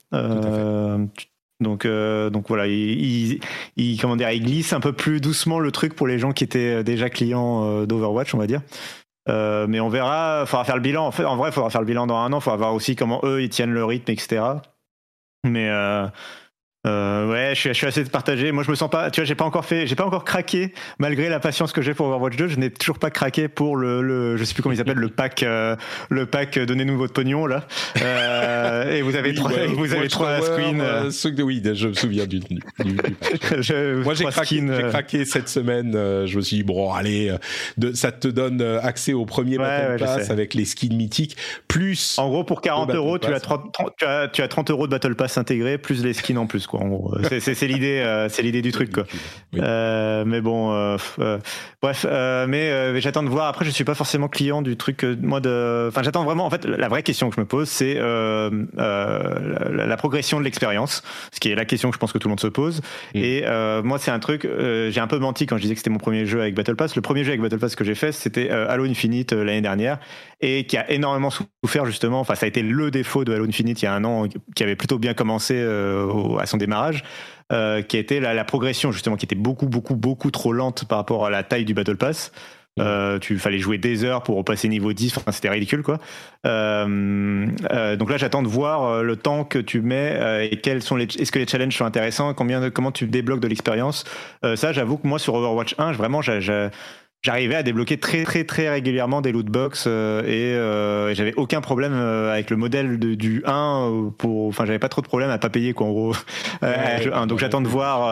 donc, 1.60 1.86
donc 1.86 2.48
voilà, 2.48 2.66
il, 2.66 3.40
il, 3.76 4.00
comment 4.00 4.16
dire, 4.16 4.30
il 4.30 4.42
glisse 4.44 4.72
un 4.72 4.80
peu 4.80 4.92
plus 4.92 5.20
doucement 5.20 5.60
le 5.60 5.70
truc 5.70 5.94
pour 5.94 6.06
les 6.06 6.18
gens 6.18 6.32
qui 6.32 6.44
étaient 6.44 6.82
déjà 6.82 7.08
clients 7.10 7.84
d'Overwatch, 7.86 8.34
on 8.34 8.38
va 8.38 8.48
dire. 8.48 8.60
mais 9.28 9.78
on 9.78 9.88
verra, 9.88 10.40
il 10.42 10.46
faudra 10.48 10.64
faire 10.64 10.76
le 10.76 10.82
bilan. 10.82 11.06
En, 11.06 11.12
fait, 11.12 11.24
en 11.24 11.36
vrai, 11.36 11.50
il 11.50 11.52
faudra 11.52 11.70
faire 11.70 11.80
le 11.80 11.86
bilan 11.86 12.08
dans 12.08 12.16
un 12.16 12.32
an. 12.32 12.38
Il 12.38 12.42
faudra 12.42 12.56
voir 12.56 12.74
aussi 12.74 12.96
comment 12.96 13.20
eux 13.22 13.40
ils 13.40 13.50
tiennent 13.50 13.72
le 13.72 13.84
rythme, 13.84 14.10
etc. 14.10 14.42
Mais 15.44 15.70
euh, 16.86 17.30
ouais, 17.30 17.54
je 17.54 17.60
suis, 17.60 17.68
je 17.70 17.74
suis, 17.74 17.86
assez 17.86 18.04
partagé. 18.04 18.52
Moi, 18.52 18.62
je 18.62 18.70
me 18.70 18.76
sens 18.76 18.90
pas. 18.90 19.10
Tu 19.10 19.20
vois, 19.20 19.26
j'ai 19.26 19.34
pas 19.34 19.44
encore 19.44 19.64
fait, 19.64 19.86
j'ai 19.86 19.94
pas 19.94 20.04
encore 20.04 20.24
craqué 20.24 20.74
malgré 20.98 21.28
la 21.28 21.40
patience 21.40 21.72
que 21.72 21.80
j'ai 21.80 21.94
pour 21.94 22.06
Overwatch 22.06 22.36
2. 22.36 22.48
Je 22.48 22.58
n'ai 22.58 22.70
toujours 22.70 22.98
pas 22.98 23.10
craqué 23.10 23.48
pour 23.48 23.76
le, 23.76 24.02
le, 24.02 24.36
je 24.36 24.44
sais 24.44 24.52
plus 24.52 24.62
comment 24.62 24.74
il 24.74 24.78
s'appelle, 24.78 24.98
le 24.98 25.08
pack, 25.08 25.42
euh, 25.42 25.76
le 26.10 26.26
pack. 26.26 26.58
Euh, 26.58 26.66
donnez-nous 26.66 26.98
votre 26.98 27.14
pognon 27.14 27.46
là. 27.46 27.66
Euh, 28.02 28.96
et 28.96 29.02
vous 29.02 29.16
avez 29.16 29.30
oui, 29.30 29.36
trois, 29.36 29.50
ouais, 29.50 29.66
vous 29.66 29.94
avez 29.94 30.08
trois 30.08 30.40
screens. 30.42 30.80
Euh, 30.80 31.10
de, 31.10 31.42
oui, 31.42 31.62
je 31.74 31.88
me 31.88 31.94
souviens 31.94 32.26
du. 32.26 32.40
du, 32.40 32.56
du 32.56 32.96
je, 33.60 34.02
Moi, 34.02 34.14
j'ai 34.14 34.24
craqué, 34.24 34.56
skins, 34.56 34.88
craqué, 34.90 35.24
cette 35.24 35.48
semaine. 35.48 35.92
je 35.92 36.36
me 36.36 36.42
suis 36.42 36.58
dit 36.58 36.62
bon, 36.64 36.92
allez, 36.92 37.34
de, 37.78 37.92
ça 37.92 38.12
te 38.12 38.28
donne 38.28 38.60
accès 38.82 39.14
au 39.14 39.24
premier 39.24 39.56
ouais, 39.56 39.64
Battle 39.64 39.90
ouais, 39.92 39.98
Pass 39.98 40.30
avec 40.30 40.52
les 40.52 40.66
skins 40.66 40.94
mythiques, 40.94 41.36
plus. 41.66 42.18
En 42.18 42.28
gros, 42.28 42.44
pour 42.44 42.60
40 42.60 42.94
euros, 42.94 43.18
tu 43.18 43.32
as, 43.32 43.40
30, 43.40 43.72
30, 43.72 43.92
tu 43.98 44.04
as, 44.04 44.28
tu 44.28 44.42
as 44.42 44.48
30 44.48 44.70
euros 44.70 44.86
de 44.86 44.92
Battle 44.92 45.14
Pass 45.14 45.38
intégré 45.38 45.78
plus 45.78 46.04
les 46.04 46.12
skins 46.12 46.36
en 46.36 46.46
plus, 46.46 46.66
quoi. 46.66 46.73
En 46.76 46.88
gros, 46.88 47.14
c'est 47.40 47.66
l'idée, 47.66 48.00
euh, 48.00 48.28
c'est 48.28 48.42
l'idée 48.42 48.62
du 48.62 48.72
truc, 48.72 48.92
quoi. 48.92 49.04
Oui. 49.52 49.60
Euh, 49.62 50.24
mais 50.26 50.40
bon, 50.40 50.72
euh, 50.72 50.96
bref, 51.82 52.06
mais 52.48 53.00
j'attends 53.00 53.22
de 53.22 53.28
voir. 53.28 53.48
Après, 53.48 53.64
je 53.64 53.70
suis 53.70 53.84
pas 53.84 53.94
forcément 53.94 54.28
client 54.28 54.62
du 54.62 54.76
truc. 54.76 55.04
moi, 55.22 55.40
de, 55.40 55.86
enfin, 55.88 56.02
j'attends 56.02 56.24
vraiment. 56.24 56.46
En 56.46 56.50
fait, 56.50 56.64
la 56.64 56.88
vraie 56.88 57.02
question 57.02 57.30
que 57.30 57.36
je 57.36 57.40
me 57.40 57.46
pose, 57.46 57.68
c'est 57.68 57.94
la, 57.94 58.50
la, 59.70 59.96
progression 59.96 60.38
de 60.38 60.44
l'expérience, 60.44 61.02
ce 61.32 61.40
qui 61.40 61.50
est 61.50 61.54
la 61.54 61.64
question 61.64 61.90
que 61.90 61.94
je 61.94 61.98
pense 61.98 62.12
que 62.12 62.18
tout 62.18 62.28
le 62.28 62.32
monde 62.32 62.40
se 62.40 62.46
pose. 62.48 62.80
Mm. 63.14 63.18
Et 63.18 63.44
moi, 63.82 63.98
c'est 63.98 64.10
un 64.10 64.18
truc. 64.18 64.46
j'ai 64.46 65.00
un 65.00 65.06
peu 65.06 65.18
menti 65.18 65.46
quand 65.46 65.56
je 65.56 65.62
disais 65.62 65.74
que 65.74 65.80
c'était 65.80 65.90
mon 65.90 65.98
premier 65.98 66.26
jeu 66.26 66.40
avec 66.40 66.54
Battle 66.54 66.76
Pass. 66.76 66.96
Le 66.96 67.02
premier 67.02 67.24
jeu 67.24 67.30
avec 67.30 67.40
Battle 67.40 67.58
Pass 67.58 67.76
que 67.76 67.84
j'ai 67.84 67.94
fait, 67.94 68.12
c'était 68.12 68.50
Halo 68.50 68.84
Infinite 68.84 69.32
l'année 69.32 69.60
dernière, 69.60 69.98
et 70.40 70.66
qui 70.66 70.76
a 70.76 70.90
énormément 70.90 71.30
souffert 71.30 71.86
justement. 71.86 72.20
Enfin, 72.20 72.34
ça 72.34 72.46
a 72.46 72.48
été 72.48 72.62
le 72.62 72.90
défaut 72.90 73.24
de 73.24 73.32
Halo 73.32 73.46
Infinite 73.46 73.82
il 73.82 73.84
y 73.84 73.88
a 73.88 73.94
un 73.94 74.04
an, 74.04 74.26
qui 74.54 74.62
avait 74.62 74.76
plutôt 74.76 74.98
bien 74.98 75.14
commencé 75.14 75.60
à 75.60 76.46
son 76.46 76.56
démarrage. 76.66 77.04
Euh, 77.52 77.82
qui 77.82 77.98
été 77.98 78.20
la, 78.20 78.32
la, 78.32 78.44
progression 78.44 78.90
justement, 78.90 79.16
qui 79.16 79.26
était 79.26 79.34
beaucoup, 79.34 79.66
beaucoup, 79.66 79.96
beaucoup 79.96 80.30
trop 80.30 80.54
lente 80.54 80.86
par 80.86 80.96
rapport 80.96 81.26
à 81.26 81.30
la 81.30 81.42
taille 81.42 81.66
du 81.66 81.74
Battle 81.74 81.98
Pass. 81.98 82.32
Euh, 82.80 83.20
tu 83.20 83.38
fallait 83.38 83.60
jouer 83.60 83.78
des 83.78 84.02
heures 84.02 84.24
pour 84.24 84.36
repasser 84.36 84.68
niveau 84.68 84.92
10, 84.92 85.16
enfin, 85.16 85.30
c'était 85.30 85.48
ridicule 85.48 85.82
quoi. 85.82 86.00
Euh, 86.44 87.46
euh, 87.70 87.94
donc 87.94 88.10
là 88.10 88.16
j'attends 88.16 88.42
de 88.42 88.48
voir 88.48 89.04
le 89.04 89.14
temps 89.14 89.44
que 89.44 89.60
tu 89.60 89.80
mets 89.80 90.48
et 90.50 90.56
quels 90.56 90.82
sont 90.82 90.96
les 90.96 91.04
est-ce 91.04 91.30
que 91.30 91.38
les 91.38 91.46
challenges 91.46 91.76
sont 91.76 91.84
intéressants, 91.84 92.34
combien 92.34 92.60
de, 92.60 92.70
comment 92.70 92.90
tu 92.90 93.06
débloques 93.06 93.40
de 93.40 93.46
l'expérience? 93.46 94.04
ça 94.56 94.72
j'avoue 94.72 94.96
que 94.96 95.06
moi 95.06 95.20
sur 95.20 95.34
Overwatch 95.34 95.76
1, 95.78 95.92
vraiment 95.92 96.20
j'ai 96.20 96.68
j'arrivais 97.24 97.54
à 97.54 97.62
débloquer 97.62 97.96
très 97.96 98.22
très 98.22 98.44
très 98.44 98.68
régulièrement 98.68 99.22
des 99.22 99.32
loot 99.32 99.46
box 99.46 99.84
euh, 99.86 100.22
et, 100.24 100.54
euh, 100.54 101.08
et 101.08 101.14
j'avais 101.14 101.32
aucun 101.36 101.62
problème 101.62 101.94
euh, 101.94 102.30
avec 102.30 102.50
le 102.50 102.56
modèle 102.56 102.98
de, 102.98 103.14
du 103.14 103.42
1 103.46 103.52
euh, 103.52 104.10
pour 104.16 104.46
enfin 104.46 104.66
j'avais 104.66 104.78
pas 104.78 104.90
trop 104.90 105.00
de 105.00 105.06
problème 105.06 105.30
à 105.30 105.38
pas 105.38 105.48
payer 105.48 105.72
quoi 105.72 105.86
en 105.86 105.90
gros. 105.90 106.14
Ouais, 106.62 107.06
euh, 107.06 107.26
donc 107.26 107.40
j'attends 107.40 107.60
de 107.60 107.68
voir 107.68 108.08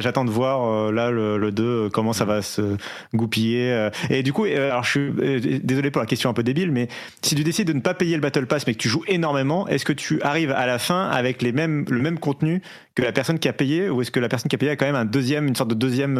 j'attends 0.00 0.24
de 0.24 0.30
voir 0.30 0.92
là 0.92 1.10
le, 1.10 1.36
le 1.36 1.50
2 1.50 1.88
comment 1.90 2.12
ça 2.12 2.24
va 2.24 2.42
se 2.42 2.76
goupiller 3.14 3.88
et 4.08 4.22
du 4.22 4.32
coup 4.32 4.44
alors 4.44 4.84
je 4.84 4.90
suis 4.90 5.60
désolé 5.62 5.90
pour 5.90 6.00
la 6.00 6.06
question 6.06 6.30
un 6.30 6.32
peu 6.32 6.42
débile 6.42 6.70
mais 6.70 6.88
si 7.22 7.34
tu 7.34 7.44
décides 7.44 7.66
de 7.66 7.72
ne 7.72 7.80
pas 7.80 7.94
payer 7.94 8.14
le 8.14 8.20
battle 8.20 8.46
pass 8.46 8.66
mais 8.66 8.74
que 8.74 8.78
tu 8.78 8.88
joues 8.88 9.04
énormément 9.08 9.66
est-ce 9.68 9.84
que 9.84 9.92
tu 9.92 10.20
arrives 10.22 10.52
à 10.52 10.66
la 10.66 10.78
fin 10.78 11.08
avec 11.08 11.42
les 11.42 11.52
mêmes 11.52 11.84
le 11.88 12.00
même 12.00 12.18
contenu 12.18 12.62
que 12.94 13.02
la 13.02 13.12
personne 13.12 13.38
qui 13.38 13.48
a 13.48 13.52
payé 13.52 13.88
ou 13.88 14.00
est-ce 14.00 14.10
que 14.10 14.20
la 14.20 14.28
personne 14.28 14.48
qui 14.48 14.56
a 14.56 14.58
payé 14.58 14.72
a 14.72 14.76
quand 14.76 14.86
même 14.86 14.94
un 14.94 15.04
deuxième 15.04 15.48
une 15.48 15.56
sorte 15.56 15.70
de 15.70 15.74
deuxième 15.74 16.18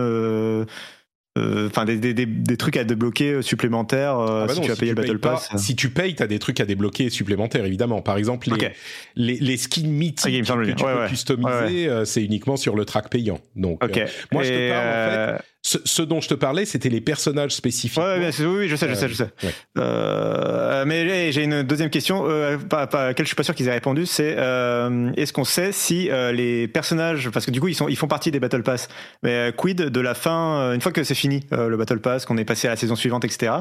enfin 1.36 1.84
euh, 1.88 1.96
des, 1.96 2.14
des, 2.14 2.26
des, 2.26 2.56
trucs 2.56 2.76
à 2.76 2.84
débloquer 2.84 3.32
euh, 3.32 3.42
supplémentaires 3.42 4.18
euh, 4.18 4.44
ah 4.44 4.46
bah 4.46 4.54
si 4.54 4.60
non, 4.60 4.66
tu 4.66 4.70
as 4.70 4.74
si 4.74 4.80
payé 4.80 4.94
tu 4.94 5.00
le 5.00 5.02
Battle 5.02 5.18
Pass. 5.18 5.48
Pas, 5.48 5.58
si 5.58 5.74
tu 5.74 5.90
payes, 5.90 6.14
tu 6.14 6.22
as 6.22 6.26
des 6.28 6.38
trucs 6.38 6.60
à 6.60 6.64
débloquer 6.64 7.10
supplémentaires, 7.10 7.64
évidemment. 7.64 8.02
Par 8.02 8.16
exemple, 8.16 8.48
les, 8.48 8.54
okay. 8.54 8.70
les, 9.16 9.36
les, 9.38 9.56
skins 9.56 9.88
mythiques 9.88 10.44
ah, 10.48 10.54
que 10.54 10.70
tu 10.70 10.84
ouais, 10.84 10.92
peux 10.92 11.00
ouais. 11.00 11.08
customiser, 11.08 11.90
ouais, 11.90 12.04
c'est 12.04 12.22
uniquement 12.22 12.56
sur 12.56 12.76
le 12.76 12.84
track 12.84 13.10
payant. 13.10 13.40
Donc, 13.56 13.82
okay. 13.82 14.02
euh, 14.02 14.06
moi, 14.32 14.42
Et 14.42 14.46
je 14.46 14.52
te 14.52 14.70
parle, 14.70 14.88
en 14.88 15.36
fait, 15.38 15.44
ce, 15.66 15.78
ce, 15.84 16.02
dont 16.02 16.20
je 16.20 16.28
te 16.28 16.34
parlais, 16.34 16.66
c'était 16.66 16.90
les 16.90 17.00
personnages 17.00 17.52
spécifiques. 17.52 18.00
Ouais, 18.00 18.30
oui, 18.38 18.44
oui, 18.44 18.68
je 18.68 18.76
sais, 18.76 18.86
je 18.86 18.94
sais, 18.94 19.08
je 19.08 19.14
sais. 19.14 19.30
Euh, 19.78 20.84
mais 20.86 21.32
j'ai 21.32 21.42
une 21.42 21.62
deuxième 21.62 21.88
question, 21.88 22.24
euh, 22.28 22.58
pas, 22.58 22.86
pas, 22.86 23.04
à 23.04 23.06
laquelle 23.06 23.24
je 23.24 23.28
suis 23.28 23.36
pas 23.36 23.44
sûr 23.44 23.54
qu'ils 23.54 23.68
aient 23.68 23.72
répondu, 23.72 24.04
c'est 24.04 24.36
euh, 24.36 25.10
est-ce 25.16 25.32
qu'on 25.32 25.44
sait 25.44 25.72
si 25.72 26.10
les 26.34 26.68
personnages, 26.68 27.30
parce 27.30 27.46
que 27.46 27.50
du 27.50 27.60
coup 27.60 27.68
ils 27.68 27.74
sont, 27.74 27.88
ils 27.88 27.96
font 27.96 28.08
partie 28.08 28.30
des 28.30 28.40
Battle 28.40 28.62
Pass, 28.62 28.88
mais 29.22 29.52
quid 29.56 29.80
de 29.80 30.00
la 30.00 30.12
fin, 30.12 30.74
une 30.74 30.82
fois 30.82 30.92
que 30.92 31.02
c'est 31.02 31.14
fini 31.14 31.46
le 31.50 31.76
Battle 31.78 32.00
Pass, 32.00 32.26
qu'on 32.26 32.36
est 32.36 32.44
passé 32.44 32.68
à 32.68 32.72
la 32.72 32.76
saison 32.76 32.94
suivante, 32.94 33.24
etc. 33.24 33.52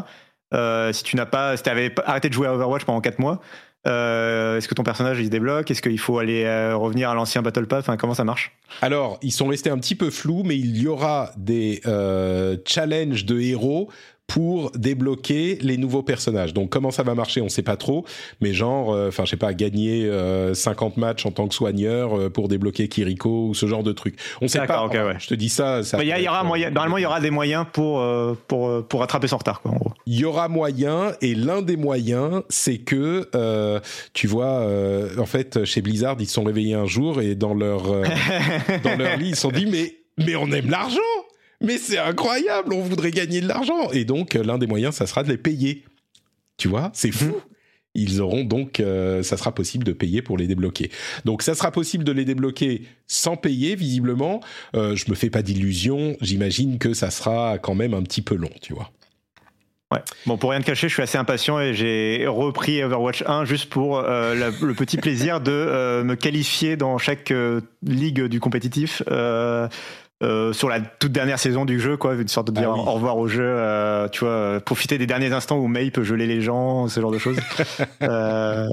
si 0.91 1.03
tu 1.03 1.15
n'as 1.15 1.25
pas, 1.25 1.55
si 1.55 1.63
tu 1.63 1.69
avais 1.69 1.95
arrêté 2.05 2.27
de 2.27 2.33
jouer 2.33 2.47
à 2.47 2.53
Overwatch 2.53 2.83
pendant 2.83 2.99
4 2.99 3.19
mois, 3.19 3.39
euh, 3.87 4.57
Est-ce 4.57 4.67
que 4.67 4.73
ton 4.73 4.83
personnage 4.83 5.19
il 5.19 5.25
se 5.25 5.29
débloque? 5.29 5.69
Est-ce 5.71 5.81
qu'il 5.81 5.99
faut 5.99 6.19
aller 6.19 6.43
euh, 6.45 6.75
revenir 6.75 7.09
à 7.09 7.15
l'ancien 7.15 7.41
Battle 7.41 7.67
Pass 7.67 7.79
enfin, 7.79 7.97
Comment 7.97 8.13
ça 8.13 8.23
marche? 8.23 8.51
Alors, 8.81 9.19
ils 9.21 9.31
sont 9.31 9.47
restés 9.47 9.69
un 9.69 9.77
petit 9.77 9.95
peu 9.95 10.09
flous, 10.09 10.43
mais 10.43 10.57
il 10.57 10.77
y 10.77 10.87
aura 10.87 11.31
des 11.37 11.81
euh, 11.85 12.57
challenges 12.65 13.25
de 13.25 13.39
héros 13.39 13.89
pour 14.27 14.71
débloquer 14.71 15.57
les 15.61 15.77
nouveaux 15.77 16.01
personnages. 16.01 16.53
Donc 16.53 16.69
comment 16.69 16.91
ça 16.91 17.03
va 17.03 17.13
marcher, 17.13 17.41
on 17.41 17.49
sait 17.49 17.61
pas 17.61 17.77
trop, 17.77 18.05
mais 18.41 18.53
genre, 18.53 18.89
enfin 18.89 19.23
euh, 19.23 19.25
je 19.25 19.29
sais 19.31 19.37
pas, 19.37 19.53
gagner 19.53 20.05
euh, 20.05 20.53
50 20.53 20.97
matchs 20.97 21.25
en 21.25 21.31
tant 21.31 21.47
que 21.47 21.53
soigneur 21.53 22.17
euh, 22.17 22.29
pour 22.29 22.47
débloquer 22.47 22.87
Kiriko 22.87 23.49
ou 23.49 23.53
ce 23.53 23.65
genre 23.67 23.83
de 23.83 23.91
truc. 23.91 24.17
On 24.41 24.47
sait 24.47 24.65
pas. 24.65 24.83
Okay, 24.85 25.01
ouais. 25.01 25.17
Je 25.19 25.27
te 25.27 25.33
dis 25.33 25.49
ça. 25.49 25.83
ça 25.83 26.03
il 26.03 26.07
y, 26.07 26.21
y, 26.23 26.27
aura 26.27 26.43
moyen. 26.43 26.71
Normalement, 26.71 26.97
il 26.97 27.03
y 27.03 27.05
aura 27.05 27.19
des 27.19 27.31
moyens 27.31 27.65
pour 27.71 28.03
pour 28.47 28.87
pour 28.87 28.99
rattraper 29.01 29.27
son 29.27 29.37
retard, 29.37 29.61
quoi. 29.61 29.71
En 29.71 29.75
gros. 29.75 29.91
Il 30.05 30.19
y 30.19 30.25
aura 30.25 30.47
moyen, 30.47 31.13
et 31.21 31.35
l'un 31.35 31.61
des 31.61 31.77
moyens, 31.77 32.41
c'est 32.49 32.77
que 32.77 33.29
euh, 33.35 33.79
tu 34.13 34.27
vois, 34.27 34.67
en 35.17 35.25
fait, 35.25 35.65
chez 35.65 35.81
Blizzard, 35.81 36.15
ils 36.19 36.27
se 36.27 36.33
sont 36.33 36.43
réveillés 36.43 36.75
un 36.75 36.85
jour 36.85 37.21
et 37.21 37.35
dans 37.35 37.53
leur 37.53 37.83
dans 38.83 38.97
leur 38.97 39.17
lit, 39.17 39.29
ils 39.29 39.35
se 39.35 39.41
sont 39.41 39.51
dit 39.51 39.65
mais 39.65 39.95
mais 40.17 40.35
on 40.35 40.51
aime 40.51 40.69
l'argent 40.69 40.99
mais 41.63 41.77
c'est 41.77 41.97
incroyable, 41.97 42.73
on 42.73 42.81
voudrait 42.81 43.11
gagner 43.11 43.41
de 43.41 43.47
l'argent. 43.47 43.89
Et 43.91 44.05
donc, 44.05 44.33
l'un 44.33 44.57
des 44.57 44.67
moyens, 44.67 44.95
ça 44.95 45.07
sera 45.07 45.23
de 45.23 45.29
les 45.29 45.37
payer. 45.37 45.83
Tu 46.57 46.67
vois, 46.67 46.91
c'est 46.93 47.11
fou. 47.11 47.41
Ils 47.95 48.21
auront 48.21 48.43
donc, 48.43 48.79
euh, 48.79 49.21
ça 49.21 49.37
sera 49.37 49.53
possible 49.53 49.83
de 49.83 49.93
payer 49.93 50.21
pour 50.21 50.37
les 50.37 50.47
débloquer. 50.47 50.89
Donc, 51.25 51.43
ça 51.43 51.53
sera 51.53 51.71
possible 51.71 52.03
de 52.03 52.11
les 52.11 52.25
débloquer 52.25 52.83
sans 53.07 53.37
payer, 53.37 53.75
visiblement. 53.75 54.41
Euh, 54.75 54.95
je 54.95 55.09
me 55.09 55.15
fais 55.15 55.29
pas 55.29 55.43
d'illusions. 55.43 56.17
J'imagine 56.19 56.79
que 56.79 56.93
ça 56.93 57.11
sera 57.11 57.59
quand 57.59 57.75
même 57.75 57.93
un 57.93 58.01
petit 58.01 58.23
peu 58.23 58.35
long, 58.35 58.49
tu 58.61 58.73
vois. 58.73 58.91
Ouais. 59.93 60.01
Bon, 60.25 60.37
pour 60.37 60.49
rien 60.49 60.59
te 60.59 60.65
cacher, 60.65 60.87
je 60.87 60.93
suis 60.93 61.03
assez 61.03 61.19
impatient 61.19 61.59
et 61.59 61.75
j'ai 61.75 62.25
repris 62.25 62.83
Overwatch 62.83 63.23
1 63.27 63.45
juste 63.45 63.69
pour 63.69 63.99
euh, 63.99 64.33
la, 64.33 64.49
le 64.49 64.73
petit 64.73 64.97
plaisir 65.01 65.39
de 65.39 65.51
euh, 65.51 66.03
me 66.03 66.15
qualifier 66.15 66.77
dans 66.77 66.97
chaque 66.97 67.29
euh, 67.29 67.61
ligue 67.83 68.23
du 68.23 68.39
compétitif. 68.39 69.03
Euh, 70.23 70.53
sur 70.53 70.69
la 70.69 70.79
toute 70.79 71.11
dernière 71.11 71.37
saison 71.37 71.65
du 71.65 71.79
jeu, 71.79 71.97
quoi, 71.97 72.13
une 72.15 72.27
sorte 72.29 72.47
de 72.47 72.53
dire 72.53 72.71
ah 72.71 72.75
oui. 72.75 72.83
au 72.87 72.91
revoir 72.93 73.17
au 73.17 73.27
jeu, 73.27 73.43
euh, 73.43 74.07
tu 74.07 74.23
vois, 74.23 74.61
profiter 74.61 74.97
des 74.97 75.05
derniers 75.05 75.33
instants 75.33 75.57
où 75.57 75.67
May 75.67 75.91
peut 75.91 76.03
geler 76.03 76.27
les 76.27 76.39
gens, 76.39 76.87
ce 76.87 77.01
genre 77.01 77.11
de 77.11 77.17
choses. 77.17 77.37
euh, 78.03 78.67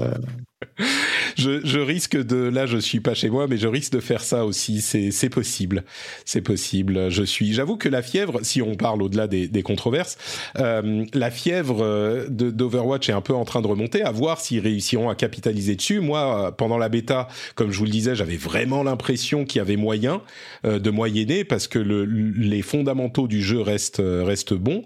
je, 1.37 1.61
je, 1.63 1.79
risque 1.79 2.17
de, 2.17 2.35
là, 2.35 2.65
je 2.65 2.77
suis 2.77 2.99
pas 2.99 3.13
chez 3.13 3.29
moi, 3.29 3.47
mais 3.47 3.57
je 3.57 3.67
risque 3.67 3.93
de 3.93 3.99
faire 3.99 4.21
ça 4.21 4.45
aussi. 4.45 4.81
C'est, 4.81 5.29
possible, 5.29 5.83
c'est 6.25 6.41
possible. 6.41 7.09
Je 7.09 7.23
suis, 7.23 7.53
j'avoue 7.53 7.77
que 7.77 7.89
la 7.89 8.01
fièvre, 8.01 8.39
si 8.43 8.61
on 8.61 8.75
parle 8.75 9.01
au-delà 9.01 9.27
des, 9.27 9.47
des 9.47 9.63
controverses, 9.63 10.17
euh, 10.57 11.05
la 11.13 11.31
fièvre 11.31 11.83
euh, 11.83 12.27
d'Overwatch 12.29 13.09
est 13.09 13.13
un 13.13 13.21
peu 13.21 13.33
en 13.33 13.45
train 13.45 13.61
de 13.61 13.67
remonter. 13.67 14.03
À 14.03 14.11
voir 14.11 14.39
s'ils 14.39 14.59
réussiront 14.59 15.09
à 15.09 15.15
capitaliser 15.15 15.75
dessus. 15.75 15.99
Moi, 15.99 16.55
pendant 16.57 16.77
la 16.77 16.89
bêta, 16.89 17.27
comme 17.55 17.71
je 17.71 17.77
vous 17.77 17.85
le 17.85 17.91
disais, 17.91 18.15
j'avais 18.15 18.37
vraiment 18.37 18.83
l'impression 18.83 19.45
qu'il 19.45 19.59
y 19.59 19.61
avait 19.61 19.77
moyen 19.77 20.21
euh, 20.65 20.79
de 20.79 20.89
moyenner 20.89 21.43
parce 21.43 21.67
que 21.67 21.79
le, 21.79 22.05
les 22.05 22.61
fondamentaux 22.61 23.27
du 23.27 23.41
jeu 23.41 23.61
restent 23.61 23.99
euh, 23.99 24.23
restent 24.23 24.53
bons. 24.53 24.83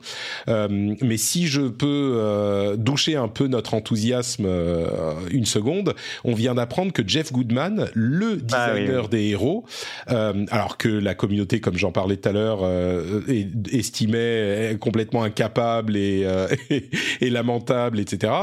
Euh, 0.47 0.95
mais 1.02 1.18
si 1.18 1.47
je 1.47 1.61
peux 1.61 2.76
doucher 2.77 3.15
un 3.15 3.27
peu 3.27 3.47
notre 3.47 3.73
enthousiasme 3.73 4.47
une 5.31 5.45
seconde, 5.45 5.65
on 6.24 6.34
vient 6.34 6.56
d'apprendre 6.56 6.92
que 6.92 7.02
Jeff 7.06 7.32
Goodman, 7.32 7.90
le 7.94 8.40
ah 8.52 8.72
designer 8.76 9.10
des 9.10 9.30
héros, 9.30 9.66
alors 10.08 10.78
que 10.78 10.90
la 10.90 11.16
communauté, 11.16 11.60
comme 11.60 11.78
j'en 11.78 11.92
parlais 11.92 12.18
tout 12.18 12.30
à 12.30 12.32
l'heure, 12.32 12.60
estimait 13.72 14.78
complètement 14.80 15.24
incapable 15.24 15.96
et, 15.98 16.28
et, 17.22 17.30
lamentable, 17.30 18.00
etc. 18.00 18.34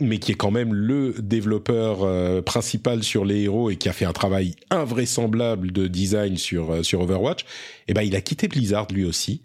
mais 0.00 0.18
qui 0.18 0.32
est 0.32 0.36
quand 0.36 0.50
même 0.50 0.74
le 0.74 1.14
développeur 1.18 2.42
principal 2.44 3.02
sur 3.02 3.24
les 3.24 3.42
héros 3.42 3.70
et 3.70 3.76
qui 3.76 3.88
a 3.88 3.92
fait 3.92 4.04
un 4.04 4.12
travail 4.12 4.54
invraisemblable 4.70 5.72
de 5.72 5.86
design 5.86 6.36
sur 6.36 6.70
euh, 6.70 6.82
sur 6.82 7.00
Overwatch, 7.00 7.44
eh 7.88 7.94
ben 7.94 8.02
il 8.02 8.14
a 8.16 8.20
quitté 8.20 8.48
Blizzard 8.48 8.86
lui 8.90 9.04
aussi. 9.04 9.42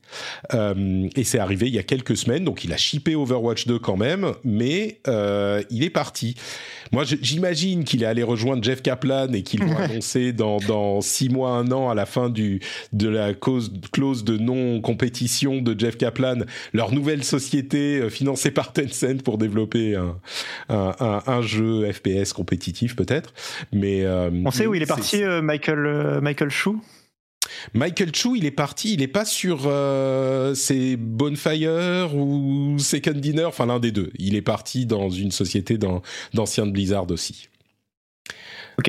Euh, 0.53 1.07
et 1.15 1.23
c'est 1.23 1.39
arrivé 1.39 1.67
il 1.67 1.73
y 1.73 1.79
a 1.79 1.83
quelques 1.83 2.17
semaines, 2.17 2.43
donc 2.43 2.63
il 2.63 2.73
a 2.73 2.77
shippé 2.77 3.15
Overwatch 3.15 3.67
2 3.67 3.79
quand 3.79 3.97
même, 3.97 4.33
mais 4.43 4.99
euh, 5.07 5.63
il 5.69 5.83
est 5.83 5.89
parti. 5.89 6.35
Moi, 6.91 7.03
j'imagine 7.05 7.83
qu'il 7.83 8.03
est 8.03 8.05
allé 8.05 8.23
rejoindre 8.23 8.63
Jeff 8.63 8.81
Kaplan 8.81 9.31
et 9.33 9.43
qu'ils 9.43 9.63
vont 9.63 9.77
annoncer 9.77 10.33
dans 10.33 10.57
dans 10.57 11.01
six 11.01 11.29
mois, 11.29 11.51
un 11.51 11.71
an 11.71 11.89
à 11.89 11.95
la 11.95 12.05
fin 12.05 12.29
du 12.29 12.59
de 12.93 13.07
la 13.07 13.33
cause, 13.33 13.71
clause 13.91 14.23
de 14.23 14.37
non 14.37 14.81
compétition 14.81 15.61
de 15.61 15.77
Jeff 15.77 15.97
Kaplan, 15.97 16.39
leur 16.73 16.93
nouvelle 16.93 17.23
société 17.23 18.09
financée 18.09 18.51
par 18.51 18.73
Tencent 18.73 19.23
pour 19.23 19.37
développer 19.37 19.95
un 19.95 20.17
un, 20.69 21.21
un, 21.25 21.41
jeu 21.41 21.91
FPS 21.91 22.33
compétitif 22.33 22.95
peut-être. 22.95 23.33
Mais 23.71 24.05
on 24.07 24.51
sait 24.51 24.67
où 24.67 24.75
il 24.75 24.81
est 24.81 24.85
parti, 24.85 25.23
Michael 25.41 26.19
Michael 26.21 26.49
Chou? 26.49 26.81
Michael 27.73 28.13
Chu, 28.13 28.37
il 28.37 28.45
est 28.45 28.51
parti, 28.51 28.93
il 28.93 28.99
n'est 28.99 29.07
pas 29.07 29.25
sur 29.25 29.63
euh, 29.65 30.53
c'est 30.55 30.95
Bonfire 30.97 32.15
ou 32.15 32.77
Second 32.79 33.11
Dinner, 33.11 33.45
enfin 33.45 33.65
l'un 33.65 33.79
des 33.79 33.91
deux. 33.91 34.11
Il 34.17 34.35
est 34.35 34.41
parti 34.41 34.85
dans 34.85 35.09
une 35.09 35.31
société 35.31 35.77
d'anciens 36.33 36.65
de 36.65 36.71
Blizzard 36.71 37.09
aussi. 37.09 37.47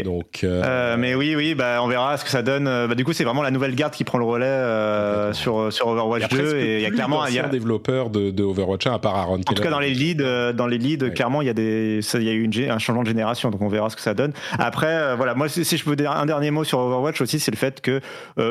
Donc, 0.01 0.40
euh, 0.44 0.62
euh, 0.64 0.97
mais 0.97 1.14
oui, 1.14 1.35
oui, 1.36 1.55
bah, 1.55 1.81
on 1.82 1.89
verra 1.89 2.16
ce 2.16 2.24
que 2.24 2.31
ça 2.31 2.43
donne. 2.43 2.64
Bah, 2.64 2.94
du 2.94 3.05
coup, 3.05 3.12
c'est 3.12 3.24
vraiment 3.24 3.43
la 3.43 3.51
nouvelle 3.51 3.74
garde 3.74 3.93
qui 3.93 4.05
prend 4.05 4.19
le 4.19 4.24
relais 4.24 4.47
euh, 4.47 5.32
sur 5.32 5.73
sur 5.73 5.89
Overwatch 5.89 6.28
2 6.28 6.56
et 6.56 6.77
il 6.77 6.82
y 6.82 6.86
a 6.86 6.90
clairement 6.90 7.27
il 7.27 7.35
y 7.35 7.39
a 7.39 7.48
développeur 7.48 8.09
de, 8.09 8.31
de, 8.31 8.43
Overwatch 8.43 8.86
1 8.86 8.94
à 8.94 8.98
part 8.98 9.16
Aaron. 9.16 9.40
En 9.47 9.52
tout 9.52 9.62
cas, 9.62 9.70
dans 9.70 9.81
les 9.81 9.90
leads, 9.90 10.52
dans 10.55 10.66
les 10.66 10.78
leads, 10.78 11.10
clairement, 11.10 11.43
il 11.43 11.47
y 11.47 11.51
a 11.51 11.55
des, 11.55 12.01
il 12.14 12.23
y 12.23 12.28
a 12.28 12.32
eu 12.32 12.44
une, 12.44 12.70
un 12.70 12.78
changement 12.78 13.02
de 13.02 13.09
génération, 13.09 13.51
donc 13.51 13.60
on 13.60 13.69
verra 13.69 13.90
ce 13.90 13.97
que 13.97 14.02
ça 14.02 14.14
donne. 14.14 14.32
Après, 14.59 15.14
voilà, 15.16 15.35
moi, 15.35 15.48
si, 15.48 15.64
je 15.64 15.85
peux 15.85 15.97
dire 15.97 16.12
un 16.12 16.27
dernier 16.27 16.51
mot 16.51 16.64
sur 16.64 16.78
Overwatch 16.78 17.20
aussi, 17.20 17.39
c'est 17.40 17.51
le 17.51 17.56
fait 17.56 17.81
que, 17.81 18.01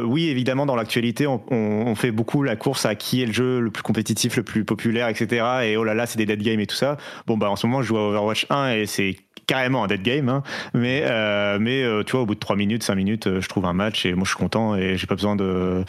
oui, 0.03 0.27
évidemment, 0.27 0.65
dans 0.65 0.75
l'actualité, 0.75 1.27
on, 1.27 1.41
on, 1.49 1.95
fait 1.95 2.11
beaucoup 2.11 2.43
la 2.43 2.55
course 2.55 2.85
à 2.85 2.95
qui 2.95 3.21
est 3.23 3.25
le 3.25 3.33
jeu 3.33 3.59
le 3.59 3.71
plus 3.71 3.83
compétitif, 3.83 4.37
le 4.37 4.43
plus 4.43 4.65
populaire, 4.65 5.07
etc. 5.07 5.45
Et 5.63 5.77
oh 5.77 5.83
là 5.83 5.93
là, 5.93 6.05
c'est 6.05 6.17
des 6.17 6.25
dead 6.25 6.41
games 6.41 6.59
et 6.59 6.67
tout 6.67 6.75
ça. 6.75 6.97
Bon, 7.27 7.37
bah, 7.37 7.49
en 7.49 7.55
ce 7.55 7.67
moment, 7.67 7.81
je 7.81 7.87
joue 7.87 7.97
à 7.97 8.09
Overwatch 8.09 8.45
1 8.49 8.71
et 8.71 8.85
c'est 8.85 9.15
carrément 9.51 9.83
un 9.83 9.87
dead 9.87 10.01
game, 10.01 10.29
hein. 10.29 10.43
mais 10.73 11.03
euh, 11.03 11.57
mais 11.59 11.83
euh, 11.83 12.03
tu 12.03 12.13
vois, 12.13 12.21
au 12.21 12.25
bout 12.25 12.35
de 12.35 12.39
3 12.39 12.55
minutes, 12.55 12.83
5 12.83 12.95
minutes, 12.95 13.27
euh, 13.27 13.41
je 13.41 13.49
trouve 13.49 13.65
un 13.65 13.73
match 13.73 14.05
et 14.05 14.13
moi 14.13 14.23
je 14.23 14.29
suis 14.29 14.37
content 14.37 14.77
et 14.77 14.95
j'ai 14.95 15.07
pas 15.07 15.15
besoin 15.15 15.35
de 15.35 15.83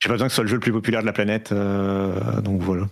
j'ai 0.00 0.08
pas 0.08 0.14
besoin 0.14 0.26
que 0.26 0.32
ce 0.32 0.34
soit 0.34 0.42
le 0.42 0.50
jeu 0.50 0.56
le 0.56 0.60
plus 0.60 0.72
populaire 0.72 1.02
de 1.02 1.06
la 1.06 1.12
planète, 1.12 1.54
donc 2.42 2.62
voilà. 2.62 2.86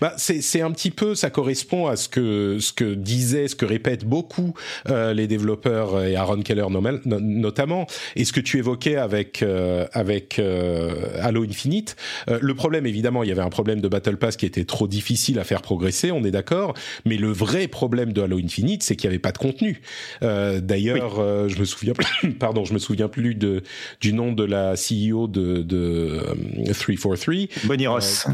Bah, 0.00 0.12
c'est 0.18 0.60
un 0.60 0.70
petit 0.72 0.90
peu, 0.90 1.14
ça 1.14 1.30
correspond 1.30 1.86
à 1.86 1.96
ce 1.96 2.08
que 2.08 2.58
ce 2.60 2.72
que 2.72 2.94
disaient, 2.94 3.48
ce 3.48 3.56
que 3.56 3.64
répètent 3.64 4.04
beaucoup 4.04 4.52
euh, 4.90 5.14
les 5.14 5.26
développeurs 5.26 6.02
et 6.02 6.16
Aaron 6.16 6.42
Keller 6.42 6.66
notamment, 7.04 7.86
et 8.14 8.26
ce 8.26 8.32
que 8.34 8.40
tu 8.40 8.58
évoquais 8.58 8.96
avec 8.96 9.42
euh, 9.42 9.86
avec 9.92 10.38
euh, 10.38 11.18
Halo 11.20 11.44
Infinite. 11.44 11.96
Euh, 12.28 12.38
le 12.42 12.54
problème, 12.54 12.86
évidemment, 12.86 13.22
il 13.22 13.30
y 13.30 13.32
avait 13.32 13.42
un 13.42 13.48
problème 13.48 13.80
de 13.80 13.88
Battle 13.88 14.18
Pass 14.18 14.36
qui 14.36 14.44
était 14.44 14.66
trop 14.66 14.86
difficile 14.86 15.38
à 15.38 15.44
faire 15.44 15.62
progresser, 15.62 16.12
on 16.12 16.24
est 16.24 16.30
d'accord. 16.30 16.74
Mais 17.06 17.16
le 17.16 17.32
vrai 17.32 17.66
problème 17.66 18.12
de 18.12 18.20
Halo 18.20 18.38
Infinite, 18.38 18.82
c'est 18.82 18.96
qu'il 18.96 19.08
n'y 19.08 19.14
avait 19.14 19.20
pas 19.20 19.32
de 19.32 19.38
contenu. 19.38 19.80
Euh, 20.22 20.60
d'ailleurs, 20.60 21.48
je 21.48 21.58
me 21.58 21.64
souviens, 21.64 21.94
pardon, 22.38 22.64
je 22.66 22.74
me 22.74 22.78
souviens 22.78 23.08
plus 23.08 23.34
de 23.34 23.62
du 24.00 24.12
nom 24.12 24.32
de 24.32 24.44
la 24.44 24.74
CEO 24.74 25.26
de 25.26 25.62
de 25.62 26.20
343. 26.66 27.64
Bonnie 27.64 27.86
Ross. 27.86 28.26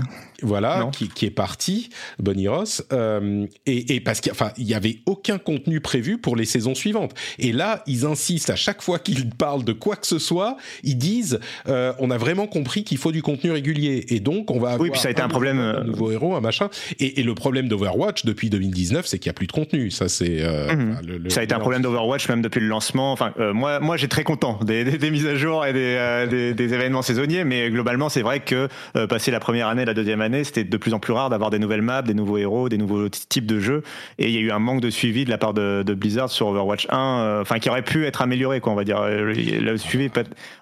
Voilà, 0.42 0.88
qui, 0.92 1.08
qui 1.08 1.26
est 1.26 1.30
parti, 1.30 1.90
Bonnie 2.18 2.48
Ross, 2.48 2.84
euh, 2.92 3.46
et, 3.66 3.94
et, 3.94 4.00
parce 4.00 4.20
qu'il 4.20 4.32
enfin, 4.32 4.52
il 4.56 4.66
y 4.66 4.74
avait 4.74 5.00
aucun 5.06 5.38
contenu 5.38 5.80
prévu 5.80 6.18
pour 6.18 6.36
les 6.36 6.44
saisons 6.44 6.74
suivantes. 6.74 7.14
Et 7.38 7.52
là, 7.52 7.82
ils 7.86 8.06
insistent 8.06 8.50
à 8.50 8.56
chaque 8.56 8.82
fois 8.82 8.98
qu'ils 8.98 9.30
parlent 9.38 9.64
de 9.64 9.72
quoi 9.72 9.96
que 9.96 10.06
ce 10.06 10.18
soit, 10.18 10.56
ils 10.82 10.98
disent 10.98 11.40
euh, 11.68 11.92
on 11.98 12.10
a 12.10 12.18
vraiment 12.18 12.46
compris 12.46 12.84
qu'il 12.84 12.98
faut 12.98 13.12
du 13.12 13.22
contenu 13.22 13.50
régulier, 13.50 14.06
et 14.08 14.20
donc 14.20 14.50
on 14.50 14.58
va 14.58 14.70
avoir 14.70 14.80
oui, 14.80 14.90
puis 14.90 15.00
ça 15.00 15.08
a 15.08 15.10
été 15.10 15.22
un, 15.22 15.28
problème, 15.28 15.58
un 15.58 15.84
nouveau 15.84 16.10
héros, 16.10 16.34
un 16.34 16.40
machin. 16.40 16.68
Et, 16.98 17.20
et 17.20 17.22
le 17.22 17.34
problème 17.34 17.68
d'Overwatch 17.68 18.24
depuis 18.24 18.50
2019, 18.50 19.06
c'est 19.06 19.18
qu'il 19.18 19.28
y 19.28 19.30
a 19.30 19.34
plus 19.34 19.46
de 19.46 19.52
contenu. 19.52 19.90
Ça, 19.90 20.08
c'est 20.08 20.38
euh, 20.40 20.74
mhm. 20.74 20.98
le, 21.06 21.18
le, 21.18 21.30
ça 21.30 21.40
a 21.40 21.42
été 21.42 21.54
un 21.54 21.58
problème 21.58 21.82
d'Overwatch 21.82 22.28
même 22.28 22.42
depuis 22.42 22.60
le 22.60 22.66
lancement. 22.66 23.12
Enfin, 23.12 23.32
euh, 23.38 23.52
moi, 23.52 23.80
moi, 23.80 23.96
j'ai 23.96 24.08
très 24.08 24.24
content 24.24 24.58
des, 24.64 24.84
des, 24.84 24.98
des, 24.98 25.10
mises 25.10 25.26
à 25.26 25.34
jour 25.34 25.66
et 25.66 25.72
des, 25.72 25.96
euh, 25.98 26.26
des, 26.26 26.54
des 26.54 26.74
événements 26.74 27.02
saisonniers, 27.02 27.44
mais 27.44 27.70
globalement, 27.70 28.08
c'est 28.08 28.22
vrai 28.22 28.40
que 28.40 28.68
passer 29.08 29.30
la 29.30 29.40
première 29.40 29.68
année, 29.68 29.84
la 29.84 29.94
deuxième 29.94 30.20
année, 30.20 30.29
c'était 30.44 30.64
de 30.64 30.76
plus 30.76 30.94
en 30.94 30.98
plus 30.98 31.12
rare 31.12 31.30
d'avoir 31.30 31.50
des 31.50 31.58
nouvelles 31.58 31.82
maps, 31.82 32.02
des 32.02 32.14
nouveaux 32.14 32.38
héros, 32.38 32.68
des 32.68 32.78
nouveaux 32.78 33.08
types 33.08 33.46
de 33.46 33.60
jeux. 33.60 33.82
Et 34.18 34.28
il 34.28 34.34
y 34.34 34.38
a 34.38 34.40
eu 34.40 34.50
un 34.50 34.58
manque 34.58 34.80
de 34.80 34.90
suivi 34.90 35.24
de 35.24 35.30
la 35.30 35.38
part 35.38 35.54
de, 35.54 35.82
Blizzard 35.94 36.30
sur 36.30 36.48
Overwatch 36.48 36.86
1, 36.88 36.96
euh, 36.96 37.42
enfin 37.42 37.58
qui 37.58 37.68
aurait 37.68 37.82
pu 37.82 38.06
être 38.06 38.22
amélioré, 38.22 38.60
quoi, 38.60 38.72
on 38.72 38.76
va 38.76 38.84
dire. 38.84 39.00
Euh, 39.00 39.34
le 39.34 39.76
suivi, 39.76 40.08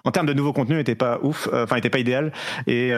en 0.03 0.11
termes 0.11 0.25
de 0.25 0.33
nouveaux 0.33 0.53
contenus, 0.53 0.77
n'était 0.77 0.95
pas 0.95 1.19
ouf, 1.21 1.47
euh, 1.53 1.63
enfin 1.63 1.75
n'était 1.75 1.89
pas 1.89 1.99
idéal. 1.99 2.31
Et 2.67 2.91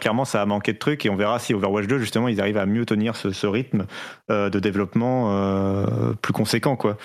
clairement, 0.00 0.24
ça 0.24 0.42
a 0.42 0.46
manqué 0.46 0.72
de 0.72 0.78
trucs. 0.78 1.06
Et 1.06 1.10
on 1.10 1.16
verra 1.16 1.38
si 1.38 1.54
Overwatch 1.54 1.86
2, 1.86 1.98
justement, 1.98 2.28
ils 2.28 2.40
arrivent 2.40 2.58
à 2.58 2.66
mieux 2.66 2.84
tenir 2.84 3.16
ce, 3.16 3.46
rythme 3.46 3.86
de 4.28 4.58
développement 4.58 5.64
plus 6.20 6.32
conséquent, 6.32 6.76
quoi. 6.76 6.98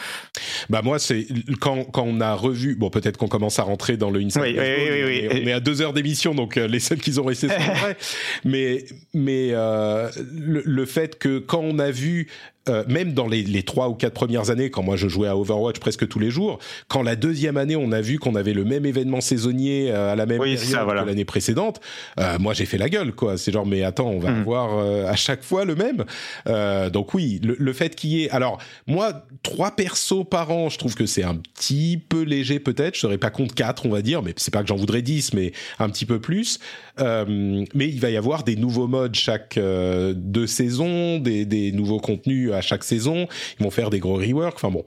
Bah 0.69 0.81
moi, 0.83 0.99
c'est 0.99 1.25
quand, 1.59 1.85
quand 1.85 2.03
on 2.05 2.19
a 2.19 2.33
revu, 2.33 2.75
bon 2.75 2.89
peut-être 2.89 3.17
qu'on 3.17 3.27
commence 3.27 3.59
à 3.59 3.63
rentrer 3.63 3.97
dans 3.97 4.09
le 4.09 4.19
Inside. 4.19 4.41
Oui, 4.41 4.57
oui, 4.57 5.03
oui, 5.05 5.27
on 5.31 5.47
est 5.47 5.53
à 5.53 5.59
deux 5.59 5.81
heures 5.81 5.93
d'émission, 5.93 6.35
donc 6.35 6.55
les 6.55 6.79
seuls 6.79 6.99
qui 6.99 7.17
ont 7.19 7.25
resté 7.25 7.47
sont 7.47 7.55
vrais. 7.55 7.97
mais 8.45 8.85
mais 9.13 9.51
le, 9.51 10.61
le, 10.65 10.85
fait 10.85 11.17
que 11.17 11.39
quand 11.39 11.61
on 11.61 11.79
a 11.79 11.91
vu 11.91 12.27
euh, 12.69 12.83
même 12.87 13.13
dans 13.13 13.27
les, 13.27 13.43
les 13.43 13.63
trois 13.63 13.89
ou 13.89 13.93
quatre 13.93 14.13
premières 14.13 14.49
années, 14.49 14.69
quand 14.69 14.83
moi 14.83 14.95
je 14.95 15.09
jouais 15.09 15.27
à 15.27 15.35
Overwatch 15.35 15.79
presque 15.79 16.07
tous 16.07 16.19
les 16.19 16.29
jours, 16.29 16.59
quand 16.87 17.03
la 17.03 17.15
deuxième 17.17 17.57
année 17.57 17.75
on 17.75 17.91
a 17.91 17.99
vu 17.99 18.19
qu'on 18.19 18.35
avait 18.35 18.53
le 18.53 18.63
même 18.63 18.85
événement 18.85 19.19
saisonnier 19.19 19.91
euh, 19.91 20.13
à 20.13 20.15
la 20.15 20.25
même 20.25 20.39
période 20.39 20.59
que 20.59 21.05
l'année 21.05 21.25
précédente, 21.25 21.81
euh, 22.19 22.37
moi 22.39 22.53
j'ai 22.53 22.65
fait 22.65 22.77
la 22.77 22.87
gueule 22.87 23.11
quoi. 23.13 23.37
C'est 23.37 23.51
genre 23.51 23.65
mais 23.65 23.83
attends, 23.83 24.07
on 24.07 24.19
va 24.19 24.31
hmm. 24.31 24.39
avoir 24.41 24.77
euh, 24.77 25.07
à 25.07 25.15
chaque 25.15 25.43
fois 25.43 25.65
le 25.65 25.75
même. 25.75 26.05
Euh, 26.47 26.89
donc 26.89 27.13
oui, 27.13 27.41
le, 27.43 27.57
le 27.59 27.73
fait 27.73 27.95
qu'il 27.95 28.11
y 28.11 28.23
ait, 28.23 28.29
alors 28.29 28.59
moi 28.87 29.25
trois 29.41 29.75
persos 29.75 30.23
par 30.29 30.51
an, 30.51 30.69
je 30.69 30.77
trouve 30.77 30.95
que 30.95 31.05
c'est 31.05 31.23
un 31.23 31.35
petit 31.35 32.01
peu 32.07 32.21
léger 32.21 32.59
peut-être. 32.59 32.95
Je 32.95 33.01
serais 33.01 33.17
pas 33.17 33.29
contre 33.29 33.55
quatre, 33.55 33.85
on 33.85 33.89
va 33.89 34.01
dire, 34.01 34.21
mais 34.21 34.33
c'est 34.37 34.53
pas 34.53 34.61
que 34.61 34.67
j'en 34.69 34.77
voudrais 34.77 35.01
dix, 35.01 35.33
mais 35.33 35.51
un 35.79 35.89
petit 35.89 36.05
peu 36.05 36.21
plus. 36.21 36.59
mais 36.97 37.65
il 37.75 37.99
va 37.99 38.09
y 38.09 38.17
avoir 38.17 38.43
des 38.43 38.55
nouveaux 38.55 38.87
modes 38.87 39.15
chaque 39.15 39.59
deux 39.59 40.47
saisons, 40.47 41.19
des, 41.19 41.45
des 41.45 41.73
nouveaux 41.73 41.99
contenus 41.99 42.52
à 42.53 42.61
chaque 42.61 42.83
saison. 42.83 43.27
Ils 43.59 43.63
vont 43.63 43.71
faire 43.71 43.89
des 43.89 43.99
gros 43.99 44.15
reworks. 44.15 44.55
Enfin 44.55 44.71
bon. 44.71 44.85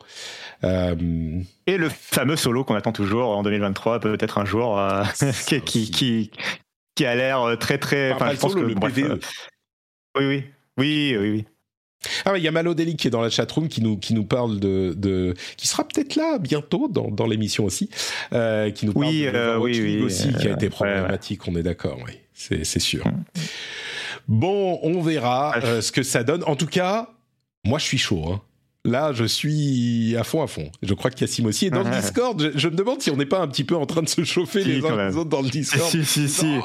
Euh, 0.65 0.95
Et 1.67 1.77
le 1.77 1.89
fameux 1.89 2.37
solo 2.37 2.65
qu'on 2.65 2.75
attend 2.75 2.93
toujours 2.93 3.37
en 3.37 3.43
2023, 3.43 4.01
peut-être 4.01 4.39
un 4.39 4.45
jour, 4.45 4.79
euh, 4.79 5.05
qui, 5.47 5.91
qui, 5.91 6.31
qui, 6.95 7.05
a 7.05 7.15
l'air 7.15 7.43
euh, 7.43 7.57
très 7.57 7.79
très. 7.79 8.13
Enfin, 8.13 8.33
je 8.33 8.39
pense 8.39 8.55
que 8.55 8.61
le 8.61 8.75
PVE. 8.75 9.21
oui, 10.19 10.27
oui, 10.27 10.45
oui, 10.79 11.17
oui, 11.19 11.31
oui. 11.31 11.45
Ah 12.25 12.37
il 12.37 12.45
y 12.45 12.47
a 12.47 12.53
Malodeli 12.53 12.97
qui 12.97 13.09
est 13.09 13.11
dans 13.11 13.21
la 13.21 13.31
chatroom 13.31 13.69
qui 13.69 13.83
nous 13.83 13.97
qui 13.97 14.15
nous 14.15 14.25
parle 14.25 14.61
de, 14.61 14.95
de 14.97 15.35
qui 15.57 15.67
sera 15.67 15.83
peut-être 15.83 16.15
là 16.15 16.39
bientôt 16.39 16.89
dans, 16.89 17.11
dans 17.11 17.27
l'émission 17.27 17.65
aussi, 17.65 17.91
euh, 18.33 18.71
qui 18.71 18.87
nous 18.87 18.93
parle 18.93 19.07
oui, 19.07 19.23
de 19.23 19.57
oui, 19.59 19.81
oui, 19.81 20.03
aussi 20.03 20.33
qui 20.35 20.47
a 20.47 20.53
été 20.53 20.71
problématique. 20.71 21.49
On 21.49 21.57
est 21.57 21.65
d'accord, 21.65 21.99
oui, 22.05 22.13
c'est 22.33 22.65
sûr. 22.79 23.07
Mm. 23.07 23.25
Bon, 24.29 24.79
on 24.83 25.01
verra 25.03 25.55
ce 25.81 25.91
que 25.93 26.03
ça 26.03 26.23
donne. 26.23 26.43
En 26.45 26.57
tout 26.57 26.67
cas, 26.67 27.16
moi, 27.67 27.79
je 27.79 27.85
suis 27.85 27.99
chaud. 27.99 28.25
Hein. 28.33 28.41
Là, 28.87 29.13
je 29.13 29.25
suis 29.25 30.17
à 30.17 30.23
fond, 30.23 30.43
à 30.43 30.47
fond. 30.47 30.71
Je 30.81 30.95
crois 30.95 31.11
que 31.11 31.17
Cassim 31.17 31.45
aussi 31.47 31.67
est 31.67 31.71
dans 31.71 31.83
le 31.83 31.91
Discord. 31.91 32.53
Je, 32.55 32.69
me 32.69 32.77
demande 32.77 33.03
si 33.03 33.11
on 33.11 33.17
n'est 33.17 33.27
pas 33.27 33.41
un 33.41 33.49
petit 33.49 33.65
peu 33.65 33.75
en 33.75 33.85
train 33.85 34.03
de 34.03 34.09
se 34.09 34.23
chauffer 34.23 34.63
les 34.63 34.85
uns 34.85 35.09
les 35.09 35.17
autres 35.17 35.29
dans 35.29 35.43
le 35.43 35.49
Discord. 35.49 35.91
Si, 35.91 36.05
si, 36.05 36.29
si. 36.29 36.59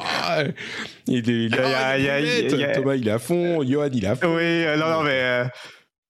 il, 1.08 1.50
Thomas, 1.50 2.94
il 2.94 3.08
est 3.08 3.10
à 3.10 3.18
fond. 3.18 3.64
Johan, 3.64 3.88
il 3.92 4.04
est 4.04 4.08
à 4.08 4.14
fond. 4.14 4.36
Oui, 4.36 4.42
euh, 4.42 4.76
non, 4.76 4.88
non, 4.88 5.02
mais. 5.02 5.10
Euh, 5.10 5.44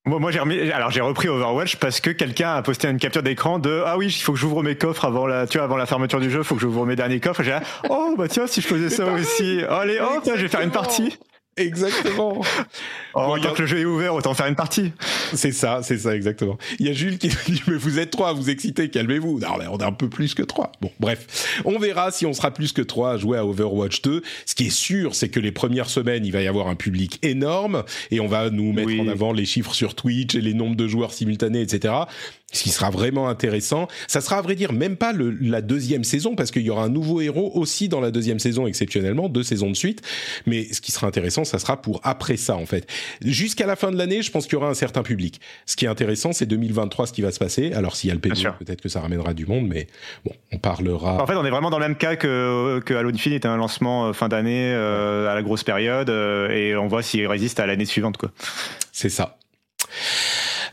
Moi, 0.05 0.31
j'ai 0.31 0.39
remis, 0.39 0.59
alors 0.69 0.91
j'ai 0.91 1.01
repris 1.01 1.29
Overwatch 1.29 1.77
parce 1.77 1.99
que 1.99 2.11
quelqu'un 2.11 2.53
a 2.53 2.61
posté 2.61 2.89
une 2.89 2.99
capture 2.99 3.23
d'écran 3.23 3.57
de 3.57 3.81
ah 3.85 3.97
oui 3.97 4.07
il 4.07 4.21
faut 4.21 4.33
que 4.33 4.39
j'ouvre 4.39 4.61
mes 4.61 4.75
coffres 4.75 5.05
avant 5.05 5.25
la 5.25 5.47
tu 5.47 5.57
vois 5.57 5.65
avant 5.65 5.77
la 5.77 5.85
fermeture 5.85 6.19
du 6.19 6.29
jeu 6.29 6.39
il 6.39 6.43
faut 6.43 6.55
que 6.55 6.61
j'ouvre 6.61 6.85
mes 6.85 6.97
derniers 6.97 7.21
coffres 7.21 7.41
j'ai 7.41 7.57
oh 7.89 8.13
bah 8.17 8.27
tiens 8.27 8.45
si 8.45 8.59
je 8.59 8.67
faisais 8.67 8.89
ça 8.89 9.05
aussi 9.05 9.61
allez 9.69 9.99
oh 10.01 10.19
tiens 10.21 10.33
je 10.35 10.41
vais 10.41 10.49
faire 10.49 10.59
une 10.59 10.71
partie 10.71 11.17
Exactement. 11.55 12.41
oh, 13.13 13.37
tant 13.41 13.53
que 13.53 13.61
le 13.61 13.67
jeu 13.67 13.79
est 13.79 13.85
ouvert, 13.85 14.15
autant 14.15 14.33
faire 14.33 14.47
une 14.47 14.55
partie. 14.55 14.91
C'est 15.33 15.51
ça, 15.51 15.81
c'est 15.83 15.99
ça, 15.99 16.15
exactement. 16.15 16.57
Il 16.79 16.87
y 16.87 16.89
a 16.89 16.93
Jules 16.93 17.19
qui 17.19 17.27
dit, 17.27 17.61
mais 17.67 17.75
vous 17.75 17.99
êtes 17.99 18.09
trois, 18.09 18.33
vous 18.33 18.49
excitez, 18.49 18.89
calmez-vous. 18.89 19.39
Non, 19.39 19.57
mais 19.59 19.67
on 19.67 19.77
est 19.77 19.83
un 19.83 19.91
peu 19.91 20.09
plus 20.09 20.33
que 20.33 20.41
trois. 20.41 20.71
Bon, 20.81 20.91
bref. 20.99 21.61
On 21.65 21.77
verra 21.77 22.11
si 22.11 22.25
on 22.25 22.33
sera 22.33 22.51
plus 22.51 22.71
que 22.71 22.81
trois 22.81 23.13
à 23.13 23.17
jouer 23.17 23.37
à 23.37 23.45
Overwatch 23.45 24.01
2. 24.01 24.23
Ce 24.45 24.55
qui 24.55 24.67
est 24.67 24.71
sûr, 24.71 25.13
c'est 25.13 25.29
que 25.29 25.39
les 25.39 25.51
premières 25.51 25.89
semaines, 25.89 26.25
il 26.25 26.31
va 26.31 26.41
y 26.41 26.47
avoir 26.47 26.67
un 26.67 26.75
public 26.75 27.19
énorme 27.21 27.83
et 28.09 28.19
on 28.19 28.27
va 28.27 28.49
nous 28.49 28.73
mettre 28.73 28.99
en 28.99 29.07
avant 29.07 29.31
les 29.31 29.45
chiffres 29.45 29.73
sur 29.73 29.95
Twitch 29.95 30.35
et 30.35 30.41
les 30.41 30.53
nombres 30.53 30.75
de 30.75 30.87
joueurs 30.87 31.13
simultanés, 31.13 31.61
etc 31.61 31.93
ce 32.53 32.63
qui 32.63 32.69
sera 32.69 32.89
vraiment 32.89 33.27
intéressant. 33.27 33.87
Ça 34.07 34.21
sera 34.21 34.37
à 34.37 34.41
vrai 34.41 34.55
dire 34.55 34.71
même 34.71 34.95
pas 34.95 35.11
le, 35.11 35.31
la 35.41 35.61
deuxième 35.61 36.03
saison 36.03 36.35
parce 36.35 36.51
qu'il 36.51 36.61
y 36.61 36.69
aura 36.69 36.83
un 36.83 36.89
nouveau 36.89 37.19
héros 37.19 37.51
aussi 37.55 37.89
dans 37.89 37.99
la 37.99 38.11
deuxième 38.11 38.39
saison 38.39 38.67
exceptionnellement, 38.67 39.27
deux 39.27 39.43
saisons 39.43 39.69
de 39.69 39.75
suite. 39.75 40.01
Mais 40.45 40.71
ce 40.71 40.79
qui 40.79 40.91
sera 40.91 41.07
intéressant, 41.07 41.43
ça 41.43 41.59
sera 41.59 41.81
pour 41.81 41.99
après 42.03 42.37
ça 42.37 42.55
en 42.55 42.65
fait. 42.65 42.87
Jusqu'à 43.21 43.65
la 43.65 43.75
fin 43.75 43.91
de 43.91 43.97
l'année, 43.97 44.21
je 44.21 44.31
pense 44.31 44.45
qu'il 44.45 44.53
y 44.53 44.55
aura 44.57 44.69
un 44.69 44.75
certain 44.75 45.03
public. 45.03 45.41
Ce 45.65 45.75
qui 45.75 45.85
est 45.85 45.89
intéressant, 45.89 46.31
c'est 46.31 46.45
2023 46.45 47.07
ce 47.07 47.13
qui 47.13 47.21
va 47.21 47.31
se 47.31 47.39
passer. 47.39 47.73
Alors 47.73 47.95
s'il 47.95 48.09
y 48.09 48.11
a 48.11 48.13
le 48.13 48.21
PV, 48.21 48.49
peut-être 48.59 48.81
que 48.81 48.89
ça 48.89 49.01
ramènera 49.01 49.33
du 49.33 49.45
monde, 49.45 49.67
mais 49.67 49.87
bon, 50.23 50.31
on 50.51 50.57
parlera. 50.57 51.21
En 51.21 51.27
fait, 51.27 51.35
on 51.35 51.45
est 51.45 51.49
vraiment 51.49 51.69
dans 51.69 51.79
le 51.79 51.87
même 51.87 51.97
cas 51.97 52.15
que, 52.15 52.79
que 52.85 52.93
Halo 52.93 53.09
Infinite, 53.09 53.45
un 53.45 53.57
lancement 53.57 54.07
euh, 54.07 54.13
fin 54.13 54.27
d'année 54.27 54.71
euh, 54.73 55.29
à 55.29 55.35
la 55.35 55.41
grosse 55.41 55.63
période, 55.63 56.09
euh, 56.09 56.49
et 56.49 56.75
on 56.75 56.87
voit 56.87 57.01
s'il 57.01 57.25
résiste 57.27 57.59
à 57.59 57.65
l'année 57.65 57.85
suivante 57.85 58.17
quoi. 58.17 58.31
C'est 58.91 59.09
ça. 59.09 59.37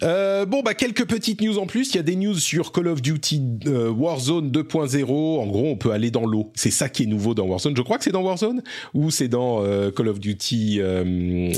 Euh, 0.02 0.46
bon, 0.46 0.62
bah 0.62 0.74
quelques 0.74 1.06
petites 1.06 1.40
news 1.40 1.58
en 1.58 1.66
plus. 1.66 1.92
Il 1.92 1.96
y 1.96 2.00
a 2.00 2.02
des 2.02 2.16
news 2.16 2.38
sur 2.38 2.72
Call 2.72 2.88
of 2.88 3.02
Duty 3.02 3.42
euh, 3.66 3.90
Warzone 3.90 4.50
2.0. 4.50 5.40
En 5.40 5.46
gros, 5.46 5.66
on 5.66 5.76
peut 5.76 5.92
aller 5.92 6.10
dans 6.10 6.24
l'eau. 6.26 6.50
C'est 6.54 6.70
ça 6.70 6.88
qui 6.88 7.02
est 7.04 7.06
nouveau 7.06 7.34
dans 7.34 7.44
Warzone. 7.44 7.76
Je 7.76 7.82
crois 7.82 7.98
que 7.98 8.04
c'est 8.04 8.12
dans 8.12 8.22
Warzone 8.22 8.62
ou 8.94 9.10
c'est 9.10 9.28
dans 9.28 9.62
euh, 9.62 9.90
Call 9.90 10.08
of 10.08 10.20
Duty 10.20 10.78
le, 10.80 11.52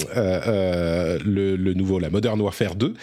le, 1.57 1.75
nouveau, 1.75 1.99
la 1.99 2.11
Modern 2.11 2.41
Warfare 2.41 2.75
2, 2.75 2.95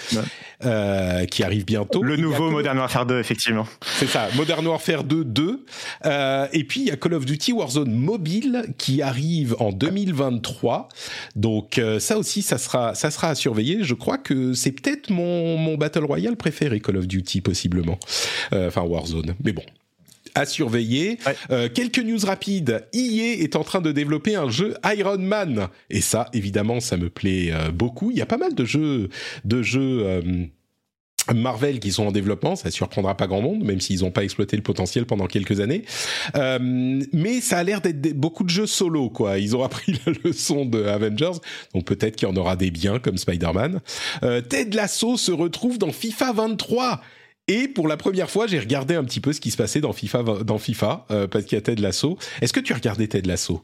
qui 1.30 1.44
arrive 1.44 1.66
bientôt. 1.66 2.04
Le 2.04 2.18
nouveau 2.18 2.50
Modern 2.50 2.78
Warfare 2.78 3.06
2, 3.06 3.20
effectivement. 3.20 3.66
C'est 3.82 4.08
ça, 4.08 4.28
Modern 4.36 4.66
Warfare 4.66 5.04
2 5.04 5.24
2. 5.24 5.66
et 6.54 6.64
puis 6.64 6.82
il 6.82 6.88
y 6.88 6.92
a 6.92 6.98
Call 6.98 7.14
of 7.14 7.26
Duty 7.26 7.54
Warzone 7.54 7.92
mobile 7.92 8.66
qui 8.78 9.02
arrive 9.02 9.56
en 9.60 9.72
2023. 9.72 10.90
Donc 11.36 11.82
ça 12.00 12.18
aussi, 12.18 12.42
ça 12.42 12.58
sera, 12.58 12.96
ça 12.96 13.12
sera 13.12 13.30
à 13.30 13.36
surveiller. 13.36 13.84
Je 13.84 13.94
crois 13.94 14.18
que 14.18 14.54
c'est 14.54 14.72
peut-être 14.72 15.10
mon 15.10 15.29
mon, 15.58 15.78
Battle 15.78 16.04
Royale 16.04 16.36
préféré, 16.36 16.80
Call 16.80 16.98
of 16.98 17.08
Duty, 17.08 17.42
possiblement. 17.42 18.00
Euh, 18.54 18.68
enfin, 18.68 18.82
Warzone. 18.82 19.36
Mais 19.44 19.54
bon, 19.54 19.64
à 20.36 20.46
surveiller. 20.46 21.18
Euh, 21.52 21.70
quelques 21.74 22.00
news 22.00 22.20
rapides. 22.24 22.88
EA 22.94 23.42
est 23.44 23.56
en 23.56 23.64
train 23.64 23.82
de 23.82 23.92
développer 23.92 24.36
un 24.36 24.50
jeu 24.50 24.76
Iron 24.96 25.18
Man. 25.18 25.68
Et 25.90 26.02
ça, 26.02 26.30
évidemment, 26.34 26.80
ça 26.80 26.98
me 26.98 27.10
plaît 27.10 27.50
euh, 27.52 27.72
beaucoup. 27.72 28.12
Il 28.12 28.18
y 28.18 28.22
a 28.22 28.26
pas 28.26 28.38
mal 28.38 28.56
de 28.56 28.66
jeux, 28.66 29.10
de 29.46 29.62
jeux 29.62 30.22
Marvel 31.34 31.80
qui 31.80 31.92
sont 31.92 32.08
en 32.08 32.12
développement, 32.12 32.56
ça 32.56 32.72
surprendra 32.72 33.16
pas 33.16 33.28
grand 33.28 33.42
monde, 33.42 33.64
même 33.64 33.80
s'ils 33.80 34.02
n'ont 34.02 34.12
pas 34.12 34.24
exploité 34.24 34.56
le 34.56 34.64
potentiel 34.64 35.06
pendant 35.06 35.28
quelques 35.28 35.60
années. 35.60 35.84
Euh, 36.36 37.02
mais 37.14 37.42
ça 37.42 37.60
a 37.60 37.64
l'air 37.64 37.82
d'être 37.82 38.14
beaucoup 38.14 38.44
de 38.44 38.50
jeux 38.50 38.68
solo, 38.68 39.10
quoi. 39.10 39.38
Ils 39.38 39.56
ont 39.56 39.64
appris 39.64 40.00
la 40.06 40.14
leçon 40.24 40.66
de 40.66 40.84
Avengers, 40.86 41.40
donc 41.74 41.86
peut-être 41.86 42.16
qu'il 42.16 42.28
y 42.28 42.32
en 42.32 42.36
aura 42.36 42.56
des 42.56 42.72
biens 42.72 43.00
comme 43.00 43.18
Spider-Man. 43.18 43.80
Euh, 44.24 44.42
Ted 44.42 44.76
Lasso 44.76 45.18
se 45.18 45.32
retrouve 45.32 45.78
dans 45.78 45.92
FIFA 45.92 46.34
23. 46.34 47.02
Et 47.48 47.68
pour 47.68 47.88
la 47.88 47.98
première 47.98 48.30
fois, 48.30 48.46
j'ai 48.46 48.60
regardé 48.60 48.94
un 48.94 49.04
petit 49.04 49.20
peu 49.20 49.34
ce 49.34 49.42
qui 49.42 49.50
se 49.50 49.58
passait 49.58 49.82
dans 49.82 49.92
FIFA, 49.92 50.44
dans 50.46 50.60
FIFA, 50.60 51.08
euh, 51.10 51.28
parce 51.28 51.46
qu'il 51.46 51.56
y 51.56 51.58
a 51.58 51.62
Ted 51.62 51.82
Lasso. 51.82 52.18
Est-ce 52.42 52.54
que 52.54 52.60
tu 52.60 52.74
regardé 52.74 53.08
Ted 53.08 53.28
Lasso? 53.28 53.62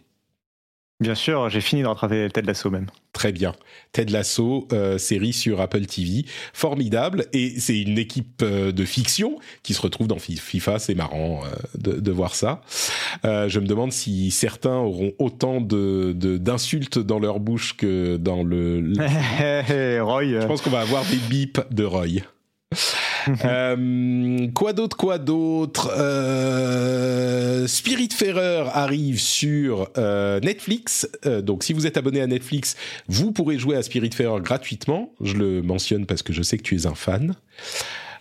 Bien 1.02 1.16
sûr, 1.16 1.50
j'ai 1.50 1.60
fini 1.60 1.82
de 1.82 1.88
rattraper 1.88 2.30
Ted 2.32 2.48
Lasso 2.48 2.70
même. 2.70 2.88
Très 3.12 3.34
bien. 3.34 3.54
Ted 3.92 4.14
Lasso, 4.14 4.66
euh, 4.72 4.98
série 4.98 5.34
sur 5.34 5.60
Apple 5.60 5.86
TV, 5.88 6.24
formidable. 6.54 7.26
Et 7.34 7.60
c'est 7.60 7.82
une 7.82 7.98
équipe 7.98 8.42
euh, 8.42 8.72
de 8.72 8.86
fiction 8.86 9.38
qui 9.62 9.74
se 9.74 9.82
retrouve 9.82 10.08
dans 10.08 10.20
FIFA. 10.20 10.80
C'est 10.80 10.96
marrant 10.96 11.42
euh, 11.44 11.50
de, 11.78 12.00
de, 12.00 12.12
voir 12.12 12.34
ça. 12.34 12.62
je 13.24 13.60
me 13.60 13.66
demande 13.66 13.92
si 13.92 14.32
certains 14.32 14.78
auront 14.78 15.12
autant 15.20 15.60
de 15.60 16.14
d'insultes 16.14 17.00
dans 17.00 17.20
leur 17.20 17.42
bouche 17.42 17.76
que 17.76 18.16
dans 18.16 18.44
le. 18.44 18.94
Roy. 20.02 20.40
Je 20.42 20.48
pense 20.48 20.62
qu'on 20.62 20.70
va 20.70 20.80
avoir 20.80 21.04
des 21.06 21.18
bips 21.18 21.60
de 21.72 21.84
Roy. 21.84 22.22
euh, 23.46 24.48
quoi 24.54 24.74
d'autre, 24.74 24.98
quoi 24.98 25.18
d'autre? 25.18 25.92
Euh, 25.96 27.68
Spiritfarer 27.68 28.70
arrive 28.74 29.20
sur 29.20 29.90
euh, 29.98 30.40
Netflix. 30.40 31.08
Donc, 31.44 31.64
si 31.64 31.74
vous 31.74 31.88
êtes 31.88 31.98
abonné 31.98 32.22
à 32.22 32.28
Netflix, 32.28 32.76
vous 33.08 33.32
pourrez 33.32 33.58
jouer 33.58 33.76
à 33.76 33.84
Spiritfarer 33.84 34.42
gratuitement. 34.42 35.14
Je 35.22 35.36
le 35.36 35.62
mentionne 35.62 36.06
parce 36.06 36.24
que 36.24 36.34
je 36.34 36.42
sais 36.42 36.58
que 36.58 36.64
tu 36.64 36.76
es 36.76 36.86
un 36.86 36.96
fan. 36.96 37.36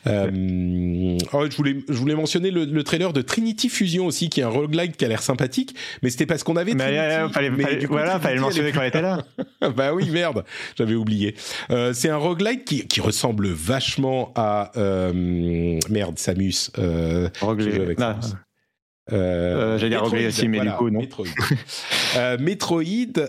Euh, 0.06 1.18
oh, 1.32 1.46
je 1.50 1.56
voulais, 1.56 1.76
je 1.88 1.94
voulais 1.94 2.14
mentionner 2.14 2.50
le, 2.50 2.64
le, 2.64 2.84
trailer 2.84 3.12
de 3.12 3.22
Trinity 3.22 3.68
Fusion 3.68 4.06
aussi, 4.06 4.28
qui 4.28 4.40
est 4.40 4.44
un 4.44 4.48
roguelike 4.48 4.96
qui 4.96 5.04
a 5.04 5.08
l'air 5.08 5.22
sympathique, 5.22 5.74
mais 6.02 6.10
c'était 6.10 6.26
parce 6.26 6.42
qu'on 6.42 6.56
avait. 6.56 6.74
Mais, 6.74 6.84
Trinity, 6.84 6.98
euh, 6.98 7.28
fallait, 7.28 7.50
mais 7.50 7.62
fallait, 7.62 7.86
voilà, 7.86 8.20
fallait 8.20 8.36
le 8.36 8.40
mentionner 8.42 8.72
quand 8.72 8.82
il 8.82 8.88
était 8.88 9.02
là. 9.02 9.22
bah 9.76 9.94
oui, 9.94 10.10
merde, 10.10 10.44
j'avais 10.76 10.94
oublié. 10.94 11.34
Euh, 11.70 11.92
c'est 11.92 12.10
un 12.10 12.16
roguelike 12.16 12.64
qui, 12.64 12.86
qui 12.86 13.00
ressemble 13.00 13.48
vachement 13.48 14.32
à 14.36 14.72
euh, 14.76 15.78
merde 15.88 16.18
Samus. 16.18 16.70
Euh, 16.78 17.28
Roguelike. 17.40 17.98
Euh, 19.12 19.74
euh, 19.74 19.78
J'allais 19.78 19.90
dire 19.90 20.04
aussi, 20.04 20.48
mais 20.48 20.60
du 20.60 20.70
coup, 20.70 20.88
non. 20.88 21.00
Metroid. 21.00 21.26
euh, 22.16 22.38
Metroid 22.38 22.82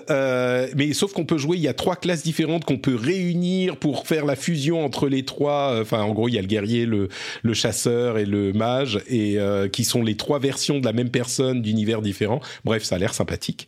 euh, 0.10 0.68
mais 0.76 0.94
sauf 0.94 1.12
qu'on 1.12 1.26
peut 1.26 1.38
jouer, 1.38 1.58
il 1.58 1.64
y 1.64 1.68
a 1.68 1.74
trois 1.74 1.98
classes 1.98 2.24
différentes 2.24 2.64
qu'on 2.64 2.78
peut 2.78 2.96
réunir 2.96 3.76
pour 3.76 4.08
faire 4.08 4.26
la 4.26 4.38
fusion 4.38 4.86
entre 4.86 5.10
les 5.10 5.26
trois. 5.26 5.78
Enfin, 5.82 6.02
en 6.02 6.14
gros, 6.14 6.30
il 6.30 6.36
y 6.36 6.38
a 6.38 6.42
le 6.42 6.48
guerrier, 6.48 6.86
le, 6.86 7.10
le 7.44 7.54
chasseur 7.54 8.18
et 8.18 8.26
le 8.26 8.54
mage, 8.54 9.02
et 9.08 9.38
euh, 9.38 9.68
qui 9.68 9.84
sont 9.84 10.02
les 10.02 10.16
trois 10.16 10.40
versions 10.40 10.80
de 10.80 10.86
la 10.86 10.94
même 10.94 11.10
personne 11.10 11.62
d'univers 11.62 12.02
différents. 12.02 12.40
Bref, 12.64 12.84
ça 12.84 12.96
a 12.96 12.98
l'air 12.98 13.14
sympathique. 13.14 13.68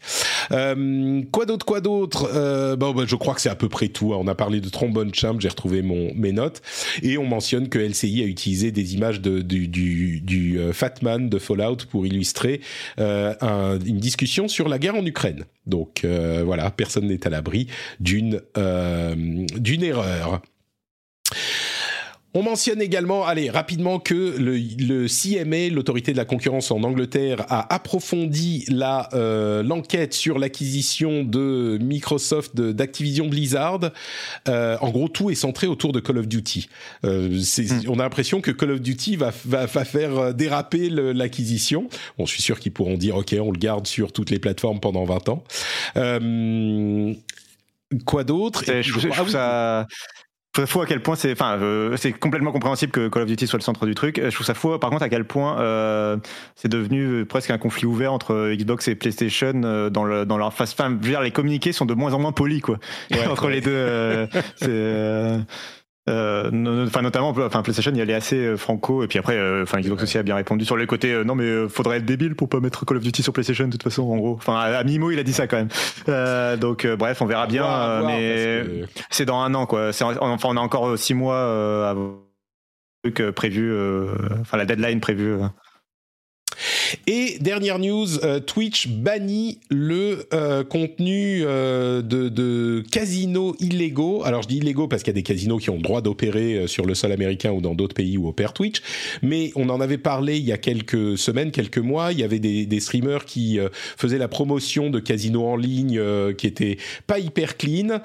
Euh, 0.51 1.21
quoi 1.34 1.45
d'autre, 1.45 1.65
quoi 1.65 1.81
d'autre 1.81 2.75
bon, 2.77 2.93
bah, 2.93 3.03
je 3.05 3.15
crois 3.17 3.34
que 3.34 3.41
c'est 3.41 3.49
à 3.49 3.55
peu 3.55 3.67
près 3.67 3.89
tout. 3.89 4.13
Hein. 4.13 4.17
On 4.21 4.27
a 4.27 4.35
parlé 4.35 4.61
de 4.61 4.69
Trombone 4.69 5.13
Champ, 5.13 5.38
j'ai 5.39 5.49
retrouvé 5.49 5.81
mon, 5.81 6.13
mes 6.15 6.31
notes, 6.31 6.61
et 7.01 7.17
on 7.17 7.25
mentionne 7.25 7.67
que 7.67 7.79
LCI 7.79 8.23
a 8.23 8.25
utilisé 8.25 8.71
des 8.71 8.95
images 8.95 9.19
de, 9.19 9.41
du, 9.41 9.67
du, 9.67 10.21
du 10.21 10.57
Fatman 10.71 11.27
de 11.27 11.38
Fallout 11.38 11.77
pour 11.89 11.97
pour 11.98 12.06
illustrer 12.06 12.61
euh, 12.99 13.34
un, 13.41 13.80
une 13.80 13.98
discussion 13.98 14.48
sur 14.48 14.69
la 14.69 14.78
guerre 14.78 14.94
en 14.94 15.03
Ukraine. 15.03 15.45
Donc 15.65 16.02
euh, 16.06 16.44
voilà, 16.45 16.69
personne 16.69 17.07
n'est 17.07 17.26
à 17.26 17.32
l'abri 17.32 17.65
d'une 17.99 18.40
euh, 18.56 19.15
d'une 19.15 19.82
erreur. 19.82 20.44
On 22.33 22.43
mentionne 22.43 22.81
également, 22.81 23.25
allez, 23.25 23.49
rapidement, 23.49 23.99
que 23.99 24.35
le, 24.37 24.57
le 24.57 25.07
CMA, 25.07 25.73
l'autorité 25.73 26.11
de 26.11 26.17
la 26.17 26.25
concurrence 26.25 26.71
en 26.71 26.83
Angleterre, 26.83 27.45
a 27.49 27.73
approfondi 27.73 28.65
la 28.67 29.09
euh, 29.13 29.63
l'enquête 29.63 30.13
sur 30.13 30.37
l'acquisition 30.37 31.23
de 31.23 31.79
Microsoft 31.81 32.55
d'Activision 32.55 33.27
Blizzard. 33.27 33.79
Euh, 34.49 34.77
en 34.81 34.89
gros, 34.89 35.07
tout 35.07 35.31
est 35.31 35.35
centré 35.35 35.67
autour 35.67 35.93
de 35.93 35.99
Call 35.99 36.17
of 36.17 36.27
Duty. 36.27 36.69
Euh, 37.05 37.29
mm. 37.29 37.89
On 37.89 37.99
a 37.99 38.03
l'impression 38.03 38.41
que 38.41 38.51
Call 38.51 38.71
of 38.71 38.81
Duty 38.81 39.15
va, 39.15 39.31
va, 39.45 39.65
va 39.65 39.85
faire 39.85 40.33
déraper 40.33 40.89
l'acquisition. 40.89 41.87
Bon, 42.17 42.25
je 42.25 42.33
suis 42.33 42.43
sûr 42.43 42.59
qu'ils 42.59 42.73
pourront 42.73 42.97
dire, 42.97 43.15
OK, 43.15 43.35
on 43.39 43.51
le 43.51 43.57
garde 43.57 43.87
sur 43.87 44.11
toutes 44.11 44.29
les 44.29 44.39
plateformes 44.39 44.79
pendant 44.79 45.05
20 45.05 45.29
ans. 45.29 45.43
Euh, 45.95 47.13
quoi 48.05 48.23
d'autre? 48.23 48.63
Je, 48.65 48.81
je, 48.81 48.99
je, 48.99 49.85
trouve 50.57 50.67
ça 50.67 50.71
fou 50.71 50.81
à 50.81 50.85
quel 50.85 51.01
point 51.01 51.15
c'est, 51.15 51.31
enfin, 51.31 51.57
euh, 51.61 51.95
c'est 51.97 52.11
complètement 52.13 52.51
compréhensible 52.51 52.91
que 52.91 53.07
Call 53.07 53.23
of 53.23 53.27
Duty 53.27 53.47
soit 53.47 53.59
le 53.59 53.63
centre 53.63 53.85
du 53.85 53.95
truc. 53.95 54.19
Je 54.23 54.34
trouve 54.34 54.45
ça 54.45 54.53
fou, 54.53 54.77
par 54.79 54.89
contre, 54.89 55.03
à 55.03 55.09
quel 55.09 55.25
point 55.25 55.59
euh, 55.59 56.17
c'est 56.55 56.67
devenu 56.67 57.25
presque 57.25 57.51
un 57.51 57.57
conflit 57.57 57.85
ouvert 57.85 58.13
entre 58.13 58.53
Xbox 58.53 58.88
et 58.88 58.95
PlayStation 58.95 59.61
euh, 59.63 59.89
dans, 59.89 60.03
le, 60.03 60.25
dans 60.25 60.38
leur 60.38 60.53
face. 60.53 60.73
Enfin, 60.73 60.97
les 61.21 61.31
communiqués 61.31 61.71
sont 61.71 61.85
de 61.85 61.93
moins 61.93 62.13
en 62.13 62.19
moins 62.19 62.31
polis, 62.31 62.61
quoi, 62.61 62.77
entre 63.29 63.49
les 63.49 63.61
deux. 63.61 63.71
Euh, 63.71 64.27
c'est, 64.55 65.45
euh, 66.09 66.85
enfin 66.88 67.01
notamment 67.01 67.29
enfin 67.29 67.61
PlayStation 67.61 67.91
il 67.91 67.97
y 67.97 68.01
allait 68.01 68.13
assez 68.13 68.38
euh, 68.38 68.55
franco 68.55 69.03
et 69.03 69.07
puis 69.07 69.19
après 69.19 69.35
euh, 69.35 69.63
enfin 69.63 69.81
Xbox 69.81 70.03
aussi 70.03 70.17
a 70.17 70.23
bien 70.23 70.35
répondu 70.35 70.63
sur 70.63 70.77
le 70.77 70.85
côté 70.85 71.23
non 71.25 71.35
mais 71.35 71.67
faudrait 71.67 71.97
être 71.97 72.05
débile 72.05 72.35
pour 72.35 72.47
pas 72.47 72.61
mettre 72.61 72.85
Call 72.85 72.97
of 72.97 73.03
Duty 73.03 73.23
sur 73.23 73.34
PlayStation 73.34 73.65
de 73.65 73.71
toute 73.71 73.84
façon 73.84 74.03
en 74.03 74.17
gros. 74.17 74.35
Enfin 74.35 74.57
à, 74.57 74.84
Mimo 74.84 75.11
il 75.11 75.19
a 75.19 75.23
dit 75.23 75.34
ça 75.34 75.47
quand 75.47 75.57
même. 75.57 76.59
Donc 76.59 76.88
bref 76.88 77.21
on 77.21 77.25
verra 77.25 77.47
bien 77.47 78.03
mais 78.05 78.63
c'est 79.09 79.25
dans 79.25 79.39
un 79.39 79.53
an 79.53 79.65
quoi. 79.65 79.89
Enfin 79.89 80.15
on 80.19 80.57
a 80.57 80.61
encore 80.61 80.97
six 80.97 81.13
mois 81.13 81.95
truc 83.03 83.21
prévu 83.31 83.75
enfin 84.41 84.57
la 84.57 84.65
deadline 84.65 85.01
prévue 85.01 85.35
Et 87.09 87.38
dernière 87.39 87.79
news, 87.79 88.07
Twitch 88.45 88.89
bannit 88.89 89.59
le 89.69 90.27
contenu 90.63 91.39
de, 91.39 92.01
de 92.01 92.84
casinos 92.91 93.55
illégaux. 93.59 94.23
Alors 94.25 94.41
je 94.41 94.49
dis 94.49 94.57
illégaux 94.57 94.89
parce 94.89 95.03
qu'il 95.03 95.11
y 95.11 95.15
a 95.15 95.19
des 95.19 95.23
casinos 95.23 95.57
qui 95.57 95.69
ont 95.69 95.77
le 95.77 95.81
droit 95.81 96.01
d'opérer 96.01 96.67
sur 96.67 96.85
le 96.85 96.95
sol 96.95 97.13
américain 97.13 97.51
ou 97.51 97.61
dans 97.61 97.75
d'autres 97.75 97.95
pays 97.95 98.17
où 98.17 98.27
opère 98.27 98.51
Twitch, 98.51 98.81
mais 99.21 99.51
on 99.55 99.69
en 99.69 99.79
avait 99.79 99.97
parlé 99.97 100.38
il 100.38 100.43
y 100.43 100.51
a 100.51 100.57
quelques 100.57 101.17
semaines, 101.17 101.51
quelques 101.51 101.77
mois. 101.77 102.11
Il 102.11 102.19
y 102.19 102.23
avait 102.23 102.39
des, 102.39 102.65
des 102.65 102.79
streamers 102.81 103.23
qui 103.23 103.57
faisaient 103.95 104.17
la 104.17 104.27
promotion 104.27 104.89
de 104.89 104.99
casinos 104.99 105.45
en 105.45 105.55
ligne 105.55 106.01
qui 106.38 106.45
étaient 106.45 106.77
pas 107.07 107.19
hyper 107.19 107.55
clean. 107.55 108.01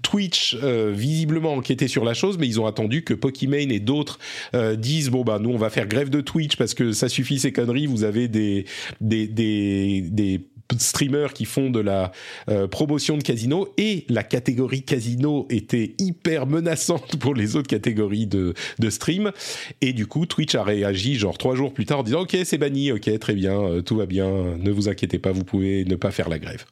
Twitch 0.00 0.56
visiblement 0.56 1.52
enquêté 1.52 1.86
sur 1.86 2.06
la 2.06 2.14
chose, 2.14 2.38
mais 2.38 2.46
ils 2.46 2.60
ont 2.60 2.66
attendu 2.66 3.04
que 3.04 3.12
Pokimane 3.12 3.70
et 3.70 3.80
d'autres 3.80 4.18
euh, 4.54 4.74
disent 4.74 5.10
bon 5.10 5.22
bah 5.22 5.38
nous 5.38 5.50
on 5.50 5.58
va 5.58 5.68
faire 5.68 5.86
grève 5.86 6.08
de 6.08 6.22
Twitch 6.22 6.56
parce 6.56 6.72
que 6.72 6.92
ça 6.92 7.10
suffit 7.10 7.38
Vous 7.86 8.04
avez 8.04 8.28
des 8.28 8.64
des 9.00 9.26
des, 9.26 10.02
des 10.02 10.40
streamers 10.76 11.32
qui 11.32 11.44
font 11.44 11.70
de 11.70 11.80
la 11.80 12.12
euh, 12.48 12.68
promotion 12.68 13.16
de 13.16 13.22
casino 13.22 13.72
et 13.78 14.04
la 14.08 14.22
catégorie 14.22 14.82
casino 14.82 15.46
était 15.50 15.94
hyper 15.98 16.46
menaçante 16.46 17.16
pour 17.16 17.34
les 17.34 17.56
autres 17.56 17.68
catégories 17.68 18.26
de, 18.26 18.54
de 18.78 18.90
stream. 18.90 19.32
Et 19.80 19.92
du 19.92 20.06
coup 20.06 20.26
Twitch 20.26 20.54
a 20.54 20.62
réagi 20.62 21.14
genre 21.14 21.38
trois 21.38 21.54
jours 21.54 21.72
plus 21.72 21.86
tard 21.86 22.00
en 22.00 22.02
disant 22.02 22.22
ok 22.22 22.36
c'est 22.44 22.58
banni 22.58 22.92
ok 22.92 23.18
très 23.18 23.34
bien 23.34 23.60
euh, 23.60 23.82
tout 23.82 23.96
va 23.96 24.06
bien 24.06 24.28
ne 24.58 24.70
vous 24.70 24.88
inquiétez 24.88 25.18
pas 25.18 25.32
vous 25.32 25.44
pouvez 25.44 25.84
ne 25.84 25.96
pas 25.96 26.10
faire 26.10 26.28
la 26.28 26.38
grève. 26.38 26.64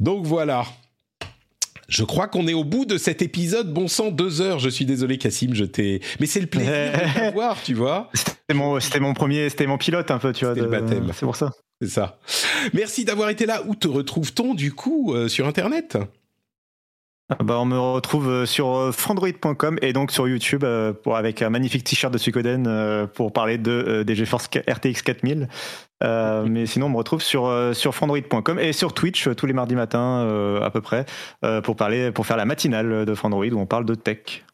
Donc 0.00 0.24
voilà 0.26 0.64
je 1.92 2.04
crois 2.04 2.26
qu'on 2.26 2.48
est 2.48 2.54
au 2.54 2.64
bout 2.64 2.86
de 2.86 2.96
cet 2.96 3.20
épisode. 3.20 3.70
Bon 3.70 3.86
sang, 3.86 4.10
deux 4.10 4.40
heures. 4.40 4.58
Je 4.58 4.70
suis 4.70 4.86
désolé, 4.86 5.18
Cassim, 5.18 5.50
je 5.52 5.64
t'ai. 5.64 6.00
Mais 6.20 6.26
c'est 6.26 6.40
le 6.40 6.46
plaisir 6.46 6.72
de 6.72 7.32
voir, 7.34 7.62
tu 7.62 7.74
vois. 7.74 8.08
C'était 8.14 8.54
mon, 8.54 9.12
premier, 9.12 9.50
c'était 9.50 9.66
mon 9.66 9.76
pilote 9.76 10.10
un 10.10 10.16
peu, 10.16 10.32
tu 10.32 10.46
vois. 10.46 10.54
Baptême. 10.54 11.10
C'est 11.12 11.26
pour 11.26 11.36
ça. 11.36 11.50
C'est 11.82 11.90
ça. 11.90 12.18
Merci 12.72 13.04
d'avoir 13.04 13.28
été 13.28 13.44
là. 13.44 13.62
Où 13.66 13.74
te 13.74 13.88
retrouve-t-on 13.88 14.54
du 14.54 14.72
coup 14.72 15.12
euh, 15.12 15.28
sur 15.28 15.46
Internet? 15.46 15.98
Ah 17.28 17.42
bah, 17.42 17.58
on 17.60 17.66
me 17.66 17.78
retrouve 17.78 18.28
euh, 18.30 18.46
sur 18.46 18.74
euh, 18.74 18.90
frandroid.com 18.90 19.78
et 19.82 19.92
donc 19.92 20.12
sur 20.12 20.26
YouTube 20.26 20.64
pour, 21.02 21.16
avec 21.16 21.42
un 21.42 21.50
magnifique 21.50 21.84
t-shirt 21.84 22.12
de 22.12 22.18
Suikoden 22.18 23.06
pour 23.12 23.34
parler 23.34 23.58
de, 23.58 24.02
des 24.02 24.14
GeForce 24.14 24.48
RTX 24.66 25.02
4000. 25.02 25.48
Mais 26.02 26.66
sinon, 26.66 26.86
on 26.86 26.90
me 26.90 26.96
retrouve 26.96 27.22
sur, 27.22 27.70
sur 27.74 27.94
frandroid.com 27.94 28.58
et 28.58 28.72
sur 28.72 28.92
Twitch 28.92 29.28
tous 29.36 29.46
les 29.46 29.52
mardis 29.52 29.74
matins 29.74 30.58
à 30.62 30.70
peu 30.70 30.80
près 30.80 31.04
pour, 31.62 31.76
parler, 31.76 32.10
pour 32.12 32.26
faire 32.26 32.36
la 32.36 32.44
matinale 32.44 33.04
de 33.04 33.14
Frandroid 33.14 33.46
où 33.46 33.58
on 33.58 33.66
parle 33.66 33.84
de 33.84 33.94
tech. 33.94 34.44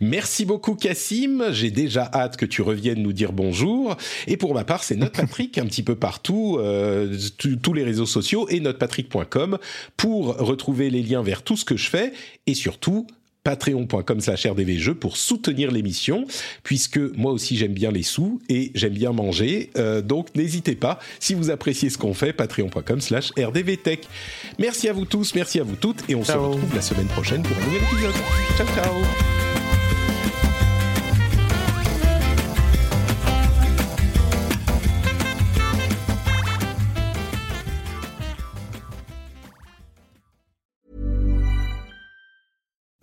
Merci 0.00 0.44
beaucoup 0.44 0.74
Cassim, 0.74 1.50
j'ai 1.50 1.70
déjà 1.70 2.08
hâte 2.12 2.36
que 2.36 2.46
tu 2.46 2.62
reviennes 2.62 3.02
nous 3.02 3.12
dire 3.12 3.32
bonjour. 3.32 3.96
Et 4.26 4.36
pour 4.36 4.54
ma 4.54 4.64
part, 4.64 4.84
c'est 4.84 4.96
NotePatrick 4.96 5.58
un 5.58 5.66
petit 5.66 5.82
peu 5.82 5.96
partout, 5.96 6.58
euh, 6.58 7.16
tous 7.62 7.72
les 7.72 7.84
réseaux 7.84 8.06
sociaux 8.06 8.48
et 8.48 8.60
notepatrick.com 8.60 9.58
pour 9.96 10.36
retrouver 10.36 10.90
les 10.90 11.02
liens 11.02 11.22
vers 11.22 11.42
tout 11.42 11.56
ce 11.56 11.64
que 11.64 11.76
je 11.76 11.88
fais 11.88 12.12
et 12.46 12.54
surtout 12.54 13.06
patreon.com 13.48 14.20
slash 14.20 14.46
rdvjeux 14.46 14.94
pour 14.94 15.16
soutenir 15.16 15.70
l'émission, 15.70 16.26
puisque 16.64 16.98
moi 16.98 17.32
aussi 17.32 17.56
j'aime 17.56 17.72
bien 17.72 17.90
les 17.90 18.02
sous 18.02 18.42
et 18.50 18.72
j'aime 18.74 18.92
bien 18.92 19.12
manger. 19.12 19.70
Euh, 19.78 20.02
donc 20.02 20.34
n'hésitez 20.34 20.74
pas, 20.74 20.98
si 21.18 21.32
vous 21.32 21.48
appréciez 21.48 21.88
ce 21.88 21.96
qu'on 21.96 22.12
fait, 22.12 22.34
patreon.com 22.34 23.00
slash 23.00 23.32
rdvtech. 23.38 24.06
Merci 24.58 24.90
à 24.90 24.92
vous 24.92 25.06
tous, 25.06 25.34
merci 25.34 25.60
à 25.60 25.62
vous 25.62 25.76
toutes, 25.76 26.10
et 26.10 26.14
on 26.14 26.24
se 26.24 26.32
retrouve 26.32 26.74
la 26.74 26.82
semaine 26.82 27.06
prochaine 27.06 27.42
pour 27.42 27.56
un 27.56 27.64
nouvel 27.64 27.82
épisode. 27.90 28.14
Ciao 28.58 28.66
ciao 28.74 29.47